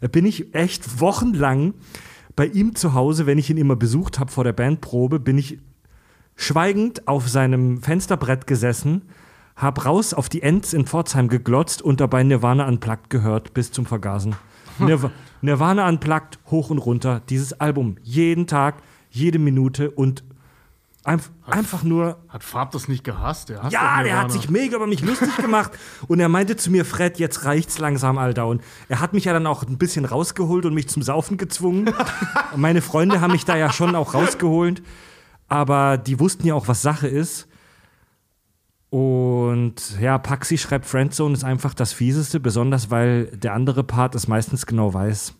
Da 0.00 0.08
bin 0.08 0.26
ich 0.26 0.54
echt 0.54 1.00
wochenlang 1.00 1.74
bei 2.36 2.46
ihm 2.46 2.74
zu 2.74 2.94
Hause, 2.94 3.26
wenn 3.26 3.38
ich 3.38 3.50
ihn 3.50 3.56
immer 3.56 3.76
besucht 3.76 4.18
habe 4.18 4.30
vor 4.30 4.44
der 4.44 4.52
Bandprobe, 4.52 5.18
bin 5.18 5.38
ich 5.38 5.58
schweigend 6.36 7.08
auf 7.08 7.28
seinem 7.28 7.82
Fensterbrett 7.82 8.46
gesessen, 8.46 9.02
hab 9.56 9.84
raus 9.84 10.14
auf 10.14 10.28
die 10.28 10.42
Ents 10.42 10.72
in 10.72 10.86
Pforzheim 10.86 11.28
geglotzt 11.28 11.82
und 11.82 12.00
dabei 12.00 12.22
Nirvana 12.22 12.66
Unplugged 12.66 13.10
gehört 13.10 13.54
bis 13.54 13.72
zum 13.72 13.86
Vergasen. 13.86 14.34
Nirv 14.78 15.10
Nirvana 15.42 15.88
Unplugged 15.88 16.38
hoch 16.50 16.70
und 16.70 16.78
runter, 16.78 17.20
dieses 17.28 17.52
Album 17.60 17.96
jeden 18.02 18.46
Tag, 18.46 18.76
jede 19.10 19.38
Minute 19.38 19.90
und 19.90 20.22
einf 21.04 21.30
einfach 21.46 21.82
nur 21.82 22.18
Hat 22.28 22.44
Farb 22.44 22.70
das 22.70 22.86
nicht 22.88 23.02
gehasst? 23.02 23.48
Der 23.48 23.62
ja, 23.70 24.02
der 24.02 24.20
hat 24.20 24.30
sich 24.30 24.48
mega 24.48 24.76
über 24.76 24.86
mich 24.86 25.00
lustig 25.00 25.36
gemacht. 25.36 25.72
Und 26.06 26.20
er 26.20 26.28
meinte 26.28 26.56
zu 26.56 26.70
mir, 26.70 26.84
Fred, 26.84 27.18
jetzt 27.18 27.44
reicht's 27.44 27.78
langsam, 27.78 28.18
Alter. 28.18 28.46
Und 28.46 28.62
er 28.88 29.00
hat 29.00 29.12
mich 29.12 29.24
ja 29.24 29.32
dann 29.32 29.46
auch 29.46 29.64
ein 29.64 29.78
bisschen 29.78 30.04
rausgeholt 30.04 30.64
und 30.64 30.74
mich 30.74 30.88
zum 30.88 31.02
Saufen 31.02 31.36
gezwungen. 31.36 31.92
Meine 32.56 32.82
Freunde 32.82 33.20
haben 33.20 33.32
mich 33.32 33.44
da 33.44 33.56
ja 33.56 33.72
schon 33.72 33.94
auch 33.94 34.14
rausgeholt. 34.14 34.82
Aber 35.48 35.98
die 35.98 36.20
wussten 36.20 36.46
ja 36.46 36.54
auch, 36.54 36.68
was 36.68 36.82
Sache 36.82 37.08
ist. 37.08 37.48
Und 38.96 39.98
ja, 40.02 40.18
Paxi 40.18 40.58
schreibt, 40.58 40.84
Friendzone 40.84 41.32
ist 41.32 41.44
einfach 41.44 41.72
das 41.72 41.94
Fieseste, 41.94 42.40
besonders 42.40 42.90
weil 42.90 43.24
der 43.28 43.54
andere 43.54 43.84
Part 43.84 44.14
es 44.14 44.28
meistens 44.28 44.66
genau 44.66 44.92
weiß. 44.92 45.32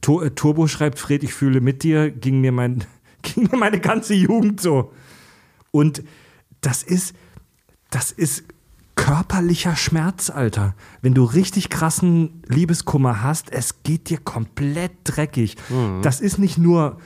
Tu- 0.00 0.20
äh, 0.22 0.30
Turbo 0.32 0.66
schreibt, 0.66 0.98
Fred, 0.98 1.22
ich 1.22 1.32
fühle 1.34 1.60
mit 1.60 1.84
dir, 1.84 2.10
ging 2.10 2.40
mir, 2.40 2.50
mein, 2.50 2.82
ging 3.22 3.48
mir 3.48 3.56
meine 3.56 3.78
ganze 3.78 4.14
Jugend 4.14 4.60
so. 4.60 4.92
Und 5.70 6.02
das 6.60 6.82
ist, 6.82 7.14
das 7.90 8.10
ist 8.10 8.42
körperlicher 8.96 9.76
Schmerz, 9.76 10.28
Alter. 10.28 10.74
Wenn 11.00 11.14
du 11.14 11.22
richtig 11.22 11.68
krassen 11.70 12.42
Liebeskummer 12.48 13.22
hast, 13.22 13.52
es 13.52 13.84
geht 13.84 14.10
dir 14.10 14.18
komplett 14.18 14.90
dreckig. 15.04 15.54
Das 16.02 16.20
ist 16.20 16.38
nicht 16.38 16.58
nur, 16.58 16.98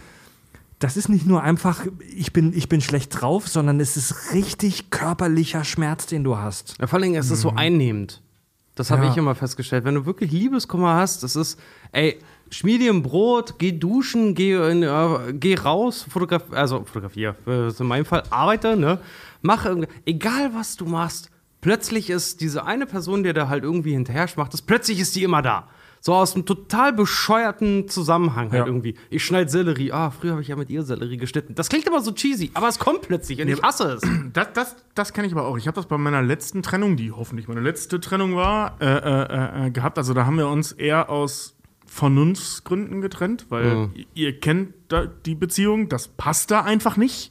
das 0.82 0.96
ist 0.96 1.08
nicht 1.08 1.26
nur 1.26 1.42
einfach, 1.42 1.86
ich 2.14 2.32
bin, 2.32 2.52
ich 2.56 2.68
bin 2.68 2.80
schlecht 2.80 3.20
drauf, 3.20 3.48
sondern 3.48 3.78
es 3.80 3.96
ist 3.96 4.32
richtig 4.32 4.90
körperlicher 4.90 5.64
Schmerz, 5.64 6.06
den 6.06 6.24
du 6.24 6.36
hast. 6.38 6.76
Ja, 6.80 6.86
vor 6.86 6.98
allem, 6.98 7.14
es 7.14 7.30
ist 7.30 7.40
so 7.42 7.50
einnehmend. 7.50 8.22
Das 8.74 8.90
habe 8.90 9.04
Ja. 9.04 9.10
ich 9.10 9.16
immer 9.16 9.34
festgestellt. 9.34 9.84
Wenn 9.84 9.94
du 9.94 10.06
wirklich 10.06 10.32
Liebeskummer 10.32 10.94
hast, 10.94 11.22
das 11.22 11.36
ist, 11.36 11.58
ey, 11.92 12.18
schmier 12.50 12.78
dir 12.78 12.92
ein 12.92 13.02
Brot, 13.02 13.58
geh 13.58 13.72
duschen, 13.72 14.34
geh, 14.34 14.54
in, 14.70 14.82
äh, 14.82 15.32
geh 15.34 15.54
raus, 15.56 16.06
fotograf 16.08 16.44
also 16.52 16.82
fotografier, 16.84 17.36
äh, 17.46 17.68
in 17.68 17.86
meinem 17.86 18.04
Fall, 18.06 18.22
arbeite, 18.30 18.76
ne? 18.76 18.98
Mach 19.42 19.66
egal 20.06 20.52
was 20.54 20.76
du 20.76 20.86
machst, 20.86 21.30
plötzlich 21.60 22.08
ist 22.10 22.40
diese 22.40 22.64
eine 22.64 22.86
Person, 22.86 23.22
der 23.22 23.34
da 23.34 23.48
halt 23.48 23.62
irgendwie 23.64 23.92
hinterher 23.92 24.26
macht, 24.36 24.66
plötzlich 24.66 24.98
ist 25.00 25.14
die 25.16 25.22
immer 25.22 25.42
da. 25.42 25.68
So 26.04 26.14
aus 26.14 26.34
einem 26.34 26.44
total 26.46 26.92
bescheuerten 26.92 27.86
Zusammenhang 27.88 28.50
halt 28.50 28.60
Ja. 28.60 28.66
irgendwie. 28.66 28.96
Ich 29.08 29.24
schneide 29.24 29.48
Sellerie. 29.48 29.92
Ah, 29.92 30.10
früher 30.10 30.32
habe 30.32 30.42
ich 30.42 30.48
ja 30.48 30.56
mit 30.56 30.68
ihr 30.68 30.82
Sellerie 30.82 31.16
geschnitten. 31.16 31.54
Das 31.54 31.68
klingt 31.68 31.86
immer 31.86 32.00
so 32.00 32.10
cheesy, 32.10 32.50
aber 32.54 32.66
es 32.66 32.80
kommt 32.80 33.02
plötzlich 33.02 33.40
und 33.40 33.46
ich 33.48 33.62
hasse 33.62 33.92
es. 33.92 34.02
Das, 34.32 34.48
das, 34.52 34.76
das 34.96 35.12
kenne 35.12 35.28
ich 35.28 35.32
aber 35.32 35.46
auch. 35.46 35.56
Ich 35.56 35.68
habe 35.68 35.76
das 35.76 35.86
bei 35.86 35.96
meiner 35.98 36.20
letzten 36.20 36.62
Trennung, 36.64 36.96
die 36.96 37.12
hoffentlich 37.12 37.46
meine 37.46 37.60
letzte 37.60 38.00
Trennung 38.00 38.34
war, 38.34 38.76
äh, 38.80 38.86
äh, 38.86 39.66
äh, 39.66 39.70
gehabt. 39.70 39.96
Also 39.96 40.12
da 40.12 40.26
haben 40.26 40.36
wir 40.38 40.48
uns 40.48 40.72
eher 40.72 41.08
aus 41.08 41.54
Vernunftsgründen 41.86 43.00
getrennt, 43.00 43.46
weil 43.50 43.90
ihr- 43.94 44.06
ihr 44.14 44.40
kennt 44.40 44.74
da 44.88 45.06
die 45.06 45.34
Beziehung, 45.34 45.88
das 45.88 46.08
passt 46.08 46.50
da 46.50 46.62
einfach 46.62 46.96
nicht. 46.96 47.30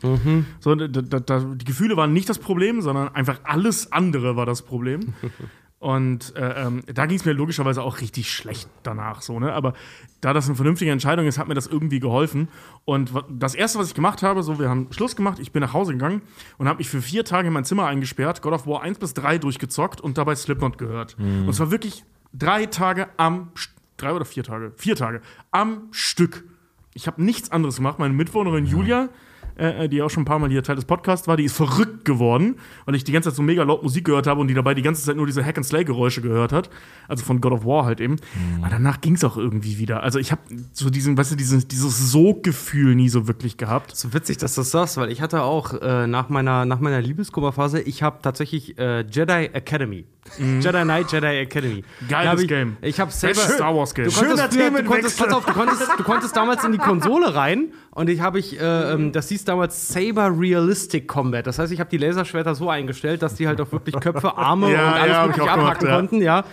So, 0.61 0.75
da, 0.75 0.87
da, 0.87 1.19
da, 1.19 1.39
die 1.39 1.65
Gefühle 1.65 1.97
waren 1.97 2.13
nicht 2.13 2.29
das 2.29 2.39
Problem, 2.39 2.81
sondern 2.81 3.09
einfach 3.15 3.39
alles 3.43 3.91
andere 3.91 4.35
war 4.35 4.45
das 4.45 4.61
Problem. 4.61 5.13
Und 5.81 6.35
äh, 6.35 6.67
ähm, 6.67 6.83
da 6.85 7.07
ging 7.07 7.17
es 7.17 7.25
mir 7.25 7.33
logischerweise 7.33 7.81
auch 7.81 8.01
richtig 8.01 8.31
schlecht 8.31 8.69
danach, 8.83 9.23
so, 9.23 9.39
ne? 9.39 9.51
Aber 9.51 9.73
da 10.21 10.31
das 10.31 10.45
eine 10.45 10.55
vernünftige 10.55 10.91
Entscheidung 10.91 11.25
ist, 11.25 11.39
hat 11.39 11.47
mir 11.47 11.55
das 11.55 11.65
irgendwie 11.65 11.99
geholfen. 11.99 12.49
Und 12.85 13.11
das 13.29 13.55
erste, 13.55 13.79
was 13.79 13.87
ich 13.87 13.95
gemacht 13.95 14.21
habe, 14.21 14.43
so, 14.43 14.59
wir 14.59 14.69
haben 14.69 14.89
Schluss 14.91 15.15
gemacht, 15.15 15.39
ich 15.39 15.51
bin 15.51 15.61
nach 15.61 15.73
Hause 15.73 15.93
gegangen 15.93 16.21
und 16.59 16.67
habe 16.67 16.77
mich 16.77 16.87
für 16.87 17.01
vier 17.01 17.25
Tage 17.25 17.47
in 17.47 17.53
mein 17.53 17.65
Zimmer 17.65 17.87
eingesperrt, 17.87 18.43
God 18.43 18.53
of 18.53 18.67
War 18.67 18.83
1 18.83 18.99
bis 18.99 19.15
3 19.15 19.39
durchgezockt 19.39 20.01
und 20.01 20.19
dabei 20.19 20.35
Slipknot 20.35 20.77
gehört. 20.77 21.15
Und 21.17 21.49
es 21.49 21.59
war 21.59 21.71
wirklich 21.71 22.05
drei 22.31 22.67
Tage 22.67 23.07
am 23.17 23.51
drei 23.97 24.13
oder 24.13 24.25
vier 24.25 24.43
Tage? 24.43 24.73
Vier 24.77 24.95
Tage 24.95 25.21
am 25.49 25.87
Stück. 25.89 26.43
Ich 26.93 27.07
habe 27.07 27.23
nichts 27.23 27.51
anderes 27.51 27.77
gemacht. 27.77 27.97
Meine 27.97 28.13
Mitwohnerin 28.13 28.67
Julia, 28.67 29.09
äh, 29.61 29.89
die 29.89 30.01
auch 30.01 30.09
schon 30.09 30.23
ein 30.23 30.25
paar 30.25 30.39
Mal 30.39 30.49
hier 30.49 30.63
Teil 30.63 30.75
des 30.75 30.85
Podcasts 30.85 31.27
war, 31.27 31.37
die 31.37 31.43
ist 31.43 31.55
verrückt 31.55 32.05
geworden, 32.05 32.55
weil 32.85 32.95
ich 32.95 33.03
die 33.03 33.11
ganze 33.11 33.29
Zeit 33.29 33.35
so 33.35 33.43
mega 33.43 33.63
laut 33.63 33.83
Musik 33.83 34.05
gehört 34.05 34.27
habe 34.27 34.41
und 34.41 34.47
die 34.47 34.53
dabei 34.53 34.73
die 34.73 34.81
ganze 34.81 35.03
Zeit 35.03 35.15
nur 35.15 35.25
diese 35.25 35.45
Hack-and-Slay-Geräusche 35.45 36.21
gehört 36.21 36.51
hat. 36.51 36.69
Also 37.07 37.23
von 37.23 37.41
God 37.41 37.53
of 37.53 37.65
War 37.65 37.85
halt 37.85 38.01
eben. 38.01 38.17
Aber 38.59 38.69
danach 38.69 39.01
ging 39.01 39.15
es 39.15 39.23
auch 39.23 39.37
irgendwie 39.37 39.77
wieder. 39.77 40.03
Also 40.03 40.19
ich 40.19 40.31
habe 40.31 40.41
so 40.73 40.89
diesen, 40.89 41.17
weißt 41.17 41.31
du, 41.31 41.35
dieses, 41.35 41.67
dieses 41.67 42.11
Soggefühl 42.11 42.95
nie 42.95 43.09
so 43.09 43.27
wirklich 43.27 43.57
gehabt. 43.57 43.95
So 43.95 44.13
witzig, 44.13 44.37
dass 44.37 44.55
du 44.55 44.61
das 44.61 44.71
sagst, 44.71 44.97
weil 44.97 45.11
ich 45.11 45.21
hatte 45.21 45.43
auch 45.43 45.73
äh, 45.81 46.07
nach 46.07 46.29
meiner, 46.29 46.65
nach 46.65 46.79
meiner 46.79 47.01
Liebeskummerphase, 47.01 47.81
ich 47.81 48.03
habe 48.03 48.19
tatsächlich 48.21 48.77
äh, 48.79 49.01
Jedi 49.01 49.49
Academy. 49.53 50.05
Jedi 50.37 50.83
Knight, 50.83 51.11
Jedi 51.11 51.41
Academy. 51.41 51.83
Geiles 52.07 52.41
ich, 52.43 52.47
Game. 52.47 52.77
Ich 52.81 52.99
habe 52.99 53.11
Saber. 53.11 53.33
Bestes 53.33 53.55
Star 53.55 53.75
Wars 53.75 53.93
Game. 53.93 54.05
Du 54.05 54.11
konntest, 54.11 54.53
Schöner 54.53 54.71
früher, 54.71 54.83
du, 54.83 54.89
konntest, 54.89 55.19
pass 55.19 55.33
auf, 55.33 55.45
du, 55.45 55.53
konntest, 55.53 55.81
du 55.97 56.03
konntest 56.03 56.35
damals 56.35 56.63
in 56.63 56.71
die 56.71 56.77
Konsole 56.77 57.33
rein 57.33 57.73
und 57.91 58.09
ich 58.09 58.21
habe 58.21 58.39
ich, 58.39 58.59
äh, 58.59 58.93
ähm, 58.93 59.11
das 59.11 59.29
hieß 59.29 59.45
damals 59.45 59.89
Saber 59.89 60.31
Realistic 60.37 61.07
Combat. 61.07 61.47
Das 61.47 61.57
heißt, 61.57 61.73
ich 61.73 61.79
habe 61.79 61.89
die 61.89 61.97
Laserschwerter 61.97 62.53
so 62.53 62.69
eingestellt, 62.69 63.23
dass 63.23 63.35
die 63.35 63.47
halt 63.47 63.59
auch 63.59 63.71
wirklich 63.71 63.99
Köpfe, 63.99 64.37
Arme 64.37 64.71
Ja, 64.71 64.87
und 64.87 64.93
alles 64.93 65.07
ja, 65.07 65.17
hab 65.17 65.29
ich 65.29 65.37
mögliche 65.37 65.51
auch 65.51 65.55
gemacht, 65.55 65.71
abhacken 65.71 65.87
ja. 65.87 65.95
konnten, 65.95 66.21
ja. 66.21 66.43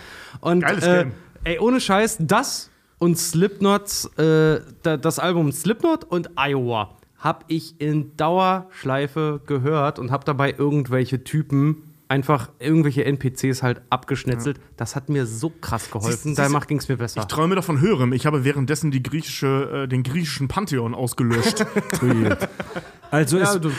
Und 0.41 0.61
Geiles 0.61 0.83
äh, 0.85 0.97
Game. 1.03 1.11
ey, 1.43 1.59
ohne 1.59 1.79
Scheiß, 1.79 2.17
das 2.21 2.71
und 2.97 3.17
Slipknots, 3.17 4.05
äh, 4.17 4.61
da, 4.81 4.97
das 4.97 5.19
Album 5.19 5.51
Slipknot 5.51 6.05
und 6.05 6.31
Iowa 6.37 6.95
habe 7.19 7.45
ich 7.49 7.79
in 7.79 8.15
Dauerschleife 8.15 9.41
gehört 9.45 9.99
und 9.99 10.09
habe 10.09 10.23
dabei 10.25 10.55
irgendwelche 10.57 11.23
Typen 11.23 11.88
einfach 12.09 12.49
irgendwelche 12.57 13.05
NPCs 13.05 13.61
halt 13.61 13.81
abgeschnetzelt. 13.89 14.59
Das 14.75 14.95
hat 14.95 15.09
mir 15.09 15.27
so 15.27 15.51
krass 15.61 15.91
geholfen. 15.91 16.33
Danach 16.35 16.65
ging 16.65 16.79
es 16.79 16.89
mir 16.89 16.97
besser. 16.97 17.21
Ich 17.21 17.27
träume 17.27 17.55
davon 17.55 17.79
höherem. 17.79 18.13
Ich 18.13 18.25
habe 18.25 18.43
währenddessen 18.43 18.89
die 18.89 19.03
griechische, 19.03 19.83
äh, 19.83 19.87
den 19.87 20.03
griechischen 20.03 20.47
Pantheon 20.47 20.93
ausgelöscht. 20.93 21.65
Also, 23.11 23.39
Ja, 23.39 23.55
es, 23.55 23.59
du, 23.59 23.71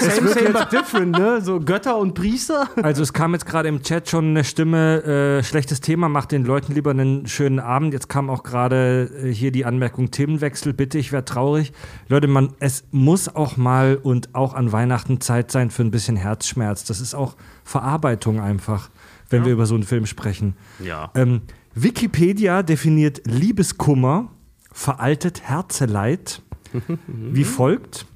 same, 0.00 0.28
same, 0.28 0.50
but 0.50 0.70
different, 0.70 1.18
ne? 1.18 1.40
So 1.40 1.58
Götter 1.58 1.98
und 1.98 2.14
Priester. 2.14 2.68
also 2.82 3.02
es 3.02 3.12
kam 3.12 3.32
jetzt 3.32 3.44
gerade 3.44 3.68
im 3.68 3.82
Chat 3.82 4.08
schon 4.08 4.26
eine 4.28 4.44
Stimme, 4.44 5.02
äh, 5.02 5.42
schlechtes 5.42 5.80
Thema, 5.80 6.08
macht 6.08 6.30
den 6.30 6.44
Leuten 6.44 6.72
lieber 6.72 6.92
einen 6.92 7.26
schönen 7.26 7.58
Abend. 7.58 7.94
Jetzt 7.94 8.08
kam 8.08 8.30
auch 8.30 8.44
gerade 8.44 9.10
äh, 9.24 9.32
hier 9.32 9.50
die 9.50 9.64
Anmerkung, 9.64 10.12
Themenwechsel, 10.12 10.72
bitte, 10.72 10.98
ich 10.98 11.10
werde 11.10 11.24
traurig. 11.24 11.72
Leute, 12.08 12.28
man, 12.28 12.54
es 12.60 12.84
muss 12.92 13.34
auch 13.34 13.56
mal 13.56 13.98
und 14.00 14.34
auch 14.36 14.54
an 14.54 14.70
Weihnachten 14.70 15.20
Zeit 15.20 15.50
sein 15.50 15.70
für 15.70 15.82
ein 15.82 15.90
bisschen 15.90 16.14
Herzschmerz. 16.16 16.84
Das 16.84 17.00
ist 17.00 17.14
auch 17.14 17.34
Verarbeitung 17.66 18.38
einfach, 18.38 18.90
wenn 19.28 19.44
wir 19.44 19.52
über 19.52 19.66
so 19.66 19.74
einen 19.74 19.82
Film 19.82 20.06
sprechen. 20.06 20.54
Ja. 20.78 21.10
Ähm, 21.16 21.42
Wikipedia 21.74 22.62
definiert 22.62 23.22
Liebeskummer, 23.26 24.30
veraltet 24.70 25.42
Herzeleid, 25.42 26.42
wie 27.08 27.42
folgt. 27.42 28.06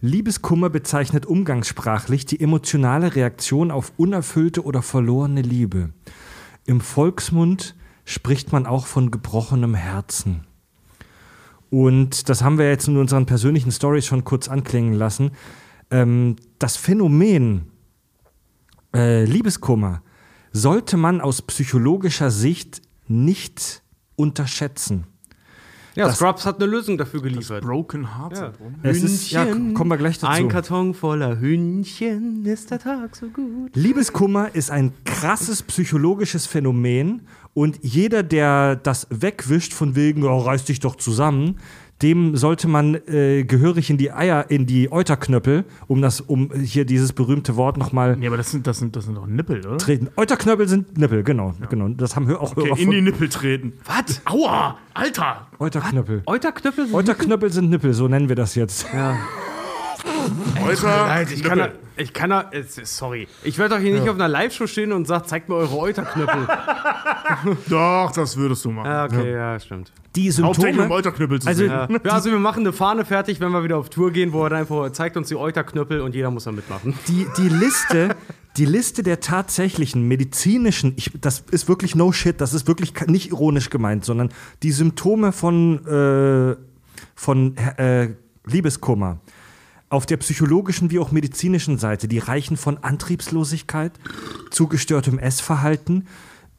Liebeskummer 0.00 0.70
bezeichnet 0.70 1.26
umgangssprachlich 1.26 2.26
die 2.26 2.40
emotionale 2.40 3.16
Reaktion 3.16 3.72
auf 3.72 3.92
unerfüllte 3.96 4.64
oder 4.64 4.82
verlorene 4.82 5.42
Liebe. 5.42 5.90
Im 6.64 6.80
Volksmund 6.80 7.74
spricht 8.04 8.52
man 8.52 8.66
auch 8.66 8.86
von 8.86 9.10
gebrochenem 9.10 9.74
Herzen. 9.74 10.46
Und 11.70 12.28
das 12.28 12.42
haben 12.42 12.58
wir 12.58 12.68
jetzt 12.68 12.86
in 12.86 12.96
unseren 12.98 13.26
persönlichen 13.26 13.72
Stories 13.72 14.06
schon 14.06 14.22
kurz 14.22 14.48
anklingen 14.48 14.92
lassen. 14.92 15.32
Ähm, 15.90 16.36
das 16.60 16.76
Phänomen 16.76 17.71
äh, 18.94 19.24
Liebeskummer 19.24 20.02
sollte 20.52 20.96
man 20.96 21.20
aus 21.20 21.42
psychologischer 21.42 22.30
Sicht 22.30 22.82
nicht 23.08 23.82
unterschätzen. 24.16 25.04
Ja, 25.94 26.06
Das- 26.06 26.16
Scrubs 26.16 26.46
hat 26.46 26.56
eine 26.56 26.70
Lösung 26.70 26.96
dafür 26.96 27.20
geliefert. 27.20 27.62
Broken 27.62 28.16
Heart 28.16 28.36
Syndrom. 28.36 28.74
Es 28.82 29.02
ist, 29.02 29.30
ja, 29.30 29.44
Hühnchen. 29.44 29.74
kommen 29.74 29.90
wir 29.90 29.98
gleich 29.98 30.18
dazu. 30.18 30.32
Ein 30.32 30.48
Karton 30.48 30.94
voller 30.94 31.38
Hühnchen 31.38 32.46
ist 32.46 32.70
der 32.70 32.78
Tag 32.78 33.14
so 33.14 33.28
gut. 33.28 33.74
Liebeskummer 33.76 34.54
ist 34.54 34.70
ein 34.70 34.92
krasses 35.04 35.62
psychologisches 35.62 36.46
Phänomen 36.46 37.22
und 37.52 37.78
jeder, 37.82 38.22
der 38.22 38.76
das 38.76 39.06
wegwischt 39.10 39.74
von 39.74 39.94
wegen, 39.94 40.22
oh, 40.24 40.38
reiß 40.38 40.64
dich 40.64 40.80
doch 40.80 40.96
zusammen, 40.96 41.58
dem 42.02 42.36
sollte 42.36 42.68
man 42.68 42.94
äh, 43.06 43.44
gehörig 43.44 43.90
in 43.90 43.98
die 43.98 44.12
Eier, 44.12 44.50
in 44.50 44.66
die 44.66 44.90
Euterknöppel, 44.90 45.64
um 45.86 46.02
das, 46.02 46.20
um 46.20 46.50
hier 46.52 46.84
dieses 46.84 47.12
berühmte 47.12 47.56
Wort 47.56 47.76
nochmal 47.76 48.16
Nee, 48.16 48.26
aber 48.26 48.36
das 48.36 48.50
sind, 48.50 48.66
das 48.66 48.78
sind, 48.78 48.96
das 48.96 49.04
sind 49.04 49.14
doch 49.16 49.26
Nippel, 49.26 49.64
oder? 49.66 49.78
treten. 49.78 50.08
Euterknöppel 50.16 50.68
sind 50.68 50.98
Nippel, 50.98 51.22
genau, 51.22 51.54
genau. 51.70 51.88
Das 51.88 52.16
haben 52.16 52.28
wir 52.28 52.40
auch 52.40 52.56
Okay, 52.56 52.72
in 52.82 52.90
die. 52.90 53.00
Nippel 53.00 53.28
treten. 53.28 53.74
Was? 53.84 54.20
Aua! 54.26 54.78
Alter! 54.94 55.46
Euterknöppel. 55.58 56.22
Euterknöppel 56.26 56.86
sind 56.86 56.94
Euterknöppel 56.94 57.52
sind 57.52 57.70
Nippel, 57.70 57.94
so 57.94 58.08
nennen 58.08 58.28
wir 58.28 58.36
das 58.36 58.54
jetzt. 58.54 58.86
Nein, 60.04 61.26
ich 61.32 61.42
kann, 61.42 61.58
da, 61.58 61.68
ich 61.96 62.12
kann 62.12 62.30
da, 62.30 62.40
ist- 62.42 62.84
sorry. 62.96 63.28
Ich 63.44 63.58
werde 63.58 63.74
doch 63.76 63.80
hier 63.82 63.92
nicht 63.94 64.08
auf 64.08 64.14
einer 64.16 64.28
Live-Show 64.28 64.66
stehen 64.66 64.92
und 64.92 65.06
sagen, 65.06 65.26
zeigt 65.26 65.48
mir 65.48 65.56
eure 65.56 65.76
Euterknöppel. 65.76 66.46
Doch, 67.68 68.12
das 68.12 68.36
würdest 68.36 68.64
du 68.64 68.70
machen. 68.70 68.86
ja, 68.90 69.04
okay, 69.04 69.32
ja, 69.32 69.58
stimmt. 69.58 69.92
Die 70.14 70.30
Hauptsächlich 70.30 70.44
um 70.44 70.54
Symptome. 70.76 70.90
Euterknüppel 70.94 71.40
zu 71.40 71.48
Also- 71.48 71.60
sehen. 71.60 71.70
Ja. 71.70 71.88
Ja, 71.90 71.98
also 72.12 72.30
wir 72.30 72.38
machen 72.38 72.60
eine 72.60 72.72
Fahne 72.72 73.04
fertig, 73.04 73.40
wenn 73.40 73.50
wir 73.52 73.64
wieder 73.64 73.78
auf 73.78 73.90
Tour 73.90 74.10
gehen, 74.12 74.32
wo 74.32 74.44
er 74.44 74.50
dann 74.50 74.58
einfach 74.60 74.90
zeigt 74.92 75.16
uns 75.16 75.28
die 75.28 75.36
Euterknöppel 75.36 76.00
und 76.00 76.14
jeder 76.14 76.30
muss 76.30 76.44
da 76.44 76.52
mitmachen. 76.52 76.94
die, 77.08 77.26
die 77.38 77.48
Liste, 77.48 78.14
die 78.56 78.66
Liste 78.66 79.02
der 79.02 79.20
tatsächlichen 79.20 80.06
medizinischen, 80.06 80.92
ich, 80.96 81.10
das 81.20 81.40
ist 81.50 81.68
wirklich 81.68 81.94
no 81.94 82.12
shit, 82.12 82.40
das 82.40 82.52
ist 82.54 82.68
wirklich 82.68 82.92
nicht 83.06 83.30
ironisch 83.30 83.70
gemeint, 83.70 84.04
sondern 84.04 84.30
die 84.62 84.72
Symptome 84.72 85.32
von, 85.32 85.86
äh, 85.86 86.56
von 87.14 87.56
äh, 87.56 88.08
Liebeskummer 88.44 89.20
auf 89.92 90.06
der 90.06 90.16
psychologischen 90.16 90.90
wie 90.90 90.98
auch 90.98 91.12
medizinischen 91.12 91.78
Seite, 91.78 92.08
die 92.08 92.18
reichen 92.18 92.56
von 92.56 92.78
Antriebslosigkeit 92.78 93.92
zu 94.50 94.66
gestörtem 94.66 95.18
Essverhalten 95.18 96.06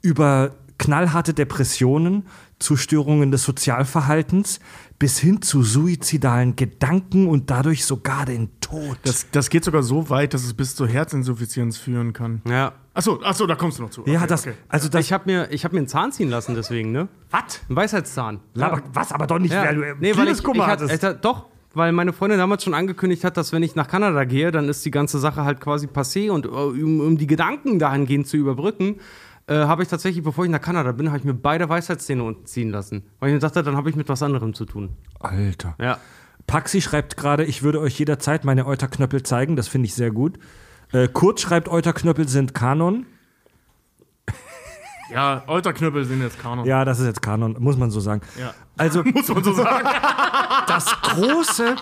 über 0.01 0.51
knallharte 0.77 1.33
Depressionen 1.33 2.25
zu 2.59 2.75
Störungen 2.77 3.31
des 3.31 3.43
Sozialverhaltens 3.43 4.59
bis 4.99 5.17
hin 5.19 5.41
zu 5.41 5.63
suizidalen 5.63 6.55
Gedanken 6.55 7.27
und 7.27 7.49
dadurch 7.49 7.85
sogar 7.85 8.25
den 8.25 8.49
Tod. 8.61 8.97
Das, 9.03 9.27
das 9.31 9.49
geht 9.49 9.63
sogar 9.65 9.83
so 9.83 10.09
weit, 10.09 10.33
dass 10.33 10.43
es 10.45 10.53
bis 10.53 10.75
zur 10.75 10.87
Herzinsuffizienz 10.87 11.77
führen 11.77 12.13
kann. 12.13 12.41
Ja. 12.47 12.73
Achso, 12.93 13.19
achso, 13.23 13.47
da 13.47 13.55
kommst 13.55 13.79
du 13.79 13.83
noch 13.83 13.89
zu. 13.89 14.03
ja, 14.05 14.19
Okay, 14.19 14.27
das, 14.27 14.41
okay. 14.47 14.53
also 14.69 14.87
das, 14.87 15.01
Ich 15.05 15.11
habe 15.11 15.23
mir, 15.25 15.51
ich 15.51 15.65
hab 15.65 15.73
mir 15.73 15.79
einen 15.79 15.87
Zahn 15.87 16.11
ziehen 16.11 16.29
lassen 16.29 16.53
deswegen, 16.55 16.91
ne? 16.91 17.07
was? 17.31 17.59
Ein 17.67 17.75
Weisheitszahn. 17.75 18.39
Aber, 18.59 18.81
was, 18.93 19.11
aber 19.11 19.25
doch 19.27 19.39
nicht, 19.39 19.51
Ja. 19.53 19.63
weil 19.65 19.75
du 19.75 19.81
nee, 19.81 19.95
weil 20.01 20.09
ich, 20.11 20.17
Liebeskummer 20.17 20.63
ich 20.65 20.69
hatte, 20.69 20.83
hattest. 20.85 21.03
äh, 21.03 21.15
doch, 21.19 21.47
weil 21.73 21.91
meine 21.91 22.13
Freundin 22.13 22.39
damals 22.39 22.63
schon 22.63 22.73
angekündigt 22.73 23.23
hat, 23.23 23.37
dass 23.37 23.51
wenn 23.51 23.63
ich 23.63 23.75
nach 23.75 23.87
Kanada 23.87 24.23
gehe, 24.23 24.51
dann 24.51 24.69
ist 24.69 24.85
die 24.85 24.91
ganze 24.91 25.19
Sache 25.19 25.43
halt 25.43 25.59
quasi 25.59 25.87
passé 25.87 26.29
und 26.29 26.45
äh, 26.45 26.49
um, 26.49 26.99
um 26.99 27.17
die 27.17 27.27
Gedanken 27.27 27.79
dahingehend 27.79 28.27
zu 28.27 28.37
überbrücken, 28.37 28.99
äh, 29.47 29.55
habe 29.55 29.83
ich 29.83 29.89
tatsächlich, 29.89 30.23
bevor 30.23 30.45
ich 30.45 30.51
nach 30.51 30.61
Kanada 30.61 30.91
bin, 30.91 31.07
habe 31.07 31.17
ich 31.17 31.23
mir 31.23 31.33
beide 31.33 31.67
Weisheitszähne 31.67 32.23
unten 32.23 32.45
ziehen 32.45 32.69
lassen. 32.69 33.03
Weil 33.19 33.29
ich 33.29 33.33
mir 33.33 33.39
dachte, 33.39 33.63
dann 33.63 33.75
habe 33.75 33.89
ich 33.89 33.95
mit 33.95 34.07
was 34.07 34.23
anderem 34.23 34.53
zu 34.53 34.65
tun. 34.65 34.91
Alter. 35.19 35.75
Ja. 35.79 35.97
Paxi 36.47 36.81
schreibt 36.81 37.17
gerade, 37.17 37.43
ich 37.43 37.63
würde 37.63 37.79
euch 37.79 37.97
jederzeit 37.97 38.45
meine 38.45 38.65
Euterknöppel 38.65 39.23
zeigen, 39.23 39.55
das 39.55 39.67
finde 39.67 39.87
ich 39.87 39.95
sehr 39.95 40.11
gut. 40.11 40.39
Äh, 40.91 41.07
Kurt 41.07 41.39
schreibt, 41.39 41.69
Euterknöppel 41.69 42.27
sind 42.27 42.53
Kanon. 42.53 43.05
Ja, 45.13 45.43
Euterknüppel 45.47 46.05
sind 46.05 46.21
jetzt 46.21 46.39
Kanon. 46.39 46.65
Ja, 46.65 46.83
das 46.85 46.99
ist 46.99 47.05
jetzt 47.05 47.21
Kanon, 47.21 47.55
muss 47.59 47.77
man 47.77 47.91
so 47.91 47.99
sagen. 47.99 48.21
Ja. 48.39 48.53
Also 48.77 49.03
Muss 49.13 49.27
man 49.27 49.43
so 49.43 49.53
sagen. 49.53 49.87
das 50.67 50.85
große, 51.01 51.75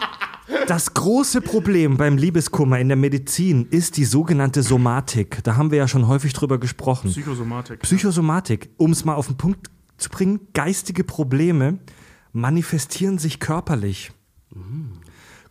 das 0.68 0.94
große 0.94 1.42
Problem 1.42 1.96
beim 1.98 2.18
Liebeskummer 2.18 2.80
in 2.80 2.90
der 2.90 2.98
Medizin 2.98 3.68
ist 3.70 3.96
die 3.98 4.06
sogenannte 4.06 4.62
Somatik. 4.64 5.44
Da 5.44 5.56
haben 5.56 5.72
wir 5.72 5.78
ja 5.78 5.88
schon 5.88 6.08
häufig 6.08 6.34
drüber 6.34 6.60
gesprochen. 6.60 7.10
Psychosomatik. 7.10 7.80
Psychosomatik, 7.80 8.70
um 8.78 8.92
es 8.92 9.06
mal 9.06 9.16
auf 9.16 9.28
den 9.28 9.38
Punkt 9.38 9.70
zu 9.98 10.10
bringen, 10.10 10.48
geistige 10.54 11.04
Probleme 11.04 11.80
manifestieren 12.34 13.18
sich 13.18 13.40
körperlich. 13.40 14.12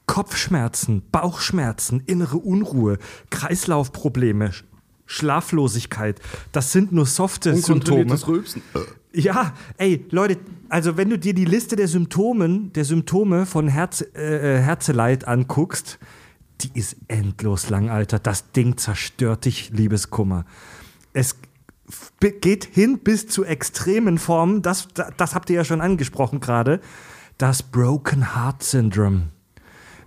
Kopfschmerzen, 0.06 1.02
Bauchschmerzen, 1.10 2.00
innere 2.00 2.38
Unruhe, 2.38 2.98
Kreislaufprobleme, 3.30 4.50
Schlaflosigkeit, 5.10 6.20
das 6.52 6.70
sind 6.70 6.92
nur 6.92 7.04
softe 7.04 7.56
Symptome. 7.56 8.16
Rülpsen. 8.28 8.62
Ja, 9.12 9.54
ey, 9.76 10.06
Leute, 10.10 10.38
also 10.68 10.96
wenn 10.96 11.10
du 11.10 11.18
dir 11.18 11.34
die 11.34 11.44
Liste 11.44 11.74
der 11.74 11.88
Symptomen, 11.88 12.72
der 12.74 12.84
Symptome 12.84 13.44
von 13.44 13.66
Herz, 13.66 14.04
äh, 14.14 14.58
äh, 14.58 14.62
Herzeleid 14.62 15.26
anguckst, 15.26 15.98
die 16.60 16.70
ist 16.74 16.96
endlos 17.08 17.70
lang, 17.70 17.90
Alter. 17.90 18.20
Das 18.20 18.52
Ding 18.52 18.76
zerstört 18.76 19.46
dich, 19.46 19.70
Liebeskummer. 19.70 20.44
Es 21.12 21.36
geht 22.20 22.66
hin 22.66 23.00
bis 23.00 23.26
zu 23.26 23.44
extremen 23.44 24.16
Formen, 24.16 24.62
das, 24.62 24.86
das, 24.94 25.08
das 25.16 25.34
habt 25.34 25.50
ihr 25.50 25.56
ja 25.56 25.64
schon 25.64 25.80
angesprochen 25.80 26.38
gerade, 26.38 26.80
das 27.36 27.64
Broken 27.64 28.36
Heart 28.36 28.62
Syndrome. 28.62 29.22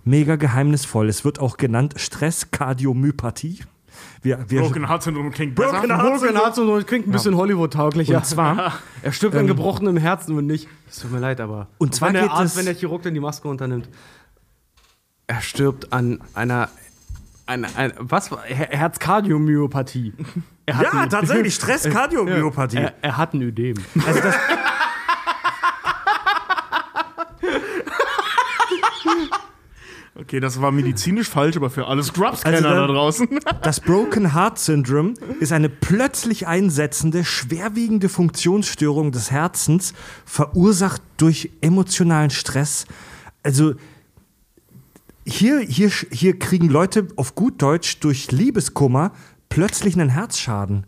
Mega 0.04 0.36
geheimnisvoll. 0.36 1.10
Es 1.10 1.26
wird 1.26 1.40
auch 1.40 1.58
genannt 1.58 1.94
Stresskardiomyopathie. 1.98 3.64
Wir, 4.22 4.44
wir, 4.48 4.62
Broken 4.62 4.88
Heart 4.88 5.02
Syndrome 5.02 5.30
klingt 5.30 5.54
Broken 5.54 5.82
besser. 5.82 5.96
Heart 5.98 6.20
Broken 6.20 6.36
Heart 6.36 6.54
Syndrome 6.54 6.84
klingt 6.84 7.06
ein 7.06 7.12
bisschen 7.12 7.36
Hollywood-tauglicher. 7.36 8.16
Und 8.16 8.26
zwar, 8.26 8.72
er 9.02 9.12
stirbt 9.12 9.36
an 9.36 9.46
gebrochenem 9.46 9.96
Herzen 9.96 10.36
und 10.36 10.46
nicht. 10.46 10.68
Es 10.88 10.98
tut 11.00 11.12
mir 11.12 11.18
leid, 11.20 11.40
aber. 11.40 11.68
Und 11.78 11.94
zwar 11.94 12.08
wenn 12.08 12.14
der 12.14 12.22
geht 12.24 12.30
Arzt, 12.32 12.52
es- 12.52 12.56
wenn 12.58 12.64
der 12.66 12.74
Chirurg 12.74 13.02
dann 13.02 13.14
die 13.14 13.20
Maske 13.20 13.48
unternimmt. 13.48 13.88
Er 15.26 15.40
stirbt 15.40 15.92
an 15.92 16.20
einer. 16.34 16.68
Eine, 17.46 17.68
ein, 17.76 17.92
was? 17.98 18.30
Herzkardiomyopathie. 18.30 20.14
Er 20.66 20.76
hat 20.78 20.84
ja, 20.84 20.90
ein- 20.92 21.10
tatsächlich, 21.10 21.54
Stresskardiomyopathie. 21.54 22.76
Er, 22.78 22.94
er 23.02 23.16
hat 23.18 23.34
ein 23.34 23.42
Ödem. 23.42 23.76
Also 24.06 24.20
das, 24.20 24.34
Okay, 30.16 30.38
das 30.38 30.60
war 30.60 30.70
medizinisch 30.70 31.28
falsch, 31.28 31.56
aber 31.56 31.70
für 31.70 31.88
alle 31.88 32.02
Scrubs-Kenner 32.02 32.56
Also 32.56 32.68
da 32.68 32.86
draußen. 32.86 33.28
Das 33.62 33.80
Broken 33.80 34.32
Heart 34.32 34.60
Syndrome 34.60 35.14
ist 35.40 35.50
eine 35.52 35.68
plötzlich 35.68 36.46
einsetzende, 36.46 37.24
schwerwiegende 37.24 38.08
Funktionsstörung 38.08 39.10
des 39.10 39.32
Herzens, 39.32 39.92
verursacht 40.24 41.02
durch 41.16 41.50
emotionalen 41.60 42.30
Stress. 42.30 42.86
Also 43.42 43.74
hier, 45.26 45.58
hier, 45.60 45.90
hier 46.12 46.38
kriegen 46.38 46.68
Leute 46.68 47.08
auf 47.16 47.34
gut 47.34 47.60
Deutsch 47.60 47.98
durch 47.98 48.30
Liebeskummer 48.30 49.12
plötzlich 49.48 49.94
einen 49.94 50.10
Herzschaden. 50.10 50.86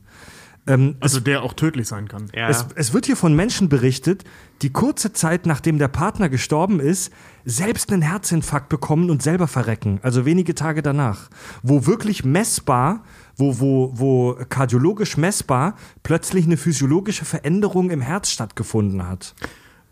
Ähm, 0.66 0.96
Also 1.00 1.20
der 1.20 1.42
auch 1.42 1.52
tödlich 1.52 1.86
sein 1.86 2.08
kann. 2.08 2.28
Ja. 2.34 2.48
es, 2.48 2.66
es 2.74 2.92
wird 2.92 3.06
hier 3.06 3.16
von 3.16 3.34
Menschen 3.34 3.68
berichtet, 3.68 4.24
die 4.62 4.70
kurze 4.70 5.12
Zeit 5.12 5.46
nachdem 5.46 5.78
der 5.78 5.88
Partner 5.88 6.28
gestorben 6.28 6.80
ist, 6.80 7.12
selbst 7.44 7.92
einen 7.92 8.02
Herzinfarkt 8.02 8.68
bekommen 8.68 9.10
und 9.10 9.22
selber 9.22 9.46
verrecken. 9.46 10.00
Also 10.02 10.24
wenige 10.24 10.54
Tage 10.54 10.82
danach. 10.82 11.28
Wo 11.62 11.86
wirklich 11.86 12.24
messbar, 12.24 13.04
wo, 13.36 13.60
wo, 13.60 13.92
wo 13.94 14.38
kardiologisch 14.48 15.16
messbar 15.16 15.76
plötzlich 16.02 16.46
eine 16.46 16.56
physiologische 16.56 17.24
Veränderung 17.24 17.90
im 17.90 18.00
Herz 18.00 18.30
stattgefunden 18.30 19.06
hat. 19.06 19.34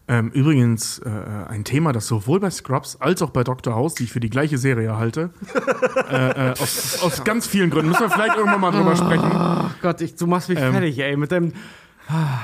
Ähm, 0.07 0.31
übrigens 0.33 0.99
äh, 0.99 1.09
ein 1.49 1.65
Thema, 1.65 1.93
das 1.93 2.07
sowohl 2.07 2.39
bei 2.39 2.51
Scrubs 2.51 2.97
als 3.01 3.23
auch 3.23 3.31
bei 3.31 3.43
Dr. 3.43 3.75
House, 3.75 3.95
die 3.95 4.05
ich 4.05 4.13
für 4.13 4.21
die 4.21 4.29
gleiche 4.29 4.59
Serie 4.59 4.99
halte, 4.99 5.31
äh, 6.11 6.51
äh, 6.51 6.53
aus, 6.53 6.99
aus 7.03 7.25
ganz 7.25 7.47
vielen 7.47 7.71
Gründen, 7.71 7.89
müssen 7.89 8.03
wir 8.03 8.11
vielleicht 8.11 8.37
irgendwann 8.37 8.61
mal 8.61 8.71
drüber 8.71 8.97
sprechen. 8.97 9.31
Ach 9.33 9.71
Gott, 9.81 10.03
ich, 10.03 10.15
du 10.15 10.27
machst 10.27 10.51
mich 10.51 10.59
Ähm. 10.61 10.73
fertig, 10.73 10.99
ey. 10.99 11.17
Mit 11.17 11.31
dem. 11.31 11.55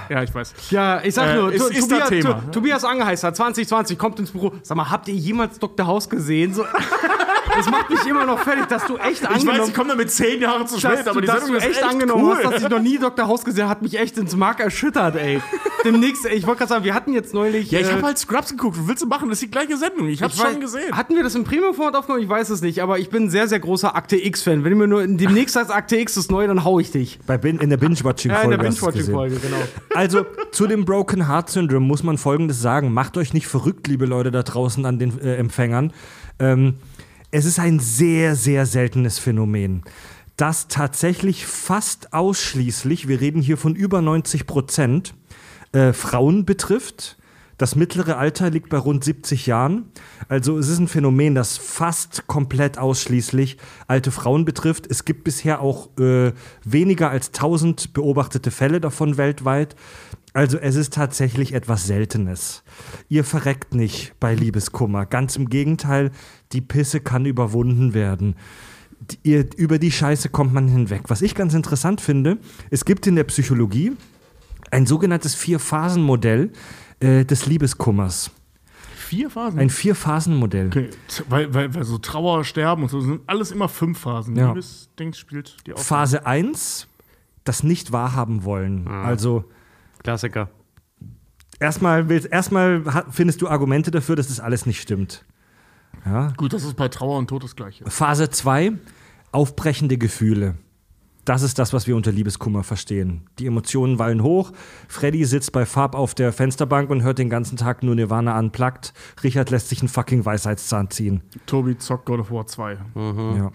Ja, 0.09 0.23
ich 0.23 0.35
weiß. 0.35 0.55
Ja, 0.71 1.03
ich 1.05 1.15
sag 1.15 1.29
Äh, 1.29 1.35
nur, 1.37 1.53
ist- 1.53 1.61
Tu- 1.61 1.69
ist 1.75 1.91
das 1.93 1.99
Tobias, 1.99 2.09
Thema. 2.09 2.43
Tu- 2.47 2.51
Tobias 2.53 2.83
Angeheißer, 2.83 3.35
2020, 3.35 3.99
kommt 3.99 4.19
ins 4.19 4.31
Büro. 4.31 4.55
Sag 4.63 4.79
mal, 4.79 4.89
habt 4.91 5.07
ihr 5.09 5.15
jemals 5.15 5.59
Dr. 5.59 5.87
House 5.87 6.09
gesehen? 6.09 6.55
So, 6.55 6.65
das 7.57 7.71
macht 7.71 7.91
mich 7.91 8.07
immer 8.07 8.25
noch 8.25 8.39
fertig, 8.41 8.67
dass 8.69 8.87
du 8.87 8.97
echt 8.97 9.23
Ich 9.23 9.29
angenommen 9.29 9.59
weiß, 9.61 9.69
ich 9.69 9.75
komme 9.75 9.91
damit 9.91 10.11
zehn 10.11 10.41
Jahre 10.41 10.65
zu 10.67 10.81
dass, 10.81 10.93
spät, 10.93 11.07
du, 11.07 11.11
aber 11.11 11.21
die 11.21 11.27
dass 11.27 11.41
Sendung 11.45 11.61
du 11.61 11.67
ist 11.67 11.77
echt 11.77 11.83
angenommen 11.85 12.25
cool. 12.25 12.37
hast, 12.37 12.45
dass 12.45 12.63
ich 12.63 12.69
noch 12.69 12.81
nie 12.81 12.99
Dr. 12.99 13.27
House 13.27 13.45
gesehen 13.45 13.63
habe, 13.65 13.71
hat 13.71 13.83
mich 13.83 13.99
echt 13.99 14.17
ins 14.19 14.37
Mark 14.37 14.61
erschüttert, 14.61 15.17
ey. 15.17 15.41
Demnächst, 15.85 16.27
ey, 16.27 16.37
ich 16.37 16.47
wollte 16.47 16.59
gerade 16.59 16.69
sagen, 16.69 16.85
wir 16.85 16.95
hatten 16.95 17.13
jetzt 17.13 17.33
neulich. 17.35 17.71
Ja, 17.71 17.81
ich 17.81 17.89
äh, 17.89 17.93
habe 17.93 18.03
halt 18.03 18.19
Scrubs 18.19 18.51
geguckt. 18.51 18.79
Was 18.79 18.87
willst 18.89 19.03
du 19.03 19.07
machen? 19.07 19.29
Das 19.29 19.39
ist 19.39 19.47
die 19.47 19.51
gleiche 19.51 19.77
Sendung. 19.77 20.09
Ich 20.09 20.23
hab's 20.23 20.35
ich 20.35 20.41
weiß- 20.41 20.53
schon 20.53 20.61
gesehen. 20.61 20.97
Hatten 20.97 21.15
wir 21.17 21.23
das 21.23 21.35
im 21.35 21.45
Premium-Format 21.45 21.97
aufgenommen? 21.97 22.23
Ich 22.23 22.29
weiß 22.29 22.51
es 22.51 22.61
nicht, 22.63 22.83
aber 22.83 22.99
ich 22.99 23.09
bin 23.11 23.25
ein 23.25 23.31
sehr, 23.31 23.49
sehr 23.49 23.61
großer 23.61 23.95
Akte 23.97 24.17
X-Fan. 24.23 24.65
Wenn 24.65 24.73
du 24.73 24.77
mir 24.79 24.87
nur 24.89 25.07
demnächst 25.07 25.55
sagst, 25.55 25.71
Akte 25.73 25.97
X 25.97 26.17
ist 26.17 26.31
neu, 26.31 26.47
dann 26.47 26.65
hau 26.65 26.79
ich 26.81 26.91
dich. 26.91 27.19
Bei 27.27 27.39
Bin, 27.39 27.59
in 27.59 27.71
der 27.71 27.77
Binge-Watching-Folge. 27.79 28.49
Ja, 28.49 28.55
in 28.57 28.61
der 28.61 28.69
hast. 28.71 28.81
Binge-Watching-Folge, 28.81 29.37
genau. 29.37 29.57
Also 29.95 30.27
zu 30.53 30.67
dem 30.67 30.85
Broken 30.85 31.29
Heart 31.29 31.51
Syndrome 31.51 31.87
muss 31.87 32.03
man 32.03 32.19
Folgendes 32.19 32.61
sagen. 32.61 32.93
Macht 32.93 33.17
euch 33.17 33.33
nicht 33.33 33.47
verrückt, 33.47 33.87
liebe 33.89 34.07
Leute 34.07 34.31
da 34.31 34.43
draußen 34.43 34.85
an 34.85 34.99
den 34.99 35.19
äh, 35.21 35.37
Empfängern. 35.37 35.93
Ähm, 36.39 36.77
es 37.31 37.45
ist 37.45 37.59
ein 37.59 37.79
sehr, 37.79 38.37
sehr 38.37 38.67
seltenes 38.67 39.19
Phänomen, 39.19 39.83
das 40.37 40.69
tatsächlich 40.69 41.47
fast 41.47 42.13
ausschließlich, 42.13 43.09
wir 43.09 43.21
reden 43.21 43.43
hier 43.43 43.57
von 43.57 43.75
über 43.75 44.01
90 44.01 44.47
Prozent, 44.47 45.15
äh, 45.73 45.93
Frauen 45.93 46.45
betrifft. 46.45 47.17
Das 47.59 47.77
mittlere 47.77 48.17
Alter 48.17 48.49
liegt 48.49 48.71
bei 48.71 48.79
rund 48.79 49.05
70 49.05 49.45
Jahren. 49.45 49.91
Also 50.31 50.57
es 50.57 50.69
ist 50.69 50.79
ein 50.79 50.89
Phänomen, 50.89 51.35
das 51.35 51.59
fast 51.59 52.27
komplett 52.27 52.79
ausschließlich 52.79 53.59
alte 53.87 54.11
Frauen 54.11 54.47
betrifft. 54.47 54.87
Es 54.91 55.05
gibt 55.05 55.25
bisher 55.25 55.61
auch 55.61 55.91
äh, 55.99 56.33
weniger 56.65 57.11
als 57.11 57.27
1000 57.29 57.93
beobachtete 57.93 58.51
Fälle 58.51 58.81
davon 58.81 59.19
weltweit. 59.19 59.77
Also 60.33 60.59
es 60.59 60.77
ist 60.77 60.95
tatsächlich 60.95 61.55
etwas 61.55 61.87
Seltenes. 61.87 62.63
Ihr 63.09 63.25
verreckt 63.25 63.75
nicht 63.75 64.15
bei 64.21 64.35
Liebeskummer. 64.35 65.07
Ganz 65.07 65.37
im 65.37 65.49
Gegenteil, 65.49 66.11
die 66.53 66.61
Pisse 66.61 67.01
kann 67.01 67.27
überwunden 67.27 67.95
werden. 67.95 68.37
Ihr, 69.23 69.47
über 69.57 69.79
die 69.79 69.91
Scheiße 69.91 70.29
kommt 70.29 70.53
man 70.53 70.69
hinweg. 70.69 71.03
Was 71.09 71.23
ich 71.23 71.35
ganz 71.35 71.55
interessant 71.55 72.01
finde, 72.01 72.39
es 72.71 72.85
gibt 72.85 73.07
in 73.07 73.17
der 73.17 73.25
Psychologie 73.25 73.93
ein 74.71 74.87
sogenanntes 74.87 75.35
Vier-Phasen-Modell 75.35 76.53
äh, 77.01 77.25
des 77.25 77.47
Liebeskummers. 77.47 78.31
Vier 78.95 79.31
Phasen. 79.31 79.59
Ein 79.59 79.71
Vier-Phasen-Modell. 79.71 80.69
okay. 80.69 80.91
weil, 81.29 81.53
weil, 81.53 81.75
weil 81.75 81.85
so 81.85 81.99
Trauer, 81.99 82.45
Sterben 82.45 82.85
und 82.85 82.89
so 82.91 83.01
sind 83.01 83.23
alles 83.27 83.51
immer 83.51 83.69
fünf 83.69 83.99
Phasen. 83.99 84.37
Ja. 84.37 84.49
Liebesdings 84.49 85.19
spielt 85.19 85.57
die 85.67 85.73
auch. 85.73 85.79
Phase 85.81 86.27
1, 86.27 86.87
das 87.43 87.65
nicht 87.65 87.91
wahrhaben 87.91 88.45
wollen. 88.45 88.87
Also 88.87 89.47
Klassiker. 90.03 90.49
erstmal, 91.59 92.09
willst, 92.09 92.27
erstmal 92.31 92.83
findest 93.11 93.43
du 93.43 93.49
Argumente 93.49 93.91
dafür, 93.91 94.17
dass 94.17 94.29
das 94.29 94.41
alles 94.41 94.67
nicht 94.67 94.81
stimmt. 94.81 95.25
Ja. 96.05 96.33
Gut, 96.37 96.53
das 96.53 96.65
ist 96.65 96.75
bei 96.77 96.89
Trauer 96.89 97.19
und 97.19 97.29
Tod 97.29 97.45
das 97.45 97.57
Gleiche. 97.57 97.85
Phase 97.91 98.31
2, 98.31 98.73
aufbrechende 99.33 99.99
Gefühle. 99.99 100.57
Das 101.27 101.43
ist 101.43 101.59
das, 101.59 101.75
was 101.75 101.87
wir 101.87 101.95
unter 101.97 102.11
Liebeskummer 102.11 102.65
verstehen. 102.65 103.27
Die 103.39 103.47
Emotionen 103.47 103.99
wallen 103.99 104.23
hoch. 104.23 104.53
Freddy 104.89 105.25
sitzt 105.27 105.53
bei 105.53 105.67
Farb 105.67 105.95
auf 105.95 106.15
der 106.15 106.33
Fensterbank 106.33 106.89
und 106.89 107.03
hört 107.03 107.19
den 107.19 107.29
ganzen 107.29 107.59
Tag 107.59 107.83
nur 107.83 107.95
Nirvana 107.95 108.35
anplagt. 108.35 108.95
Richard 109.23 109.51
lässt 109.51 109.69
sich 109.69 109.81
einen 109.81 109.89
fucking 109.91 110.25
Weisheitszahn 110.25 110.89
ziehen. 110.91 111.23
Tobi 111.47 111.77
zockt 111.77 112.07
God 112.07 112.21
of 112.21 112.31
War 112.31 112.47
2. 112.47 112.79
Ja. 112.95 113.53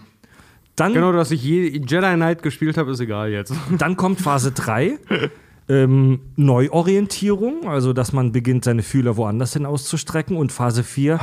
Dann, 0.76 0.92
Genau, 0.92 1.10
dass 1.12 1.32
ich 1.32 1.42
je 1.42 1.68
Jedi 1.68 2.14
Knight 2.14 2.42
gespielt 2.42 2.78
habe, 2.78 2.92
ist 2.92 3.00
egal 3.00 3.30
jetzt. 3.30 3.52
dann 3.78 3.96
kommt 3.96 4.20
Phase 4.20 4.52
3. 4.52 4.98
ähm, 5.68 6.20
Neuorientierung, 6.36 7.68
also 7.68 7.92
dass 7.92 8.12
man 8.12 8.32
beginnt, 8.32 8.64
seine 8.64 8.82
Fühler 8.82 9.16
woanders 9.16 9.52
hin 9.54 9.66
auszustrecken. 9.66 10.36
Und 10.36 10.52
Phase 10.52 10.84
4, 10.84 11.18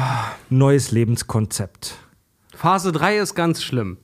neues 0.49 0.91
Lebenskonzept. 0.91 1.95
Phase 2.55 2.91
3 2.91 3.17
ist 3.17 3.35
ganz 3.35 3.63
schlimm. 3.63 3.97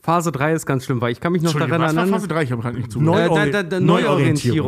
Phase 0.00 0.30
3 0.30 0.52
ist 0.52 0.66
ganz 0.66 0.84
schlimm, 0.84 1.00
weil 1.00 1.10
ich 1.10 1.18
kann 1.20 1.32
mich 1.32 1.42
noch 1.42 1.52
daran 1.52 1.70
was 1.80 1.80
war 1.80 2.02
erinnern. 2.02 2.08
Phase 2.10 2.28
3? 2.28 2.42
Ich 2.44 2.52
habe 2.52 2.62
gerade 2.62 2.76
nicht 2.76 2.86
Äh, 2.86 2.90
zugehört. 2.90 3.30
Neuori- 3.32 3.50
da, 3.50 3.62
da, 3.62 3.68
da, 3.68 3.80
Neuorientierung. 3.80 4.06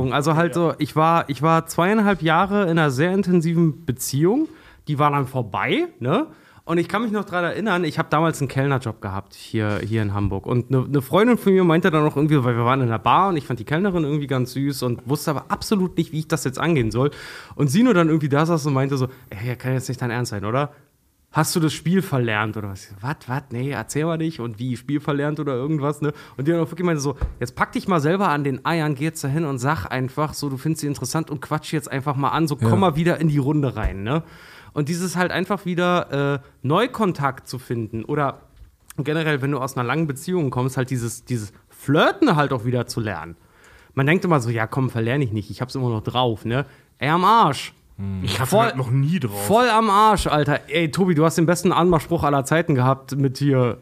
Neuorientierung. 0.09 0.13
Also 0.13 0.35
halt 0.35 0.55
so, 0.55 0.75
ich 0.79 0.97
war, 0.97 1.29
ich 1.29 1.43
war 1.43 1.67
zweieinhalb 1.67 2.23
Jahre 2.23 2.65
in 2.65 2.71
einer 2.71 2.91
sehr 2.91 3.13
intensiven 3.13 3.85
Beziehung. 3.85 4.49
Die 4.89 4.99
war 4.99 5.11
dann 5.13 5.27
vorbei, 5.29 5.87
ne? 6.01 6.27
Und 6.69 6.77
ich 6.77 6.87
kann 6.87 7.01
mich 7.01 7.13
noch 7.13 7.25
daran 7.25 7.45
erinnern, 7.45 7.83
ich 7.85 7.99
habe 7.99 8.11
damals 8.11 8.43
einen 8.43 8.49
Kellnerjob 8.49 9.01
gehabt 9.01 9.35
hier, 9.35 9.81
hier 9.83 10.03
in 10.03 10.13
Hamburg. 10.13 10.45
Und 10.45 10.69
eine, 10.69 10.85
eine 10.85 11.01
Freundin 11.01 11.39
von 11.39 11.55
mir 11.55 11.65
meinte 11.65 11.91
dann 11.91 12.07
auch 12.07 12.15
irgendwie, 12.15 12.45
weil 12.45 12.57
wir 12.57 12.67
waren 12.67 12.83
in 12.83 12.89
der 12.89 12.99
Bar 12.99 13.31
und 13.31 13.39
ich 13.39 13.47
fand 13.47 13.59
die 13.59 13.65
Kellnerin 13.65 14.05
irgendwie 14.05 14.27
ganz 14.27 14.53
süß 14.53 14.83
und 14.83 15.09
wusste 15.09 15.31
aber 15.31 15.47
absolut 15.49 15.97
nicht, 15.97 16.13
wie 16.13 16.19
ich 16.19 16.29
das 16.29 16.45
jetzt 16.45 16.59
angehen 16.59 16.91
soll. 16.91 17.11
Und 17.55 17.69
sie 17.69 17.83
nur 17.83 17.95
dann 17.95 18.09
irgendwie 18.09 18.29
da 18.29 18.45
saß 18.45 18.67
und 18.67 18.75
meinte 18.75 18.99
so, 18.99 19.09
ey, 19.31 19.57
kann 19.57 19.73
jetzt 19.73 19.89
nicht 19.89 20.03
dein 20.03 20.11
Ernst 20.11 20.29
sein, 20.29 20.45
oder? 20.45 20.75
Hast 21.31 21.57
du 21.57 21.61
das 21.61 21.73
Spiel 21.73 22.03
verlernt 22.03 22.59
oder 22.59 22.69
was? 22.69 22.95
Was, 23.01 23.17
was? 23.27 23.43
Nee, 23.51 23.71
erzähl 23.71 24.05
mal 24.05 24.19
nicht. 24.19 24.39
Und 24.39 24.59
wie, 24.59 24.77
Spiel 24.77 25.01
verlernt 25.01 25.41
oder 25.41 25.55
irgendwas, 25.55 26.03
ne? 26.03 26.13
Und 26.37 26.47
die 26.47 26.53
dann 26.53 26.61
auch 26.61 26.71
wirklich 26.71 26.85
meinte 26.85 27.01
so, 27.01 27.17
jetzt 27.41 27.55
pack 27.55 27.73
dich 27.73 27.89
mal 27.89 28.01
selber 28.01 28.29
an 28.29 28.45
den 28.45 28.67
Eiern, 28.67 28.95
geh 28.95 29.05
jetzt 29.05 29.25
da 29.25 29.29
hin 29.29 29.47
und 29.47 29.59
sag 29.59 29.87
einfach 29.87 30.35
so, 30.35 30.51
du 30.51 30.59
findest 30.59 30.83
sie 30.83 30.87
interessant 30.87 31.31
und 31.31 31.41
quatsch 31.41 31.73
jetzt 31.73 31.91
einfach 31.91 32.15
mal 32.15 32.29
an, 32.29 32.47
so 32.47 32.57
komm 32.57 32.81
mal 32.81 32.97
wieder 32.97 33.19
in 33.21 33.29
die 33.29 33.39
Runde 33.39 33.75
rein, 33.75 34.03
ne? 34.03 34.23
Und 34.73 34.89
dieses 34.89 35.17
halt 35.17 35.31
einfach 35.33 35.65
wieder 35.65 36.35
äh, 36.35 36.39
Neukontakt 36.63 37.49
zu 37.49 37.59
finden 37.59 38.05
oder 38.05 38.41
generell, 38.99 39.43
wenn 39.43 39.51
du 39.53 39.59
aus 39.59 39.77
einer 39.77 39.87
langen 39.87 40.07
Beziehung 40.07 40.51
kommst, 40.51 40.77
halt 40.77 40.91
dieses, 40.91 41.25
dieses 41.25 41.53
Flirten 41.69 42.37
halt 42.37 42.53
auch 42.53 42.65
wieder 42.65 42.87
zu 42.87 43.01
lernen. 43.01 43.37
Man 43.95 44.07
denkt 44.07 44.25
immer 44.25 44.41
so, 44.41 44.51
ja 44.51 44.67
komm, 44.67 44.91
verlerne 44.91 45.25
ich 45.25 45.33
nicht, 45.33 45.51
ich 45.51 45.61
hab's 45.61 45.75
immer 45.75 45.89
noch 45.89 46.03
drauf, 46.03 46.45
ne? 46.45 46.67
Ey, 46.99 47.09
am 47.11 47.25
Arsch. 47.25 47.73
Ich 48.23 48.39
hatte 48.39 48.51
voll- 48.51 48.65
halt 48.67 48.77
noch 48.77 48.91
nie 48.93 49.19
drauf. 49.19 49.47
Voll 49.47 49.69
am 49.69 49.91
Arsch, 49.91 50.29
Alter. 50.29 50.61
Ey, 50.69 50.89
Tobi, 50.91 51.17
du 51.17 51.25
hast 51.25 51.37
den 51.37 51.47
besten 51.47 51.73
Anmachspruch 51.73 52.23
aller 52.23 52.45
Zeiten 52.45 52.77
gehabt 52.77 53.17
mit 53.17 53.39
hier. 53.39 53.79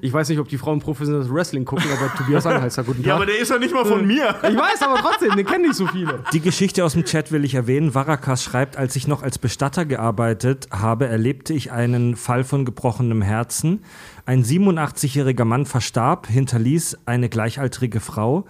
Ich 0.00 0.12
weiß 0.12 0.28
nicht, 0.28 0.38
ob 0.38 0.48
die 0.48 0.58
Frauen 0.58 0.80
professionelles 0.80 1.32
Wrestling 1.32 1.64
gucken, 1.64 1.86
aber 1.92 2.12
Tobias 2.16 2.46
Anheizer, 2.46 2.84
guten 2.84 3.02
Tag. 3.02 3.08
Ja, 3.08 3.14
aber 3.16 3.26
der 3.26 3.38
ist 3.38 3.50
ja 3.50 3.58
nicht 3.58 3.74
mal 3.74 3.84
von 3.84 4.06
mir. 4.06 4.34
ich 4.42 4.56
weiß, 4.56 4.82
aber 4.82 4.98
trotzdem, 5.00 5.36
den 5.36 5.46
kennen 5.46 5.62
nicht 5.62 5.76
so 5.76 5.86
viele. 5.86 6.24
Die 6.32 6.40
Geschichte 6.40 6.84
aus 6.84 6.94
dem 6.94 7.04
Chat 7.04 7.32
will 7.32 7.44
ich 7.44 7.54
erwähnen. 7.54 7.94
Varakas 7.94 8.42
schreibt, 8.42 8.76
als 8.76 8.96
ich 8.96 9.06
noch 9.06 9.22
als 9.22 9.38
Bestatter 9.38 9.84
gearbeitet 9.84 10.68
habe, 10.70 11.06
erlebte 11.06 11.52
ich 11.52 11.72
einen 11.72 12.16
Fall 12.16 12.44
von 12.44 12.64
gebrochenem 12.64 13.22
Herzen. 13.22 13.84
Ein 14.24 14.44
87-jähriger 14.44 15.44
Mann 15.44 15.66
verstarb, 15.66 16.26
hinterließ 16.26 16.98
eine 17.06 17.28
gleichaltrige 17.28 18.00
Frau. 18.00 18.46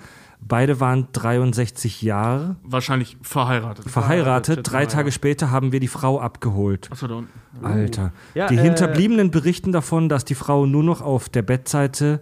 Beide 0.46 0.80
waren 0.80 1.08
63 1.12 2.02
Jahre 2.02 2.56
Wahrscheinlich 2.62 3.16
verheiratet. 3.22 3.88
verheiratet. 3.88 4.60
Drei 4.70 4.86
Tage 4.86 5.12
später 5.12 5.50
haben 5.50 5.72
wir 5.72 5.80
die 5.80 5.88
Frau 5.88 6.20
abgeholt. 6.20 6.88
Achso, 6.90 7.06
da 7.06 7.14
unten. 7.14 7.64
Alter. 7.64 8.12
Ja, 8.34 8.48
die 8.48 8.56
äh, 8.56 8.60
Hinterbliebenen 8.60 9.30
berichten 9.30 9.72
davon, 9.72 10.08
dass 10.08 10.24
die 10.24 10.34
Frau 10.34 10.66
nur 10.66 10.82
noch 10.82 11.00
auf 11.00 11.28
der 11.28 11.42
Bettseite 11.42 12.20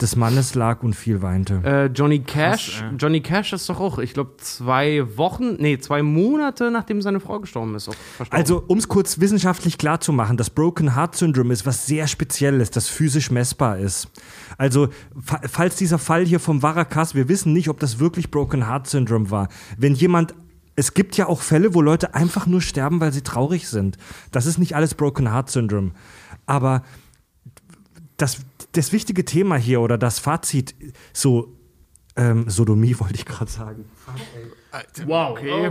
des 0.00 0.14
Mannes 0.14 0.54
lag 0.54 0.82
und 0.82 0.94
viel 0.94 1.22
weinte. 1.22 1.62
Äh, 1.64 1.86
Johnny 1.86 2.18
Cash, 2.18 2.80
Krass, 2.80 2.90
ey. 2.92 2.96
Johnny 2.98 3.20
Cash 3.22 3.54
ist 3.54 3.68
doch 3.70 3.80
auch, 3.80 3.98
ich 3.98 4.12
glaube, 4.12 4.36
zwei 4.36 5.16
Wochen, 5.16 5.54
nee, 5.54 5.78
zwei 5.78 6.02
Monate 6.02 6.70
nachdem 6.70 7.00
seine 7.00 7.18
Frau 7.18 7.40
gestorben 7.40 7.74
ist. 7.74 7.88
Auch 7.88 7.94
verstorben. 8.16 8.38
Also, 8.38 8.62
um 8.66 8.76
es 8.76 8.88
kurz 8.88 9.20
wissenschaftlich 9.20 9.78
klar 9.78 10.00
zu 10.00 10.12
machen, 10.12 10.36
das 10.36 10.50
Broken 10.50 10.94
Heart 10.94 11.16
Syndrome 11.16 11.52
ist 11.52 11.64
was 11.64 11.86
sehr 11.86 12.06
Spezielles, 12.08 12.70
das 12.70 12.88
physisch 12.88 13.30
messbar 13.30 13.78
ist. 13.78 14.08
Also, 14.58 14.88
fa 15.18 15.40
falls 15.48 15.76
dieser 15.76 15.98
Fall 15.98 16.26
hier 16.26 16.40
vom 16.40 16.62
Varakas, 16.62 17.14
wir 17.14 17.28
wissen 17.28 17.54
nicht, 17.54 17.70
ob 17.70 17.80
das 17.80 17.98
wirklich 17.98 18.30
Broken 18.30 18.68
Heart 18.68 18.88
Syndrome 18.88 19.30
war. 19.30 19.48
Wenn 19.78 19.94
jemand, 19.94 20.34
es 20.74 20.92
gibt 20.92 21.16
ja 21.16 21.26
auch 21.26 21.40
Fälle, 21.40 21.72
wo 21.72 21.80
Leute 21.80 22.14
einfach 22.14 22.46
nur 22.46 22.60
sterben, 22.60 23.00
weil 23.00 23.14
sie 23.14 23.22
traurig 23.22 23.66
sind. 23.68 23.96
Das 24.30 24.44
ist 24.44 24.58
nicht 24.58 24.76
alles 24.76 24.94
Broken 24.94 25.32
Heart 25.32 25.50
Syndrome. 25.50 25.92
Aber 26.44 26.82
das, 28.18 28.38
das 28.76 28.92
wichtige 28.92 29.24
Thema 29.24 29.56
hier 29.56 29.80
oder 29.80 29.98
das 29.98 30.18
Fazit, 30.18 30.74
so, 31.12 31.52
ähm, 32.16 32.48
Sodomie 32.48 32.94
wollte 33.00 33.14
ich 33.14 33.24
gerade 33.26 33.50
sagen. 33.50 33.84
Wow. 35.06 35.30
Okay. 35.38 35.70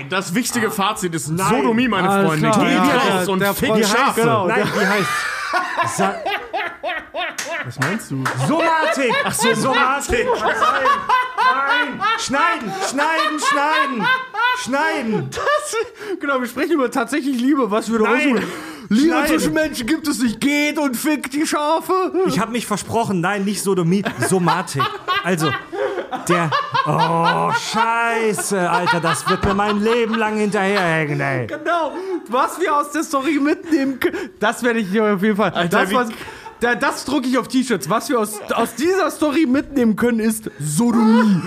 Ey, 0.00 0.06
das 0.08 0.34
wichtige 0.34 0.70
Fazit 0.70 1.14
ist 1.14 1.26
Sodomie, 1.26 1.88
meine 1.88 2.08
Freunde. 2.26 2.46
Ja, 2.46 2.52
raus 2.52 3.24
der- 3.24 3.28
und 3.32 3.40
der 3.40 3.54
fick 3.54 3.68
Freund- 3.70 3.86
Schafe. 3.86 4.20
genau. 4.20 4.46
Nein, 4.46 4.62
wie 4.78 4.86
heißt 4.86 5.08
Sa 5.96 6.14
Was 7.64 7.78
meinst 7.80 8.10
du? 8.10 8.24
Somatik! 8.46 9.14
Ach 9.24 9.32
so, 9.32 9.54
Somatik! 9.54 10.26
Nein! 10.26 11.98
Nein! 11.98 12.00
Schneiden! 12.18 12.72
Schneiden! 12.88 13.40
Schneiden! 13.40 14.06
Schneiden! 14.58 15.30
genau, 16.20 16.40
wir 16.40 16.48
sprechen 16.48 16.72
über 16.72 16.90
tatsächlich 16.90 17.40
Liebe, 17.40 17.70
was 17.70 17.90
wir 17.90 18.00
Nein! 18.00 18.42
Liebe 18.90 19.08
Schneiden. 19.08 19.26
zwischen 19.26 19.52
Menschen 19.52 19.86
gibt 19.86 20.08
es 20.08 20.18
nicht, 20.18 20.40
geht 20.40 20.78
und 20.78 20.96
fickt 20.96 21.34
die 21.34 21.46
Schafe. 21.46 22.12
Ich 22.26 22.40
habe 22.40 22.52
mich 22.52 22.66
versprochen, 22.66 23.20
nein, 23.20 23.44
nicht 23.44 23.62
Sodomie, 23.62 24.02
Somatik. 24.28 24.82
Also, 25.22 25.52
der. 26.26 26.50
Oh, 26.86 27.52
Scheiße, 27.52 28.70
Alter, 28.70 29.00
das 29.00 29.28
wird 29.28 29.44
mir 29.44 29.52
mein 29.52 29.82
Leben 29.82 30.14
lang 30.14 30.38
hinterherhängen, 30.38 31.20
ey. 31.20 31.46
Genau, 31.46 31.92
was 32.28 32.58
wir 32.58 32.74
aus 32.74 32.90
der 32.92 33.02
Story 33.02 33.38
mitnehmen 33.38 34.00
können, 34.00 34.30
das 34.40 34.62
werde 34.62 34.78
ich 34.78 34.88
hier 34.88 35.04
auf 35.04 35.22
jeden 35.22 35.36
Fall. 35.38 35.50
Alter, 35.52 35.84
das, 35.84 35.94
was, 35.94 36.08
da, 36.60 36.74
das 36.74 37.04
drucke 37.04 37.28
ich 37.28 37.38
auf 37.38 37.48
T-Shirts. 37.48 37.88
Was 37.88 38.08
wir 38.08 38.18
aus, 38.20 38.40
aus 38.54 38.74
dieser 38.74 39.10
Story 39.10 39.46
mitnehmen 39.46 39.96
können, 39.96 40.20
ist 40.20 40.50
Sodomie. 40.60 41.40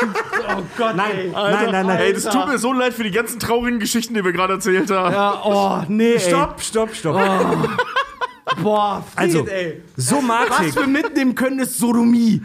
oh 0.56 0.62
Gott, 0.78 0.96
Nein, 0.96 1.10
ey. 1.16 1.30
nein, 1.32 1.70
nein, 1.70 1.86
nein. 1.86 1.98
Ey, 2.00 2.12
das 2.12 2.24
tut 2.24 2.46
mir 2.46 2.58
so 2.58 2.72
leid 2.72 2.94
für 2.94 3.04
die 3.04 3.10
ganzen 3.10 3.38
traurigen 3.38 3.78
Geschichten, 3.80 4.14
die 4.14 4.24
wir 4.24 4.32
gerade 4.32 4.54
erzählt 4.54 4.90
haben. 4.90 5.12
Ja, 5.12 5.42
oh, 5.44 5.82
nee, 5.88 6.14
ey. 6.14 6.20
Stopp, 6.20 6.60
stopp, 6.60 6.94
stopp. 6.94 7.20
Boah, 8.62 9.04
Also, 9.16 9.44
Fred, 9.44 9.52
ey. 9.52 9.82
Was 9.96 10.06
Somatik. 10.06 10.76
wir 10.76 10.86
mitnehmen 10.86 11.34
können, 11.34 11.58
ist 11.60 11.78
Sodomie. 11.78 12.42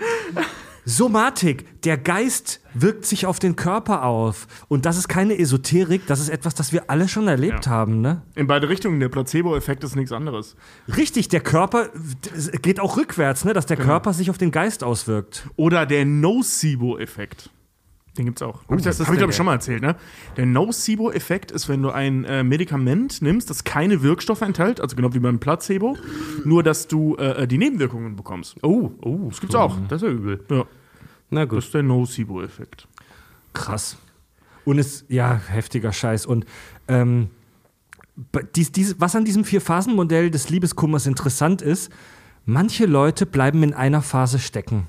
Somatik. 0.90 1.84
Der 1.84 1.98
Geist 1.98 2.62
wirkt 2.74 3.06
sich 3.06 3.26
auf 3.26 3.40
den 3.40 3.58
Körper 3.58 4.04
auf. 4.06 4.48
Und 4.70 4.86
das 4.86 4.98
ist 4.98 5.10
keine 5.10 5.38
Esoterik, 5.38 6.08
das 6.08 6.22
ist 6.22 6.30
etwas, 6.30 6.56
das 6.56 6.72
wir 6.72 6.90
alle 6.90 7.10
schon 7.10 7.28
erlebt 7.28 7.68
haben, 7.68 8.00
ne? 8.00 8.22
In 8.36 8.48
beide 8.48 8.70
Richtungen. 8.70 9.02
Der 9.02 9.10
Placebo-Effekt 9.10 9.84
ist 9.84 9.98
nichts 9.98 10.14
anderes. 10.14 10.56
Richtig, 10.96 11.28
der 11.28 11.42
Körper 11.42 11.90
es 12.34 12.50
geht 12.62 12.80
auch 12.80 12.96
rückwärts, 12.96 13.44
ne? 13.44 13.52
dass 13.52 13.66
der 13.66 13.76
Körper 13.76 14.14
sich 14.14 14.30
auf 14.30 14.38
den 14.38 14.52
Geist 14.52 14.82
auswirkt. 14.82 15.50
Oder 15.58 15.86
der 15.86 16.06
Nocebo-Effekt. 16.06 17.50
Den 18.18 18.26
gibt's 18.26 18.42
auch. 18.42 18.62
Hab 18.68 18.78
ich, 18.78 18.84
das, 18.84 18.96
was 18.96 19.02
ist 19.02 19.08
hab 19.08 19.14
ich 19.14 19.18
glaube 19.20 19.32
ich, 19.32 19.38
schon 19.38 19.46
mal 19.46 19.54
erzählt, 19.54 19.82
ne? 19.82 19.96
Der 20.38 20.46
Nocebo-Effekt 20.46 21.52
ist, 21.52 21.70
wenn 21.70 21.84
du 21.84 21.92
ein 21.92 22.24
äh, 22.24 22.44
Medikament 22.44 23.22
nimmst, 23.22 23.50
das 23.50 23.64
keine 23.64 24.02
Wirkstoffe 24.02 24.42
enthält, 24.42 24.82
also 24.82 24.96
genau 24.96 25.14
wie 25.14 25.20
beim 25.20 25.40
Placebo, 25.40 25.98
nur 26.44 26.64
dass 26.64 26.88
du 26.88 27.16
äh, 27.18 27.46
die 27.48 27.58
Nebenwirkungen 27.58 28.16
bekommst. 28.16 28.56
Oh, 28.64 28.92
oh, 29.02 29.28
Das 29.30 29.42
gibt's 29.42 29.56
auch. 29.56 29.78
das 29.90 30.02
ist 30.02 30.08
ja 30.08 30.14
übel. 30.14 30.44
Ja, 30.50 30.66
Na 31.30 31.42
das 31.42 31.50
gut. 31.50 31.64
ist 31.64 31.74
der 31.74 31.84
Nocebo-Effekt. 31.84 32.88
Krass. 33.54 33.98
Und 34.66 34.80
es, 34.80 35.06
ja, 35.08 35.40
heftiger 35.48 35.94
Scheiß. 35.94 36.26
Und 36.26 36.46
ähm, 36.88 37.30
dies, 38.56 38.72
dies, 38.72 38.96
was 39.00 39.16
an 39.16 39.26
diesem 39.26 39.46
Vier-Phasen-Modell 39.46 40.32
des 40.32 40.50
Liebeskummers 40.50 41.06
interessant 41.06 41.62
ist, 41.62 41.92
manche 42.46 42.86
Leute 42.86 43.26
bleiben 43.26 43.64
in 43.64 43.74
einer 43.74 44.02
Phase 44.02 44.40
stecken. 44.40 44.88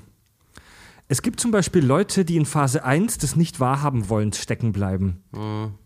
Es 1.07 1.21
gibt 1.21 1.39
zum 1.39 1.51
Beispiel 1.51 1.83
Leute, 1.83 2.23
die 2.23 2.37
in 2.37 2.45
Phase 2.45 2.83
1 2.83 3.17
des 3.17 3.35
Nicht-Wahrhaben-Wollens 3.35 4.37
stecken 4.37 4.71
bleiben. 4.71 5.23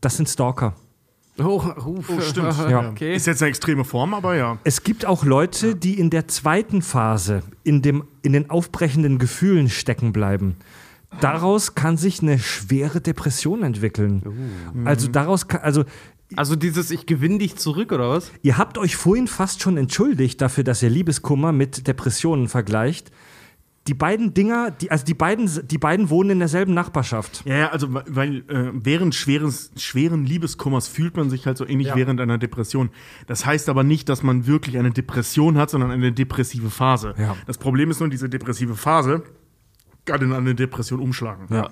Das 0.01 0.17
sind 0.17 0.27
Stalker. 0.27 0.75
Oh, 1.39 1.61
oh, 1.85 2.01
stimmt. 2.21 2.53
Ja. 2.69 2.89
Okay. 2.89 3.15
Ist 3.15 3.27
jetzt 3.27 3.41
eine 3.41 3.49
extreme 3.49 3.83
Form, 3.83 4.13
aber 4.13 4.35
ja. 4.35 4.57
Es 4.63 4.83
gibt 4.83 5.05
auch 5.05 5.23
Leute, 5.25 5.75
die 5.75 5.99
in 5.99 6.09
der 6.09 6.27
zweiten 6.27 6.81
Phase, 6.81 7.41
in, 7.63 7.81
dem, 7.81 8.03
in 8.21 8.33
den 8.33 8.49
aufbrechenden 8.49 9.17
Gefühlen 9.17 9.69
stecken 9.69 10.13
bleiben. 10.13 10.55
Daraus 11.21 11.75
kann 11.75 11.95
sich 11.97 12.21
eine 12.21 12.39
schwere 12.39 12.99
Depression 13.01 13.61
entwickeln. 13.63 14.23
Also 14.85 15.07
daraus 15.07 15.47
kann, 15.47 15.61
also 15.61 15.83
Also 16.35 16.55
dieses 16.55 16.89
Ich 16.89 17.05
gewinne 17.05 17.37
dich 17.37 17.55
zurück, 17.55 17.91
oder 17.91 18.09
was? 18.09 18.31
ihr 18.41 18.57
habt 18.57 18.77
euch 18.79 18.95
vorhin 18.95 19.27
fast 19.27 19.61
schon 19.61 19.77
entschuldigt 19.77 20.41
dafür, 20.41 20.63
dass 20.63 20.81
ihr 20.81 20.89
Liebeskummer 20.89 21.51
mit 21.51 21.85
Depressionen 21.87 22.47
vergleicht. 22.47 23.11
Die 23.87 23.93
beiden 23.93 24.33
Dinger, 24.33 24.71
die, 24.71 24.91
also 24.91 25.03
die 25.03 25.13
beiden, 25.13 25.49
die 25.67 25.77
beiden 25.77 26.09
wohnen 26.09 26.29
in 26.29 26.39
derselben 26.39 26.73
Nachbarschaft. 26.73 27.43
Ja, 27.45 27.55
ja, 27.57 27.69
also 27.69 27.87
weil- 27.93 28.43
äh, 28.47 28.71
während 28.73 29.13
schweres, 29.13 29.71
schweren 29.75 30.25
Liebeskummers 30.25 30.87
fühlt 30.87 31.17
man 31.17 31.29
sich 31.29 31.45
halt 31.45 31.57
so 31.57 31.67
ähnlich 31.67 31.93
während 31.93 32.21
einer 32.21 32.37
Depression. 32.37 32.91
Das 33.27 33.45
heißt 33.45 33.67
aber 33.67 33.83
nicht, 33.83 34.07
dass 34.07 34.23
man 34.23 34.47
wirklich 34.47 34.77
eine 34.77 34.91
Depression 34.91 35.57
hat, 35.57 35.69
sondern 35.69 35.91
eine 35.91 36.13
depressive 36.13 36.69
Phase. 36.69 37.13
Ja. 37.17 37.35
Das 37.45 37.57
Problem 37.57 37.91
ist 37.91 37.99
nur, 37.99 38.07
diese 38.07 38.29
depressive 38.29 38.75
Phase 38.75 39.23
kann 40.05 40.21
in 40.21 40.31
eine 40.31 40.55
Depression 40.55 41.01
umschlagen. 41.01 41.47
Ja. 41.53 41.69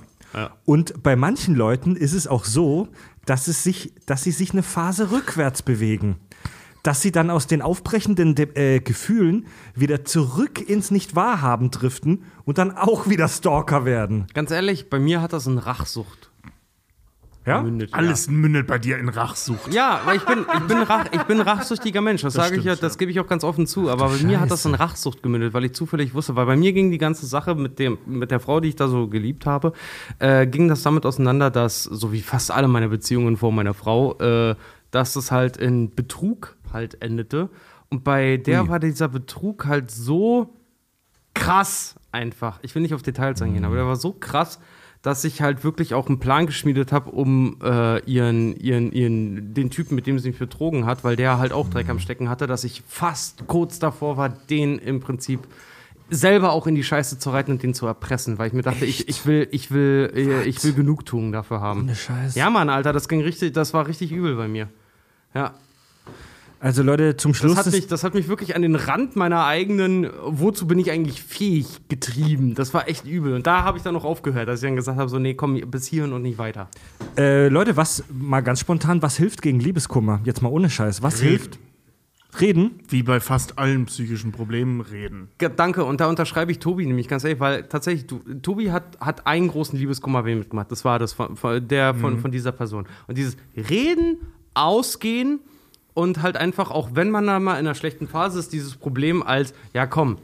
Und 0.65 1.03
bei 1.03 1.15
manchen 1.15 1.55
Leuten 1.55 1.95
ist 1.95 2.13
es 2.13 2.27
auch 2.27 2.45
so, 2.45 2.87
dass, 3.25 3.47
es 3.47 3.63
sich, 3.63 3.93
dass 4.05 4.23
sie 4.23 4.31
sich 4.31 4.51
eine 4.51 4.63
Phase 4.63 5.11
rückwärts 5.11 5.61
bewegen. 5.61 6.17
Dass 6.83 7.01
sie 7.01 7.11
dann 7.11 7.29
aus 7.29 7.47
den 7.47 7.61
aufbrechenden 7.61 8.35
De 8.35 8.47
äh, 8.55 8.79
Gefühlen 8.79 9.47
wieder 9.75 10.05
zurück 10.05 10.59
ins 10.61 10.91
Nicht-Wahrhaben 10.91 11.71
driften 11.71 12.23
und 12.45 12.57
dann 12.57 12.71
auch 12.71 13.07
wieder 13.07 13.27
Stalker 13.27 13.85
werden. 13.85 14.27
Ganz 14.33 14.51
ehrlich, 14.51 14.89
bei 14.89 14.99
mir 14.99 15.21
hat 15.21 15.33
das 15.33 15.47
eine 15.47 15.65
Rachsucht. 15.65 16.31
Ja? 17.45 17.63
Mündet, 17.63 17.93
Alles 17.93 18.29
mündet 18.29 18.67
bei 18.67 18.77
dir 18.77 18.99
in 18.99 19.09
Rachsucht. 19.09 19.73
Ja, 19.73 20.01
weil 20.05 20.17
ich 20.17 20.25
bin, 20.25 20.45
ich 20.53 20.67
bin, 20.67 20.77
Rach, 20.77 21.05
ich 21.11 21.23
bin 21.23 21.39
ein 21.39 21.47
rachsüchtiger 21.47 22.01
Mensch. 22.01 22.21
Das, 22.21 22.33
sage 22.33 22.55
ich 22.55 22.63
ja, 22.63 22.75
das 22.75 22.99
gebe 22.99 23.09
ich 23.09 23.19
auch 23.19 23.25
ganz 23.25 23.43
offen 23.43 23.65
zu. 23.65 23.89
Aber 23.89 24.09
bei 24.09 24.23
mir 24.23 24.39
hat 24.39 24.51
das 24.51 24.65
in 24.65 24.75
Rachsucht 24.75 25.23
gemündet, 25.23 25.53
weil 25.53 25.65
ich 25.65 25.73
zufällig 25.73 26.13
wusste, 26.13 26.35
weil 26.35 26.45
bei 26.45 26.55
mir 26.55 26.71
ging 26.71 26.91
die 26.91 26.99
ganze 26.99 27.25
Sache 27.25 27.55
mit, 27.55 27.79
dem, 27.79 27.97
mit 28.05 28.29
der 28.29 28.39
Frau, 28.39 28.59
die 28.59 28.69
ich 28.69 28.75
da 28.75 28.87
so 28.87 29.07
geliebt 29.07 29.47
habe, 29.47 29.73
äh, 30.19 30.45
ging 30.45 30.67
das 30.67 30.83
damit 30.83 31.03
auseinander, 31.03 31.49
dass, 31.49 31.83
so 31.83 32.11
wie 32.11 32.21
fast 32.21 32.51
alle 32.51 32.67
meine 32.67 32.89
Beziehungen 32.89 33.37
vor 33.37 33.51
meiner 33.51 33.73
Frau, 33.73 34.19
äh, 34.19 34.55
dass 34.91 35.15
es 35.15 35.31
halt 35.31 35.57
in 35.57 35.95
Betrug 35.95 36.57
halt 36.73 37.01
endete. 37.01 37.49
Und 37.89 38.03
bei 38.03 38.37
der 38.37 38.67
war 38.69 38.79
dieser 38.79 39.09
Betrug 39.09 39.65
halt 39.65 39.91
so 39.91 40.53
krass 41.33 41.95
einfach. 42.11 42.59
Ich 42.61 42.75
will 42.75 42.81
nicht 42.81 42.93
auf 42.93 43.01
Details 43.01 43.41
eingehen, 43.41 43.65
aber 43.65 43.75
der 43.75 43.85
war 43.85 43.95
so 43.95 44.13
krass, 44.13 44.59
dass 45.01 45.23
ich 45.23 45.41
halt 45.41 45.63
wirklich 45.63 45.93
auch 45.93 46.07
einen 46.07 46.19
Plan 46.19 46.45
geschmiedet 46.45 46.91
habe, 46.91 47.11
um 47.11 47.57
äh, 47.63 47.99
ihren, 48.05 48.55
ihren, 48.57 48.91
ihren, 48.91 49.53
den 49.53 49.71
Typen, 49.71 49.95
mit 49.95 50.05
dem 50.05 50.19
sie 50.19 50.29
mich 50.29 50.37
betrogen 50.37 50.85
hat, 50.85 51.03
weil 51.03 51.15
der 51.15 51.39
halt 51.39 51.53
auch 51.53 51.69
Dreck 51.69 51.89
am 51.89 51.99
Stecken 51.99 52.29
hatte, 52.29 52.45
dass 52.47 52.63
ich 52.63 52.83
fast 52.87 53.47
kurz 53.47 53.79
davor 53.79 54.17
war, 54.17 54.29
den 54.29 54.77
im 54.77 54.99
Prinzip 54.99 55.47
selber 56.11 56.51
auch 56.51 56.67
in 56.67 56.75
die 56.75 56.83
Scheiße 56.83 57.17
zu 57.17 57.29
reiten 57.31 57.51
und 57.51 57.63
den 57.63 57.73
zu 57.73 57.87
erpressen, 57.87 58.37
weil 58.37 58.47
ich 58.47 58.53
mir 58.53 58.61
dachte, 58.61 58.85
ich, 58.85 59.07
ich 59.07 59.25
will, 59.25 59.47
ich 59.51 59.71
will, 59.71 60.11
äh, 60.13 60.43
ich 60.43 60.63
will 60.63 60.73
Genugtuung 60.73 61.31
dafür 61.31 61.61
haben. 61.61 61.81
Ohne 61.81 61.95
Scheiß. 61.95 62.35
Ja, 62.35 62.49
Mann, 62.49 62.69
Alter, 62.69 62.93
das 62.93 63.07
ging 63.07 63.21
richtig, 63.21 63.53
das 63.53 63.73
war 63.73 63.87
richtig 63.87 64.11
übel 64.11 64.35
bei 64.35 64.47
mir. 64.47 64.67
Ja, 65.33 65.55
Also 66.61 66.83
Leute, 66.83 67.17
zum 67.17 67.33
Schluss 67.33 67.55
das 67.55 67.65
hat, 67.65 67.73
mich, 67.73 67.87
das 67.87 68.03
hat 68.03 68.13
mich 68.13 68.27
wirklich 68.27 68.55
an 68.55 68.61
den 68.61 68.75
Rand 68.75 69.15
meiner 69.15 69.45
eigenen, 69.45 70.07
wozu 70.23 70.67
bin 70.67 70.77
ich 70.77 70.91
eigentlich 70.91 71.23
fähig, 71.23 71.65
getrieben. 71.89 72.53
Das 72.53 72.71
war 72.75 72.87
echt 72.87 73.07
übel. 73.07 73.33
Und 73.33 73.47
da 73.47 73.63
habe 73.63 73.79
ich 73.79 73.83
dann 73.83 73.95
noch 73.95 74.05
aufgehört, 74.05 74.47
dass 74.47 74.61
ich 74.61 74.67
dann 74.67 74.75
gesagt 74.75 74.99
habe, 74.99 75.09
so, 75.09 75.17
nee, 75.17 75.33
komm, 75.33 75.59
bis 75.71 75.87
hierhin 75.87 76.13
und 76.13 76.21
nicht 76.21 76.37
weiter. 76.37 76.69
Äh, 77.17 77.47
Leute, 77.47 77.77
was 77.77 78.03
mal 78.13 78.41
ganz 78.41 78.59
spontan, 78.59 79.01
was 79.01 79.17
hilft 79.17 79.41
gegen 79.41 79.59
Liebeskummer? 79.59 80.21
Jetzt 80.23 80.43
mal 80.43 80.49
ohne 80.49 80.69
Scheiß. 80.69 81.01
Was 81.01 81.19
hilft? 81.19 81.57
Reden? 82.39 82.79
Wie 82.89 83.01
bei 83.01 83.19
fast 83.19 83.57
allen 83.57 83.87
psychischen 83.87 84.31
Problemen 84.31 84.81
reden. 84.81 85.29
Danke, 85.55 85.83
und 85.83 85.99
da 85.99 86.07
unterschreibe 86.07 86.51
ich 86.51 86.59
Tobi 86.59 86.85
nämlich 86.85 87.07
ganz 87.07 87.23
ehrlich, 87.23 87.39
weil 87.39 87.63
tatsächlich, 87.63 88.05
du, 88.05 88.19
Tobi 88.43 88.71
hat, 88.71 88.99
hat 88.99 89.25
einen 89.25 89.47
großen 89.47 89.79
Liebeskummer 89.79 90.21
mitgemacht. 90.21 90.71
Das 90.71 90.85
war 90.85 90.99
das 90.99 91.11
von, 91.13 91.35
von, 91.37 91.67
der 91.67 91.95
von, 91.95 92.19
von 92.19 92.29
dieser 92.29 92.51
Person. 92.51 92.85
Und 93.07 93.17
dieses 93.17 93.35
Reden, 93.57 94.17
Ausgehen 94.53 95.39
und 95.93 96.21
halt 96.21 96.37
einfach, 96.37 96.71
auch 96.71 96.89
wenn 96.93 97.09
man 97.11 97.27
da 97.27 97.39
mal 97.39 97.53
in 97.53 97.59
einer 97.59 97.75
schlechten 97.75 98.07
Phase 98.07 98.39
ist, 98.39 98.53
dieses 98.53 98.75
Problem 98.75 99.23
als, 99.23 99.53
ja 99.73 99.85
komm, 99.85 100.17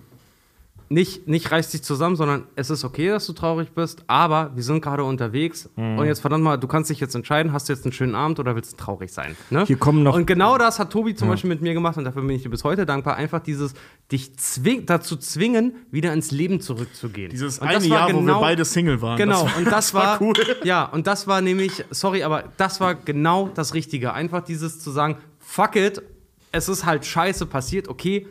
nicht, 0.89 1.27
nicht 1.27 1.51
reißt 1.51 1.73
dich 1.73 1.83
zusammen, 1.83 2.15
sondern 2.15 2.43
es 2.55 2.69
ist 2.69 2.85
okay, 2.85 3.09
dass 3.09 3.25
du 3.27 3.33
traurig 3.33 3.71
bist, 3.71 4.05
aber 4.07 4.51
wir 4.55 4.63
sind 4.63 4.79
gerade 4.81 5.03
unterwegs 5.03 5.67
und 5.75 6.05
jetzt 6.05 6.21
verdammt 6.21 6.45
mal, 6.45 6.55
du 6.55 6.65
kannst 6.67 6.89
dich 6.89 7.01
jetzt 7.01 7.13
entscheiden, 7.13 7.51
hast 7.51 7.67
du 7.67 7.73
jetzt 7.73 7.83
einen 7.83 7.91
schönen 7.91 8.15
Abend 8.15 8.39
oder 8.39 8.55
willst 8.55 8.71
du 8.71 8.77
traurig 8.77 9.11
sein? 9.11 9.35
Ne? 9.49 9.65
Hier 9.65 9.75
kommen 9.75 10.01
noch- 10.03 10.15
Und 10.15 10.25
genau 10.27 10.57
das 10.57 10.79
hat 10.79 10.89
Tobi 10.93 11.13
zum 11.13 11.27
Beispiel 11.27 11.49
mit 11.49 11.61
mir 11.61 11.73
gemacht 11.73 11.97
und 11.97 12.05
dafür 12.05 12.21
bin 12.21 12.29
ich 12.37 12.43
dir 12.43 12.49
bis 12.49 12.63
heute 12.63 12.85
dankbar. 12.85 13.17
Einfach 13.17 13.41
dieses, 13.41 13.73
dich 14.13 14.37
zwing, 14.37 14.85
dazu 14.85 15.17
zwingen, 15.17 15.73
wieder 15.91 16.13
ins 16.13 16.31
Leben 16.31 16.61
zurückzugehen. 16.61 17.31
Dieses 17.31 17.59
und 17.59 17.67
eine 17.67 17.83
Jahr, 17.85 18.07
wo 18.13 18.21
wir 18.21 18.39
beide 18.39 18.63
Single 18.63 19.01
waren. 19.01 19.17
Genau, 19.17 19.43
Das 19.43 19.51
war- 19.53 19.57
und 19.57 19.67
das 19.69 19.93
war, 19.93 20.21
cool. 20.21 20.33
ja, 20.63 20.85
und 20.85 21.05
das 21.05 21.27
war 21.27 21.41
nämlich, 21.41 21.83
sorry, 21.89 22.23
aber 22.23 22.45
das 22.55 22.79
war 22.79 22.95
genau 22.95 23.49
das 23.53 23.73
Richtige. 23.73 24.13
Einfach 24.13 24.41
dieses 24.41 24.79
zu 24.79 24.91
sagen, 24.91 25.17
fuck 25.57 25.75
it, 25.75 26.03
es 26.51 26.69
ist 26.69 26.85
halt 26.85 27.03
scheiße 27.03 27.47
passiert, 27.47 27.87
okay, 27.87 28.27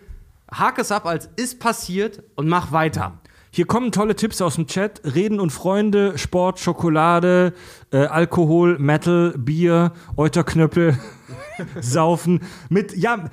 hake 0.49 0.81
es 0.81 0.93
ab 0.93 1.07
als 1.07 1.29
ist 1.35 1.59
passiert 1.59 2.23
und 2.37 2.47
mach 2.47 2.71
weiter. 2.71 3.19
Hier 3.51 3.67
kommen 3.67 3.91
tolle 3.91 4.15
Tipps 4.15 4.41
aus 4.41 4.55
dem 4.57 4.69
Chat. 4.69 5.01
Reden 5.03 5.41
und 5.41 5.51
Freunde, 5.51 6.19
Sport, 6.19 6.61
Schokolade, 6.61 7.53
äh, 7.91 8.05
Alkohol, 8.05 8.79
Metal, 8.79 9.35
Bier, 9.37 9.93
Euterknöppel, 10.17 10.99
Saufen. 11.81 12.43
Mit, 12.69 12.97
ja, 12.97 13.31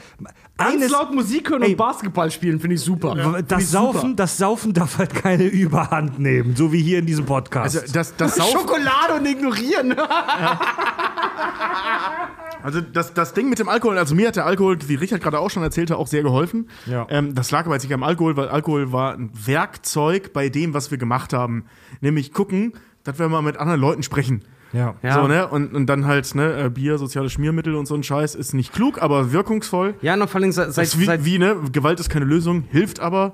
eines, 0.58 0.92
Musik 1.14 1.50
hören 1.50 1.64
Ey. 1.64 1.76
Basketball 1.76 2.32
spielen, 2.32 2.60
finde 2.60 2.76
ich 2.76 2.82
super. 2.82 3.44
das 3.48 3.72
Saufen, 3.72 4.16
das 4.16 4.38
Saufen 4.38 4.74
darf 4.74 4.98
halt 4.98 5.14
keine 5.14 5.44
Überhand 5.50 6.20
nehmen, 6.20 6.56
so 6.56 6.72
wie 6.72 6.82
hier 6.82 7.00
in 7.00 7.06
diesem 7.06 7.26
Podcast. 7.26 7.76
Also 7.76 7.94
das, 7.94 8.16
das 8.16 8.36
Saufen, 8.38 8.60
Schokolade 8.60 9.16
und 9.20 9.26
ignorieren. 9.26 9.94
Also 12.64 12.82
das, 12.82 13.14
das 13.14 13.34
Ding 13.34 13.50
mit 13.50 13.60
dem 13.60 13.70
Alkohol, 13.70 13.98
also 13.98 14.16
mir 14.16 14.28
hat 14.30 14.36
der 14.36 14.46
Alkohol, 14.46 14.78
wie 14.88 14.96
Richard 14.96 15.22
gerade 15.22 15.40
auch 15.40 15.50
schon 15.52 15.62
erzählte, 15.64 15.98
auch 15.98 16.08
sehr 16.08 16.24
geholfen. 16.24 16.70
Ja. 16.86 17.06
Ähm, 17.10 17.36
das 17.36 17.52
lag 17.52 17.66
aber 17.66 17.76
jetzt 17.76 17.84
nicht 17.84 17.94
am 17.94 18.04
Alkohol, 18.04 18.36
weil 18.38 18.48
Alkohol 18.50 18.92
war 18.92 19.14
ein 19.14 19.30
Werkzeug 19.46 20.34
bei 20.34 20.50
dem, 20.50 20.74
was 20.74 20.90
wir 20.92 20.98
gemacht 20.98 21.34
haben. 21.34 21.66
Nämlich 22.02 22.34
gucken, 22.34 22.74
dass 23.04 23.20
wir 23.20 23.28
mal 23.30 23.42
mit 23.42 23.58
anderen 23.58 23.80
Leuten 23.82 24.04
sprechen. 24.04 24.42
ja. 24.72 24.96
Ja. 25.04 25.14
So, 25.22 25.28
ne? 25.28 25.48
Und, 25.48 25.74
und 25.76 25.86
dann 25.88 26.06
halt, 26.06 26.34
ne, 26.36 26.66
äh, 26.66 26.70
Bier, 26.70 26.98
soziale 26.98 27.30
Schmiermittel 27.30 27.76
und 27.76 27.86
so 27.86 27.96
ein 27.96 28.04
Scheiß 28.04 28.34
ist 28.36 28.54
nicht 28.54 28.74
klug, 28.74 29.02
aber 29.02 29.32
wirkungsvoll. 29.32 29.94
Ja, 30.02 30.14
und 30.16 30.28
vor 30.30 30.42
allem 30.42 30.52
seit, 30.52 30.74
seit, 30.74 30.86
ist 30.86 31.00
wie, 31.00 31.06
seit 31.06 31.26
wie, 31.26 31.38
ne? 31.38 31.58
Gewalt 31.72 32.00
ist 32.00 32.10
keine 32.10 32.26
Lösung, 32.26 32.64
hilft 32.72 33.00
aber. 33.00 33.34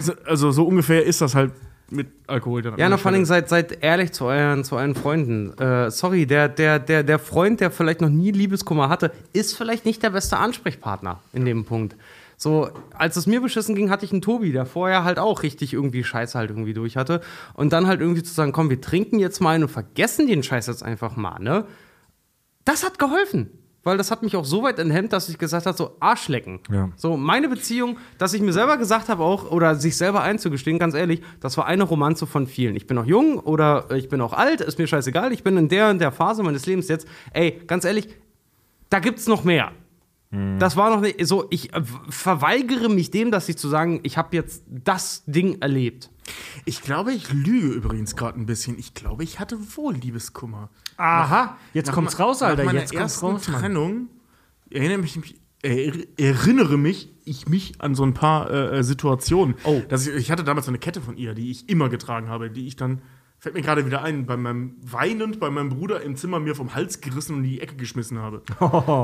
So- 0.00 0.12
Also 0.24 0.50
so 0.50 0.64
ungefähr 0.66 1.04
ist 1.04 1.20
das 1.20 1.34
halt 1.34 1.52
mit 1.90 2.08
Alkohol 2.26 2.62
dann. 2.62 2.74
an 2.74 2.78
Ja, 2.78 2.88
noch 2.88 3.00
vor 3.00 3.12
allem 3.12 3.24
seid, 3.24 3.48
seid 3.48 3.82
ehrlich 3.82 4.12
zu 4.12 4.26
euren, 4.26 4.64
zu 4.64 4.76
euren 4.76 4.94
Freunden. 4.94 5.56
Äh, 5.58 5.90
sorry, 5.90 6.26
der, 6.26 6.48
der, 6.48 6.78
der, 6.78 7.02
der 7.02 7.18
Freund, 7.18 7.60
der 7.60 7.70
vielleicht 7.70 8.00
noch 8.00 8.10
nie 8.10 8.30
Liebeskummer 8.30 8.88
hatte, 8.88 9.12
ist 9.32 9.56
vielleicht 9.56 9.84
nicht 9.84 10.02
der 10.02 10.10
beste 10.10 10.36
Ansprechpartner 10.36 11.20
in 11.32 11.44
dem 11.44 11.64
Punkt. 11.64 11.96
So, 12.36 12.70
als 12.92 13.16
es 13.16 13.26
mir 13.26 13.40
beschissen 13.40 13.74
ging, 13.74 13.90
hatte 13.90 14.04
ich 14.04 14.12
einen 14.12 14.22
Tobi, 14.22 14.52
der 14.52 14.64
vorher 14.64 15.02
halt 15.02 15.18
auch 15.18 15.42
richtig 15.42 15.72
irgendwie 15.72 16.04
Scheiße 16.04 16.38
halt 16.38 16.50
irgendwie 16.50 16.74
durch 16.74 16.96
hatte. 16.96 17.20
Und 17.54 17.72
dann 17.72 17.88
halt 17.88 18.00
irgendwie 18.00 18.22
zu 18.22 18.32
sagen, 18.32 18.52
komm, 18.52 18.70
wir 18.70 18.80
trinken 18.80 19.18
jetzt 19.18 19.40
mal 19.40 19.60
und 19.60 19.68
vergessen 19.68 20.28
den 20.28 20.44
Scheiß 20.44 20.68
jetzt 20.68 20.84
einfach 20.84 21.16
mal, 21.16 21.40
ne? 21.40 21.64
Das 22.64 22.84
hat 22.84 22.98
geholfen. 22.98 23.50
Weil 23.88 23.96
das 23.96 24.10
hat 24.10 24.22
mich 24.22 24.36
auch 24.36 24.44
so 24.44 24.62
weit 24.62 24.78
enthemmt, 24.78 25.14
dass 25.14 25.30
ich 25.30 25.38
gesagt 25.38 25.64
habe, 25.64 25.74
so 25.74 25.96
Arschlecken. 25.98 26.60
Ja. 26.70 26.90
So, 26.96 27.16
meine 27.16 27.48
Beziehung, 27.48 27.96
dass 28.18 28.34
ich 28.34 28.42
mir 28.42 28.52
selber 28.52 28.76
gesagt 28.76 29.08
habe 29.08 29.24
auch, 29.24 29.50
oder 29.50 29.76
sich 29.76 29.96
selber 29.96 30.20
einzugestehen, 30.20 30.78
ganz 30.78 30.94
ehrlich, 30.94 31.22
das 31.40 31.56
war 31.56 31.64
eine 31.64 31.84
Romanze 31.84 32.26
von 32.26 32.46
vielen. 32.46 32.76
Ich 32.76 32.86
bin 32.86 32.96
noch 32.96 33.06
jung 33.06 33.38
oder 33.38 33.90
ich 33.92 34.10
bin 34.10 34.20
auch 34.20 34.34
alt, 34.34 34.60
ist 34.60 34.78
mir 34.78 34.86
scheißegal, 34.86 35.32
ich 35.32 35.42
bin 35.42 35.56
in 35.56 35.70
der 35.70 35.90
in 35.90 35.98
der 35.98 36.12
Phase 36.12 36.42
meines 36.42 36.66
Lebens 36.66 36.88
jetzt. 36.88 37.08
Ey, 37.32 37.62
ganz 37.66 37.86
ehrlich, 37.86 38.08
da 38.90 38.98
gibt's 38.98 39.26
noch 39.26 39.42
mehr. 39.42 39.72
Das 40.58 40.76
war 40.76 40.90
noch 40.90 41.00
nicht 41.00 41.26
so, 41.26 41.46
ich 41.48 41.70
verweigere 42.10 42.90
mich 42.90 43.10
dem, 43.10 43.30
dass 43.30 43.48
ich 43.48 43.56
zu 43.56 43.66
sagen, 43.68 44.00
ich 44.02 44.18
habe 44.18 44.36
jetzt 44.36 44.62
das 44.68 45.24
Ding 45.24 45.62
erlebt. 45.62 46.10
Ich 46.66 46.82
glaube, 46.82 47.14
ich 47.14 47.32
lüge 47.32 47.68
übrigens 47.68 48.14
gerade 48.14 48.38
ein 48.38 48.44
bisschen. 48.44 48.78
Ich 48.78 48.92
glaube, 48.92 49.24
ich 49.24 49.40
hatte 49.40 49.58
wohl 49.74 49.94
Liebeskummer. 49.94 50.68
Aha, 50.98 51.56
jetzt 51.72 51.86
Nach 51.86 51.94
kommt's 51.94 52.18
raus, 52.18 52.42
Alter. 52.42 52.64
Nach 52.64 52.72
meiner 52.72 52.80
Jetzt 52.80 52.92
kommt's 52.92 53.14
ersten 53.14 53.26
raus, 53.26 53.48
Mann. 53.48 53.60
Trennung 53.60 54.08
erinnere 54.70 54.98
mich, 54.98 55.36
er, 55.62 55.92
erinnere 56.18 56.76
mich 56.76 57.10
ich 57.24 57.46
mich 57.46 57.80
an 57.80 57.94
so 57.94 58.04
ein 58.04 58.14
paar 58.14 58.50
äh, 58.50 58.78
äh, 58.78 58.82
Situationen. 58.82 59.54
Oh. 59.64 59.82
Dass 59.88 60.06
ich, 60.06 60.14
ich 60.14 60.30
hatte 60.30 60.44
damals 60.44 60.66
so 60.66 60.70
eine 60.70 60.78
Kette 60.78 61.00
von 61.00 61.16
ihr, 61.16 61.34
die 61.34 61.50
ich 61.50 61.68
immer 61.68 61.88
getragen 61.88 62.28
habe, 62.28 62.50
die 62.50 62.66
ich 62.66 62.76
dann 62.76 63.02
fällt 63.40 63.54
mir 63.54 63.62
gerade 63.62 63.86
wieder 63.86 64.02
ein, 64.02 64.26
bei 64.26 64.36
meinem 64.36 64.74
weinend 64.82 65.38
bei 65.38 65.48
meinem 65.48 65.68
Bruder 65.68 66.02
im 66.02 66.16
Zimmer 66.16 66.40
mir 66.40 66.56
vom 66.56 66.74
Hals 66.74 67.00
gerissen 67.00 67.36
und 67.36 67.44
in 67.44 67.50
die 67.50 67.60
Ecke 67.60 67.76
geschmissen 67.76 68.18
habe. 68.18 68.42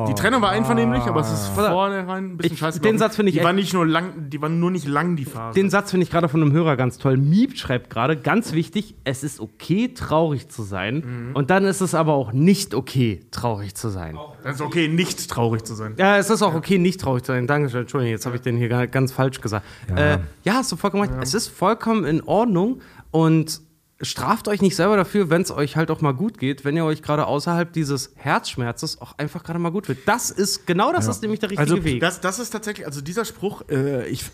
Die 0.08 0.14
Trennung 0.14 0.42
war 0.42 0.50
einvernehmlich, 0.50 1.04
aber 1.04 1.20
es 1.20 1.30
ist 1.32 1.46
vornherein 1.48 2.32
ein 2.32 2.36
bisschen 2.36 2.54
Ich- 2.54 2.58
scheiße. 2.58 2.80
den. 2.80 2.98
Satz 2.98 3.14
finde 3.16 3.30
ich 3.30 3.34
Die 3.34 3.38
echt- 3.40 3.46
war 3.46 3.52
nicht 3.52 3.72
nur 3.72 3.86
lang, 3.86 4.28
die 4.30 4.42
war 4.42 4.48
nur 4.48 4.70
nicht 4.72 4.86
lang 4.88 5.14
die 5.14 5.24
Phase. 5.24 5.54
Den 5.54 5.70
Satz 5.70 5.90
finde 5.92 6.04
ich 6.04 6.10
gerade 6.10 6.28
von 6.28 6.42
einem 6.42 6.52
Hörer 6.52 6.76
ganz 6.76 6.98
toll. 6.98 7.16
Miep 7.16 7.56
schreibt 7.56 7.90
gerade, 7.90 8.16
ganz 8.16 8.52
wichtig, 8.52 8.96
es 9.04 9.22
ist 9.22 9.38
okay, 9.40 9.94
traurig 9.94 10.48
zu 10.48 10.62
sein. 10.64 11.30
Und 11.34 11.50
dann 11.50 11.64
ist 11.64 11.80
es 11.80 11.94
aber 11.94 12.14
auch 12.14 12.32
nicht 12.32 12.74
okay, 12.74 13.20
traurig 13.30 13.74
zu 13.76 13.88
sein. 13.88 14.18
das 14.42 14.56
ist 14.56 14.62
okay, 14.62 14.88
nicht 14.88 15.30
traurig 15.30 15.64
zu 15.64 15.74
sein. 15.74 15.94
Ja, 15.96 16.18
es 16.18 16.28
ist 16.30 16.42
auch 16.42 16.54
okay, 16.54 16.78
nicht 16.78 17.00
traurig 17.00 17.22
zu 17.22 17.32
sein. 17.32 17.46
Dankeschön, 17.46 17.82
Entschuldigung, 17.82 18.10
jetzt 18.12 18.26
habe 18.26 18.34
ich 18.36 18.42
den 18.42 18.56
hier 18.56 18.68
ga- 18.68 18.86
ganz 18.86 19.12
falsch 19.12 19.40
gesagt. 19.40 19.64
Ja, 19.88 19.96
äh, 20.14 20.18
ja 20.42 20.54
hast 20.54 20.72
du 20.72 20.76
vollkommen 20.76 21.04
recht. 21.08 21.14
Es 21.22 21.34
ist 21.34 21.48
vollkommen 21.48 22.04
in 22.04 22.20
Ordnung 22.22 22.80
und 23.10 23.60
straft 24.00 24.48
euch 24.48 24.60
nicht 24.60 24.76
selber 24.76 24.96
dafür, 24.96 25.30
wenn 25.30 25.42
es 25.42 25.50
euch 25.50 25.76
halt 25.76 25.90
auch 25.90 26.00
mal 26.00 26.12
gut 26.12 26.38
geht, 26.38 26.64
wenn 26.64 26.76
ihr 26.76 26.84
euch 26.84 27.02
gerade 27.02 27.26
außerhalb 27.26 27.72
dieses 27.72 28.12
Herzschmerzes 28.16 29.00
auch 29.00 29.16
einfach 29.18 29.44
gerade 29.44 29.58
mal 29.58 29.70
gut 29.70 29.88
wird. 29.88 29.98
Das 30.06 30.30
ist, 30.30 30.66
genau 30.66 30.92
das 30.92 31.06
ist 31.06 31.22
nämlich 31.22 31.40
der 31.40 31.50
richtige 31.50 31.72
Also, 31.72 31.84
Weg. 31.84 32.00
Das, 32.00 32.20
das 32.20 32.38
ist 32.38 32.50
tatsächlich, 32.50 32.86
also 32.86 33.00
dieser 33.00 33.24
Spruch, 33.24 33.62
äh, 33.70 34.08
ich, 34.08 34.24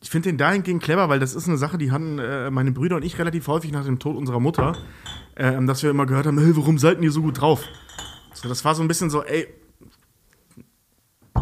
ich 0.00 0.10
finde 0.10 0.30
den 0.30 0.38
dahingehend 0.38 0.82
clever, 0.82 1.08
weil 1.08 1.20
das 1.20 1.34
ist 1.34 1.46
eine 1.46 1.58
Sache, 1.58 1.78
die 1.78 1.90
hatten 1.92 2.18
äh, 2.18 2.50
meine 2.50 2.72
Brüder 2.72 2.96
und 2.96 3.04
ich 3.04 3.18
relativ 3.18 3.46
häufig 3.48 3.70
nach 3.70 3.84
dem 3.84 3.98
Tod 3.98 4.16
unserer 4.16 4.40
Mutter, 4.40 4.76
äh, 5.34 5.62
dass 5.64 5.82
wir 5.82 5.90
immer 5.90 6.06
gehört 6.06 6.26
haben, 6.26 6.38
hey, 6.38 6.56
warum 6.56 6.78
seid 6.78 7.00
ihr 7.02 7.12
so 7.12 7.22
gut 7.22 7.40
drauf? 7.40 7.62
So, 8.32 8.48
das 8.48 8.64
war 8.64 8.74
so 8.74 8.82
ein 8.82 8.88
bisschen 8.88 9.10
so, 9.10 9.22
ey, 9.22 9.46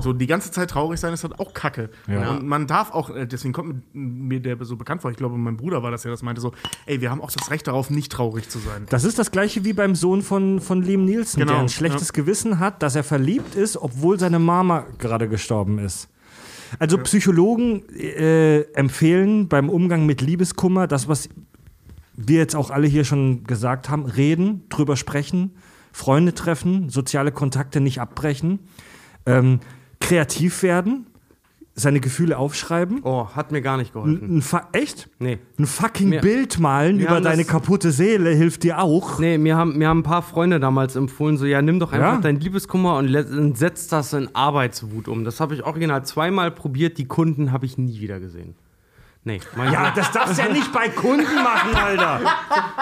So 0.03 0.13
die 0.13 0.27
ganze 0.27 0.51
Zeit 0.51 0.71
traurig 0.71 1.01
sein 1.01 1.13
ist 1.13 1.25
halt 1.25 1.39
auch 1.39 1.55
Kacke. 1.55 1.91
Ja. 2.07 2.31
Und 2.31 2.47
man 2.47 2.67
darf 2.67 2.93
auch, 2.93 3.11
äh, 3.11 3.27
deswegen 3.27 3.53
kommt 3.53 3.83
mir 3.93 4.41
der 4.41 4.63
so 4.65 4.77
bekannt 4.77 5.03
vor, 5.03 5.11
ich 5.11 5.17
glaube, 5.17 5.37
mein 5.37 5.57
Bruder 5.57 5.83
war 5.83 5.91
das 5.91 6.05
ja, 6.05 6.11
das 6.11 6.23
meinte 6.23 6.41
so, 6.41 6.53
ey, 6.87 7.01
wir 7.01 7.11
haben 7.11 7.21
auch 7.21 7.31
das 7.31 7.51
Recht 7.51 7.67
darauf, 7.67 7.91
nicht 7.91 8.13
traurig 8.13 8.49
zu 8.49 8.59
sein. 8.59 8.87
Das 8.89 9.05
ist 9.05 9.19
das 9.19 9.31
gleiche 9.31 9.65
wie 9.65 9.73
beim 9.73 9.95
Sohn 9.95 10.23
von, 10.23 10.61
von 10.61 10.83
Liam 10.83 11.05
Nielsen, 11.05 11.41
Genau, 11.41 11.53
der 11.53 11.61
ein 11.63 11.69
schlechtes 11.69 12.13
Gewissen 12.13 12.59
hat, 12.59 12.83
dass 12.83 12.97
er 12.97 13.05
verliebt 13.05 13.55
ist, 13.55 13.77
obwohl 13.77 14.19
seine 14.19 14.39
Mama 14.39 14.87
gerade 14.99 15.29
gestorben 15.29 15.79
ist. 15.79 16.09
Also 16.79 16.99
Psychologen 16.99 17.89
äh, 17.97 18.61
empfehlen 18.75 19.49
beim 19.49 19.69
Umgang 19.69 20.07
mit 20.07 20.21
Liebeskummer, 20.21 20.87
das, 20.87 21.09
was 21.09 21.29
wir 22.15 22.39
jetzt 22.39 22.55
auch 22.55 22.71
alle 22.71 22.87
hier 22.87 23.05
schon 23.05 23.45
gesagt 23.45 23.89
haben, 23.89 24.05
reden, 24.05 24.65
drüber 24.69 24.97
sprechen, 24.97 25.57
Freunde 25.93 26.35
treffen, 26.35 26.89
soziale 26.89 27.33
Kontakte 27.33 27.81
nicht 27.81 28.01
abbrechen, 28.01 28.61
ähm, 29.27 29.61
kreativ 30.01 30.63
werden, 30.63 31.07
seine 31.75 32.01
Gefühle 32.01 32.37
aufschreiben. 32.37 33.01
Oh, 33.05 33.29
hat 33.35 33.53
mir 33.53 33.63
gar 33.63 33.77
nicht 33.77 33.93
geholfen. 33.93 34.39
Ein 34.39 34.43
Fa 34.43 34.69
echt? 34.73 35.09
Nee. 35.19 35.39
Ein 35.59 35.67
fucking 35.67 36.09
Mir- 36.11 36.21
Bild 36.21 36.59
malen 36.59 36.99
über 37.01 37.21
deine 37.21 37.43
das- 37.45 37.47
kaputte 37.51 37.91
Seele 37.93 38.31
hilft 38.31 38.65
dir 38.65 38.81
auch. 38.81 39.19
Nee, 39.19 39.39
mir 39.39 39.57
haben, 39.57 39.79
mir 39.79 39.89
haben 39.89 40.01
ein 40.01 40.03
paar 40.03 40.23
Freunde 40.23 40.59
damals 40.61 40.97
empfohlen, 40.97 41.37
so, 41.39 41.47
ja, 41.47 41.63
nimm 41.63 41.79
doch 41.81 41.93
einfach 41.93 42.15
Ja? 42.15 42.21
dein 42.21 42.41
Liebeskummer 42.41 42.97
und, 42.99 43.15
und 43.15 43.57
setz 43.57 43.89
das 43.89 44.13
in 44.13 44.35
Arbeitswut 44.35 45.09
um. 45.09 45.25
Das 45.25 45.41
habe 45.41 45.55
ich 45.55 45.63
original 45.65 46.05
zweimal 46.05 46.51
probiert, 46.51 46.99
die 46.99 47.07
Kunden 47.07 47.53
habe 47.53 47.65
ich 47.67 47.79
nie 47.79 48.01
wieder 48.01 48.21
gesehen. 48.21 48.57
Nee, 49.23 49.39
Ja, 49.71 49.83
nicht. 49.85 49.97
das 49.99 50.13
darfst 50.13 50.39
du 50.39 50.43
ja 50.43 50.49
nicht 50.51 50.73
bei 50.73 50.89
Kunden 50.89 51.35
machen, 51.35 51.75
Alter. 51.77 52.21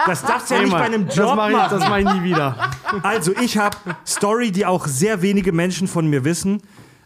Das 0.05 0.23
darfst 0.23 0.49
du 0.49 0.55
ja 0.55 0.61
nicht 0.61 0.71
bei 0.71 0.79
einem 0.85 1.05
das 1.05 1.15
Job 1.17 1.33
mach 1.35 1.49
ich, 1.49 1.55
machen. 1.55 1.79
Das 1.79 1.89
mache 1.89 1.99
ich 1.99 2.13
nie 2.13 2.23
wieder. 2.23 2.55
Also, 3.03 3.33
ich 3.41 3.57
habe 3.57 3.75
Story, 4.07 4.51
die 4.51 4.65
auch 4.65 4.87
sehr 4.87 5.21
wenige 5.21 5.51
Menschen 5.51 5.87
von 5.89 6.09
mir 6.09 6.23
wissen. 6.23 6.61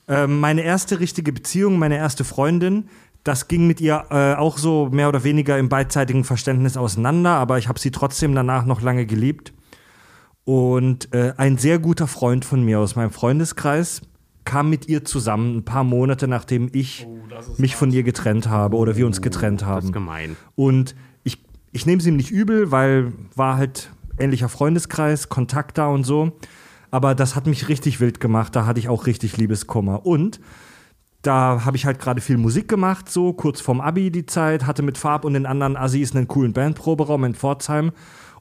Ähm, 0.07 0.39
meine 0.39 0.61
erste 0.61 0.99
richtige 0.99 1.31
Beziehung, 1.31 1.79
meine 1.79 1.97
erste 1.97 2.23
Freundin, 2.23 2.89
das 3.23 3.47
ging 3.47 3.67
mit 3.67 3.79
ihr 3.79 4.05
äh, 4.09 4.35
auch 4.35 4.57
so 4.57 4.89
mehr 4.91 5.07
oder 5.07 5.23
weniger 5.23 5.57
im 5.57 5.69
beidseitigen 5.69 6.23
Verständnis 6.25 6.75
auseinander, 6.75 7.31
aber 7.31 7.57
ich 7.57 7.69
habe 7.69 7.79
sie 7.79 7.91
trotzdem 7.91 8.35
danach 8.35 8.65
noch 8.65 8.81
lange 8.81 9.05
geliebt. 9.05 9.53
Und 10.45 11.13
äh, 11.13 11.33
ein 11.37 11.57
sehr 11.57 11.79
guter 11.79 12.07
Freund 12.07 12.43
von 12.43 12.63
mir 12.63 12.79
aus 12.79 12.97
meinem 12.97 13.11
Freundeskreis 13.11 14.01
kam 14.43 14.69
mit 14.69 14.89
ihr 14.89 15.05
zusammen 15.05 15.57
ein 15.57 15.65
paar 15.65 15.85
Monate 15.85 16.27
nachdem 16.27 16.69
ich 16.73 17.07
mich 17.57 17.77
von 17.77 17.91
ihr 17.91 18.03
getrennt 18.03 18.49
habe 18.49 18.75
oder 18.75 18.97
wir 18.97 19.05
uns 19.05 19.21
getrennt 19.21 19.65
haben. 19.65 19.77
Das 19.77 19.85
ist 19.85 19.93
gemein. 19.93 20.35
Und 20.55 20.95
ich, 21.23 21.41
ich 21.71 21.85
nehme 21.85 22.01
es 22.01 22.07
ihm 22.07 22.17
nicht 22.17 22.31
übel, 22.31 22.71
weil 22.71 23.13
war 23.35 23.55
halt 23.55 23.91
ähnlicher 24.17 24.49
Freundeskreis, 24.49 25.29
Kontakt 25.29 25.77
da 25.77 25.87
und 25.87 26.03
so. 26.03 26.33
Aber 26.93 27.15
das 27.15 27.35
hat 27.35 27.47
mich 27.47 27.69
richtig 27.69 27.99
wild 27.99 28.19
gemacht. 28.19 28.55
Da 28.55 28.67
hatte 28.67 28.79
ich 28.79 28.87
auch 28.87 29.07
richtig 29.07 29.35
Liebeskummer. 29.37 30.05
Und 30.05 30.39
da 31.23 31.65
habe 31.65 31.75
ich 31.75 31.87
halt 31.87 31.97
gerade 31.97 32.21
viel 32.21 32.37
Musik 32.37 32.67
gemacht, 32.67 33.09
so 33.09 33.33
kurz 33.33 33.61
vorm 33.61 33.81
Abi 33.81 34.11
die 34.11 34.27
Zeit, 34.27 34.67
hatte 34.67 34.83
mit 34.83 34.99
Farb 34.99 35.25
und 35.25 35.33
den 35.33 35.47
anderen 35.47 35.75
Assis 35.75 36.15
einen 36.15 36.27
coolen 36.27 36.53
Bandproberaum 36.53 37.23
in 37.23 37.33
Pforzheim. 37.33 37.93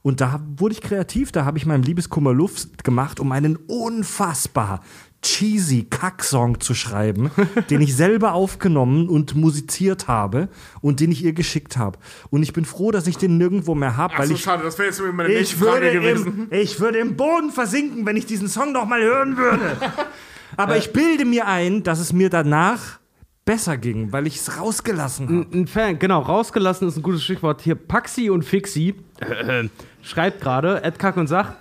Und 0.02 0.20
da 0.20 0.42
wurde 0.54 0.74
ich 0.74 0.82
kreativ, 0.82 1.32
da 1.32 1.46
habe 1.46 1.56
ich 1.56 1.64
meinem 1.64 1.82
Liebeskummer 1.82 2.34
Luft 2.34 2.84
gemacht, 2.84 3.20
um 3.20 3.32
einen 3.32 3.56
unfassbar 3.56 4.82
cheesy 5.22 5.84
Kacksong 5.84 6.60
zu 6.60 6.74
schreiben, 6.74 7.30
den 7.70 7.80
ich 7.80 7.96
selber 7.96 8.34
aufgenommen 8.34 9.08
und 9.08 9.34
musiziert 9.34 10.08
habe 10.08 10.48
und 10.80 11.00
den 11.00 11.12
ich 11.12 11.24
ihr 11.24 11.32
geschickt 11.32 11.76
habe. 11.76 11.98
Und 12.30 12.42
ich 12.42 12.52
bin 12.52 12.64
froh, 12.64 12.90
dass 12.90 13.06
ich 13.06 13.16
den 13.16 13.38
nirgendwo 13.38 13.74
mehr 13.74 13.96
habe, 13.96 14.14
Ach 14.14 14.18
weil 14.18 14.26
so, 14.26 14.34
ich 14.34 14.42
schade, 14.42 14.62
das 14.64 14.78
wäre 14.78 14.88
jetzt 14.88 15.00
meine 15.00 15.32
ich 15.32 15.58
würde, 15.60 15.72
Frage 15.72 15.92
gewesen. 15.92 16.48
im, 16.50 16.58
ich 16.58 16.80
würde 16.80 16.98
im 16.98 17.16
Boden 17.16 17.50
versinken, 17.50 18.04
wenn 18.04 18.16
ich 18.16 18.26
diesen 18.26 18.48
Song 18.48 18.72
noch 18.72 18.86
mal 18.86 19.00
hören 19.00 19.36
würde. 19.36 19.76
Aber 20.56 20.76
ich 20.76 20.92
bilde 20.92 21.24
mir 21.24 21.46
ein, 21.46 21.82
dass 21.82 21.98
es 21.98 22.12
mir 22.12 22.28
danach 22.28 22.98
besser 23.44 23.76
ging, 23.76 24.12
weil 24.12 24.26
ich 24.26 24.36
es 24.36 24.58
rausgelassen 24.58 25.28
habe. 25.28 25.56
Ein 25.56 25.66
Fan, 25.66 25.98
genau, 25.98 26.20
rausgelassen 26.20 26.86
ist 26.88 26.96
ein 26.96 27.02
gutes 27.02 27.24
Stichwort. 27.24 27.62
Hier, 27.62 27.74
Paxi 27.74 28.28
und 28.28 28.44
Fixi 28.44 28.94
äh, 29.20 29.64
schreibt 30.02 30.40
gerade, 30.40 30.82
Ed 30.84 30.98
Kack 30.98 31.16
und 31.16 31.26
sagt, 31.26 31.56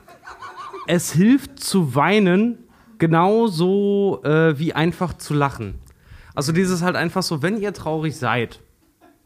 es 0.88 1.14
hilft 1.14 1.60
zu 1.60 1.96
weinen 1.96 2.58
genauso 3.02 4.22
äh, 4.24 4.60
wie 4.60 4.74
einfach 4.74 5.18
zu 5.18 5.34
lachen. 5.34 5.80
Also 6.36 6.52
dieses 6.52 6.84
halt 6.84 6.96
einfach 6.96 7.24
so, 7.24 7.42
wenn 7.42 7.60
ihr 7.60 7.74
traurig 7.74 8.16
seid 8.16 8.60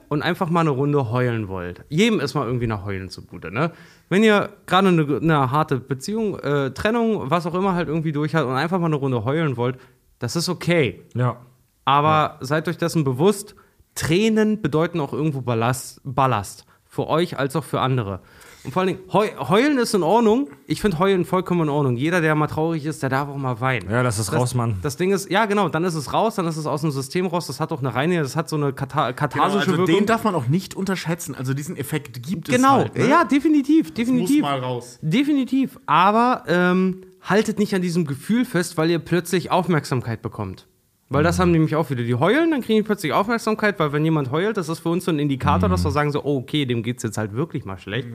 und 0.07 0.21
einfach 0.21 0.49
mal 0.49 0.61
eine 0.61 0.69
Runde 0.69 1.11
heulen 1.11 1.49
wollt. 1.49 1.83
Jedem 1.89 2.21
ist 2.21 2.35
mal 2.35 2.47
irgendwie 2.47 2.67
nach 2.67 2.85
Heulen 2.85 3.09
zugute, 3.09 3.51
ne? 3.51 3.73
Wenn 4.07 4.23
ihr 4.23 4.49
gerade 4.65 4.87
eine, 4.87 5.17
eine 5.17 5.51
harte 5.51 5.77
Beziehung, 5.77 6.39
äh, 6.39 6.71
Trennung, 6.71 7.29
was 7.29 7.45
auch 7.45 7.53
immer 7.53 7.75
halt 7.75 7.89
irgendwie 7.89 8.13
durch 8.13 8.33
hat 8.33 8.45
und 8.45 8.53
einfach 8.53 8.79
mal 8.79 8.85
eine 8.85 8.95
Runde 8.95 9.25
heulen 9.25 9.57
wollt, 9.57 9.77
das 10.19 10.37
ist 10.37 10.47
okay. 10.47 11.01
Ja. 11.13 11.41
Aber 11.83 12.37
seid 12.39 12.69
euch 12.69 12.77
dessen 12.77 13.03
bewusst, 13.03 13.55
Tränen 13.93 14.61
bedeuten 14.61 15.01
auch 15.01 15.11
irgendwo 15.11 15.41
Ballast, 15.41 15.99
Ballast. 16.05 16.65
Für 16.85 17.07
euch 17.07 17.37
als 17.37 17.57
auch 17.57 17.65
für 17.65 17.81
andere. 17.81 18.21
Und 18.65 18.71
vor 18.71 18.81
allen 18.81 18.87
Dingen, 18.87 18.99
heu, 19.13 19.27
heulen 19.47 19.77
ist 19.77 19.93
in 19.93 20.03
Ordnung. 20.03 20.49
Ich 20.67 20.81
finde 20.81 20.99
heulen 20.99 21.23
vollkommen 21.23 21.61
in 21.61 21.69
Ordnung. 21.69 21.95
Jeder, 21.97 22.19
der 22.21 22.35
mal 22.35 22.47
traurig 22.47 22.85
ist, 22.85 23.03
der 23.03 23.09
darf 23.09 23.29
auch 23.29 23.37
mal 23.37 23.61
weinen. 23.61 23.89
Ja, 23.89 24.01
lass 24.01 24.17
es 24.17 24.33
raus, 24.33 24.55
Mann. 24.55 24.79
Das 24.81 24.97
Ding 24.97 25.11
ist, 25.11 25.29
ja 25.29 25.45
genau, 25.45 25.69
dann 25.69 25.83
ist 25.83 25.95
es 25.95 26.11
raus, 26.11 26.35
dann 26.35 26.47
ist 26.47 26.57
es 26.57 26.65
aus 26.65 26.81
dem 26.81 26.91
System 26.91 27.27
raus. 27.27 27.47
Das 27.47 27.59
hat 27.59 27.71
auch 27.71 27.79
eine 27.79 27.93
reine, 27.93 28.21
das 28.21 28.35
hat 28.35 28.49
so 28.49 28.55
eine 28.55 28.73
katha 28.73 29.05
Genau, 29.05 29.15
katharsische 29.15 29.71
also 29.71 29.77
Wirkung. 29.77 29.95
den 29.95 30.05
darf 30.05 30.23
man 30.23 30.35
auch 30.35 30.47
nicht 30.47 30.75
unterschätzen. 30.75 31.35
Also 31.35 31.53
diesen 31.53 31.77
Effekt 31.77 32.23
gibt 32.23 32.49
es 32.49 32.55
genau, 32.55 32.77
halt. 32.77 32.97
Ne? 32.97 33.07
ja, 33.07 33.23
definitiv, 33.23 33.87
muss 33.87 33.93
definitiv. 33.93 34.41
mal 34.41 34.59
raus. 34.59 34.99
Definitiv. 35.01 35.79
Aber 35.85 36.43
ähm, 36.47 37.01
haltet 37.21 37.59
nicht 37.59 37.75
an 37.75 37.81
diesem 37.81 38.05
Gefühl 38.05 38.45
fest, 38.45 38.77
weil 38.77 38.89
ihr 38.89 38.99
plötzlich 38.99 39.51
Aufmerksamkeit 39.51 40.21
bekommt. 40.21 40.67
Weil 41.09 41.23
das 41.23 41.37
haben 41.37 41.51
nämlich 41.51 41.75
auch 41.75 41.89
wieder 41.91 42.03
die 42.03 42.15
heulen, 42.15 42.49
dann 42.49 42.61
kriegen 42.61 42.79
die 42.79 42.83
plötzlich 42.83 43.13
Aufmerksamkeit, 43.13 43.77
weil 43.79 43.93
wenn 43.93 44.03
jemand 44.03 44.31
heult, 44.31 44.57
das 44.57 44.69
ist 44.69 44.79
für 44.79 44.89
uns 44.89 45.05
so 45.05 45.11
ein 45.11 45.19
Indikator, 45.19 45.69
dass 45.69 45.83
wir 45.83 45.91
sagen 45.91 46.11
so, 46.11 46.23
oh, 46.23 46.37
okay, 46.37 46.65
dem 46.65 46.81
geht's 46.81 47.03
jetzt 47.03 47.17
halt 47.17 47.33
wirklich 47.33 47.63
mal 47.63 47.77
schlecht. 47.77 48.07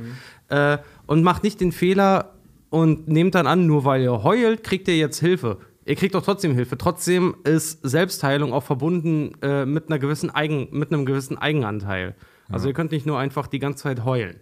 Äh, 0.49 0.78
und 1.07 1.23
macht 1.23 1.44
nicht 1.44 1.60
den 1.60 1.70
Fehler 1.70 2.35
und 2.69 3.07
nehmt 3.07 3.36
dann 3.36 3.47
an, 3.47 3.67
nur 3.67 3.85
weil 3.85 4.02
ihr 4.02 4.25
heult, 4.25 4.65
kriegt 4.65 4.89
ihr 4.89 4.97
jetzt 4.97 5.20
Hilfe. 5.20 5.59
Ihr 5.85 5.94
kriegt 5.94 6.15
doch 6.15 6.23
trotzdem 6.23 6.55
Hilfe. 6.55 6.77
Trotzdem 6.78 7.36
ist 7.44 7.78
Selbstheilung 7.83 8.52
auch 8.52 8.65
verbunden 8.65 9.33
äh, 9.41 9.67
mit 9.67 9.89
einer 9.89 9.99
gewissen 9.99 10.31
Eigen, 10.31 10.69
mit 10.73 10.93
einem 10.93 11.07
gewissen 11.07 11.39
Eigenanteil. 11.39 12.17
Also 12.51 12.69
ihr 12.69 12.75
könnt 12.75 12.91
nicht 12.91 13.07
nur 13.07 13.19
einfach 13.19 13.47
die 13.47 13.60
ganze 13.60 13.85
Zeit 13.85 14.05
heulen. 14.05 14.36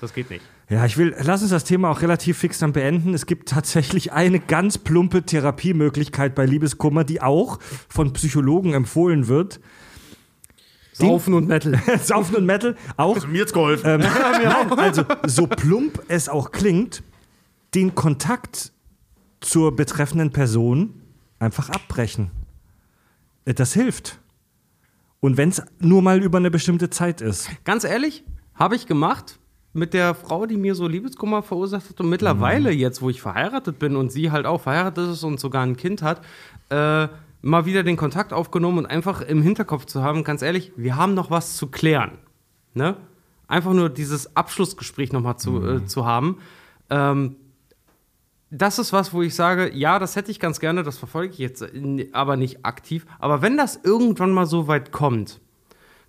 Das 0.00 0.14
geht 0.14 0.30
nicht. 0.30 0.44
Ja, 0.68 0.84
ich 0.84 0.96
will, 0.96 1.14
lass 1.18 1.42
uns 1.42 1.50
das 1.50 1.64
Thema 1.64 1.90
auch 1.90 2.02
relativ 2.02 2.38
fix 2.38 2.58
dann 2.58 2.72
beenden. 2.72 3.14
Es 3.14 3.26
gibt 3.26 3.48
tatsächlich 3.48 4.12
eine 4.12 4.38
ganz 4.38 4.78
plumpe 4.78 5.22
Therapiemöglichkeit 5.22 6.34
bei 6.34 6.46
Liebeskummer, 6.46 7.04
die 7.04 7.20
auch 7.20 7.58
von 7.88 8.12
Psychologen 8.12 8.74
empfohlen 8.74 9.28
wird. 9.28 9.60
Saufen 10.92 11.34
und 11.34 11.48
Metal. 11.48 11.80
Saufen 12.02 12.36
und 12.36 12.44
Metal 12.44 12.76
auch. 12.96 13.14
Also 13.14 13.28
mir 13.28 13.38
jetzt 13.38 13.52
geholfen. 13.52 13.88
Ähm, 13.88 14.00
nein, 14.44 14.72
also, 14.72 15.04
so 15.26 15.46
plump 15.46 16.02
es 16.08 16.28
auch 16.28 16.52
klingt, 16.52 17.02
den 17.74 17.94
Kontakt 17.94 18.72
zur 19.40 19.74
betreffenden 19.74 20.30
Person 20.32 21.00
einfach 21.38 21.70
abbrechen. 21.70 22.30
Äh, 23.44 23.54
Das 23.54 23.72
hilft. 23.72 24.18
Und 25.20 25.36
wenn 25.36 25.48
es 25.48 25.62
nur 25.80 26.02
mal 26.02 26.22
über 26.22 26.38
eine 26.38 26.50
bestimmte 26.50 26.90
Zeit 26.90 27.20
ist. 27.20 27.50
Ganz 27.64 27.82
ehrlich, 27.84 28.22
habe 28.54 28.76
ich 28.76 28.86
gemacht 28.86 29.38
mit 29.72 29.94
der 29.94 30.14
Frau, 30.14 30.46
die 30.46 30.56
mir 30.56 30.74
so 30.74 30.88
Liebeskummer 30.88 31.42
verursacht 31.42 31.88
hat. 31.88 32.00
Und 32.00 32.08
mittlerweile, 32.08 32.72
jetzt, 32.72 33.02
wo 33.02 33.10
ich 33.10 33.20
verheiratet 33.20 33.78
bin 33.78 33.96
und 33.96 34.10
sie 34.10 34.30
halt 34.30 34.46
auch 34.46 34.60
verheiratet 34.60 35.10
ist 35.10 35.22
und 35.24 35.38
sogar 35.38 35.62
ein 35.62 35.76
Kind 35.76 36.02
hat, 36.02 36.22
äh, 36.70 37.08
mal 37.42 37.66
wieder 37.66 37.82
den 37.82 37.96
Kontakt 37.96 38.32
aufgenommen 38.32 38.78
und 38.78 38.86
einfach 38.86 39.20
im 39.20 39.42
Hinterkopf 39.42 39.84
zu 39.86 40.02
haben, 40.02 40.24
ganz 40.24 40.42
ehrlich, 40.42 40.72
wir 40.76 40.96
haben 40.96 41.14
noch 41.14 41.30
was 41.30 41.56
zu 41.56 41.68
klären. 41.68 42.18
Ne? 42.74 42.96
Einfach 43.46 43.72
nur 43.72 43.88
dieses 43.88 44.36
Abschlussgespräch 44.36 45.12
nochmal 45.12 45.36
zu, 45.36 45.64
äh, 45.64 45.86
zu 45.86 46.04
haben. 46.04 46.38
Ähm, 46.90 47.36
das 48.50 48.78
ist 48.78 48.92
was, 48.92 49.12
wo 49.12 49.22
ich 49.22 49.34
sage, 49.34 49.70
ja, 49.74 49.98
das 49.98 50.16
hätte 50.16 50.30
ich 50.30 50.40
ganz 50.40 50.58
gerne, 50.58 50.82
das 50.82 50.96
verfolge 50.98 51.32
ich 51.32 51.38
jetzt 51.38 51.62
äh, 51.62 52.08
aber 52.12 52.36
nicht 52.36 52.64
aktiv. 52.64 53.06
Aber 53.18 53.42
wenn 53.42 53.56
das 53.56 53.78
irgendwann 53.82 54.32
mal 54.32 54.46
so 54.46 54.66
weit 54.66 54.90
kommt, 54.90 55.40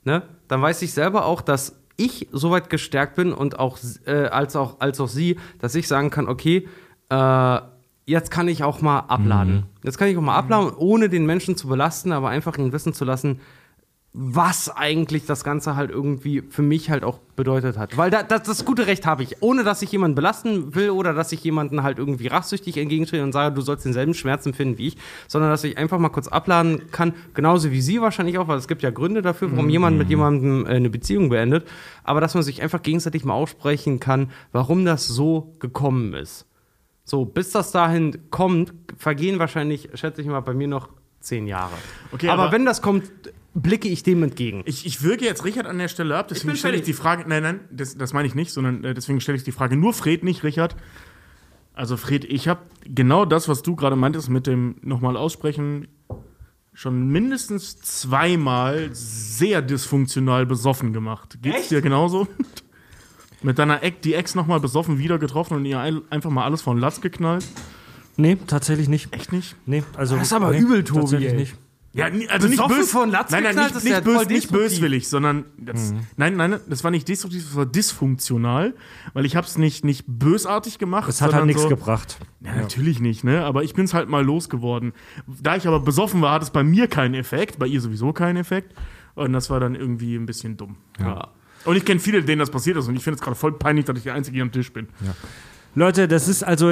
ne, 0.04 0.24
dann 0.48 0.62
weiß 0.62 0.82
ich 0.82 0.94
selber 0.94 1.26
auch, 1.26 1.42
dass 1.42 1.79
ich 2.00 2.28
so 2.32 2.52
weit 2.52 2.70
gestärkt 2.70 3.16
bin 3.16 3.34
und 3.34 3.60
auch, 3.60 3.78
äh, 4.06 4.28
als 4.28 4.56
auch 4.56 4.80
als 4.80 5.00
auch 5.00 5.08
sie, 5.10 5.38
dass 5.60 5.76
ich 5.76 5.88
sagen 5.88 6.10
kann, 6.10 6.28
okay, 6.28 6.68
äh, 7.10 7.60
jetzt 8.06 8.32
kann 8.32 8.48
ich 8.48 8.64
auch 8.64 8.82
mal 8.82 9.00
abladen. 9.02 9.66
Jetzt 9.84 9.98
kann 9.98 10.08
ich 10.08 10.18
auch 10.18 10.22
mal 10.22 10.36
abladen, 10.36 10.74
ohne 10.76 11.10
den 11.10 11.26
Menschen 11.26 11.56
zu 11.56 11.68
belasten, 11.68 12.12
aber 12.12 12.30
einfach 12.30 12.58
ihn 12.58 12.72
wissen 12.72 12.94
zu 12.94 13.06
lassen, 13.06 13.40
was 14.12 14.76
eigentlich 14.76 15.28
das 15.28 15.44
Ganze 15.44 15.76
halt 15.76 15.92
irgendwie 15.92 16.42
für 16.42 16.64
mich 16.64 16.90
halt 16.90 17.04
auch 17.04 17.20
bedeutet 17.36 17.78
hat. 17.78 17.96
Weil 17.96 18.10
da, 18.10 18.24
das, 18.24 18.42
das 18.44 18.66
gute 18.66 18.88
Recht 18.88 19.06
habe 19.06 19.22
ich, 19.22 19.42
ohne 19.44 19.64
dass 19.64 19.84
ich 19.84 19.92
jemanden 19.92 20.16
belasten 20.16 20.74
will 20.74 20.90
oder 20.90 21.14
dass 21.14 21.32
ich 21.32 21.44
jemanden 21.44 21.84
halt 21.84 22.00
irgendwie 22.00 22.26
rachsüchtig 22.26 22.78
entgegentrete 22.78 23.24
und 23.24 23.34
sage, 23.34 23.54
du 23.54 23.62
sollst 23.62 23.86
denselben 23.86 24.16
Schmerz 24.16 24.48
empfinden 24.48 24.80
wie 24.80 24.88
ich, 24.88 24.98
sondern 25.28 25.52
dass 25.52 25.64
ich 25.64 25.78
einfach 25.78 26.00
mal 26.00 26.10
kurz 26.10 26.28
abladen 26.28 26.92
kann, 26.92 27.14
genauso 27.36 27.72
wie 27.72 27.82
sie 27.82 28.02
wahrscheinlich 28.02 28.40
auch, 28.40 28.48
weil 28.48 28.58
es 28.58 28.68
gibt 28.68 28.82
ja 28.82 28.90
Gründe 28.90 29.22
dafür, 29.22 29.52
warum 29.52 29.70
jemand 29.70 29.98
mit 30.00 30.10
jemandem 30.10 30.66
äh, 30.66 30.70
eine 30.70 30.90
Beziehung 30.90 31.30
beendet, 31.30 31.68
aber 32.04 32.20
dass 32.20 32.34
man 32.34 32.42
sich 32.42 32.64
einfach 32.64 32.82
gegenseitig 32.82 33.24
mal 33.26 33.36
aussprechen 33.36 34.00
kann, 34.00 34.32
warum 34.52 34.86
das 34.86 35.08
so 35.08 35.54
gekommen 35.60 36.16
ist. 36.16 36.48
So, 37.06 37.26
bis 37.26 37.52
das 37.52 37.72
dahin 37.72 38.18
kommt, 38.32 38.74
vergehen 38.98 39.38
wahrscheinlich, 39.38 39.90
schätze 39.94 40.22
ich 40.22 40.28
mal, 40.28 40.42
bei 40.42 40.54
mir 40.56 40.68
noch 40.68 40.90
zehn 41.20 41.46
Jahre. 41.46 41.74
Okay, 42.12 42.30
aber, 42.30 42.44
aber- 42.44 42.52
wenn 42.52 42.66
das 42.66 42.82
kommt, 42.82 43.04
blicke 43.54 43.88
ich 43.88 44.04
dem 44.04 44.24
entgegen. 44.24 44.62
Ich, 44.66 44.86
ich 44.86 45.02
würge 45.02 45.26
jetzt 45.26 45.44
Richard 45.46 45.66
an 45.68 45.78
der 45.78 45.88
Stelle 45.88 46.16
ab, 46.18 46.28
deswegen 46.30 46.56
stelle 46.56 46.78
ich 46.78 46.84
die 46.84 46.94
Frage. 46.94 47.26
Nein, 47.28 47.44
nein, 47.44 47.60
das, 47.72 47.98
das 47.98 48.14
meine 48.14 48.28
ich 48.28 48.36
nicht, 48.36 48.52
sondern 48.52 48.84
äh, 48.84 48.94
deswegen 48.94 49.20
stelle 49.22 49.38
ich 49.38 49.44
die 49.44 49.52
Frage 49.52 49.76
nur 49.76 49.94
Fred, 49.94 50.24
nicht 50.24 50.44
Richard. 50.44 50.76
Also, 51.74 51.96
Fred, 51.98 52.26
ich 52.26 52.48
habe 52.48 52.62
genau 52.84 53.26
das, 53.26 53.48
was 53.48 53.62
du 53.62 53.76
gerade 53.76 53.96
meintest, 53.96 54.30
mit 54.30 54.48
dem 54.48 54.76
nochmal 54.82 55.16
aussprechen, 55.16 55.88
schon 56.74 57.08
mindestens 57.08 57.78
zweimal 57.80 58.90
sehr 58.92 59.62
dysfunktional 59.62 60.46
besoffen 60.46 60.94
gemacht. 60.94 61.40
Geht's 61.42 61.70
dir 61.70 61.82
genauso? 61.82 62.28
mit 63.42 63.58
deiner 63.60 63.82
Ex, 63.84 63.98
die 64.02 64.14
Ex 64.14 64.36
nochmal 64.36 64.60
besoffen 64.60 64.98
wieder 65.00 65.18
getroffen 65.20 65.56
und 65.56 65.66
ihr 65.66 65.80
ein- 65.80 66.02
einfach 66.10 66.30
mal 66.30 66.44
alles 66.44 66.62
von 66.62 66.78
Latz 66.78 67.00
geknallt? 67.02 67.46
Nee, 68.18 68.38
tatsächlich 68.48 68.90
nicht. 68.90 69.14
Echt 69.16 69.32
nicht? 69.32 69.56
Nee, 69.66 69.84
also. 69.96 70.16
Das 70.18 70.28
ist 70.28 70.34
aber 70.34 70.52
nee, 70.52 70.60
übel, 70.60 70.84
Tobi, 70.84 71.00
Tatsächlich 71.02 71.30
ey. 71.32 71.38
nicht. 71.38 71.56
Ja, 72.00 72.30
also 72.30 72.48
nicht 72.48 72.68
bös, 72.68 72.92
von 72.92 73.10
Latz 73.10 73.32
nein, 73.32 73.44
nein, 73.44 73.52
geknallt, 73.52 73.76
nicht, 73.76 73.84
nicht, 73.84 73.94
ja 73.94 74.00
bös, 74.00 74.28
nicht 74.28 74.52
böswillig, 74.52 75.10
sondern 75.10 75.46
das, 75.58 75.94
nein, 76.18 76.36
nein, 76.36 76.60
das 76.68 76.84
war 76.84 76.92
nicht 76.92 77.08
destruktiv, 77.08 77.44
das 77.44 77.56
war 77.56 77.66
dysfunktional, 77.66 78.74
weil 79.14 79.26
ich 79.26 79.36
habe 79.36 79.46
es 79.46 79.58
nicht, 79.58 79.86
nicht 79.86 80.06
bösartig 80.08 80.80
gemacht. 80.80 81.10
Es 81.10 81.22
hat 81.22 81.34
halt 81.34 81.46
nichts 81.46 81.64
so, 81.64 81.70
gebracht. 81.70 82.18
Ja, 82.42 82.56
natürlich 82.56 83.00
nicht, 83.00 83.24
ne? 83.24 83.46
Aber 83.46 83.64
ich 83.64 83.74
bin's 83.74 83.94
halt 83.94 84.10
mal 84.10 84.24
losgeworden. 84.24 84.94
Da 85.42 85.56
ich 85.56 85.68
aber 85.68 85.80
besoffen 85.80 86.22
war, 86.22 86.34
hat 86.34 86.44
es 86.44 86.50
bei 86.50 86.64
mir 86.64 86.88
keinen 86.88 87.14
Effekt, 87.14 87.60
bei 87.60 87.68
ihr 87.68 87.82
sowieso 87.82 88.14
keinen 88.14 88.38
Effekt. 88.38 88.74
Und 89.16 89.34
das 89.34 89.50
war 89.50 89.60
dann 89.60 89.76
irgendwie 89.76 90.16
ein 90.16 90.26
bisschen 90.26 90.56
dumm. 90.56 90.78
Ja. 91.00 91.30
Und 91.66 91.76
ich 91.76 91.84
kenne 91.84 92.00
viele, 92.00 92.24
denen 92.24 92.40
das 92.40 92.50
passiert 92.50 92.78
ist. 92.78 92.88
Und 92.88 92.96
ich 92.96 93.04
finde 93.04 93.16
es 93.16 93.22
gerade 93.22 93.36
voll 93.36 93.52
peinlich, 93.52 93.86
dass 93.86 93.98
ich 93.98 94.04
der 94.04 94.14
Einzige 94.14 94.36
hier 94.36 94.44
am 94.44 94.52
Tisch 94.52 94.72
bin. 94.72 94.88
Leute, 95.76 96.08
das 96.08 96.28
ist 96.28 96.44
also, 96.44 96.72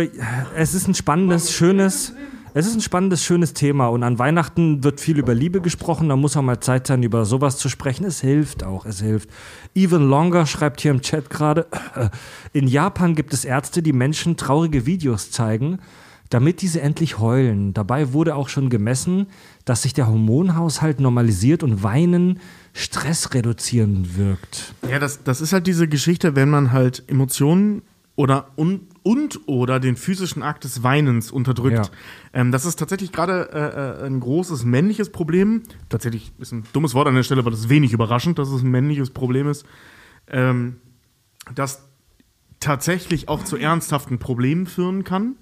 es 0.56 0.74
ist 0.74 0.88
ein 0.88 0.96
spannendes, 0.96 1.52
schönes, 1.52 2.14
es 2.54 2.66
ist 2.66 2.76
ein 2.76 2.82
spannendes, 2.82 3.24
schönes 3.24 3.54
Thema. 3.54 3.88
Und 3.88 4.04
an 4.04 4.20
Weihnachten 4.20 4.84
wird 4.84 5.00
viel 5.00 5.18
über 5.18 5.34
Liebe 5.34 5.62
gesprochen. 5.62 6.10
Da 6.10 6.16
muss 6.16 6.38
auch 6.38 6.42
mal 6.42 6.60
Zeit 6.60 6.88
sein, 6.88 7.04
über 7.04 7.26
sowas 7.26 7.58
zu 7.58 7.70
sprechen. 7.70 8.06
Es 8.06 8.22
hilft 8.22 8.64
auch, 8.64 8.86
es 8.86 9.02
hilft. 9.02 9.30
Even 9.76 10.10
Longer 10.10 10.46
schreibt 10.46 10.82
hier 10.82 10.92
im 10.92 11.02
Chat 11.02 11.30
gerade, 11.30 11.68
in 12.54 12.68
Japan 12.68 13.16
gibt 13.16 13.34
es 13.34 13.46
Ärzte, 13.46 13.82
die 13.82 13.94
Menschen 13.94 14.38
traurige 14.38 14.86
Videos 14.86 15.32
zeigen, 15.32 15.80
damit 16.30 16.62
diese 16.62 16.82
endlich 16.82 17.20
heulen. 17.20 17.74
Dabei 17.74 18.14
wurde 18.14 18.36
auch 18.36 18.50
schon 18.50 18.70
gemessen, 18.70 19.28
dass 19.66 19.84
sich 19.84 19.94
der 19.94 20.08
Hormonhaushalt 20.08 21.00
normalisiert 21.00 21.64
und 21.64 21.84
Weinen 21.84 22.40
Stress 22.74 23.34
reduzieren 23.34 24.18
wirkt. 24.18 24.74
Ja, 24.90 25.00
das, 25.00 25.24
das 25.24 25.42
ist 25.42 25.54
halt 25.54 25.68
diese 25.68 25.88
Geschichte, 25.88 26.36
wenn 26.36 26.50
man 26.50 26.72
halt 26.72 27.04
Emotionen 27.08 27.82
oder 28.16 28.48
und, 28.56 28.82
und 29.08 29.40
oder 29.46 29.80
den 29.80 29.96
physischen 29.96 30.44
Akt 30.44 30.66
des 30.66 30.84
Weinens 30.84 31.32
unterdrückt. 31.32 31.78
Ja. 31.78 32.42
Ähm, 32.42 32.52
das 32.52 32.66
ist 32.66 32.78
tatsächlich 32.78 33.14
gerade 33.14 33.50
äh, 33.54 34.04
äh, 34.04 34.06
ein 34.06 34.20
großes 34.20 34.66
männliches 34.66 35.14
Problem. 35.14 35.64
Tatsächlich 35.88 36.34
ist 36.40 36.52
ein 36.52 36.66
dummes 36.74 36.94
Wort 36.94 37.08
an 37.08 37.16
der 37.16 37.24
Stelle, 37.24 37.40
aber 37.40 37.50
das 37.50 37.62
ist 37.62 37.70
wenig 37.70 37.94
überraschend, 37.94 38.38
dass 38.38 38.50
es 38.50 38.64
ein 38.64 38.70
männliches 38.70 39.12
Problem 39.12 39.48
ist. 39.48 39.66
Ähm, 40.28 40.76
das 41.56 41.88
tatsächlich 42.60 43.30
auch 43.30 43.46
zu 43.46 43.56
ernsthaften 43.56 44.20
Problemen 44.20 44.68
führen 44.68 45.06
kann. 45.06 45.38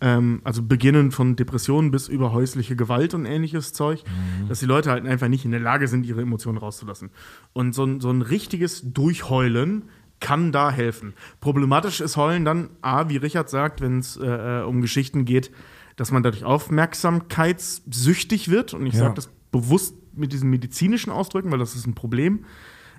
Ähm, 0.00 0.40
also 0.44 0.62
beginnend 0.62 1.12
von 1.12 1.36
Depressionen 1.36 1.90
bis 1.90 2.08
über 2.08 2.32
häusliche 2.32 2.76
Gewalt 2.76 3.12
und 3.12 3.26
ähnliches 3.26 3.74
Zeug, 3.74 4.04
dass 4.48 4.60
die 4.60 4.66
Leute 4.66 4.90
halt 4.90 5.04
einfach 5.04 5.28
nicht 5.28 5.44
in 5.44 5.50
der 5.50 5.60
Lage 5.60 5.86
sind, 5.86 6.06
ihre 6.06 6.22
Emotionen 6.22 6.56
rauszulassen. 6.56 7.10
Und 7.52 7.74
so 7.74 7.84
ein, 7.84 8.00
so 8.00 8.08
ein 8.08 8.22
richtiges 8.22 8.80
Durchheulen 8.90 9.90
kann 10.22 10.52
da 10.52 10.70
helfen. 10.70 11.12
Problematisch 11.40 12.00
ist 12.00 12.16
Heulen 12.16 12.46
dann, 12.46 12.70
A, 12.80 13.10
wie 13.10 13.18
Richard 13.18 13.50
sagt, 13.50 13.82
wenn 13.82 13.98
es 13.98 14.16
äh, 14.16 14.60
äh, 14.60 14.64
um 14.64 14.80
Geschichten 14.80 15.26
geht, 15.26 15.50
dass 15.96 16.10
man 16.10 16.22
dadurch 16.22 16.44
aufmerksamkeitssüchtig 16.44 18.50
wird. 18.50 18.72
Und 18.72 18.86
ich 18.86 18.94
Ja. 18.94 19.00
sage 19.00 19.14
das 19.14 19.28
bewusst 19.50 19.94
mit 20.14 20.32
diesen 20.32 20.48
medizinischen 20.48 21.10
Ausdrücken, 21.10 21.50
weil 21.50 21.58
das 21.58 21.74
ist 21.74 21.86
ein 21.86 21.94
Problem. 21.94 22.44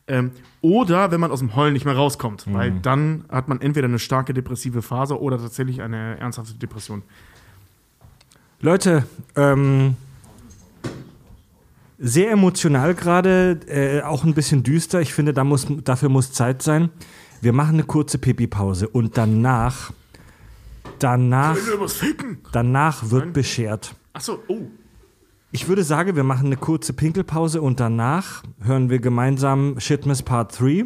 Ähm, 0.06 0.32
oder 0.61 1.11
wenn 1.11 1.22
man 1.22 1.32
aus 1.32 1.40
dem 1.40 1.56
Heulen 1.56 1.74
nicht 1.74 1.85
mehr 1.85 1.95
rauskommt, 1.95 2.45
weil 2.53 2.72
dann 2.82 3.24
hat 3.30 3.48
man 3.48 3.61
entweder 3.61 3.88
eine 3.88 4.00
starke 4.00 4.34
depressive 4.34 4.82
Phase 4.82 5.19
oder 5.19 5.38
tatsächlich 5.38 5.82
eine 5.82 6.19
ernsthafte 6.19 6.56
Depression. 6.56 7.03
Leute, 8.60 9.06
ähm, 9.35 9.95
sehr 11.98 12.32
emotional 12.32 12.96
gerade, 12.96 13.60
äh, 13.68 14.02
auch 14.02 14.24
ein 14.24 14.34
bisschen 14.34 14.64
düster. 14.64 15.02
Ich 15.02 15.14
finde, 15.14 15.34
da 15.34 15.44
muss, 15.44 15.68
dafür 15.84 16.10
muss 16.10 16.32
Zeit 16.32 16.62
sein. 16.62 16.90
Wir 17.42 17.54
machen 17.54 17.76
eine 17.76 17.84
kurze 17.84 18.18
Pipi-Pause 18.18 18.88
und 18.88 19.18
danach, 19.18 19.92
danach, 21.00 21.58
danach 22.52 23.10
wird 23.10 23.34
beschert. 23.34 23.96
Achso, 24.14 24.40
oh. 24.48 24.62
Ich 25.52 25.68
würde 25.68 25.84
sagen, 25.84 26.16
wir 26.16 26.24
machen 26.24 26.48
eine 26.48 26.58
kurze 26.58 26.94
Pinkelpause 26.94 27.62
und 27.62 27.80
danach 27.80 28.42
hören 28.60 28.90
wir 28.90 29.00
gemeinsam 29.00 29.80
Shitmas 29.80 30.24
Part 30.24 30.60
3. 30.60 30.86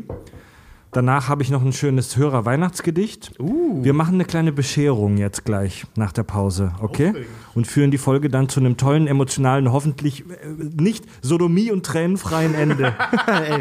Danach 0.97 1.29
habe 1.29 1.43
ich 1.43 1.51
noch 1.51 1.63
ein 1.63 1.73
schönes 1.73 2.17
Hörer-Weihnachtsgedicht. 2.17 3.33
Wir 3.37 3.93
machen 3.93 4.15
eine 4.15 4.25
kleine 4.25 4.51
Bescherung 4.51 5.17
jetzt 5.17 5.45
gleich 5.45 5.85
nach 5.95 6.11
der 6.11 6.23
Pause, 6.23 6.71
okay? 6.81 7.13
Und 7.53 7.67
führen 7.67 7.91
die 7.91 7.99
Folge 7.99 8.31
dann 8.31 8.49
zu 8.49 8.59
einem 8.59 8.77
tollen, 8.77 9.05
emotionalen, 9.05 9.71
hoffentlich 9.71 10.21
äh, 10.21 10.47
nicht 10.57 11.05
sodomie- 11.21 11.71
und 11.71 11.85
tränenfreien 11.85 12.55
Ende. 12.55 12.95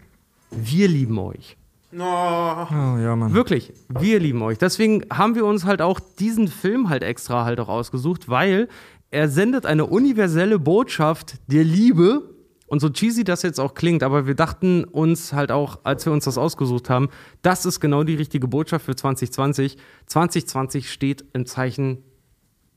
wir 0.51 0.87
lieben 0.87 1.19
euch. 1.19 1.57
Oh, 1.93 1.97
ja, 1.97 3.15
Mann. 3.15 3.33
Wirklich, 3.33 3.71
wir 3.87 4.19
lieben 4.19 4.41
euch. 4.41 4.57
Deswegen 4.57 5.05
haben 5.11 5.35
wir 5.35 5.45
uns 5.45 5.65
halt 5.65 5.81
auch 5.81 5.99
diesen 5.99 6.47
Film 6.47 6.89
halt 6.89 7.03
extra 7.03 7.45
halt 7.45 7.59
auch 7.59 7.69
ausgesucht, 7.69 8.27
weil 8.27 8.67
er 9.09 9.29
sendet 9.29 9.65
eine 9.65 9.85
universelle 9.85 10.59
Botschaft 10.59 11.35
der 11.47 11.63
Liebe. 11.63 12.33
Und 12.69 12.81
so 12.81 12.89
cheesy 12.89 13.23
das 13.23 13.43
jetzt 13.43 13.61
auch 13.61 13.75
klingt, 13.75 14.03
aber 14.03 14.27
wir 14.27 14.35
dachten 14.35 14.83
uns 14.83 15.31
halt 15.31 15.53
auch, 15.53 15.79
als 15.85 16.05
wir 16.05 16.11
uns 16.11 16.25
das 16.25 16.37
ausgesucht 16.37 16.89
haben, 16.89 17.07
das 17.41 17.65
ist 17.65 17.79
genau 17.79 18.03
die 18.03 18.15
richtige 18.15 18.49
Botschaft 18.49 18.83
für 18.83 18.93
2020. 18.93 19.77
2020 20.07 20.91
steht 20.91 21.23
im 21.31 21.45
Zeichen 21.45 22.03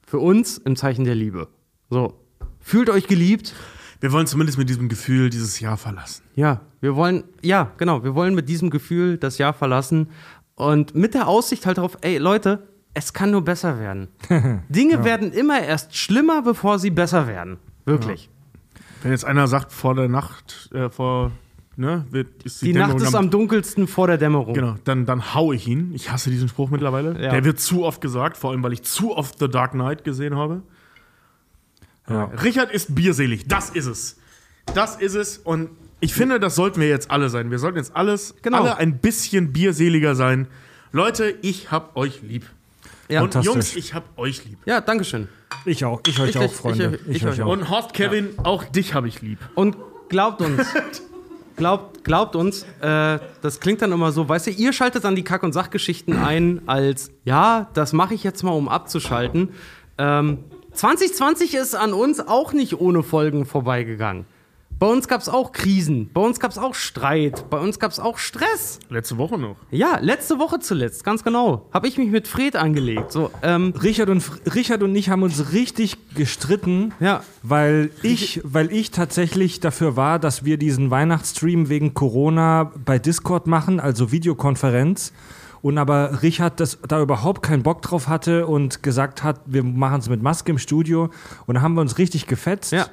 für 0.06 0.20
uns, 0.20 0.58
im 0.58 0.76
Zeichen 0.76 1.04
der 1.04 1.16
Liebe. 1.16 1.48
So, 1.88 2.14
fühlt 2.60 2.88
euch 2.88 3.08
geliebt. 3.08 3.52
Wir 4.00 4.12
wollen 4.12 4.26
zumindest 4.26 4.58
mit 4.58 4.68
diesem 4.68 4.88
Gefühl 4.88 5.28
dieses 5.28 5.60
Jahr 5.60 5.76
verlassen. 5.76 6.22
Ja, 6.34 6.62
wir 6.80 6.96
wollen, 6.96 7.24
ja, 7.42 7.70
genau, 7.76 8.02
wir 8.02 8.14
wollen 8.14 8.34
mit 8.34 8.48
diesem 8.48 8.70
Gefühl 8.70 9.18
das 9.18 9.36
Jahr 9.36 9.52
verlassen 9.52 10.08
und 10.54 10.94
mit 10.94 11.14
der 11.14 11.28
Aussicht 11.28 11.66
halt 11.66 11.78
darauf, 11.78 11.98
ey 12.00 12.16
Leute, 12.16 12.66
es 12.94 13.12
kann 13.12 13.30
nur 13.30 13.44
besser 13.44 13.78
werden. 13.78 14.08
Dinge 14.68 15.04
werden 15.04 15.32
immer 15.32 15.62
erst 15.62 15.96
schlimmer, 15.96 16.42
bevor 16.42 16.78
sie 16.78 16.90
besser 16.90 17.26
werden. 17.26 17.58
Wirklich. 17.84 18.30
Wenn 19.02 19.12
jetzt 19.12 19.24
einer 19.24 19.46
sagt, 19.48 19.72
vor 19.72 19.94
der 19.94 20.08
Nacht, 20.08 20.70
äh, 20.72 20.88
vor, 20.90 21.32
ne, 21.76 22.06
wird, 22.10 22.42
ist 22.42 22.62
die, 22.62 22.72
Die 22.72 22.78
Nacht 22.78 23.00
ist 23.00 23.14
am 23.14 23.30
dunkelsten 23.30 23.86
vor 23.86 24.06
der 24.06 24.18
Dämmerung. 24.18 24.54
Genau, 24.54 24.76
dann, 24.84 25.06
dann 25.06 25.34
hau 25.34 25.52
ich 25.52 25.68
ihn. 25.68 25.92
Ich 25.94 26.10
hasse 26.10 26.30
diesen 26.30 26.48
Spruch 26.48 26.70
mittlerweile. 26.70 27.20
Ja. 27.22 27.30
Der 27.30 27.44
wird 27.44 27.60
zu 27.60 27.84
oft 27.84 28.00
gesagt, 28.00 28.36
vor 28.36 28.50
allem, 28.50 28.62
weil 28.62 28.72
ich 28.72 28.82
zu 28.82 29.16
oft 29.16 29.38
The 29.38 29.48
Dark 29.48 29.72
Knight 29.72 30.04
gesehen 30.04 30.36
habe. 30.36 30.62
Ja. 32.10 32.24
Richard 32.42 32.70
ist 32.72 32.94
bierselig. 32.94 33.46
Das 33.48 33.70
ist 33.70 33.86
es. 33.86 34.16
Das 34.74 34.96
ist 34.96 35.14
es. 35.14 35.38
Und 35.38 35.70
ich 36.00 36.12
finde, 36.14 36.40
das 36.40 36.54
sollten 36.56 36.80
wir 36.80 36.88
jetzt 36.88 37.10
alle 37.10 37.28
sein. 37.30 37.50
Wir 37.50 37.58
sollten 37.58 37.78
jetzt 37.78 37.94
alles, 37.96 38.34
Genau. 38.42 38.58
alle 38.62 38.76
ein 38.78 38.98
bisschen 38.98 39.52
bierseliger 39.52 40.14
sein. 40.14 40.48
Leute, 40.92 41.34
ich 41.42 41.70
hab 41.70 41.96
euch 41.96 42.20
lieb. 42.22 42.44
Ja, 43.08 43.22
Und 43.22 43.32
fantastisch. 43.34 43.52
Jungs, 43.54 43.76
ich 43.76 43.94
hab 43.94 44.18
euch 44.18 44.44
lieb. 44.44 44.58
ja 44.66 44.80
dankeschön. 44.80 45.28
Ich 45.64 45.84
auch. 45.84 46.00
Ich 46.06 46.18
euch 46.20 46.30
Ich- 46.30 46.38
auch, 46.38 46.42
ich- 46.44 46.52
Freunde. 46.52 46.98
ich- 47.08 47.16
ich 47.16 47.26
euch 47.26 47.42
auch. 47.42 47.48
Und 47.52 47.68
Horst 47.68 47.92
Kevin, 47.92 48.30
auch 48.44 48.64
dich 48.64 48.94
hab 48.94 49.04
ich 49.04 49.20
lieb. 49.20 49.38
Und 49.54 49.76
glaubt 50.08 50.40
uns, 50.40 50.62
glaubt, 51.56 52.04
glaubt 52.04 52.36
uns, 52.36 52.62
äh, 52.80 53.18
das 53.42 53.60
klingt 53.60 53.82
dann 53.82 53.92
immer 53.92 54.12
so, 54.12 54.28
weißt 54.28 54.46
du, 54.46 54.50
ihr 54.52 54.72
schaltet 54.72 55.04
dann 55.04 55.16
die 55.16 55.24
Kack- 55.24 55.42
und 55.42 55.52
Sachgeschichten 55.52 56.16
ein 56.16 56.62
als, 56.66 57.10
ja, 57.24 57.68
das 57.74 57.92
mache 57.92 58.14
ich 58.14 58.22
jetzt 58.24 58.42
mal, 58.42 58.52
um 58.52 58.68
abzuschalten. 58.68 59.50
Ähm, 59.98 60.38
2020 60.72 61.54
ist 61.54 61.74
an 61.74 61.92
uns 61.92 62.20
auch 62.20 62.52
nicht 62.52 62.80
ohne 62.80 63.02
Folgen 63.02 63.44
vorbeigegangen. 63.46 64.24
Bei 64.78 64.86
uns 64.86 65.08
gab 65.08 65.20
es 65.20 65.28
auch 65.28 65.52
Krisen, 65.52 66.08
bei 66.14 66.22
uns 66.22 66.40
gab 66.40 66.52
es 66.52 66.56
auch 66.56 66.74
Streit, 66.74 67.50
bei 67.50 67.58
uns 67.58 67.78
gab 67.78 67.92
es 67.92 68.00
auch 68.00 68.16
Stress. 68.16 68.78
Letzte 68.88 69.18
Woche 69.18 69.36
noch. 69.36 69.56
Ja, 69.70 69.98
letzte 70.00 70.38
Woche 70.38 70.58
zuletzt, 70.58 71.04
ganz 71.04 71.22
genau, 71.22 71.66
habe 71.70 71.86
ich 71.86 71.98
mich 71.98 72.08
mit 72.08 72.26
Fred 72.26 72.56
angelegt. 72.56 73.12
So, 73.12 73.30
ähm, 73.42 73.74
Richard 73.82 74.08
und, 74.08 74.24
Richard 74.54 74.82
und 74.82 74.96
ich 74.96 75.10
haben 75.10 75.22
uns 75.22 75.52
richtig 75.52 75.98
gestritten, 76.14 76.94
Ja. 76.98 77.22
weil, 77.42 77.90
ich, 78.02 78.40
weil 78.42 78.72
ich 78.72 78.90
tatsächlich 78.90 79.60
dafür 79.60 79.96
war, 79.96 80.18
dass 80.18 80.46
wir 80.46 80.56
diesen 80.56 80.90
Weihnachtsstream 80.90 81.68
wegen 81.68 81.92
Corona 81.92 82.72
bei 82.82 82.98
Discord 82.98 83.46
machen, 83.46 83.80
also 83.80 84.12
Videokonferenz. 84.12 85.12
Und 85.62 85.76
aber 85.78 86.22
Richard 86.22 86.58
das, 86.60 86.78
da 86.88 87.00
überhaupt 87.02 87.42
keinen 87.42 87.62
Bock 87.62 87.82
drauf 87.82 88.08
hatte 88.08 88.46
und 88.46 88.82
gesagt 88.82 89.22
hat, 89.22 89.40
wir 89.46 89.62
machen 89.62 90.00
es 90.00 90.08
mit 90.08 90.22
Maske 90.22 90.52
im 90.52 90.58
Studio. 90.58 91.10
Und 91.46 91.54
da 91.56 91.60
haben 91.60 91.74
wir 91.74 91.80
uns 91.82 91.98
richtig 91.98 92.26
gefetzt. 92.26 92.72
ja. 92.72 92.86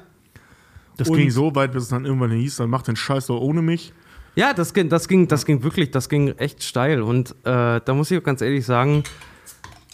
Das 0.96 1.08
Und- 1.08 1.16
ging 1.16 1.30
so 1.30 1.54
weit, 1.54 1.72
bis 1.72 1.84
es 1.84 1.88
dann 1.90 2.04
irgendwann 2.04 2.32
hieß, 2.32 2.56
dann 2.56 2.70
macht 2.70 2.88
den 2.88 2.96
Scheiß 2.96 3.26
doch 3.28 3.40
ohne 3.40 3.62
mich. 3.62 3.92
Ja, 4.34 4.52
das 4.52 4.74
ging, 4.74 4.88
das 4.88 5.06
ging, 5.06 5.28
das 5.28 5.46
ging 5.46 5.62
wirklich, 5.62 5.92
das 5.92 6.08
ging 6.08 6.28
echt 6.38 6.62
steil. 6.64 7.02
Und 7.02 7.30
äh, 7.44 7.80
da 7.84 7.94
muss 7.94 8.10
ich 8.10 8.18
auch 8.18 8.22
ganz 8.24 8.40
ehrlich 8.42 8.66
sagen, 8.66 9.04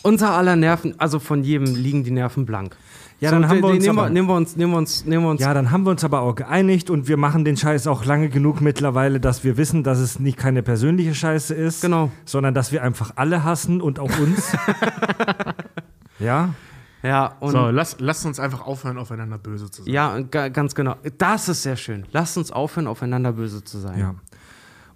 unser 0.03 0.31
aller 0.33 0.57
Nerven, 0.57 0.99
also 0.99 1.19
von 1.19 1.45
jedem 1.45 1.75
liegen 1.75 2.05
die 2.05 2.11
Nerven 2.11 2.47
blank. 2.47 2.77
Ja, 3.25 3.31
dann 3.33 3.49
haben 3.49 3.61
wir 3.61 3.69
uns 3.69 3.85
nehmen, 3.85 3.97
wir, 3.97 4.03
aber- 4.03 4.11
nehmen 4.11 4.29
wir 4.29 4.35
uns, 4.37 4.57
nehmen 4.57 4.73
wir 4.73 4.79
uns, 4.79 5.05
nehmen 5.05 5.25
wir 5.25 5.31
uns. 5.31 5.41
Ja, 5.41 5.53
dann 5.55 5.71
haben 5.71 5.85
wir 5.85 5.91
uns 5.91 6.05
aber 6.05 6.21
auch 6.21 6.35
geeinigt 6.35 6.91
und 6.91 7.09
wir 7.09 7.17
machen 7.17 7.45
den 7.45 7.57
Scheiß 7.57 7.87
auch 7.87 8.05
lange 8.05 8.29
genug 8.29 8.61
mittlerweile, 8.61 9.21
dass 9.21 9.45
wir 9.45 9.57
wissen, 9.57 9.83
dass 9.83 9.99
es 9.99 10.19
nicht 10.21 10.37
keine 10.39 10.63
persönliche 10.63 11.15
Scheiße 11.15 11.55
ist, 11.55 11.81
Genau. 11.83 12.11
sondern 12.25 12.55
dass 12.55 12.73
wir 12.73 12.83
einfach 12.83 13.13
alle 13.17 13.45
hassen 13.45 13.81
und 13.81 13.99
auch 13.99 14.17
uns. 14.19 14.53
ja, 16.19 16.55
ja, 17.03 17.35
und 17.41 17.53
So, 17.53 17.69
lass, 17.71 17.97
lasst 18.01 18.25
uns 18.25 18.41
einfach 18.41 18.67
aufhören, 18.67 18.97
aufeinander 18.99 19.37
böse 19.39 19.71
zu 19.71 19.83
sein. 19.83 19.93
ja, 19.93 20.19
ga- 20.21 20.49
ganz 20.49 20.75
genau. 20.75 20.97
Das 21.19 21.49
ist 21.49 21.63
sehr 21.63 21.77
schön. 21.77 22.07
Lasst 22.13 22.39
uns 22.39 22.51
aufhören, 22.51 22.87
aufeinander 22.87 23.33
böse 23.33 23.63
zu 23.65 23.79
sein. 23.79 23.99
ja. 23.99 24.15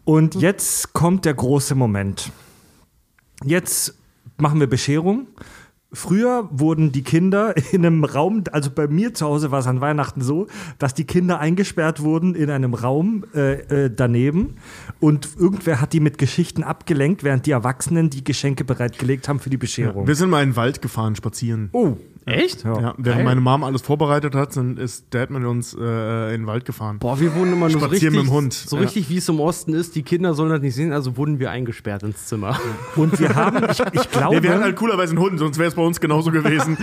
Und 0.05 0.37
jetzt 0.37 0.95
kommt 0.95 1.27
der 1.27 1.35
große 1.35 1.75
Moment. 1.75 2.33
Jetzt 3.45 3.95
machen 4.39 4.59
wir 4.59 4.67
Bescherung. 4.67 5.27
Früher 5.91 6.49
wurden 6.53 6.93
die 6.93 7.03
Kinder 7.03 7.55
in 7.73 7.87
einem 7.87 8.05
Raum, 8.05 8.45
also 8.53 8.71
bei 8.71 8.87
mir 8.89 9.15
zu 9.15 9.25
Hause 9.27 9.51
war 9.51 9.61
es 9.61 9.67
an 9.67 9.81
Weihnachten 9.81 10.21
so, 10.21 10.47
dass 10.79 10.93
die 10.93 11.05
Kinder 11.05 11.41
eingesperrt 11.41 12.03
wurden 12.03 12.35
in 12.35 12.51
einem 12.51 12.75
Raum 12.75 13.25
äh, 13.35 13.85
äh, 13.87 13.91
daneben 13.95 14.57
und 15.01 15.31
irgendwer 15.39 15.81
hat 15.81 15.95
die 15.95 16.01
mit 16.01 16.19
Geschichten 16.19 16.63
abgelenkt, 16.63 17.25
während 17.25 17.47
die 17.47 17.53
Erwachsenen 17.53 18.11
die 18.11 18.23
Geschenke 18.23 18.65
bereitgelegt 18.65 19.29
haben 19.29 19.41
für 19.41 19.51
die 19.51 19.57
Bescherung. 19.57 20.07
Wir 20.07 20.15
sind 20.15 20.29
mal 20.29 20.43
in 20.43 20.51
den 20.51 20.57
Wald 20.57 20.83
gefahren, 20.83 21.17
spazieren. 21.17 21.71
oh, 21.73 21.97
Echt? 22.29 22.65
ja. 22.65 22.81
Ja, 22.81 22.95
während 22.99 23.25
meine 23.25 23.41
Mom 23.41 23.65
alles 23.65 23.83
vorbereitet 23.83 24.35
hat, 24.35 24.53
sind, 24.53 24.79
ist 24.79 25.07
Dad 25.11 25.31
mit 25.31 25.45
uns 25.45 25.75
äh, 25.75 26.35
in 26.35 26.43
den 26.43 26.47
Wald 26.47 26.65
gefahren. 26.65 26.99
Boah, 26.99 27.19
wir 27.21 27.35
wurden 27.35 27.53
immer 27.53 27.69
nur 27.69 27.81
so 27.81 27.87
Spazieren 27.87 28.15
richtig, 28.15 28.23
mit 28.25 28.27
dem 28.27 28.31
Hund. 28.33 28.53
so 28.55 28.77
Ja. 28.77 28.83
richtig, 28.83 29.09
wie 29.11 29.17
es 29.17 29.29
im 29.29 29.41
Osten 29.41 29.75
ist. 29.75 29.95
Die 29.97 30.03
Kinder 30.03 30.35
sollen 30.35 30.51
das 30.51 30.61
nicht 30.61 30.75
sehen, 30.75 30.93
also 30.93 31.17
wurden 31.17 31.39
wir 31.39 31.51
eingesperrt 31.51 32.03
ins 32.03 32.27
Zimmer. 32.27 32.59
Und 32.97 33.19
wir 33.19 33.35
haben, 33.35 33.65
ich, 33.71 33.81
ich 33.93 34.11
glaube, 34.11 34.37
Ja, 34.37 34.43
wir 34.43 34.51
hatten 34.53 34.63
halt 34.63 34.77
coolerweise 34.77 35.13
einen 35.13 35.21
Hund, 35.21 35.39
sonst 35.39 35.59
wäre 35.59 35.69
es 35.69 35.75
bei 35.75 35.83
uns 35.83 36.01
genauso 36.01 36.31
gewesen. 36.31 36.77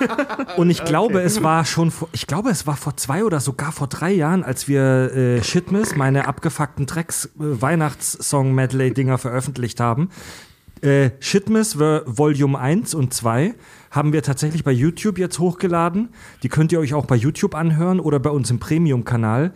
Und 0.56 0.70
ich 0.70 0.84
glaube, 0.84 1.20
es 1.20 1.42
war 1.42 1.64
schon 1.64 1.90
vor, 1.90 2.08
ich 2.12 2.26
glaube, 2.26 2.50
es 2.50 2.66
war 2.66 2.76
vor 2.76 2.96
zwei 2.96 3.24
oder 3.24 3.40
sogar 3.40 3.72
vor 3.72 3.86
drei 3.86 4.12
Jahren, 4.12 4.42
als 4.44 4.68
wir 4.68 5.14
äh, 5.14 5.42
Shitmiss, 5.42 5.94
meine 5.96 6.26
abgefuckten 6.28 6.86
Drecks 6.86 7.26
äh, 7.26 7.30
Weihnachtssong-Medley-Dinger 7.38 9.18
veröffentlicht 9.18 9.80
haben. 9.80 10.08
Äh, 10.82 11.10
Shitmiss 11.20 11.78
Vol- 11.78 12.04
Volume 12.06 12.58
1 12.58 12.94
und 12.94 13.12
2 13.12 13.54
haben 13.90 14.12
wir 14.12 14.22
tatsächlich 14.22 14.64
bei 14.64 14.72
YouTube 14.72 15.18
jetzt 15.18 15.38
hochgeladen. 15.38 16.08
Die 16.42 16.48
könnt 16.48 16.72
ihr 16.72 16.80
euch 16.80 16.94
auch 16.94 17.06
bei 17.06 17.16
YouTube 17.16 17.54
anhören 17.54 18.00
oder 18.00 18.18
bei 18.18 18.30
uns 18.30 18.50
im 18.50 18.60
Premium-Kanal. 18.60 19.52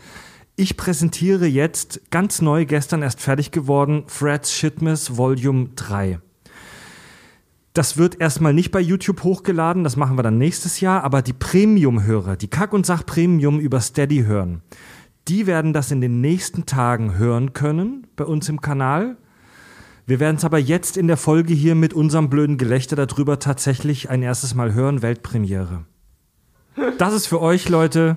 Ich 0.57 0.77
präsentiere 0.77 1.47
jetzt 1.47 2.11
ganz 2.11 2.43
neu, 2.43 2.65
gestern 2.67 3.03
erst 3.03 3.21
fertig 3.21 3.51
geworden, 3.51 4.05
Fred's 4.07 4.53
Shitmiss 4.53 5.17
Volume 5.17 5.71
3. 5.77 6.21
Das 7.73 7.97
wird 7.97 8.21
erstmal 8.21 8.55
nicht 8.55 8.71
bei 8.71 8.81
YouTube 8.81 9.25
hochgeladen, 9.25 9.83
das 9.83 9.97
machen 9.97 10.17
wir 10.17 10.23
dann 10.23 10.39
nächstes 10.39 10.81
Jahr, 10.81 11.03
aber 11.03 11.23
die 11.23 11.33
Premium-Hörer, 11.33 12.37
die 12.37 12.47
Kack- 12.47 12.73
und 12.73 12.87
Sach-Premium 12.87 13.59
über 13.59 13.81
Steady 13.81 14.23
hören, 14.25 14.63
die 15.27 15.49
werden 15.49 15.73
das 15.73 15.91
in 15.91 16.01
den 16.01 16.21
nächsten 16.21 16.67
Tagen 16.67 17.19
hören 17.19 17.53
können 17.53 18.07
bei 18.15 18.25
uns 18.25 18.49
im 18.49 18.61
Kanal. 18.61 19.17
Wir 20.07 20.21
werden 20.21 20.37
es 20.37 20.45
aber 20.45 20.59
jetzt 20.59 20.99
in 20.99 21.07
der 21.07 21.17
Folge 21.17 21.55
hier 21.55 21.75
mit 21.75 21.95
unserem 21.95 22.29
blöden 22.29 22.59
Gelächter 22.59 22.95
darüber 22.95 23.39
tatsächlich 23.39 24.11
ein 24.11 24.23
erstes 24.23 24.55
Mal 24.55 24.75
hören, 24.75 25.01
Weltpremiere. 25.01 25.87
Das 26.99 27.15
ist 27.15 27.27
für 27.27 27.41
euch, 27.41 27.71
Leute, 27.71 28.17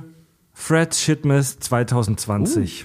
Fred 0.54 0.94
Shitmas 0.96 1.60
2020. 1.60 2.84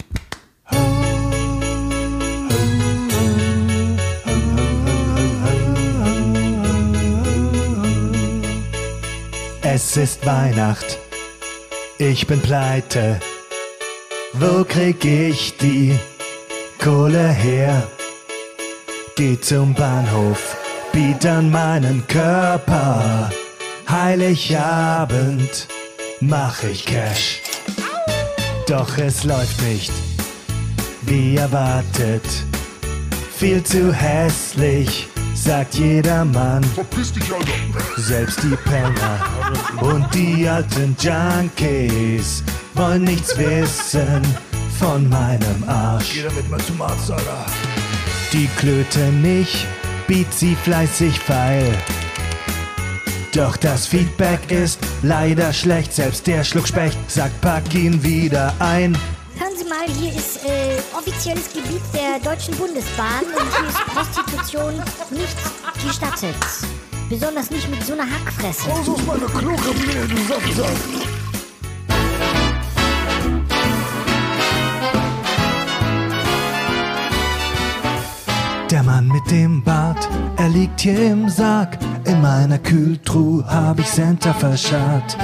Es 9.63 9.97
ist 9.97 10.25
Weihnacht, 10.27 10.99
ich 11.99 12.27
bin 12.29 12.41
pleite. 12.41 13.19
Wo 14.35 14.65
krieg 14.65 15.05
ich 15.05 15.57
die 15.57 15.99
Kohle 16.79 17.29
her? 17.29 17.89
Geh 19.15 19.39
zum 19.39 19.75
Bahnhof, 19.75 20.57
biet 20.93 21.27
an 21.27 21.51
meinen 21.51 22.07
Körper. 22.07 23.31
Heiligabend 23.89 25.69
mach 26.21 26.63
ich 26.63 26.87
Cash. 26.87 27.43
Doch 28.67 28.97
es 28.97 29.25
läuft 29.25 29.61
nicht 29.63 29.93
wie 31.03 31.37
erwartet. 31.37 32.23
Viel 33.37 33.63
zu 33.63 33.93
hässlich, 33.93 35.09
sagt 35.35 35.75
jeder 35.75 36.25
Mann. 36.25 36.65
Selbst 37.97 38.43
die 38.43 38.57
Penner 38.57 39.19
und 39.81 40.07
die 40.15 40.49
alten 40.49 40.97
Junkies 40.99 42.43
wollen 42.75 43.05
nichts 43.05 43.37
wissen 43.37 44.23
von 44.79 45.09
meinem 45.09 45.65
Arsch. 45.67 46.15
Geh 46.15 46.23
damit 46.23 46.49
mal 46.51 46.61
zum 46.61 46.81
Arzt, 46.81 47.11
Alter. 47.11 47.47
Die 48.33 48.49
Klöte 48.57 48.99
nicht, 48.99 49.67
biet 50.07 50.33
sie 50.33 50.57
fleißig 50.57 51.21
feil. 51.21 51.71
Doch 53.35 53.59
das 53.59 53.87
Feedback 53.87 54.51
ist 54.51 54.81
leider 55.03 55.53
schlecht. 55.53 55.93
Selbst 55.93 56.27
der 56.27 56.43
Schluckspecht 56.43 56.97
sagt, 57.11 57.39
pack 57.43 57.75
ihn 57.75 58.03
wieder 58.03 58.55
ein. 58.59 58.97
Hören 59.39 59.55
Sie 59.59 59.65
mal, 59.65 59.87
hier 60.01 60.15
ist 60.15 60.47
äh, 60.47 60.79
offizielles 60.97 61.53
Gebiet 61.53 61.83
der 61.93 62.19
Deutschen 62.21 62.57
Bundesbahn 62.57 63.27
und 63.39 63.55
hier 63.55 63.69
ist 63.69 63.85
Prostitution 63.87 64.83
nicht 65.11 65.37
gestattet. 65.85 66.35
Besonders 67.11 67.51
nicht 67.51 67.69
mit 67.69 67.85
so 67.85 67.93
einer 67.93 68.05
Hackfresse. 68.05 68.69
Der 68.69 68.77
Mann 78.93 79.09
mit 79.09 79.31
dem 79.31 79.63
Bart, 79.63 80.07
er 80.37 80.51
liegt 80.51 80.83
hier 80.83 81.13
im 81.13 81.27
Sarg. 81.27 81.79
In 82.05 82.21
meiner 82.21 82.59
Kühltruhe 82.59 83.43
hab 83.47 83.79
ich 83.79 83.87
Santa 83.87 84.35
verscharrt. 84.35 85.17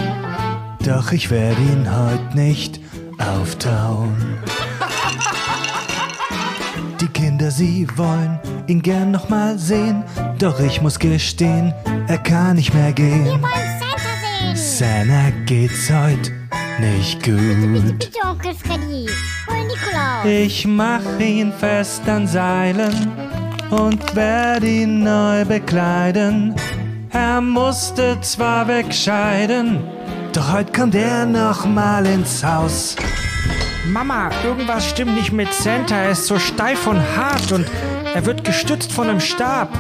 Doch 0.87 1.13
ich 1.13 1.31
werde 1.31 1.61
ihn 1.61 1.87
heut 1.87 2.35
nicht 2.35 2.81
auftauen. 3.19 4.17
Die 6.99 7.09
Kinder, 7.09 7.51
sie 7.51 7.87
wollen 7.97 8.41
ihn 8.69 8.81
gern 8.81 9.11
noch 9.11 9.29
mal 9.29 9.59
sehen, 9.59 10.03
doch 10.39 10.59
ich 10.61 10.81
muss 10.81 10.99
gestehen, 10.99 11.75
er 12.07 12.17
kann 12.17 12.57
nicht 12.57 12.73
mehr 12.73 12.95
gehen. 12.95 13.27
Wir 13.27 13.33
wollen 13.33 13.73
Santa 13.83 14.57
sehen. 14.57 14.57
Santa 14.57 15.31
geht's 15.45 15.91
heute 15.91 16.33
nicht 16.81 17.23
gut. 17.23 17.99
Bitte, 17.99 18.19
Onkel 18.25 18.55
Freddy. 18.55 19.11
Hol 19.47 19.67
Nikolaus. 19.67 20.25
Ich 20.25 20.67
mach 20.67 21.03
ihn 21.21 21.53
fest 21.53 22.09
an 22.09 22.27
Seilen 22.27 23.28
und 23.71 24.15
werd 24.15 24.65
ihn 24.65 25.03
neu 25.03 25.45
bekleiden. 25.45 26.55
Er 27.11 27.41
musste 27.41 28.21
zwar 28.21 28.69
wegscheiden, 28.69 29.83
doch 30.33 30.53
heute 30.53 30.73
kommt 30.73 30.95
er 30.95 31.27
noch 31.27 31.65
mal 31.67 32.07
ins 32.07 32.45
Haus. 32.45 32.97
Mama, 33.87 34.31
irgendwas 34.45 34.87
stimmt 34.87 35.15
nicht 35.15 35.33
mit 35.33 35.53
Santa. 35.53 35.97
Er 35.97 36.11
ist 36.11 36.27
so 36.27 36.39
steif 36.39 36.87
und 36.87 37.01
hart 37.17 37.53
und 37.53 37.67
er 38.15 38.27
wird 38.27 38.45
gestützt 38.45 38.93
von 38.93 39.09
einem 39.09 39.21
Stab. 39.21 39.71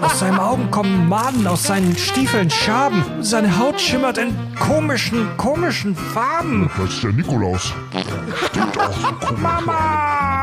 Aus 0.00 0.20
seinen 0.20 0.38
Augen 0.38 0.70
kommen 0.70 1.08
Maden, 1.08 1.46
aus 1.46 1.64
seinen 1.64 1.96
Stiefeln 1.96 2.50
Schaben. 2.50 3.04
Seine 3.20 3.58
Haut 3.58 3.80
schimmert 3.80 4.18
in 4.18 4.34
komischen, 4.58 5.28
komischen 5.36 5.94
Farben. 5.94 6.70
Das 6.78 6.94
ist 6.94 7.02
der 7.02 7.12
Nikolaus. 7.12 7.74
Stimmt 8.46 8.78
auch 8.78 8.92
so 8.92 9.12
komisch. 9.26 9.38
Mama! 9.42 10.37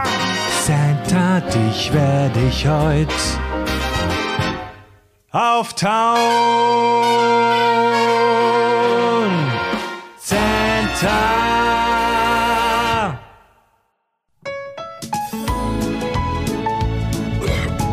Santa, 1.15 1.39
dich 1.39 1.93
werd 1.93 2.35
ich 2.35 2.67
heut 2.67 3.07
auftauen. 5.31 6.19
Santa. 10.17 11.07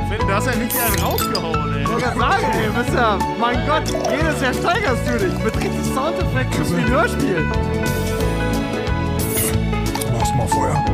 Wenn 0.08 0.28
das 0.28 0.46
ja 0.46 0.54
nicht 0.56 0.76
einen 0.76 0.98
rausgehauen, 1.00 1.74
ey. 1.74 1.82
Ich 1.82 1.88
wollte 1.88 2.18
sagen, 2.18 2.46
ey, 2.54 2.70
bist 2.70 2.92
ja, 2.92 3.18
mein 3.38 3.66
Gott, 3.68 3.84
jedes 4.10 4.42
Jahr 4.42 4.54
steigerst 4.54 5.06
du 5.06 5.18
dich 5.18 5.44
mit 5.44 5.56
richtig 5.56 5.94
Soundeffekten 5.94 6.76
wie 6.76 6.80
ein 6.80 6.88
Hörspiel. 6.88 7.44
Mach's 10.12 10.34
mal 10.34 10.48
Feuer. 10.48 10.84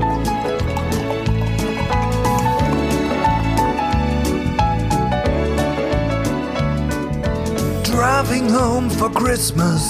Driving 7.99 8.49
home 8.49 8.89
for 8.89 9.11
Christmas. 9.11 9.83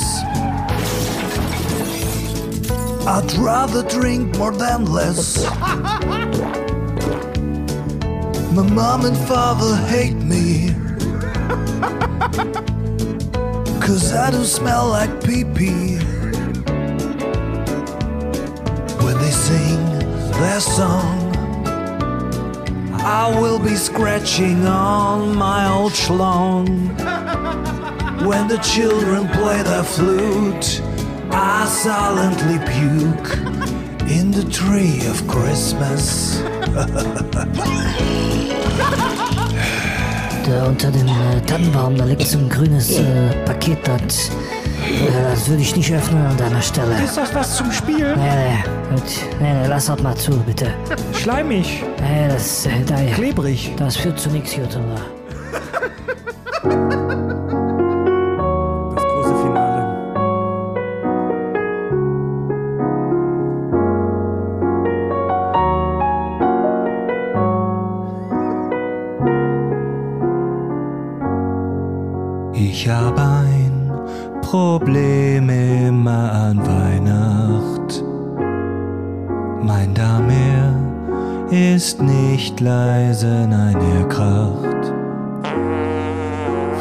I'd 3.06 3.30
rather 3.36 3.82
drink 3.82 4.34
more 4.38 4.50
than 4.50 4.86
less. 4.86 5.44
My 8.54 8.62
mom 8.62 9.04
and 9.04 9.16
father 9.28 9.76
hate 9.88 10.14
me. 10.14 10.70
Cause 13.78 14.14
I 14.14 14.30
do 14.30 14.42
smell 14.42 14.88
like 14.88 15.22
pee 15.22 15.44
pee. 15.44 15.98
When 19.04 19.18
they 19.18 19.32
sing 19.32 19.84
their 20.40 20.60
song, 20.60 21.36
I 23.04 23.38
will 23.38 23.58
be 23.58 23.76
scratching 23.76 24.66
on 24.66 25.36
my 25.36 25.70
old 25.70 25.92
schlong. 25.92 26.96
When 28.26 28.48
the 28.48 28.58
children 28.58 29.28
play 29.28 29.62
their 29.62 29.84
flute, 29.84 30.82
I 31.30 31.66
silently 31.66 32.58
puke 32.58 33.38
in 34.10 34.32
the 34.32 34.44
tree 34.50 35.06
of 35.08 35.26
Christmas. 35.28 36.42
Da 40.46 40.64
unter 40.66 40.90
dem 40.90 41.06
äh, 41.08 41.40
Tannenbaum, 41.46 41.96
da 41.96 42.04
liegt 42.04 42.26
so 42.26 42.38
ein 42.38 42.48
grünes 42.48 42.90
äh, 42.98 43.02
Paket. 43.44 43.78
Das, 43.86 44.28
äh, 44.30 44.30
das 45.30 45.48
würde 45.48 45.62
ich 45.62 45.76
nicht 45.76 45.92
öffnen 45.92 46.24
an 46.26 46.36
deiner 46.38 46.62
Stelle. 46.62 46.94
Ist 47.04 47.16
das 47.16 47.34
was 47.34 47.56
zum 47.56 47.70
Spielen? 47.70 48.18
Nee, 48.18 48.30
nee, 48.34 48.94
gut. 48.94 49.02
nee, 49.40 49.52
nee, 49.52 49.66
lass 49.68 49.86
das 49.86 50.02
mal 50.02 50.14
zu, 50.16 50.32
bitte. 50.38 50.68
Schleimig, 51.12 51.82
Nee, 52.00 52.28
das, 52.28 52.64
äh, 52.66 52.70
da, 52.86 52.96
klebrig. 53.14 53.72
das 53.76 53.96
führt 53.96 54.18
zu 54.18 54.30
nichts, 54.30 54.56
Jutta. 54.56 54.80
Leise, 82.60 83.46
nein, 83.48 83.76
er 83.96 84.08
kracht. 84.08 84.92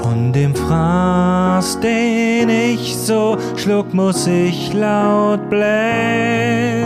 Von 0.02 0.32
dem 0.34 0.56
Fraß, 0.56 1.80
den 1.80 2.50
ich 2.50 2.98
so 2.98 3.38
schluck, 3.56 3.94
muss 3.94 4.28
ich 4.28 4.74
laut 4.74 5.50
blähen. 5.50 6.77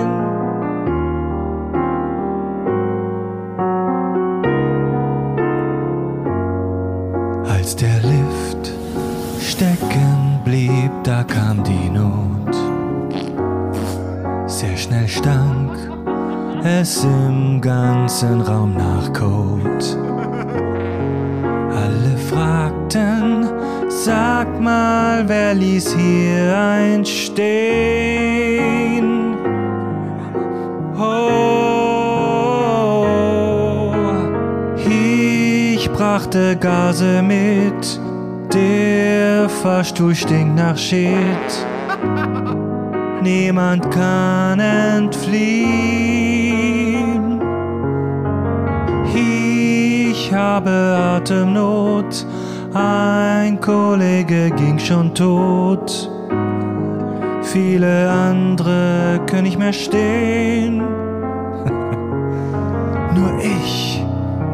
Ganzen 18.22 18.42
Raum 18.42 18.76
nach 18.76 19.12
Kot. 19.14 19.98
Alle 21.74 22.18
fragten, 22.30 23.48
sag 23.90 24.62
mal, 24.62 25.24
wer 25.28 25.56
ließ 25.56 25.96
hier 25.96 26.56
einstehen? 26.56 27.74
Oh, 31.00 31.42
ich 34.88 35.90
brachte 35.90 36.56
Gase 36.58 37.24
mit, 37.24 38.00
der 38.54 39.50
Fahrstuhl 39.50 40.14
stinkt 40.14 40.56
nach 40.58 40.78
Shit. 40.78 41.66
Niemand 43.24 43.90
kann 43.90 44.60
entfliehen. 44.60 46.41
Habe 50.42 50.98
Atemnot, 51.16 52.26
ein 52.74 53.60
Kollege 53.60 54.50
ging 54.52 54.80
schon 54.80 55.14
tot. 55.14 56.10
Viele 57.44 58.10
andere 58.10 59.20
können 59.28 59.44
nicht 59.44 59.60
mehr 59.60 59.74
stehen. 59.74 60.78
nur 63.16 63.38
ich, 63.40 64.02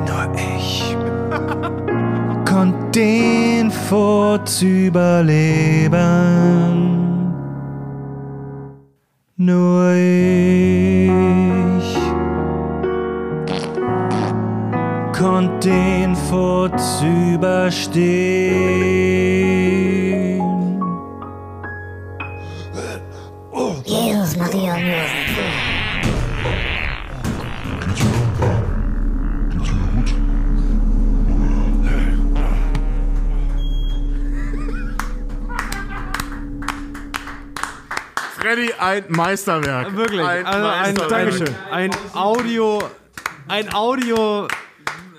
nur 0.08 0.28
ich 0.58 0.96
konnt 2.46 2.96
den 2.96 3.70
Furz 3.72 4.62
überleben. 4.62 5.98
Nur 9.38 9.87
überstehen. 17.88 18.98
Jesus 23.86 24.36
Maria? 24.36 24.76
Freddy, 38.40 38.72
ein 38.80 39.04
Meisterwerk. 39.10 39.96
Wirklich, 39.96 40.22
Ein 40.22 40.46
also 40.46 40.68
ein, 40.68 40.94
Meisterwerk. 40.96 41.50
ein, 41.72 41.92
ein 41.92 41.92
Audio, 42.14 42.80
ein 43.48 43.74
Audio 43.74 44.48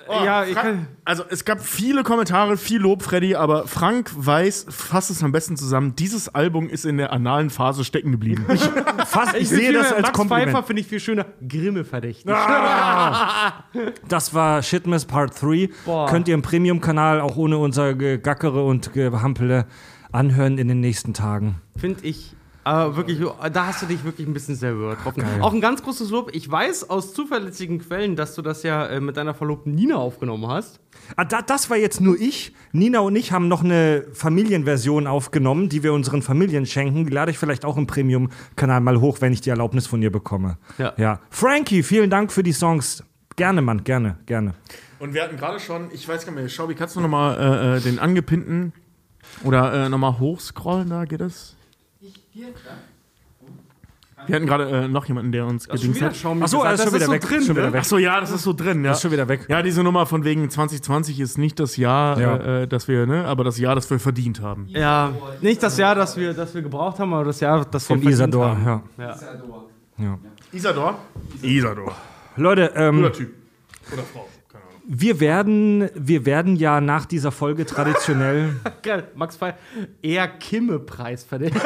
ja, 0.08 0.44
ich 0.44 0.54
kann, 0.54 0.88
also 1.04 1.24
es 1.28 1.44
gab 1.44 1.60
viele 1.60 2.02
Kommentare, 2.02 2.56
viel 2.56 2.80
Lob, 2.80 3.02
Freddy, 3.02 3.34
aber 3.34 3.66
Frank 3.66 4.10
weiß, 4.14 4.66
fasst 4.68 5.10
es 5.10 5.22
am 5.22 5.32
besten 5.32 5.56
zusammen. 5.56 5.94
Dieses 5.96 6.34
Album 6.34 6.68
ist 6.68 6.84
in 6.84 6.98
der 6.98 7.12
analen 7.12 7.50
Phase 7.50 7.84
stecken 7.84 8.12
geblieben. 8.12 8.46
Fast, 9.06 9.34
ich, 9.34 9.42
ich 9.42 9.48
sehe 9.48 9.72
das 9.72 9.92
als 9.92 10.02
Max 10.02 10.18
Kompliment. 10.18 10.50
Pfeiffer 10.50 10.66
finde 10.66 10.82
ich 10.82 10.88
viel 10.88 11.00
schöner. 11.00 11.26
Grimme 11.46 11.84
verdächtig. 11.84 12.34
Das 14.08 14.34
war 14.34 14.62
Shitmess 14.62 15.04
Part 15.04 15.40
3. 15.40 15.68
Boah. 15.84 16.08
Könnt 16.08 16.28
ihr 16.28 16.34
im 16.34 16.42
Premium-Kanal 16.42 17.20
auch 17.20 17.36
ohne 17.36 17.58
unser 17.58 17.94
Gegackere 17.94 18.64
und 18.64 18.92
Gehampele 18.92 19.66
anhören 20.12 20.58
in 20.58 20.68
den 20.68 20.80
nächsten 20.80 21.14
Tagen. 21.14 21.60
Finde 21.76 22.04
ich. 22.04 22.34
Aber 22.68 22.96
wirklich, 22.96 23.18
da 23.52 23.66
hast 23.66 23.80
du 23.80 23.86
dich 23.86 24.04
wirklich 24.04 24.26
ein 24.26 24.34
bisschen 24.34 24.54
selber 24.54 24.90
getroffen. 24.90 25.24
Auch 25.40 25.54
ein 25.54 25.62
ganz 25.62 25.82
großes 25.82 26.10
Lob. 26.10 26.28
Ich 26.34 26.50
weiß 26.50 26.90
aus 26.90 27.14
zuverlässigen 27.14 27.78
Quellen, 27.78 28.14
dass 28.14 28.34
du 28.34 28.42
das 28.42 28.62
ja 28.62 28.86
äh, 28.86 29.00
mit 29.00 29.16
deiner 29.16 29.32
Verlobten 29.32 29.74
Nina 29.74 29.96
aufgenommen 29.96 30.46
hast. 30.48 30.78
Ah, 31.16 31.24
da, 31.24 31.40
das 31.40 31.70
war 31.70 31.78
jetzt 31.78 32.02
nur 32.02 32.20
ich. 32.20 32.52
Nina 32.72 33.00
und 33.00 33.16
ich 33.16 33.32
haben 33.32 33.48
noch 33.48 33.64
eine 33.64 34.04
Familienversion 34.12 35.06
aufgenommen, 35.06 35.70
die 35.70 35.82
wir 35.82 35.94
unseren 35.94 36.20
Familien 36.20 36.66
schenken. 36.66 37.06
Die 37.06 37.10
lade 37.10 37.30
ich 37.30 37.38
vielleicht 37.38 37.64
auch 37.64 37.78
im 37.78 37.86
Premium-Kanal 37.86 38.82
mal 38.82 39.00
hoch, 39.00 39.22
wenn 39.22 39.32
ich 39.32 39.40
die 39.40 39.48
Erlaubnis 39.48 39.86
von 39.86 40.02
ihr 40.02 40.12
bekomme. 40.12 40.58
Ja. 40.76 40.92
ja. 40.98 41.20
Frankie, 41.30 41.82
vielen 41.82 42.10
Dank 42.10 42.30
für 42.30 42.42
die 42.42 42.52
Songs. 42.52 43.02
Gerne, 43.36 43.62
Mann, 43.62 43.82
gerne, 43.82 44.18
gerne. 44.26 44.52
Und 44.98 45.14
wir 45.14 45.22
hatten 45.22 45.38
gerade 45.38 45.58
schon, 45.58 45.88
ich 45.90 46.06
weiß 46.06 46.26
gar 46.26 46.32
nicht 46.32 46.40
mehr, 46.42 46.48
Schaubi, 46.50 46.74
kannst 46.74 46.96
du 46.96 47.00
nochmal 47.00 47.38
äh, 47.38 47.76
äh, 47.78 47.80
den 47.80 47.98
angepinnten 47.98 48.74
oder 49.42 49.86
äh, 49.86 49.88
nochmal 49.88 50.18
hochscrollen, 50.18 50.90
da 50.90 51.06
geht 51.06 51.22
es? 51.22 51.56
Wir 54.26 54.34
hatten 54.36 54.46
gerade 54.46 54.68
äh, 54.68 54.88
noch 54.88 55.06
jemanden, 55.06 55.30
der 55.32 55.46
uns 55.46 55.68
gedingst 55.68 56.02
hat. 56.02 56.10
Achso, 56.12 56.62
er 56.62 56.72
ist 56.74 56.82
schon 56.82 56.92
wieder 56.94 57.08
weg. 57.08 57.22
schon 57.24 57.56
wieder 57.56 57.72
weg. 57.72 57.80
Achso, 57.80 57.98
ja, 57.98 58.20
das 58.20 58.30
ist 58.32 58.42
so 58.42 58.52
drin, 58.52 58.84
ja. 58.84 58.92
Ist 58.92 59.02
schon 59.02 59.12
wieder 59.12 59.28
weg. 59.28 59.46
Ja, 59.48 59.62
diese 59.62 59.82
Nummer 59.84 60.06
von 60.06 60.24
wegen 60.24 60.50
2020 60.50 61.20
ist 61.20 61.38
nicht 61.38 61.60
das 61.60 61.76
Jahr, 61.76 62.20
Ja. 62.20 62.36
äh, 62.36 62.62
äh, 62.64 62.66
das 62.66 62.88
wir, 62.88 63.06
ne, 63.06 63.24
aber 63.26 63.44
das 63.44 63.58
Jahr, 63.58 63.74
das 63.76 63.88
wir 63.90 63.98
verdient 64.00 64.40
haben. 64.42 64.66
Ja, 64.68 65.12
nicht 65.40 65.62
das 65.62 65.78
Jahr, 65.78 65.94
das 65.94 66.16
wir, 66.16 66.34
das 66.34 66.52
wir 66.54 66.62
gebraucht 66.62 66.98
haben, 66.98 67.14
aber 67.14 67.24
das 67.24 67.38
Jahr, 67.40 67.64
das 67.64 67.86
Vom 67.86 68.02
wir 68.02 68.10
verdient 68.10 68.34
Isador, 68.34 68.58
haben. 68.64 68.82
ja. 68.98 69.16
Ja. 69.98 70.04
ja. 70.04 70.18
Isador? 70.52 70.98
Isador. 71.42 71.94
Leute, 72.36 72.72
ähm, 72.74 72.96
Cooler 72.96 73.12
Typ. 73.12 73.34
Oder 73.92 74.02
Frau. 74.02 74.28
Wir 74.90 75.20
werden, 75.20 75.90
wir 75.94 76.24
werden 76.24 76.56
ja 76.56 76.80
nach 76.80 77.04
dieser 77.04 77.30
Folge 77.30 77.66
traditionell. 77.66 78.56
Geil, 78.82 79.06
Max 79.14 79.36
Pfeiffer, 79.36 79.58
eher 80.00 80.26
Kimme-Preis 80.26 81.24
verdächtig. 81.24 81.60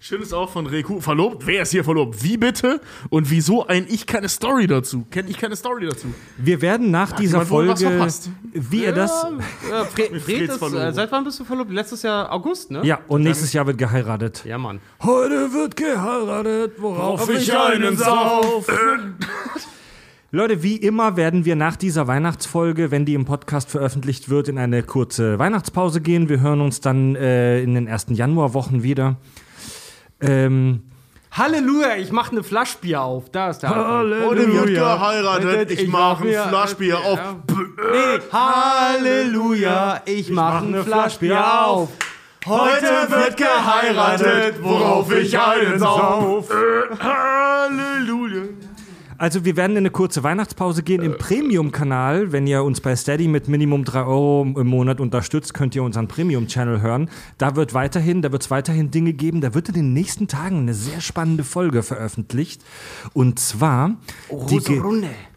Schön 0.00 0.20
ist 0.20 0.32
auch 0.32 0.50
von 0.50 0.66
Reku. 0.66 1.00
Verlobt? 1.00 1.46
Wer 1.46 1.62
ist 1.62 1.70
hier 1.70 1.84
verlobt? 1.84 2.24
Wie 2.24 2.36
bitte? 2.36 2.80
Und 3.08 3.30
wieso 3.30 3.68
ein 3.68 3.86
Ich 3.88 4.04
keine 4.04 4.28
Story 4.28 4.66
dazu? 4.66 5.06
Kenn 5.12 5.28
ich 5.28 5.38
keine 5.38 5.54
Story 5.54 5.86
dazu? 5.86 6.08
Wir 6.38 6.60
werden 6.60 6.90
nach 6.90 7.12
dieser 7.12 7.48
wohl 7.48 7.68
was 7.68 7.80
Folge, 7.80 7.96
verpasst? 7.96 8.30
wie 8.52 8.82
ihr 8.82 8.92
das. 8.92 9.12
Ja, 9.70 9.84
Fred, 9.84 10.08
Fred 10.08 10.50
Freds 10.50 10.56
ist, 10.56 10.74
äh, 10.74 10.92
seit 10.92 11.12
wann 11.12 11.22
bist 11.22 11.38
du 11.38 11.44
verlobt? 11.44 11.70
Letztes 11.70 12.02
Jahr 12.02 12.32
August, 12.32 12.72
ne? 12.72 12.80
Ja, 12.82 12.98
und 13.06 13.22
nächstes 13.22 13.52
Jahr 13.52 13.64
wird 13.68 13.78
geheiratet. 13.78 14.44
Ja, 14.44 14.58
Mann. 14.58 14.80
Heute 15.04 15.52
wird 15.52 15.76
geheiratet, 15.76 16.72
worauf 16.78 17.20
Auf 17.20 17.30
ich 17.30 17.56
einen 17.56 17.96
sauf. 17.96 18.66
Leute, 20.34 20.62
wie 20.62 20.76
immer 20.76 21.18
werden 21.18 21.44
wir 21.44 21.56
nach 21.56 21.76
dieser 21.76 22.06
Weihnachtsfolge, 22.06 22.90
wenn 22.90 23.04
die 23.04 23.12
im 23.12 23.26
Podcast 23.26 23.68
veröffentlicht 23.68 24.30
wird, 24.30 24.48
in 24.48 24.56
eine 24.56 24.82
kurze 24.82 25.38
Weihnachtspause 25.38 26.00
gehen. 26.00 26.30
Wir 26.30 26.40
hören 26.40 26.62
uns 26.62 26.80
dann 26.80 27.14
äh, 27.16 27.60
in 27.60 27.74
den 27.74 27.86
ersten 27.86 28.14
Januarwochen 28.14 28.82
wieder. 28.82 29.16
Ähm, 30.22 30.84
Halleluja, 31.32 31.96
ich 31.96 32.12
mache 32.12 32.30
eine 32.30 32.42
Flaschbier 32.42 33.02
auf. 33.02 33.28
Da 33.30 33.50
ist 33.50 33.58
der 33.58 33.76
Anfang. 33.76 34.24
Heute 34.24 34.54
wird 34.54 34.68
geheiratet. 34.68 35.70
Ich 35.70 35.88
mache 35.88 36.26
ein 36.26 36.48
Flaschbier 36.48 36.98
auf. 36.98 37.20
Nee, 37.92 38.20
Halleluja, 38.32 40.00
ich 40.06 40.30
mache 40.30 40.64
ein 40.64 40.82
Flaschbier 40.82 41.44
auf. 41.66 41.90
Heute 42.46 43.10
wird 43.10 43.36
geheiratet, 43.36 44.62
worauf 44.62 45.12
ich 45.12 45.38
einen 45.38 45.78
sauf. 45.78 46.48
Halleluja. 46.98 48.44
Also 49.22 49.44
wir 49.44 49.56
werden 49.56 49.74
in 49.74 49.76
eine 49.76 49.90
kurze 49.90 50.24
Weihnachtspause 50.24 50.82
gehen 50.82 51.00
im 51.00 51.16
Premium-Kanal. 51.16 52.32
Wenn 52.32 52.48
ihr 52.48 52.64
uns 52.64 52.80
bei 52.80 52.96
Steady 52.96 53.28
mit 53.28 53.46
Minimum 53.46 53.84
3 53.84 54.00
Euro 54.00 54.42
im 54.42 54.66
Monat 54.66 55.00
unterstützt, 55.00 55.54
könnt 55.54 55.76
ihr 55.76 55.84
unseren 55.84 56.08
Premium-Channel 56.08 56.80
hören. 56.80 57.08
Da 57.38 57.54
wird 57.54 57.72
weiterhin, 57.72 58.20
da 58.22 58.32
wird 58.32 58.42
es 58.42 58.50
weiterhin 58.50 58.90
Dinge 58.90 59.12
geben. 59.12 59.40
Da 59.40 59.54
wird 59.54 59.68
in 59.68 59.74
den 59.76 59.92
nächsten 59.92 60.26
Tagen 60.26 60.58
eine 60.58 60.74
sehr 60.74 61.00
spannende 61.00 61.44
Folge 61.44 61.84
veröffentlicht. 61.84 62.64
Und 63.12 63.38
zwar 63.38 63.94
die, 64.50 64.58
Ge 64.58 64.82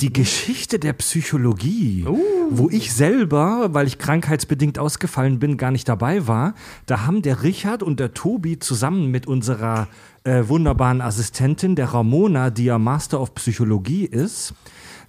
die 0.02 0.12
Geschichte 0.12 0.80
der 0.80 0.94
Psychologie, 0.94 2.08
wo 2.50 2.72
ich 2.72 2.92
selber, 2.92 3.76
weil 3.76 3.86
ich 3.86 4.00
krankheitsbedingt 4.00 4.80
ausgefallen 4.80 5.38
bin, 5.38 5.58
gar 5.58 5.70
nicht 5.70 5.88
dabei 5.88 6.26
war. 6.26 6.56
Da 6.88 7.06
haben 7.06 7.22
der 7.22 7.44
Richard 7.44 7.84
und 7.84 8.00
der 8.00 8.16
Tobi 8.16 8.58
zusammen 8.58 9.12
mit 9.12 9.28
unserer 9.28 9.88
äh, 10.26 10.48
wunderbaren 10.48 11.02
Assistentin, 11.02 11.76
der 11.76 11.88
Ramona, 11.88 12.50
die 12.50 12.66
ja 12.66 12.78
Master 12.78 13.22
of 13.22 13.34
Psychologie 13.36 14.06
ist, 14.06 14.54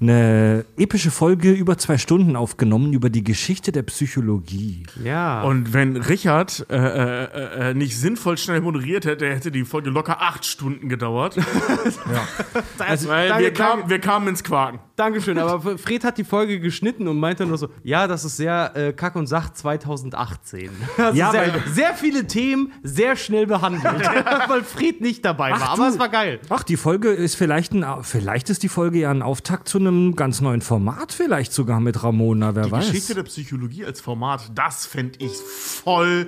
eine 0.00 0.66
epische 0.76 1.10
Folge 1.10 1.52
über 1.52 1.78
zwei 1.78 1.96
Stunden 1.96 2.36
aufgenommen 2.36 2.92
über 2.92 3.08
die 3.08 3.24
Geschichte 3.24 3.72
der 3.72 3.82
Psychologie. 3.82 4.84
Ja. 5.02 5.42
Und 5.42 5.72
wenn 5.72 5.96
Richard 5.96 6.66
äh, 6.70 6.76
äh, 6.76 7.70
äh, 7.70 7.74
nicht 7.74 7.98
sinnvoll 7.98 8.36
schnell 8.36 8.60
moderiert 8.60 9.06
hätte, 9.06 9.26
hätte 9.28 9.50
die 9.50 9.64
Folge 9.64 9.90
locker 9.90 10.20
acht 10.20 10.44
Stunden 10.44 10.88
gedauert. 10.88 11.38
also, 12.78 13.08
Weil 13.08 13.28
danke, 13.28 13.44
wir, 13.44 13.52
danke, 13.52 13.88
wir 13.88 13.98
kamen 13.98 14.28
ins 14.28 14.44
Quaken. 14.44 14.80
Dankeschön, 14.96 15.36
aber 15.38 15.76
Fred 15.76 16.04
hat 16.04 16.16
die 16.16 16.24
Folge 16.24 16.58
geschnitten 16.58 17.06
und 17.06 17.20
meinte 17.20 17.44
nur 17.44 17.58
so, 17.58 17.68
ja, 17.82 18.06
das 18.06 18.24
ist 18.24 18.38
sehr 18.38 18.72
äh, 18.74 18.92
Kack 18.94 19.14
und 19.14 19.26
Sach 19.26 19.52
2018. 19.52 20.70
Also 20.96 21.16
Ja, 21.18 21.30
sehr, 21.32 21.40
weil- 21.54 21.62
sehr 21.72 21.94
viele 21.94 22.26
Themen 22.26 22.72
sehr 22.82 23.14
schnell 23.16 23.46
behandelt, 23.46 23.84
weil 24.48 24.62
Fred 24.64 25.02
nicht 25.02 25.24
dabei 25.24 25.50
war. 25.52 25.68
aber 25.70 25.88
du. 25.88 25.92
es 25.92 25.98
war 25.98 26.08
geil. 26.08 26.40
Ach, 26.48 26.62
die 26.62 26.76
Folge 26.78 27.10
ist 27.10 27.34
vielleicht 27.36 27.72
ein, 27.74 27.84
vielleicht 28.02 28.48
ist 28.48 28.62
die 28.62 28.68
Folge 28.70 28.98
ja 29.00 29.10
ein 29.10 29.20
Auftakt 29.22 29.68
zu 29.68 29.78
einem 29.78 30.16
ganz 30.16 30.40
neuen 30.40 30.62
Format, 30.62 31.12
vielleicht 31.12 31.52
sogar 31.52 31.80
mit 31.80 32.02
Ramona, 32.02 32.54
wer 32.54 32.64
Die 32.64 32.72
weiß. 32.72 32.86
Geschichte 32.88 33.14
der 33.14 33.24
Psychologie 33.24 33.84
als 33.84 34.00
Format, 34.00 34.50
das 34.54 34.86
fände 34.86 35.18
ich 35.22 35.32
voll 35.36 36.26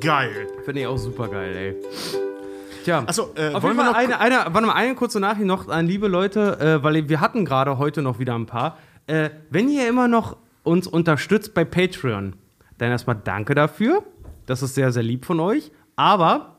geil. 0.00 0.48
Finde 0.64 0.80
ich 0.80 0.86
auch 0.88 0.98
super 0.98 1.28
geil, 1.28 1.54
ey. 1.56 2.37
Tja, 2.84 3.04
Achso, 3.06 3.30
äh, 3.34 3.52
auf 3.52 3.62
wollen 3.62 3.76
jeden 3.76 3.86
wir 3.86 3.92
noch 3.92 3.94
eine, 3.94 4.20
eine, 4.20 4.36
warte 4.52 4.66
mal, 4.66 4.74
eine 4.74 4.94
kurze 4.94 5.20
Nachricht 5.20 5.46
noch 5.46 5.68
an 5.68 5.86
liebe 5.86 6.08
Leute, 6.08 6.58
äh, 6.60 6.82
weil 6.82 7.08
wir 7.08 7.20
hatten 7.20 7.44
gerade 7.44 7.78
heute 7.78 8.02
noch 8.02 8.18
wieder 8.18 8.34
ein 8.34 8.46
paar. 8.46 8.78
Äh, 9.06 9.30
wenn 9.50 9.68
ihr 9.68 9.88
immer 9.88 10.08
noch 10.08 10.36
uns 10.62 10.86
unterstützt 10.86 11.54
bei 11.54 11.64
Patreon, 11.64 12.34
dann 12.78 12.90
erstmal 12.90 13.16
danke 13.22 13.54
dafür. 13.54 14.02
Das 14.46 14.62
ist 14.62 14.74
sehr, 14.74 14.92
sehr 14.92 15.02
lieb 15.02 15.24
von 15.24 15.40
euch. 15.40 15.70
Aber 15.96 16.56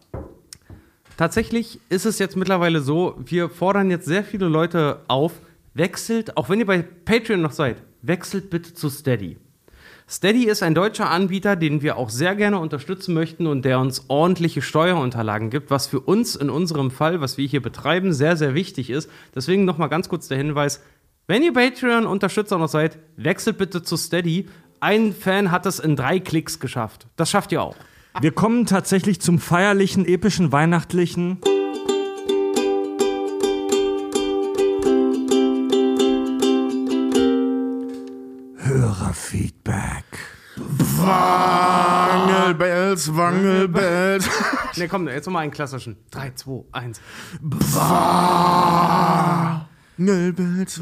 tatsächlich 1.17 1.79
ist 1.89 2.05
es 2.05 2.19
jetzt 2.19 2.35
mittlerweile 2.35 2.81
so, 2.81 3.15
wir 3.17 3.49
fordern 3.49 3.89
jetzt 3.89 4.05
sehr 4.05 4.23
viele 4.23 4.47
Leute 4.47 5.01
auf, 5.07 5.33
wechselt, 5.73 6.35
auch 6.37 6.49
wenn 6.49 6.59
ihr 6.59 6.65
bei 6.65 6.81
Patreon 6.81 7.41
noch 7.41 7.51
seid, 7.51 7.77
wechselt 8.01 8.49
bitte 8.49 8.73
zu 8.73 8.89
Steady. 8.89 9.37
Steady 10.11 10.45
ist 10.45 10.63
ein 10.63 10.73
deutscher 10.73 11.11
Anbieter, 11.11 11.55
den 11.55 11.83
wir 11.83 11.95
auch 11.95 12.09
sehr 12.09 12.35
gerne 12.35 12.57
unterstützen 12.57 13.13
möchten 13.13 13.45
und 13.45 13.63
der 13.63 13.79
uns 13.79 14.05
ordentliche 14.07 14.63
Steuerunterlagen 14.63 15.51
gibt, 15.51 15.69
was 15.69 15.85
für 15.85 15.99
uns 15.99 16.35
in 16.35 16.49
unserem 16.49 16.89
Fall, 16.89 17.21
was 17.21 17.37
wir 17.37 17.45
hier 17.45 17.61
betreiben, 17.61 18.11
sehr, 18.11 18.35
sehr 18.35 18.55
wichtig 18.55 18.89
ist. 18.89 19.07
Deswegen 19.35 19.65
nochmal 19.65 19.87
ganz 19.87 20.09
kurz 20.09 20.27
der 20.27 20.39
Hinweis, 20.39 20.81
wenn 21.27 21.43
ihr 21.43 21.53
Patreon-Unterstützer 21.53 22.57
noch 22.57 22.69
seid, 22.69 22.97
wechselt 23.17 23.59
bitte 23.59 23.83
zu 23.83 23.97
Steady. 23.97 24.47
Ein 24.79 25.13
Fan 25.13 25.51
hat 25.51 25.67
es 25.67 25.77
in 25.77 25.95
drei 25.95 26.19
Klicks 26.19 26.59
geschafft. 26.59 27.05
Das 27.15 27.29
schafft 27.29 27.51
ihr 27.51 27.61
auch. 27.61 27.75
Wir 28.19 28.31
kommen 28.31 28.65
tatsächlich 28.65 29.21
zum 29.21 29.37
feierlichen, 29.37 30.07
epischen, 30.07 30.51
weihnachtlichen. 30.51 31.37
Wangelbells, 41.09 43.15
Wangelbells. 43.15 44.29
Ne, 44.77 44.87
komm, 44.87 45.07
jetzt 45.07 45.25
nochmal 45.25 45.43
einen 45.43 45.51
klassischen. 45.51 45.97
3, 46.11 46.31
2, 46.35 46.63
1. 46.71 47.01
Wangelbells, 49.97 50.81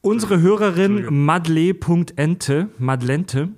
Unsere 0.00 0.40
Hörerin 0.40 1.24
Madle.ente, 1.24 2.68
Madlente, 2.78 3.48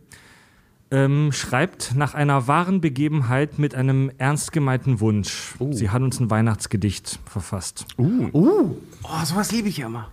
ähm, 0.90 1.32
schreibt 1.32 1.94
nach 1.94 2.14
einer 2.14 2.48
wahren 2.48 2.80
Begebenheit 2.80 3.58
mit 3.58 3.74
einem 3.74 4.10
ernst 4.18 4.52
gemeinten 4.52 5.00
Wunsch. 5.00 5.54
Sie 5.70 5.90
hat 5.90 6.02
uns 6.02 6.18
ein 6.18 6.30
Weihnachtsgedicht 6.30 7.20
verfasst. 7.26 7.86
Oh, 8.32 8.76
sowas 9.24 9.52
liebe 9.52 9.68
ich 9.68 9.78
ja 9.78 9.86
immer. 9.86 10.10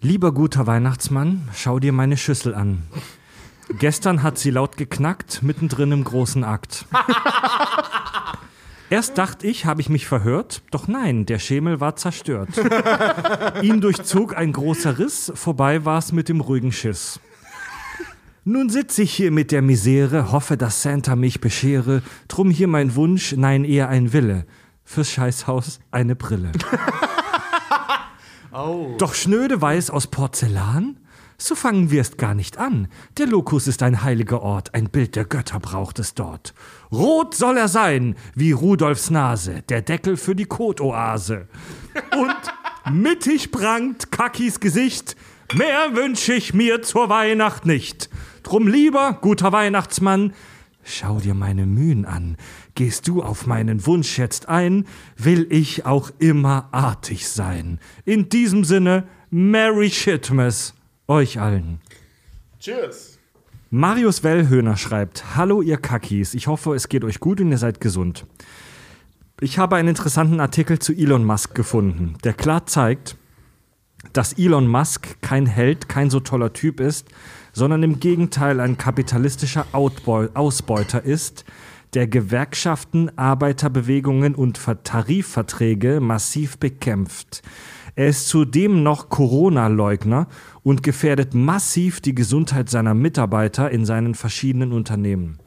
Lieber 0.00 0.32
guter 0.32 0.66
Weihnachtsmann, 0.66 1.48
schau 1.54 1.78
dir 1.78 1.92
meine 1.92 2.16
Schüssel 2.16 2.54
an. 2.54 2.84
Gestern 3.78 4.22
hat 4.22 4.38
sie 4.38 4.50
laut 4.50 4.76
geknackt, 4.76 5.42
mittendrin 5.42 5.92
im 5.92 6.04
großen 6.04 6.44
Akt. 6.44 6.86
Erst 8.90 9.18
dachte 9.18 9.46
ich, 9.46 9.66
habe 9.66 9.80
ich 9.80 9.88
mich 9.88 10.08
verhört, 10.08 10.62
doch 10.72 10.88
nein, 10.88 11.24
der 11.24 11.38
Schemel 11.38 11.78
war 11.78 11.94
zerstört. 11.94 12.48
Ihn 13.62 13.80
durchzog 13.80 14.36
ein 14.36 14.52
großer 14.52 14.98
Riss, 14.98 15.30
vorbei 15.36 15.84
war's 15.84 16.10
mit 16.10 16.28
dem 16.28 16.40
ruhigen 16.40 16.72
Schiss. 16.72 17.20
Nun 18.44 18.68
sitz 18.68 18.98
ich 18.98 19.12
hier 19.12 19.30
mit 19.30 19.52
der 19.52 19.62
Misere, 19.62 20.32
hoffe, 20.32 20.56
dass 20.56 20.82
Santa 20.82 21.14
mich 21.14 21.40
beschere, 21.40 22.02
drum 22.26 22.50
hier 22.50 22.66
mein 22.66 22.96
Wunsch, 22.96 23.34
nein, 23.36 23.64
eher 23.64 23.88
ein 23.88 24.12
Wille. 24.12 24.44
Fürs 24.82 25.10
Scheißhaus 25.10 25.78
eine 25.92 26.16
Brille. 26.16 26.50
Doch 28.98 29.14
schnöde 29.14 29.62
weiß 29.62 29.90
aus 29.90 30.08
Porzellan? 30.08 30.96
So 31.42 31.54
fangen 31.54 31.90
wir 31.90 32.02
es 32.02 32.18
gar 32.18 32.34
nicht 32.34 32.58
an. 32.58 32.86
Der 33.16 33.26
Lokus 33.26 33.66
ist 33.66 33.82
ein 33.82 34.02
heiliger 34.02 34.42
Ort, 34.42 34.74
ein 34.74 34.90
Bild 34.90 35.16
der 35.16 35.24
Götter 35.24 35.58
braucht 35.58 35.98
es 35.98 36.12
dort. 36.12 36.52
Rot 36.92 37.34
soll 37.34 37.56
er 37.56 37.68
sein, 37.68 38.14
wie 38.34 38.52
Rudolfs 38.52 39.08
Nase, 39.08 39.62
der 39.70 39.80
Deckel 39.80 40.18
für 40.18 40.34
die 40.36 40.44
Kotoase. 40.44 41.48
Und 42.14 42.92
mittig 42.92 43.52
prangt 43.52 44.12
Kakis 44.12 44.60
Gesicht, 44.60 45.16
mehr 45.54 45.96
wünsch 45.96 46.28
ich 46.28 46.52
mir 46.52 46.82
zur 46.82 47.08
Weihnacht 47.08 47.64
nicht. 47.64 48.10
Drum 48.42 48.68
lieber, 48.68 49.16
guter 49.22 49.50
Weihnachtsmann, 49.50 50.34
schau 50.84 51.20
dir 51.20 51.32
meine 51.32 51.64
Mühen 51.64 52.04
an. 52.04 52.36
Gehst 52.74 53.08
du 53.08 53.22
auf 53.22 53.46
meinen 53.46 53.86
Wunsch 53.86 54.18
jetzt 54.18 54.50
ein, 54.50 54.86
will 55.16 55.46
ich 55.48 55.86
auch 55.86 56.10
immer 56.18 56.68
artig 56.72 57.26
sein. 57.26 57.80
In 58.04 58.28
diesem 58.28 58.62
Sinne, 58.62 59.08
Merry 59.30 59.88
Shitmas 59.88 60.74
euch 61.10 61.40
allen. 61.40 61.80
Cheers. 62.60 63.18
Marius 63.70 64.22
Wellhöhner 64.22 64.76
schreibt: 64.76 65.36
Hallo, 65.36 65.60
ihr 65.60 65.76
Kackis. 65.76 66.34
Ich 66.34 66.46
hoffe, 66.46 66.74
es 66.74 66.88
geht 66.88 67.04
euch 67.04 67.20
gut 67.20 67.40
und 67.40 67.50
ihr 67.50 67.58
seid 67.58 67.80
gesund. 67.80 68.26
Ich 69.40 69.58
habe 69.58 69.76
einen 69.76 69.88
interessanten 69.88 70.38
Artikel 70.40 70.78
zu 70.78 70.92
Elon 70.92 71.24
Musk 71.24 71.54
gefunden, 71.54 72.14
der 72.24 72.32
klar 72.32 72.66
zeigt, 72.66 73.16
dass 74.12 74.34
Elon 74.34 74.68
Musk 74.68 75.20
kein 75.20 75.46
Held, 75.46 75.88
kein 75.88 76.10
so 76.10 76.20
toller 76.20 76.52
Typ 76.52 76.78
ist, 76.78 77.08
sondern 77.52 77.82
im 77.82 78.00
Gegenteil 78.00 78.60
ein 78.60 78.78
kapitalistischer 78.78 79.66
Ausbeuter 79.72 81.04
ist, 81.04 81.44
der 81.94 82.06
Gewerkschaften, 82.06 83.10
Arbeiterbewegungen 83.18 84.34
und 84.34 84.58
Ver- 84.58 84.84
Tarifverträge 84.84 86.00
massiv 86.00 86.58
bekämpft. 86.58 87.42
Er 87.96 88.08
ist 88.08 88.28
zudem 88.28 88.82
noch 88.82 89.08
Corona-Leugner 89.08 90.28
und 90.62 90.82
gefährdet 90.82 91.34
massiv 91.34 92.00
die 92.00 92.14
Gesundheit 92.14 92.68
seiner 92.68 92.94
Mitarbeiter 92.94 93.70
in 93.70 93.84
seinen 93.84 94.14
verschiedenen 94.14 94.72
Unternehmen. 94.72 95.38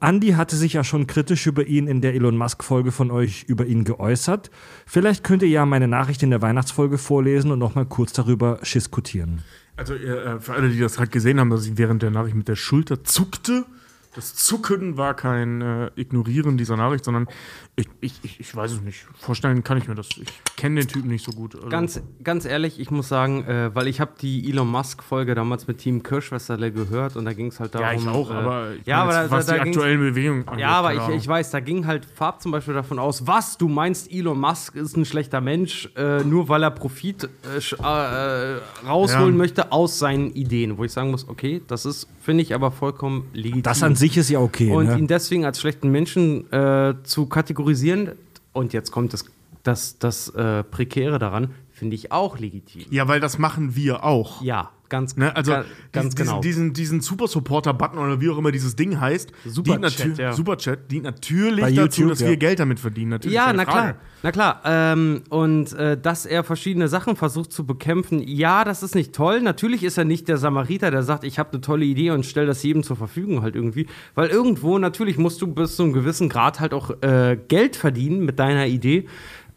Andy 0.00 0.30
hatte 0.30 0.56
sich 0.56 0.72
ja 0.72 0.82
schon 0.82 1.06
kritisch 1.06 1.46
über 1.46 1.66
ihn 1.66 1.86
in 1.86 2.00
der 2.00 2.14
Elon 2.14 2.38
Musk-Folge 2.38 2.90
von 2.90 3.10
euch 3.10 3.44
über 3.48 3.66
ihn 3.66 3.84
geäußert. 3.84 4.50
Vielleicht 4.86 5.24
könnt 5.24 5.42
ihr 5.42 5.48
ja 5.48 5.66
meine 5.66 5.88
Nachricht 5.88 6.22
in 6.22 6.30
der 6.30 6.40
Weihnachtsfolge 6.40 6.96
vorlesen 6.96 7.50
und 7.50 7.58
nochmal 7.58 7.84
kurz 7.84 8.14
darüber 8.14 8.60
diskutieren. 8.62 9.42
Also 9.76 9.94
äh, 9.94 10.40
für 10.40 10.54
alle, 10.54 10.70
die 10.70 10.78
das 10.78 10.96
gerade 10.96 11.10
gesehen 11.10 11.38
haben, 11.38 11.50
dass 11.50 11.66
ich 11.66 11.76
während 11.76 12.02
der 12.02 12.10
Nachricht 12.10 12.34
mit 12.34 12.48
der 12.48 12.56
Schulter 12.56 13.04
zuckte. 13.04 13.66
Das 14.14 14.34
Zucken 14.34 14.96
war 14.96 15.14
kein 15.14 15.60
äh, 15.60 15.90
Ignorieren 15.94 16.56
dieser 16.56 16.76
Nachricht, 16.76 17.04
sondern 17.04 17.28
ich, 17.76 17.88
ich, 18.00 18.40
ich, 18.40 18.56
weiß 18.56 18.72
es 18.72 18.80
nicht. 18.80 19.06
Vorstellen 19.18 19.62
kann 19.62 19.78
ich 19.78 19.86
mir 19.86 19.94
das. 19.94 20.08
Ich 20.20 20.28
kenne 20.56 20.80
den 20.80 20.88
Typen 20.88 21.08
nicht 21.08 21.24
so 21.24 21.30
gut. 21.30 21.54
Also, 21.54 21.68
Ganz, 21.68 22.02
ganz 22.24 22.44
ehrlich, 22.44 22.80
ich 22.80 22.90
muss 22.90 23.08
sagen, 23.08 23.44
äh, 23.44 23.74
weil 23.74 23.86
ich 23.86 24.00
habe 24.00 24.12
die 24.20 24.50
Elon 24.50 24.68
Musk-Folge 24.68 25.34
damals 25.36 25.68
mit 25.68 25.78
Team 25.78 26.02
Kirschwässerle 26.02 26.72
gehört 26.72 27.16
und 27.16 27.24
da 27.24 27.32
ging 27.32 27.46
es 27.46 27.60
halt 27.60 27.74
darum. 27.74 27.86
ja, 27.86 27.92
ich 27.94 28.08
auch, 28.08 28.30
äh, 28.30 28.34
aber 28.34 28.72
ich 28.74 28.86
ja, 28.86 29.02
aber 29.02 29.22
jetzt, 29.22 29.32
da, 29.32 29.36
was 29.36 29.46
da, 29.46 29.54
die 29.54 29.60
aktuellen 29.60 30.00
Bewegungen 30.00 30.48
angeht, 30.48 30.60
Ja, 30.60 30.70
aber 30.70 30.94
ich, 30.94 31.16
ich 31.16 31.28
weiß, 31.28 31.50
da 31.52 31.60
ging 31.60 31.86
halt 31.86 32.04
Farb 32.04 32.42
zum 32.42 32.50
Beispiel 32.50 32.74
davon 32.74 32.98
aus, 32.98 33.26
was, 33.28 33.56
du 33.58 33.68
meinst, 33.68 34.12
Elon 34.12 34.40
Musk 34.40 34.74
ist 34.74 34.96
ein 34.96 35.04
schlechter 35.04 35.40
Mensch, 35.40 35.88
äh, 35.96 36.24
nur 36.24 36.48
weil 36.48 36.64
er 36.64 36.72
Profit 36.72 37.24
äh, 37.24 38.58
rausholen 38.86 39.30
Ja. 39.32 39.38
möchte 39.38 39.72
aus 39.72 39.98
seinen 39.98 40.32
Ideen. 40.32 40.78
Wo 40.78 40.84
ich 40.84 40.92
sagen 40.92 41.10
muss, 41.12 41.28
okay, 41.28 41.62
das 41.68 41.86
ist, 41.86 42.08
finde 42.20 42.42
ich, 42.42 42.54
aber 42.54 42.70
vollkommen 42.72 43.28
legitim. 43.32 43.62
Das 43.62 43.82
an 43.82 43.96
sich 44.00 44.16
ist 44.16 44.30
ja 44.30 44.40
okay. 44.40 44.72
Und 44.72 44.86
ne? 44.86 44.98
ihn 44.98 45.06
deswegen 45.06 45.44
als 45.44 45.60
schlechten 45.60 45.90
Menschen 45.90 46.50
äh, 46.52 46.94
zu 47.04 47.26
kategorisieren, 47.26 48.12
und 48.52 48.72
jetzt 48.72 48.90
kommt 48.90 49.12
das, 49.12 49.24
das, 49.62 49.98
das 49.98 50.28
äh, 50.30 50.64
Prekäre 50.64 51.18
daran, 51.18 51.54
finde 51.70 51.94
ich 51.94 52.10
auch 52.10 52.38
legitim. 52.38 52.84
Ja, 52.90 53.06
weil 53.06 53.20
das 53.20 53.38
machen 53.38 53.76
wir 53.76 54.02
auch. 54.04 54.42
Ja, 54.42 54.70
ganz, 54.90 55.16
Ne, 55.16 55.34
also 55.34 55.52
ga- 55.52 55.64
ganz 55.92 56.14
diesen, 56.14 56.26
genau. 56.28 56.40
diesen, 56.42 56.72
diesen 56.74 57.00
Super 57.00 57.26
Supporter 57.28 57.72
Button 57.72 57.98
oder 57.98 58.20
wie 58.20 58.28
auch 58.28 58.36
immer 58.38 58.52
dieses 58.52 58.76
Ding 58.76 59.00
heißt, 59.00 59.32
Superchat, 59.46 59.98
dient 59.98 60.16
natü- 60.18 60.20
ja. 60.22 60.32
Superchat 60.34 60.90
dient 60.90 61.04
natürlich 61.04 61.60
Bei 61.62 61.70
dazu, 61.72 62.02
YouTube, 62.02 62.08
dass 62.10 62.20
ja. 62.20 62.28
wir 62.28 62.36
Geld 62.36 62.58
damit 62.60 62.78
verdienen. 62.80 63.10
Natürlich, 63.10 63.34
Ja, 63.34 63.52
na 63.52 63.64
Frage. 63.64 63.70
klar, 63.70 63.94
na 64.22 64.32
klar. 64.32 64.60
Ähm, 64.64 65.22
und 65.30 65.72
äh, 65.72 65.98
dass 65.98 66.26
er 66.26 66.44
verschiedene 66.44 66.88
Sachen 66.88 67.16
versucht 67.16 67.52
zu 67.52 67.64
bekämpfen, 67.64 68.20
ja, 68.22 68.64
das 68.64 68.82
ist 68.82 68.94
nicht 68.94 69.14
toll. 69.14 69.40
Natürlich 69.40 69.82
ist 69.84 69.96
er 69.96 70.04
nicht 70.04 70.28
der 70.28 70.36
Samariter, 70.36 70.90
der 70.90 71.02
sagt, 71.02 71.24
ich 71.24 71.38
habe 71.38 71.52
eine 71.52 71.60
tolle 71.62 71.84
Idee 71.86 72.10
und 72.10 72.26
stell 72.26 72.46
das 72.46 72.62
jedem 72.62 72.82
zur 72.82 72.96
Verfügung 72.96 73.40
halt 73.42 73.54
irgendwie. 73.54 73.86
Weil 74.14 74.28
irgendwo, 74.28 74.78
natürlich 74.78 75.16
musst 75.16 75.40
du 75.40 75.46
bis 75.46 75.76
zu 75.76 75.84
einem 75.84 75.92
gewissen 75.92 76.28
Grad 76.28 76.60
halt 76.60 76.74
auch 76.74 76.90
äh, 77.02 77.38
Geld 77.48 77.76
verdienen 77.76 78.24
mit 78.24 78.38
deiner 78.38 78.66
Idee. 78.66 79.06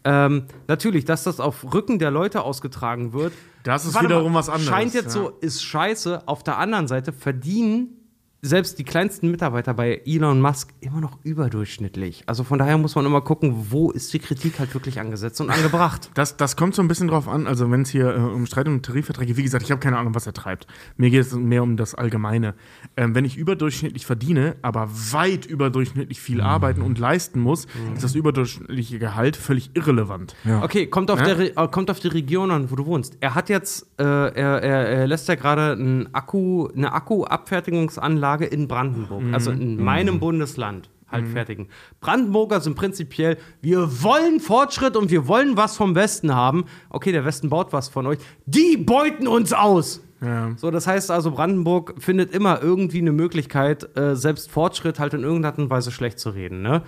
Ähm, 0.04 0.46
natürlich, 0.68 1.04
dass 1.04 1.24
das 1.24 1.40
auf 1.40 1.72
Rücken 1.72 1.98
der 1.98 2.10
Leute 2.10 2.42
ausgetragen 2.42 3.12
wird. 3.12 3.32
Das 3.62 3.86
ist 3.86 4.00
wiederum 4.00 4.32
mal, 4.32 4.40
was 4.40 4.50
anderes, 4.50 4.68
Scheint 4.68 4.94
jetzt 4.94 5.16
ja. 5.16 5.22
so, 5.22 5.28
ist 5.40 5.62
scheiße. 5.62 6.28
Auf 6.28 6.42
der 6.42 6.58
anderen 6.58 6.86
Seite 6.88 7.12
verdienen 7.12 8.03
selbst 8.44 8.78
die 8.78 8.84
kleinsten 8.84 9.30
Mitarbeiter 9.30 9.72
bei 9.74 10.02
Elon 10.04 10.40
Musk 10.40 10.74
immer 10.80 11.00
noch 11.00 11.18
überdurchschnittlich. 11.24 12.24
Also 12.26 12.44
von 12.44 12.58
daher 12.58 12.76
muss 12.78 12.94
man 12.94 13.06
immer 13.06 13.22
gucken, 13.22 13.66
wo 13.70 13.90
ist 13.90 14.12
die 14.12 14.18
Kritik 14.18 14.58
halt 14.58 14.74
wirklich 14.74 15.00
angesetzt 15.00 15.40
und 15.40 15.50
angebracht. 15.50 16.10
Das, 16.14 16.36
das 16.36 16.56
kommt 16.56 16.74
so 16.74 16.82
ein 16.82 16.88
bisschen 16.88 17.08
drauf 17.08 17.28
an, 17.28 17.46
also 17.46 17.70
wenn 17.70 17.82
es 17.82 17.90
hier 17.90 18.14
äh, 18.14 18.18
um 18.18 18.46
Streit 18.46 18.68
um 18.68 18.82
Tarifverträge 18.82 19.28
geht, 19.28 19.36
wie 19.36 19.42
gesagt, 19.42 19.64
ich 19.64 19.70
habe 19.70 19.80
keine 19.80 19.98
Ahnung, 19.98 20.14
was 20.14 20.26
er 20.26 20.32
treibt. 20.32 20.66
Mir 20.96 21.10
geht 21.10 21.22
es 21.22 21.34
mehr 21.34 21.62
um 21.62 21.76
das 21.76 21.94
Allgemeine. 21.94 22.54
Ähm, 22.96 23.14
wenn 23.14 23.24
ich 23.24 23.36
überdurchschnittlich 23.36 24.06
verdiene, 24.06 24.56
aber 24.62 24.88
weit 25.12 25.46
überdurchschnittlich 25.46 26.20
viel 26.20 26.40
arbeiten 26.40 26.82
und 26.82 26.98
leisten 26.98 27.40
muss, 27.40 27.66
ist 27.94 28.04
das 28.04 28.14
überdurchschnittliche 28.14 28.98
Gehalt 28.98 29.36
völlig 29.36 29.70
irrelevant. 29.74 30.36
Okay, 30.62 30.86
kommt 30.86 31.10
auf, 31.10 31.18
Ja? 31.20 31.34
der, 31.34 31.56
äh, 31.58 31.68
kommt 31.68 31.90
auf 31.90 32.00
die 32.00 32.08
Region 32.08 32.50
an, 32.50 32.70
wo 32.70 32.76
du 32.76 32.86
wohnst. 32.86 33.16
Er 33.20 33.34
hat 33.34 33.48
jetzt, 33.48 33.86
äh, 33.98 34.02
er, 34.04 34.62
er, 34.62 34.88
er 34.88 35.06
lässt 35.06 35.26
ja 35.28 35.34
gerade 35.34 35.72
ein 35.72 36.14
Akku, 36.14 36.68
eine 36.68 36.92
Akkuabfertigungsanlage 36.92 38.33
in 38.40 38.68
Brandenburg, 38.68 39.22
also 39.32 39.50
in 39.50 39.82
meinem 39.82 40.20
Bundesland. 40.20 40.90
Halt 41.10 41.28
fertigen. 41.28 41.68
Brandenburger 42.00 42.60
sind 42.60 42.74
prinzipiell, 42.74 43.36
wir 43.60 44.02
wollen 44.02 44.40
Fortschritt 44.40 44.96
und 44.96 45.12
wir 45.12 45.28
wollen 45.28 45.56
was 45.56 45.76
vom 45.76 45.94
Westen 45.94 46.34
haben. 46.34 46.64
Okay, 46.90 47.12
der 47.12 47.24
Westen 47.24 47.50
baut 47.50 47.72
was 47.72 47.88
von 47.88 48.06
euch. 48.06 48.18
Die 48.46 48.76
beuten 48.76 49.28
uns 49.28 49.52
aus! 49.52 50.00
Ja. 50.20 50.52
So, 50.56 50.70
das 50.70 50.86
heißt 50.86 51.10
also, 51.10 51.30
Brandenburg 51.30 51.94
findet 51.98 52.32
immer 52.32 52.62
irgendwie 52.62 52.98
eine 52.98 53.12
Möglichkeit, 53.12 53.96
äh, 53.96 54.16
selbst 54.16 54.50
Fortschritt 54.50 54.98
halt 54.98 55.14
in 55.14 55.22
irgendeiner 55.22 55.52
Art 55.52 55.58
und 55.58 55.70
Weise 55.70 55.92
schlecht 55.92 56.18
zu 56.18 56.30
reden. 56.30 56.62
Ne? 56.62 56.82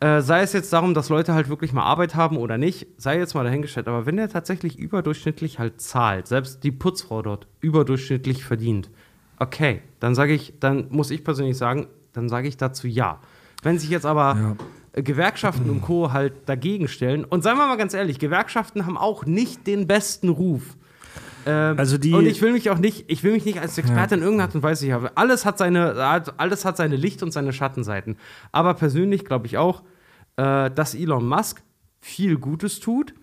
Äh, 0.00 0.22
sei 0.22 0.40
es 0.40 0.54
jetzt 0.54 0.72
darum, 0.72 0.94
dass 0.94 1.10
Leute 1.10 1.34
halt 1.34 1.50
wirklich 1.50 1.74
mal 1.74 1.82
Arbeit 1.82 2.14
haben 2.14 2.38
oder 2.38 2.56
nicht, 2.56 2.86
sei 2.96 3.18
jetzt 3.18 3.34
mal 3.34 3.44
dahingestellt. 3.44 3.86
Aber 3.86 4.06
wenn 4.06 4.16
der 4.16 4.30
tatsächlich 4.30 4.78
überdurchschnittlich 4.78 5.58
halt 5.58 5.80
zahlt, 5.80 6.26
selbst 6.26 6.64
die 6.64 6.72
Putzfrau 6.72 7.20
dort 7.20 7.46
überdurchschnittlich 7.60 8.44
verdient, 8.44 8.90
okay, 9.40 9.82
dann 9.98 10.14
sage 10.14 10.32
ich, 10.32 10.54
dann 10.60 10.86
muss 10.90 11.10
ich 11.10 11.24
persönlich 11.24 11.56
sagen, 11.58 11.88
dann 12.12 12.28
sage 12.28 12.46
ich 12.46 12.56
dazu 12.56 12.86
ja. 12.86 13.18
Wenn 13.62 13.78
sich 13.78 13.90
jetzt 13.90 14.06
aber 14.06 14.56
äh, 14.92 15.02
Gewerkschaften 15.02 15.68
und 15.68 15.82
Co. 15.82 16.12
halt 16.12 16.48
dagegen 16.48 16.86
stellen, 16.88 17.24
und 17.24 17.42
seien 17.42 17.56
wir 17.56 17.66
mal 17.66 17.76
ganz 17.76 17.92
ehrlich, 17.94 18.18
Gewerkschaften 18.18 18.86
haben 18.86 18.96
auch 18.96 19.26
nicht 19.26 19.66
den 19.66 19.86
besten 19.86 20.28
Ruf. 20.28 20.76
Ähm, 21.46 21.78
Also 21.78 21.98
die- 21.98 22.12
und 22.12 22.26
ich 22.26 22.40
will 22.42 22.52
mich 22.52 22.70
auch 22.70 22.78
nicht, 22.78 23.04
ich 23.08 23.22
will 23.22 23.32
mich 23.32 23.44
nicht 23.44 23.60
als 23.60 23.76
Experte 23.78 24.14
in 24.14 24.20
irgendeiner 24.20 24.48
Art 24.48 24.54
und 24.54 24.62
Weise 24.62 24.92
haben. 24.92 25.08
Alles 25.14 25.44
hat 25.44 25.58
seine, 25.58 25.94
alles 26.36 26.64
hat 26.64 26.76
seine 26.76 26.96
Licht- 26.96 27.22
und 27.22 27.32
seine 27.32 27.52
Schattenseiten. 27.52 28.16
Aber 28.52 28.74
persönlich 28.74 29.24
glaube 29.24 29.46
ich 29.46 29.56
auch, 29.58 29.82
äh, 30.36 30.70
dass 30.70 30.94
Elon 30.94 31.26
Musk 31.26 31.62
viel 32.00 32.38
Gutes 32.38 32.80
tut, 32.80 33.14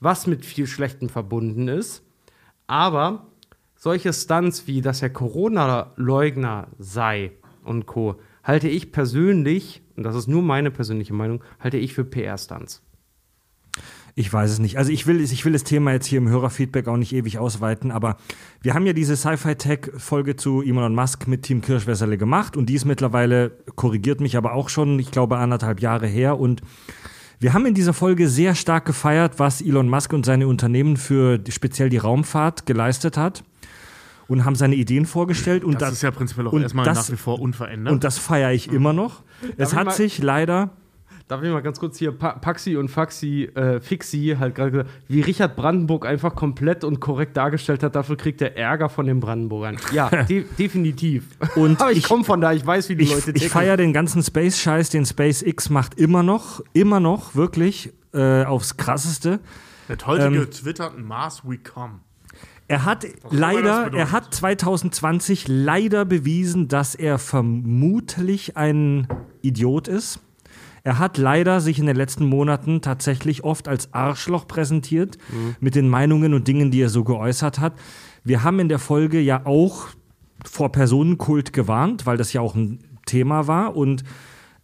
was 0.00 0.26
mit 0.26 0.44
viel 0.44 0.66
Schlechtem 0.66 1.08
verbunden 1.08 1.68
ist. 1.68 2.02
Aber 2.66 3.26
solche 3.84 4.14
Stunts 4.14 4.66
wie, 4.66 4.80
dass 4.80 5.02
er 5.02 5.10
Corona-Leugner 5.10 6.68
sei 6.78 7.32
und 7.64 7.84
Co., 7.84 8.16
halte 8.42 8.66
ich 8.66 8.92
persönlich, 8.92 9.82
und 9.94 10.04
das 10.04 10.16
ist 10.16 10.26
nur 10.26 10.40
meine 10.40 10.70
persönliche 10.70 11.12
Meinung, 11.12 11.44
halte 11.60 11.76
ich 11.76 11.92
für 11.92 12.02
PR-Stunts. 12.02 12.82
Ich 14.14 14.32
weiß 14.32 14.52
es 14.52 14.58
nicht. 14.58 14.78
Also 14.78 14.90
ich 14.90 15.06
will, 15.06 15.20
ich 15.20 15.44
will 15.44 15.52
das 15.52 15.64
Thema 15.64 15.92
jetzt 15.92 16.06
hier 16.06 16.16
im 16.16 16.28
Hörerfeedback 16.30 16.88
auch 16.88 16.96
nicht 16.96 17.12
ewig 17.12 17.38
ausweiten, 17.38 17.90
aber 17.90 18.16
wir 18.62 18.72
haben 18.72 18.86
ja 18.86 18.94
diese 18.94 19.16
Sci-Fi-Tech-Folge 19.16 20.36
zu 20.36 20.62
Elon 20.62 20.94
Musk 20.94 21.26
mit 21.26 21.42
Team 21.42 21.60
Kirschwässerle 21.60 22.16
gemacht 22.16 22.56
und 22.56 22.70
die 22.70 22.74
ist 22.74 22.86
mittlerweile, 22.86 23.50
korrigiert 23.76 24.22
mich 24.22 24.38
aber 24.38 24.54
auch 24.54 24.70
schon, 24.70 24.98
ich 24.98 25.10
glaube, 25.10 25.36
anderthalb 25.36 25.80
Jahre 25.82 26.06
her 26.06 26.40
und 26.40 26.62
wir 27.38 27.52
haben 27.52 27.66
in 27.66 27.74
dieser 27.74 27.92
Folge 27.92 28.30
sehr 28.30 28.54
stark 28.54 28.86
gefeiert, 28.86 29.38
was 29.38 29.60
Elon 29.60 29.90
Musk 29.90 30.14
und 30.14 30.24
seine 30.24 30.48
Unternehmen 30.48 30.96
für 30.96 31.38
speziell 31.50 31.90
die 31.90 31.98
Raumfahrt 31.98 32.64
geleistet 32.64 33.18
hat 33.18 33.44
und 34.28 34.44
haben 34.44 34.54
seine 34.56 34.74
Ideen 34.74 35.06
vorgestellt. 35.06 35.64
Und 35.64 35.80
Das, 35.82 35.92
ist 35.92 36.02
ja 36.02 36.10
prinzipiell 36.10 36.46
auch 36.48 36.52
erstmal 36.58 36.84
das- 36.84 37.08
nach 37.08 37.12
wie 37.14 37.18
vor 37.20 37.40
unverändert. 37.40 37.92
und 37.92 38.04
das 38.04 38.18
feiere 38.18 38.52
ich 38.52 38.70
immer 38.72 38.92
noch. 38.92 39.22
es 39.56 39.70
ich 39.72 39.76
hat 39.78 39.86
mal- 39.86 39.92
sich 39.92 40.22
leider 40.22 40.70
Darf 41.26 41.42
ich 41.42 41.50
mal 41.50 41.62
ganz 41.62 41.80
kurz 41.80 41.96
hier 41.98 42.12
pa 42.12 42.34
Paxi 42.34 42.76
und 42.76 42.90
Faxi, 42.90 43.44
äh, 43.54 43.80
Fixi 43.80 44.36
halt 44.38 44.54
gerade 44.54 44.70
gesagt, 44.72 44.90
wie 45.08 45.22
Richard 45.22 45.56
Brandenburg 45.56 46.04
einfach 46.04 46.34
komplett 46.34 46.84
und 46.84 47.00
korrekt 47.00 47.34
dargestellt 47.38 47.82
hat, 47.82 47.94
dafür 47.96 48.18
kriegt 48.18 48.42
er 48.42 48.58
Ärger 48.58 48.90
von 48.90 49.06
den 49.06 49.20
Brandenburgern. 49.20 49.78
Ja, 49.94 50.10
de 50.28 50.44
definitiv. 50.58 51.24
Und 51.56 51.80
Aber 51.80 51.92
ich, 51.92 51.98
ich- 51.98 52.04
komme 52.08 52.24
von 52.24 52.42
da, 52.42 52.52
ich 52.52 52.66
weiß, 52.66 52.90
wie 52.90 52.96
die 52.96 53.04
Ich, 53.04 53.14
Leute 53.14 53.30
ich 53.30 53.48
feiere 53.48 53.78
den 53.78 53.94
ganzen 53.94 54.22
Space-Scheiß, 54.22 54.90
den 54.90 55.06
SpaceX 55.06 55.70
macht 55.70 55.98
immer 55.98 56.22
noch, 56.22 56.60
immer 56.74 57.00
noch, 57.00 57.34
wirklich, 57.34 57.94
äh, 58.12 58.44
aufs 58.44 58.76
krasseste. 58.76 59.40
Mit 59.88 60.06
heute 60.06 60.26
Ähm, 60.26 60.34
getwitterten 60.34 61.04
Mars 61.04 61.40
We 61.46 61.56
Come. 61.56 62.00
Er 62.66 62.84
hat 62.84 63.06
leider, 63.30 63.92
er 63.92 64.10
hat 64.10 64.34
2020 64.34 65.48
leider 65.48 66.04
bewiesen, 66.04 66.68
dass 66.68 66.94
er 66.94 67.18
vermutlich 67.18 68.56
ein 68.56 69.06
Idiot 69.42 69.86
ist. 69.86 70.20
Er 70.82 70.98
hat 70.98 71.16
leider 71.16 71.60
sich 71.60 71.78
in 71.78 71.86
den 71.86 71.96
letzten 71.96 72.26
Monaten 72.26 72.82
tatsächlich 72.82 73.44
oft 73.44 73.68
als 73.68 73.92
Arschloch 73.94 74.46
präsentiert 74.46 75.18
mit 75.60 75.74
den 75.74 75.88
Meinungen 75.88 76.34
und 76.34 76.46
Dingen, 76.46 76.70
die 76.70 76.80
er 76.80 76.90
so 76.90 77.04
geäußert 77.04 77.58
hat. 77.58 77.74
Wir 78.22 78.42
haben 78.42 78.58
in 78.60 78.68
der 78.68 78.78
Folge 78.78 79.20
ja 79.20 79.46
auch 79.46 79.88
vor 80.44 80.72
Personenkult 80.72 81.52
gewarnt, 81.52 82.06
weil 82.06 82.18
das 82.18 82.32
ja 82.32 82.42
auch 82.42 82.54
ein 82.54 82.80
Thema 83.06 83.46
war. 83.46 83.76
Und 83.76 84.04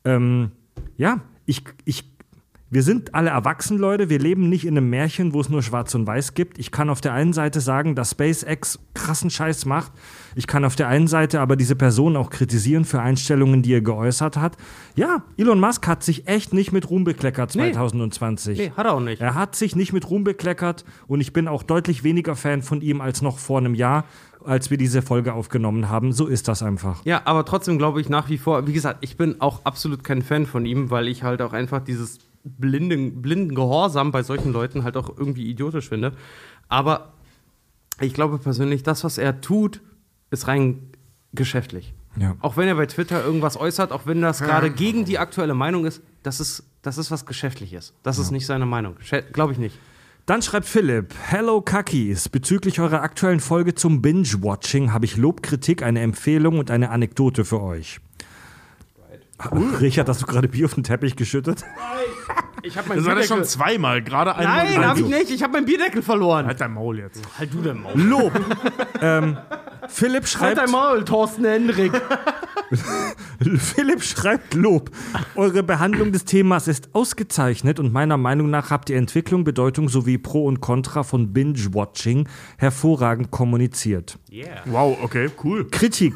ähm, 0.05 0.53
ja, 0.97 1.21
ich, 1.47 1.65
ich, 1.85 2.10
wir 2.73 2.85
sind 2.85 3.15
alle 3.17 3.31
erwachsen, 3.31 3.79
Leute. 3.79 4.09
Wir 4.11 4.21
leben 4.21 4.49
nicht 4.49 4.65
in 4.65 4.77
einem 4.77 4.89
Märchen, 4.91 5.33
wo 5.35 5.41
es 5.41 5.49
nur 5.49 5.61
Schwarz 5.61 5.93
und 5.97 6.07
Weiß 6.07 6.35
gibt. 6.35 6.57
Ich 6.59 6.71
kann 6.71 6.89
auf 6.89 7.01
der 7.01 7.13
einen 7.13 7.33
Seite 7.33 7.61
sagen, 7.61 7.97
dass 7.97 8.13
SpaceX 8.13 8.79
krassen 8.95 9.29
Scheiß 9.29 9.67
macht. 9.67 9.91
Ich 10.37 10.47
kann 10.47 10.65
auf 10.65 10.77
der 10.77 10.87
einen 10.87 11.09
Seite 11.09 11.41
aber 11.41 11.57
diese 11.57 11.75
Person 11.75 12.17
auch 12.17 12.31
kritisieren 12.31 12.85
für 12.85 13.01
Einstellungen, 13.01 13.63
die 13.63 13.73
er 13.75 13.81
geäußert 13.81 14.37
hat. 14.37 14.57
Ja, 14.95 15.25
Elon 15.37 15.59
Musk 15.59 15.89
hat 15.89 16.05
sich 16.05 16.29
echt 16.29 16.53
nicht 16.53 16.71
mit 16.71 16.89
Ruhm 16.91 17.03
bekleckert 17.03 17.57
Nee. 17.57 17.73
2020. 17.73 18.59
Nee, 18.59 18.73
hat 18.77 18.87
er 18.87 18.95
auch 18.95 19.01
nicht. 19.01 19.21
Er 19.21 19.35
hat 19.35 19.57
sich 19.57 19.75
nicht 19.75 19.93
mit 19.93 20.09
Ruhm 20.09 20.23
bekleckert 20.23 20.85
und 21.09 21.21
ich 21.21 21.33
bin 21.33 21.49
auch 21.49 21.65
deutlich 21.65 22.05
weniger 22.05 22.37
Fan 22.37 22.63
von 22.63 22.83
ihm 22.83 23.01
als 23.01 23.21
noch 23.21 23.39
vor 23.39 23.59
einem 23.59 23.75
Jahr, 23.75 24.05
als 24.45 24.71
wir 24.71 24.79
diese 24.79 25.03
Folge 25.03 25.35
aufgenommen 25.35 25.89
haben. 25.89 26.13
So 26.13 26.29
ist 26.29 26.47
das 26.47 26.63
einfach. 26.63 27.05
Ja, 27.05 27.23
aber 27.25 27.45
trotzdem 27.45 27.79
glaube 27.79 28.01
ich 28.01 28.09
nach 28.09 28.29
wie 28.29 28.39
vor, 28.39 28.69
wie 28.69 28.73
gesagt, 28.73 28.99
ich 29.01 29.17
bin 29.17 29.41
auch 29.41 29.65
absolut 29.65 30.05
kein 30.05 30.23
Fan 30.23 30.47
von 30.47 30.67
ihm, 30.67 30.91
weil 30.91 31.09
ich 31.09 31.25
halt 31.25 31.43
auch 31.43 31.53
einfach 31.53 31.81
dieses 31.81 32.19
blinden, 32.45 33.23
blinden 33.23 33.55
Gehorsam 33.55 34.13
bei 34.13 34.23
solchen 34.23 34.53
Leuten 34.53 34.85
halt 34.85 34.97
auch 34.97 35.17
irgendwie 35.17 35.47
idiotisch 35.49 35.89
finde. 35.89 36.13
Aber 36.69 37.13
ich 38.01 38.15
glaube 38.15 38.39
persönlich, 38.39 38.83
das, 38.83 39.05
was 39.05 39.19
er 39.19 39.41
tut, 39.41 39.81
ist 40.31 40.49
rein 40.49 40.91
geschäftlich. 41.33 41.95
Ja. 42.17 42.37
Auch 42.41 42.57
wenn 42.57 42.67
er 42.67 42.75
bei 42.75 42.87
Twitter 42.87 43.25
irgendwas 43.25 43.57
äußert, 43.57 43.93
auch 43.93 44.07
wenn 44.07 44.21
das 44.21 44.41
gerade 44.41 44.71
gegen 44.71 45.05
die 45.05 45.19
aktuelle 45.19 45.55
Meinung 45.55 45.85
ist, 45.85 46.03
das 46.23 46.41
ist, 46.41 46.65
das 46.83 46.99
ist 46.99 47.11
was 47.11 47.25
Geschäftliches. 47.25 47.95
Das 48.03 48.19
ist 48.19 48.31
nicht 48.31 48.47
seine 48.47 48.67
Meinung. 48.67 48.97
Glaube 49.33 49.53
ich 49.53 49.59
nicht. 49.59 49.79
Dann 50.27 50.43
schreibt 50.43 50.67
Philipp, 50.67 51.15
Hello 51.23 51.61
Kakis, 51.61 52.29
bezüglich 52.29 52.79
eurer 52.81 53.03
aktuellen 53.03 53.41
Folge 53.41 53.75
zum 53.75 54.03
Binge-Watching 54.03 54.93
habe 54.93 55.05
ich 55.05 55.17
Lob, 55.17 55.43
Kritik, 55.43 55.83
eine 55.83 56.01
Empfehlung 56.01 56.59
und 56.59 56.71
eine 56.71 56.91
Anekdote 56.91 57.45
für 57.45 57.61
euch. 57.61 58.01
Richard, 59.81 60.09
hast 60.09 60.23
du 60.23 60.27
gerade 60.27 60.49
Bier 60.49 60.67
auf 60.67 60.75
den 60.75 60.85
Teppich 60.85 61.17
geschüttet? 61.17 61.65
Ich 62.63 62.77
habe 62.77 62.95
Das 62.95 63.05
war 63.05 63.15
das 63.15 63.27
schon 63.27 63.45
zweimal, 63.45 64.03
gerade 64.03 64.37
einmal. 64.37 64.65
Nein, 64.65 64.87
habe 64.87 65.01
ich 65.01 65.07
nicht. 65.07 65.31
Ich 65.31 65.43
habe 65.43 65.55
meinen 65.55 65.67
Bierdeckel 65.67 66.03
verloren. 66.03 66.47
Halt 66.47 66.61
dein 66.61 66.75
Maul 66.75 66.99
jetzt. 66.99 67.23
Halt 67.39 67.55
du 67.55 67.63
dein 67.63 67.81
Maul. 67.81 67.99
Lob. 67.99 68.33
ähm, 69.01 69.39
Philipp 69.89 70.23
Halt 70.23 70.29
schreibt, 70.29 70.59
dein 70.59 70.71
Maul, 70.71 71.05
Thorsten 71.05 71.45
Hendrik. 71.45 71.93
Philipp 73.59 74.03
schreibt 74.03 74.55
Lob. 74.55 74.91
Eure 75.35 75.63
Behandlung 75.63 76.13
des 76.13 76.25
Themas 76.25 76.69
ist 76.69 76.95
ausgezeichnet 76.95 77.81
und 77.81 77.93
meiner 77.93 78.17
Meinung 78.17 78.51
nach 78.51 78.71
habt 78.71 78.91
ihr 78.91 78.97
Entwicklung, 78.97 79.45
Bedeutung 79.45 79.89
sowie 79.89 80.19
Pro 80.19 80.45
und 80.45 80.61
Contra 80.61 81.03
von 81.03 81.33
Binge-Watching 81.33 82.29
hervorragend 82.59 83.31
kommuniziert. 83.31 84.19
Wow, 84.67 84.99
okay, 85.03 85.31
cool. 85.43 85.67
Kritik. 85.69 86.15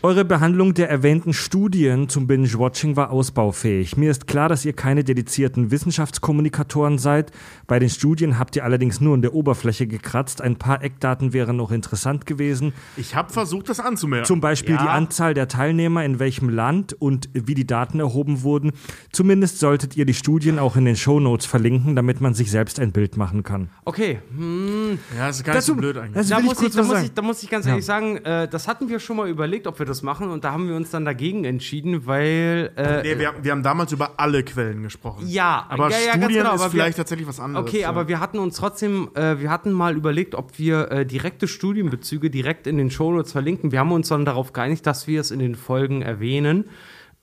Eure 0.00 0.24
Behandlung 0.24 0.74
der 0.74 0.88
erwähnten 0.88 1.32
Studien 1.32 2.08
zum 2.08 2.28
Binge-Watching 2.28 2.94
war 2.94 3.10
ausbaufähig. 3.10 3.96
Mir 3.96 4.12
ist 4.12 4.28
klar, 4.28 4.48
dass 4.48 4.64
ihr 4.64 4.72
keine 4.72 5.02
dedizierten 5.02 5.72
Wissenschaftskommunikatoren 5.72 6.98
seid. 6.98 7.32
Bei 7.66 7.80
den 7.80 7.88
Studien 7.90 8.38
habt 8.38 8.54
ihr 8.54 8.62
allerdings 8.62 9.00
nur 9.00 9.14
an 9.14 9.22
der 9.22 9.34
Oberfläche 9.34 9.88
gekratzt. 9.88 10.40
Ein 10.40 10.54
paar 10.54 10.84
Eckdaten 10.84 11.32
wären 11.32 11.56
noch 11.56 11.72
interessant 11.72 12.26
gewesen. 12.26 12.74
Ich 12.96 13.16
habe 13.16 13.32
versucht, 13.32 13.68
das 13.70 13.80
anzumerken. 13.80 14.24
Zum 14.26 14.40
Beispiel 14.40 14.76
Ja. 14.76 14.82
die 14.84 14.88
Anzahl 14.88 15.34
der 15.34 15.48
Teilnehmer, 15.48 16.04
in 16.04 16.20
welchem 16.20 16.48
Land 16.48 16.92
und 16.92 17.28
wie 17.32 17.56
die 17.56 17.66
Daten 17.66 17.98
erhoben 17.98 18.42
wurden. 18.42 18.70
Zumindest 19.10 19.58
solltet 19.58 19.96
ihr 19.96 20.04
die 20.04 20.14
Studien 20.14 20.60
auch 20.60 20.76
in 20.76 20.84
den 20.84 20.94
Shownotes 20.94 21.44
verlinken, 21.46 21.96
damit 21.96 22.20
man 22.20 22.34
sich 22.34 22.52
selbst 22.52 22.78
ein 22.78 22.92
Bild 22.92 23.16
machen 23.16 23.42
kann. 23.42 23.68
Okay, 23.84 24.20
hm, 24.36 25.00
Ja, 25.16 25.26
das 25.26 25.38
ist 25.38 25.44
gar 25.44 25.54
nicht 25.56 25.64
so 25.64 25.74
blöd 25.74 25.96
eigentlich. 25.96 26.14
das 26.14 26.28
da, 26.28 26.38
muss 26.38 26.62
ich, 26.62 26.70
da, 26.72 26.82
muss 26.82 26.88
sagen. 26.92 27.04
ich, 27.04 27.12
da 27.14 27.22
muss 27.22 27.42
ich 27.42 27.50
ganz 27.50 27.64
Ja. 27.66 27.70
ehrlich 27.72 27.84
sagen, 27.84 28.18
äh, 28.18 28.46
das 28.46 28.68
hatten 28.68 28.88
wir 28.88 29.00
schon 29.00 29.16
mal 29.16 29.28
überlegt, 29.28 29.66
ob 29.66 29.76
wir 29.80 29.87
das 29.88 30.02
machen 30.02 30.30
und 30.30 30.44
da 30.44 30.52
haben 30.52 30.68
wir 30.68 30.76
uns 30.76 30.90
dann 30.90 31.04
dagegen 31.04 31.44
entschieden, 31.44 32.06
weil 32.06 32.70
äh, 32.76 33.02
Nee, 33.02 33.18
wir, 33.18 33.28
haben- 33.28 33.42
wir 33.44 33.50
haben 33.52 33.62
damals 33.62 33.90
über 33.92 34.12
alle 34.18 34.42
Quellen 34.44 34.82
gesprochen. 34.82 35.26
ja, 35.26 35.66
Aber 35.68 35.90
ja, 35.90 35.96
ja, 35.98 36.10
Studien 36.12 36.28
genau, 36.28 36.54
ist 36.54 36.60
aber 36.60 36.70
vielleicht 36.70 36.96
wir, 36.96 37.02
tatsächlich 37.04 37.26
was 37.26 37.40
anderes. 37.40 37.66
Okay, 37.68 37.80
ja. 37.80 37.88
aber 37.88 38.06
wir 38.08 38.20
hatten 38.20 38.38
uns 38.38 38.56
trotzdem, 38.56 39.10
äh, 39.14 39.40
wir 39.40 39.50
hatten 39.50 39.72
mal 39.72 39.96
überlegt, 39.96 40.34
ob 40.34 40.58
wir 40.58 40.90
äh, 40.92 41.04
direkte 41.06 41.48
Studienbezüge 41.48 42.30
direkt 42.30 42.66
in 42.66 42.78
den 42.78 42.90
Shownotes 42.90 43.32
verlinken. 43.32 43.72
Wir 43.72 43.80
haben 43.80 43.92
uns 43.92 44.08
dann 44.08 44.24
darauf 44.24 44.52
geeinigt, 44.52 44.86
dass 44.86 45.06
wir 45.06 45.20
es 45.20 45.30
in 45.30 45.38
den 45.40 45.54
Folgen 45.56 46.02
erwähnen. 46.02 46.66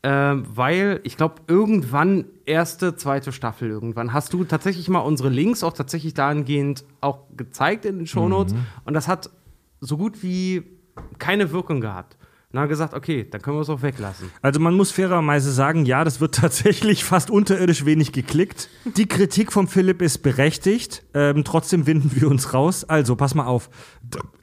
Ähm, 0.08 0.44
weil 0.54 1.00
ich 1.04 1.18
glaube, 1.18 1.36
irgendwann, 1.48 2.26
erste, 2.46 2.96
zweite 2.96 3.32
Staffel 3.32 3.70
irgendwann, 3.72 4.14
hast 4.14 4.34
du 4.34 4.44
tatsächlich 4.44 4.88
mal 4.88 5.00
unsere 5.00 5.30
Links 5.30 5.64
auch 5.64 5.74
tatsächlich 5.74 6.14
dahingehend 6.14 6.86
auch 7.02 7.22
gezeigt 7.36 7.86
in 7.86 7.98
den 7.98 8.06
Shownotes. 8.06 8.54
Mhm. 8.54 8.60
Und 8.84 8.94
das 8.94 9.08
hat 9.08 9.32
so 9.82 9.98
gut 9.98 10.22
wie 10.22 10.62
keine 11.18 11.52
Wirkung 11.52 11.82
gehabt. 11.82 12.18
Und 12.56 12.62
dann 12.62 12.70
gesagt, 12.70 12.94
okay, 12.94 13.28
dann 13.30 13.42
können 13.42 13.58
wir 13.58 13.64
es 13.64 13.70
auch 13.70 13.82
weglassen. 13.82 14.32
Also 14.42 14.62
man 14.62 14.76
muss 14.76 14.90
fairerweise 14.90 15.52
sagen, 15.52 15.86
ja, 15.86 16.06
das 16.06 16.22
wird 16.22 16.36
tatsächlich 16.40 17.04
fast 17.04 17.30
unterirdisch 17.30 17.84
wenig 17.84 18.14
geklickt. 18.14 18.70
Die 18.86 19.08
Kritik 19.08 19.52
vom 19.52 19.68
Philipp 19.68 20.02
ist 20.02 20.20
berechtigt. 20.20 21.04
Ähm, 21.14 21.44
trotzdem 21.44 21.86
winden 21.86 22.12
wir 22.14 22.30
uns 22.30 22.54
raus. 22.54 22.86
Also 22.86 23.18
pass 23.18 23.36
mal 23.36 23.46
auf. 23.46 23.70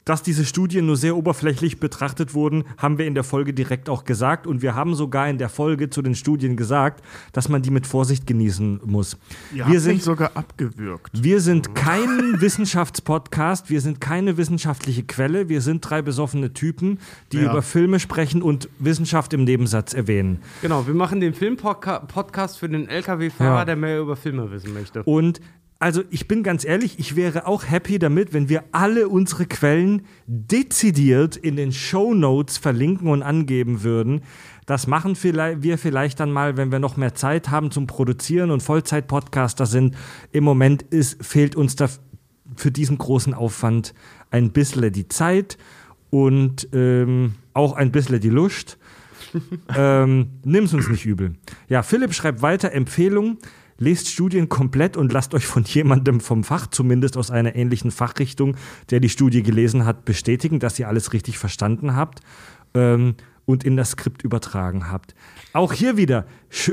Dass 0.05 0.21
diese 0.21 0.43
Studien 0.43 0.85
nur 0.85 0.97
sehr 0.97 1.15
oberflächlich 1.15 1.79
betrachtet 1.79 2.33
wurden, 2.33 2.65
haben 2.77 2.97
wir 2.97 3.05
in 3.07 3.13
der 3.15 3.23
Folge 3.23 3.53
direkt 3.53 3.87
auch 3.87 4.03
gesagt. 4.03 4.45
Und 4.47 4.61
wir 4.61 4.75
haben 4.75 4.95
sogar 4.95 5.29
in 5.29 5.37
der 5.37 5.47
Folge 5.49 5.89
zu 5.89 6.01
den 6.01 6.13
Studien 6.15 6.57
gesagt, 6.57 7.03
dass 7.31 7.47
man 7.47 7.61
die 7.61 7.69
mit 7.71 7.87
Vorsicht 7.87 8.27
genießen 8.27 8.81
muss. 8.85 9.17
Ihr 9.55 9.65
wir 9.67 9.79
sind 9.79 10.01
sogar 10.03 10.31
abgewürgt. 10.35 11.23
wir 11.23 11.39
sind 11.39 11.73
kein 11.73 12.41
Wissenschaftspodcast, 12.41 13.69
wir 13.69 13.79
sind 13.81 14.01
keine 14.01 14.35
wissenschaftliche 14.37 15.03
Quelle, 15.03 15.47
wir 15.47 15.61
sind 15.61 15.81
drei 15.87 16.01
besoffene 16.01 16.53
Typen, 16.53 16.99
die 17.31 17.37
Ja. 17.37 17.51
über 17.51 17.61
Filme 17.61 17.99
sprechen 17.99 18.41
und 18.41 18.67
Wissenschaft 18.79 19.33
im 19.33 19.43
Nebensatz 19.45 19.93
erwähnen. 19.93 20.39
Genau, 20.61 20.85
wir 20.85 20.93
machen 20.93 21.21
den 21.21 21.33
Film-Podcast 21.33 22.57
für 22.59 22.67
den 22.67 22.89
LKW-Fahrer, 22.89 23.59
Ja. 23.59 23.65
der 23.65 23.75
mehr 23.75 23.99
über 24.01 24.15
Filme 24.15 24.51
wissen 24.51 24.73
möchte. 24.73 25.03
Und 25.03 25.39
also 25.83 26.01
ich 26.11 26.29
bin 26.29 26.43
ganz 26.43 26.63
ehrlich, 26.63 26.97
ich 26.97 27.17
wäre 27.17 27.45
auch 27.45 27.69
happy 27.69 27.99
damit, 27.99 28.31
wenn 28.31 28.47
wir 28.47 28.63
alle 28.71 29.09
unsere 29.09 29.45
Quellen 29.45 30.03
dezidiert 30.27 31.35
in 31.35 31.57
den 31.57 31.73
Show 31.73 32.13
Notes 32.13 32.57
verlinken 32.57 33.09
und 33.09 33.21
angeben 33.21 33.83
würden. 33.83 34.21
Das 34.65 34.87
machen 34.87 35.17
wir 35.21 35.77
vielleicht 35.77 36.21
dann 36.21 36.31
mal, 36.31 36.55
wenn 36.55 36.71
wir 36.71 36.79
noch 36.79 36.95
mehr 36.95 37.15
Zeit 37.15 37.49
haben 37.49 37.69
zum 37.69 37.85
Produzieren 37.85 38.49
und 38.49 38.63
Vollzeit-Podcaster 38.63 39.65
sind. 39.65 39.97
Im 40.31 40.45
Moment 40.45 40.83
ist, 40.83 41.21
fehlt 41.21 41.57
uns 41.57 41.75
da 41.75 41.89
für 42.55 42.71
diesen 42.71 42.97
großen 42.97 43.33
Aufwand 43.33 43.93
ein 44.31 44.53
bisschen 44.53 44.89
die 44.93 45.09
Zeit 45.09 45.57
und 46.09 46.69
ähm, 46.71 47.35
auch 47.53 47.73
ein 47.73 47.91
bisschen 47.91 48.21
die 48.21 48.29
Lust. 48.29 48.77
ähm, 49.75 50.29
nimm's 50.45 50.73
uns 50.73 50.87
nicht 50.87 51.05
übel. 51.05 51.33
Ja, 51.67 51.83
Philipp 51.83 52.13
schreibt 52.13 52.41
weiter 52.41 52.71
Empfehlung. 52.71 53.37
Lest 53.83 54.09
Studien 54.09 54.49
komplett 54.49 54.97
und 54.97 55.11
lasst 55.11 55.33
euch 55.33 55.45
von 55.45 55.63
jemandem 55.63 56.21
vom 56.21 56.43
Fach, 56.43 56.67
zumindest 56.67 57.17
aus 57.17 57.31
einer 57.31 57.55
ähnlichen 57.55 57.91
Fachrichtung, 57.91 58.55
der 58.89 58.99
die 58.99 59.09
Studie 59.09 59.43
gelesen 59.43 59.85
hat, 59.85 60.05
bestätigen, 60.05 60.59
dass 60.59 60.79
ihr 60.79 60.87
alles 60.87 61.13
richtig 61.13 61.37
verstanden 61.37 61.95
habt 61.95 62.21
ähm, 62.73 63.15
und 63.45 63.63
in 63.63 63.75
das 63.75 63.91
Skript 63.91 64.23
übertragen 64.23 64.89
habt. 64.89 65.15
Auch 65.51 65.73
hier 65.73 65.97
wieder, 65.97 66.25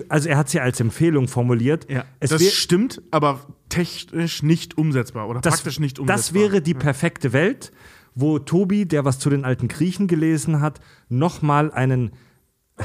also 0.09 0.29
er 0.29 0.39
hat 0.39 0.47
es 0.47 0.53
ja 0.53 0.63
als 0.63 0.79
Empfehlung 0.81 1.27
formuliert. 1.27 1.91
Ja, 1.91 2.05
es 2.21 2.31
das 2.31 2.53
stimmt, 2.53 3.03
aber 3.11 3.41
technisch 3.69 4.43
nicht 4.43 4.79
umsetzbar 4.79 5.29
oder 5.29 5.41
das, 5.41 5.55
praktisch 5.55 5.81
nicht 5.81 5.99
umsetzbar. 5.99 6.17
das 6.17 6.33
wäre 6.33 6.63
die 6.63 6.75
perfekte 6.75 7.33
Welt, 7.33 7.73
wo 8.15 8.39
Tobi, 8.39 8.87
der 8.87 9.05
was 9.05 9.19
zu 9.19 9.31
den 9.31 9.45
alten 9.45 9.69
Griechen 9.69 10.07
gelesen 10.07 10.61
hat, 10.61 10.81
nochmal 11.09 11.73
einen 11.73 12.13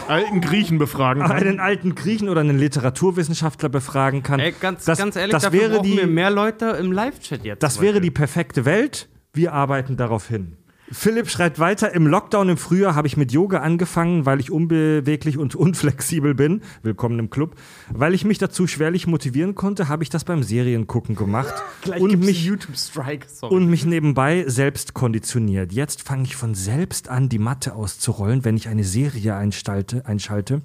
alten 0.08 0.42
Griechen 0.42 0.78
befragen 0.78 1.24
kann. 1.24 1.32
einen 1.32 1.60
alten 1.60 1.96
Griechen 1.96 2.30
oder 2.30 2.42
einen 2.42 2.58
Literaturwissenschaftler 2.58 3.70
befragen 3.70 4.24
kann. 4.24 4.40
Ey, 4.40 4.54
ganz, 4.60 4.86
das, 4.86 4.98
ganz 4.98 5.16
ehrlich, 5.16 5.32
das 5.32 5.44
dafür 5.44 5.60
wäre 5.62 5.76
brauchen 5.76 5.84
die, 5.84 5.98
wir 5.98 6.08
mehr 6.08 6.30
Leute 6.30 6.66
im 6.80 6.92
Live-Chat 6.92 7.44
jetzt. 7.44 7.64
das 7.64 7.82
wäre 7.82 8.02
die 8.02 8.12
perfekte 8.12 8.66
Welt. 8.66 9.10
Wir 9.34 9.54
arbeiten 9.54 9.98
darauf 9.98 10.28
hin. 10.28 10.58
Philipp 10.92 11.30
schreibt 11.32 11.58
weiter, 11.58 11.94
im 11.96 12.06
Lockdown 12.06 12.48
im 12.50 12.58
Frühjahr 12.58 12.94
habe 12.94 13.08
ich 13.08 13.18
mit 13.18 13.32
Yoga 13.32 13.60
angefangen, 13.62 14.28
weil 14.28 14.40
ich 14.40 14.52
unbeweglich 14.52 15.38
und 15.40 15.56
unflexibel 15.56 16.36
bin. 16.36 16.62
Willkommen 16.84 17.18
im 17.18 17.32
Club. 17.32 17.56
Weil 17.92 18.14
ich 18.14 18.24
mich 18.24 18.38
dazu 18.38 18.68
schwerlich 18.68 19.08
motivieren 19.08 19.56
konnte, 19.56 19.88
habe 19.90 20.04
ich 20.04 20.12
das 20.12 20.24
beim 20.26 20.44
Seriengucken 20.44 21.16
gemacht 21.16 21.54
Gleich 21.82 22.02
und 22.02 22.20
mich, 22.20 22.46
YouTube-Strike. 22.46 23.26
Sorry. 23.28 23.56
und 23.56 23.68
mich 23.68 23.86
nebenbei 23.86 24.46
selbst 24.48 24.94
konditioniert. 24.94 25.74
Jetzt 25.74 26.04
fange 26.04 26.24
ich 26.26 26.36
von 26.36 26.54
selbst 26.54 27.10
an, 27.10 27.30
die 27.30 27.40
Matte 27.40 27.74
auszurollen, 27.74 28.46
wenn 28.46 28.56
ich 28.56 28.68
eine 28.68 28.84
Serie 28.84 29.36
einstalte, 29.36 30.06
einschalte 30.06 30.62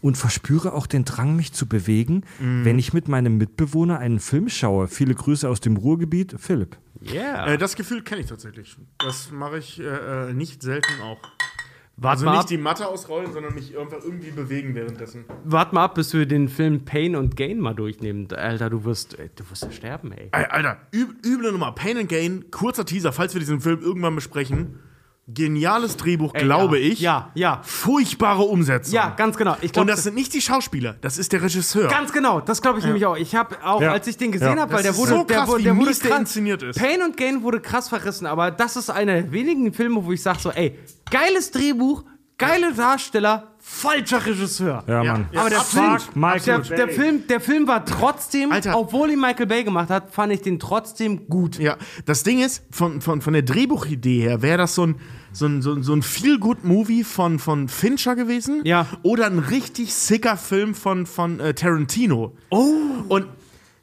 und 0.00 0.16
verspüre 0.18 0.72
auch 0.72 0.88
den 0.88 1.04
Drang, 1.04 1.36
mich 1.36 1.52
zu 1.52 1.66
bewegen, 1.68 2.22
Mhm. 2.40 2.64
wenn 2.64 2.80
ich 2.80 2.92
mit 2.92 3.06
meinem 3.06 3.38
Mitbewohner 3.38 4.00
einen 4.00 4.18
Film 4.18 4.48
schaue. 4.48 4.88
Viele 4.88 5.14
Grüße 5.14 5.48
aus 5.48 5.60
dem 5.60 5.76
Ruhrgebiet, 5.76 6.34
Philipp. 6.38 6.76
Yeah. 7.10 7.46
Äh, 7.46 7.58
das 7.58 7.76
Gefühl 7.76 8.02
kenne 8.02 8.20
ich 8.20 8.28
tatsächlich. 8.28 8.76
Das 8.98 9.30
mache 9.30 9.58
ich 9.58 9.80
äh, 9.80 9.84
äh, 10.30 10.32
nicht 10.32 10.62
selten 10.62 11.00
auch. 11.02 11.18
Wart 11.96 12.18
Also 12.18 12.30
nicht 12.30 12.50
die 12.50 12.56
Matte 12.56 12.88
ausrollen, 12.88 13.32
sondern 13.32 13.54
mich 13.54 13.76
einfach 13.76 13.98
irgendwie 14.02 14.30
bewegen 14.30 14.74
währenddessen. 14.74 15.24
Wart 15.44 15.72
mal 15.72 15.84
ab, 15.84 15.94
bis 15.94 16.12
wir 16.14 16.26
den 16.26 16.48
Film 16.48 16.84
Pain 16.84 17.14
und 17.14 17.36
Gain 17.36 17.60
mal 17.60 17.74
durchnehmen. 17.74 18.28
Alter, 18.32 18.70
du 18.70 18.84
wirst, 18.84 19.18
ey, 19.18 19.30
du 19.34 19.48
wirst 19.50 19.62
ja 19.64 19.70
sterben, 19.70 20.10
ey. 20.12 20.28
Ey, 20.32 20.44
Alter, 20.46 20.80
üb 20.94 21.10
üble 21.24 21.52
Nummer. 21.52 21.72
Pain 21.72 21.98
and 21.98 22.08
Gain, 22.08 22.50
kurzer 22.50 22.84
Teaser, 22.84 23.12
falls 23.12 23.34
wir 23.34 23.40
diesen 23.40 23.60
Film 23.60 23.80
irgendwann 23.80 24.14
besprechen. 24.14 24.80
Geniales 25.28 25.96
Drehbuch, 25.96 26.34
Ey, 26.34 26.42
glaube 26.42 26.78
ja. 26.80 26.86
ich. 26.92 27.00
Ja, 27.00 27.30
ja. 27.34 27.60
Furchtbare 27.62 28.42
Umsetzung. 28.42 28.92
Ja, 28.94 29.10
ganz 29.16 29.36
genau. 29.36 29.56
Ich 29.60 29.72
glaub, 29.72 29.82
Und 29.84 29.86
das 29.88 30.02
sind 30.02 30.16
nicht 30.16 30.34
die 30.34 30.40
Schauspieler, 30.40 30.96
das 31.00 31.16
ist 31.16 31.32
der 31.32 31.42
Regisseur. 31.42 31.88
Ganz 31.88 32.12
genau, 32.12 32.40
das 32.40 32.60
glaube 32.60 32.80
ich 32.80 32.84
nämlich 32.84 33.06
auch. 33.06 33.16
Ich 33.16 33.34
habe 33.36 33.56
auch, 33.64 33.80
Ja. 33.80 33.92
als 33.92 34.06
ich 34.08 34.16
den 34.16 34.32
gesehen 34.32 34.56
Ja. 34.56 34.62
habe, 34.62 34.72
weil 34.74 34.82
der 34.82 34.96
wurde, 34.96 35.10
so 35.10 35.22
der, 35.24 35.36
krass, 35.36 35.48
wurde- 35.48 35.58
wie 35.60 35.64
der 35.64 35.76
wurde 35.76 35.94
der 35.94 36.10
krass, 36.10 36.18
inszeniert 36.20 36.62
ist. 36.64 36.76
Pain 36.78 37.02
und 37.02 37.16
Gain 37.16 37.42
wurde 37.44 37.60
krass 37.60 37.88
verrissen, 37.88 38.26
aber 38.26 38.50
das 38.50 38.74
ist 38.76 38.90
einer 38.90 39.14
der 39.22 39.30
wenigen 39.32 39.72
Filme, 39.72 40.04
wo 40.04 40.10
ich 40.12 40.20
sage 40.22 40.40
so, 40.40 40.50
ey, 40.50 40.76
geiles 41.08 41.52
Drehbuch, 41.52 42.02
geile 42.46 42.72
Darsteller, 42.72 43.48
falscher 43.58 44.24
Regisseur. 44.24 44.84
Ja. 44.86 45.04
Mann. 45.04 45.28
Ja, 45.32 45.40
Aber 45.40 45.50
der. 45.50 45.60
Film, 45.60 45.98
Michael 46.14 46.62
der, 46.62 46.76
der, 46.76 46.88
Film, 46.88 47.26
der 47.28 47.40
Film 47.40 47.66
war 47.68 47.84
trotzdem, 47.84 48.52
Alter. 48.52 48.76
obwohl 48.76 49.10
ihn 49.10 49.20
Michael 49.20 49.46
Bay 49.46 49.64
gemacht 49.64 49.88
hat, 49.90 50.12
fand 50.12 50.32
ich 50.32 50.42
den 50.42 50.58
trotzdem 50.58 51.28
gut. 51.28 51.58
Ja, 51.58 51.76
das 52.04 52.22
Ding 52.22 52.40
ist, 52.40 52.64
von, 52.70 53.00
von, 53.00 53.20
von 53.20 53.32
der 53.32 53.42
Drehbuchidee 53.42 54.22
her 54.22 54.42
wäre 54.42 54.58
das 54.58 54.74
so 54.74 54.86
ein, 54.86 54.96
so 55.32 55.46
ein, 55.46 55.62
so 55.62 55.72
ein, 55.72 55.82
so 55.82 55.94
ein 55.94 56.02
Feel-Good-Movie 56.02 57.04
von, 57.04 57.38
von 57.38 57.68
Fincher 57.68 58.16
gewesen. 58.16 58.62
Ja. 58.64 58.86
Oder 59.02 59.26
ein 59.26 59.38
richtig 59.38 59.94
sicker 59.94 60.36
Film 60.36 60.74
von, 60.74 61.06
von 61.06 61.40
äh, 61.40 61.54
Tarantino. 61.54 62.34
Oh. 62.50 62.74
Und 63.08 63.26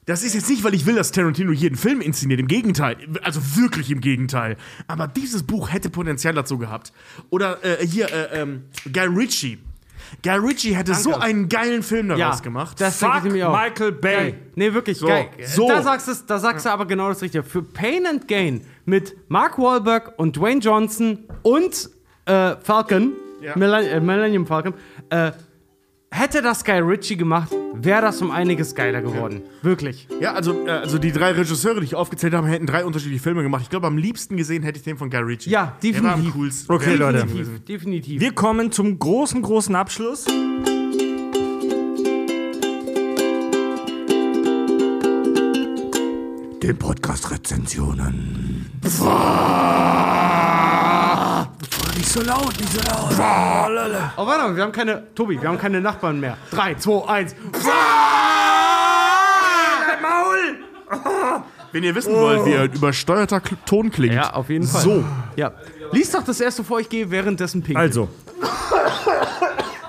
das 0.09 0.23
ist 0.23 0.33
jetzt 0.33 0.49
nicht, 0.49 0.63
weil 0.63 0.73
ich 0.73 0.85
will, 0.85 0.95
dass 0.95 1.11
Tarantino 1.11 1.51
jeden 1.51 1.75
Film 1.77 2.01
inszeniert. 2.01 2.39
Im 2.39 2.47
Gegenteil. 2.47 2.97
Also 3.21 3.39
wirklich 3.55 3.91
im 3.91 4.01
Gegenteil. 4.01 4.57
Aber 4.87 5.07
dieses 5.07 5.43
Buch 5.43 5.71
hätte 5.71 5.89
Potenzial 5.89 6.33
dazu 6.33 6.57
gehabt. 6.57 6.91
Oder 7.29 7.63
äh, 7.63 7.85
hier, 7.85 8.07
äh, 8.11 8.41
ähm, 8.41 8.63
Guy 8.91 9.05
Ritchie. 9.07 9.59
Guy 10.23 10.37
Ritchie 10.37 10.75
hätte 10.75 10.95
so 10.95 11.13
einen 11.15 11.49
geilen 11.49 11.83
Film 11.83 12.09
daraus 12.09 12.41
gemacht. 12.41 12.81
das 12.81 12.97
denke 12.99 13.13
ich 13.17 13.21
Fuck 13.21 13.23
nämlich 13.25 13.43
auch. 13.43 13.51
Michael 13.55 13.91
Bay. 13.91 14.15
Geil. 14.31 14.39
Nee, 14.55 14.73
wirklich 14.73 14.97
So, 14.97 15.07
geil. 15.07 15.29
so. 15.45 15.67
Da 15.67 15.83
sagst, 15.83 16.07
du, 16.07 16.13
da 16.25 16.39
sagst 16.39 16.65
du 16.65 16.69
aber 16.71 16.85
genau 16.87 17.09
das 17.09 17.21
Richtige. 17.21 17.43
Für 17.43 17.61
Pain 17.61 18.07
and 18.07 18.27
Gain 18.27 18.61
mit 18.85 19.15
Mark 19.29 19.59
Wahlberg 19.59 20.17
und 20.17 20.35
Dwayne 20.35 20.59
Johnson 20.61 21.19
und 21.43 21.89
äh, 22.25 22.55
Falcon, 22.63 23.13
Ja. 23.41 23.53
Äh, 23.53 23.99
Millennium 23.99 24.47
Falcon, 24.47 24.73
äh, 25.11 25.31
hätte 26.11 26.41
das 26.41 26.63
Guy 26.63 26.79
Ritchie 26.79 27.17
gemacht, 27.17 27.49
wäre 27.73 28.01
das 28.01 28.21
um 28.21 28.31
einiges 28.31 28.75
geiler 28.75 29.01
geworden. 29.01 29.41
Wirklich. 29.61 30.07
Ja, 30.19 30.33
also, 30.33 30.65
äh, 30.65 30.71
also 30.71 30.97
die 30.97 31.11
drei 31.11 31.31
Regisseure, 31.31 31.79
die 31.79 31.85
ich 31.85 31.95
aufgezählt 31.95 32.33
habe, 32.33 32.47
hätten 32.47 32.65
drei 32.65 32.85
unterschiedliche 32.85 33.21
Filme 33.23 33.43
gemacht. 33.43 33.61
Ich 33.63 33.69
glaube, 33.69 33.87
am 33.87 33.97
liebsten 33.97 34.35
gesehen 34.37 34.63
hätte 34.63 34.77
ich 34.79 34.83
den 34.83 34.97
von 34.97 35.09
Guy 35.09 35.19
Ritchie. 35.21 35.49
Ja, 35.49 35.77
Der 35.83 35.93
war 36.03 36.13
am 36.13 36.21
definitiv. 36.21 36.33
coolsten. 36.33 36.73
Okay, 36.73 36.85
Der- 36.89 36.97
Leute. 36.97 37.17
Definitiv. 37.19 37.65
definitiv. 37.65 38.21
Wir 38.21 38.31
kommen 38.33 38.71
zum 38.71 38.97
großen, 38.99 39.41
großen 39.41 39.75
Abschluss. 39.75 40.25
Den 46.61 46.77
Podcast-Rezensionen. 46.77 48.65
Nicht 51.99 52.13
so 52.13 52.21
laut, 52.21 52.57
nicht 52.57 52.71
so 52.71 52.79
laut. 52.79 53.11
Oh, 53.11 54.25
warte 54.25 54.43
mal, 54.43 54.55
wir 54.55 54.63
haben 54.63 54.71
keine. 54.71 55.13
Tobi, 55.13 55.41
wir 55.41 55.49
haben 55.49 55.57
keine 55.57 55.81
Nachbarn 55.81 56.17
mehr. 56.17 56.37
3, 56.51 56.75
2, 56.75 57.09
1. 57.09 57.35
Wenn 61.73 61.83
ihr 61.83 61.93
wissen 61.93 62.13
wollt, 62.15 62.45
wie 62.45 62.55
ein 62.55 62.71
übersteuerter 62.71 63.39
Kl- 63.39 63.57
Ton 63.65 63.91
klingt. 63.91 64.13
Ja, 64.15 64.29
auf 64.33 64.49
jeden 64.49 64.65
Fall. 64.65 64.81
So. 64.81 65.03
Ja. 65.35 65.51
Lies 65.91 66.09
doch 66.11 66.23
das 66.23 66.39
erste 66.39 66.63
vor, 66.63 66.79
ich 66.79 66.87
gehe 66.87 67.11
währenddessen 67.11 67.61
pinkeln. 67.63 67.85
Also. 67.85 68.07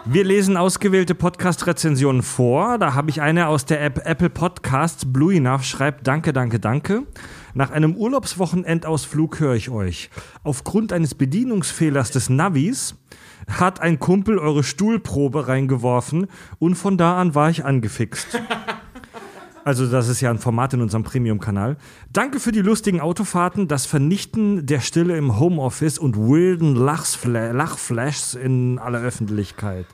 Wir 0.05 0.25
lesen 0.25 0.57
ausgewählte 0.57 1.15
Podcast-Rezensionen 1.15 2.23
vor. 2.25 2.79
Da 2.79 2.95
habe 2.95 3.11
ich 3.11 3.21
eine 3.21 3.47
aus 3.47 3.67
der 3.67 3.85
App 3.85 4.01
Apple 4.05 4.31
Podcasts. 4.31 5.05
Blue 5.07 5.33
Enough 5.33 5.63
schreibt 5.63 6.09
Danke, 6.09 6.33
danke, 6.33 6.59
danke. 6.59 7.05
Nach 7.55 7.71
einem 7.71 7.95
Urlaubswochenendausflug 7.97 9.41
höre 9.41 9.55
ich 9.55 9.71
euch. 9.71 10.11
Aufgrund 10.43 10.93
eines 10.93 11.15
Bedienungsfehlers 11.15 12.11
des 12.11 12.31
Navis 12.31 12.95
hat 13.49 13.81
ein 13.81 13.99
Kumpel 13.99 14.39
eure 14.39 14.63
Stuhlprobe 14.63 15.49
reingeworfen 15.49 16.27
und 16.59 16.75
von 16.77 16.97
da 16.97 17.21
an 17.21 17.35
war 17.35 17.51
ich 17.51 17.65
angefixt. 17.65 18.41
Also, 19.63 19.87
das 19.87 20.09
ist 20.09 20.23
ja 20.23 20.31
ein 20.31 20.39
Format 20.39 20.73
in 20.73 20.81
unserem 20.81 21.03
Premium-Kanal. 21.03 21.77
Danke 22.13 22.41
für 22.41 22.51
die 22.51 22.63
lustigen 22.63 23.01
Autofahrten, 23.01 23.69
das 23.69 23.85
Vernichten 23.85 24.65
der 24.65 24.81
Stille 24.81 25.19
im 25.19 25.39
Homeoffice 25.39 25.99
und 25.99 26.17
Lachsfla 26.17 27.53
Lachflashs 27.53 28.35
in 28.35 28.79
aller 28.79 29.01
Öffentlichkeit. 29.01 29.85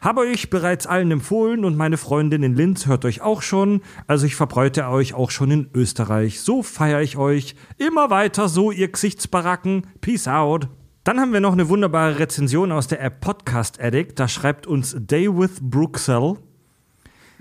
Habe 0.00 0.20
euch 0.20 0.50
bereits 0.50 0.86
allen 0.86 1.10
empfohlen 1.10 1.64
und 1.64 1.76
meine 1.76 1.96
Freundin 1.96 2.42
in 2.42 2.54
Linz 2.54 2.86
hört 2.86 3.04
euch 3.04 3.20
auch 3.20 3.42
schon. 3.42 3.80
Also 4.06 4.26
ich 4.26 4.36
verbreite 4.36 4.86
euch 4.88 5.14
auch 5.14 5.30
schon 5.30 5.50
in 5.50 5.70
Österreich. 5.74 6.40
So 6.40 6.62
feiere 6.62 7.02
ich 7.02 7.16
euch. 7.16 7.56
Immer 7.78 8.10
weiter 8.10 8.48
so, 8.48 8.70
ihr 8.70 8.88
Gesichtsbaracken. 8.88 9.86
Peace 10.00 10.28
out. 10.28 10.68
Dann 11.04 11.20
haben 11.20 11.32
wir 11.32 11.40
noch 11.40 11.52
eine 11.52 11.68
wunderbare 11.68 12.18
Rezension 12.18 12.72
aus 12.72 12.88
der 12.88 13.00
App 13.00 13.20
Podcast 13.20 13.80
Addict. 13.80 14.18
Da 14.18 14.26
schreibt 14.26 14.66
uns 14.66 14.96
Day 14.98 15.28
with 15.28 15.58
Bruxelles. 15.60 16.38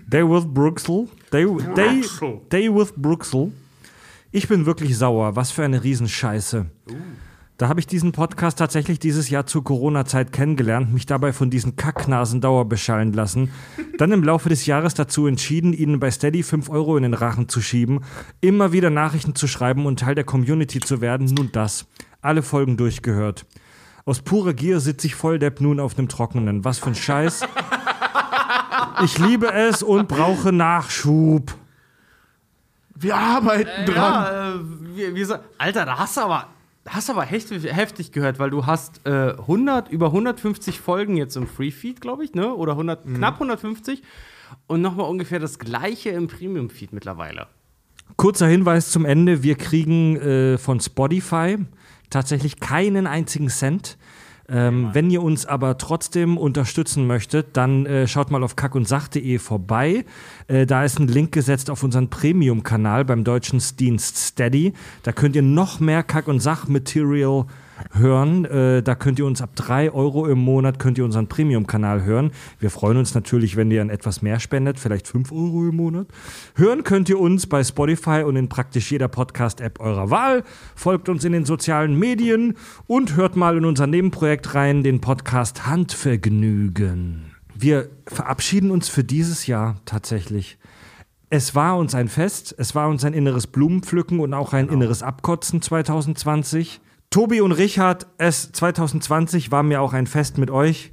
Day 0.08 0.24
with 0.24 0.46
Bruxelles. 0.54 1.10
Day, 1.32 1.48
Day. 1.76 2.04
Day 2.52 2.74
with 2.74 2.94
Bruxelles. 2.96 3.52
Ich 4.32 4.48
bin 4.48 4.66
wirklich 4.66 4.98
sauer. 4.98 5.36
Was 5.36 5.52
für 5.52 5.64
eine 5.64 5.84
Riesenscheiße. 5.84 6.68
Da 7.58 7.70
habe 7.70 7.80
ich 7.80 7.88
diesen 7.88 8.12
Podcast 8.12 8.60
tatsächlich 8.60 9.00
dieses 9.00 9.30
Jahr 9.30 9.46
zur 9.46 9.64
Corona-Zeit 9.64 10.34
kennengelernt, 10.34 10.94
mich 10.94 11.06
dabei 11.06 11.32
von 11.32 11.50
diesen 11.50 11.78
Kacknasen 11.78 12.42
Dauer 12.42 12.68
beschallen 12.68 13.14
lassen, 13.14 13.50
dann 13.98 14.12
im 14.12 14.26
Laufe 14.26 14.50
des 14.50 14.66
Jahres 14.66 14.94
dazu 14.94 15.26
entschieden, 15.26 15.72
ihnen 15.72 16.02
bei 16.02 16.12
Steady 16.12 16.44
5 16.44 16.70
Euro 16.70 16.98
in 16.98 17.04
den 17.04 17.14
Rachen 17.14 17.48
zu 17.48 17.62
schieben, 17.62 18.02
immer 18.42 18.74
wieder 18.74 18.90
Nachrichten 18.90 19.36
zu 19.36 19.48
schreiben 19.48 19.86
und 19.86 20.02
Teil 20.02 20.16
der 20.16 20.26
Community 20.26 20.82
zu 20.82 21.00
werden, 21.00 21.28
nun 21.28 21.50
das. 21.54 21.88
Alle 22.22 22.44
Folgen 22.44 22.76
durchgehört. 22.76 23.46
Aus 24.04 24.22
purer 24.22 24.54
Gier 24.54 24.82
sitze 24.82 25.08
ich 25.08 25.16
Volldepp 25.16 25.62
nun 25.62 25.80
auf 25.80 25.98
einem 25.98 26.10
Trockenen. 26.10 26.66
Was 26.66 26.80
für 26.80 26.88
ein 26.88 26.96
Scheiß. 26.96 27.42
Ich 29.04 29.18
liebe 29.18 29.52
es 29.52 29.82
und 29.82 30.08
brauche 30.08 30.52
Nachschub. 30.52 31.56
Wir 32.96 33.16
arbeiten 33.16 33.86
dran. 33.86 33.96
Ja, 33.96 34.50
äh, 34.56 34.60
wie, 34.96 35.16
wie 35.16 35.24
so, 35.24 35.36
Alter, 35.58 35.86
da 35.86 35.98
hast 35.98 36.18
du 36.18 36.22
aber, 36.22 36.48
hast 36.88 37.10
aber 37.10 37.24
heftig, 37.24 37.64
heftig 37.74 38.12
gehört, 38.12 38.40
weil 38.40 38.50
du 38.50 38.66
hast 38.66 39.02
äh, 39.06 39.32
100, 39.38 39.90
über 39.90 40.08
150 40.08 40.80
Folgen 40.80 41.18
jetzt 41.18 41.36
im 41.36 41.48
Free 41.48 41.72
Feed, 41.72 42.02
glaube 42.02 42.24
ich, 42.24 42.34
ne? 42.34 42.54
Oder 42.54 42.74
100, 42.74 43.06
Mhm. 43.06 43.16
knapp 43.16 43.36
150 43.36 44.04
und 44.68 44.82
nochmal 44.82 45.10
ungefähr 45.10 45.40
das 45.40 45.58
gleiche 45.60 46.10
im 46.12 46.28
Premium 46.28 46.70
Feed 46.70 46.94
mittlerweile. 46.94 47.48
Kurzer 48.18 48.48
Hinweis 48.48 48.92
zum 48.92 49.04
Ende. 49.06 49.42
Wir 49.44 49.56
kriegen 49.56 50.16
äh, 50.18 50.58
von 50.58 50.80
Spotify 50.80 51.58
tatsächlich 52.12 52.60
keinen 52.60 53.08
einzigen 53.08 53.50
Cent. 53.50 53.98
Ähm, 54.48 54.90
wenn 54.94 55.10
ihr 55.10 55.24
uns 55.24 55.46
aber 55.46 55.78
trotzdem 55.78 56.38
unterstützen 56.38 57.08
möchtet, 57.08 57.58
dann 57.58 57.86
äh, 57.86 58.08
schaut 58.08 58.30
mal 58.30 58.44
auf 58.44 58.56
kackundsach.de 58.56 59.40
vorbei. 59.40 60.06
Äh, 60.48 60.66
da 60.66 60.84
ist 60.84 61.00
ein 61.00 61.08
Link 61.08 61.32
gesetzt 61.32 61.70
auf 61.70 61.82
unseren 61.82 62.10
Premium-Kanal 62.10 63.06
beim 63.06 63.24
deutschen 63.24 63.62
Dienst 63.80 64.18
Steady. 64.18 64.74
Da 65.02 65.12
könnt 65.12 65.36
ihr 65.36 65.42
noch 65.42 65.80
mehr 65.80 66.04
Kack- 66.04 66.28
und 66.28 66.40
Sach-Material 66.40 67.46
hören. 67.94 68.46
Äh, 68.46 68.84
da 68.84 68.96
könnt 68.96 69.20
ihr 69.20 69.26
uns 69.26 69.42
ab 69.42 69.56
3 69.56 69.92
Euro 69.92 70.28
im 70.28 70.40
Monat 70.40 70.80
könnt 70.80 70.98
ihr 70.98 71.06
unseren 71.06 71.28
Premium-Kanal 71.28 72.04
hören. 72.04 72.32
Wir 72.60 72.70
freuen 72.70 72.98
uns 72.98 73.14
natürlich, 73.14 73.56
wenn 73.56 73.72
ihr 73.72 73.82
ein 73.82 73.90
etwas 73.90 74.22
mehr 74.22 74.40
spendet, 74.40 74.80
vielleicht 74.80 75.08
5 75.08 75.32
Euro 75.32 75.68
im 75.70 75.76
Monat. 75.76 76.08
Hören 76.56 76.84
könnt 76.84 77.10
ihr 77.10 77.20
uns 77.20 77.48
bei 77.48 77.64
Spotify 77.64 78.24
und 78.26 78.36
in 78.36 78.50
praktisch 78.50 78.92
jeder 78.92 79.08
Podcast-App 79.08 79.80
eurer 79.80 80.10
Wahl. 80.10 80.44
Folgt 80.76 81.10
uns 81.10 81.24
in 81.24 81.34
den 81.34 81.46
sozialen 81.46 81.98
Medien 81.98 82.56
und 82.88 83.16
hört 83.16 83.36
mal 83.36 83.58
in 83.58 83.66
unser 83.66 83.88
Nebenprojekt 83.88 84.56
rein, 84.56 84.84
den 84.84 85.02
Podcast 85.02 85.66
Handvergnügen. 85.66 87.36
Wir 87.58 87.90
verabschieden 88.06 88.72
uns 88.72 88.90
für 88.90 89.04
dieses 89.04 89.48
Jahr 89.48 89.78
tatsächlich. 89.86 90.58
Es 91.30 91.56
war 91.56 91.78
uns 91.78 91.96
ein 91.96 92.08
Fest, 92.08 92.54
es 92.58 92.76
war 92.76 92.88
uns 92.88 93.04
ein 93.04 93.14
inneres 93.14 93.48
Blumenpflücken 93.48 94.20
und 94.20 94.34
auch 94.34 94.54
ein 94.54 94.70
inneres 94.70 95.02
Abkotzen 95.04 95.62
2020. 95.62 96.82
Tobi 97.10 97.42
und 97.42 97.52
Richard, 97.54 98.08
es 98.18 98.52
2020 98.52 99.52
war 99.52 99.64
mir 99.64 99.82
auch 99.82 99.94
ein 99.94 100.08
Fest 100.08 100.38
mit 100.38 100.52
euch. 100.52 100.92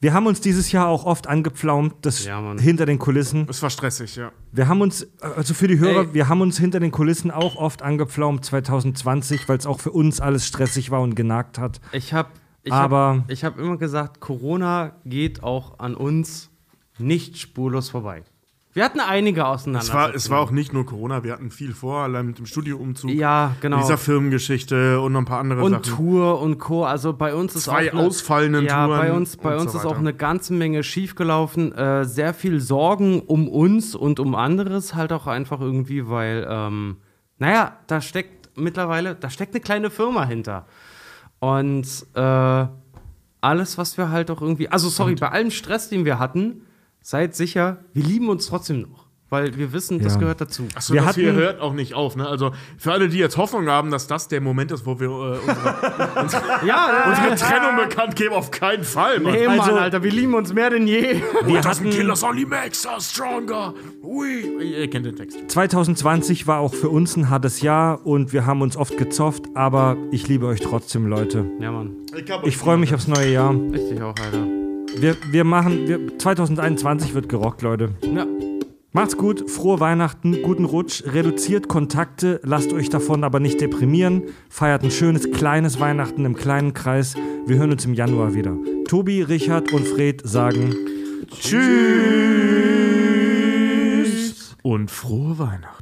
Wir 0.00 0.14
haben 0.14 0.26
uns 0.26 0.40
dieses 0.40 0.70
Jahr 0.70 0.86
auch 0.86 1.04
oft 1.04 1.26
angepflaumt, 1.26 1.94
das 2.02 2.24
Ja, 2.24 2.40
hinter 2.58 2.86
den 2.86 2.98
Kulissen. 3.00 3.46
Es 3.50 3.60
war 3.62 3.68
stressig, 3.70 4.14
ja. 4.16 4.30
Wir 4.52 4.68
haben 4.68 4.80
uns, 4.80 5.06
also 5.20 5.54
für 5.54 5.66
die 5.66 5.78
Hörer, 5.80 6.02
Ey. 6.02 6.14
wir 6.14 6.28
haben 6.28 6.40
uns 6.40 6.56
hinter 6.58 6.78
den 6.78 6.92
Kulissen 6.92 7.32
auch 7.32 7.56
oft 7.56 7.82
angepflaumt 7.82 8.44
2020, 8.44 9.48
weil 9.48 9.58
es 9.58 9.66
auch 9.66 9.80
für 9.80 9.90
uns 9.90 10.20
alles 10.20 10.46
stressig 10.46 10.90
war 10.92 11.00
und 11.00 11.16
genagt 11.16 11.58
hat. 11.58 11.80
Ich 11.92 12.12
habe 12.14 12.28
ich 12.62 12.72
Aber- 12.72 13.18
hab, 13.24 13.30
ich 13.30 13.44
hab 13.44 13.58
immer 13.58 13.76
gesagt, 13.76 14.20
Corona 14.20 14.92
geht 15.04 15.42
auch 15.42 15.80
an 15.80 15.94
uns 15.96 16.48
nicht 16.98 17.38
spurlos 17.38 17.90
vorbei. 17.90 18.22
Wir 18.74 18.84
hatten 18.84 19.00
einige 19.00 19.40
Es 19.40 19.46
Auseinandersetzungen. 19.46 20.02
war, 20.02 20.14
es 20.14 20.30
war 20.30 20.40
auch 20.40 20.50
nicht 20.50 20.72
nur 20.72 20.84
Corona, 20.86 21.24
wir 21.24 21.32
hatten 21.32 21.50
viel 21.50 21.72
vor, 21.72 22.00
allein 22.02 22.26
mit 22.26 22.38
dem 22.38 22.46
Studioumzug. 22.46 23.10
Ja, 23.10 23.56
genau. 23.60 23.78
Dieser 23.78 23.96
Firmengeschichte 23.98 25.00
und 25.00 25.12
noch 25.12 25.20
ein 25.20 25.24
paar 25.24 25.40
andere 25.40 25.62
und 25.62 25.72
Sachen. 25.72 25.96
Tour 25.96 26.40
und 26.40 26.58
Co. 26.58 26.84
Also 26.84 27.12
bei 27.14 27.34
uns 27.34 27.56
ist 27.56 27.64
Zwei 27.64 27.88
auch 27.88 27.94
eine- 27.98 28.06
ausfallenden 28.06 28.66
ja, 28.66 28.86
Touren 28.86 29.00
bei 29.00 29.12
uns, 29.12 29.36
bei 29.36 29.54
und 29.54 29.62
uns 29.62 29.72
so 29.72 29.78
ist 29.78 29.84
auch 29.86 29.98
eine 29.98 30.12
ganze 30.14 30.52
Menge 30.52 30.82
schiefgelaufen. 30.82 31.72
Äh, 31.72 32.04
sehr 32.04 32.34
viel 32.34 32.60
Sorgen 32.60 33.20
um 33.22 33.48
uns 33.48 33.94
und 33.94 34.20
um 34.20 34.34
anderes 34.34 34.94
halt 34.94 35.12
auch 35.12 35.26
einfach 35.26 35.60
irgendwie, 35.60 36.08
weil, 36.08 36.46
ähm, 36.48 36.98
naja, 37.38 37.78
da 37.86 38.00
steckt 38.00 38.50
mittlerweile, 38.56 39.14
da 39.14 39.30
steckt 39.30 39.54
eine 39.54 39.60
kleine 39.62 39.90
Firma 39.90 40.24
hinter. 40.26 40.66
Und 41.40 41.86
äh, 42.14 42.66
alles, 43.40 43.78
was 43.78 43.96
wir 43.96 44.10
halt 44.10 44.30
auch 44.30 44.42
irgendwie, 44.42 44.68
also 44.68 44.88
sorry, 44.88 45.14
bei 45.14 45.30
allem 45.30 45.50
Stress, 45.50 45.88
den 45.88 46.04
wir 46.04 46.18
hatten, 46.18 46.62
seid 47.08 47.34
sicher, 47.34 47.78
wir 47.94 48.04
lieben 48.04 48.28
uns 48.28 48.48
trotzdem 48.48 48.82
noch. 48.82 49.06
Weil 49.30 49.56
wir 49.58 49.74
wissen, 49.74 49.98
das 49.98 50.14
Ja. 50.14 50.20
gehört 50.20 50.40
dazu. 50.42 50.64
Achso, 50.74 50.92
Wir 50.94 51.00
das 51.00 51.10
hatten- 51.10 51.20
hier 51.20 51.32
hört 51.34 51.60
auch 51.60 51.72
nicht 51.74 51.92
auf. 51.94 52.16
Ne? 52.16 52.26
Also 52.26 52.52
für 52.78 52.92
alle, 52.92 53.08
die 53.10 53.18
jetzt 53.18 53.36
Hoffnung 53.36 53.66
haben, 53.68 53.90
dass 53.90 54.06
das 54.06 54.28
der 54.28 54.40
Moment 54.42 54.72
ist, 54.72 54.84
wo 54.86 54.98
wir 55.00 55.06
äh, 55.08 55.38
unsere, 55.38 56.22
unsere, 56.22 56.42
Ja, 56.66 57.04
unsere 57.08 57.34
Trennung 57.36 57.76
bekannt 57.76 58.16
geben, 58.16 58.34
auf 58.34 58.50
keinen 58.50 58.84
Fall. 58.84 59.20
Mann. 59.20 59.32
Hey, 59.34 59.46
Mann, 59.46 59.60
Also- 59.60 59.72
Alter, 59.74 60.02
wir 60.02 60.10
lieben 60.12 60.32
uns 60.34 60.52
mehr 60.54 60.68
denn 60.70 60.86
je. 60.86 61.20
Wir 61.44 61.56
Das 61.60 61.78
hatten, 61.80 61.90
Killers 61.90 62.22
only 62.24 62.44
makes 62.46 62.86
us 62.86 63.10
stronger. 63.10 63.72
Ui. 64.02 64.44
Ihr 64.62 64.88
kennt 64.90 65.04
den 65.06 65.16
Text. 65.16 65.38
2020 65.50 66.46
war 66.46 66.60
auch 66.60 66.72
für 66.74 66.88
uns 66.90 67.14
ein 67.16 67.28
hartes 67.30 67.60
Jahr 67.62 68.06
und 68.06 68.32
wir 68.34 68.44
haben 68.46 68.60
uns 68.62 68.76
oft 68.78 68.96
gezofft, 68.98 69.44
aber 69.54 69.96
ich 70.10 70.26
liebe 70.28 70.46
euch 70.46 70.60
trotzdem, 70.60 71.06
Leute. 71.06 71.44
Ja, 71.60 71.70
Mann. 71.70 71.96
Ich 72.44 72.56
freue 72.58 72.76
mich 72.78 72.94
aufs 72.94 73.08
neue 73.08 73.30
Jahr. 73.30 73.54
Richtig 73.72 74.00
auch, 74.02 74.14
Alter. 74.24 74.57
Wir, 75.00 75.16
wir 75.30 75.44
machen, 75.44 75.86
wir, 75.86 76.18
2021 76.18 77.14
wird 77.14 77.28
gerockt, 77.28 77.62
Leute. 77.62 77.90
Ja. 78.02 78.26
Macht's 78.92 79.16
gut, 79.16 79.48
frohe 79.48 79.78
Weihnachten, 79.80 80.42
guten 80.42 80.64
Rutsch, 80.64 81.04
reduziert 81.06 81.68
Kontakte, 81.68 82.40
lasst 82.42 82.72
euch 82.72 82.88
davon 82.88 83.22
aber 83.22 83.38
nicht 83.38 83.60
deprimieren, 83.60 84.22
feiert 84.48 84.82
ein 84.82 84.90
schönes 84.90 85.30
kleines 85.30 85.78
Weihnachten 85.78 86.24
im 86.24 86.34
kleinen 86.34 86.72
Kreis. 86.72 87.14
Wir 87.46 87.58
hören 87.58 87.70
uns 87.70 87.84
im 87.84 87.94
Januar 87.94 88.34
wieder. 88.34 88.56
Tobi, 88.88 89.22
Richard 89.22 89.72
und 89.72 89.86
Fred 89.86 90.22
sagen 90.24 90.74
Tschüss. 91.30 91.58
Und 94.62 94.90
frohe 94.90 95.38
Weihnachten. 95.38 95.77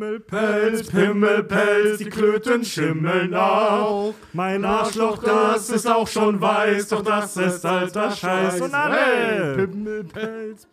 Pimmelpelz, 0.00 0.86
Pimmelpelz, 0.86 1.98
die 1.98 2.06
Klöten 2.06 2.64
schimmeln 2.64 3.34
auch. 3.34 4.14
Mein 4.32 4.64
Arschloch, 4.64 5.22
das 5.22 5.68
ist 5.68 5.86
auch 5.86 6.08
schon 6.08 6.40
weiß, 6.40 6.88
doch 6.88 7.02
das 7.02 7.36
ist 7.36 7.66
alter 7.66 8.10
Scheiß. 8.10 8.62
Und 8.62 8.74
alle! 8.74 9.56
Pimmelpelz, 9.56 10.66